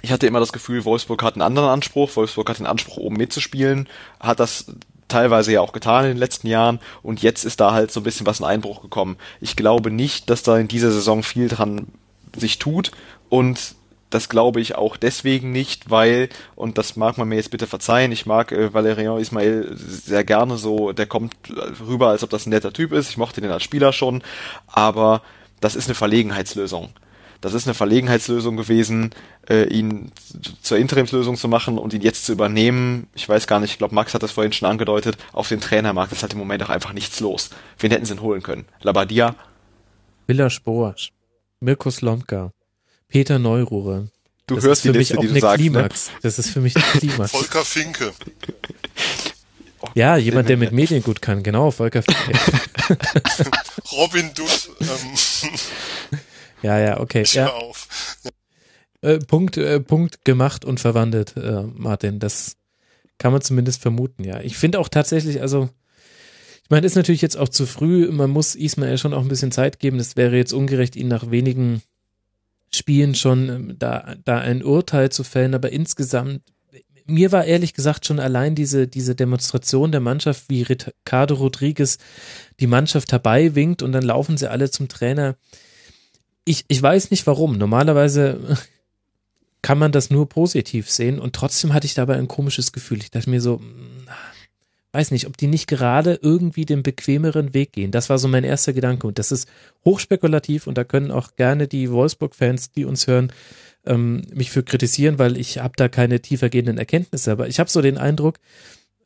ich 0.00 0.10
hatte 0.12 0.26
immer 0.26 0.40
das 0.40 0.52
Gefühl, 0.52 0.84
Wolfsburg 0.84 1.22
hat 1.22 1.34
einen 1.34 1.42
anderen 1.42 1.68
Anspruch. 1.68 2.16
Wolfsburg 2.16 2.48
hat 2.48 2.58
den 2.58 2.66
Anspruch, 2.66 2.96
oben 2.96 3.16
mitzuspielen, 3.16 3.88
hat 4.20 4.40
das 4.40 4.72
teilweise 5.10 5.52
ja 5.52 5.60
auch 5.60 5.72
getan 5.72 6.04
in 6.04 6.12
den 6.12 6.18
letzten 6.18 6.46
Jahren 6.46 6.80
und 7.02 7.22
jetzt 7.22 7.44
ist 7.44 7.60
da 7.60 7.72
halt 7.72 7.90
so 7.90 8.00
ein 8.00 8.04
bisschen 8.04 8.26
was 8.26 8.40
in 8.40 8.46
Einbruch 8.46 8.80
gekommen. 8.80 9.16
Ich 9.40 9.56
glaube 9.56 9.90
nicht, 9.90 10.30
dass 10.30 10.42
da 10.42 10.56
in 10.56 10.68
dieser 10.68 10.90
Saison 10.90 11.22
viel 11.22 11.48
dran 11.48 11.88
sich 12.36 12.58
tut 12.58 12.92
und 13.28 13.74
das 14.10 14.28
glaube 14.28 14.60
ich 14.60 14.74
auch 14.74 14.96
deswegen 14.96 15.52
nicht, 15.52 15.90
weil, 15.90 16.28
und 16.56 16.78
das 16.78 16.96
mag 16.96 17.16
man 17.16 17.28
mir 17.28 17.36
jetzt 17.36 17.52
bitte 17.52 17.66
verzeihen, 17.66 18.12
ich 18.12 18.26
mag 18.26 18.50
äh, 18.52 18.74
Valerian 18.74 19.18
Ismail 19.18 19.70
sehr 19.72 20.24
gerne 20.24 20.56
so, 20.56 20.92
der 20.92 21.06
kommt 21.06 21.34
rüber, 21.86 22.08
als 22.08 22.24
ob 22.24 22.30
das 22.30 22.46
ein 22.46 22.50
netter 22.50 22.72
Typ 22.72 22.92
ist, 22.92 23.10
ich 23.10 23.16
mochte 23.16 23.40
den 23.40 23.50
als 23.50 23.62
Spieler 23.62 23.92
schon, 23.92 24.22
aber 24.66 25.22
das 25.60 25.76
ist 25.76 25.86
eine 25.86 25.94
Verlegenheitslösung. 25.94 26.90
Das 27.40 27.54
ist 27.54 27.66
eine 27.66 27.74
Verlegenheitslösung 27.74 28.56
gewesen, 28.56 29.10
äh, 29.48 29.64
ihn 29.64 30.12
zur 30.62 30.78
Interimslösung 30.78 31.36
zu 31.36 31.48
machen 31.48 31.78
und 31.78 31.94
ihn 31.94 32.02
jetzt 32.02 32.26
zu 32.26 32.32
übernehmen. 32.32 33.06
Ich 33.14 33.28
weiß 33.28 33.46
gar 33.46 33.60
nicht, 33.60 33.72
ich 33.72 33.78
glaube, 33.78 33.94
Max 33.94 34.12
hat 34.12 34.22
das 34.22 34.32
vorhin 34.32 34.52
schon 34.52 34.68
angedeutet, 34.68 35.16
auf 35.32 35.48
dem 35.48 35.60
Trainermarkt 35.60 36.12
ist 36.12 36.22
halt 36.22 36.34
im 36.34 36.38
Moment 36.38 36.62
auch 36.62 36.68
einfach 36.68 36.92
nichts 36.92 37.20
los. 37.20 37.50
Wen 37.78 37.90
hätten 37.90 38.04
sie 38.04 38.14
denn 38.14 38.22
holen 38.22 38.42
können? 38.42 38.66
Labadia? 38.82 39.34
Villa 40.26 40.50
Sporasch, 40.50 41.12
Mirko 41.60 41.90
Slomka, 41.90 42.52
Peter 43.08 43.38
Neururer. 43.38 44.08
Du 44.46 44.56
das 44.56 44.64
hörst 44.64 44.84
die 44.84 44.88
mich 44.90 44.98
Liste, 44.98 45.18
auch 45.18 45.20
die 45.22 45.28
du 45.28 45.32
eine 45.32 45.40
sagst. 45.40 45.60
Ne? 45.60 45.70
Klimax. 45.70 46.10
Das 46.22 46.38
ist 46.38 46.50
für 46.50 46.60
mich 46.60 46.76
eine 46.76 46.84
Klimax. 46.84 47.30
Volker 47.30 47.64
Finke. 47.64 48.12
Ja, 49.94 50.18
jemand, 50.18 50.48
der 50.50 50.58
mit 50.58 50.72
Medien 50.72 51.02
gut 51.02 51.22
kann, 51.22 51.42
genau, 51.42 51.70
Volker 51.70 52.02
Finke. 52.02 52.38
Robin 53.92 54.30
Dutt. 54.34 54.70
Ähm, 54.80 56.18
Ja, 56.62 56.78
ja, 56.78 57.00
okay. 57.00 57.22
ich 57.22 57.34
Ja, 57.34 57.46
hör 57.46 57.54
auf. 57.54 58.16
äh, 59.02 59.18
Punkt, 59.18 59.56
äh, 59.56 59.80
Punkt 59.80 60.24
gemacht 60.24 60.64
und 60.64 60.80
verwandelt, 60.80 61.36
äh, 61.36 61.62
Martin. 61.62 62.18
Das 62.18 62.56
kann 63.18 63.32
man 63.32 63.42
zumindest 63.42 63.82
vermuten, 63.82 64.24
ja. 64.24 64.40
Ich 64.40 64.56
finde 64.56 64.78
auch 64.78 64.88
tatsächlich, 64.88 65.40
also, 65.42 65.68
ich 66.62 66.70
meine, 66.70 66.86
ist 66.86 66.96
natürlich 66.96 67.22
jetzt 67.22 67.36
auch 67.36 67.48
zu 67.48 67.66
früh. 67.66 68.10
Man 68.10 68.30
muss 68.30 68.54
Ismail 68.54 68.98
schon 68.98 69.14
auch 69.14 69.22
ein 69.22 69.28
bisschen 69.28 69.52
Zeit 69.52 69.78
geben. 69.78 69.98
Das 69.98 70.16
wäre 70.16 70.36
jetzt 70.36 70.52
ungerecht, 70.52 70.96
ihn 70.96 71.08
nach 71.08 71.30
wenigen 71.30 71.82
Spielen 72.72 73.14
schon 73.14 73.48
ähm, 73.48 73.76
da, 73.78 74.14
da 74.24 74.38
ein 74.38 74.62
Urteil 74.62 75.10
zu 75.10 75.24
fällen. 75.24 75.54
Aber 75.54 75.70
insgesamt, 75.72 76.42
mir 77.06 77.32
war 77.32 77.44
ehrlich 77.44 77.74
gesagt 77.74 78.06
schon 78.06 78.20
allein 78.20 78.54
diese, 78.54 78.86
diese 78.86 79.14
Demonstration 79.14 79.90
der 79.90 80.00
Mannschaft, 80.00 80.44
wie 80.48 80.62
Ricardo 80.62 81.34
Rodriguez 81.34 81.98
die 82.60 82.68
Mannschaft 82.68 83.12
herbeiwinkt 83.12 83.82
und 83.82 83.92
dann 83.92 84.04
laufen 84.04 84.36
sie 84.36 84.50
alle 84.50 84.70
zum 84.70 84.88
Trainer. 84.88 85.36
Ich, 86.50 86.64
ich 86.66 86.82
weiß 86.82 87.12
nicht 87.12 87.28
warum. 87.28 87.58
Normalerweise 87.58 88.58
kann 89.62 89.78
man 89.78 89.92
das 89.92 90.10
nur 90.10 90.28
positiv 90.28 90.90
sehen 90.90 91.20
und 91.20 91.32
trotzdem 91.36 91.72
hatte 91.72 91.86
ich 91.86 91.94
dabei 91.94 92.16
ein 92.16 92.26
komisches 92.26 92.72
Gefühl. 92.72 92.98
Ich 92.98 93.12
dachte 93.12 93.30
mir 93.30 93.40
so, 93.40 93.60
hm, 93.60 94.08
weiß 94.90 95.12
nicht, 95.12 95.28
ob 95.28 95.36
die 95.36 95.46
nicht 95.46 95.68
gerade 95.68 96.18
irgendwie 96.20 96.64
den 96.64 96.82
bequemeren 96.82 97.54
Weg 97.54 97.70
gehen. 97.70 97.92
Das 97.92 98.10
war 98.10 98.18
so 98.18 98.26
mein 98.26 98.42
erster 98.42 98.72
Gedanke 98.72 99.06
und 99.06 99.20
das 99.20 99.30
ist 99.30 99.48
hochspekulativ 99.84 100.66
und 100.66 100.76
da 100.76 100.82
können 100.82 101.12
auch 101.12 101.36
gerne 101.36 101.68
die 101.68 101.88
Wolfsburg-Fans, 101.92 102.72
die 102.72 102.84
uns 102.84 103.06
hören, 103.06 103.32
ähm, 103.86 104.22
mich 104.34 104.50
für 104.50 104.64
kritisieren, 104.64 105.20
weil 105.20 105.36
ich 105.36 105.58
habe 105.58 105.74
da 105.76 105.88
keine 105.88 106.18
tiefergehenden 106.18 106.78
Erkenntnisse. 106.78 107.30
Aber 107.30 107.46
ich 107.46 107.60
habe 107.60 107.70
so 107.70 107.80
den 107.80 107.96
Eindruck, 107.96 108.40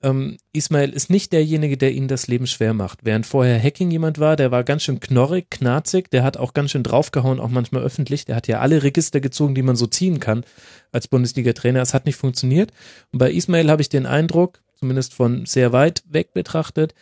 ähm, 0.04 0.36
Ismail 0.52 0.90
ist 0.90 1.08
nicht 1.08 1.32
derjenige, 1.32 1.78
der 1.78 1.92
ihnen 1.92 2.08
das 2.08 2.26
Leben 2.28 2.46
schwer 2.46 2.74
macht. 2.74 3.00
Während 3.02 3.26
vorher 3.26 3.60
Hacking 3.60 3.90
jemand 3.90 4.18
war, 4.18 4.36
der 4.36 4.50
war 4.50 4.62
ganz 4.62 4.82
schön 4.82 5.00
knorrig, 5.00 5.50
knarzig, 5.50 6.10
der 6.10 6.22
hat 6.22 6.36
auch 6.36 6.52
ganz 6.52 6.70
schön 6.70 6.82
draufgehauen, 6.82 7.40
auch 7.40 7.48
manchmal 7.48 7.82
öffentlich. 7.82 8.26
Der 8.26 8.36
hat 8.36 8.46
ja 8.46 8.60
alle 8.60 8.82
Register 8.82 9.20
gezogen, 9.20 9.54
die 9.54 9.62
man 9.62 9.76
so 9.76 9.86
ziehen 9.86 10.20
kann 10.20 10.44
als 10.92 11.08
Bundesliga-Trainer. 11.08 11.80
Es 11.80 11.94
hat 11.94 12.04
nicht 12.04 12.16
funktioniert. 12.16 12.70
Und 13.12 13.18
bei 13.18 13.32
Ismail 13.32 13.70
habe 13.70 13.82
ich 13.82 13.88
den 13.88 14.04
Eindruck, 14.04 14.60
zumindest 14.78 15.14
von 15.14 15.46
sehr 15.46 15.72
weit 15.72 16.04
weg 16.06 16.34
betrachtet, 16.34 16.94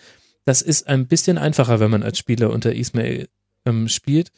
das 0.45 0.63
ist 0.63 0.89
ein 0.89 1.07
bisschen 1.07 1.39
einfacher, 1.39 1.81
wenn 1.81 1.91
man 1.91 2.03
als 2.03 2.19
Spieler 2.19 2.51
unter 2.51 2.75
Ismail 2.75 3.29
ähm, 3.67 3.89
spielt. 3.89 4.33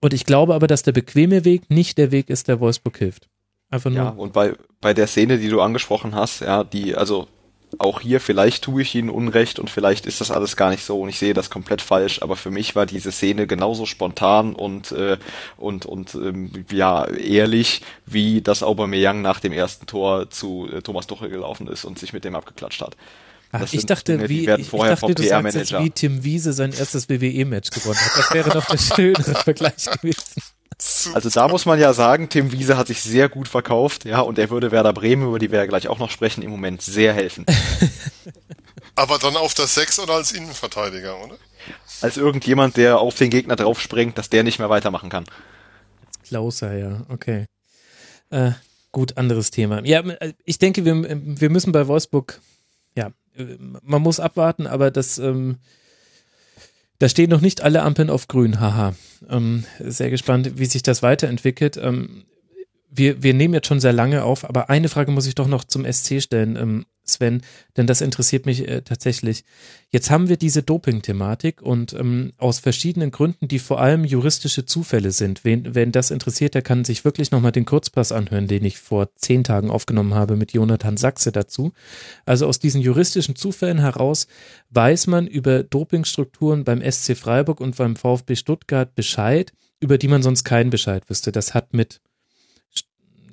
Und 0.00 0.12
ich 0.12 0.26
glaube 0.26 0.54
aber, 0.54 0.66
dass 0.66 0.82
der 0.82 0.92
bequeme 0.92 1.44
Weg 1.44 1.70
nicht 1.70 1.98
der 1.98 2.10
Weg 2.10 2.30
ist, 2.30 2.48
der 2.48 2.60
Wolfsburg 2.60 2.98
hilft. 2.98 3.28
Einfach 3.70 3.90
nur. 3.90 3.98
Ja, 3.98 4.08
und 4.10 4.32
bei, 4.32 4.54
bei 4.80 4.94
der 4.94 5.06
Szene, 5.06 5.38
die 5.38 5.48
du 5.48 5.60
angesprochen 5.60 6.14
hast, 6.14 6.40
ja, 6.40 6.64
die, 6.64 6.94
also 6.94 7.28
auch 7.76 8.00
hier, 8.00 8.20
vielleicht 8.20 8.64
tue 8.64 8.82
ich 8.82 8.94
ihnen 8.94 9.10
Unrecht 9.10 9.58
und 9.58 9.68
vielleicht 9.68 10.06
ist 10.06 10.20
das 10.20 10.30
alles 10.30 10.56
gar 10.56 10.70
nicht 10.70 10.84
so 10.84 11.00
und 11.00 11.08
ich 11.10 11.18
sehe 11.18 11.34
das 11.34 11.50
komplett 11.50 11.82
falsch, 11.82 12.22
aber 12.22 12.36
für 12.36 12.50
mich 12.50 12.74
war 12.74 12.86
diese 12.86 13.12
Szene 13.12 13.46
genauso 13.46 13.84
spontan 13.84 14.54
und 14.54 14.92
äh, 14.92 15.18
und 15.56 15.84
und 15.84 16.14
ähm, 16.14 16.64
ja 16.70 17.06
ehrlich, 17.06 17.82
wie 18.06 18.40
das 18.40 18.62
Aubameyang 18.62 19.20
nach 19.20 19.40
dem 19.40 19.52
ersten 19.52 19.86
Tor 19.86 20.30
zu 20.30 20.68
äh, 20.72 20.80
Thomas 20.80 21.06
Tuchel 21.06 21.28
gelaufen 21.28 21.68
ist 21.68 21.84
und 21.84 21.98
sich 21.98 22.12
mit 22.12 22.24
dem 22.24 22.34
abgeklatscht 22.34 22.80
hat. 22.80 22.96
Ach, 23.50 23.72
ich 23.72 23.86
dachte, 23.86 24.16
Dinge, 24.16 24.28
wie, 24.28 24.40
ich, 24.40 24.70
dachte, 24.70 25.14
du 25.14 25.22
sagst 25.22 25.56
jetzt, 25.56 25.78
wie 25.78 25.90
Tim 25.90 26.22
Wiese 26.22 26.52
sein 26.52 26.72
erstes 26.72 27.08
WWE-Match 27.08 27.70
gewonnen 27.70 27.98
hat. 27.98 28.18
Das 28.18 28.34
wäre 28.34 28.50
doch 28.50 28.66
der 28.66 28.78
schönere 28.94 29.34
Vergleich 29.34 29.86
gewesen. 29.86 30.42
Also 31.14 31.28
da 31.30 31.48
muss 31.48 31.66
man 31.66 31.80
ja 31.80 31.92
sagen, 31.92 32.28
Tim 32.28 32.52
Wiese 32.52 32.76
hat 32.76 32.86
sich 32.86 33.02
sehr 33.02 33.28
gut 33.28 33.48
verkauft, 33.48 34.04
ja, 34.04 34.20
und 34.20 34.38
er 34.38 34.50
würde 34.50 34.70
Werder 34.70 34.92
Bremen, 34.92 35.26
über 35.26 35.38
die 35.38 35.50
wir 35.50 35.58
ja 35.58 35.66
gleich 35.66 35.88
auch 35.88 35.98
noch 35.98 36.10
sprechen, 36.10 36.42
im 36.42 36.50
Moment 36.50 36.82
sehr 36.82 37.12
helfen. 37.12 37.46
Aber 38.94 39.18
dann 39.18 39.36
auf 39.36 39.54
der 39.54 39.66
6 39.66 40.00
oder 40.00 40.14
als 40.14 40.32
Innenverteidiger, 40.32 41.16
oder? 41.24 41.36
Als 42.00 42.16
irgendjemand, 42.16 42.76
der 42.76 43.00
auf 43.00 43.16
den 43.16 43.30
Gegner 43.30 43.56
draufspringt, 43.56 44.18
dass 44.18 44.30
der 44.30 44.44
nicht 44.44 44.58
mehr 44.58 44.70
weitermachen 44.70 45.08
kann. 45.08 45.24
Klauser, 46.24 46.76
ja, 46.76 47.06
okay. 47.08 47.46
Äh, 48.30 48.52
gut, 48.92 49.16
anderes 49.16 49.50
Thema. 49.50 49.84
Ja, 49.84 50.00
äh, 50.00 50.34
ich 50.44 50.58
denke, 50.58 50.84
wir, 50.84 50.94
wir 50.94 51.50
müssen 51.50 51.72
bei 51.72 51.88
Wolfsburg, 51.88 52.40
ja, 52.94 53.12
äh, 53.36 53.56
man 53.58 54.02
muss 54.02 54.20
abwarten, 54.20 54.66
aber 54.66 54.90
das, 54.90 55.18
ähm, 55.18 55.58
da 56.98 57.08
stehen 57.08 57.30
noch 57.30 57.40
nicht 57.40 57.62
alle 57.62 57.82
Ampeln 57.82 58.10
auf 58.10 58.28
grün, 58.28 58.60
haha. 58.60 58.94
Ähm, 59.28 59.64
sehr 59.78 60.10
gespannt, 60.10 60.52
wie 60.56 60.66
sich 60.66 60.82
das 60.82 61.02
weiterentwickelt. 61.02 61.76
Ähm, 61.76 62.24
wir, 62.90 63.22
wir 63.22 63.34
nehmen 63.34 63.54
jetzt 63.54 63.68
schon 63.68 63.80
sehr 63.80 63.92
lange 63.92 64.24
auf, 64.24 64.48
aber 64.48 64.70
eine 64.70 64.88
Frage 64.88 65.10
muss 65.10 65.26
ich 65.26 65.34
doch 65.34 65.46
noch 65.46 65.64
zum 65.64 65.90
SC 65.90 66.22
stellen, 66.22 66.56
ähm, 66.56 66.86
Sven, 67.08 67.42
denn 67.76 67.86
das 67.86 68.00
interessiert 68.00 68.46
mich 68.46 68.68
äh, 68.68 68.82
tatsächlich. 68.82 69.44
Jetzt 69.90 70.10
haben 70.10 70.28
wir 70.28 70.36
diese 70.36 70.62
Doping-Thematik 70.62 71.62
und 71.62 71.94
ähm, 71.94 72.32
aus 72.36 72.58
verschiedenen 72.58 73.10
Gründen, 73.10 73.48
die 73.48 73.58
vor 73.58 73.80
allem 73.80 74.04
juristische 74.04 74.66
Zufälle 74.66 75.12
sind. 75.12 75.44
Wen, 75.44 75.74
wenn 75.74 75.92
das 75.92 76.10
interessiert, 76.10 76.54
der 76.54 76.62
kann 76.62 76.84
sich 76.84 77.04
wirklich 77.04 77.30
nochmal 77.30 77.52
den 77.52 77.64
Kurzpass 77.64 78.12
anhören, 78.12 78.46
den 78.46 78.64
ich 78.64 78.78
vor 78.78 79.14
zehn 79.16 79.44
Tagen 79.44 79.70
aufgenommen 79.70 80.14
habe 80.14 80.36
mit 80.36 80.52
Jonathan 80.52 80.96
Sachse 80.96 81.32
dazu. 81.32 81.72
Also 82.26 82.46
aus 82.46 82.58
diesen 82.58 82.80
juristischen 82.80 83.36
Zufällen 83.36 83.78
heraus 83.78 84.26
weiß 84.70 85.06
man 85.06 85.26
über 85.26 85.62
Dopingstrukturen 85.62 86.64
beim 86.64 86.82
SC 86.82 87.16
Freiburg 87.16 87.60
und 87.60 87.76
beim 87.76 87.96
VfB 87.96 88.36
Stuttgart 88.36 88.94
Bescheid, 88.94 89.52
über 89.80 89.96
die 89.96 90.08
man 90.08 90.22
sonst 90.22 90.44
keinen 90.44 90.70
Bescheid 90.70 91.08
wüsste. 91.08 91.32
Das 91.32 91.54
hat 91.54 91.72
mit 91.72 92.00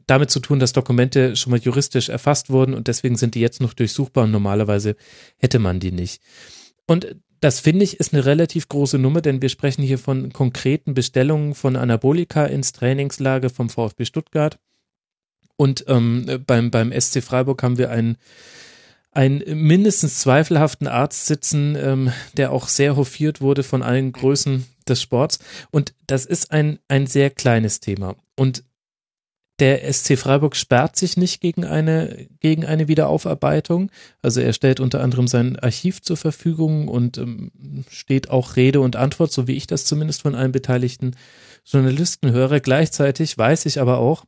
damit 0.07 0.29
zu 0.31 0.39
tun, 0.39 0.59
dass 0.59 0.73
Dokumente 0.73 1.35
schon 1.35 1.51
mal 1.51 1.59
juristisch 1.59 2.09
erfasst 2.09 2.49
wurden 2.49 2.73
und 2.73 2.87
deswegen 2.87 3.15
sind 3.15 3.35
die 3.35 3.41
jetzt 3.41 3.61
noch 3.61 3.73
durchsuchbar 3.73 4.25
und 4.25 4.31
normalerweise 4.31 4.95
hätte 5.37 5.59
man 5.59 5.79
die 5.79 5.91
nicht. 5.91 6.21
Und 6.87 7.15
das 7.41 7.59
finde 7.59 7.83
ich 7.83 7.99
ist 7.99 8.13
eine 8.13 8.25
relativ 8.25 8.69
große 8.69 8.97
Nummer, 8.97 9.21
denn 9.21 9.41
wir 9.41 9.49
sprechen 9.49 9.83
hier 9.83 9.99
von 9.99 10.31
konkreten 10.33 10.93
Bestellungen 10.93 11.53
von 11.53 11.75
Anabolika 11.75 12.45
ins 12.45 12.71
Trainingslager 12.71 13.49
vom 13.49 13.69
VfB 13.69 14.05
Stuttgart. 14.05 14.57
Und 15.57 15.85
ähm, 15.87 16.43
beim, 16.45 16.71
beim 16.71 16.91
SC 16.91 17.21
Freiburg 17.23 17.63
haben 17.63 17.77
wir 17.77 17.89
einen, 17.89 18.17
einen 19.11 19.43
mindestens 19.47 20.19
zweifelhaften 20.19 20.87
Arzt 20.87 21.27
sitzen, 21.27 21.77
ähm, 21.79 22.11
der 22.35 22.51
auch 22.51 22.67
sehr 22.67 22.95
hofiert 22.95 23.41
wurde 23.41 23.63
von 23.63 23.81
allen 23.81 24.11
Größen 24.11 24.65
des 24.87 25.01
Sports. 25.01 25.39
Und 25.71 25.93
das 26.07 26.25
ist 26.25 26.51
ein, 26.51 26.79
ein 26.87 27.07
sehr 27.07 27.29
kleines 27.29 27.79
Thema. 27.79 28.15
Und 28.35 28.63
der 29.59 29.91
SC 29.91 30.17
Freiburg 30.17 30.55
sperrt 30.55 30.97
sich 30.97 31.15
nicht 31.15 31.39
gegen 31.39 31.63
eine, 31.63 32.27
gegen 32.41 32.65
eine 32.65 32.87
Wiederaufarbeitung. 32.87 33.89
Also 34.21 34.41
er 34.41 34.51
stellt 34.51 34.79
unter 34.79 35.01
anderem 35.01 35.27
sein 35.27 35.57
Archiv 35.57 36.01
zur 36.01 36.17
Verfügung 36.17 36.87
und 36.89 37.17
ähm, 37.17 37.51
steht 37.89 38.29
auch 38.29 38.57
Rede 38.57 38.81
und 38.81 38.97
Antwort, 38.97 39.31
so 39.31 39.47
wie 39.47 39.55
ich 39.55 39.67
das 39.67 39.85
zumindest 39.85 40.23
von 40.23 40.35
allen 40.35 40.51
beteiligten 40.51 41.15
Journalisten 41.65 42.31
höre. 42.31 42.59
Gleichzeitig 42.59 43.37
weiß 43.37 43.65
ich 43.65 43.79
aber 43.79 43.99
auch, 43.99 44.25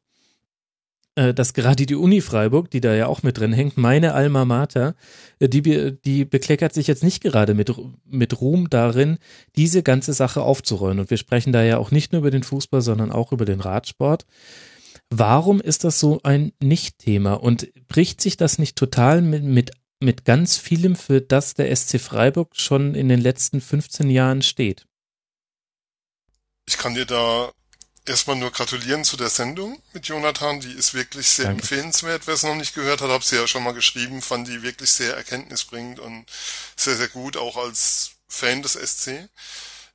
äh, 1.15 1.33
dass 1.33 1.53
gerade 1.53 1.85
die 1.85 1.95
Uni 1.95 2.21
Freiburg, 2.21 2.69
die 2.69 2.79
da 2.79 2.93
ja 2.93 3.07
auch 3.07 3.23
mit 3.23 3.39
drin 3.39 3.51
hängt, 3.51 3.75
meine 3.75 4.13
Alma 4.13 4.45
Mater, 4.45 4.95
äh, 5.39 5.49
die, 5.49 5.97
die 6.05 6.25
bekleckert 6.25 6.73
sich 6.73 6.87
jetzt 6.87 7.03
nicht 7.03 7.21
gerade 7.21 7.53
mit, 7.53 7.73
mit 8.05 8.39
Ruhm 8.39 8.69
darin, 8.69 9.17
diese 9.55 9.83
ganze 9.83 10.13
Sache 10.13 10.41
aufzurollen. 10.41 10.99
Und 10.99 11.09
wir 11.09 11.17
sprechen 11.17 11.51
da 11.51 11.63
ja 11.63 11.79
auch 11.79 11.91
nicht 11.91 12.13
nur 12.13 12.19
über 12.19 12.31
den 12.31 12.43
Fußball, 12.43 12.81
sondern 12.81 13.11
auch 13.11 13.31
über 13.31 13.45
den 13.45 13.59
Radsport. 13.59 14.25
Warum 15.09 15.61
ist 15.61 15.83
das 15.83 15.99
so 15.99 16.19
ein 16.23 16.51
Nicht-Thema 16.59 17.35
und 17.35 17.73
bricht 17.87 18.21
sich 18.21 18.35
das 18.35 18.57
nicht 18.59 18.75
total 18.75 19.21
mit, 19.21 19.43
mit, 19.43 19.71
mit 19.99 20.25
ganz 20.25 20.57
vielem, 20.57 20.95
für 20.95 21.21
das 21.21 21.53
der 21.53 21.73
SC 21.73 21.99
Freiburg 21.99 22.55
schon 22.55 22.93
in 22.93 23.07
den 23.07 23.21
letzten 23.21 23.61
15 23.61 24.09
Jahren 24.09 24.41
steht? 24.41 24.85
Ich 26.67 26.77
kann 26.77 26.93
dir 26.93 27.05
da 27.05 27.51
erstmal 28.05 28.35
nur 28.35 28.51
gratulieren 28.51 29.03
zu 29.03 29.15
der 29.17 29.29
Sendung 29.29 29.81
mit 29.93 30.07
Jonathan. 30.07 30.59
Die 30.59 30.71
ist 30.71 30.93
wirklich 30.93 31.27
sehr 31.29 31.45
Danke. 31.45 31.61
empfehlenswert. 31.61 32.27
Wer 32.27 32.33
es 32.33 32.43
noch 32.43 32.55
nicht 32.55 32.73
gehört 32.73 33.01
hat, 33.01 33.09
habe 33.09 33.23
sie 33.23 33.37
ja 33.37 33.47
schon 33.47 33.63
mal 33.63 33.73
geschrieben, 33.73 34.21
fand 34.21 34.47
die 34.47 34.61
wirklich 34.61 34.91
sehr 34.91 35.15
erkenntnisbringend 35.15 35.99
und 35.99 36.25
sehr, 36.75 36.95
sehr 36.95 37.07
gut, 37.07 37.37
auch 37.37 37.57
als 37.57 38.11
Fan 38.27 38.61
des 38.61 38.73
SC. 38.73 39.29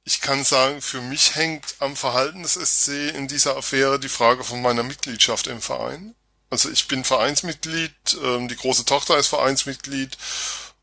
Ich 0.05 0.21
kann 0.21 0.45
sagen, 0.45 0.83
für 0.83 1.01
mich 1.01 1.37
hängt 1.37 1.77
am 1.79 1.95
Verhalten 1.95 2.43
des 2.43 2.55
SC 2.55 3.15
in 3.15 3.29
dieser 3.29 3.57
Affäre 3.57 4.01
die 4.01 4.09
Frage 4.09 4.43
von 4.43 4.61
meiner 4.61 4.83
Mitgliedschaft 4.83 5.47
im 5.47 5.63
Verein. 5.63 6.15
Also 6.51 6.71
ich 6.71 6.89
bin 6.89 7.05
Vereinsmitglied, 7.05 7.95
ähm, 8.23 8.49
die 8.49 8.57
große 8.57 8.85
Tochter 8.85 9.17
ist 9.17 9.29
Vereinsmitglied 9.29 10.19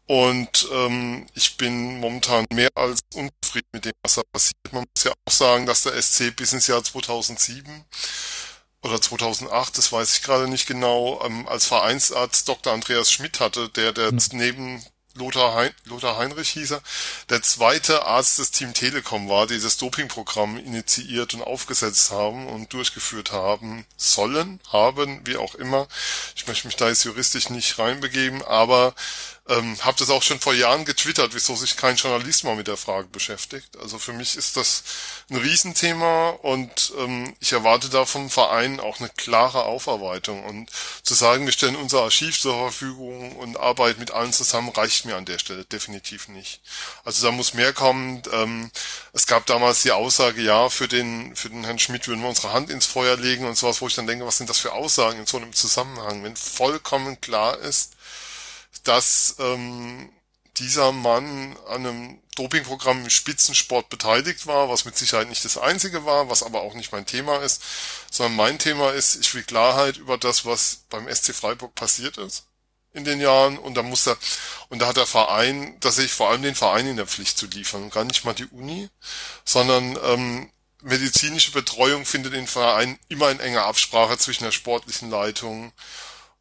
und 0.08 0.68
ähm, 0.72 1.28
ich 1.36 1.58
bin 1.58 2.00
momentan 2.00 2.46
mehr 2.52 2.70
als 2.74 3.02
unzufrieden 3.14 3.70
mit 3.74 3.86
dem, 3.86 3.92
was 4.02 4.16
da 4.16 4.24
passiert. 4.32 4.56
Man 4.72 4.86
muss 4.96 5.04
ja 5.04 5.12
auch 5.12 5.32
sagen, 5.32 5.68
dass 5.68 5.84
der 5.84 6.02
SC 6.02 6.36
bis 6.36 6.54
ins 6.54 6.66
Jahr 6.66 6.84
2007 6.84 7.86
oder 8.82 9.00
2008, 9.00 9.78
das 9.78 9.92
weiß 9.92 10.16
ich 10.16 10.24
gerade 10.24 10.48
nicht 10.48 10.66
genau, 10.66 11.24
ähm, 11.24 11.48
als 11.48 11.66
Vereinsarzt 11.68 12.48
Dr. 12.48 12.74
Andreas 12.74 13.12
Schmidt 13.12 13.40
hatte, 13.40 13.70
der 13.70 13.92
der 13.92 14.12
mhm. 14.12 14.20
neben 14.32 14.84
Lothar, 15.16 15.56
hein 15.56 15.72
Lothar 15.86 16.18
Heinrich 16.18 16.50
hieß 16.50 16.72
er, 16.72 16.82
der 17.30 17.42
zweite 17.42 18.06
Arzt 18.06 18.38
des 18.40 18.52
Team 18.52 18.74
Telekom 18.74 19.28
war, 19.28 19.48
die 19.48 19.60
das 19.60 19.78
Dopingprogramm 19.78 20.58
initiiert 20.58 21.34
und 21.34 21.42
aufgesetzt 21.42 22.12
haben 22.12 22.48
und 22.48 22.72
durchgeführt 22.74 23.32
haben 23.32 23.86
sollen, 23.98 24.60
haben, 24.72 25.22
wie 25.26 25.38
auch 25.38 25.56
immer. 25.56 25.88
Ich 26.36 26.48
möchte 26.48 26.68
mich 26.68 26.76
da 26.76 26.90
jetzt 26.90 27.04
juristisch 27.04 27.50
nicht 27.50 27.80
reinbegeben, 27.80 28.44
aber 28.44 28.94
ähm, 29.50 29.78
habe 29.84 29.98
das 29.98 30.12
auch 30.12 30.22
schon 30.22 30.40
vor 30.40 30.54
Jahren 30.54 30.86
getwittert, 30.86 31.34
wieso 31.34 31.56
sich 31.56 31.76
kein 31.76 31.96
Journalist 31.96 32.44
mal 32.44 32.56
mit 32.56 32.68
der 32.68 32.78
Frage 32.78 33.08
beschäftigt. 33.08 33.78
Also 33.82 33.98
für 33.98 34.14
mich 34.14 34.36
ist 34.36 34.58
das 34.58 34.84
ein 35.30 35.38
Riesenthema 35.38 36.30
und 36.30 36.94
ähm, 37.00 37.36
ich 37.40 37.52
erwarte 37.52 37.90
da 37.90 38.06
vom 38.06 38.30
Verein 38.30 38.80
auch 38.80 39.00
eine 39.00 39.10
klare 39.10 39.64
Aufarbeitung. 39.64 40.46
Und 40.46 40.70
zu 41.02 41.16
sagen, 41.16 41.46
wir 41.46 41.52
stellen 41.52 41.76
unser 41.76 42.04
Archiv 42.04 42.40
zur 42.40 42.56
Verfügung 42.56 43.36
und 43.38 43.58
arbeiten 43.58 44.00
mit 44.00 44.12
allen 44.12 44.34
zusammen, 44.34 44.70
reicht 44.70 45.06
mir 45.06 45.16
an 45.16 45.26
der 45.26 45.40
Stelle 45.40 45.66
definitiv 45.66 46.28
nicht. 46.28 46.62
Also 47.04 47.26
da 47.26 47.32
muss 47.32 47.56
mehr 47.56 47.74
kommen. 47.74 48.22
Ähm, 48.32 48.70
es 49.14 49.26
gab 49.26 49.48
damals 49.48 49.82
die 49.82 49.92
Aussage, 49.92 50.42
ja, 50.42 50.70
für 50.70 50.88
den, 50.88 51.36
für 51.36 51.50
den 51.50 51.64
Herrn 51.64 51.80
Schmidt 51.80 52.08
würden 52.08 52.22
wir 52.22 52.30
unsere 52.30 52.54
Hand 52.54 52.70
ins 52.70 52.86
Feuer 52.86 53.18
legen 53.18 53.48
und 53.48 53.58
sowas, 53.58 53.82
wo 53.82 53.88
ich 53.88 53.96
dann 53.96 54.06
denke, 54.06 54.28
was 54.28 54.38
sind 54.38 54.50
das 54.50 54.60
für 54.60 54.74
Aussagen 54.74 55.20
in 55.20 55.26
so 55.26 55.38
einem 55.38 55.54
Zusammenhang? 55.54 56.24
Wenn 56.24 56.36
vollkommen 56.36 57.20
klar 57.20 57.58
ist, 57.58 57.94
dass 58.88 59.36
ähm, 59.40 60.12
dieser 60.60 60.92
Mann 60.92 61.58
an 61.68 61.86
einem 61.86 62.22
Dopingprogramm 62.36 63.04
im 63.04 63.10
Spitzensport 63.10 63.90
beteiligt 63.90 64.48
war, 64.48 64.70
was 64.70 64.86
mit 64.86 64.98
Sicherheit 64.98 65.30
nicht 65.30 65.44
das 65.46 65.58
einzige 65.58 66.06
war, 66.06 66.30
was 66.30 66.44
aber 66.44 66.62
auch 66.62 66.74
nicht 66.74 66.92
mein 66.92 67.06
Thema 67.06 67.38
ist, 67.38 67.62
sondern 68.12 68.36
mein 68.36 68.60
Thema 68.60 68.92
ist, 68.92 69.16
ich 69.16 69.34
will 69.34 69.44
Klarheit 69.44 69.98
über 69.98 70.18
das, 70.18 70.46
was 70.46 70.86
beim 70.90 71.14
SC 71.14 71.34
Freiburg 71.34 71.76
passiert 71.76 72.18
ist 72.18 72.46
in 72.94 73.04
den 73.04 73.22
Jahren. 73.22 73.58
Und 73.58 73.76
da 73.76 73.84
muss 73.84 74.08
er 74.08 74.18
und 74.70 74.80
da 74.80 74.88
hat 74.88 74.98
der 74.98 75.06
Verein, 75.06 75.78
da 75.80 75.92
sehe 75.92 76.06
ich 76.06 76.14
vor 76.14 76.30
allem 76.30 76.42
den 76.42 76.56
Verein 76.56 76.88
in 76.88 76.98
der 76.98 77.08
Pflicht 77.08 77.38
zu 77.38 77.48
liefern, 77.48 77.90
gar 77.90 78.04
nicht 78.04 78.26
mal 78.26 78.34
die 78.34 78.48
Uni, 78.48 78.90
sondern 79.46 79.98
ähm, 80.04 80.52
medizinische 80.82 81.52
Betreuung 81.52 82.06
findet 82.06 82.34
in 82.34 82.48
Verein 82.48 82.98
immer 83.10 83.30
in 83.32 83.40
enger 83.40 83.66
Absprache 83.66 84.18
zwischen 84.18 84.44
der 84.44 84.52
sportlichen 84.52 85.10
Leitung 85.10 85.74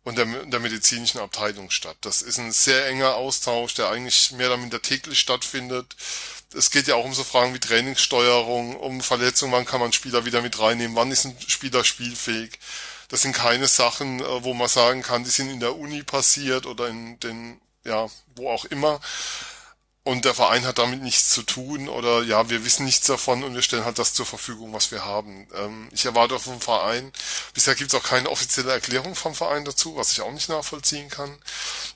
und 0.08 0.16
der, 0.16 0.24
der 0.24 0.58
medizinischen 0.58 1.20
Abteilung 1.20 1.68
statt. 1.68 1.98
Das 2.00 2.22
ist 2.22 2.38
ein 2.38 2.50
sehr 2.50 2.86
enger 2.86 3.16
Austausch, 3.16 3.74
der 3.74 3.90
eigentlich 3.90 4.32
mehr 4.32 4.46
oder 4.46 4.56
minder 4.56 4.80
täglich 4.80 5.20
stattfindet. 5.20 5.96
Es 6.54 6.70
geht 6.70 6.86
ja 6.86 6.94
auch 6.94 7.04
um 7.04 7.12
so 7.12 7.24
Fragen 7.24 7.52
wie 7.52 7.60
Trainingssteuerung, 7.60 8.76
um 8.76 9.02
Verletzungen, 9.02 9.52
wann 9.52 9.66
kann 9.66 9.80
man 9.80 9.92
Spieler 9.92 10.24
wieder 10.24 10.40
mit 10.40 10.58
reinnehmen, 10.58 10.96
wann 10.96 11.12
ist 11.12 11.26
ein 11.26 11.36
Spieler 11.46 11.84
spielfähig. 11.84 12.58
Das 13.08 13.20
sind 13.20 13.34
keine 13.34 13.68
Sachen, 13.68 14.20
äh, 14.20 14.44
wo 14.44 14.54
man 14.54 14.68
sagen 14.68 15.02
kann, 15.02 15.24
die 15.24 15.30
sind 15.30 15.50
in 15.50 15.60
der 15.60 15.76
Uni 15.76 16.02
passiert 16.02 16.64
oder 16.64 16.88
in 16.88 17.20
den, 17.20 17.60
ja, 17.84 18.08
wo 18.34 18.50
auch 18.50 18.64
immer 18.64 19.00
und 20.08 20.24
der 20.24 20.32
Verein 20.32 20.64
hat 20.64 20.78
damit 20.78 21.02
nichts 21.02 21.28
zu 21.28 21.42
tun 21.42 21.86
oder 21.86 22.22
ja, 22.22 22.48
wir 22.48 22.64
wissen 22.64 22.86
nichts 22.86 23.06
davon 23.06 23.44
und 23.44 23.54
wir 23.54 23.60
stellen 23.60 23.84
halt 23.84 23.98
das 23.98 24.14
zur 24.14 24.24
Verfügung, 24.24 24.72
was 24.72 24.90
wir 24.90 25.04
haben. 25.04 25.46
Ähm, 25.54 25.90
ich 25.92 26.06
erwarte 26.06 26.38
vom 26.38 26.62
Verein, 26.62 27.12
bisher 27.52 27.74
gibt 27.74 27.92
es 27.92 28.00
auch 28.00 28.02
keine 28.02 28.30
offizielle 28.30 28.72
Erklärung 28.72 29.14
vom 29.14 29.34
Verein 29.34 29.66
dazu, 29.66 29.96
was 29.96 30.12
ich 30.12 30.22
auch 30.22 30.32
nicht 30.32 30.48
nachvollziehen 30.48 31.10
kann. 31.10 31.36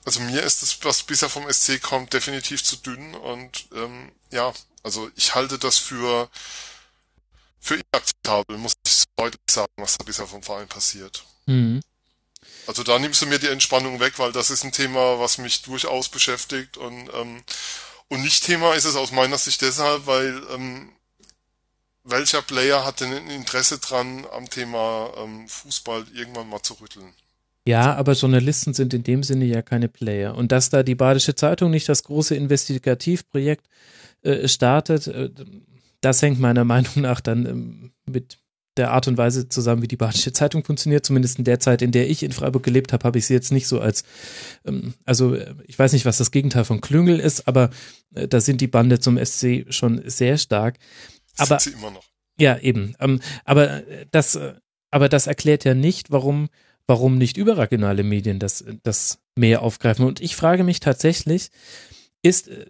Also 0.05 0.21
mir 0.21 0.43
ist 0.43 0.61
das, 0.61 0.77
was 0.83 1.05
bisher 1.05 1.31
vom 1.31 1.51
SC 1.51 1.81
kommt, 1.81 2.13
definitiv 2.13 2.63
zu 2.63 2.77
dünn 2.77 3.15
und 3.15 3.67
ähm, 3.75 4.13
ja, 4.31 4.53
also 4.83 5.11
ich 5.17 5.35
halte 5.35 5.59
das 5.59 5.79
für 5.79 6.29
für 7.61 7.77
inakzeptabel, 7.77 8.59
muss 8.59 8.75
ich 8.87 9.05
deutlich 9.17 9.41
sagen, 9.49 9.73
was 9.77 9.97
da 9.97 10.05
bisher 10.05 10.27
vom 10.27 10.43
Verein 10.43 10.69
passiert. 10.69 11.25
Mhm. 11.47 11.81
Also 12.67 12.83
da 12.83 12.99
nimmst 12.99 13.23
du 13.23 13.27
mir 13.27 13.39
die 13.39 13.49
Entspannung 13.49 14.01
weg, 14.01 14.19
weil 14.19 14.33
das 14.33 14.51
ist 14.51 14.65
ein 14.65 14.73
Thema, 14.73 15.19
was 15.19 15.39
mich 15.39 15.63
durchaus 15.63 16.11
beschäftigt 16.11 16.77
und 16.77 17.09
ähm, 17.15 17.43
und 18.13 18.23
nicht 18.23 18.45
Thema 18.45 18.75
ist 18.75 18.85
es 18.85 18.95
aus 18.95 19.11
meiner 19.11 19.39
Sicht 19.39 19.63
deshalb, 19.63 20.07
weil 20.07 20.43
ähm, 20.55 20.91
welcher 22.05 22.43
Player 22.43 22.85
hat 22.85 23.01
denn 23.01 23.11
ein 23.11 23.31
Interesse 23.31 23.79
dran, 23.79 24.27
am 24.37 24.51
Thema 24.51 25.11
ähm, 25.17 25.49
Fußball 25.49 26.05
irgendwann 26.15 26.51
mal 26.51 26.63
zu 26.63 26.75
rütteln? 26.75 27.15
Ja, 27.67 27.95
aber 27.95 28.13
Journalisten 28.13 28.75
sind 28.75 28.93
in 28.93 29.03
dem 29.03 29.23
Sinne 29.23 29.47
ja 29.47 29.63
keine 29.63 29.89
Player. 29.89 30.35
Und 30.35 30.53
dass 30.53 30.69
da 30.69 30.83
die 30.83 30.95
Badische 30.95 31.35
Zeitung 31.35 31.71
nicht 31.71 31.89
das 31.89 32.03
große 32.03 32.35
Investigativprojekt 32.35 33.65
äh, 34.21 34.47
startet, 34.47 35.07
äh, 35.07 35.31
das 36.03 36.21
hängt 36.21 36.39
meiner 36.39 36.65
Meinung 36.67 36.93
nach 36.97 37.23
dann 37.23 37.47
ähm, 37.47 37.93
mit 38.05 38.37
der 38.77 38.91
Art 38.91 39.07
und 39.07 39.19
Weise 39.19 39.49
zusammen, 39.49 39.83
wie 39.83 39.89
die 39.89 39.97
Badische 39.97 40.33
Zeitung 40.33 40.65
funktioniert. 40.65 41.05
Zumindest 41.05 41.39
in 41.39 41.45
der 41.45 41.61
Zeit, 41.61 41.83
in 41.83 41.93
der 41.93 42.09
ich 42.09 42.23
in 42.23 42.33
Freiburg 42.33 42.63
gelebt 42.63 42.93
habe, 42.93 43.05
habe 43.05 43.19
ich 43.19 43.27
sie 43.27 43.35
jetzt 43.35 43.53
nicht 43.53 43.69
so 43.69 43.81
als, 43.81 44.05
ähm, 44.65 44.95
also 45.05 45.35
äh, 45.35 45.55
ich 45.67 45.79
weiß 45.79 45.93
nicht, 45.93 46.07
was 46.07 46.19
das 46.19 46.31
Gegenteil 46.31 46.65
von 46.65 46.81
Klüngel 46.81 47.21
ist, 47.21 47.47
aber 47.49 47.71
äh, 48.15 48.29
da 48.29 48.41
sind 48.41 48.61
die 48.61 48.67
Bande 48.67 48.99
zum 48.99 49.23
SC 49.23 49.67
schon 49.69 50.03
sehr 50.07 50.39
stark. 50.39 50.79
Aber 51.37 51.59
sind 51.59 51.75
sie 51.75 51.79
immer 51.79 51.91
noch. 51.91 52.05
Ja, 52.39 52.59
eben. 52.59 52.95
Ähm, 52.99 53.21
aber 53.45 53.87
äh, 53.87 54.07
das, 54.11 54.37
äh, 54.37 54.55
aber 54.91 55.09
das 55.09 55.27
erklärt 55.27 55.65
ja 55.65 55.75
nicht, 55.75 56.11
warum, 56.11 56.49
warum 56.87 57.19
nicht 57.19 57.37
überregionale 57.37 58.03
Medien 58.03 58.39
das, 58.39 58.65
das 58.83 59.19
mehr 59.35 59.63
aufgreifen. 59.63 60.07
Und 60.07 60.21
ich 60.21 60.37
frage 60.37 60.65
mich 60.65 60.81
tatsächlich, 60.81 61.51
ist 62.23 62.49
äh, 62.49 62.67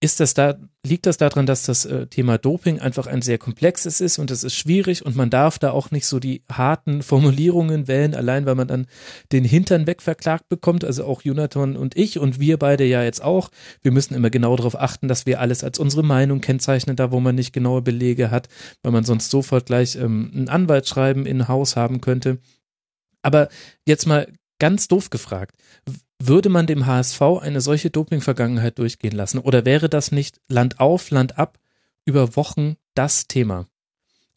ist 0.00 0.20
das 0.20 0.32
da, 0.34 0.56
liegt 0.86 1.06
das 1.06 1.16
daran, 1.16 1.46
dass 1.46 1.64
das 1.64 1.84
äh, 1.84 2.06
Thema 2.06 2.38
Doping 2.38 2.78
einfach 2.78 3.08
ein 3.08 3.20
sehr 3.20 3.38
komplexes 3.38 4.00
ist 4.00 4.18
und 4.18 4.30
es 4.30 4.44
ist 4.44 4.54
schwierig 4.54 5.04
und 5.04 5.16
man 5.16 5.28
darf 5.28 5.58
da 5.58 5.72
auch 5.72 5.90
nicht 5.90 6.06
so 6.06 6.20
die 6.20 6.42
harten 6.50 7.02
Formulierungen 7.08 7.88
wählen, 7.88 8.14
allein 8.14 8.46
weil 8.46 8.54
man 8.54 8.68
dann 8.68 8.86
den 9.32 9.44
Hintern 9.44 9.88
wegverklagt 9.88 10.48
bekommt, 10.48 10.84
also 10.84 11.04
auch 11.04 11.22
Jonathan 11.22 11.76
und 11.76 11.96
ich 11.96 12.18
und 12.18 12.38
wir 12.38 12.58
beide 12.58 12.84
ja 12.84 13.02
jetzt 13.02 13.22
auch. 13.22 13.50
Wir 13.82 13.90
müssen 13.90 14.14
immer 14.14 14.30
genau 14.30 14.54
darauf 14.54 14.78
achten, 14.78 15.08
dass 15.08 15.26
wir 15.26 15.40
alles 15.40 15.64
als 15.64 15.80
unsere 15.80 16.04
Meinung 16.04 16.40
kennzeichnen, 16.40 16.94
da 16.94 17.10
wo 17.10 17.18
man 17.18 17.34
nicht 17.34 17.52
genaue 17.52 17.82
Belege 17.82 18.30
hat, 18.30 18.48
weil 18.82 18.92
man 18.92 19.04
sonst 19.04 19.30
sofort 19.30 19.66
gleich 19.66 19.96
ähm, 19.96 20.30
ein 20.32 20.48
Anwaltsschreiben 20.48 21.26
in 21.26 21.48
Haus 21.48 21.74
haben 21.74 22.00
könnte. 22.00 22.38
Aber 23.22 23.48
jetzt 23.84 24.06
mal 24.06 24.32
ganz 24.60 24.86
doof 24.86 25.10
gefragt 25.10 25.54
würde 26.20 26.48
man 26.48 26.66
dem 26.66 26.86
HSV 26.86 27.20
eine 27.40 27.60
solche 27.60 27.90
Doping-Vergangenheit 27.90 28.78
durchgehen 28.78 29.14
lassen? 29.14 29.38
Oder 29.38 29.64
wäre 29.64 29.88
das 29.88 30.12
nicht 30.12 30.40
Land 30.48 30.80
auf, 30.80 31.10
Land 31.10 31.38
ab 31.38 31.58
über 32.04 32.36
Wochen 32.36 32.76
das 32.94 33.28
Thema? 33.28 33.66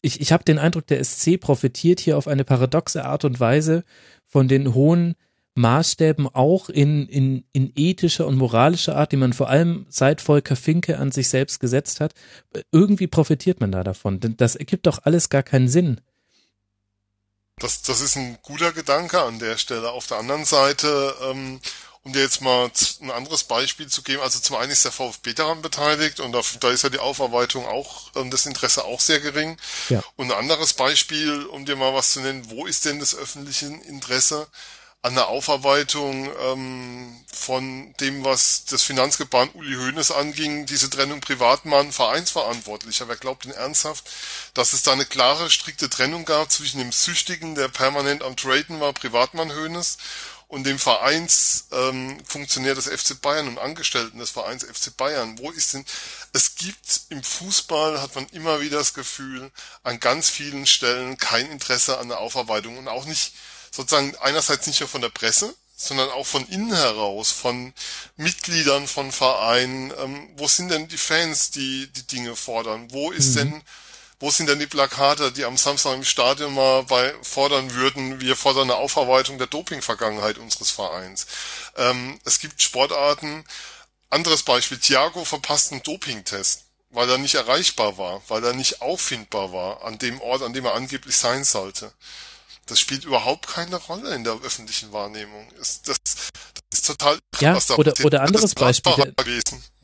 Ich, 0.00 0.20
ich 0.20 0.32
habe 0.32 0.44
den 0.44 0.58
Eindruck, 0.58 0.86
der 0.86 1.02
SC 1.02 1.38
profitiert 1.40 2.00
hier 2.00 2.16
auf 2.18 2.28
eine 2.28 2.44
paradoxe 2.44 3.04
Art 3.04 3.24
und 3.24 3.40
Weise 3.40 3.84
von 4.26 4.48
den 4.48 4.74
hohen 4.74 5.14
Maßstäben 5.54 6.28
auch 6.28 6.70
in, 6.70 7.06
in, 7.08 7.44
in 7.52 7.72
ethischer 7.76 8.26
und 8.26 8.36
moralischer 8.36 8.96
Art, 8.96 9.12
die 9.12 9.16
man 9.16 9.32
vor 9.32 9.50
allem 9.50 9.86
seit 9.88 10.20
Volker 10.20 10.56
Finke 10.56 10.98
an 10.98 11.12
sich 11.12 11.28
selbst 11.28 11.60
gesetzt 11.60 12.00
hat. 12.00 12.14
Irgendwie 12.72 13.06
profitiert 13.06 13.60
man 13.60 13.70
da 13.70 13.84
davon. 13.84 14.18
Denn 14.18 14.36
das 14.36 14.56
ergibt 14.56 14.86
doch 14.86 15.00
alles 15.04 15.28
gar 15.28 15.42
keinen 15.42 15.68
Sinn. 15.68 16.00
Das, 17.58 17.82
das 17.82 18.00
ist 18.00 18.16
ein 18.16 18.38
guter 18.42 18.72
Gedanke 18.72 19.22
an 19.22 19.38
der 19.38 19.56
Stelle. 19.56 19.90
Auf 19.92 20.06
der 20.06 20.18
anderen 20.18 20.44
Seite, 20.44 21.14
ähm, 21.22 21.60
um 22.02 22.12
dir 22.12 22.22
jetzt 22.22 22.40
mal 22.40 22.70
ein 23.00 23.10
anderes 23.10 23.44
Beispiel 23.44 23.86
zu 23.86 24.02
geben, 24.02 24.22
also 24.22 24.40
zum 24.40 24.56
einen 24.56 24.72
ist 24.72 24.84
der 24.84 24.90
VfB 24.90 25.34
daran 25.34 25.62
beteiligt 25.62 26.18
und 26.18 26.32
da, 26.32 26.40
da 26.60 26.70
ist 26.70 26.82
ja 26.82 26.88
die 26.88 26.98
Aufarbeitung 26.98 27.66
auch, 27.66 28.10
ähm, 28.16 28.30
das 28.30 28.46
Interesse 28.46 28.84
auch 28.84 29.00
sehr 29.00 29.20
gering. 29.20 29.56
Ja. 29.88 30.02
Und 30.16 30.32
ein 30.32 30.38
anderes 30.38 30.72
Beispiel, 30.72 31.46
um 31.46 31.64
dir 31.64 31.76
mal 31.76 31.94
was 31.94 32.12
zu 32.12 32.20
nennen, 32.20 32.50
wo 32.50 32.66
ist 32.66 32.84
denn 32.84 32.98
das 32.98 33.14
öffentliche 33.14 33.66
Interesse? 33.66 34.48
An 35.02 35.16
der 35.16 35.26
Aufarbeitung 35.26 36.30
ähm, 36.40 37.24
von 37.26 37.92
dem, 37.98 38.24
was 38.24 38.64
das 38.66 38.82
Finanzgebaren 38.82 39.50
Uli 39.54 39.74
Hoeneß 39.74 40.12
anging, 40.12 40.64
diese 40.64 40.88
Trennung 40.90 41.20
Privatmann, 41.20 41.90
Vereinsverantwortlicher. 41.90 43.08
Wer 43.08 43.16
glaubt 43.16 43.44
denn 43.44 43.50
ernsthaft, 43.50 44.08
dass 44.54 44.72
es 44.74 44.84
da 44.84 44.92
eine 44.92 45.04
klare, 45.04 45.50
strikte 45.50 45.90
Trennung 45.90 46.24
gab 46.24 46.52
zwischen 46.52 46.78
dem 46.78 46.92
Süchtigen, 46.92 47.56
der 47.56 47.66
permanent 47.66 48.22
am 48.22 48.36
Traden 48.36 48.78
war, 48.78 48.92
Privatmann 48.92 49.52
Hoeneß, 49.52 49.98
und 50.52 50.64
dem 50.64 50.78
Vereinsfunktionär 50.78 52.72
ähm, 52.72 52.76
des 52.76 52.86
FC 52.86 53.18
Bayern 53.22 53.48
und 53.48 53.58
Angestellten 53.58 54.18
des 54.18 54.28
Vereins 54.28 54.62
FC 54.64 54.94
Bayern. 54.94 55.38
Wo 55.38 55.50
ist 55.50 55.72
denn, 55.72 55.86
es 56.34 56.56
gibt 56.56 57.00
im 57.08 57.22
Fußball, 57.22 58.02
hat 58.02 58.14
man 58.14 58.26
immer 58.32 58.60
wieder 58.60 58.76
das 58.76 58.92
Gefühl, 58.92 59.50
an 59.82 59.98
ganz 59.98 60.28
vielen 60.28 60.66
Stellen 60.66 61.16
kein 61.16 61.50
Interesse 61.50 61.96
an 61.96 62.08
der 62.08 62.18
Aufarbeitung 62.18 62.76
und 62.76 62.86
auch 62.86 63.06
nicht 63.06 63.32
sozusagen 63.74 64.14
einerseits 64.16 64.66
nicht 64.66 64.80
nur 64.80 64.88
von 64.88 65.00
der 65.00 65.08
Presse, 65.08 65.54
sondern 65.74 66.10
auch 66.10 66.26
von 66.26 66.46
innen 66.46 66.72
heraus, 66.72 67.30
von 67.32 67.72
Mitgliedern 68.16 68.86
von 68.86 69.10
Vereinen. 69.10 69.92
Ähm, 69.98 70.28
wo 70.36 70.46
sind 70.46 70.68
denn 70.68 70.86
die 70.86 70.98
Fans, 70.98 71.50
die 71.50 71.88
die 71.92 72.06
Dinge 72.06 72.36
fordern? 72.36 72.92
Wo 72.92 73.10
ist 73.10 73.30
mhm. 73.30 73.38
denn 73.38 73.62
wo 74.20 74.30
sind 74.30 74.48
denn 74.48 74.60
die 74.60 74.68
Plakate, 74.68 75.32
die 75.32 75.44
am 75.44 75.56
Samstag 75.56 75.94
im 75.94 76.04
Stadion 76.04 76.54
mal 76.54 76.84
bei 76.84 77.12
fordern 77.22 77.74
würden, 77.74 78.20
wir 78.20 78.36
fordern 78.36 78.70
eine 78.70 78.76
Aufarbeitung 78.76 79.36
der 79.36 79.48
Doping-Vergangenheit 79.48 80.38
unseres 80.38 80.70
Vereins. 80.70 81.26
Ähm, 81.76 82.20
es 82.24 82.38
gibt 82.38 82.62
Sportarten, 82.62 83.44
anderes 84.10 84.44
Beispiel, 84.44 84.78
Thiago 84.78 85.24
verpasst 85.24 85.72
einen 85.72 85.82
Dopingtest, 85.82 86.66
weil 86.90 87.10
er 87.10 87.18
nicht 87.18 87.34
erreichbar 87.34 87.98
war, 87.98 88.22
weil 88.28 88.44
er 88.44 88.52
nicht 88.52 88.80
auffindbar 88.80 89.52
war 89.52 89.82
an 89.82 89.98
dem 89.98 90.20
Ort, 90.20 90.42
an 90.42 90.52
dem 90.52 90.66
er 90.66 90.74
angeblich 90.74 91.16
sein 91.16 91.42
sollte. 91.42 91.92
Das 92.66 92.78
spielt 92.78 93.04
überhaupt 93.04 93.48
keine 93.48 93.76
Rolle 93.76 94.14
in 94.14 94.24
der 94.24 94.34
öffentlichen 94.34 94.92
Wahrnehmung. 94.92 95.48
Das, 95.58 95.82
das, 95.82 95.98
das 96.04 96.78
ist 96.78 96.86
total 96.86 97.18
ja, 97.40 97.58
oder, 97.76 97.92
oder 98.04 98.22
anderes 98.22 98.54
Beispiel. 98.54 98.92
Der, 98.96 99.12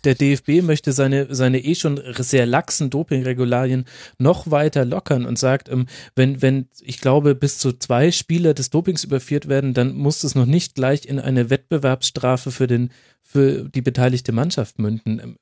der 0.04 0.14
DFB 0.14 0.62
möchte 0.62 0.92
seine, 0.92 1.34
seine 1.34 1.58
eh 1.64 1.74
schon 1.74 2.00
sehr 2.18 2.46
laxen 2.46 2.88
Dopingregularien 2.88 3.84
noch 4.18 4.50
weiter 4.50 4.84
lockern 4.84 5.26
und 5.26 5.38
sagt, 5.38 5.68
ähm, 5.68 5.86
wenn, 6.14 6.40
wenn, 6.40 6.68
ich 6.80 7.00
glaube, 7.00 7.34
bis 7.34 7.58
zu 7.58 7.72
zwei 7.72 8.12
Spieler 8.12 8.54
des 8.54 8.70
Dopings 8.70 9.04
überführt 9.04 9.48
werden, 9.48 9.74
dann 9.74 9.94
muss 9.94 10.22
es 10.22 10.34
noch 10.34 10.46
nicht 10.46 10.76
gleich 10.76 11.04
in 11.04 11.18
eine 11.18 11.50
Wettbewerbsstrafe 11.50 12.52
für 12.52 12.68
den, 12.68 12.92
für 13.22 13.68
die 13.68 13.82
beteiligte 13.82 14.32
Mannschaft 14.32 14.78
münden. 14.78 15.36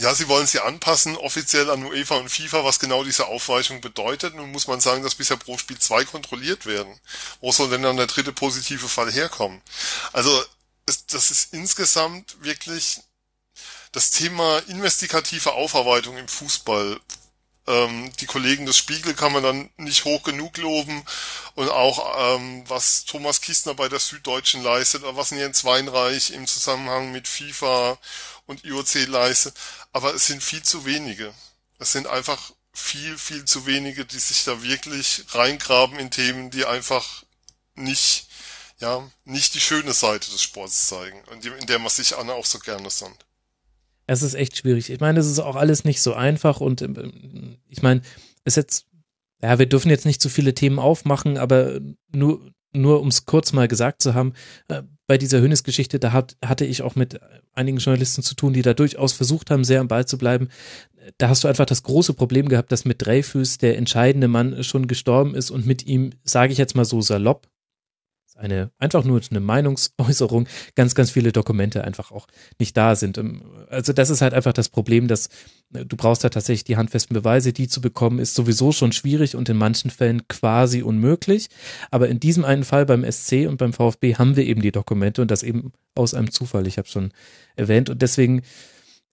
Ja, 0.00 0.12
sie 0.12 0.26
wollen 0.26 0.46
sie 0.46 0.60
anpassen, 0.60 1.16
offiziell 1.16 1.70
an 1.70 1.84
UEFA 1.84 2.16
und 2.16 2.28
FIFA, 2.28 2.64
was 2.64 2.80
genau 2.80 3.04
diese 3.04 3.26
Aufweichung 3.26 3.80
bedeutet. 3.80 4.34
Nun 4.34 4.50
muss 4.50 4.66
man 4.66 4.80
sagen, 4.80 5.04
dass 5.04 5.14
bisher 5.14 5.36
pro 5.36 5.56
Spiel 5.56 5.78
zwei 5.78 6.04
kontrolliert 6.04 6.66
werden. 6.66 6.98
Wo 7.40 7.52
soll 7.52 7.70
denn 7.70 7.82
dann 7.82 7.96
der 7.96 8.08
dritte 8.08 8.32
positive 8.32 8.88
Fall 8.88 9.12
herkommen? 9.12 9.62
Also, 10.12 10.44
das 10.86 11.30
ist 11.30 11.54
insgesamt 11.54 12.36
wirklich 12.42 13.00
das 13.92 14.10
Thema 14.10 14.58
investigative 14.66 15.52
Aufarbeitung 15.52 16.18
im 16.18 16.26
Fußball. 16.26 17.00
Ähm, 17.66 18.12
die 18.20 18.26
Kollegen 18.26 18.66
des 18.66 18.76
Spiegel 18.76 19.14
kann 19.14 19.32
man 19.32 19.42
dann 19.42 19.70
nicht 19.76 20.04
hoch 20.04 20.22
genug 20.24 20.58
loben 20.58 21.02
und 21.54 21.70
auch 21.70 22.36
ähm, 22.36 22.64
was 22.68 23.04
Thomas 23.06 23.40
Kistner 23.40 23.74
bei 23.74 23.88
der 23.88 24.00
Süddeutschen 24.00 24.62
leistet 24.62 25.02
oder 25.02 25.16
was 25.16 25.30
Jens 25.30 25.64
Weinreich 25.64 26.32
im 26.32 26.46
Zusammenhang 26.46 27.12
mit 27.12 27.26
FIFA 27.26 27.96
und 28.46 28.64
IOC 28.64 29.06
leistet. 29.06 29.54
Aber 29.94 30.12
es 30.12 30.26
sind 30.26 30.42
viel 30.42 30.62
zu 30.62 30.84
wenige. 30.84 31.32
Es 31.78 31.92
sind 31.92 32.08
einfach 32.08 32.52
viel, 32.72 33.16
viel 33.16 33.44
zu 33.44 33.64
wenige, 33.64 34.04
die 34.04 34.18
sich 34.18 34.42
da 34.42 34.60
wirklich 34.60 35.24
reingraben 35.28 36.00
in 36.00 36.10
Themen, 36.10 36.50
die 36.50 36.66
einfach 36.66 37.22
nicht, 37.76 38.26
ja, 38.80 39.08
nicht 39.24 39.54
die 39.54 39.60
schöne 39.60 39.92
Seite 39.92 40.32
des 40.32 40.42
Sports 40.42 40.88
zeigen 40.88 41.22
und 41.30 41.46
in 41.46 41.66
der 41.66 41.78
man 41.78 41.90
sich 41.90 42.16
Anne 42.16 42.34
auch 42.34 42.44
so 42.44 42.58
gerne 42.58 42.90
sonnt. 42.90 43.24
Es 44.08 44.22
ist 44.22 44.34
echt 44.34 44.56
schwierig. 44.56 44.90
Ich 44.90 44.98
meine, 44.98 45.20
es 45.20 45.26
ist 45.26 45.38
auch 45.38 45.54
alles 45.54 45.84
nicht 45.84 46.02
so 46.02 46.12
einfach 46.12 46.60
und 46.60 46.82
ähm, 46.82 47.58
ich 47.68 47.80
meine, 47.80 48.02
es 48.42 48.56
jetzt, 48.56 48.86
ja, 49.42 49.60
wir 49.60 49.66
dürfen 49.66 49.90
jetzt 49.90 50.06
nicht 50.06 50.20
zu 50.20 50.28
viele 50.28 50.54
Themen 50.54 50.80
aufmachen, 50.80 51.38
aber 51.38 51.78
nur, 52.10 52.52
nur 52.74 53.00
um 53.00 53.08
es 53.08 53.24
kurz 53.24 53.52
mal 53.52 53.68
gesagt 53.68 54.02
zu 54.02 54.14
haben, 54.14 54.32
äh, 54.68 54.82
bei 55.06 55.18
dieser 55.18 55.40
Hönes-Geschichte, 55.40 55.98
da 55.98 56.12
hat, 56.12 56.36
hatte 56.44 56.64
ich 56.64 56.82
auch 56.82 56.96
mit 56.96 57.20
einigen 57.52 57.78
Journalisten 57.78 58.22
zu 58.22 58.34
tun, 58.34 58.52
die 58.52 58.62
da 58.62 58.74
durchaus 58.74 59.12
versucht 59.12 59.50
haben, 59.50 59.64
sehr 59.64 59.80
am 59.80 59.88
Ball 59.88 60.06
zu 60.06 60.16
bleiben. 60.16 60.48
Da 61.18 61.28
hast 61.28 61.44
du 61.44 61.48
einfach 61.48 61.66
das 61.66 61.82
große 61.82 62.14
Problem 62.14 62.48
gehabt, 62.48 62.72
dass 62.72 62.86
mit 62.86 63.04
Dreyfus 63.04 63.58
der 63.58 63.76
entscheidende 63.76 64.28
Mann 64.28 64.64
schon 64.64 64.86
gestorben 64.86 65.34
ist 65.34 65.50
und 65.50 65.66
mit 65.66 65.86
ihm, 65.86 66.12
sage 66.24 66.52
ich 66.52 66.58
jetzt 66.58 66.74
mal 66.74 66.86
so 66.86 67.02
salopp, 67.02 67.46
eine, 68.34 68.70
einfach 68.78 69.04
nur 69.04 69.20
eine 69.30 69.40
Meinungsäußerung, 69.40 70.48
ganz, 70.74 70.94
ganz 70.94 71.10
viele 71.10 71.32
Dokumente 71.32 71.84
einfach 71.84 72.10
auch 72.10 72.26
nicht 72.58 72.76
da 72.76 72.96
sind. 72.96 73.18
Ähm, 73.18 73.42
also 73.68 73.92
das 73.92 74.10
ist 74.10 74.20
halt 74.20 74.34
einfach 74.34 74.52
das 74.52 74.68
Problem, 74.68 75.08
dass 75.08 75.28
äh, 75.72 75.84
du 75.84 75.96
brauchst 75.96 76.24
da 76.24 76.28
tatsächlich 76.28 76.64
die 76.64 76.76
handfesten 76.76 77.14
Beweise, 77.14 77.52
die 77.52 77.68
zu 77.68 77.80
bekommen, 77.80 78.18
ist 78.18 78.34
sowieso 78.34 78.72
schon 78.72 78.92
schwierig 78.92 79.36
und 79.36 79.48
in 79.48 79.56
manchen 79.56 79.90
Fällen 79.90 80.26
quasi 80.28 80.82
unmöglich. 80.82 81.48
Aber 81.90 82.08
in 82.08 82.20
diesem 82.20 82.44
einen 82.44 82.64
Fall 82.64 82.86
beim 82.86 83.10
SC 83.10 83.46
und 83.48 83.56
beim 83.56 83.72
VfB 83.72 84.16
haben 84.16 84.36
wir 84.36 84.44
eben 84.44 84.62
die 84.62 84.72
Dokumente 84.72 85.22
und 85.22 85.30
das 85.30 85.42
eben 85.42 85.72
aus 85.94 86.14
einem 86.14 86.30
Zufall. 86.30 86.66
Ich 86.66 86.78
habe 86.78 86.88
schon 86.88 87.12
erwähnt 87.56 87.88
und 87.88 88.02
deswegen 88.02 88.42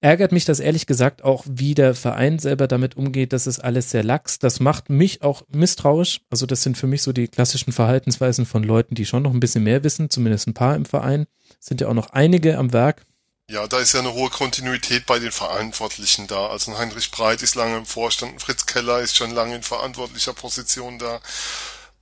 ärgert 0.01 0.31
mich 0.31 0.45
das 0.45 0.59
ehrlich 0.59 0.87
gesagt 0.87 1.23
auch, 1.23 1.45
wie 1.47 1.75
der 1.75 1.95
Verein 1.95 2.39
selber 2.39 2.67
damit 2.67 2.97
umgeht. 2.97 3.33
Das 3.33 3.47
ist 3.47 3.59
alles 3.59 3.91
sehr 3.91 4.03
lax. 4.03 4.39
Das 4.39 4.59
macht 4.59 4.89
mich 4.89 5.21
auch 5.21 5.43
misstrauisch. 5.49 6.21
Also 6.29 6.45
das 6.45 6.63
sind 6.63 6.77
für 6.77 6.87
mich 6.87 7.03
so 7.03 7.13
die 7.13 7.27
klassischen 7.27 7.71
Verhaltensweisen 7.71 8.45
von 8.45 8.63
Leuten, 8.63 8.95
die 8.95 9.05
schon 9.05 9.23
noch 9.23 9.33
ein 9.33 9.39
bisschen 9.39 9.63
mehr 9.63 9.83
wissen, 9.83 10.09
zumindest 10.09 10.47
ein 10.47 10.53
paar 10.53 10.75
im 10.75 10.85
Verein. 10.85 11.27
Sind 11.59 11.81
ja 11.81 11.87
auch 11.87 11.93
noch 11.93 12.09
einige 12.09 12.57
am 12.57 12.73
Werk. 12.73 13.05
Ja, 13.49 13.67
da 13.67 13.79
ist 13.79 13.93
ja 13.93 13.99
eine 13.99 14.13
hohe 14.13 14.29
Kontinuität 14.29 15.05
bei 15.05 15.19
den 15.19 15.31
Verantwortlichen 15.31 16.25
da. 16.27 16.47
Also 16.47 16.77
Heinrich 16.77 17.11
Breit 17.11 17.41
ist 17.43 17.55
lange 17.55 17.77
im 17.77 17.85
Vorstand, 17.85 18.41
Fritz 18.41 18.65
Keller 18.65 19.01
ist 19.01 19.15
schon 19.17 19.31
lange 19.31 19.55
in 19.55 19.61
verantwortlicher 19.61 20.33
Position 20.33 20.97
da. 20.99 21.19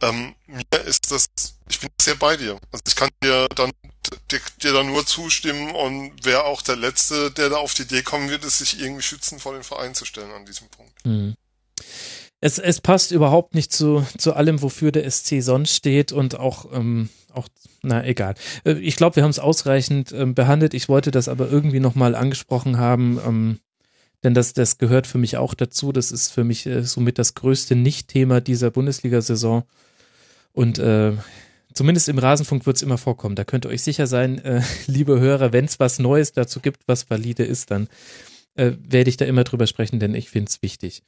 Ähm, 0.01 0.35
mir 0.45 0.63
ist 0.85 1.11
das, 1.11 1.25
ich 1.67 1.79
bin 1.79 1.89
sehr 1.99 2.15
bei 2.15 2.37
dir. 2.37 2.59
Also 2.71 2.83
ich 2.87 2.95
kann 2.95 3.09
dir 3.23 3.47
dann 3.55 3.71
dir, 4.31 4.39
dir 4.61 4.73
da 4.73 4.83
nur 4.83 5.05
zustimmen 5.05 5.71
und 5.71 6.25
wäre 6.25 6.45
auch 6.45 6.61
der 6.61 6.75
Letzte, 6.75 7.31
der 7.31 7.49
da 7.49 7.57
auf 7.57 7.73
die 7.73 7.83
Idee 7.83 8.01
kommen 8.01 8.29
wird, 8.29 8.43
es 8.43 8.59
sich 8.59 8.79
irgendwie 8.79 9.01
schützen 9.01 9.39
vor 9.39 9.53
den 9.53 9.63
Verein 9.63 9.93
zu 9.93 10.05
stellen 10.05 10.31
an 10.31 10.45
diesem 10.45 10.67
Punkt. 10.69 10.93
Mhm. 11.05 11.35
Es, 12.41 12.57
es 12.57 12.79
passt 12.79 13.11
überhaupt 13.11 13.53
nicht 13.53 13.73
zu, 13.73 14.05
zu 14.17 14.33
allem, 14.33 14.61
wofür 14.61 14.91
der 14.91 15.09
SC 15.09 15.41
sonst 15.41 15.75
steht 15.75 16.11
und 16.13 16.39
auch, 16.39 16.71
ähm, 16.71 17.09
auch 17.33 17.49
na 17.81 18.05
egal. 18.05 18.35
Äh, 18.63 18.73
ich 18.73 18.95
glaube, 18.95 19.17
wir 19.17 19.23
haben 19.23 19.29
es 19.29 19.39
ausreichend 19.39 20.13
ähm, 20.13 20.35
behandelt. 20.35 20.73
Ich 20.73 20.87
wollte 20.87 21.11
das 21.11 21.27
aber 21.27 21.49
irgendwie 21.49 21.81
nochmal 21.81 22.15
angesprochen 22.15 22.77
haben, 22.77 23.19
ähm, 23.25 23.59
denn 24.23 24.33
das, 24.33 24.53
das 24.53 24.77
gehört 24.77 25.05
für 25.05 25.17
mich 25.17 25.37
auch 25.37 25.53
dazu. 25.53 25.91
Das 25.91 26.11
ist 26.11 26.31
für 26.31 26.45
mich 26.45 26.65
äh, 26.65 26.83
somit 26.83 27.19
das 27.19 27.35
größte 27.35 27.75
Nicht-Thema 27.75 28.39
dieser 28.39 28.71
Bundesliga-Saison. 28.71 29.63
Und 30.53 30.79
äh, 30.79 31.13
Zumindest 31.79 32.09
im 32.09 32.17
Rasenfunk 32.17 32.65
wird 32.65 32.75
es 32.75 32.81
immer 32.81 32.97
vorkommen. 32.97 33.35
Da 33.35 33.45
könnt 33.45 33.65
ihr 33.65 33.69
euch 33.69 33.83
sicher 33.83 34.05
sein, 34.05 34.43
äh, 34.43 34.61
liebe 34.87 35.17
Hörer, 35.17 35.53
wenn 35.53 35.63
es 35.63 35.79
was 35.79 35.97
Neues 35.97 36.33
dazu 36.33 36.59
gibt, 36.59 36.81
was 36.87 37.09
valide 37.09 37.45
ist, 37.45 37.71
dann 37.71 37.87
äh, 38.55 38.73
werde 38.85 39.09
ich 39.09 39.15
da 39.15 39.23
immer 39.23 39.45
drüber 39.45 39.65
sprechen, 39.65 39.97
denn 39.97 40.13
ich 40.13 40.29
finde 40.29 40.49
es 40.49 40.61
wichtig. 40.61 41.03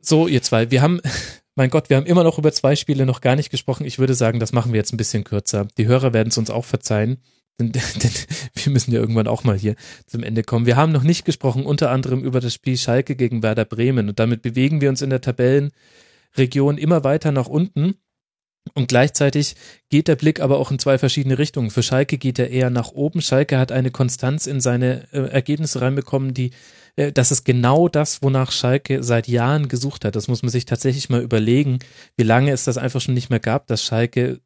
So, 0.00 0.26
ihr 0.26 0.42
zwei, 0.42 0.72
wir 0.72 0.82
haben, 0.82 1.00
mein 1.54 1.70
Gott, 1.70 1.90
wir 1.90 1.96
haben 1.96 2.06
immer 2.06 2.24
noch 2.24 2.38
über 2.38 2.50
zwei 2.50 2.74
Spiele 2.74 3.06
noch 3.06 3.20
gar 3.20 3.36
nicht 3.36 3.50
gesprochen. 3.50 3.86
Ich 3.86 4.00
würde 4.00 4.14
sagen, 4.14 4.40
das 4.40 4.50
machen 4.50 4.72
wir 4.72 4.78
jetzt 4.78 4.92
ein 4.92 4.96
bisschen 4.96 5.22
kürzer. 5.22 5.68
Die 5.78 5.86
Hörer 5.86 6.12
werden 6.12 6.30
es 6.30 6.38
uns 6.38 6.50
auch 6.50 6.64
verzeihen, 6.64 7.18
denn, 7.60 7.70
denn 7.70 8.10
wir 8.54 8.72
müssen 8.72 8.90
ja 8.90 8.98
irgendwann 8.98 9.28
auch 9.28 9.44
mal 9.44 9.56
hier 9.56 9.76
zum 10.08 10.24
Ende 10.24 10.42
kommen. 10.42 10.66
Wir 10.66 10.74
haben 10.74 10.90
noch 10.90 11.04
nicht 11.04 11.24
gesprochen, 11.24 11.64
unter 11.64 11.92
anderem 11.92 12.24
über 12.24 12.40
das 12.40 12.52
Spiel 12.52 12.76
Schalke 12.76 13.14
gegen 13.14 13.44
Werder 13.44 13.64
Bremen 13.64 14.08
und 14.08 14.18
damit 14.18 14.42
bewegen 14.42 14.80
wir 14.80 14.88
uns 14.88 15.02
in 15.02 15.10
der 15.10 15.20
Tabellenregion 15.20 16.78
immer 16.78 17.04
weiter 17.04 17.30
nach 17.30 17.46
unten. 17.46 17.94
Und 18.74 18.88
gleichzeitig 18.88 19.56
geht 19.90 20.08
der 20.08 20.16
Blick 20.16 20.40
aber 20.40 20.58
auch 20.58 20.70
in 20.70 20.78
zwei 20.78 20.96
verschiedene 20.96 21.38
Richtungen. 21.38 21.70
Für 21.70 21.82
Schalke 21.82 22.16
geht 22.16 22.38
er 22.38 22.50
eher 22.50 22.70
nach 22.70 22.92
oben. 22.92 23.20
Schalke 23.20 23.58
hat 23.58 23.72
eine 23.72 23.90
Konstanz 23.90 24.46
in 24.46 24.60
seine 24.60 25.08
äh, 25.12 25.28
Ergebnisse 25.30 25.80
reinbekommen, 25.80 26.32
die, 26.32 26.52
äh, 26.96 27.12
das 27.12 27.32
ist 27.32 27.44
genau 27.44 27.88
das, 27.88 28.22
wonach 28.22 28.52
Schalke 28.52 29.02
seit 29.02 29.28
Jahren 29.28 29.68
gesucht 29.68 30.04
hat. 30.04 30.16
Das 30.16 30.28
muss 30.28 30.42
man 30.42 30.50
sich 30.50 30.64
tatsächlich 30.64 31.10
mal 31.10 31.20
überlegen, 31.20 31.80
wie 32.16 32.22
lange 32.22 32.52
es 32.52 32.64
das 32.64 32.78
einfach 32.78 33.00
schon 33.00 33.14
nicht 33.14 33.30
mehr 33.30 33.40
gab, 33.40 33.66
dass 33.66 33.82
Schalke 33.82 34.40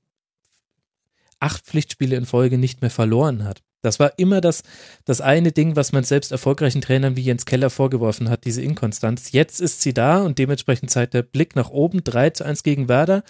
acht 1.38 1.64
Pflichtspiele 1.64 2.16
in 2.16 2.26
Folge 2.26 2.58
nicht 2.58 2.80
mehr 2.80 2.90
verloren 2.90 3.44
hat. 3.44 3.62
Das 3.86 4.00
war 4.00 4.12
immer 4.18 4.40
das, 4.40 4.62
das 5.04 5.20
eine 5.20 5.52
Ding, 5.52 5.76
was 5.76 5.92
man 5.92 6.04
selbst 6.04 6.32
erfolgreichen 6.32 6.80
Trainern 6.80 7.16
wie 7.16 7.22
Jens 7.22 7.46
Keller 7.46 7.70
vorgeworfen 7.70 8.28
hat, 8.28 8.44
diese 8.44 8.60
Inkonstanz. 8.60 9.32
Jetzt 9.32 9.60
ist 9.60 9.80
sie 9.80 9.94
da 9.94 10.22
und 10.22 10.38
dementsprechend 10.38 10.90
zeigt 10.90 11.14
der 11.14 11.22
Blick 11.22 11.56
nach 11.56 11.70
oben 11.70 12.02
3 12.02 12.30
zu 12.30 12.44
1 12.44 12.62
gegen 12.62 12.88
Werder. 12.88 13.22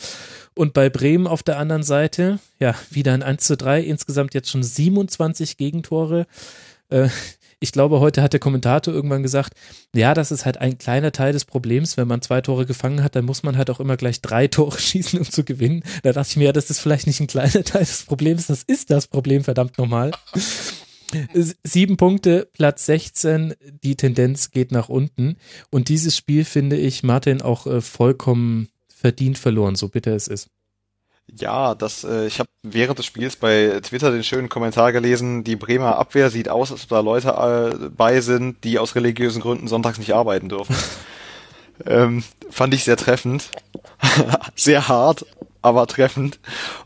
Und 0.55 0.73
bei 0.73 0.89
Bremen 0.89 1.27
auf 1.27 1.43
der 1.43 1.59
anderen 1.59 1.83
Seite, 1.83 2.39
ja, 2.59 2.75
wieder 2.91 3.13
ein 3.13 3.23
1 3.23 3.45
zu 3.45 3.57
3, 3.57 3.83
insgesamt 3.83 4.35
jetzt 4.35 4.51
schon 4.51 4.63
27 4.63 5.59
Gegentore. 5.59 6.27
Äh, 6.89 7.09
ich 7.59 7.73
glaube, 7.73 8.01
heute 8.01 8.23
hat 8.23 8.33
der 8.33 8.41
Kommentator 8.41 8.93
irgendwann 8.93 9.23
gesagt, 9.23 9.55
ja, 9.95 10.13
das 10.13 10.31
ist 10.31 10.45
halt 10.45 10.59
ein 10.59 10.79
kleiner 10.79 11.13
Teil 11.13 11.33
des 11.33 11.47
Problems. 11.47 11.97
Wenn 11.97 12.09
man 12.09 12.21
zwei 12.21 12.41
Tore 12.41 12.67
gefangen 12.67 13.03
hat, 13.03 13.17
dann 13.17 13.25
muss 13.25 13.43
man 13.43 13.57
halt 13.57 13.71
auch 13.71 13.81
immer 13.81 13.97
gleich 13.97 14.21
drei 14.21 14.47
Tore 14.49 14.79
schießen, 14.79 15.19
um 15.19 15.25
zu 15.25 15.45
gewinnen. 15.45 15.83
Da 16.03 16.13
dachte 16.13 16.31
ich 16.31 16.37
mir, 16.37 16.45
ja, 16.45 16.53
das 16.53 16.71
ist 16.71 16.81
vielleicht 16.81 17.07
nicht 17.07 17.21
ein 17.21 17.27
kleiner 17.27 17.65
Teil 17.65 17.85
des 17.85 18.05
Problems, 18.05 18.47
das 18.47 18.63
ist 18.63 18.91
das 18.91 19.07
Problem, 19.07 19.45
verdammt 19.45 19.79
nochmal. 19.79 20.11
Sieben 21.63 21.97
Punkte, 21.97 22.49
Platz 22.53 22.87
16, 22.87 23.55
die 23.83 23.97
Tendenz 23.97 24.51
geht 24.51 24.73
nach 24.73 24.89
unten. 24.89 25.37
Und 25.71 25.89
dieses 25.89 26.17
Spiel 26.17 26.45
finde 26.45 26.77
ich, 26.77 27.05
Martin, 27.05 27.43
auch 27.43 27.67
äh, 27.67 27.81
vollkommen 27.81 28.69
verdient 28.89 29.39
verloren, 29.39 29.77
so 29.77 29.89
bitter 29.89 30.15
es 30.15 30.27
ist. 30.27 30.49
Ja, 31.29 31.75
das, 31.75 32.05
äh, 32.05 32.27
ich 32.27 32.39
habe 32.39 32.49
während 32.63 32.99
des 32.99 33.07
Spiels 33.07 33.37
bei 33.37 33.81
Twitter 33.83 34.11
den 34.13 34.23
schönen 34.23 34.49
Kommentar 34.49 34.93
gelesen, 34.93 35.43
die 35.43 35.57
Bremer 35.57 35.97
Abwehr 35.97 36.31
sieht 36.31 36.49
aus, 36.49 36.71
als 36.71 36.85
ob 36.85 36.89
da 36.89 37.01
Leute 37.01 37.29
äh, 37.29 37.89
bei 37.89 38.21
sind, 38.21 38.63
die 38.65 38.79
aus 38.79 38.95
religiösen 38.95 39.43
Gründen 39.43 39.67
sonntags 39.67 39.99
nicht 39.99 40.15
arbeiten 40.15 40.49
dürfen. 40.49 40.77
ähm, 41.87 42.23
fand 42.49 42.75
ich 42.75 42.85
sehr 42.85 42.97
treffend. 42.97 43.51
sehr 44.55 44.89
hart, 44.89 45.27
aber 45.67 45.87
treffend. 45.89 46.39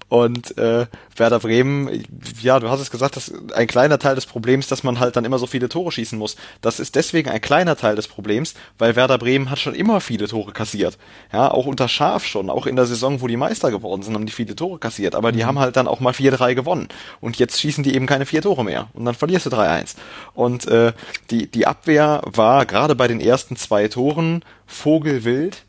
Und 0.09 0.57
äh, 0.59 0.87
Werder 1.15 1.39
Bremen, 1.39 2.03
ja, 2.41 2.59
du 2.59 2.71
hast 2.71 2.81
es 2.81 2.91
gesagt, 2.91 3.15
das 3.15 3.29
ist 3.29 3.53
ein 3.53 3.67
kleiner 3.67 3.99
Teil 3.99 4.15
des 4.15 4.25
Problems, 4.25 4.67
dass 4.69 4.83
man 4.83 4.99
halt 4.99 5.17
dann 5.17 5.27
immer 5.27 5.39
so 5.39 5.47
viele 5.47 5.69
Tore 5.69 5.93
schießen 5.93 6.19
muss. 6.19 6.37
Das 6.63 6.81
ist 6.81 6.97
deswegen 6.97 7.29
ein 7.29 7.43
kleiner 7.43 7.77
Teil 7.77 7.95
des 7.95 8.09
Problems, 8.09 8.55
weil 8.79 8.97
Werder 8.97 9.19
Bremen 9.19 9.51
hat 9.51 9.59
schon 9.59 9.75
immer 9.75 10.01
viele 10.01 10.27
Tore 10.27 10.53
kassiert. 10.53 10.99
Ja, 11.31 11.51
auch 11.51 11.67
unter 11.67 11.89
Schaf 11.89 12.25
schon, 12.25 12.49
auch 12.49 12.67
in 12.67 12.75
der 12.75 12.87
Saison, 12.87 13.21
wo 13.21 13.27
die 13.27 13.37
Meister 13.37 13.71
geworden 13.71 14.03
sind, 14.03 14.15
haben 14.15 14.27
die 14.27 14.33
viele 14.33 14.57
Tore 14.57 14.79
kassiert. 14.79 15.15
Aber 15.15 15.31
die 15.31 15.43
mhm. 15.43 15.47
haben 15.47 15.59
halt 15.59 15.77
dann 15.77 15.87
auch 15.87 16.01
mal 16.01 16.15
4-3 16.15 16.55
gewonnen. 16.55 16.89
Und 17.21 17.39
jetzt 17.39 17.61
schießen 17.61 17.85
die 17.85 17.95
eben 17.95 18.07
keine 18.07 18.25
vier 18.25 18.41
Tore 18.41 18.65
mehr. 18.65 18.89
Und 18.95 19.05
dann 19.05 19.15
verlierst 19.15 19.47
du 19.47 19.51
3-1. 19.51 19.97
Und 20.33 20.67
äh, 20.67 20.95
die, 21.31 21.49
die 21.49 21.67
Abwehr 21.67 22.23
war 22.25 22.65
gerade 22.65 22.97
bei 22.97 23.07
den 23.07 23.21
ersten 23.21 23.57
zwei 23.57 23.89
Toren 23.89 24.43
vogelwild 24.67 25.65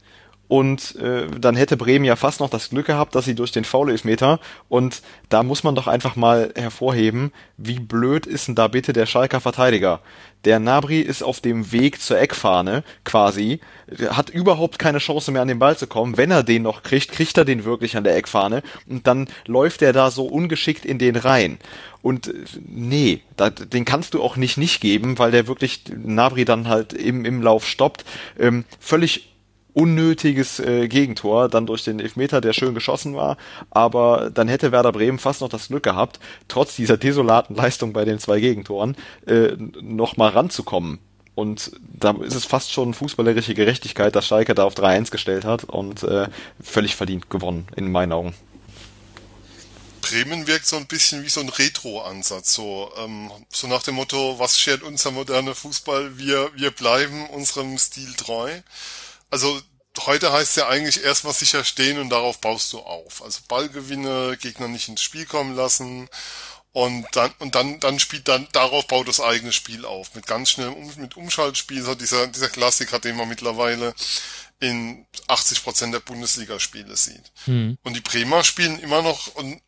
und 0.52 0.98
äh, 0.98 1.28
dann 1.40 1.56
hätte 1.56 1.78
Bremen 1.78 2.04
ja 2.04 2.18
fast 2.18 2.42
noch 2.42 2.50
das 2.50 2.72
Glück 2.72 2.88
gehabt, 2.88 3.16
dass 3.16 3.24
sie 3.24 3.36
durch 3.36 3.54
den 3.54 3.64
Foul-Elfmeter 3.64 4.42
und 4.68 5.02
da 5.30 5.44
muss 5.44 5.64
man 5.64 5.76
doch 5.76 5.88
einfach 5.88 6.18
mal 6.18 6.52
hervorheben, 6.58 7.32
wie 7.56 7.80
blöd 7.80 8.26
ist 8.26 8.50
denn 8.50 8.56
da 8.56 8.68
bitte 8.68 8.92
der 8.92 9.06
Schalker 9.06 9.40
Verteidiger? 9.40 10.02
Der 10.44 10.60
Nabri 10.60 11.00
ist 11.00 11.24
auf 11.24 11.40
dem 11.40 11.72
Weg 11.72 12.02
zur 12.02 12.20
Eckfahne 12.20 12.84
quasi, 13.06 13.62
hat 14.10 14.30
überhaupt 14.30 14.78
keine 14.78 14.98
Chance 14.98 15.32
mehr 15.32 15.42
an 15.42 15.48
den 15.48 15.60
Ball 15.60 15.78
zu 15.78 15.88
kommen. 15.88 16.18
Wenn 16.18 16.32
er 16.32 16.44
den 16.44 16.64
noch 16.64 16.84
kriegt, 16.84 17.14
kriegt 17.14 17.38
er 17.38 17.46
den 17.46 17.64
wirklich 17.64 17.96
an 17.96 18.04
der 18.04 18.18
Eckfahne 18.18 18.62
und 18.90 19.08
dann 19.08 19.30
läuft 19.46 19.82
er 19.82 19.94
da 19.94 20.12
so 20.12 20.26
ungeschickt 20.26 20.84
in 20.84 20.98
den 20.98 21.16
rein. 21.16 21.60
Und 22.02 22.28
äh, 22.28 22.34
nee, 22.68 23.22
da, 23.38 23.50
den 23.52 23.86
kannst 23.86 24.16
du 24.16 24.22
auch 24.22 24.36
nicht 24.36 24.58
nicht 24.58 24.82
geben, 24.82 25.18
weil 25.18 25.32
der 25.32 25.48
wirklich 25.48 25.84
Nabri 25.96 26.44
dann 26.44 26.68
halt 26.68 26.92
im, 26.92 27.24
im 27.24 27.42
Lauf 27.42 27.66
stoppt. 27.66 28.04
Ähm, 28.38 28.66
völlig 28.82 29.31
unnötiges 29.74 30.60
äh, 30.60 30.88
Gegentor, 30.88 31.50
dann 31.50 31.66
durch 31.66 31.84
den 31.84 32.00
Elfmeter, 32.00 32.42
der 32.42 32.54
schön 32.54 32.74
geschossen 32.74 33.16
war, 33.16 33.38
aber 33.70 34.30
dann 34.34 34.48
hätte 34.48 34.72
Werder 34.72 34.92
Bremen 34.92 35.20
fast 35.20 35.42
noch 35.42 35.50
das 35.50 35.70
Glück 35.70 35.84
gehabt, 35.84 36.20
trotz 36.48 36.76
dieser 36.76 36.98
desolaten 36.98 37.56
Leistung 37.56 37.94
bei 37.94 38.06
den 38.06 38.20
zwei 38.20 38.40
Gegentoren, 38.40 38.96
äh, 39.28 39.54
noch 39.82 40.18
mal 40.18 40.30
ranzukommen. 40.30 41.00
Und 41.34 41.72
da 41.82 42.12
ist 42.22 42.36
es 42.36 42.46
fast 42.46 42.72
schon 42.72 42.94
fußballerische 42.94 43.54
Gerechtigkeit, 43.54 44.16
dass 44.16 44.28
Schalke 44.28 44.54
da 44.54 44.66
auf 44.66 44.76
3-1 44.76 45.12
gestellt 45.12 45.46
hat 45.46 45.64
und 45.64 46.04
äh, 46.04 46.28
völlig 46.62 46.96
verdient 46.96 47.30
gewonnen, 47.30 47.68
in 47.76 47.92
meinen 47.92 48.12
Augen. 48.12 48.34
Bremen 50.02 50.46
wirkt 50.46 50.66
so 50.66 50.76
ein 50.76 50.88
bisschen 50.88 51.24
wie 51.24 51.30
so 51.30 51.40
ein 51.40 51.48
Retro-Ansatz, 51.48 52.54
so, 52.54 52.92
ähm, 52.98 53.32
so 53.50 53.68
nach 53.68 53.84
dem 53.84 53.96
Motto, 53.96 54.38
was 54.40 54.60
schert 54.60 54.84
unser 54.84 55.12
moderner 55.12 55.56
Fußball? 55.56 56.18
Wir, 56.18 56.52
wir 56.56 56.72
bleiben 56.72 57.28
unserem 57.30 57.78
Stil 57.78 58.14
treu 58.16 58.52
also 59.32 59.60
heute 60.06 60.32
heißt 60.32 60.58
ja 60.58 60.68
eigentlich 60.68 61.04
erstmal 61.04 61.34
sicher 61.34 61.64
stehen 61.64 62.00
und 62.00 62.10
darauf 62.10 62.40
baust 62.40 62.72
du 62.74 62.80
auf. 62.80 63.24
Also 63.24 63.40
Ballgewinne, 63.48 64.38
Gegner 64.40 64.68
nicht 64.68 64.88
ins 64.90 65.02
Spiel 65.02 65.26
kommen 65.26 65.56
lassen 65.56 66.10
und 66.74 67.06
dann 67.14 67.34
und 67.40 67.56
dann 67.56 67.80
dann 67.82 68.00
spielt 68.00 68.28
dann 68.28 68.48
darauf 68.54 68.88
baut 68.88 69.08
das 69.08 69.20
eigene 69.20 69.52
Spiel 69.52 69.86
auf 69.86 70.16
mit 70.16 70.26
ganz 70.26 70.52
schnellem 70.52 70.74
um, 70.76 70.94
mit 70.98 71.18
Umschaltspiel 71.18 71.84
so 71.84 71.96
dieser 71.96 72.28
dieser 72.28 72.48
Klassiker, 72.48 73.00
den 73.00 73.18
man 73.18 73.28
mittlerweile 73.28 73.94
in 74.62 75.06
80 75.28 75.64
Prozent 75.64 75.94
der 75.94 76.02
Bundesligaspiele 76.02 76.96
sieht. 76.96 77.32
Hm. 77.46 77.78
Und 77.84 77.96
die 77.96 78.02
Bremer 78.02 78.44
spielen 78.44 78.80
immer 78.80 79.02
noch 79.02 79.28
und 79.36 79.60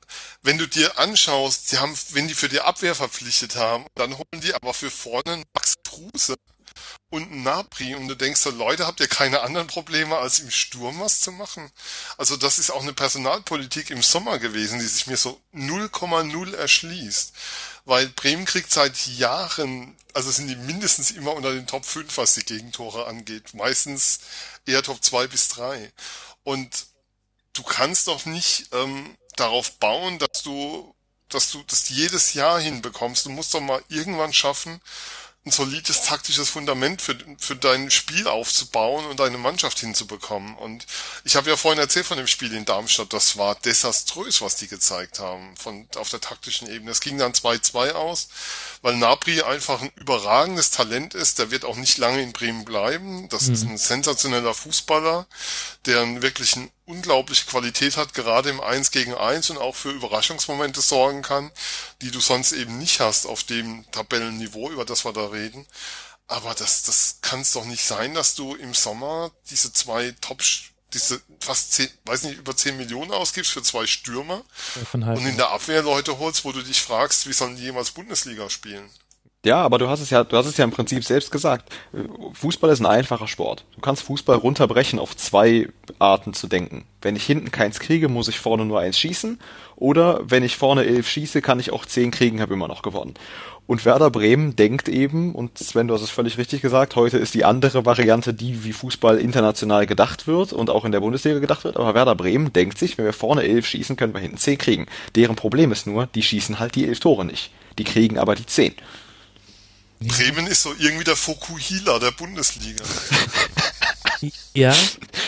wenn 0.44 0.60
du 0.60 0.68
dir 0.68 0.98
anschaust, 1.00 1.72
die 1.72 1.80
haben, 1.80 1.98
wenn 2.12 2.28
die 2.28 2.36
für 2.36 2.48
die 2.48 2.62
Abwehr 2.62 2.94
verpflichtet 2.94 3.56
haben, 3.56 3.86
dann 3.96 4.18
holen 4.18 4.42
die 4.42 4.54
aber 4.54 4.74
für 4.74 4.92
vorne 4.92 5.44
Max 5.54 5.74
Kruse 5.94 6.36
und 7.14 7.32
ein 7.32 7.44
Napri 7.44 7.94
und 7.94 8.08
du 8.08 8.16
denkst 8.16 8.42
so, 8.42 8.50
Leute, 8.50 8.88
habt 8.88 9.00
ihr 9.00 9.08
keine 9.08 9.42
anderen 9.42 9.68
Probleme, 9.68 10.18
als 10.18 10.40
im 10.40 10.50
Sturm 10.50 11.00
was 11.00 11.22
zu 11.22 11.32
machen? 11.32 11.72
Also 12.18 12.38
das 12.38 12.58
ist 12.58 12.72
auch 12.72 12.82
eine 12.82 12.94
Personalpolitik 12.94 13.92
im 13.92 14.02
Sommer 14.02 14.40
gewesen, 14.40 14.80
die 14.80 14.88
sich 14.88 15.06
mir 15.06 15.16
so 15.16 15.40
0,0 15.54 16.56
erschließt. 16.56 17.34
Weil 17.86 18.08
Bremen 18.08 18.46
kriegt 18.46 18.72
seit 18.72 19.06
Jahren, 19.06 19.96
also 20.16 20.32
sind 20.32 20.48
die 20.48 20.56
mindestens 20.56 21.12
immer 21.12 21.36
unter 21.36 21.54
den 21.54 21.68
Top 21.68 21.86
5, 21.86 22.18
was 22.18 22.34
die 22.34 22.46
Gegentore 22.46 23.06
angeht. 23.06 23.54
Meistens 23.54 24.22
eher 24.66 24.82
Top 24.82 25.04
2 25.04 25.28
bis 25.28 25.50
3. 25.50 25.94
Und 26.44 26.88
du 27.54 27.62
kannst 27.62 28.08
doch 28.08 28.26
nicht 28.26 28.70
ähm, 28.72 29.16
darauf 29.36 29.74
bauen, 29.74 30.18
dass 30.18 30.42
du, 30.42 30.96
dass 31.30 31.52
du 31.52 31.62
das 31.68 31.90
jedes 31.90 32.34
Jahr 32.34 32.60
hinbekommst. 32.60 33.28
Du 33.28 33.30
musst 33.30 33.54
doch 33.54 33.62
mal 33.62 33.84
irgendwann 33.88 34.34
schaffen, 34.34 34.82
ein 35.46 35.52
solides 35.52 36.04
taktisches 36.04 36.50
Fundament 36.50 37.02
für, 37.02 37.18
für 37.38 37.58
dein 37.58 37.92
Spiel 37.92 38.28
aufzubauen 38.28 39.06
und 39.06 39.20
deine 39.20 39.38
Mannschaft 39.38 39.80
hinzubekommen. 39.80 40.56
Und 40.56 40.86
ich 41.26 41.36
habe 41.36 41.50
ja 41.50 41.58
vorhin 41.58 41.80
erzählt 41.80 42.06
von 42.06 42.18
dem 42.18 42.28
Spiel 42.28 42.54
in 42.54 42.64
Darmstadt, 42.64 43.12
das 43.12 43.38
war 43.38 43.56
desaströs, 43.56 44.42
was 44.42 44.56
die 44.56 44.70
gezeigt 44.70 45.20
haben 45.20 45.56
von 45.58 45.86
auf 45.98 46.10
der 46.10 46.22
taktischen 46.22 46.70
Ebene. 46.70 46.92
Es 46.92 47.02
ging 47.02 47.18
dann 47.18 47.34
2-2 47.34 47.92
aus, 47.92 48.30
weil 48.82 48.96
Napri 48.96 49.42
einfach 49.42 49.82
ein 49.82 49.92
überragendes 49.98 50.72
Talent 50.72 51.14
ist. 51.14 51.40
Der 51.40 51.52
wird 51.52 51.66
auch 51.66 51.76
nicht 51.76 51.98
lange 51.98 52.22
in 52.22 52.32
Bremen 52.32 52.64
bleiben. 52.64 53.28
Das 53.28 53.48
mhm. 53.48 53.54
ist 53.54 53.64
ein 53.64 53.78
sensationeller 53.78 54.54
Fußballer, 54.54 55.28
der 55.86 56.02
einen 56.02 56.22
wirklichen 56.22 56.72
unglaubliche 56.86 57.46
Qualität 57.46 57.98
hat, 57.98 58.14
gerade 58.14 58.50
im 58.50 58.60
1 58.60 58.92
gegen 58.92 59.14
1 59.14 59.50
und 59.52 59.58
auch 59.58 59.76
für 59.76 59.92
Überraschungsmomente 59.92 60.82
sorgen 60.82 61.22
kann, 61.22 61.52
die 62.02 62.12
du 62.12 62.20
sonst 62.20 62.52
eben 62.52 62.78
nicht 62.78 63.00
hast 63.00 63.26
auf 63.26 63.44
dem 63.44 63.86
Tabellenniveau, 63.92 64.70
über 64.70 64.86
das 64.86 65.06
wir 65.06 65.14
da 65.14 65.28
reden. 65.28 65.66
Aber 66.28 66.54
das, 66.54 66.84
das 66.84 67.20
kann 67.22 67.42
es 67.42 67.52
doch 67.52 67.66
nicht 67.66 67.84
sein, 67.84 68.14
dass 68.14 68.36
du 68.36 68.56
im 68.56 68.74
Sommer 68.74 69.32
diese 69.50 69.72
zwei 69.72 70.14
Top, 70.22 70.42
diese 70.94 71.22
fast 71.40 71.74
zehn, 71.74 71.90
weiß 72.06 72.24
nicht, 72.24 72.38
über 72.38 72.56
10 72.56 72.78
Millionen 72.78 73.12
ausgibst 73.12 73.52
für 73.52 73.64
zwei 73.64 73.88
Stürmer 73.88 74.44
und 74.92 75.26
in 75.26 75.38
der 75.38 75.50
Abwehr 75.50 75.82
Leute 75.82 76.18
holst, 76.20 76.46
wo 76.46 76.52
du 76.52 76.62
dich 76.62 76.82
fragst, 76.82 77.28
wie 77.28 77.34
sollen 77.34 77.56
die 77.56 77.64
jemals 77.64 77.92
Bundesliga 77.92 78.50
spielen? 78.50 78.90
Ja, 79.46 79.62
aber 79.62 79.78
du 79.78 79.90
hast 79.90 80.00
es 80.00 80.10
ja, 80.10 80.24
du 80.24 80.38
hast 80.38 80.46
es 80.46 80.56
ja 80.56 80.64
im 80.64 80.72
Prinzip 80.72 81.04
selbst 81.04 81.30
gesagt. 81.30 81.74
Fußball 82.32 82.70
ist 82.70 82.80
ein 82.80 82.86
einfacher 82.86 83.28
Sport. 83.28 83.66
Du 83.76 83.82
kannst 83.82 84.04
Fußball 84.04 84.38
runterbrechen 84.38 85.00
auf 85.00 85.18
zwei 85.18 85.68
Arten 86.00 86.34
zu 86.34 86.48
denken. 86.48 86.86
Wenn 87.02 87.18
ich 87.18 87.26
hinten 87.26 87.52
keins 87.52 87.82
kriege, 87.82 88.08
muss 88.08 88.30
ich 88.30 88.40
vorne 88.40 88.64
nur 88.64 88.80
eins 88.80 88.98
schießen. 88.98 89.40
Oder 89.76 90.22
wenn 90.24 90.44
ich 90.44 90.56
vorne 90.56 90.86
elf 90.86 91.10
schieße, 91.10 91.42
kann 91.42 91.60
ich 91.60 91.74
auch 91.74 91.86
zehn 91.86 92.12
kriegen, 92.12 92.40
habe 92.40 92.54
immer 92.54 92.70
noch 92.70 92.84
gewonnen. 92.84 93.16
Und 93.68 93.84
Werder 93.84 94.12
Bremen 94.12 94.56
denkt 94.56 94.88
eben, 94.88 95.36
und 95.36 95.58
Sven, 95.58 95.90
du 95.90 95.94
hast 95.94 96.04
es 96.04 96.10
völlig 96.10 96.38
richtig 96.38 96.62
gesagt, 96.62 96.96
heute 96.96 97.18
ist 97.18 97.34
die 97.34 97.44
andere 97.44 97.86
Variante 97.86 98.34
die, 98.34 98.64
wie 98.64 98.74
Fußball 98.74 99.18
international 99.18 99.88
gedacht 99.88 100.26
wird 100.26 100.54
und 100.54 100.70
auch 100.70 100.86
in 100.86 100.92
der 100.94 101.00
Bundesliga 101.02 101.40
gedacht 101.40 101.64
wird, 101.64 101.78
aber 101.78 101.94
Werder 101.94 102.16
Bremen 102.16 102.52
denkt 102.52 102.78
sich, 102.78 102.98
wenn 102.98 103.06
wir 103.06 103.14
vorne 103.14 103.44
elf 103.44 103.66
schießen, 103.66 103.96
können 103.96 104.14
wir 104.14 104.20
hinten 104.22 104.38
zehn 104.38 104.58
kriegen. 104.58 104.86
Deren 105.16 105.38
Problem 105.38 105.72
ist 105.72 105.88
nur, 105.88 106.08
die 106.08 106.24
schießen 106.24 106.60
halt 106.60 106.76
die 106.76 106.88
elf 106.88 107.00
Tore 107.00 107.26
nicht. 107.26 107.52
Die 107.78 107.86
kriegen 107.86 108.20
aber 108.20 108.36
die 108.36 108.46
zehn. 108.46 108.74
Bremen 110.08 110.48
ist 110.48 110.64
so 110.64 110.74
irgendwie 110.80 111.04
der 111.04 111.16
Fokuhila 111.16 112.00
der 112.00 112.12
Bundesliga. 112.12 112.84
ja, 114.54 114.76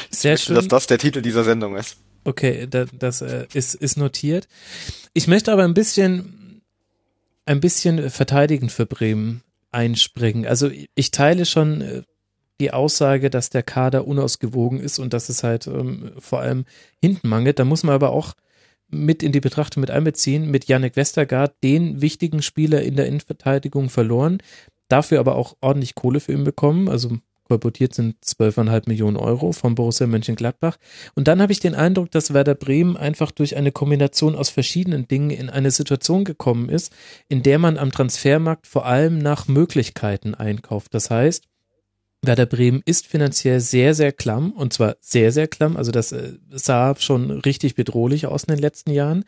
sehr 0.10 0.38
schön. 0.38 0.56
Dass 0.56 0.68
das 0.68 0.88
der 0.88 0.98
Titel 0.98 1.22
dieser 1.22 1.44
Sendung 1.44 1.76
ist. 1.76 1.98
Okay, 2.24 2.68
das, 2.68 2.90
das 2.94 3.22
äh, 3.22 3.48
ist, 3.54 3.76
ist 3.76 3.98
notiert. 3.98 4.48
Ich 5.14 5.28
möchte 5.28 5.52
aber 5.52 5.64
ein 5.64 5.74
bisschen, 5.74 6.62
ein 7.46 7.60
bisschen 7.60 8.10
verteidigend 8.10 8.72
für 8.72 8.86
Bremen 8.86 9.44
einspringen. 9.72 10.48
Also 10.48 10.72
ich 10.96 11.12
teile 11.12 11.46
schon 11.46 11.82
äh, 11.82 12.02
die 12.60 12.72
Aussage, 12.72 13.30
dass 13.30 13.50
der 13.50 13.64
Kader 13.64 14.08
unausgewogen 14.08 14.80
ist 14.80 14.98
und 15.00 15.14
dass 15.14 15.30
es 15.30 15.44
halt 15.44 15.68
ähm, 15.68 16.14
vor 16.20 16.40
allem 16.40 16.66
hinten 17.02 17.28
mangelt. 17.28 17.60
Da 17.60 17.66
muss 17.66 17.84
man 17.84 17.94
aber 17.94 18.12
auch 18.12 18.34
mit 18.96 19.24
in 19.24 19.32
die 19.32 19.42
Betrachtung 19.42 19.82
mit 19.82 19.92
einbeziehen, 19.92 20.50
mit 20.50 20.66
Yannick 20.66 20.96
Westergaard 20.96 21.54
den 21.64 22.02
wichtigen 22.02 22.42
Spieler 22.42 22.82
in 22.82 22.96
der 22.96 23.08
Innenverteidigung 23.08 23.90
verloren, 23.90 24.40
dafür 24.88 25.20
aber 25.20 25.36
auch 25.36 25.56
ordentlich 25.62 25.96
Kohle 25.96 26.20
für 26.20 26.34
ihn 26.34 26.44
bekommen, 26.44 26.90
also 26.90 27.18
kolportiert 27.48 27.94
sind 27.94 28.16
12,5 28.24 28.84
Millionen 28.88 29.18
Euro 29.18 29.52
von 29.52 29.76
Borussia 29.76 30.08
Mönchengladbach. 30.08 30.78
Und 31.14 31.28
dann 31.28 31.42
habe 31.42 31.52
ich 31.52 31.60
den 31.60 31.76
Eindruck, 31.76 32.12
dass 32.12 32.34
Werder 32.34 32.56
Bremen 32.56 32.98
einfach 32.98 33.32
durch 33.32 33.56
eine 33.56 33.72
Kombination 33.72 34.36
aus 34.36 34.50
verschiedenen 34.50 35.08
Dingen 35.08 35.30
in 35.30 35.50
eine 35.50 35.72
Situation 35.72 36.26
gekommen 36.26 36.70
ist, 36.70 36.92
in 37.30 37.44
der 37.44 37.60
man 37.60 37.78
am 37.78 37.92
Transfermarkt 37.92 38.68
vor 38.68 38.86
allem 38.86 39.20
nach 39.20 39.48
Möglichkeiten 39.48 40.34
einkauft. 40.34 40.94
Das 40.94 41.10
heißt, 41.10 41.46
Werder 42.28 42.46
Bremen 42.46 42.82
ist 42.86 43.08
finanziell 43.08 43.60
sehr, 43.60 43.94
sehr 43.94 44.12
klamm 44.12 44.52
und 44.52 44.74
zwar 44.74 44.96
sehr, 45.02 45.32
sehr 45.32 45.48
klamm. 45.48 45.78
Also 45.78 45.92
das 45.92 46.12
äh, 46.12 46.34
sah 46.52 46.96
schon 46.98 47.32
richtig 47.32 47.76
bedrohlich 47.76 48.28
aus 48.28 48.46
in 48.46 48.56
den 48.56 48.62
letzten 48.62 48.92
Jahren. 48.92 49.26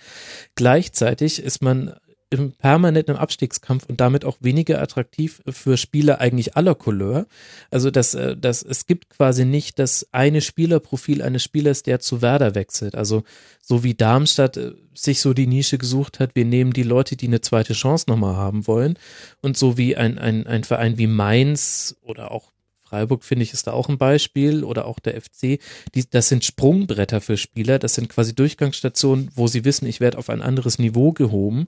Gleichzeitig 0.56 1.42
ist 1.42 1.62
man 1.62 1.94
im 2.30 2.52
permanenten 2.52 3.16
Abstiegskampf 3.16 3.86
und 3.88 4.02
damit 4.02 4.26
auch 4.26 4.38
weniger 4.42 4.82
attraktiv 4.82 5.42
für 5.48 5.78
Spieler 5.78 6.20
eigentlich 6.20 6.58
aller 6.58 6.76
Couleur. 6.76 7.26
Also 7.72 7.90
das, 7.90 8.16
äh, 8.16 8.36
das, 8.36 8.64
es 8.64 8.86
gibt 8.86 9.10
quasi 9.10 9.46
nicht 9.46 9.80
das 9.80 10.08
eine 10.12 10.42
Spielerprofil 10.42 11.22
eines 11.22 11.44
Spielers, 11.44 11.84
der 11.84 12.00
zu 12.00 12.22
Werder 12.22 12.54
wechselt. 12.54 12.96
Also 12.96 13.24
so 13.62 13.84
wie 13.84 13.94
Darmstadt 13.94 14.58
äh, 14.58 14.74
sich 14.94 15.22
so 15.22 15.34
die 15.34 15.48
Nische 15.48 15.78
gesucht 15.78 16.20
hat, 16.20 16.36
wir 16.36 16.46
nehmen 16.46 16.74
die 16.74 16.84
Leute, 16.84 17.16
die 17.16 17.28
eine 17.28 17.42
zweite 17.42 17.74
Chance 17.74 18.06
nochmal 18.10 18.36
haben 18.36 18.68
wollen. 18.68 19.00
Und 19.42 19.58
so 19.58 19.78
wie 19.78 19.96
ein, 19.96 20.18
ein, 20.18 20.46
ein 20.48 20.66
Verein 20.66 20.98
wie 20.98 21.08
Mainz 21.08 21.96
oder 22.02 22.32
auch 22.32 22.52
Freiburg 22.90 23.24
finde 23.24 23.44
ich 23.44 23.54
ist 23.54 23.68
da 23.68 23.74
auch 23.74 23.90
ein 23.90 23.98
Beispiel 23.98 24.64
oder 24.64 24.86
auch 24.86 25.00
der 25.00 25.20
FC. 25.20 25.60
Die, 25.94 26.10
das 26.10 26.30
sind 26.30 26.46
Sprungbretter 26.46 27.20
für 27.22 27.38
Spieler, 27.38 27.80
das 27.80 27.96
sind 27.96 28.10
quasi 28.10 28.34
Durchgangsstationen, 28.34 29.30
wo 29.36 29.48
sie 29.48 29.66
wissen, 29.66 29.88
ich 29.88 30.00
werde 30.00 30.18
auf 30.18 30.30
ein 30.30 30.42
anderes 30.42 30.80
Niveau 30.80 31.12
gehoben. 31.12 31.68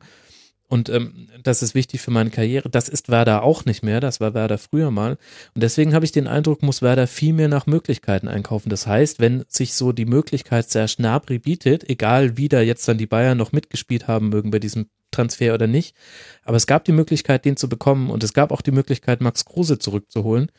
Und 0.69 0.87
ähm, 0.89 1.27
das 1.41 1.63
ist 1.63 1.73
wichtig 1.73 1.99
für 1.99 2.11
meine 2.11 2.29
Karriere. 2.29 2.69
Das 2.69 2.89
ist 2.89 3.09
Werder 3.09 3.41
auch 3.41 3.65
nicht 3.65 3.81
mehr. 3.81 3.99
Das 3.99 4.21
war 4.21 4.35
Werder 4.35 4.59
früher 4.59 4.91
mal. 4.91 5.17
Und 5.55 5.63
deswegen 5.63 5.95
habe 5.95 6.05
ich 6.05 6.11
den 6.11 6.27
Eindruck, 6.27 6.61
muss 6.61 6.83
Werder 6.83 7.07
viel 7.07 7.33
mehr 7.33 7.47
nach 7.47 7.65
Möglichkeiten 7.65 8.27
einkaufen. 8.27 8.69
Das 8.69 8.85
heißt, 8.85 9.19
wenn 9.19 9.43
sich 9.47 9.73
so 9.73 9.91
die 9.93 10.05
Möglichkeit 10.05 10.69
sehr 10.69 10.87
Schnabri 10.87 11.39
bietet, 11.39 11.89
egal 11.89 12.37
wie 12.37 12.49
da 12.49 12.61
jetzt 12.61 12.87
dann 12.87 12.99
die 12.99 13.07
Bayern 13.07 13.37
noch 13.37 13.51
mitgespielt 13.51 14.07
haben 14.07 14.29
mögen 14.29 14.51
bei 14.51 14.59
diesem 14.59 14.89
Transfer 15.09 15.55
oder 15.55 15.65
nicht, 15.65 15.95
aber 16.43 16.57
es 16.57 16.67
gab 16.67 16.85
die 16.85 16.91
Möglichkeit, 16.91 17.45
den 17.45 17.57
zu 17.57 17.67
bekommen 17.67 18.11
und 18.11 18.23
es 18.23 18.33
gab 18.33 18.51
auch 18.51 18.61
die 18.61 18.71
Möglichkeit, 18.71 19.21
Max 19.21 19.45
Kruse 19.45 19.79
zurückzuholen, 19.79 20.51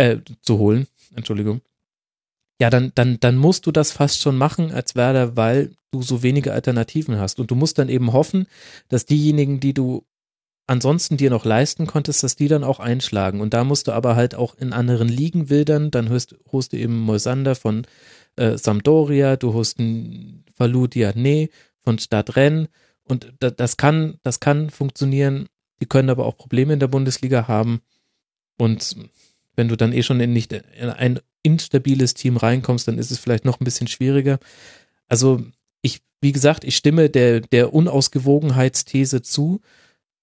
äh, 0.00 0.18
zu 0.42 0.58
holen, 0.58 0.86
Entschuldigung 1.14 1.60
ja, 2.60 2.68
dann, 2.68 2.92
dann, 2.94 3.18
dann 3.20 3.38
musst 3.38 3.66
du 3.66 3.72
das 3.72 3.90
fast 3.90 4.20
schon 4.20 4.36
machen 4.36 4.70
als 4.70 4.94
Werder, 4.94 5.34
weil 5.34 5.70
du 5.92 6.02
so 6.02 6.22
wenige 6.22 6.52
Alternativen 6.52 7.18
hast. 7.18 7.40
Und 7.40 7.50
du 7.50 7.54
musst 7.54 7.78
dann 7.78 7.88
eben 7.88 8.12
hoffen, 8.12 8.46
dass 8.88 9.06
diejenigen, 9.06 9.60
die 9.60 9.72
du 9.72 10.04
ansonsten 10.66 11.16
dir 11.16 11.30
noch 11.30 11.46
leisten 11.46 11.86
konntest, 11.86 12.22
dass 12.22 12.36
die 12.36 12.48
dann 12.48 12.62
auch 12.62 12.78
einschlagen. 12.78 13.40
Und 13.40 13.54
da 13.54 13.64
musst 13.64 13.88
du 13.88 13.92
aber 13.92 14.14
halt 14.14 14.34
auch 14.34 14.54
in 14.56 14.74
anderen 14.74 15.08
Ligen 15.08 15.48
wildern. 15.48 15.90
Dann 15.90 16.10
hörst, 16.10 16.36
holst 16.52 16.74
du 16.74 16.76
eben 16.76 17.00
Moisander 17.00 17.54
von 17.54 17.86
äh, 18.36 18.58
Sampdoria, 18.58 19.36
du 19.36 19.54
holst 19.54 19.80
einen 19.80 20.44
Falou 20.54 20.84
Diané 20.84 21.48
von 21.82 21.98
Stadtrenn. 21.98 22.68
Und 23.04 23.32
da, 23.40 23.50
das 23.50 23.78
kann, 23.78 24.18
das 24.22 24.38
kann 24.38 24.68
funktionieren. 24.68 25.48
Die 25.80 25.86
können 25.86 26.10
aber 26.10 26.26
auch 26.26 26.36
Probleme 26.36 26.74
in 26.74 26.80
der 26.80 26.88
Bundesliga 26.88 27.48
haben. 27.48 27.80
Und 28.58 28.96
wenn 29.60 29.68
du 29.68 29.76
dann 29.76 29.92
eh 29.92 30.02
schon 30.02 30.20
in 30.20 30.32
nicht 30.32 30.52
in 30.52 30.88
ein 30.88 31.20
instabiles 31.42 32.14
Team 32.14 32.38
reinkommst, 32.38 32.88
dann 32.88 32.98
ist 32.98 33.10
es 33.10 33.18
vielleicht 33.18 33.44
noch 33.44 33.60
ein 33.60 33.64
bisschen 33.64 33.88
schwieriger. 33.88 34.38
Also 35.06 35.42
ich, 35.82 36.00
wie 36.22 36.32
gesagt, 36.32 36.64
ich 36.64 36.76
stimme 36.76 37.10
der, 37.10 37.40
der 37.40 37.74
Unausgewogenheitsthese 37.74 39.20
zu, 39.20 39.60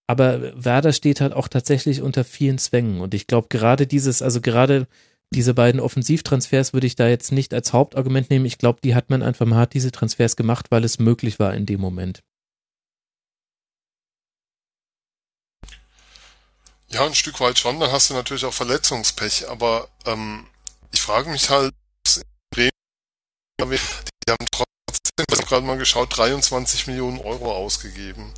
aber 0.08 0.64
Werder 0.64 0.92
steht 0.92 1.22
halt 1.22 1.34
auch 1.34 1.50
tatsächlich 1.50 2.02
unter 2.02 2.24
vielen 2.24 2.58
Zwängen 2.58 3.00
und 3.00 3.14
ich 3.14 3.28
glaube 3.28 3.48
gerade 3.50 3.86
dieses, 3.86 4.24
also 4.24 4.42
gerade 4.42 4.88
diese 5.32 5.54
beiden 5.54 5.82
Offensivtransfers 5.82 6.74
würde 6.74 6.88
ich 6.88 6.96
da 6.96 7.08
jetzt 7.08 7.32
nicht 7.32 7.54
als 7.54 7.74
Hauptargument 7.74 8.32
nehmen. 8.32 8.46
Ich 8.46 8.58
glaube, 8.58 8.80
die 8.84 8.96
hat 8.96 9.12
man 9.12 9.22
einfach 9.22 9.46
mal 9.46 9.60
hat 9.60 9.74
diese 9.76 9.92
Transfers 9.92 10.36
gemacht, 10.36 10.68
weil 10.72 10.84
es 10.84 10.98
möglich 10.98 11.38
war 11.38 11.54
in 11.54 11.68
dem 11.68 11.80
Moment. 11.80 12.24
Ja, 16.90 17.06
ein 17.06 17.16
Stück 17.16 17.40
weit 17.40 17.60
schon. 17.60 17.80
Dann 17.80 17.92
hast 17.92 18.10
du 18.10 18.14
natürlich 18.14 18.46
auch 18.46 18.54
Verletzungspech. 18.54 19.50
Aber 19.50 19.90
ähm, 20.06 20.48
ich 20.92 21.02
frage 21.02 21.30
mich 21.30 21.50
halt, 21.50 21.74
die 22.56 22.70
haben 24.32 24.46
trotzdem, 24.52 25.26
ich 25.30 25.38
habe 25.38 25.48
gerade 25.48 25.66
mal 25.66 25.78
geschaut, 25.78 26.16
23 26.16 26.88
Millionen 26.88 27.20
Euro 27.20 27.54
ausgegeben. 27.54 28.34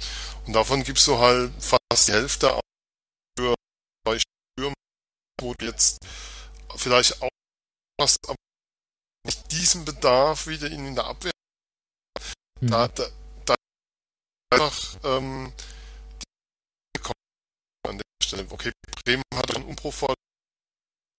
Und 0.46 0.54
davon 0.54 0.84
gibst 0.84 1.08
du 1.08 1.18
halt 1.20 1.52
fast 1.60 2.08
die 2.08 2.14
Hälfte 2.14 2.60
für 3.38 3.54
zwei 4.04 4.20
Stürmer, 4.20 4.74
wo 5.42 5.54
du 5.54 5.66
jetzt 5.66 5.98
vielleicht 6.76 7.22
auch 7.22 7.30
hast, 8.00 8.18
aber 8.28 8.38
nicht 9.26 9.52
diesen 9.52 9.86
Bedarf 9.86 10.48
wieder 10.48 10.72
in 10.72 10.96
der 10.96 11.06
Abwehr. 11.06 11.32
Hm. 12.60 12.70
Da, 12.70 12.88
da, 12.88 13.08
da 13.46 13.56
einfach 14.52 14.96
ähm, 15.04 15.54
Stelle. 18.30 18.46
Okay, 18.50 18.72
Bremen 19.04 19.24
hat 19.34 19.56
einen 19.56 19.66
Umbruch 19.66 19.96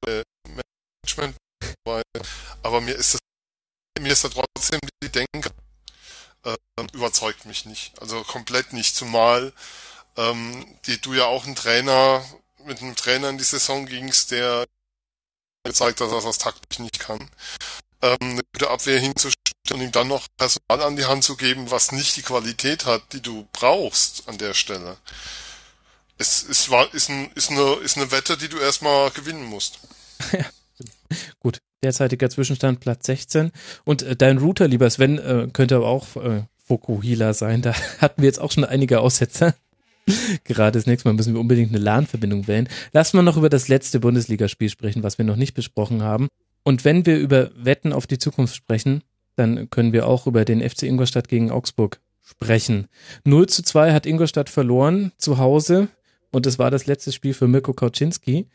äh, 0.06 0.22
Management, 0.48 1.36
aber 2.62 2.80
mir 2.80 2.94
ist 2.94 3.14
das, 3.14 3.20
mir 4.00 4.12
ist 4.12 4.24
da 4.24 4.28
trotzdem 4.28 4.80
die 5.02 5.10
Denke 5.10 5.50
äh, 6.44 6.56
überzeugt 6.92 7.46
mich 7.46 7.66
nicht. 7.66 8.00
Also 8.00 8.22
komplett 8.22 8.72
nicht, 8.72 8.94
zumal 8.94 9.52
ähm, 10.16 10.78
die, 10.86 11.00
du 11.00 11.14
ja 11.14 11.24
auch 11.26 11.44
einen 11.46 11.56
Trainer 11.56 12.24
mit 12.64 12.80
einem 12.80 12.94
Trainer 12.94 13.30
in 13.30 13.38
die 13.38 13.44
Saison 13.44 13.86
gingst, 13.86 14.30
der 14.30 14.66
gezeigt 15.64 16.00
hat, 16.00 16.06
dass 16.06 16.24
er 16.24 16.28
das 16.28 16.38
taktisch 16.38 16.78
nicht 16.78 17.00
kann. 17.00 17.28
Ähm, 18.02 18.16
eine 18.20 18.42
gute 18.52 18.70
Abwehr 18.70 19.00
hinzustellen 19.00 19.34
und 19.72 19.80
ihm 19.80 19.92
dann 19.92 20.08
noch 20.08 20.26
Personal 20.36 20.82
an 20.82 20.96
die 20.96 21.04
Hand 21.04 21.24
zu 21.24 21.36
geben, 21.36 21.70
was 21.70 21.92
nicht 21.92 22.16
die 22.16 22.22
Qualität 22.22 22.86
hat, 22.86 23.12
die 23.12 23.20
du 23.20 23.48
brauchst 23.52 24.28
an 24.28 24.38
der 24.38 24.54
Stelle. 24.54 24.96
Es, 26.20 26.46
es 26.46 26.70
war, 26.70 26.92
ist, 26.92 27.08
ein, 27.08 27.30
ist, 27.34 27.50
eine, 27.50 27.76
ist 27.82 27.96
eine 27.96 28.12
Wette, 28.12 28.36
die 28.36 28.48
du 28.48 28.58
erstmal 28.58 29.10
gewinnen 29.10 29.44
musst. 29.44 29.80
ja. 30.32 30.44
Gut, 31.40 31.60
derzeitiger 31.82 32.28
Zwischenstand 32.28 32.80
Platz 32.80 33.06
16. 33.06 33.52
Und 33.84 34.02
äh, 34.02 34.16
dein 34.16 34.36
Router, 34.36 34.68
lieber 34.68 34.90
Sven, 34.90 35.16
äh, 35.16 35.48
könnte 35.50 35.76
aber 35.76 35.88
auch 35.88 36.16
äh, 36.16 36.42
Fokuhila 36.66 37.32
sein. 37.32 37.62
Da 37.62 37.72
hatten 38.00 38.20
wir 38.20 38.26
jetzt 38.26 38.38
auch 38.38 38.52
schon 38.52 38.66
einige 38.66 39.00
Aussetzer. 39.00 39.54
Gerade 40.44 40.78
das 40.78 40.84
nächste 40.84 41.08
Mal 41.08 41.14
müssen 41.14 41.32
wir 41.32 41.40
unbedingt 41.40 41.70
eine 41.70 41.82
LAN-Verbindung 41.82 42.46
wählen. 42.46 42.68
Lass 42.92 43.14
mal 43.14 43.22
noch 43.22 43.38
über 43.38 43.48
das 43.48 43.68
letzte 43.68 43.98
Bundesligaspiel 43.98 44.68
sprechen, 44.68 45.02
was 45.02 45.16
wir 45.16 45.24
noch 45.24 45.36
nicht 45.36 45.54
besprochen 45.54 46.02
haben. 46.02 46.28
Und 46.64 46.84
wenn 46.84 47.06
wir 47.06 47.16
über 47.16 47.50
Wetten 47.56 47.94
auf 47.94 48.06
die 48.06 48.18
Zukunft 48.18 48.54
sprechen, 48.54 49.02
dann 49.36 49.70
können 49.70 49.94
wir 49.94 50.06
auch 50.06 50.26
über 50.26 50.44
den 50.44 50.60
FC 50.60 50.82
Ingolstadt 50.82 51.28
gegen 51.28 51.50
Augsburg 51.50 51.98
sprechen. 52.20 52.88
0 53.24 53.48
zu 53.48 53.62
2 53.62 53.94
hat 53.94 54.04
Ingolstadt 54.04 54.50
verloren 54.50 55.12
zu 55.16 55.38
Hause 55.38 55.88
und 56.30 56.46
es 56.46 56.58
war 56.58 56.70
das 56.70 56.86
letzte 56.86 57.12
Spiel 57.12 57.34
für 57.34 57.48
Mirko 57.48 57.72
Kauczynski. 57.72 58.46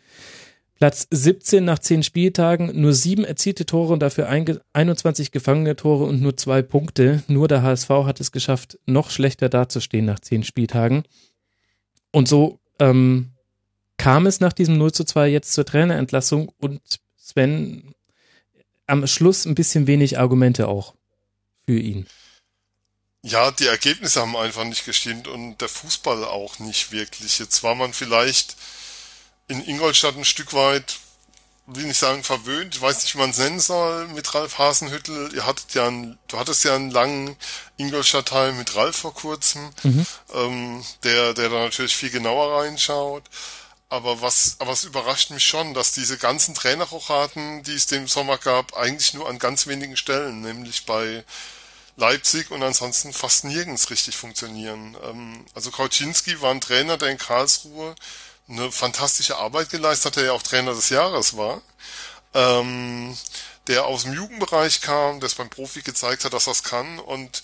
Platz 0.75 1.07
17 1.09 1.63
nach 1.63 1.79
10 1.79 2.03
Spieltagen, 2.03 2.81
nur 2.81 2.93
sieben 2.93 3.23
erzielte 3.23 3.65
Tore 3.65 3.93
und 3.93 4.01
dafür 4.01 4.27
21 4.27 5.31
gefangene 5.31 5.77
Tore 5.77 6.03
und 6.03 6.21
nur 6.21 6.35
zwei 6.35 6.61
Punkte. 6.61 7.23
Nur 7.27 7.47
der 7.47 7.63
HSV 7.63 7.89
hat 7.89 8.19
es 8.19 8.33
geschafft, 8.33 8.77
noch 8.85 9.09
schlechter 9.09 9.47
dazustehen 9.47 10.05
nach 10.05 10.19
10 10.19 10.43
Spieltagen. 10.43 11.03
Und 12.11 12.27
so 12.27 12.59
ähm, 12.79 13.31
kam 13.97 14.25
es 14.25 14.41
nach 14.41 14.51
diesem 14.51 14.77
0 14.77 14.91
zu 14.91 15.05
2 15.05 15.29
jetzt 15.29 15.53
zur 15.53 15.65
Trainerentlassung 15.65 16.51
und 16.59 16.81
Sven 17.15 17.95
am 18.85 19.07
Schluss 19.07 19.45
ein 19.45 19.55
bisschen 19.55 19.87
wenig 19.87 20.19
Argumente 20.19 20.67
auch 20.67 20.95
für 21.65 21.79
ihn. 21.79 22.05
Ja, 23.25 23.49
die 23.49 23.65
Ergebnisse 23.65 24.21
haben 24.21 24.37
einfach 24.37 24.65
nicht 24.65 24.85
gestimmt 24.85 25.27
und 25.27 25.57
der 25.57 25.67
Fußball 25.67 26.23
auch 26.25 26.59
nicht 26.59 26.91
wirklich. 26.91 27.39
Jetzt 27.39 27.63
war 27.63 27.73
man 27.73 27.91
vielleicht 27.91 28.55
in 29.47 29.65
Ingolstadt 29.65 30.15
ein 30.15 30.25
Stück 30.25 30.53
weit, 30.53 30.97
will 31.65 31.85
nicht 31.85 31.97
sagen 31.97 32.23
verwöhnt, 32.23 32.75
ich 32.75 32.81
weiß 32.81 33.01
nicht, 33.01 33.15
wie 33.15 33.17
man 33.17 33.31
es 33.31 33.39
nennen 33.39 33.59
soll, 33.59 34.07
mit 34.09 34.31
Ralf 34.35 34.59
Hasenhüttel. 34.59 35.33
Ihr 35.33 35.43
hattet 35.47 35.73
ja 35.73 35.87
einen, 35.87 36.19
du 36.27 36.37
hattest 36.37 36.63
ja 36.65 36.75
einen 36.75 36.91
langen 36.91 37.35
Ingolstadt-Teil 37.77 38.53
mit 38.53 38.75
Ralf 38.75 38.97
vor 38.97 39.15
kurzem, 39.15 39.71
mhm. 39.81 40.05
ähm, 40.31 40.85
der, 41.03 41.33
der 41.33 41.49
da 41.49 41.63
natürlich 41.63 41.95
viel 41.95 42.11
genauer 42.11 42.61
reinschaut. 42.61 43.23
Aber 43.89 44.21
was, 44.21 44.57
aber 44.59 44.73
es 44.73 44.83
überrascht 44.83 45.31
mich 45.31 45.47
schon, 45.47 45.73
dass 45.73 45.93
diese 45.93 46.19
ganzen 46.19 46.53
Trainerrochaten, 46.53 47.63
die 47.63 47.73
es 47.73 47.87
dem 47.87 48.07
Sommer 48.07 48.37
gab, 48.37 48.77
eigentlich 48.77 49.15
nur 49.15 49.27
an 49.27 49.39
ganz 49.39 49.65
wenigen 49.65 49.97
Stellen, 49.97 50.41
nämlich 50.41 50.85
bei 50.85 51.23
Leipzig 51.97 52.51
und 52.51 52.61
ansonsten 52.61 53.13
fast 53.13 53.45
nirgends 53.45 53.89
richtig 53.89 54.15
funktionieren. 54.15 54.97
Ähm, 55.03 55.45
also 55.53 55.71
Kauczynski 55.71 56.41
war 56.41 56.51
ein 56.51 56.61
Trainer, 56.61 56.97
der 56.97 57.09
in 57.09 57.17
Karlsruhe 57.17 57.95
eine 58.47 58.71
fantastische 58.71 59.37
Arbeit 59.37 59.69
geleistet 59.69 60.07
hat, 60.07 60.15
der 60.17 60.25
ja 60.25 60.31
auch 60.33 60.43
Trainer 60.43 60.73
des 60.73 60.89
Jahres 60.89 61.37
war, 61.37 61.61
ähm, 62.33 63.17
der 63.67 63.85
aus 63.85 64.03
dem 64.03 64.13
Jugendbereich 64.13 64.81
kam, 64.81 65.19
der 65.19 65.27
es 65.27 65.35
beim 65.35 65.49
Profi 65.49 65.81
gezeigt 65.81 66.25
hat, 66.25 66.33
dass 66.33 66.47
es 66.47 66.63
kann 66.63 66.99
und 66.99 67.41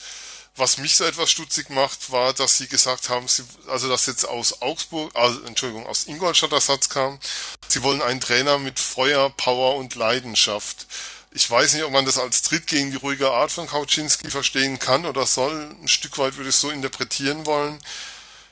was 0.55 0.77
mich 0.77 0.97
so 0.97 1.05
etwas 1.05 1.31
stutzig 1.31 1.69
macht, 1.69 2.11
war, 2.11 2.33
dass 2.33 2.57
sie 2.57 2.67
gesagt 2.67 3.09
haben, 3.09 3.27
sie, 3.27 3.43
also 3.67 3.87
dass 3.87 4.05
jetzt 4.05 4.27
aus 4.27 4.61
Augsburg, 4.61 5.15
also, 5.15 5.41
Entschuldigung, 5.43 5.87
aus 5.87 6.07
Ingolstadt 6.07 6.51
Ersatz 6.51 6.89
kam, 6.89 7.19
sie 7.67 7.83
wollen 7.83 8.01
einen 8.01 8.19
Trainer 8.19 8.57
mit 8.57 8.79
Feuer, 8.79 9.29
Power 9.29 9.77
und 9.77 9.95
Leidenschaft. 9.95 10.87
Ich 11.33 11.49
weiß 11.49 11.73
nicht, 11.73 11.83
ob 11.83 11.91
man 11.91 12.05
das 12.05 12.17
als 12.17 12.41
Tritt 12.41 12.67
gegen 12.67 12.91
die 12.91 12.97
ruhige 12.97 13.31
Art 13.31 13.51
von 13.51 13.65
Kauczynski 13.65 14.29
verstehen 14.29 14.79
kann 14.79 15.05
oder 15.05 15.25
soll. 15.25 15.73
Ein 15.81 15.87
Stück 15.87 16.17
weit 16.17 16.35
würde 16.35 16.49
ich 16.49 16.55
es 16.55 16.61
so 16.61 16.69
interpretieren 16.69 17.45
wollen. 17.45 17.79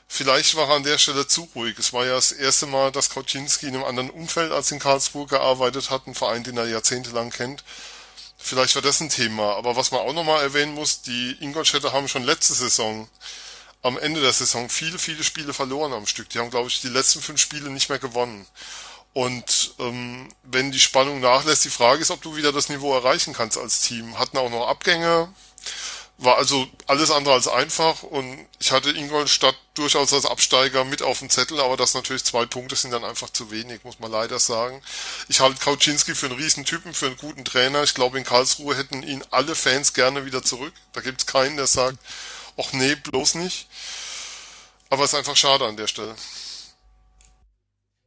Vielleicht 0.08 0.56
war 0.56 0.69
er 0.69 0.75
an 0.77 0.83
der 0.83 0.98
Stelle 0.98 1.27
zu 1.27 1.49
ruhig. 1.56 1.77
Es 1.77 1.91
war 1.91 2.06
ja 2.06 2.16
das 2.16 2.32
erste 2.32 2.67
Mal, 2.67 2.91
dass 2.93 3.09
Kauczynski 3.09 3.67
in 3.67 3.75
einem 3.75 3.83
anderen 3.83 4.09
Umfeld 4.09 4.53
als 4.53 4.72
in 4.72 4.80
Karlsruhe 4.80 5.27
gearbeitet 5.27 5.90
hat, 5.90 6.08
ein 6.08 6.16
Verein, 6.16 6.45
den 6.45 6.56
er 6.56 6.67
jahrzehntelang 6.67 7.32
kennt. 7.32 7.66
Vielleicht 8.38 8.75
war 8.75 8.82
das 8.82 9.01
ein 9.01 9.09
Thema. 9.09 9.58
Aber 9.58 9.75
was 9.75 9.91
man 9.91 9.99
auch 9.99 10.14
nochmal 10.14 10.41
erwähnen 10.41 10.74
muss, 10.74 11.01
die 11.01 11.35
Ingolstädter 11.41 11.91
haben 11.91 12.08
schon 12.08 12.24
letzte 12.24 12.53
Saison, 12.53 13.09
am 13.82 13.98
Ende 13.98 14.22
der 14.22 14.33
Saison, 14.33 14.69
viele, 14.69 14.99
viele 14.99 15.24
Spiele 15.24 15.53
verloren 15.53 15.91
am 15.93 16.08
Stück. 16.08 16.30
Die 16.30 16.40
haben, 16.40 16.49
glaube 16.49 16.69
ich, 16.69 16.80
die 16.80 16.90
letzten 16.90 17.22
fünf 17.22 17.41
Spiele 17.41 17.69
nicht 17.69 17.90
mehr 17.90 17.99
gewonnen. 17.99 18.48
Und 19.13 19.73
ähm, 19.79 20.29
wenn 20.43 20.71
die 20.71 20.79
Spannung 20.79 21.19
nachlässt, 21.19 21.65
die 21.65 21.69
Frage 21.69 22.01
ist, 22.01 22.11
ob 22.11 22.21
du 22.21 22.35
wieder 22.35 22.51
das 22.51 22.69
Niveau 22.69 22.93
erreichen 22.93 23.33
kannst 23.33 23.57
als 23.57 23.81
Team. 23.81 24.17
Hatten 24.19 24.38
auch 24.38 24.49
noch 24.49 24.67
Abgänge, 24.67 25.29
war 26.19 26.38
also 26.38 26.67
alles 26.85 27.11
andere 27.11 27.33
als 27.33 27.47
einfach 27.47 28.03
und 28.03 28.45
ich 28.59 28.71
hatte 28.71 28.91
Ingolstadt 28.91 29.55
durchaus 29.73 30.11
als 30.11 30.25
Absteiger 30.25 30.83
mit 30.83 31.01
auf 31.01 31.19
dem 31.19 31.29
Zettel, 31.29 31.61
aber 31.61 31.77
das 31.77 31.93
natürlich 31.93 32.25
zwei 32.25 32.45
Punkte 32.45 32.75
sind 32.75 32.91
dann 32.91 33.05
einfach 33.05 33.29
zu 33.29 33.51
wenig, 33.51 33.85
muss 33.85 33.99
man 33.99 34.11
leider 34.11 34.38
sagen. 34.38 34.81
Ich 35.29 35.39
halte 35.39 35.59
Kauczynski 35.61 36.15
für 36.15 36.25
einen 36.25 36.35
Riesentypen, 36.35 36.93
für 36.93 37.05
einen 37.07 37.17
guten 37.17 37.45
Trainer. 37.45 37.83
Ich 37.83 37.93
glaube, 37.93 38.17
in 38.17 38.25
Karlsruhe 38.25 38.75
hätten 38.75 39.01
ihn 39.01 39.23
alle 39.31 39.55
Fans 39.55 39.93
gerne 39.93 40.25
wieder 40.25 40.43
zurück. 40.43 40.73
Da 40.91 40.99
gibt 40.99 41.21
es 41.21 41.25
keinen, 41.25 41.55
der 41.55 41.67
sagt, 41.67 41.97
ach 42.57 42.73
nee, 42.73 42.95
bloß 42.95 43.35
nicht. 43.35 43.67
Aber 44.89 45.05
es 45.05 45.13
ist 45.13 45.19
einfach 45.19 45.38
schade 45.38 45.65
an 45.65 45.77
der 45.77 45.88
Stelle. 45.88 46.15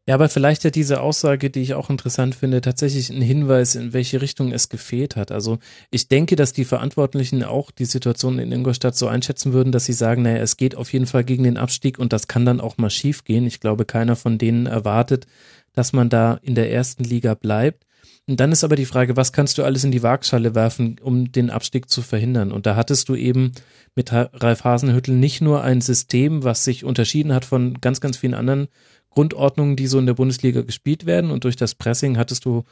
Ja, 0.08 0.16
aber 0.16 0.28
vielleicht 0.28 0.64
hat 0.64 0.74
diese 0.74 1.00
Aussage, 1.00 1.48
die 1.48 1.60
ich 1.60 1.74
auch 1.74 1.88
interessant 1.88 2.34
finde, 2.34 2.60
tatsächlich 2.60 3.08
einen 3.08 3.22
Hinweis, 3.22 3.76
in 3.76 3.92
welche 3.92 4.20
Richtung 4.20 4.50
es 4.50 4.68
gefehlt 4.68 5.14
hat. 5.14 5.30
Also 5.30 5.60
ich 5.92 6.08
denke, 6.08 6.34
dass 6.34 6.52
die 6.52 6.64
Verantwortlichen 6.64 7.44
auch 7.44 7.70
die 7.70 7.84
Situation 7.84 8.40
in 8.40 8.50
Ingolstadt 8.50 8.96
so 8.96 9.06
einschätzen 9.06 9.52
würden, 9.52 9.70
dass 9.70 9.84
sie 9.84 9.92
sagen, 9.92 10.22
naja, 10.22 10.38
es 10.38 10.56
geht 10.56 10.74
auf 10.74 10.92
jeden 10.92 11.06
Fall 11.06 11.22
gegen 11.22 11.44
den 11.44 11.56
Abstieg 11.56 12.00
und 12.00 12.12
das 12.12 12.26
kann 12.26 12.44
dann 12.44 12.60
auch 12.60 12.78
mal 12.78 12.90
schief 12.90 13.22
gehen. 13.22 13.46
Ich 13.46 13.60
glaube, 13.60 13.84
keiner 13.84 14.16
von 14.16 14.38
denen 14.38 14.66
erwartet, 14.66 15.28
dass 15.72 15.92
man 15.92 16.08
da 16.08 16.40
in 16.42 16.56
der 16.56 16.72
ersten 16.72 17.04
Liga 17.04 17.34
bleibt. 17.34 17.84
Und 18.28 18.40
dann 18.40 18.52
ist 18.52 18.64
aber 18.64 18.76
die 18.76 18.86
Frage, 18.86 19.16
was 19.16 19.32
kannst 19.32 19.58
du 19.58 19.64
alles 19.64 19.84
in 19.84 19.90
die 19.90 20.02
Waagschale 20.02 20.54
werfen, 20.54 20.96
um 21.00 21.30
den 21.30 21.50
Abstieg 21.50 21.88
zu 21.88 22.02
verhindern? 22.02 22.52
Und 22.52 22.66
da 22.66 22.76
hattest 22.76 23.08
du 23.08 23.14
eben 23.14 23.52
mit 23.94 24.12
Ralf 24.12 24.64
Hasenhüttel 24.64 25.14
nicht 25.14 25.40
nur 25.40 25.62
ein 25.62 25.80
System, 25.80 26.42
was 26.42 26.64
sich 26.64 26.84
unterschieden 26.84 27.32
hat 27.32 27.44
von 27.44 27.80
ganz, 27.80 28.00
ganz 28.00 28.16
vielen 28.16 28.34
anderen 28.34 28.68
Grundordnungen, 29.14 29.76
die 29.76 29.86
so 29.86 29.98
in 29.98 30.06
der 30.06 30.14
Bundesliga 30.14 30.62
gespielt 30.62 31.06
werden. 31.06 31.30
Und 31.30 31.44
durch 31.44 31.56
das 31.56 31.74
Pressing 31.74 32.16
hattest 32.18 32.44
du, 32.44 32.64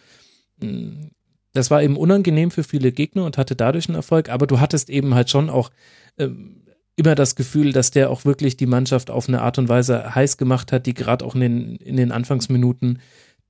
hm, 0.60 1.10
das 1.52 1.70
war 1.70 1.83
eben 1.83 1.97
unangenehm 1.97 2.51
für 2.51 2.65
viele 2.65 2.93
Gegner 2.93 3.25
und 3.25 3.39
hatte 3.39 3.57
dadurch 3.57 3.89
einen 3.89 3.97
Erfolg, 3.97 4.28
aber 4.28 4.47
du 4.47 4.60
hattest 4.60 4.89
eben 4.89 5.15
halt 5.15 5.31
schon 5.31 5.51
auch 5.51 5.70
ähm, 6.19 6.62
immer 6.97 7.15
das 7.15 7.35
Gefühl, 7.35 7.73
dass 7.73 7.91
der 7.91 8.10
auch 8.10 8.25
wirklich 8.25 8.57
die 8.57 8.67
Mannschaft 8.67 9.10
auf 9.10 9.28
eine 9.28 9.43
Art 9.43 9.59
und 9.59 9.69
Weise 9.69 10.15
heiß 10.15 10.36
gemacht 10.36 10.70
hat, 10.70 10.86
die 10.86 10.94
gerade 10.94 11.25
auch 11.25 11.35
in 11.35 11.41
den, 11.41 11.77
in 11.77 11.97
den 11.97 12.12
Anfangsminuten 12.12 13.01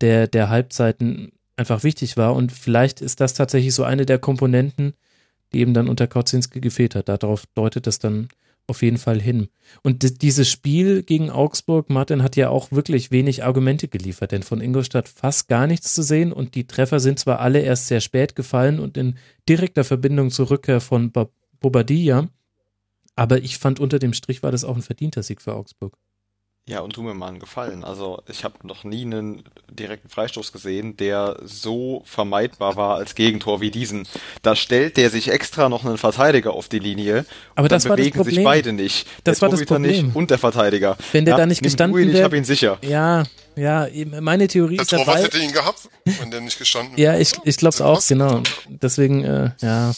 der, 0.00 0.28
der 0.28 0.48
Halbzeiten 0.48 1.32
einfach 1.56 1.82
wichtig 1.82 2.16
war. 2.16 2.34
Und 2.34 2.52
vielleicht 2.52 3.00
ist 3.00 3.20
das 3.20 3.34
tatsächlich 3.34 3.74
so 3.74 3.84
eine 3.84 4.06
der 4.06 4.18
Komponenten, 4.18 4.94
die 5.52 5.60
eben 5.60 5.74
dann 5.74 5.88
unter 5.88 6.06
Kautzinski 6.06 6.60
gefehlt 6.60 6.94
hat. 6.94 7.08
Darauf 7.08 7.44
deutet 7.54 7.86
es 7.86 7.98
dann 7.98 8.28
auf 8.70 8.82
jeden 8.82 8.96
Fall 8.96 9.20
hin. 9.20 9.48
Und 9.82 10.22
dieses 10.22 10.48
Spiel 10.48 11.02
gegen 11.02 11.28
Augsburg, 11.30 11.90
Martin 11.90 12.22
hat 12.22 12.36
ja 12.36 12.48
auch 12.48 12.72
wirklich 12.72 13.10
wenig 13.10 13.44
Argumente 13.44 13.88
geliefert, 13.88 14.32
denn 14.32 14.42
von 14.42 14.60
Ingolstadt 14.60 15.08
fast 15.08 15.48
gar 15.48 15.66
nichts 15.66 15.92
zu 15.92 16.02
sehen 16.02 16.32
und 16.32 16.54
die 16.54 16.66
Treffer 16.66 17.00
sind 17.00 17.18
zwar 17.18 17.40
alle 17.40 17.60
erst 17.60 17.88
sehr 17.88 18.00
spät 18.00 18.34
gefallen 18.34 18.78
und 18.78 18.96
in 18.96 19.16
direkter 19.48 19.84
Verbindung 19.84 20.30
zur 20.30 20.50
Rückkehr 20.50 20.80
von 20.80 21.12
Bobadilla, 21.60 22.28
aber 23.16 23.42
ich 23.42 23.58
fand 23.58 23.80
unter 23.80 23.98
dem 23.98 24.14
Strich 24.14 24.42
war 24.42 24.50
das 24.50 24.64
auch 24.64 24.76
ein 24.76 24.82
verdienter 24.82 25.22
Sieg 25.22 25.42
für 25.42 25.54
Augsburg. 25.54 25.98
Ja, 26.70 26.80
und 26.82 26.92
tu 26.92 27.02
mir 27.02 27.14
mal 27.14 27.26
einen 27.26 27.40
Gefallen. 27.40 27.82
Also 27.82 28.22
ich 28.28 28.44
habe 28.44 28.54
noch 28.62 28.84
nie 28.84 29.02
einen 29.02 29.42
direkten 29.68 30.08
Freistoß 30.08 30.52
gesehen, 30.52 30.96
der 30.96 31.36
so 31.42 32.02
vermeidbar 32.04 32.76
war 32.76 32.94
als 32.94 33.16
Gegentor 33.16 33.60
wie 33.60 33.72
diesen. 33.72 34.06
Da 34.42 34.54
stellt 34.54 34.96
der 34.96 35.10
sich 35.10 35.32
extra 35.32 35.68
noch 35.68 35.84
einen 35.84 35.98
Verteidiger 35.98 36.52
auf 36.52 36.68
die 36.68 36.78
Linie. 36.78 37.26
Aber 37.56 37.68
das 37.68 37.88
war 37.88 37.96
bewegen 37.96 38.10
das 38.10 38.18
Problem. 38.18 38.34
sich 38.36 38.44
beide 38.44 38.72
nicht. 38.72 39.08
Das 39.24 39.40
der 39.40 39.42
war 39.42 39.48
das 39.56 39.66
Problem. 39.66 40.06
nicht 40.06 40.16
und 40.16 40.30
der 40.30 40.38
Verteidiger. 40.38 40.96
Wenn 41.10 41.24
der 41.24 41.32
ja, 41.32 41.38
da 41.38 41.46
nicht 41.46 41.60
gestanden 41.60 41.98
wäre. 41.98 42.16
Ich 42.18 42.22
habe 42.22 42.36
ihn 42.36 42.44
sicher. 42.44 42.78
Ja, 42.82 43.24
ja, 43.56 43.88
meine 44.20 44.46
Theorie 44.46 44.76
der 44.76 44.82
ist 44.82 44.92
dabei. 44.92 45.22
hätte 45.24 45.38
ihn 45.38 45.52
gehabt, 45.52 45.88
wenn 46.20 46.30
der 46.30 46.40
nicht 46.40 46.56
gestanden 46.56 46.96
Ja, 46.96 47.12
wäre. 47.12 47.20
ich, 47.20 47.32
ich 47.42 47.56
glaube 47.56 47.74
es 47.74 47.80
auch, 47.80 48.00
genau. 48.06 48.42
Deswegen, 48.68 49.24
äh, 49.24 49.50
ja, 49.60 49.92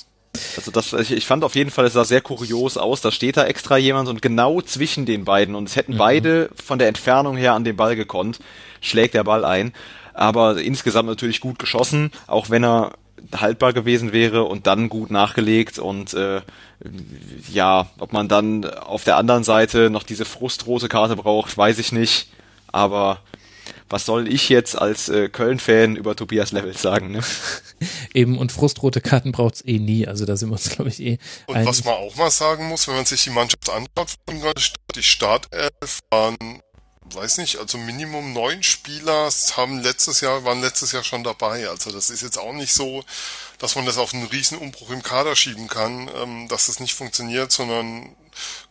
Also 0.56 0.70
das, 0.70 0.92
ich, 0.94 1.12
ich 1.12 1.26
fand 1.26 1.44
auf 1.44 1.54
jeden 1.54 1.70
Fall, 1.70 1.84
es 1.84 1.92
sah 1.92 2.04
sehr 2.04 2.22
kurios 2.22 2.76
aus. 2.78 3.00
Da 3.02 3.10
steht 3.10 3.36
da 3.36 3.44
extra 3.44 3.76
jemand 3.76 4.08
und 4.08 4.22
genau 4.22 4.62
zwischen 4.62 5.04
den 5.04 5.24
beiden 5.24 5.54
und 5.54 5.68
es 5.68 5.76
hätten 5.76 5.94
Mhm. 5.94 5.98
beide 5.98 6.50
von 6.54 6.78
der 6.78 6.88
Entfernung 6.88 7.36
her 7.36 7.52
an 7.54 7.64
den 7.64 7.76
Ball 7.76 7.96
gekonnt, 7.96 8.38
schlägt 8.80 9.14
der 9.14 9.24
Ball 9.24 9.44
ein. 9.44 9.72
Aber 10.14 10.60
insgesamt 10.60 11.08
natürlich 11.08 11.40
gut 11.40 11.58
geschossen, 11.58 12.10
auch 12.26 12.50
wenn 12.50 12.64
er 12.64 12.92
haltbar 13.36 13.72
gewesen 13.72 14.12
wäre 14.12 14.44
und 14.44 14.66
dann 14.66 14.88
gut 14.88 15.10
nachgelegt 15.10 15.78
und 15.78 16.12
äh, 16.14 16.40
ja, 17.52 17.86
ob 17.98 18.12
man 18.12 18.28
dann 18.28 18.64
auf 18.64 19.04
der 19.04 19.16
anderen 19.16 19.44
Seite 19.44 19.90
noch 19.90 20.02
diese 20.02 20.24
frustrote 20.24 20.88
Karte 20.88 21.14
braucht, 21.16 21.56
weiß 21.56 21.78
ich 21.78 21.92
nicht. 21.92 22.28
Aber 22.72 23.20
was 23.92 24.06
soll 24.06 24.26
ich 24.26 24.48
jetzt 24.48 24.76
als 24.76 25.08
äh, 25.08 25.28
Köln-Fan 25.28 25.96
über 25.96 26.16
Tobias 26.16 26.50
Levels 26.52 26.80
sagen? 26.80 27.10
Ne? 27.10 27.20
eben 28.14 28.38
und 28.38 28.50
frustrote 28.50 29.00
Karten 29.00 29.32
braucht's 29.32 29.62
eh 29.64 29.78
nie. 29.78 30.08
Also 30.08 30.24
da 30.24 30.36
sind 30.36 30.48
wir 30.48 30.54
uns, 30.54 30.70
glaube 30.70 30.88
ich, 30.88 31.00
eh 31.00 31.18
Und 31.46 31.56
einig. 31.56 31.68
was 31.68 31.84
man 31.84 31.94
auch 31.94 32.16
mal 32.16 32.30
sagen 32.30 32.68
muss, 32.68 32.88
wenn 32.88 32.96
man 32.96 33.04
sich 33.04 33.22
die 33.24 33.30
Mannschaft 33.30 33.68
anschaut 33.70 34.16
die 34.94 35.02
Startelf 35.02 36.00
waren, 36.10 36.36
weiß 37.04 37.38
nicht, 37.38 37.58
also 37.58 37.78
Minimum 37.78 38.32
neun 38.32 38.62
Spieler 38.62 39.28
haben 39.56 39.80
letztes 39.80 40.20
Jahr, 40.20 40.44
waren 40.44 40.60
letztes 40.60 40.92
Jahr 40.92 41.04
schon 41.04 41.24
dabei. 41.24 41.68
Also 41.68 41.90
das 41.90 42.10
ist 42.10 42.22
jetzt 42.22 42.38
auch 42.38 42.52
nicht 42.52 42.72
so, 42.72 43.04
dass 43.58 43.76
man 43.76 43.86
das 43.86 43.98
auf 43.98 44.14
einen 44.14 44.26
riesen 44.26 44.58
Umbruch 44.58 44.90
im 44.90 45.02
Kader 45.02 45.36
schieben 45.36 45.68
kann, 45.68 46.10
ähm, 46.14 46.48
dass 46.48 46.66
das 46.66 46.80
nicht 46.80 46.94
funktioniert, 46.94 47.52
sondern 47.52 48.14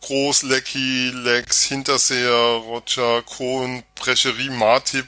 Groß, 0.02 0.42
Lecky, 0.42 1.10
Lex, 1.10 1.62
Hinterseher, 1.64 2.32
Roger, 2.32 3.22
Kohn, 3.22 3.82
Brecherie, 3.94 4.50
Martip, 4.50 5.06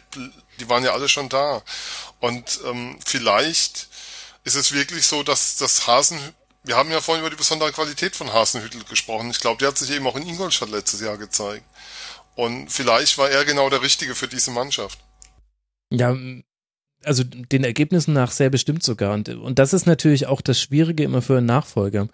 die 0.61 0.69
waren 0.69 0.85
ja 0.85 0.93
alle 0.93 1.09
schon 1.09 1.29
da. 1.29 1.63
Und 2.21 2.61
ähm, 2.65 2.99
vielleicht 3.05 3.89
ist 4.45 4.55
es 4.55 4.73
wirklich 4.73 5.07
so, 5.07 5.23
dass 5.23 5.57
das 5.57 5.87
Hasen, 5.87 6.19
wir 6.63 6.77
haben 6.77 6.91
ja 6.91 7.01
vorhin 7.01 7.23
über 7.23 7.31
die 7.31 7.37
besondere 7.37 7.73
Qualität 7.73 8.17
von 8.17 8.33
Hasenhüttel 8.33 8.85
gesprochen. 8.85 9.31
Ich 9.31 9.41
glaube, 9.41 9.59
der 9.59 9.69
hat 9.69 9.79
sich 9.79 9.91
eben 9.91 10.07
auch 10.07 10.17
in 10.17 10.27
Ingolstadt 10.27 10.71
letztes 10.71 11.01
Jahr 11.01 11.19
gezeigt. 11.19 11.65
Und 12.35 12.71
vielleicht 12.71 13.19
war 13.19 13.31
er 13.31 13.45
genau 13.45 13.71
der 13.71 13.83
Richtige 13.83 14.15
für 14.15 14.29
diese 14.29 14.51
Mannschaft. 14.51 14.99
Ja, 15.91 16.17
also 17.05 17.23
den 17.25 17.65
Ergebnissen 17.65 18.15
nach 18.15 18.31
sehr 18.31 18.51
bestimmt 18.51 18.83
sogar. 18.83 19.15
Und, 19.15 19.29
und 19.29 19.59
das 19.59 19.73
ist 19.73 19.87
natürlich 19.87 20.27
auch 20.27 20.41
das 20.41 20.61
Schwierige 20.61 21.05
immer 21.05 21.23
für 21.23 21.39
einen 21.39 21.47
Nachfolger, 21.47 22.09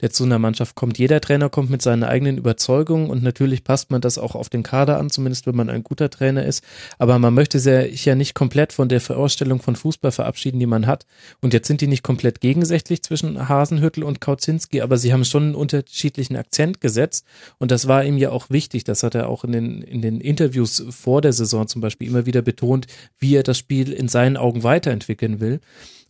der 0.00 0.10
zu 0.10 0.24
einer 0.24 0.38
Mannschaft 0.38 0.74
kommt. 0.74 0.98
Jeder 0.98 1.20
Trainer 1.20 1.48
kommt 1.48 1.70
mit 1.70 1.82
seinen 1.82 2.04
eigenen 2.04 2.38
Überzeugungen 2.38 3.10
und 3.10 3.22
natürlich 3.22 3.64
passt 3.64 3.90
man 3.90 4.00
das 4.00 4.18
auch 4.18 4.34
auf 4.34 4.48
den 4.48 4.62
Kader 4.62 4.98
an, 4.98 5.10
zumindest 5.10 5.46
wenn 5.46 5.56
man 5.56 5.70
ein 5.70 5.84
guter 5.84 6.10
Trainer 6.10 6.44
ist. 6.44 6.64
Aber 6.98 7.18
man 7.18 7.34
möchte 7.34 7.58
sich 7.58 8.04
ja 8.04 8.14
nicht 8.14 8.34
komplett 8.34 8.72
von 8.72 8.88
der 8.88 9.00
Vorstellung 9.00 9.60
von 9.60 9.76
Fußball 9.76 10.12
verabschieden, 10.12 10.58
die 10.58 10.66
man 10.66 10.86
hat. 10.86 11.06
Und 11.40 11.52
jetzt 11.52 11.68
sind 11.68 11.80
die 11.80 11.86
nicht 11.86 12.02
komplett 12.02 12.40
gegensätzlich 12.40 13.02
zwischen 13.02 13.48
Hasenhüttel 13.48 14.04
und 14.04 14.20
Kautzinski, 14.20 14.80
aber 14.80 14.98
sie 14.98 15.12
haben 15.12 15.24
schon 15.24 15.44
einen 15.44 15.54
unterschiedlichen 15.54 16.36
Akzent 16.36 16.80
gesetzt. 16.80 17.26
Und 17.58 17.70
das 17.70 17.88
war 17.88 18.04
ihm 18.04 18.18
ja 18.18 18.30
auch 18.30 18.50
wichtig. 18.50 18.84
Das 18.84 19.02
hat 19.02 19.14
er 19.14 19.28
auch 19.28 19.44
in 19.44 19.52
den, 19.52 19.82
in 19.82 20.02
den 20.02 20.20
Interviews 20.20 20.84
vor 20.90 21.20
der 21.22 21.32
Saison 21.32 21.68
zum 21.68 21.80
Beispiel 21.80 22.08
immer 22.08 22.26
wieder 22.26 22.42
betont, 22.42 22.86
wie 23.18 23.34
er 23.36 23.42
das 23.42 23.58
Spiel 23.58 23.92
in 23.92 24.08
seinen 24.08 24.36
Augen 24.36 24.62
weiterentwickeln 24.62 25.40
will. 25.40 25.60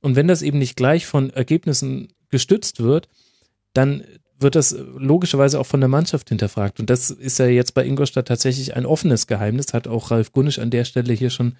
Und 0.00 0.16
wenn 0.16 0.28
das 0.28 0.42
eben 0.42 0.58
nicht 0.58 0.76
gleich 0.76 1.06
von 1.06 1.30
Ergebnissen 1.30 2.08
gestützt 2.30 2.80
wird, 2.80 3.08
dann 3.74 4.04
wird 4.38 4.54
das 4.54 4.76
logischerweise 4.96 5.60
auch 5.60 5.66
von 5.66 5.80
der 5.80 5.88
Mannschaft 5.88 6.28
hinterfragt. 6.28 6.80
Und 6.80 6.90
das 6.90 7.10
ist 7.10 7.38
ja 7.38 7.46
jetzt 7.46 7.74
bei 7.74 7.84
Ingolstadt 7.84 8.28
tatsächlich 8.28 8.76
ein 8.76 8.86
offenes 8.86 9.26
Geheimnis, 9.26 9.72
hat 9.72 9.86
auch 9.86 10.10
Ralf 10.10 10.32
Gunnisch 10.32 10.58
an 10.58 10.70
der 10.70 10.84
Stelle 10.84 11.12
hier 11.12 11.30
schon 11.30 11.56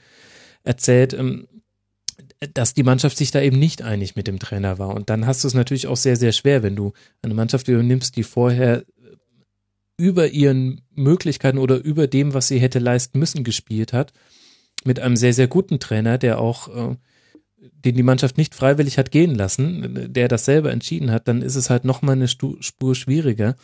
erzählt, 0.64 1.12
ähm, 1.12 1.46
dass 2.52 2.74
die 2.74 2.82
Mannschaft 2.82 3.16
sich 3.16 3.30
da 3.30 3.40
eben 3.40 3.58
nicht 3.58 3.82
einig 3.82 4.16
mit 4.16 4.26
dem 4.26 4.38
Trainer 4.38 4.78
war. 4.78 4.94
Und 4.94 5.10
dann 5.10 5.26
hast 5.26 5.44
du 5.44 5.48
es 5.48 5.54
natürlich 5.54 5.86
auch 5.86 5.96
sehr, 5.96 6.16
sehr 6.16 6.32
schwer, 6.32 6.62
wenn 6.62 6.76
du 6.76 6.92
eine 7.22 7.34
Mannschaft 7.34 7.68
übernimmst, 7.68 8.16
die 8.16 8.22
vorher 8.22 8.84
über 9.96 10.28
ihren 10.28 10.82
Möglichkeiten 10.90 11.58
oder 11.58 11.76
über 11.76 12.06
dem, 12.06 12.34
was 12.34 12.48
sie 12.48 12.58
hätte 12.58 12.80
leisten 12.80 13.18
müssen, 13.18 13.44
gespielt 13.44 13.92
hat, 13.92 14.12
mit 14.84 15.00
einem 15.00 15.16
sehr, 15.16 15.32
sehr 15.32 15.46
guten 15.46 15.78
Trainer, 15.78 16.18
der 16.18 16.38
auch 16.38 16.68
äh, 16.68 16.96
den 17.72 17.96
die 17.96 18.02
Mannschaft 18.02 18.38
nicht 18.38 18.54
freiwillig 18.54 18.98
hat 18.98 19.10
gehen 19.10 19.34
lassen, 19.34 20.12
der 20.12 20.28
das 20.28 20.44
selber 20.44 20.72
entschieden 20.72 21.10
hat, 21.10 21.28
dann 21.28 21.42
ist 21.42 21.56
es 21.56 21.70
halt 21.70 21.84
nochmal 21.84 22.16
eine 22.16 22.28
Spur 22.28 22.94
schwieriger. 22.94 23.56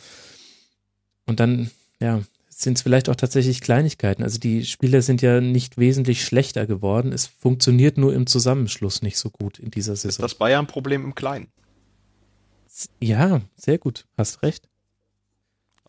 Und 1.25 1.39
dann, 1.39 1.71
ja, 1.99 2.21
sind 2.49 2.77
es 2.77 2.83
vielleicht 2.83 3.09
auch 3.09 3.15
tatsächlich 3.15 3.61
Kleinigkeiten. 3.61 4.23
Also 4.23 4.39
die 4.39 4.65
Spieler 4.65 5.01
sind 5.01 5.21
ja 5.21 5.41
nicht 5.41 5.77
wesentlich 5.77 6.23
schlechter 6.23 6.67
geworden. 6.67 7.11
Es 7.11 7.25
funktioniert 7.25 7.97
nur 7.97 8.13
im 8.13 8.27
Zusammenschluss 8.27 9.01
nicht 9.01 9.17
so 9.17 9.29
gut 9.29 9.59
in 9.59 9.71
dieser 9.71 9.93
Ist 9.93 10.01
Saison. 10.01 10.23
das 10.23 10.35
Bayern-Problem 10.35 11.03
im 11.03 11.15
Kleinen? 11.15 11.47
Ja, 12.99 13.41
sehr 13.55 13.77
gut. 13.77 14.05
Hast 14.17 14.43
recht. 14.43 14.67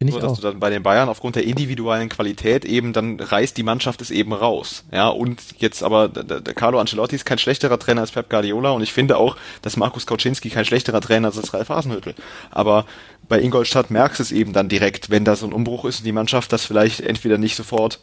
So, 0.01 0.09
ich 0.09 0.15
dass 0.17 0.33
auch. 0.33 0.37
du 0.37 0.43
dann 0.43 0.59
bei 0.59 0.71
den 0.71 0.83
Bayern 0.83 1.09
aufgrund 1.09 1.37
der 1.37 1.45
individuellen 1.45 2.09
Qualität 2.09 2.65
eben 2.65 2.93
dann 2.93 3.21
reißt 3.21 3.57
die 3.57 3.63
Mannschaft 3.63 4.01
es 4.01 4.11
eben 4.11 4.33
raus. 4.33 4.85
Ja, 4.91 5.09
und 5.09 5.41
jetzt 5.59 5.83
aber 5.83 6.09
der, 6.09 6.41
der 6.41 6.55
Carlo 6.55 6.81
Ancelotti 6.81 7.15
ist 7.15 7.25
kein 7.25 7.39
schlechterer 7.39 7.79
Trainer 7.79 8.01
als 8.01 8.11
Pep 8.11 8.29
Guardiola 8.29 8.71
und 8.71 8.83
ich 8.83 8.93
finde 8.93 9.17
auch, 9.17 9.37
dass 9.63 9.77
Markus 9.77 10.07
Kauczynski 10.07 10.51
kein 10.51 10.65
schlechterer 10.65 11.01
Trainer 11.01 11.29
ist 11.29 11.39
als 11.39 11.55
Ralf 11.55 11.69
Hasenhüttl. 11.69 12.15
Aber 12.51 12.85
bei 13.29 13.41
Ingolstadt 13.41 13.91
merkst 13.91 14.19
du 14.19 14.23
es 14.25 14.33
eben 14.33 14.53
dann 14.53 14.69
direkt, 14.69 15.11
wenn 15.11 15.25
da 15.25 15.37
so 15.37 15.47
ein 15.47 15.53
Umbruch 15.53 15.85
ist 15.85 16.01
und 16.01 16.05
die 16.05 16.13
Mannschaft 16.13 16.53
das 16.53 16.65
vielleicht 16.65 17.01
entweder 17.01 17.39
nicht 17.39 17.55
sofort 17.55 18.01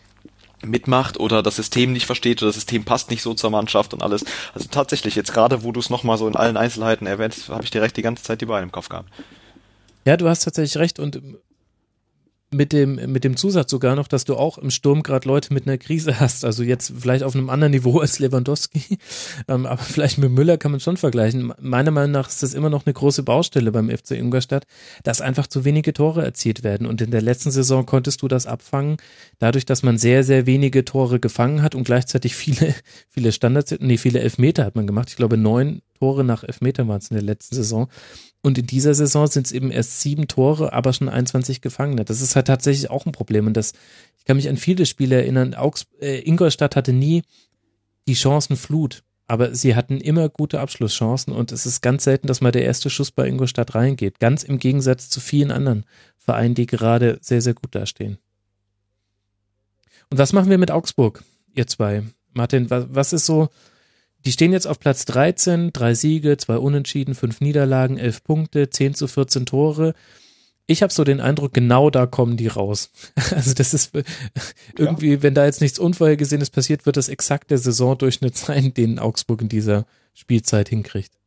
mitmacht 0.62 1.20
oder 1.20 1.42
das 1.42 1.56
System 1.56 1.94
nicht 1.94 2.06
versteht 2.06 2.42
oder 2.42 2.50
das 2.50 2.56
System 2.56 2.84
passt 2.84 3.10
nicht 3.10 3.22
so 3.22 3.34
zur 3.34 3.50
Mannschaft 3.50 3.94
und 3.94 4.04
alles. 4.04 4.26
Also 4.54 4.68
tatsächlich, 4.70 5.16
jetzt 5.16 5.34
gerade 5.34 5.64
wo 5.64 5.72
du 5.72 5.80
es 5.80 5.90
nochmal 5.90 6.18
so 6.18 6.28
in 6.28 6.36
allen 6.36 6.58
Einzelheiten 6.58 7.08
erwähnst, 7.08 7.50
habe 7.50 7.64
ich 7.64 7.72
direkt 7.72 7.98
die 7.98 8.02
ganze 8.02 8.24
Zeit 8.24 8.42
die 8.42 8.46
Beine 8.46 8.64
im 8.64 8.72
Kopf 8.72 8.90
gehabt. 8.90 9.10
Ja, 10.06 10.18
du 10.18 10.28
hast 10.28 10.44
tatsächlich 10.44 10.78
recht 10.78 11.00
und 11.00 11.22
mit 12.52 12.74
dem, 12.74 12.96
mit 13.12 13.24
dem 13.24 13.38
Zusatz 13.38 13.70
sogar 13.70 13.96
noch, 13.96 14.08
dass 14.08 14.26
du 14.26 14.36
auch 14.36 14.58
im 14.58 14.72
Sturm 14.72 15.04
gerade 15.04 15.28
Leute 15.28 15.54
mit 15.54 15.68
einer 15.68 15.78
Krise 15.78 16.20
hast. 16.20 16.44
Also 16.44 16.64
jetzt 16.64 16.94
vielleicht 16.98 17.24
auf 17.24 17.36
einem 17.36 17.50
anderen 17.50 17.72
Niveau 17.72 18.00
als 18.00 18.18
Lewandowski, 18.20 18.98
ähm, 19.48 19.66
aber 19.66 19.82
vielleicht 19.82 20.18
mit 20.18 20.32
Müller 20.32 20.58
kann 20.58 20.72
man 20.72 20.80
schon 20.80 20.98
vergleichen. 20.98 21.54
Meiner 21.60 21.92
Meinung 21.92 22.12
nach 22.12 22.28
ist 22.28 22.42
das 22.42 22.56
immer 22.56 22.70
noch 22.70 22.86
eine 22.86 22.94
große 22.94 23.24
Baustelle 23.24 23.72
beim 23.72 23.90
FC 23.90 24.12
Ingolstadt, 24.12 24.66
dass 25.04 25.22
einfach 25.22 25.46
zu 25.46 25.64
wenige 25.64 25.94
Tore 25.94 26.24
erzielt 26.24 26.64
werden. 26.64 26.88
Und 26.88 27.02
in 27.02 27.12
der 27.12 27.22
letzten 27.22 27.52
Saison 27.52 27.86
konntest 27.86 28.22
du 28.24 28.28
das 28.28 28.48
abfangen, 28.48 28.98
dadurch, 29.38 29.66
dass 29.66 29.84
man 29.84 29.98
sehr, 29.98 30.24
sehr 30.24 30.48
wenige 30.48 30.86
Tore 30.86 31.20
gefangen 31.20 31.62
hat 31.62 31.76
und 31.76 31.84
gleichzeitig 31.84 32.36
viele, 32.36 32.74
viele 33.10 33.32
Standards, 33.32 33.76
nee, 33.80 33.98
viele 33.98 34.22
Elfmeter 34.22 34.66
hat 34.66 34.76
man 34.76 34.88
gemacht. 34.88 35.10
Ich 35.10 35.18
glaube, 35.18 35.38
neun 35.38 35.82
Tore 36.00 36.24
nach 36.24 36.44
Elfmeter 36.44 36.88
waren 36.88 37.00
es 37.00 37.12
in 37.12 37.16
der 37.16 37.24
letzten 37.24 37.56
Saison. 37.56 37.90
Und 38.42 38.58
in 38.58 38.68
dieser 38.68 38.94
Saison 38.94 39.28
sind 39.28 39.48
es 39.48 39.52
eben 39.52 39.70
erst 39.70 40.00
sieben 40.00 40.28
Tore, 40.28 40.72
aber 40.72 40.94
schon 40.94 41.10
21 41.10 41.62
Gefangene. 41.62 42.06
Das 42.06 42.22
ist 42.22 42.36
halt 42.36 42.48
tatsächlich 42.48 42.90
auch 42.90 43.06
ein 43.06 43.12
Problem. 43.12 43.48
Und 43.48 43.58
das, 43.58 43.74
ich 44.18 44.26
kann 44.26 44.38
mich 44.38 44.48
an 44.48 44.58
viele 44.58 44.86
Spiele 44.86 45.16
erinnern. 45.18 45.56
Augs 45.56 45.88
äh, 46.00 46.22
Ingolstadt 46.22 46.76
hatte 46.76 46.94
nie 46.94 47.24
die 48.08 48.16
Chancenflut, 48.16 49.04
aber 49.28 49.54
sie 49.54 49.76
hatten 49.76 50.00
immer 50.00 50.30
gute 50.30 50.60
Abschlusschancen 50.62 51.34
und 51.34 51.52
es 51.52 51.66
ist 51.66 51.82
ganz 51.82 52.06
selten, 52.06 52.28
dass 52.28 52.42
mal 52.42 52.52
der 52.52 52.64
erste 52.64 52.90
Schuss 52.90 53.12
bei 53.12 53.28
Ingolstadt 53.28 53.76
reingeht. 53.76 54.20
Ganz 54.20 54.44
im 54.44 54.58
Gegensatz 54.58 55.10
zu 55.10 55.20
vielen 55.20 55.52
anderen 55.52 55.86
Vereinen, 56.18 56.56
die 56.56 56.66
gerade 56.66 57.20
sehr, 57.22 57.42
sehr 57.42 57.54
gut 57.54 57.76
dastehen. 57.76 58.18
Und 60.10 60.18
was 60.18 60.34
machen 60.34 60.50
wir 60.50 60.58
mit 60.58 60.72
Augsburg, 60.72 61.24
ihr 61.54 61.68
zwei? 61.68 62.04
Martin, 62.34 62.70
was, 62.70 62.86
was 62.90 63.14
ist 63.14 63.26
so, 63.26 63.50
die 64.26 64.32
stehen 64.32 64.52
jetzt 64.52 64.68
auf 64.68 64.80
Platz 64.80 65.06
13, 65.06 65.72
drei 65.72 65.94
Siege, 65.94 66.38
zwei 66.38 66.58
Unentschieden, 66.58 67.16
fünf 67.16 67.42
Niederlagen, 67.42 67.98
elf 67.98 68.24
Punkte, 68.24 68.70
10 68.70 68.94
zu 68.94 69.08
14 69.08 69.46
Tore. 69.46 69.94
Ich 70.68 70.84
habe 70.84 70.94
so 70.94 71.04
den 71.04 71.20
Eindruck, 71.20 71.54
genau 71.54 71.90
da 71.90 72.06
kommen 72.06 72.38
die 72.38 72.48
raus. 72.48 72.92
Also 73.32 73.54
das 73.54 73.74
ist 73.74 73.92
irgendwie, 74.78 75.14
ja. 75.14 75.24
wenn 75.24 75.34
da 75.34 75.46
jetzt 75.46 75.62
nichts 75.62 75.80
Unvorhergesehenes 75.80 76.50
passiert, 76.50 76.86
wird 76.86 76.98
das 76.98 77.10
exakt 77.10 77.52
der 77.52 77.58
Saisondurchschnitt 77.58 78.38
sein, 78.38 78.74
den 78.74 79.00
Augsburg 79.00 79.42
in 79.42 79.50
dieser 79.50 79.86
Spielzeit 80.14 80.70
hinkriegt. 80.70 81.19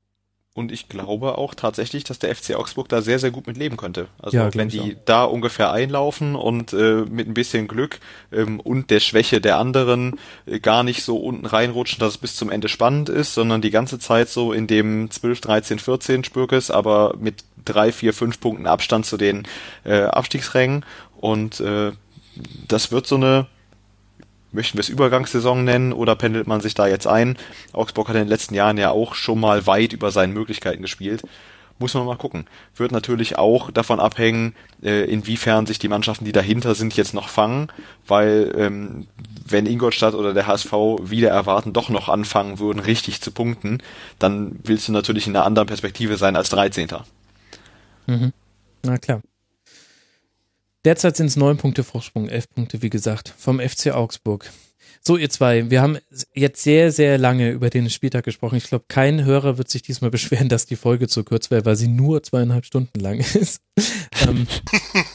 Und 0.54 0.70
ich 0.70 0.90
glaube 0.90 1.38
auch 1.38 1.54
tatsächlich, 1.54 2.04
dass 2.04 2.18
der 2.18 2.34
FC 2.34 2.54
Augsburg 2.54 2.86
da 2.90 3.00
sehr, 3.00 3.18
sehr 3.18 3.30
gut 3.30 3.46
mit 3.46 3.56
leben 3.56 3.78
könnte. 3.78 4.08
Also 4.18 4.36
ja, 4.36 4.54
wenn 4.54 4.68
die 4.68 4.98
da 5.06 5.24
ungefähr 5.24 5.72
einlaufen 5.72 6.34
und 6.34 6.74
äh, 6.74 7.06
mit 7.08 7.26
ein 7.26 7.32
bisschen 7.32 7.68
Glück 7.68 8.00
ähm, 8.30 8.60
und 8.60 8.90
der 8.90 9.00
Schwäche 9.00 9.40
der 9.40 9.56
anderen 9.56 10.18
äh, 10.44 10.60
gar 10.60 10.82
nicht 10.82 11.04
so 11.04 11.16
unten 11.16 11.46
reinrutschen, 11.46 12.00
dass 12.00 12.10
es 12.10 12.18
bis 12.18 12.36
zum 12.36 12.50
Ende 12.50 12.68
spannend 12.68 13.08
ist, 13.08 13.32
sondern 13.32 13.62
die 13.62 13.70
ganze 13.70 13.98
Zeit 13.98 14.28
so 14.28 14.52
in 14.52 14.66
dem 14.66 15.10
12, 15.10 15.40
13, 15.40 15.78
14 15.78 16.24
Spürkes, 16.24 16.70
aber 16.70 17.14
mit 17.18 17.44
drei, 17.64 17.90
vier, 17.90 18.12
fünf 18.12 18.38
Punkten 18.38 18.66
Abstand 18.66 19.06
zu 19.06 19.16
den 19.16 19.48
äh, 19.84 20.02
Abstiegsrängen. 20.02 20.84
Und 21.18 21.60
äh, 21.60 21.92
das 22.68 22.92
wird 22.92 23.06
so 23.06 23.16
eine 23.16 23.46
möchten 24.52 24.78
wir 24.78 24.80
es 24.80 24.88
Übergangssaison 24.88 25.64
nennen 25.64 25.92
oder 25.92 26.14
pendelt 26.14 26.46
man 26.46 26.60
sich 26.60 26.74
da 26.74 26.86
jetzt 26.86 27.06
ein? 27.06 27.36
Augsburg 27.72 28.08
hat 28.08 28.16
in 28.16 28.22
den 28.22 28.28
letzten 28.28 28.54
Jahren 28.54 28.78
ja 28.78 28.90
auch 28.90 29.14
schon 29.14 29.40
mal 29.40 29.66
weit 29.66 29.92
über 29.92 30.10
seinen 30.10 30.32
Möglichkeiten 30.32 30.82
gespielt. 30.82 31.22
Muss 31.78 31.94
man 31.94 32.06
mal 32.06 32.16
gucken. 32.16 32.46
Wird 32.76 32.92
natürlich 32.92 33.38
auch 33.38 33.70
davon 33.70 33.98
abhängen, 33.98 34.54
äh, 34.82 35.04
inwiefern 35.04 35.66
sich 35.66 35.78
die 35.78 35.88
Mannschaften, 35.88 36.24
die 36.24 36.32
dahinter 36.32 36.74
sind, 36.74 36.94
jetzt 36.96 37.14
noch 37.14 37.28
fangen, 37.28 37.68
weil 38.06 38.52
ähm, 38.56 39.08
wenn 39.44 39.66
Ingolstadt 39.66 40.14
oder 40.14 40.32
der 40.32 40.46
HSV 40.46 40.72
wieder 41.02 41.30
erwarten, 41.30 41.72
doch 41.72 41.88
noch 41.88 42.08
anfangen 42.08 42.58
würden, 42.58 42.78
richtig 42.78 43.20
zu 43.20 43.32
punkten, 43.32 43.82
dann 44.18 44.60
willst 44.62 44.86
du 44.86 44.92
natürlich 44.92 45.26
in 45.26 45.34
einer 45.34 45.44
anderen 45.44 45.66
Perspektive 45.66 46.16
sein 46.16 46.36
als 46.36 46.50
13. 46.50 46.88
Mhm. 48.06 48.32
Na 48.84 48.98
klar. 48.98 49.22
Derzeit 50.84 51.16
sind 51.16 51.26
es 51.26 51.36
neun 51.36 51.58
Punkte 51.58 51.84
Vorsprung, 51.84 52.28
elf 52.28 52.48
Punkte, 52.50 52.82
wie 52.82 52.90
gesagt, 52.90 53.32
vom 53.38 53.60
FC 53.60 53.92
Augsburg. 53.92 54.50
So, 55.04 55.16
ihr 55.16 55.30
zwei, 55.30 55.70
wir 55.70 55.80
haben 55.82 55.98
jetzt 56.34 56.62
sehr, 56.62 56.92
sehr 56.92 57.18
lange 57.18 57.50
über 57.50 57.70
den 57.70 57.90
Spieltag 57.90 58.24
gesprochen. 58.24 58.56
Ich 58.56 58.68
glaube, 58.68 58.84
kein 58.86 59.24
Hörer 59.24 59.58
wird 59.58 59.68
sich 59.68 59.82
diesmal 59.82 60.10
beschweren, 60.12 60.48
dass 60.48 60.66
die 60.66 60.76
Folge 60.76 61.08
zu 61.08 61.24
kurz 61.24 61.50
wäre, 61.50 61.64
weil 61.64 61.76
sie 61.76 61.88
nur 61.88 62.22
zweieinhalb 62.22 62.64
Stunden 62.64 62.98
lang 63.00 63.18
ist. 63.34 63.62
ähm, 64.26 64.46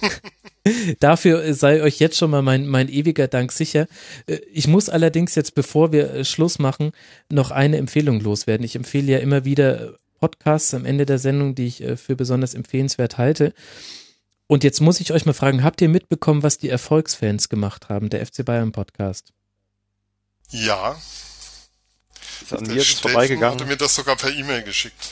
dafür 1.00 1.54
sei 1.54 1.82
euch 1.82 2.00
jetzt 2.00 2.18
schon 2.18 2.32
mal 2.32 2.42
mein, 2.42 2.68
mein 2.68 2.90
ewiger 2.90 3.28
Dank 3.28 3.52
sicher. 3.52 3.88
Äh, 4.26 4.40
ich 4.52 4.68
muss 4.68 4.90
allerdings 4.90 5.36
jetzt, 5.36 5.54
bevor 5.56 5.92
wir 5.92 6.14
äh, 6.14 6.26
Schluss 6.26 6.60
machen, 6.60 6.92
noch 7.30 7.52
eine 7.52 7.78
Empfehlung 7.78 8.20
loswerden. 8.20 8.66
Ich 8.66 8.76
empfehle 8.76 9.12
ja 9.12 9.20
immer 9.20 9.46
wieder 9.46 9.98
Podcasts 10.20 10.74
am 10.74 10.86
Ende 10.86 11.06
der 11.06 11.20
Sendung, 11.20 11.56
die 11.56 11.68
ich 11.68 11.84
äh, 11.84 11.98
für 11.98 12.16
besonders 12.16 12.56
empfehlenswert 12.56 13.18
halte. 13.18 13.54
Und 14.48 14.64
jetzt 14.64 14.80
muss 14.80 15.02
ich 15.02 15.12
euch 15.12 15.26
mal 15.26 15.34
fragen, 15.34 15.64
habt 15.64 15.82
ihr 15.82 15.90
mitbekommen, 15.90 16.42
was 16.42 16.58
die 16.58 16.70
Erfolgsfans 16.70 17.50
gemacht 17.50 17.90
haben, 17.90 18.10
der 18.10 18.26
FC 18.26 18.46
Bayern 18.46 18.72
Podcast? 18.72 19.34
Ja. 20.50 20.96
Ist 22.42 22.54
an 22.54 22.64
mir 22.66 22.76
jetzt 22.76 23.02
vorbeigegangen. 23.02 23.56
hatte 23.56 23.66
mir 23.66 23.76
das 23.76 23.94
sogar 23.94 24.16
per 24.16 24.34
E-Mail 24.34 24.64
geschickt. 24.64 25.12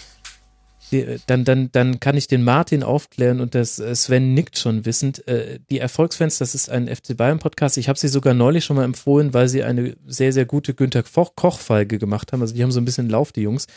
Die, 0.92 1.18
dann, 1.26 1.44
dann, 1.44 1.72
dann 1.72 2.00
kann 2.00 2.16
ich 2.16 2.28
den 2.28 2.44
Martin 2.44 2.84
aufklären 2.84 3.42
und 3.42 3.56
das 3.56 3.80
äh, 3.80 3.96
Sven 3.96 4.36
nickt 4.36 4.58
schon 4.58 4.86
wissend. 4.86 5.28
Äh, 5.28 5.60
die 5.70 5.80
Erfolgsfans, 5.80 6.38
das 6.38 6.56
ist 6.56 6.70
ein 6.70 6.88
FC 6.88 7.18
Bayern 7.18 7.40
Podcast. 7.40 7.78
Ich 7.78 7.90
habe 7.90 7.98
sie 7.98 8.08
sogar 8.08 8.36
neulich 8.36 8.64
schon 8.64 8.78
mal 8.78 8.84
empfohlen, 8.86 9.34
weil 9.34 9.50
sie 9.50 9.64
eine 9.64 9.98
sehr, 10.06 10.32
sehr 10.32 10.46
gute 10.46 10.76
Günther 10.76 11.04
Koch-Folge 11.04 11.98
gemacht 11.98 12.32
haben. 12.32 12.42
Also 12.42 12.54
die 12.54 12.62
haben 12.64 12.72
so 12.72 12.80
ein 12.80 12.86
bisschen 12.86 13.10
Lauf, 13.10 13.32
die 13.32 13.42
Jungs 13.42 13.66
äh, 13.66 13.70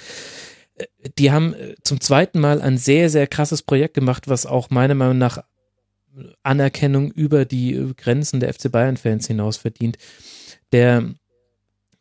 die 1.19 1.31
haben 1.31 1.55
zum 1.83 2.01
zweiten 2.01 2.41
Mal 2.41 2.61
ein 2.61 2.79
sehr, 2.79 3.11
sehr 3.11 3.27
krasses 3.27 3.63
Projekt 3.63 3.95
gemacht, 3.95 4.29
was 4.29 4.47
auch 4.47 4.71
meiner 4.71 4.95
Meinung 4.95 5.19
nach 5.19 5.43
Anerkennung 6.43 7.11
über 7.13 7.45
die 7.45 7.93
Grenzen 7.97 8.41
der 8.41 8.53
FC 8.53 8.71
Bayern-Fans 8.71 9.27
hinaus 9.27 9.57
verdient. 9.57 9.99
Der 10.73 11.15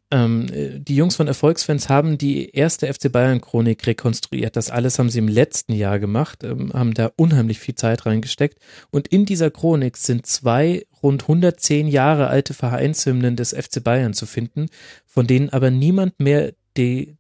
ähm, 0.10 0.48
die 0.84 0.96
Jungs 0.96 1.18
von 1.18 1.28
Erfolgsfans 1.28 1.90
haben 1.90 2.18
die 2.18 2.52
erste 2.52 2.92
FC 2.92 3.12
Bayern-Chronik 3.12 3.86
rekonstruiert. 3.86 4.56
Das 4.56 4.70
alles 4.70 5.00
haben 5.00 5.10
sie 5.10 5.20
im 5.20 5.28
letzten 5.28 5.74
Jahr 5.74 6.00
gemacht, 6.00 6.44
ähm, 6.44 6.72
haben 6.74 6.94
da 6.94 7.12
unheimlich 7.18 7.60
viel 7.60 7.76
Zeit 7.76 8.06
reingesteckt. 8.06 8.58
Und 8.90 9.10
in 9.10 9.26
dieser 9.26 9.52
Chronik 9.52 9.98
sind 9.98 10.26
zwei 10.26 10.86
rund 11.04 11.24
110 11.24 11.88
Jahre 11.90 12.28
alte 12.28 12.54
Vereinshymnen 12.54 13.36
des 13.36 13.54
FC 13.54 13.84
Bayern 13.84 14.14
zu 14.14 14.26
finden, 14.26 14.68
von 15.06 15.28
denen 15.28 15.50
aber 15.50 15.72
niemand 15.72 16.20
mehr 16.22 16.54
die 16.78 17.18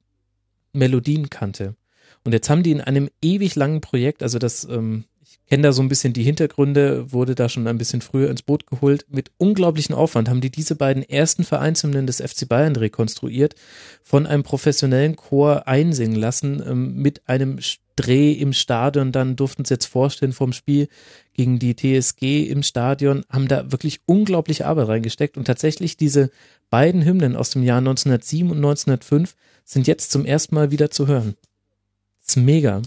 Melodien 0.78 1.30
kannte. 1.30 1.76
Und 2.24 2.34
jetzt 2.34 2.50
haben 2.50 2.64
die 2.64 2.72
in 2.72 2.82
einem 2.82 3.10
ewig 3.22 3.56
langen 3.56 3.82
Projekt, 3.82 4.24
also 4.24 4.40
das 4.40 4.66
ähm, 4.66 5.06
kenne 5.48 5.64
da 5.64 5.72
so 5.72 5.82
ein 5.82 5.88
bisschen 5.88 6.14
die 6.14 6.24
Hintergründe, 6.24 7.12
wurde 7.12 7.34
da 7.34 7.48
schon 7.48 7.68
ein 7.68 7.78
bisschen 7.78 8.02
früher 8.02 8.30
ins 8.30 8.42
Boot 8.42 8.68
geholt. 8.68 9.06
Mit 9.10 9.32
unglaublichem 9.38 9.96
Aufwand 9.96 10.30
haben 10.30 10.42
die 10.42 10.50
diese 10.50 10.76
beiden 10.76 11.04
ersten 11.04 11.44
Vereinshymnen 11.44 12.06
des 12.06 12.22
FC 12.22 12.48
Bayern 12.48 12.76
rekonstruiert, 12.76 13.56
von 14.04 14.26
einem 14.26 14.44
professionellen 14.44 15.16
Chor 15.16 15.68
einsingen 15.68 16.16
lassen, 16.16 16.62
ähm, 16.66 16.96
mit 16.96 17.28
einem 17.28 17.60
Dreh 17.96 18.34
im 18.34 18.54
Stadion. 18.54 19.12
Dann 19.12 19.36
durften 19.36 19.64
sie 19.64 19.74
jetzt 19.74 19.86
vorstellen 19.86 20.34
vom 20.34 20.54
Spiel 20.54 20.90
gegen 21.34 21.60
die 21.60 21.76
TSG 21.76 22.44
im 22.50 22.62
Stadion, 22.62 23.24
haben 23.30 23.48
da 23.48 23.72
wirklich 23.72 24.02
unglaubliche 24.06 24.66
Arbeit 24.66 24.90
reingesteckt. 24.90 25.38
Und 25.38 25.46
tatsächlich 25.46 25.98
diese 25.98 26.30
beiden 26.70 27.06
Hymnen 27.06 27.36
aus 27.36 27.52
dem 27.52 27.64
Jahr 27.64 27.80
1907 27.80 28.52
und 28.52 28.58
1905 28.58 29.36
sind 29.64 29.88
jetzt 29.88 30.12
zum 30.12 30.26
ersten 30.26 30.56
Mal 30.56 30.72
wieder 30.72 30.92
zu 30.92 31.08
hören. 31.08 31.36
Das 32.20 32.36
ist 32.36 32.44
mega. 32.44 32.82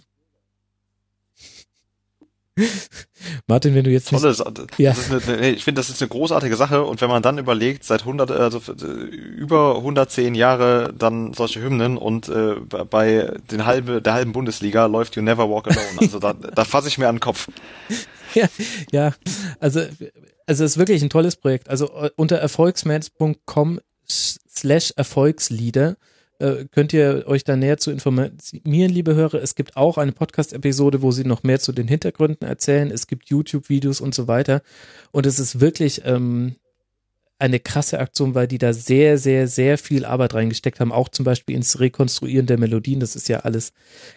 Martin, 3.47 3.75
wenn 3.75 3.85
du 3.85 3.91
jetzt 3.91 4.09
Tolle, 4.09 4.29
nicht, 4.31 4.79
ja. 4.79 4.95
Eine, 5.11 5.51
ich 5.51 5.65
finde, 5.65 5.81
das 5.81 5.89
ist 5.89 6.03
eine 6.03 6.09
großartige 6.09 6.57
Sache 6.57 6.85
und 6.85 7.01
wenn 7.01 7.09
man 7.09 7.23
dann 7.23 7.39
überlegt, 7.39 7.85
seit 7.85 8.01
100, 8.01 8.31
also 8.31 8.61
über 8.83 9.77
110 9.77 10.35
Jahre 10.35 10.93
dann 10.97 11.33
solche 11.33 11.63
Hymnen 11.63 11.97
und 11.97 12.29
äh, 12.29 12.57
bei 12.91 13.33
den 13.51 13.67
halbe, 13.67 14.03
der 14.03 14.15
halben 14.15 14.33
Bundesliga 14.33 14.87
läuft 14.87 15.17
You 15.17 15.23
Never 15.23 15.49
Walk 15.49 15.69
Alone. 15.69 15.99
Also 16.01 16.19
da, 16.19 16.33
da 16.55 16.65
fasse 16.65 16.89
ich 16.89 16.99
mir 16.99 17.09
an 17.09 17.17
den 17.17 17.21
Kopf. 17.21 17.49
Ja, 18.35 18.49
ja, 18.93 19.15
also 19.59 19.81
also 20.51 20.65
es 20.65 20.73
ist 20.73 20.79
wirklich 20.79 21.01
ein 21.01 21.11
tolles 21.11 21.37
Projekt. 21.37 21.69
Also 21.69 21.87
äh, 21.95 22.11
unter 22.17 22.37
erfolgsmans.com 22.37 23.81
slash 24.09 24.93
Erfolgslieder 24.97 25.97
äh, 26.41 26.67
könnt 26.71 26.93
ihr 26.93 27.25
euch 27.27 27.45
da 27.45 27.55
näher 27.55 27.77
zu 27.77 27.91
informieren, 27.91 28.39
liebe 28.65 29.15
Hörer. 29.15 29.43
Es 29.43 29.55
gibt 29.55 29.77
auch 29.77 29.99
eine 29.99 30.13
Podcast-Episode, 30.13 31.03
wo 31.03 31.11
sie 31.11 31.25
noch 31.25 31.43
mehr 31.43 31.61
zu 31.61 31.73
den 31.73 31.87
Hintergründen 31.87 32.49
erzählen. 32.49 32.91
Es 32.91 33.07
gibt 33.07 33.29
YouTube-Videos 33.29 34.01
und 34.01 34.15
so 34.15 34.27
weiter. 34.27 34.63
Und 35.13 35.27
es 35.27 35.39
ist 35.39 35.61
wirklich 35.61 36.03
ähm, 36.05 36.57
eine 37.39 37.61
krasse 37.61 37.99
Aktion, 37.99 38.35
weil 38.35 38.47
die 38.47 38.59
da 38.59 38.73
sehr, 38.73 39.19
sehr, 39.19 39.49
sehr 39.49 39.79
viel 39.79 40.05
Arbeit 40.05 40.35
reingesteckt 40.35 40.81
haben, 40.81 40.93
auch 40.93 41.09
zum 41.09 41.25
Beispiel 41.25 41.57
ins 41.57 41.81
Rekonstruieren 41.81 42.47
der 42.47 42.59
Melodien. 42.59 43.01
Das 43.01 43.17
ist 43.17 43.29
ja 43.29 43.41
alles 43.41 43.73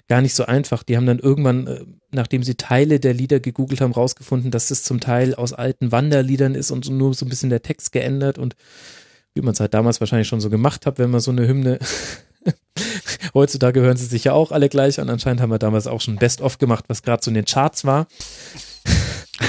gar 0.08 0.22
nicht 0.22 0.34
so 0.34 0.45
einfach. 0.45 0.84
Die 0.84 0.95
haben 0.95 1.06
dann 1.06 1.19
irgendwann, 1.19 1.68
äh, 1.68 1.85
nachdem 2.11 2.43
sie 2.43 2.56
Teile 2.56 3.00
der 3.00 3.14
Lieder 3.14 3.40
gegoogelt 3.40 3.82
haben, 3.82 3.93
rausgefunden, 3.93 4.50
dass 4.50 4.69
das 4.69 4.84
zum 4.84 5.00
Teil 5.00 5.35
aus 5.35 5.53
alten 5.53 5.92
Wanderliedern 5.92 6.56
ist 6.56 6.72
und 6.72 6.90
nur 6.90 7.14
so 7.14 7.26
ein 7.26 7.30
bisschen 7.30 7.50
der 7.50 7.61
Text 7.64 7.92
geändert 7.92 8.38
und 8.38 8.56
wie 9.34 9.42
man 9.42 9.53
es 9.53 9.60
halt 9.60 9.74
damals 9.74 10.00
wahrscheinlich 10.00 10.28
schon 10.28 10.42
so 10.42 10.50
gemacht 10.50 10.86
hat, 10.86 11.00
wenn 11.00 11.12
man 11.12 11.22
so 11.22 11.32
eine 11.32 11.48
Hymne 11.48 11.80
Heutzutage 13.34 13.82
hören 13.82 13.98
sie 13.98 14.06
sich 14.06 14.26
ja 14.26 14.34
auch 14.34 14.52
alle 14.52 14.70
gleich 14.70 15.00
an. 15.00 15.10
Anscheinend 15.10 15.42
haben 15.42 15.52
wir 15.52 15.60
damals 15.60 15.88
auch 15.88 16.02
schon 16.02 16.18
Best-of 16.18 16.58
gemacht, 16.58 16.86
was 16.88 17.03
gerade 17.03 17.24
so 17.24 17.32
in 17.32 17.36
den 17.36 17.45
Charts 17.45 17.86
war. 17.86 18.08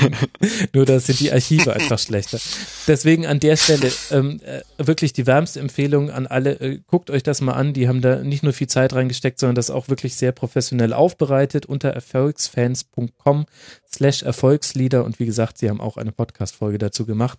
Nur 0.72 0.84
da 0.84 1.00
sind 1.00 1.20
die 1.20 1.32
Archive 1.32 1.72
einfach 1.72 1.98
schlechter. 1.98 2.38
Deswegen 2.86 3.26
an 3.26 3.40
der 3.40 3.56
Stelle 3.56 3.92
ähm, 4.10 4.40
äh, 4.44 4.62
wirklich 4.78 5.12
die 5.12 5.26
wärmste 5.26 5.60
Empfehlung 5.60 6.10
an 6.10 6.26
alle. 6.26 6.60
Äh, 6.60 6.80
guckt 6.86 7.10
euch 7.10 7.22
das 7.22 7.40
mal 7.40 7.52
an. 7.52 7.72
Die 7.72 7.88
haben 7.88 8.00
da 8.00 8.16
nicht 8.16 8.42
nur 8.42 8.52
viel 8.52 8.66
Zeit 8.66 8.92
reingesteckt, 8.92 9.38
sondern 9.38 9.54
das 9.54 9.70
auch 9.70 9.88
wirklich 9.88 10.16
sehr 10.16 10.32
professionell 10.32 10.92
aufbereitet 10.92 11.66
unter 11.66 11.90
erfolgsfans.com 11.90 13.46
slash 13.92 14.22
Erfolgslieder. 14.22 15.04
Und 15.04 15.18
wie 15.18 15.26
gesagt, 15.26 15.58
sie 15.58 15.68
haben 15.68 15.80
auch 15.80 15.96
eine 15.96 16.12
Podcast-Folge 16.12 16.78
dazu 16.78 17.06
gemacht. 17.06 17.38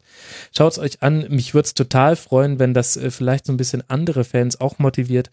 Schaut 0.55 0.73
es 0.73 0.79
euch 0.79 1.01
an. 1.01 1.25
Mich 1.29 1.53
würde 1.53 1.67
es 1.67 1.73
total 1.73 2.15
freuen, 2.15 2.59
wenn 2.59 2.73
das 2.73 2.97
äh, 2.97 3.11
vielleicht 3.11 3.45
so 3.45 3.53
ein 3.53 3.57
bisschen 3.57 3.83
andere 3.87 4.23
Fans 4.23 4.59
auch 4.59 4.79
motiviert, 4.79 5.29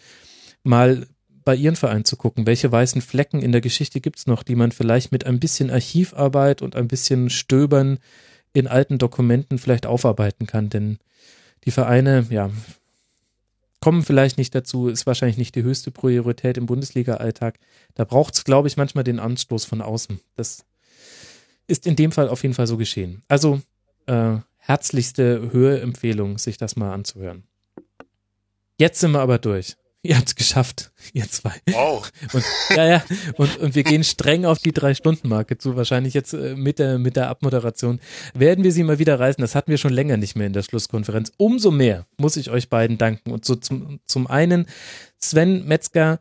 mal 0.64 1.06
bei 1.44 1.54
Ihren 1.54 1.76
Verein 1.76 2.04
zu 2.04 2.16
gucken, 2.16 2.46
welche 2.46 2.70
weißen 2.70 3.02
Flecken 3.02 3.40
in 3.40 3.52
der 3.52 3.60
Geschichte 3.60 4.00
gibt's 4.00 4.26
noch, 4.26 4.42
die 4.42 4.54
man 4.54 4.72
vielleicht 4.72 5.12
mit 5.12 5.26
ein 5.26 5.40
bisschen 5.40 5.70
Archivarbeit 5.70 6.62
und 6.62 6.76
ein 6.76 6.88
bisschen 6.88 7.30
Stöbern 7.30 7.98
in 8.52 8.66
alten 8.66 8.98
Dokumenten 8.98 9.58
vielleicht 9.58 9.86
aufarbeiten 9.86 10.46
kann. 10.46 10.68
Denn 10.68 10.98
die 11.64 11.70
Vereine, 11.70 12.26
ja, 12.30 12.50
kommen 13.80 14.02
vielleicht 14.02 14.38
nicht 14.38 14.54
dazu, 14.54 14.88
ist 14.88 15.06
wahrscheinlich 15.06 15.38
nicht 15.38 15.54
die 15.54 15.62
höchste 15.62 15.90
Priorität 15.90 16.56
im 16.56 16.66
Bundesliga-Alltag. 16.66 17.58
Da 17.94 18.04
braucht's, 18.04 18.44
glaube 18.44 18.68
ich, 18.68 18.76
manchmal 18.76 19.04
den 19.04 19.18
Anstoß 19.18 19.64
von 19.64 19.80
außen. 19.80 20.20
Das 20.36 20.64
ist 21.66 21.86
in 21.86 21.96
dem 21.96 22.12
Fall 22.12 22.28
auf 22.28 22.42
jeden 22.42 22.54
Fall 22.54 22.66
so 22.66 22.76
geschehen. 22.76 23.22
Also 23.28 23.60
äh, 24.06 24.36
herzlichste 24.58 25.50
Höheempfehlung, 25.52 26.38
sich 26.38 26.56
das 26.58 26.76
mal 26.76 26.92
anzuhören. 26.92 27.44
Jetzt 28.78 29.00
sind 29.00 29.12
wir 29.12 29.20
aber 29.20 29.38
durch. 29.38 29.76
Ihr 30.04 30.16
habt's 30.16 30.34
geschafft, 30.34 30.90
ihr 31.12 31.28
zwei. 31.30 31.52
Wow. 31.70 32.10
Und, 32.32 32.44
ja, 32.70 32.88
ja. 32.88 33.04
Und, 33.36 33.56
und 33.58 33.74
wir 33.76 33.84
gehen 33.84 34.02
streng 34.02 34.44
auf 34.44 34.58
die 34.58 34.72
Drei-Stunden-Marke 34.72 35.58
zu. 35.58 35.76
Wahrscheinlich 35.76 36.12
jetzt 36.12 36.32
äh, 36.34 36.56
mit 36.56 36.80
der, 36.80 36.98
mit 36.98 37.14
der 37.14 37.28
Abmoderation 37.28 38.00
werden 38.34 38.64
wir 38.64 38.72
sie 38.72 38.82
mal 38.82 38.98
wieder 38.98 39.20
reißen. 39.20 39.40
Das 39.40 39.54
hatten 39.54 39.70
wir 39.70 39.78
schon 39.78 39.92
länger 39.92 40.16
nicht 40.16 40.34
mehr 40.34 40.48
in 40.48 40.54
der 40.54 40.64
Schlusskonferenz. 40.64 41.30
Umso 41.36 41.70
mehr 41.70 42.06
muss 42.16 42.36
ich 42.36 42.50
euch 42.50 42.68
beiden 42.68 42.98
danken. 42.98 43.30
Und 43.30 43.44
so 43.44 43.54
zum, 43.54 44.00
zum 44.04 44.26
einen 44.26 44.66
Sven 45.18 45.66
Metzger, 45.66 46.18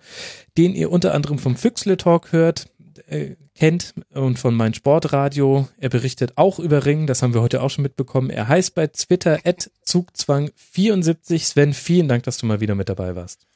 den 0.60 0.76
ihr 0.76 0.92
unter 0.92 1.16
anderem 1.16 1.40
vom 1.40 1.56
Füchsle 1.56 1.98
Talk 1.98 2.32
hört, 2.32 2.68
äh, 3.08 3.36
kennt 3.56 3.96
und 4.14 4.38
von 4.38 4.54
mein 4.54 4.76
Sportradio. 4.76 5.68
Er 5.78 5.90
berichtet 5.90 6.34
auch 6.36 6.60
über 6.60 6.86
Ringen, 6.86 7.08
das 7.08 7.24
haben 7.24 7.34
wir 7.34 7.42
heute 7.42 7.64
auch 7.64 7.70
schon 7.70 7.82
mitbekommen. 7.82 8.30
Er 8.30 8.48
heißt 8.48 8.76
bei 8.76 8.86
Twitter 8.88 9.40
Zugzwang74. 9.88 11.40
Sven, 11.40 11.74
vielen 11.74 12.08
Dank, 12.08 12.24
dass 12.24 12.38
du 12.38 12.46
mal 12.46 12.60
wieder 12.60 12.76
mit 12.76 12.88
dabei 12.88 13.16
warst. 13.16 13.48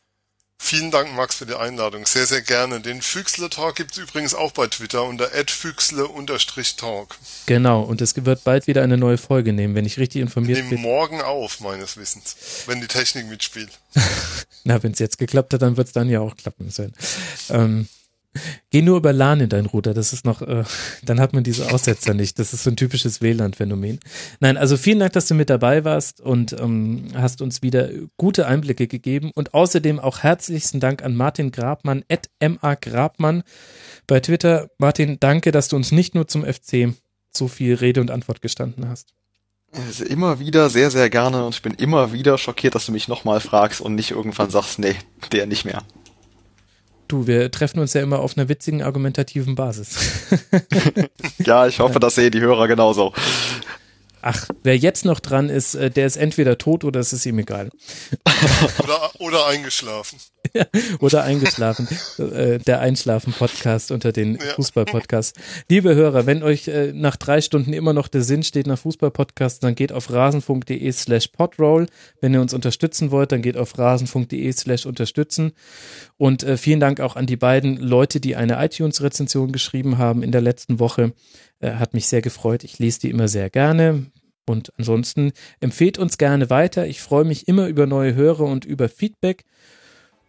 Vielen 0.57 0.89
Dank, 0.89 1.13
Max, 1.13 1.35
für 1.35 1.45
die 1.45 1.53
Einladung. 1.53 2.05
Sehr, 2.05 2.25
sehr 2.25 2.41
gerne. 2.41 2.79
Den 2.79 3.01
Füchsle 3.01 3.49
Talk 3.49 3.75
gibt's 3.75 3.97
übrigens 3.97 4.33
auch 4.33 4.51
bei 4.51 4.67
Twitter 4.67 5.03
unter 5.03 5.27
@füchsle_talk. 5.27 7.15
Genau, 7.45 7.81
und 7.81 8.01
es 8.01 8.15
wird 8.25 8.43
bald 8.43 8.65
wieder 8.65 8.81
eine 8.81 8.97
neue 8.97 9.17
Folge 9.17 9.53
nehmen, 9.53 9.75
wenn 9.75 9.85
ich 9.85 9.99
richtig 9.99 10.21
informiert 10.21 10.67
bin. 10.69 10.81
morgen 10.81 11.21
auf, 11.21 11.59
meines 11.59 11.97
Wissens, 11.97 12.35
wenn 12.65 12.81
die 12.81 12.87
Technik 12.87 13.27
mitspielt. 13.27 13.69
Na, 14.63 14.81
wenn 14.81 14.93
es 14.93 14.99
jetzt 14.99 15.17
geklappt 15.17 15.53
hat, 15.53 15.61
dann 15.61 15.77
wird's 15.77 15.91
dann 15.91 16.09
ja 16.09 16.21
auch 16.21 16.35
klappen. 16.35 16.73
Ähm, 17.49 17.87
Geh 18.69 18.81
nur 18.81 18.97
über 18.97 19.13
LAN 19.13 19.39
in 19.39 19.49
dein 19.49 19.65
Router, 19.65 19.93
das 19.93 20.13
ist 20.13 20.25
noch, 20.25 20.41
äh, 20.41 20.63
dann 21.03 21.19
hat 21.19 21.33
man 21.33 21.43
diese 21.43 21.71
Aussetzer 21.71 22.13
nicht. 22.13 22.39
Das 22.39 22.53
ist 22.53 22.63
so 22.63 22.69
ein 22.69 22.75
typisches 22.75 23.21
WLAN-Phänomen. 23.21 23.99
Nein, 24.39 24.57
also 24.57 24.77
vielen 24.77 24.99
Dank, 24.99 25.13
dass 25.13 25.27
du 25.27 25.35
mit 25.35 25.49
dabei 25.49 25.83
warst 25.85 26.21
und 26.21 26.53
ähm, 26.59 27.07
hast 27.15 27.41
uns 27.41 27.61
wieder 27.61 27.89
gute 28.17 28.47
Einblicke 28.47 28.87
gegeben 28.87 29.31
und 29.33 29.53
außerdem 29.53 29.99
auch 29.99 30.19
herzlichsten 30.19 30.79
Dank 30.79 31.03
an 31.03 31.15
Martin 31.15 31.51
Grabmann, 31.51 32.03
at 32.09 32.29
MA 32.41 32.75
Grabmann 32.75 33.43
bei 34.07 34.19
Twitter. 34.19 34.69
Martin, 34.77 35.17
danke, 35.19 35.51
dass 35.51 35.67
du 35.67 35.75
uns 35.75 35.91
nicht 35.91 36.15
nur 36.15 36.27
zum 36.27 36.43
FC 36.43 36.93
so 37.31 37.47
viel 37.47 37.75
Rede 37.75 38.01
und 38.01 38.11
Antwort 38.11 38.41
gestanden 38.41 38.87
hast. 38.87 39.13
Immer 40.07 40.39
wieder 40.39 40.69
sehr, 40.69 40.89
sehr 40.89 41.09
gerne 41.09 41.45
und 41.45 41.55
ich 41.55 41.61
bin 41.61 41.73
immer 41.73 42.13
wieder 42.13 42.37
schockiert, 42.37 42.75
dass 42.75 42.85
du 42.85 42.93
mich 42.93 43.09
nochmal 43.09 43.41
fragst 43.41 43.81
und 43.81 43.95
nicht 43.95 44.11
irgendwann 44.11 44.49
sagst, 44.49 44.79
nee, 44.79 44.95
der 45.33 45.47
nicht 45.47 45.65
mehr. 45.65 45.83
Du, 47.07 47.27
wir 47.27 47.51
treffen 47.51 47.79
uns 47.79 47.93
ja 47.93 48.01
immer 48.01 48.19
auf 48.19 48.37
einer 48.37 48.49
witzigen, 48.49 48.81
argumentativen 48.81 49.55
Basis. 49.55 49.97
ja, 51.39 51.67
ich 51.67 51.79
hoffe, 51.79 51.99
das 51.99 52.15
sehen 52.15 52.31
die 52.31 52.41
Hörer 52.41 52.67
genauso. 52.67 53.13
Ach, 54.21 54.47
wer 54.63 54.75
jetzt 54.75 55.05
noch 55.05 55.19
dran 55.19 55.49
ist, 55.49 55.75
äh, 55.75 55.91
der 55.91 56.07
ist 56.07 56.17
entweder 56.17 56.57
tot 56.57 56.83
oder 56.83 56.99
es 56.99 57.13
ist 57.13 57.27
ihm 57.27 57.37
egal. 57.37 57.69
oder, 58.83 59.11
oder 59.19 59.45
eingeschlafen. 59.45 60.17
Oder 60.99 61.23
eingeschlafen. 61.23 61.87
Äh, 62.17 62.59
der 62.59 62.79
Einschlafen-Podcast 62.79 63.91
unter 63.91 64.11
den 64.11 64.35
ja. 64.35 64.41
Fußball-Podcasts. 64.55 65.39
Liebe 65.69 65.95
Hörer, 65.95 66.25
wenn 66.25 66.43
euch 66.43 66.67
äh, 66.67 66.91
nach 66.93 67.15
drei 67.15 67.41
Stunden 67.41 67.73
immer 67.73 67.93
noch 67.93 68.07
der 68.07 68.21
Sinn 68.21 68.43
steht 68.43 68.67
nach 68.67 68.79
Fußball-Podcasts, 68.79 69.59
dann 69.59 69.75
geht 69.75 69.91
auf 69.91 70.11
rasenfunk.de 70.11 70.91
slash 70.91 71.27
podroll. 71.29 71.87
Wenn 72.21 72.33
ihr 72.33 72.41
uns 72.41 72.53
unterstützen 72.53 73.11
wollt, 73.11 73.31
dann 73.31 73.41
geht 73.41 73.57
auf 73.57 73.77
rasenfunk.de 73.77 74.51
slash 74.51 74.85
unterstützen. 74.85 75.53
Und 76.17 76.43
äh, 76.43 76.57
vielen 76.57 76.79
Dank 76.79 76.99
auch 76.99 77.15
an 77.15 77.25
die 77.25 77.37
beiden 77.37 77.77
Leute, 77.77 78.19
die 78.19 78.35
eine 78.35 78.63
iTunes-Rezension 78.63 79.51
geschrieben 79.51 79.97
haben 79.97 80.23
in 80.23 80.31
der 80.31 80.41
letzten 80.41 80.79
Woche. 80.79 81.13
Äh, 81.59 81.73
hat 81.73 81.93
mich 81.93 82.07
sehr 82.07 82.21
gefreut. 82.21 82.63
Ich 82.63 82.79
lese 82.79 83.01
die 83.01 83.09
immer 83.09 83.27
sehr 83.27 83.49
gerne. 83.49 84.05
Und 84.47 84.71
ansonsten 84.77 85.31
empfehlt 85.59 85.97
uns 85.97 86.17
gerne 86.17 86.49
weiter. 86.49 86.85
Ich 86.85 87.01
freue 87.01 87.25
mich 87.25 87.47
immer 87.47 87.67
über 87.67 87.87
neue 87.87 88.13
Hörer 88.13 88.45
und 88.45 88.63
über 88.65 88.89
Feedback. 88.89 89.43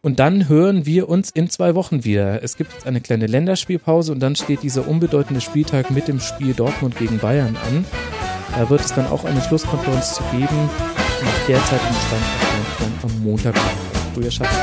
Und 0.07 0.21
dann 0.21 0.49
hören 0.49 0.87
wir 0.87 1.09
uns 1.09 1.33
in 1.33 1.51
zwei 1.51 1.75
Wochen 1.75 2.05
wieder. 2.05 2.41
Es 2.45 2.57
gibt 2.57 2.73
jetzt 2.73 2.87
eine 2.87 3.01
kleine 3.01 3.27
Länderspielpause 3.27 4.13
und 4.13 4.21
dann 4.21 4.37
steht 4.37 4.63
dieser 4.63 4.87
unbedeutende 4.87 5.41
Spieltag 5.41 5.91
mit 5.91 6.07
dem 6.07 6.21
Spiel 6.21 6.55
Dortmund 6.55 6.97
gegen 6.97 7.19
Bayern 7.19 7.57
an. 7.57 7.85
Da 8.57 8.71
wird 8.71 8.83
es 8.83 8.95
dann 8.95 9.09
auch 9.09 9.25
eine 9.25 9.41
Schlusskonferenz 9.41 10.15
zu 10.15 10.23
geben. 10.31 10.71
Nach 11.25 11.47
der 11.49 11.59
Zeit 11.65 11.81
im 11.81 11.97
Stand 12.07 12.23
dann 12.79 13.11
am 13.11 13.25
Montag. 13.25 13.57
Früher 14.15 14.31
schafft 14.31 14.55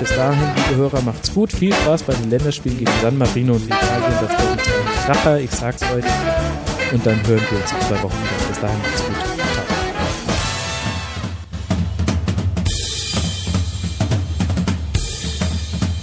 Bis 0.00 0.16
dahin, 0.16 0.48
liebe 0.56 0.80
Hörer, 0.80 1.02
macht's 1.02 1.34
gut. 1.34 1.52
Viel 1.52 1.74
Spaß 1.74 2.04
bei 2.04 2.14
den 2.14 2.30
Länderspielen 2.30 2.78
gegen 2.78 2.92
San 3.02 3.18
Marino 3.18 3.56
und 3.56 3.66
Italien. 3.66 4.14
Das 4.22 4.30
wird 4.30 4.40
ein 4.40 5.04
Kracher, 5.04 5.40
ich 5.40 5.50
sag's 5.50 5.82
euch. 5.92 6.06
Und 6.90 7.04
dann 7.04 7.16
hören 7.26 7.42
wir 7.50 7.58
uns 7.58 7.70
in 7.70 7.80
zwei 7.86 8.02
Wochen 8.02 8.16
wieder. 8.16 8.48
Bis 8.48 8.60
dahin, 8.60 8.78
macht's 8.78 9.04
gut. 9.04 9.29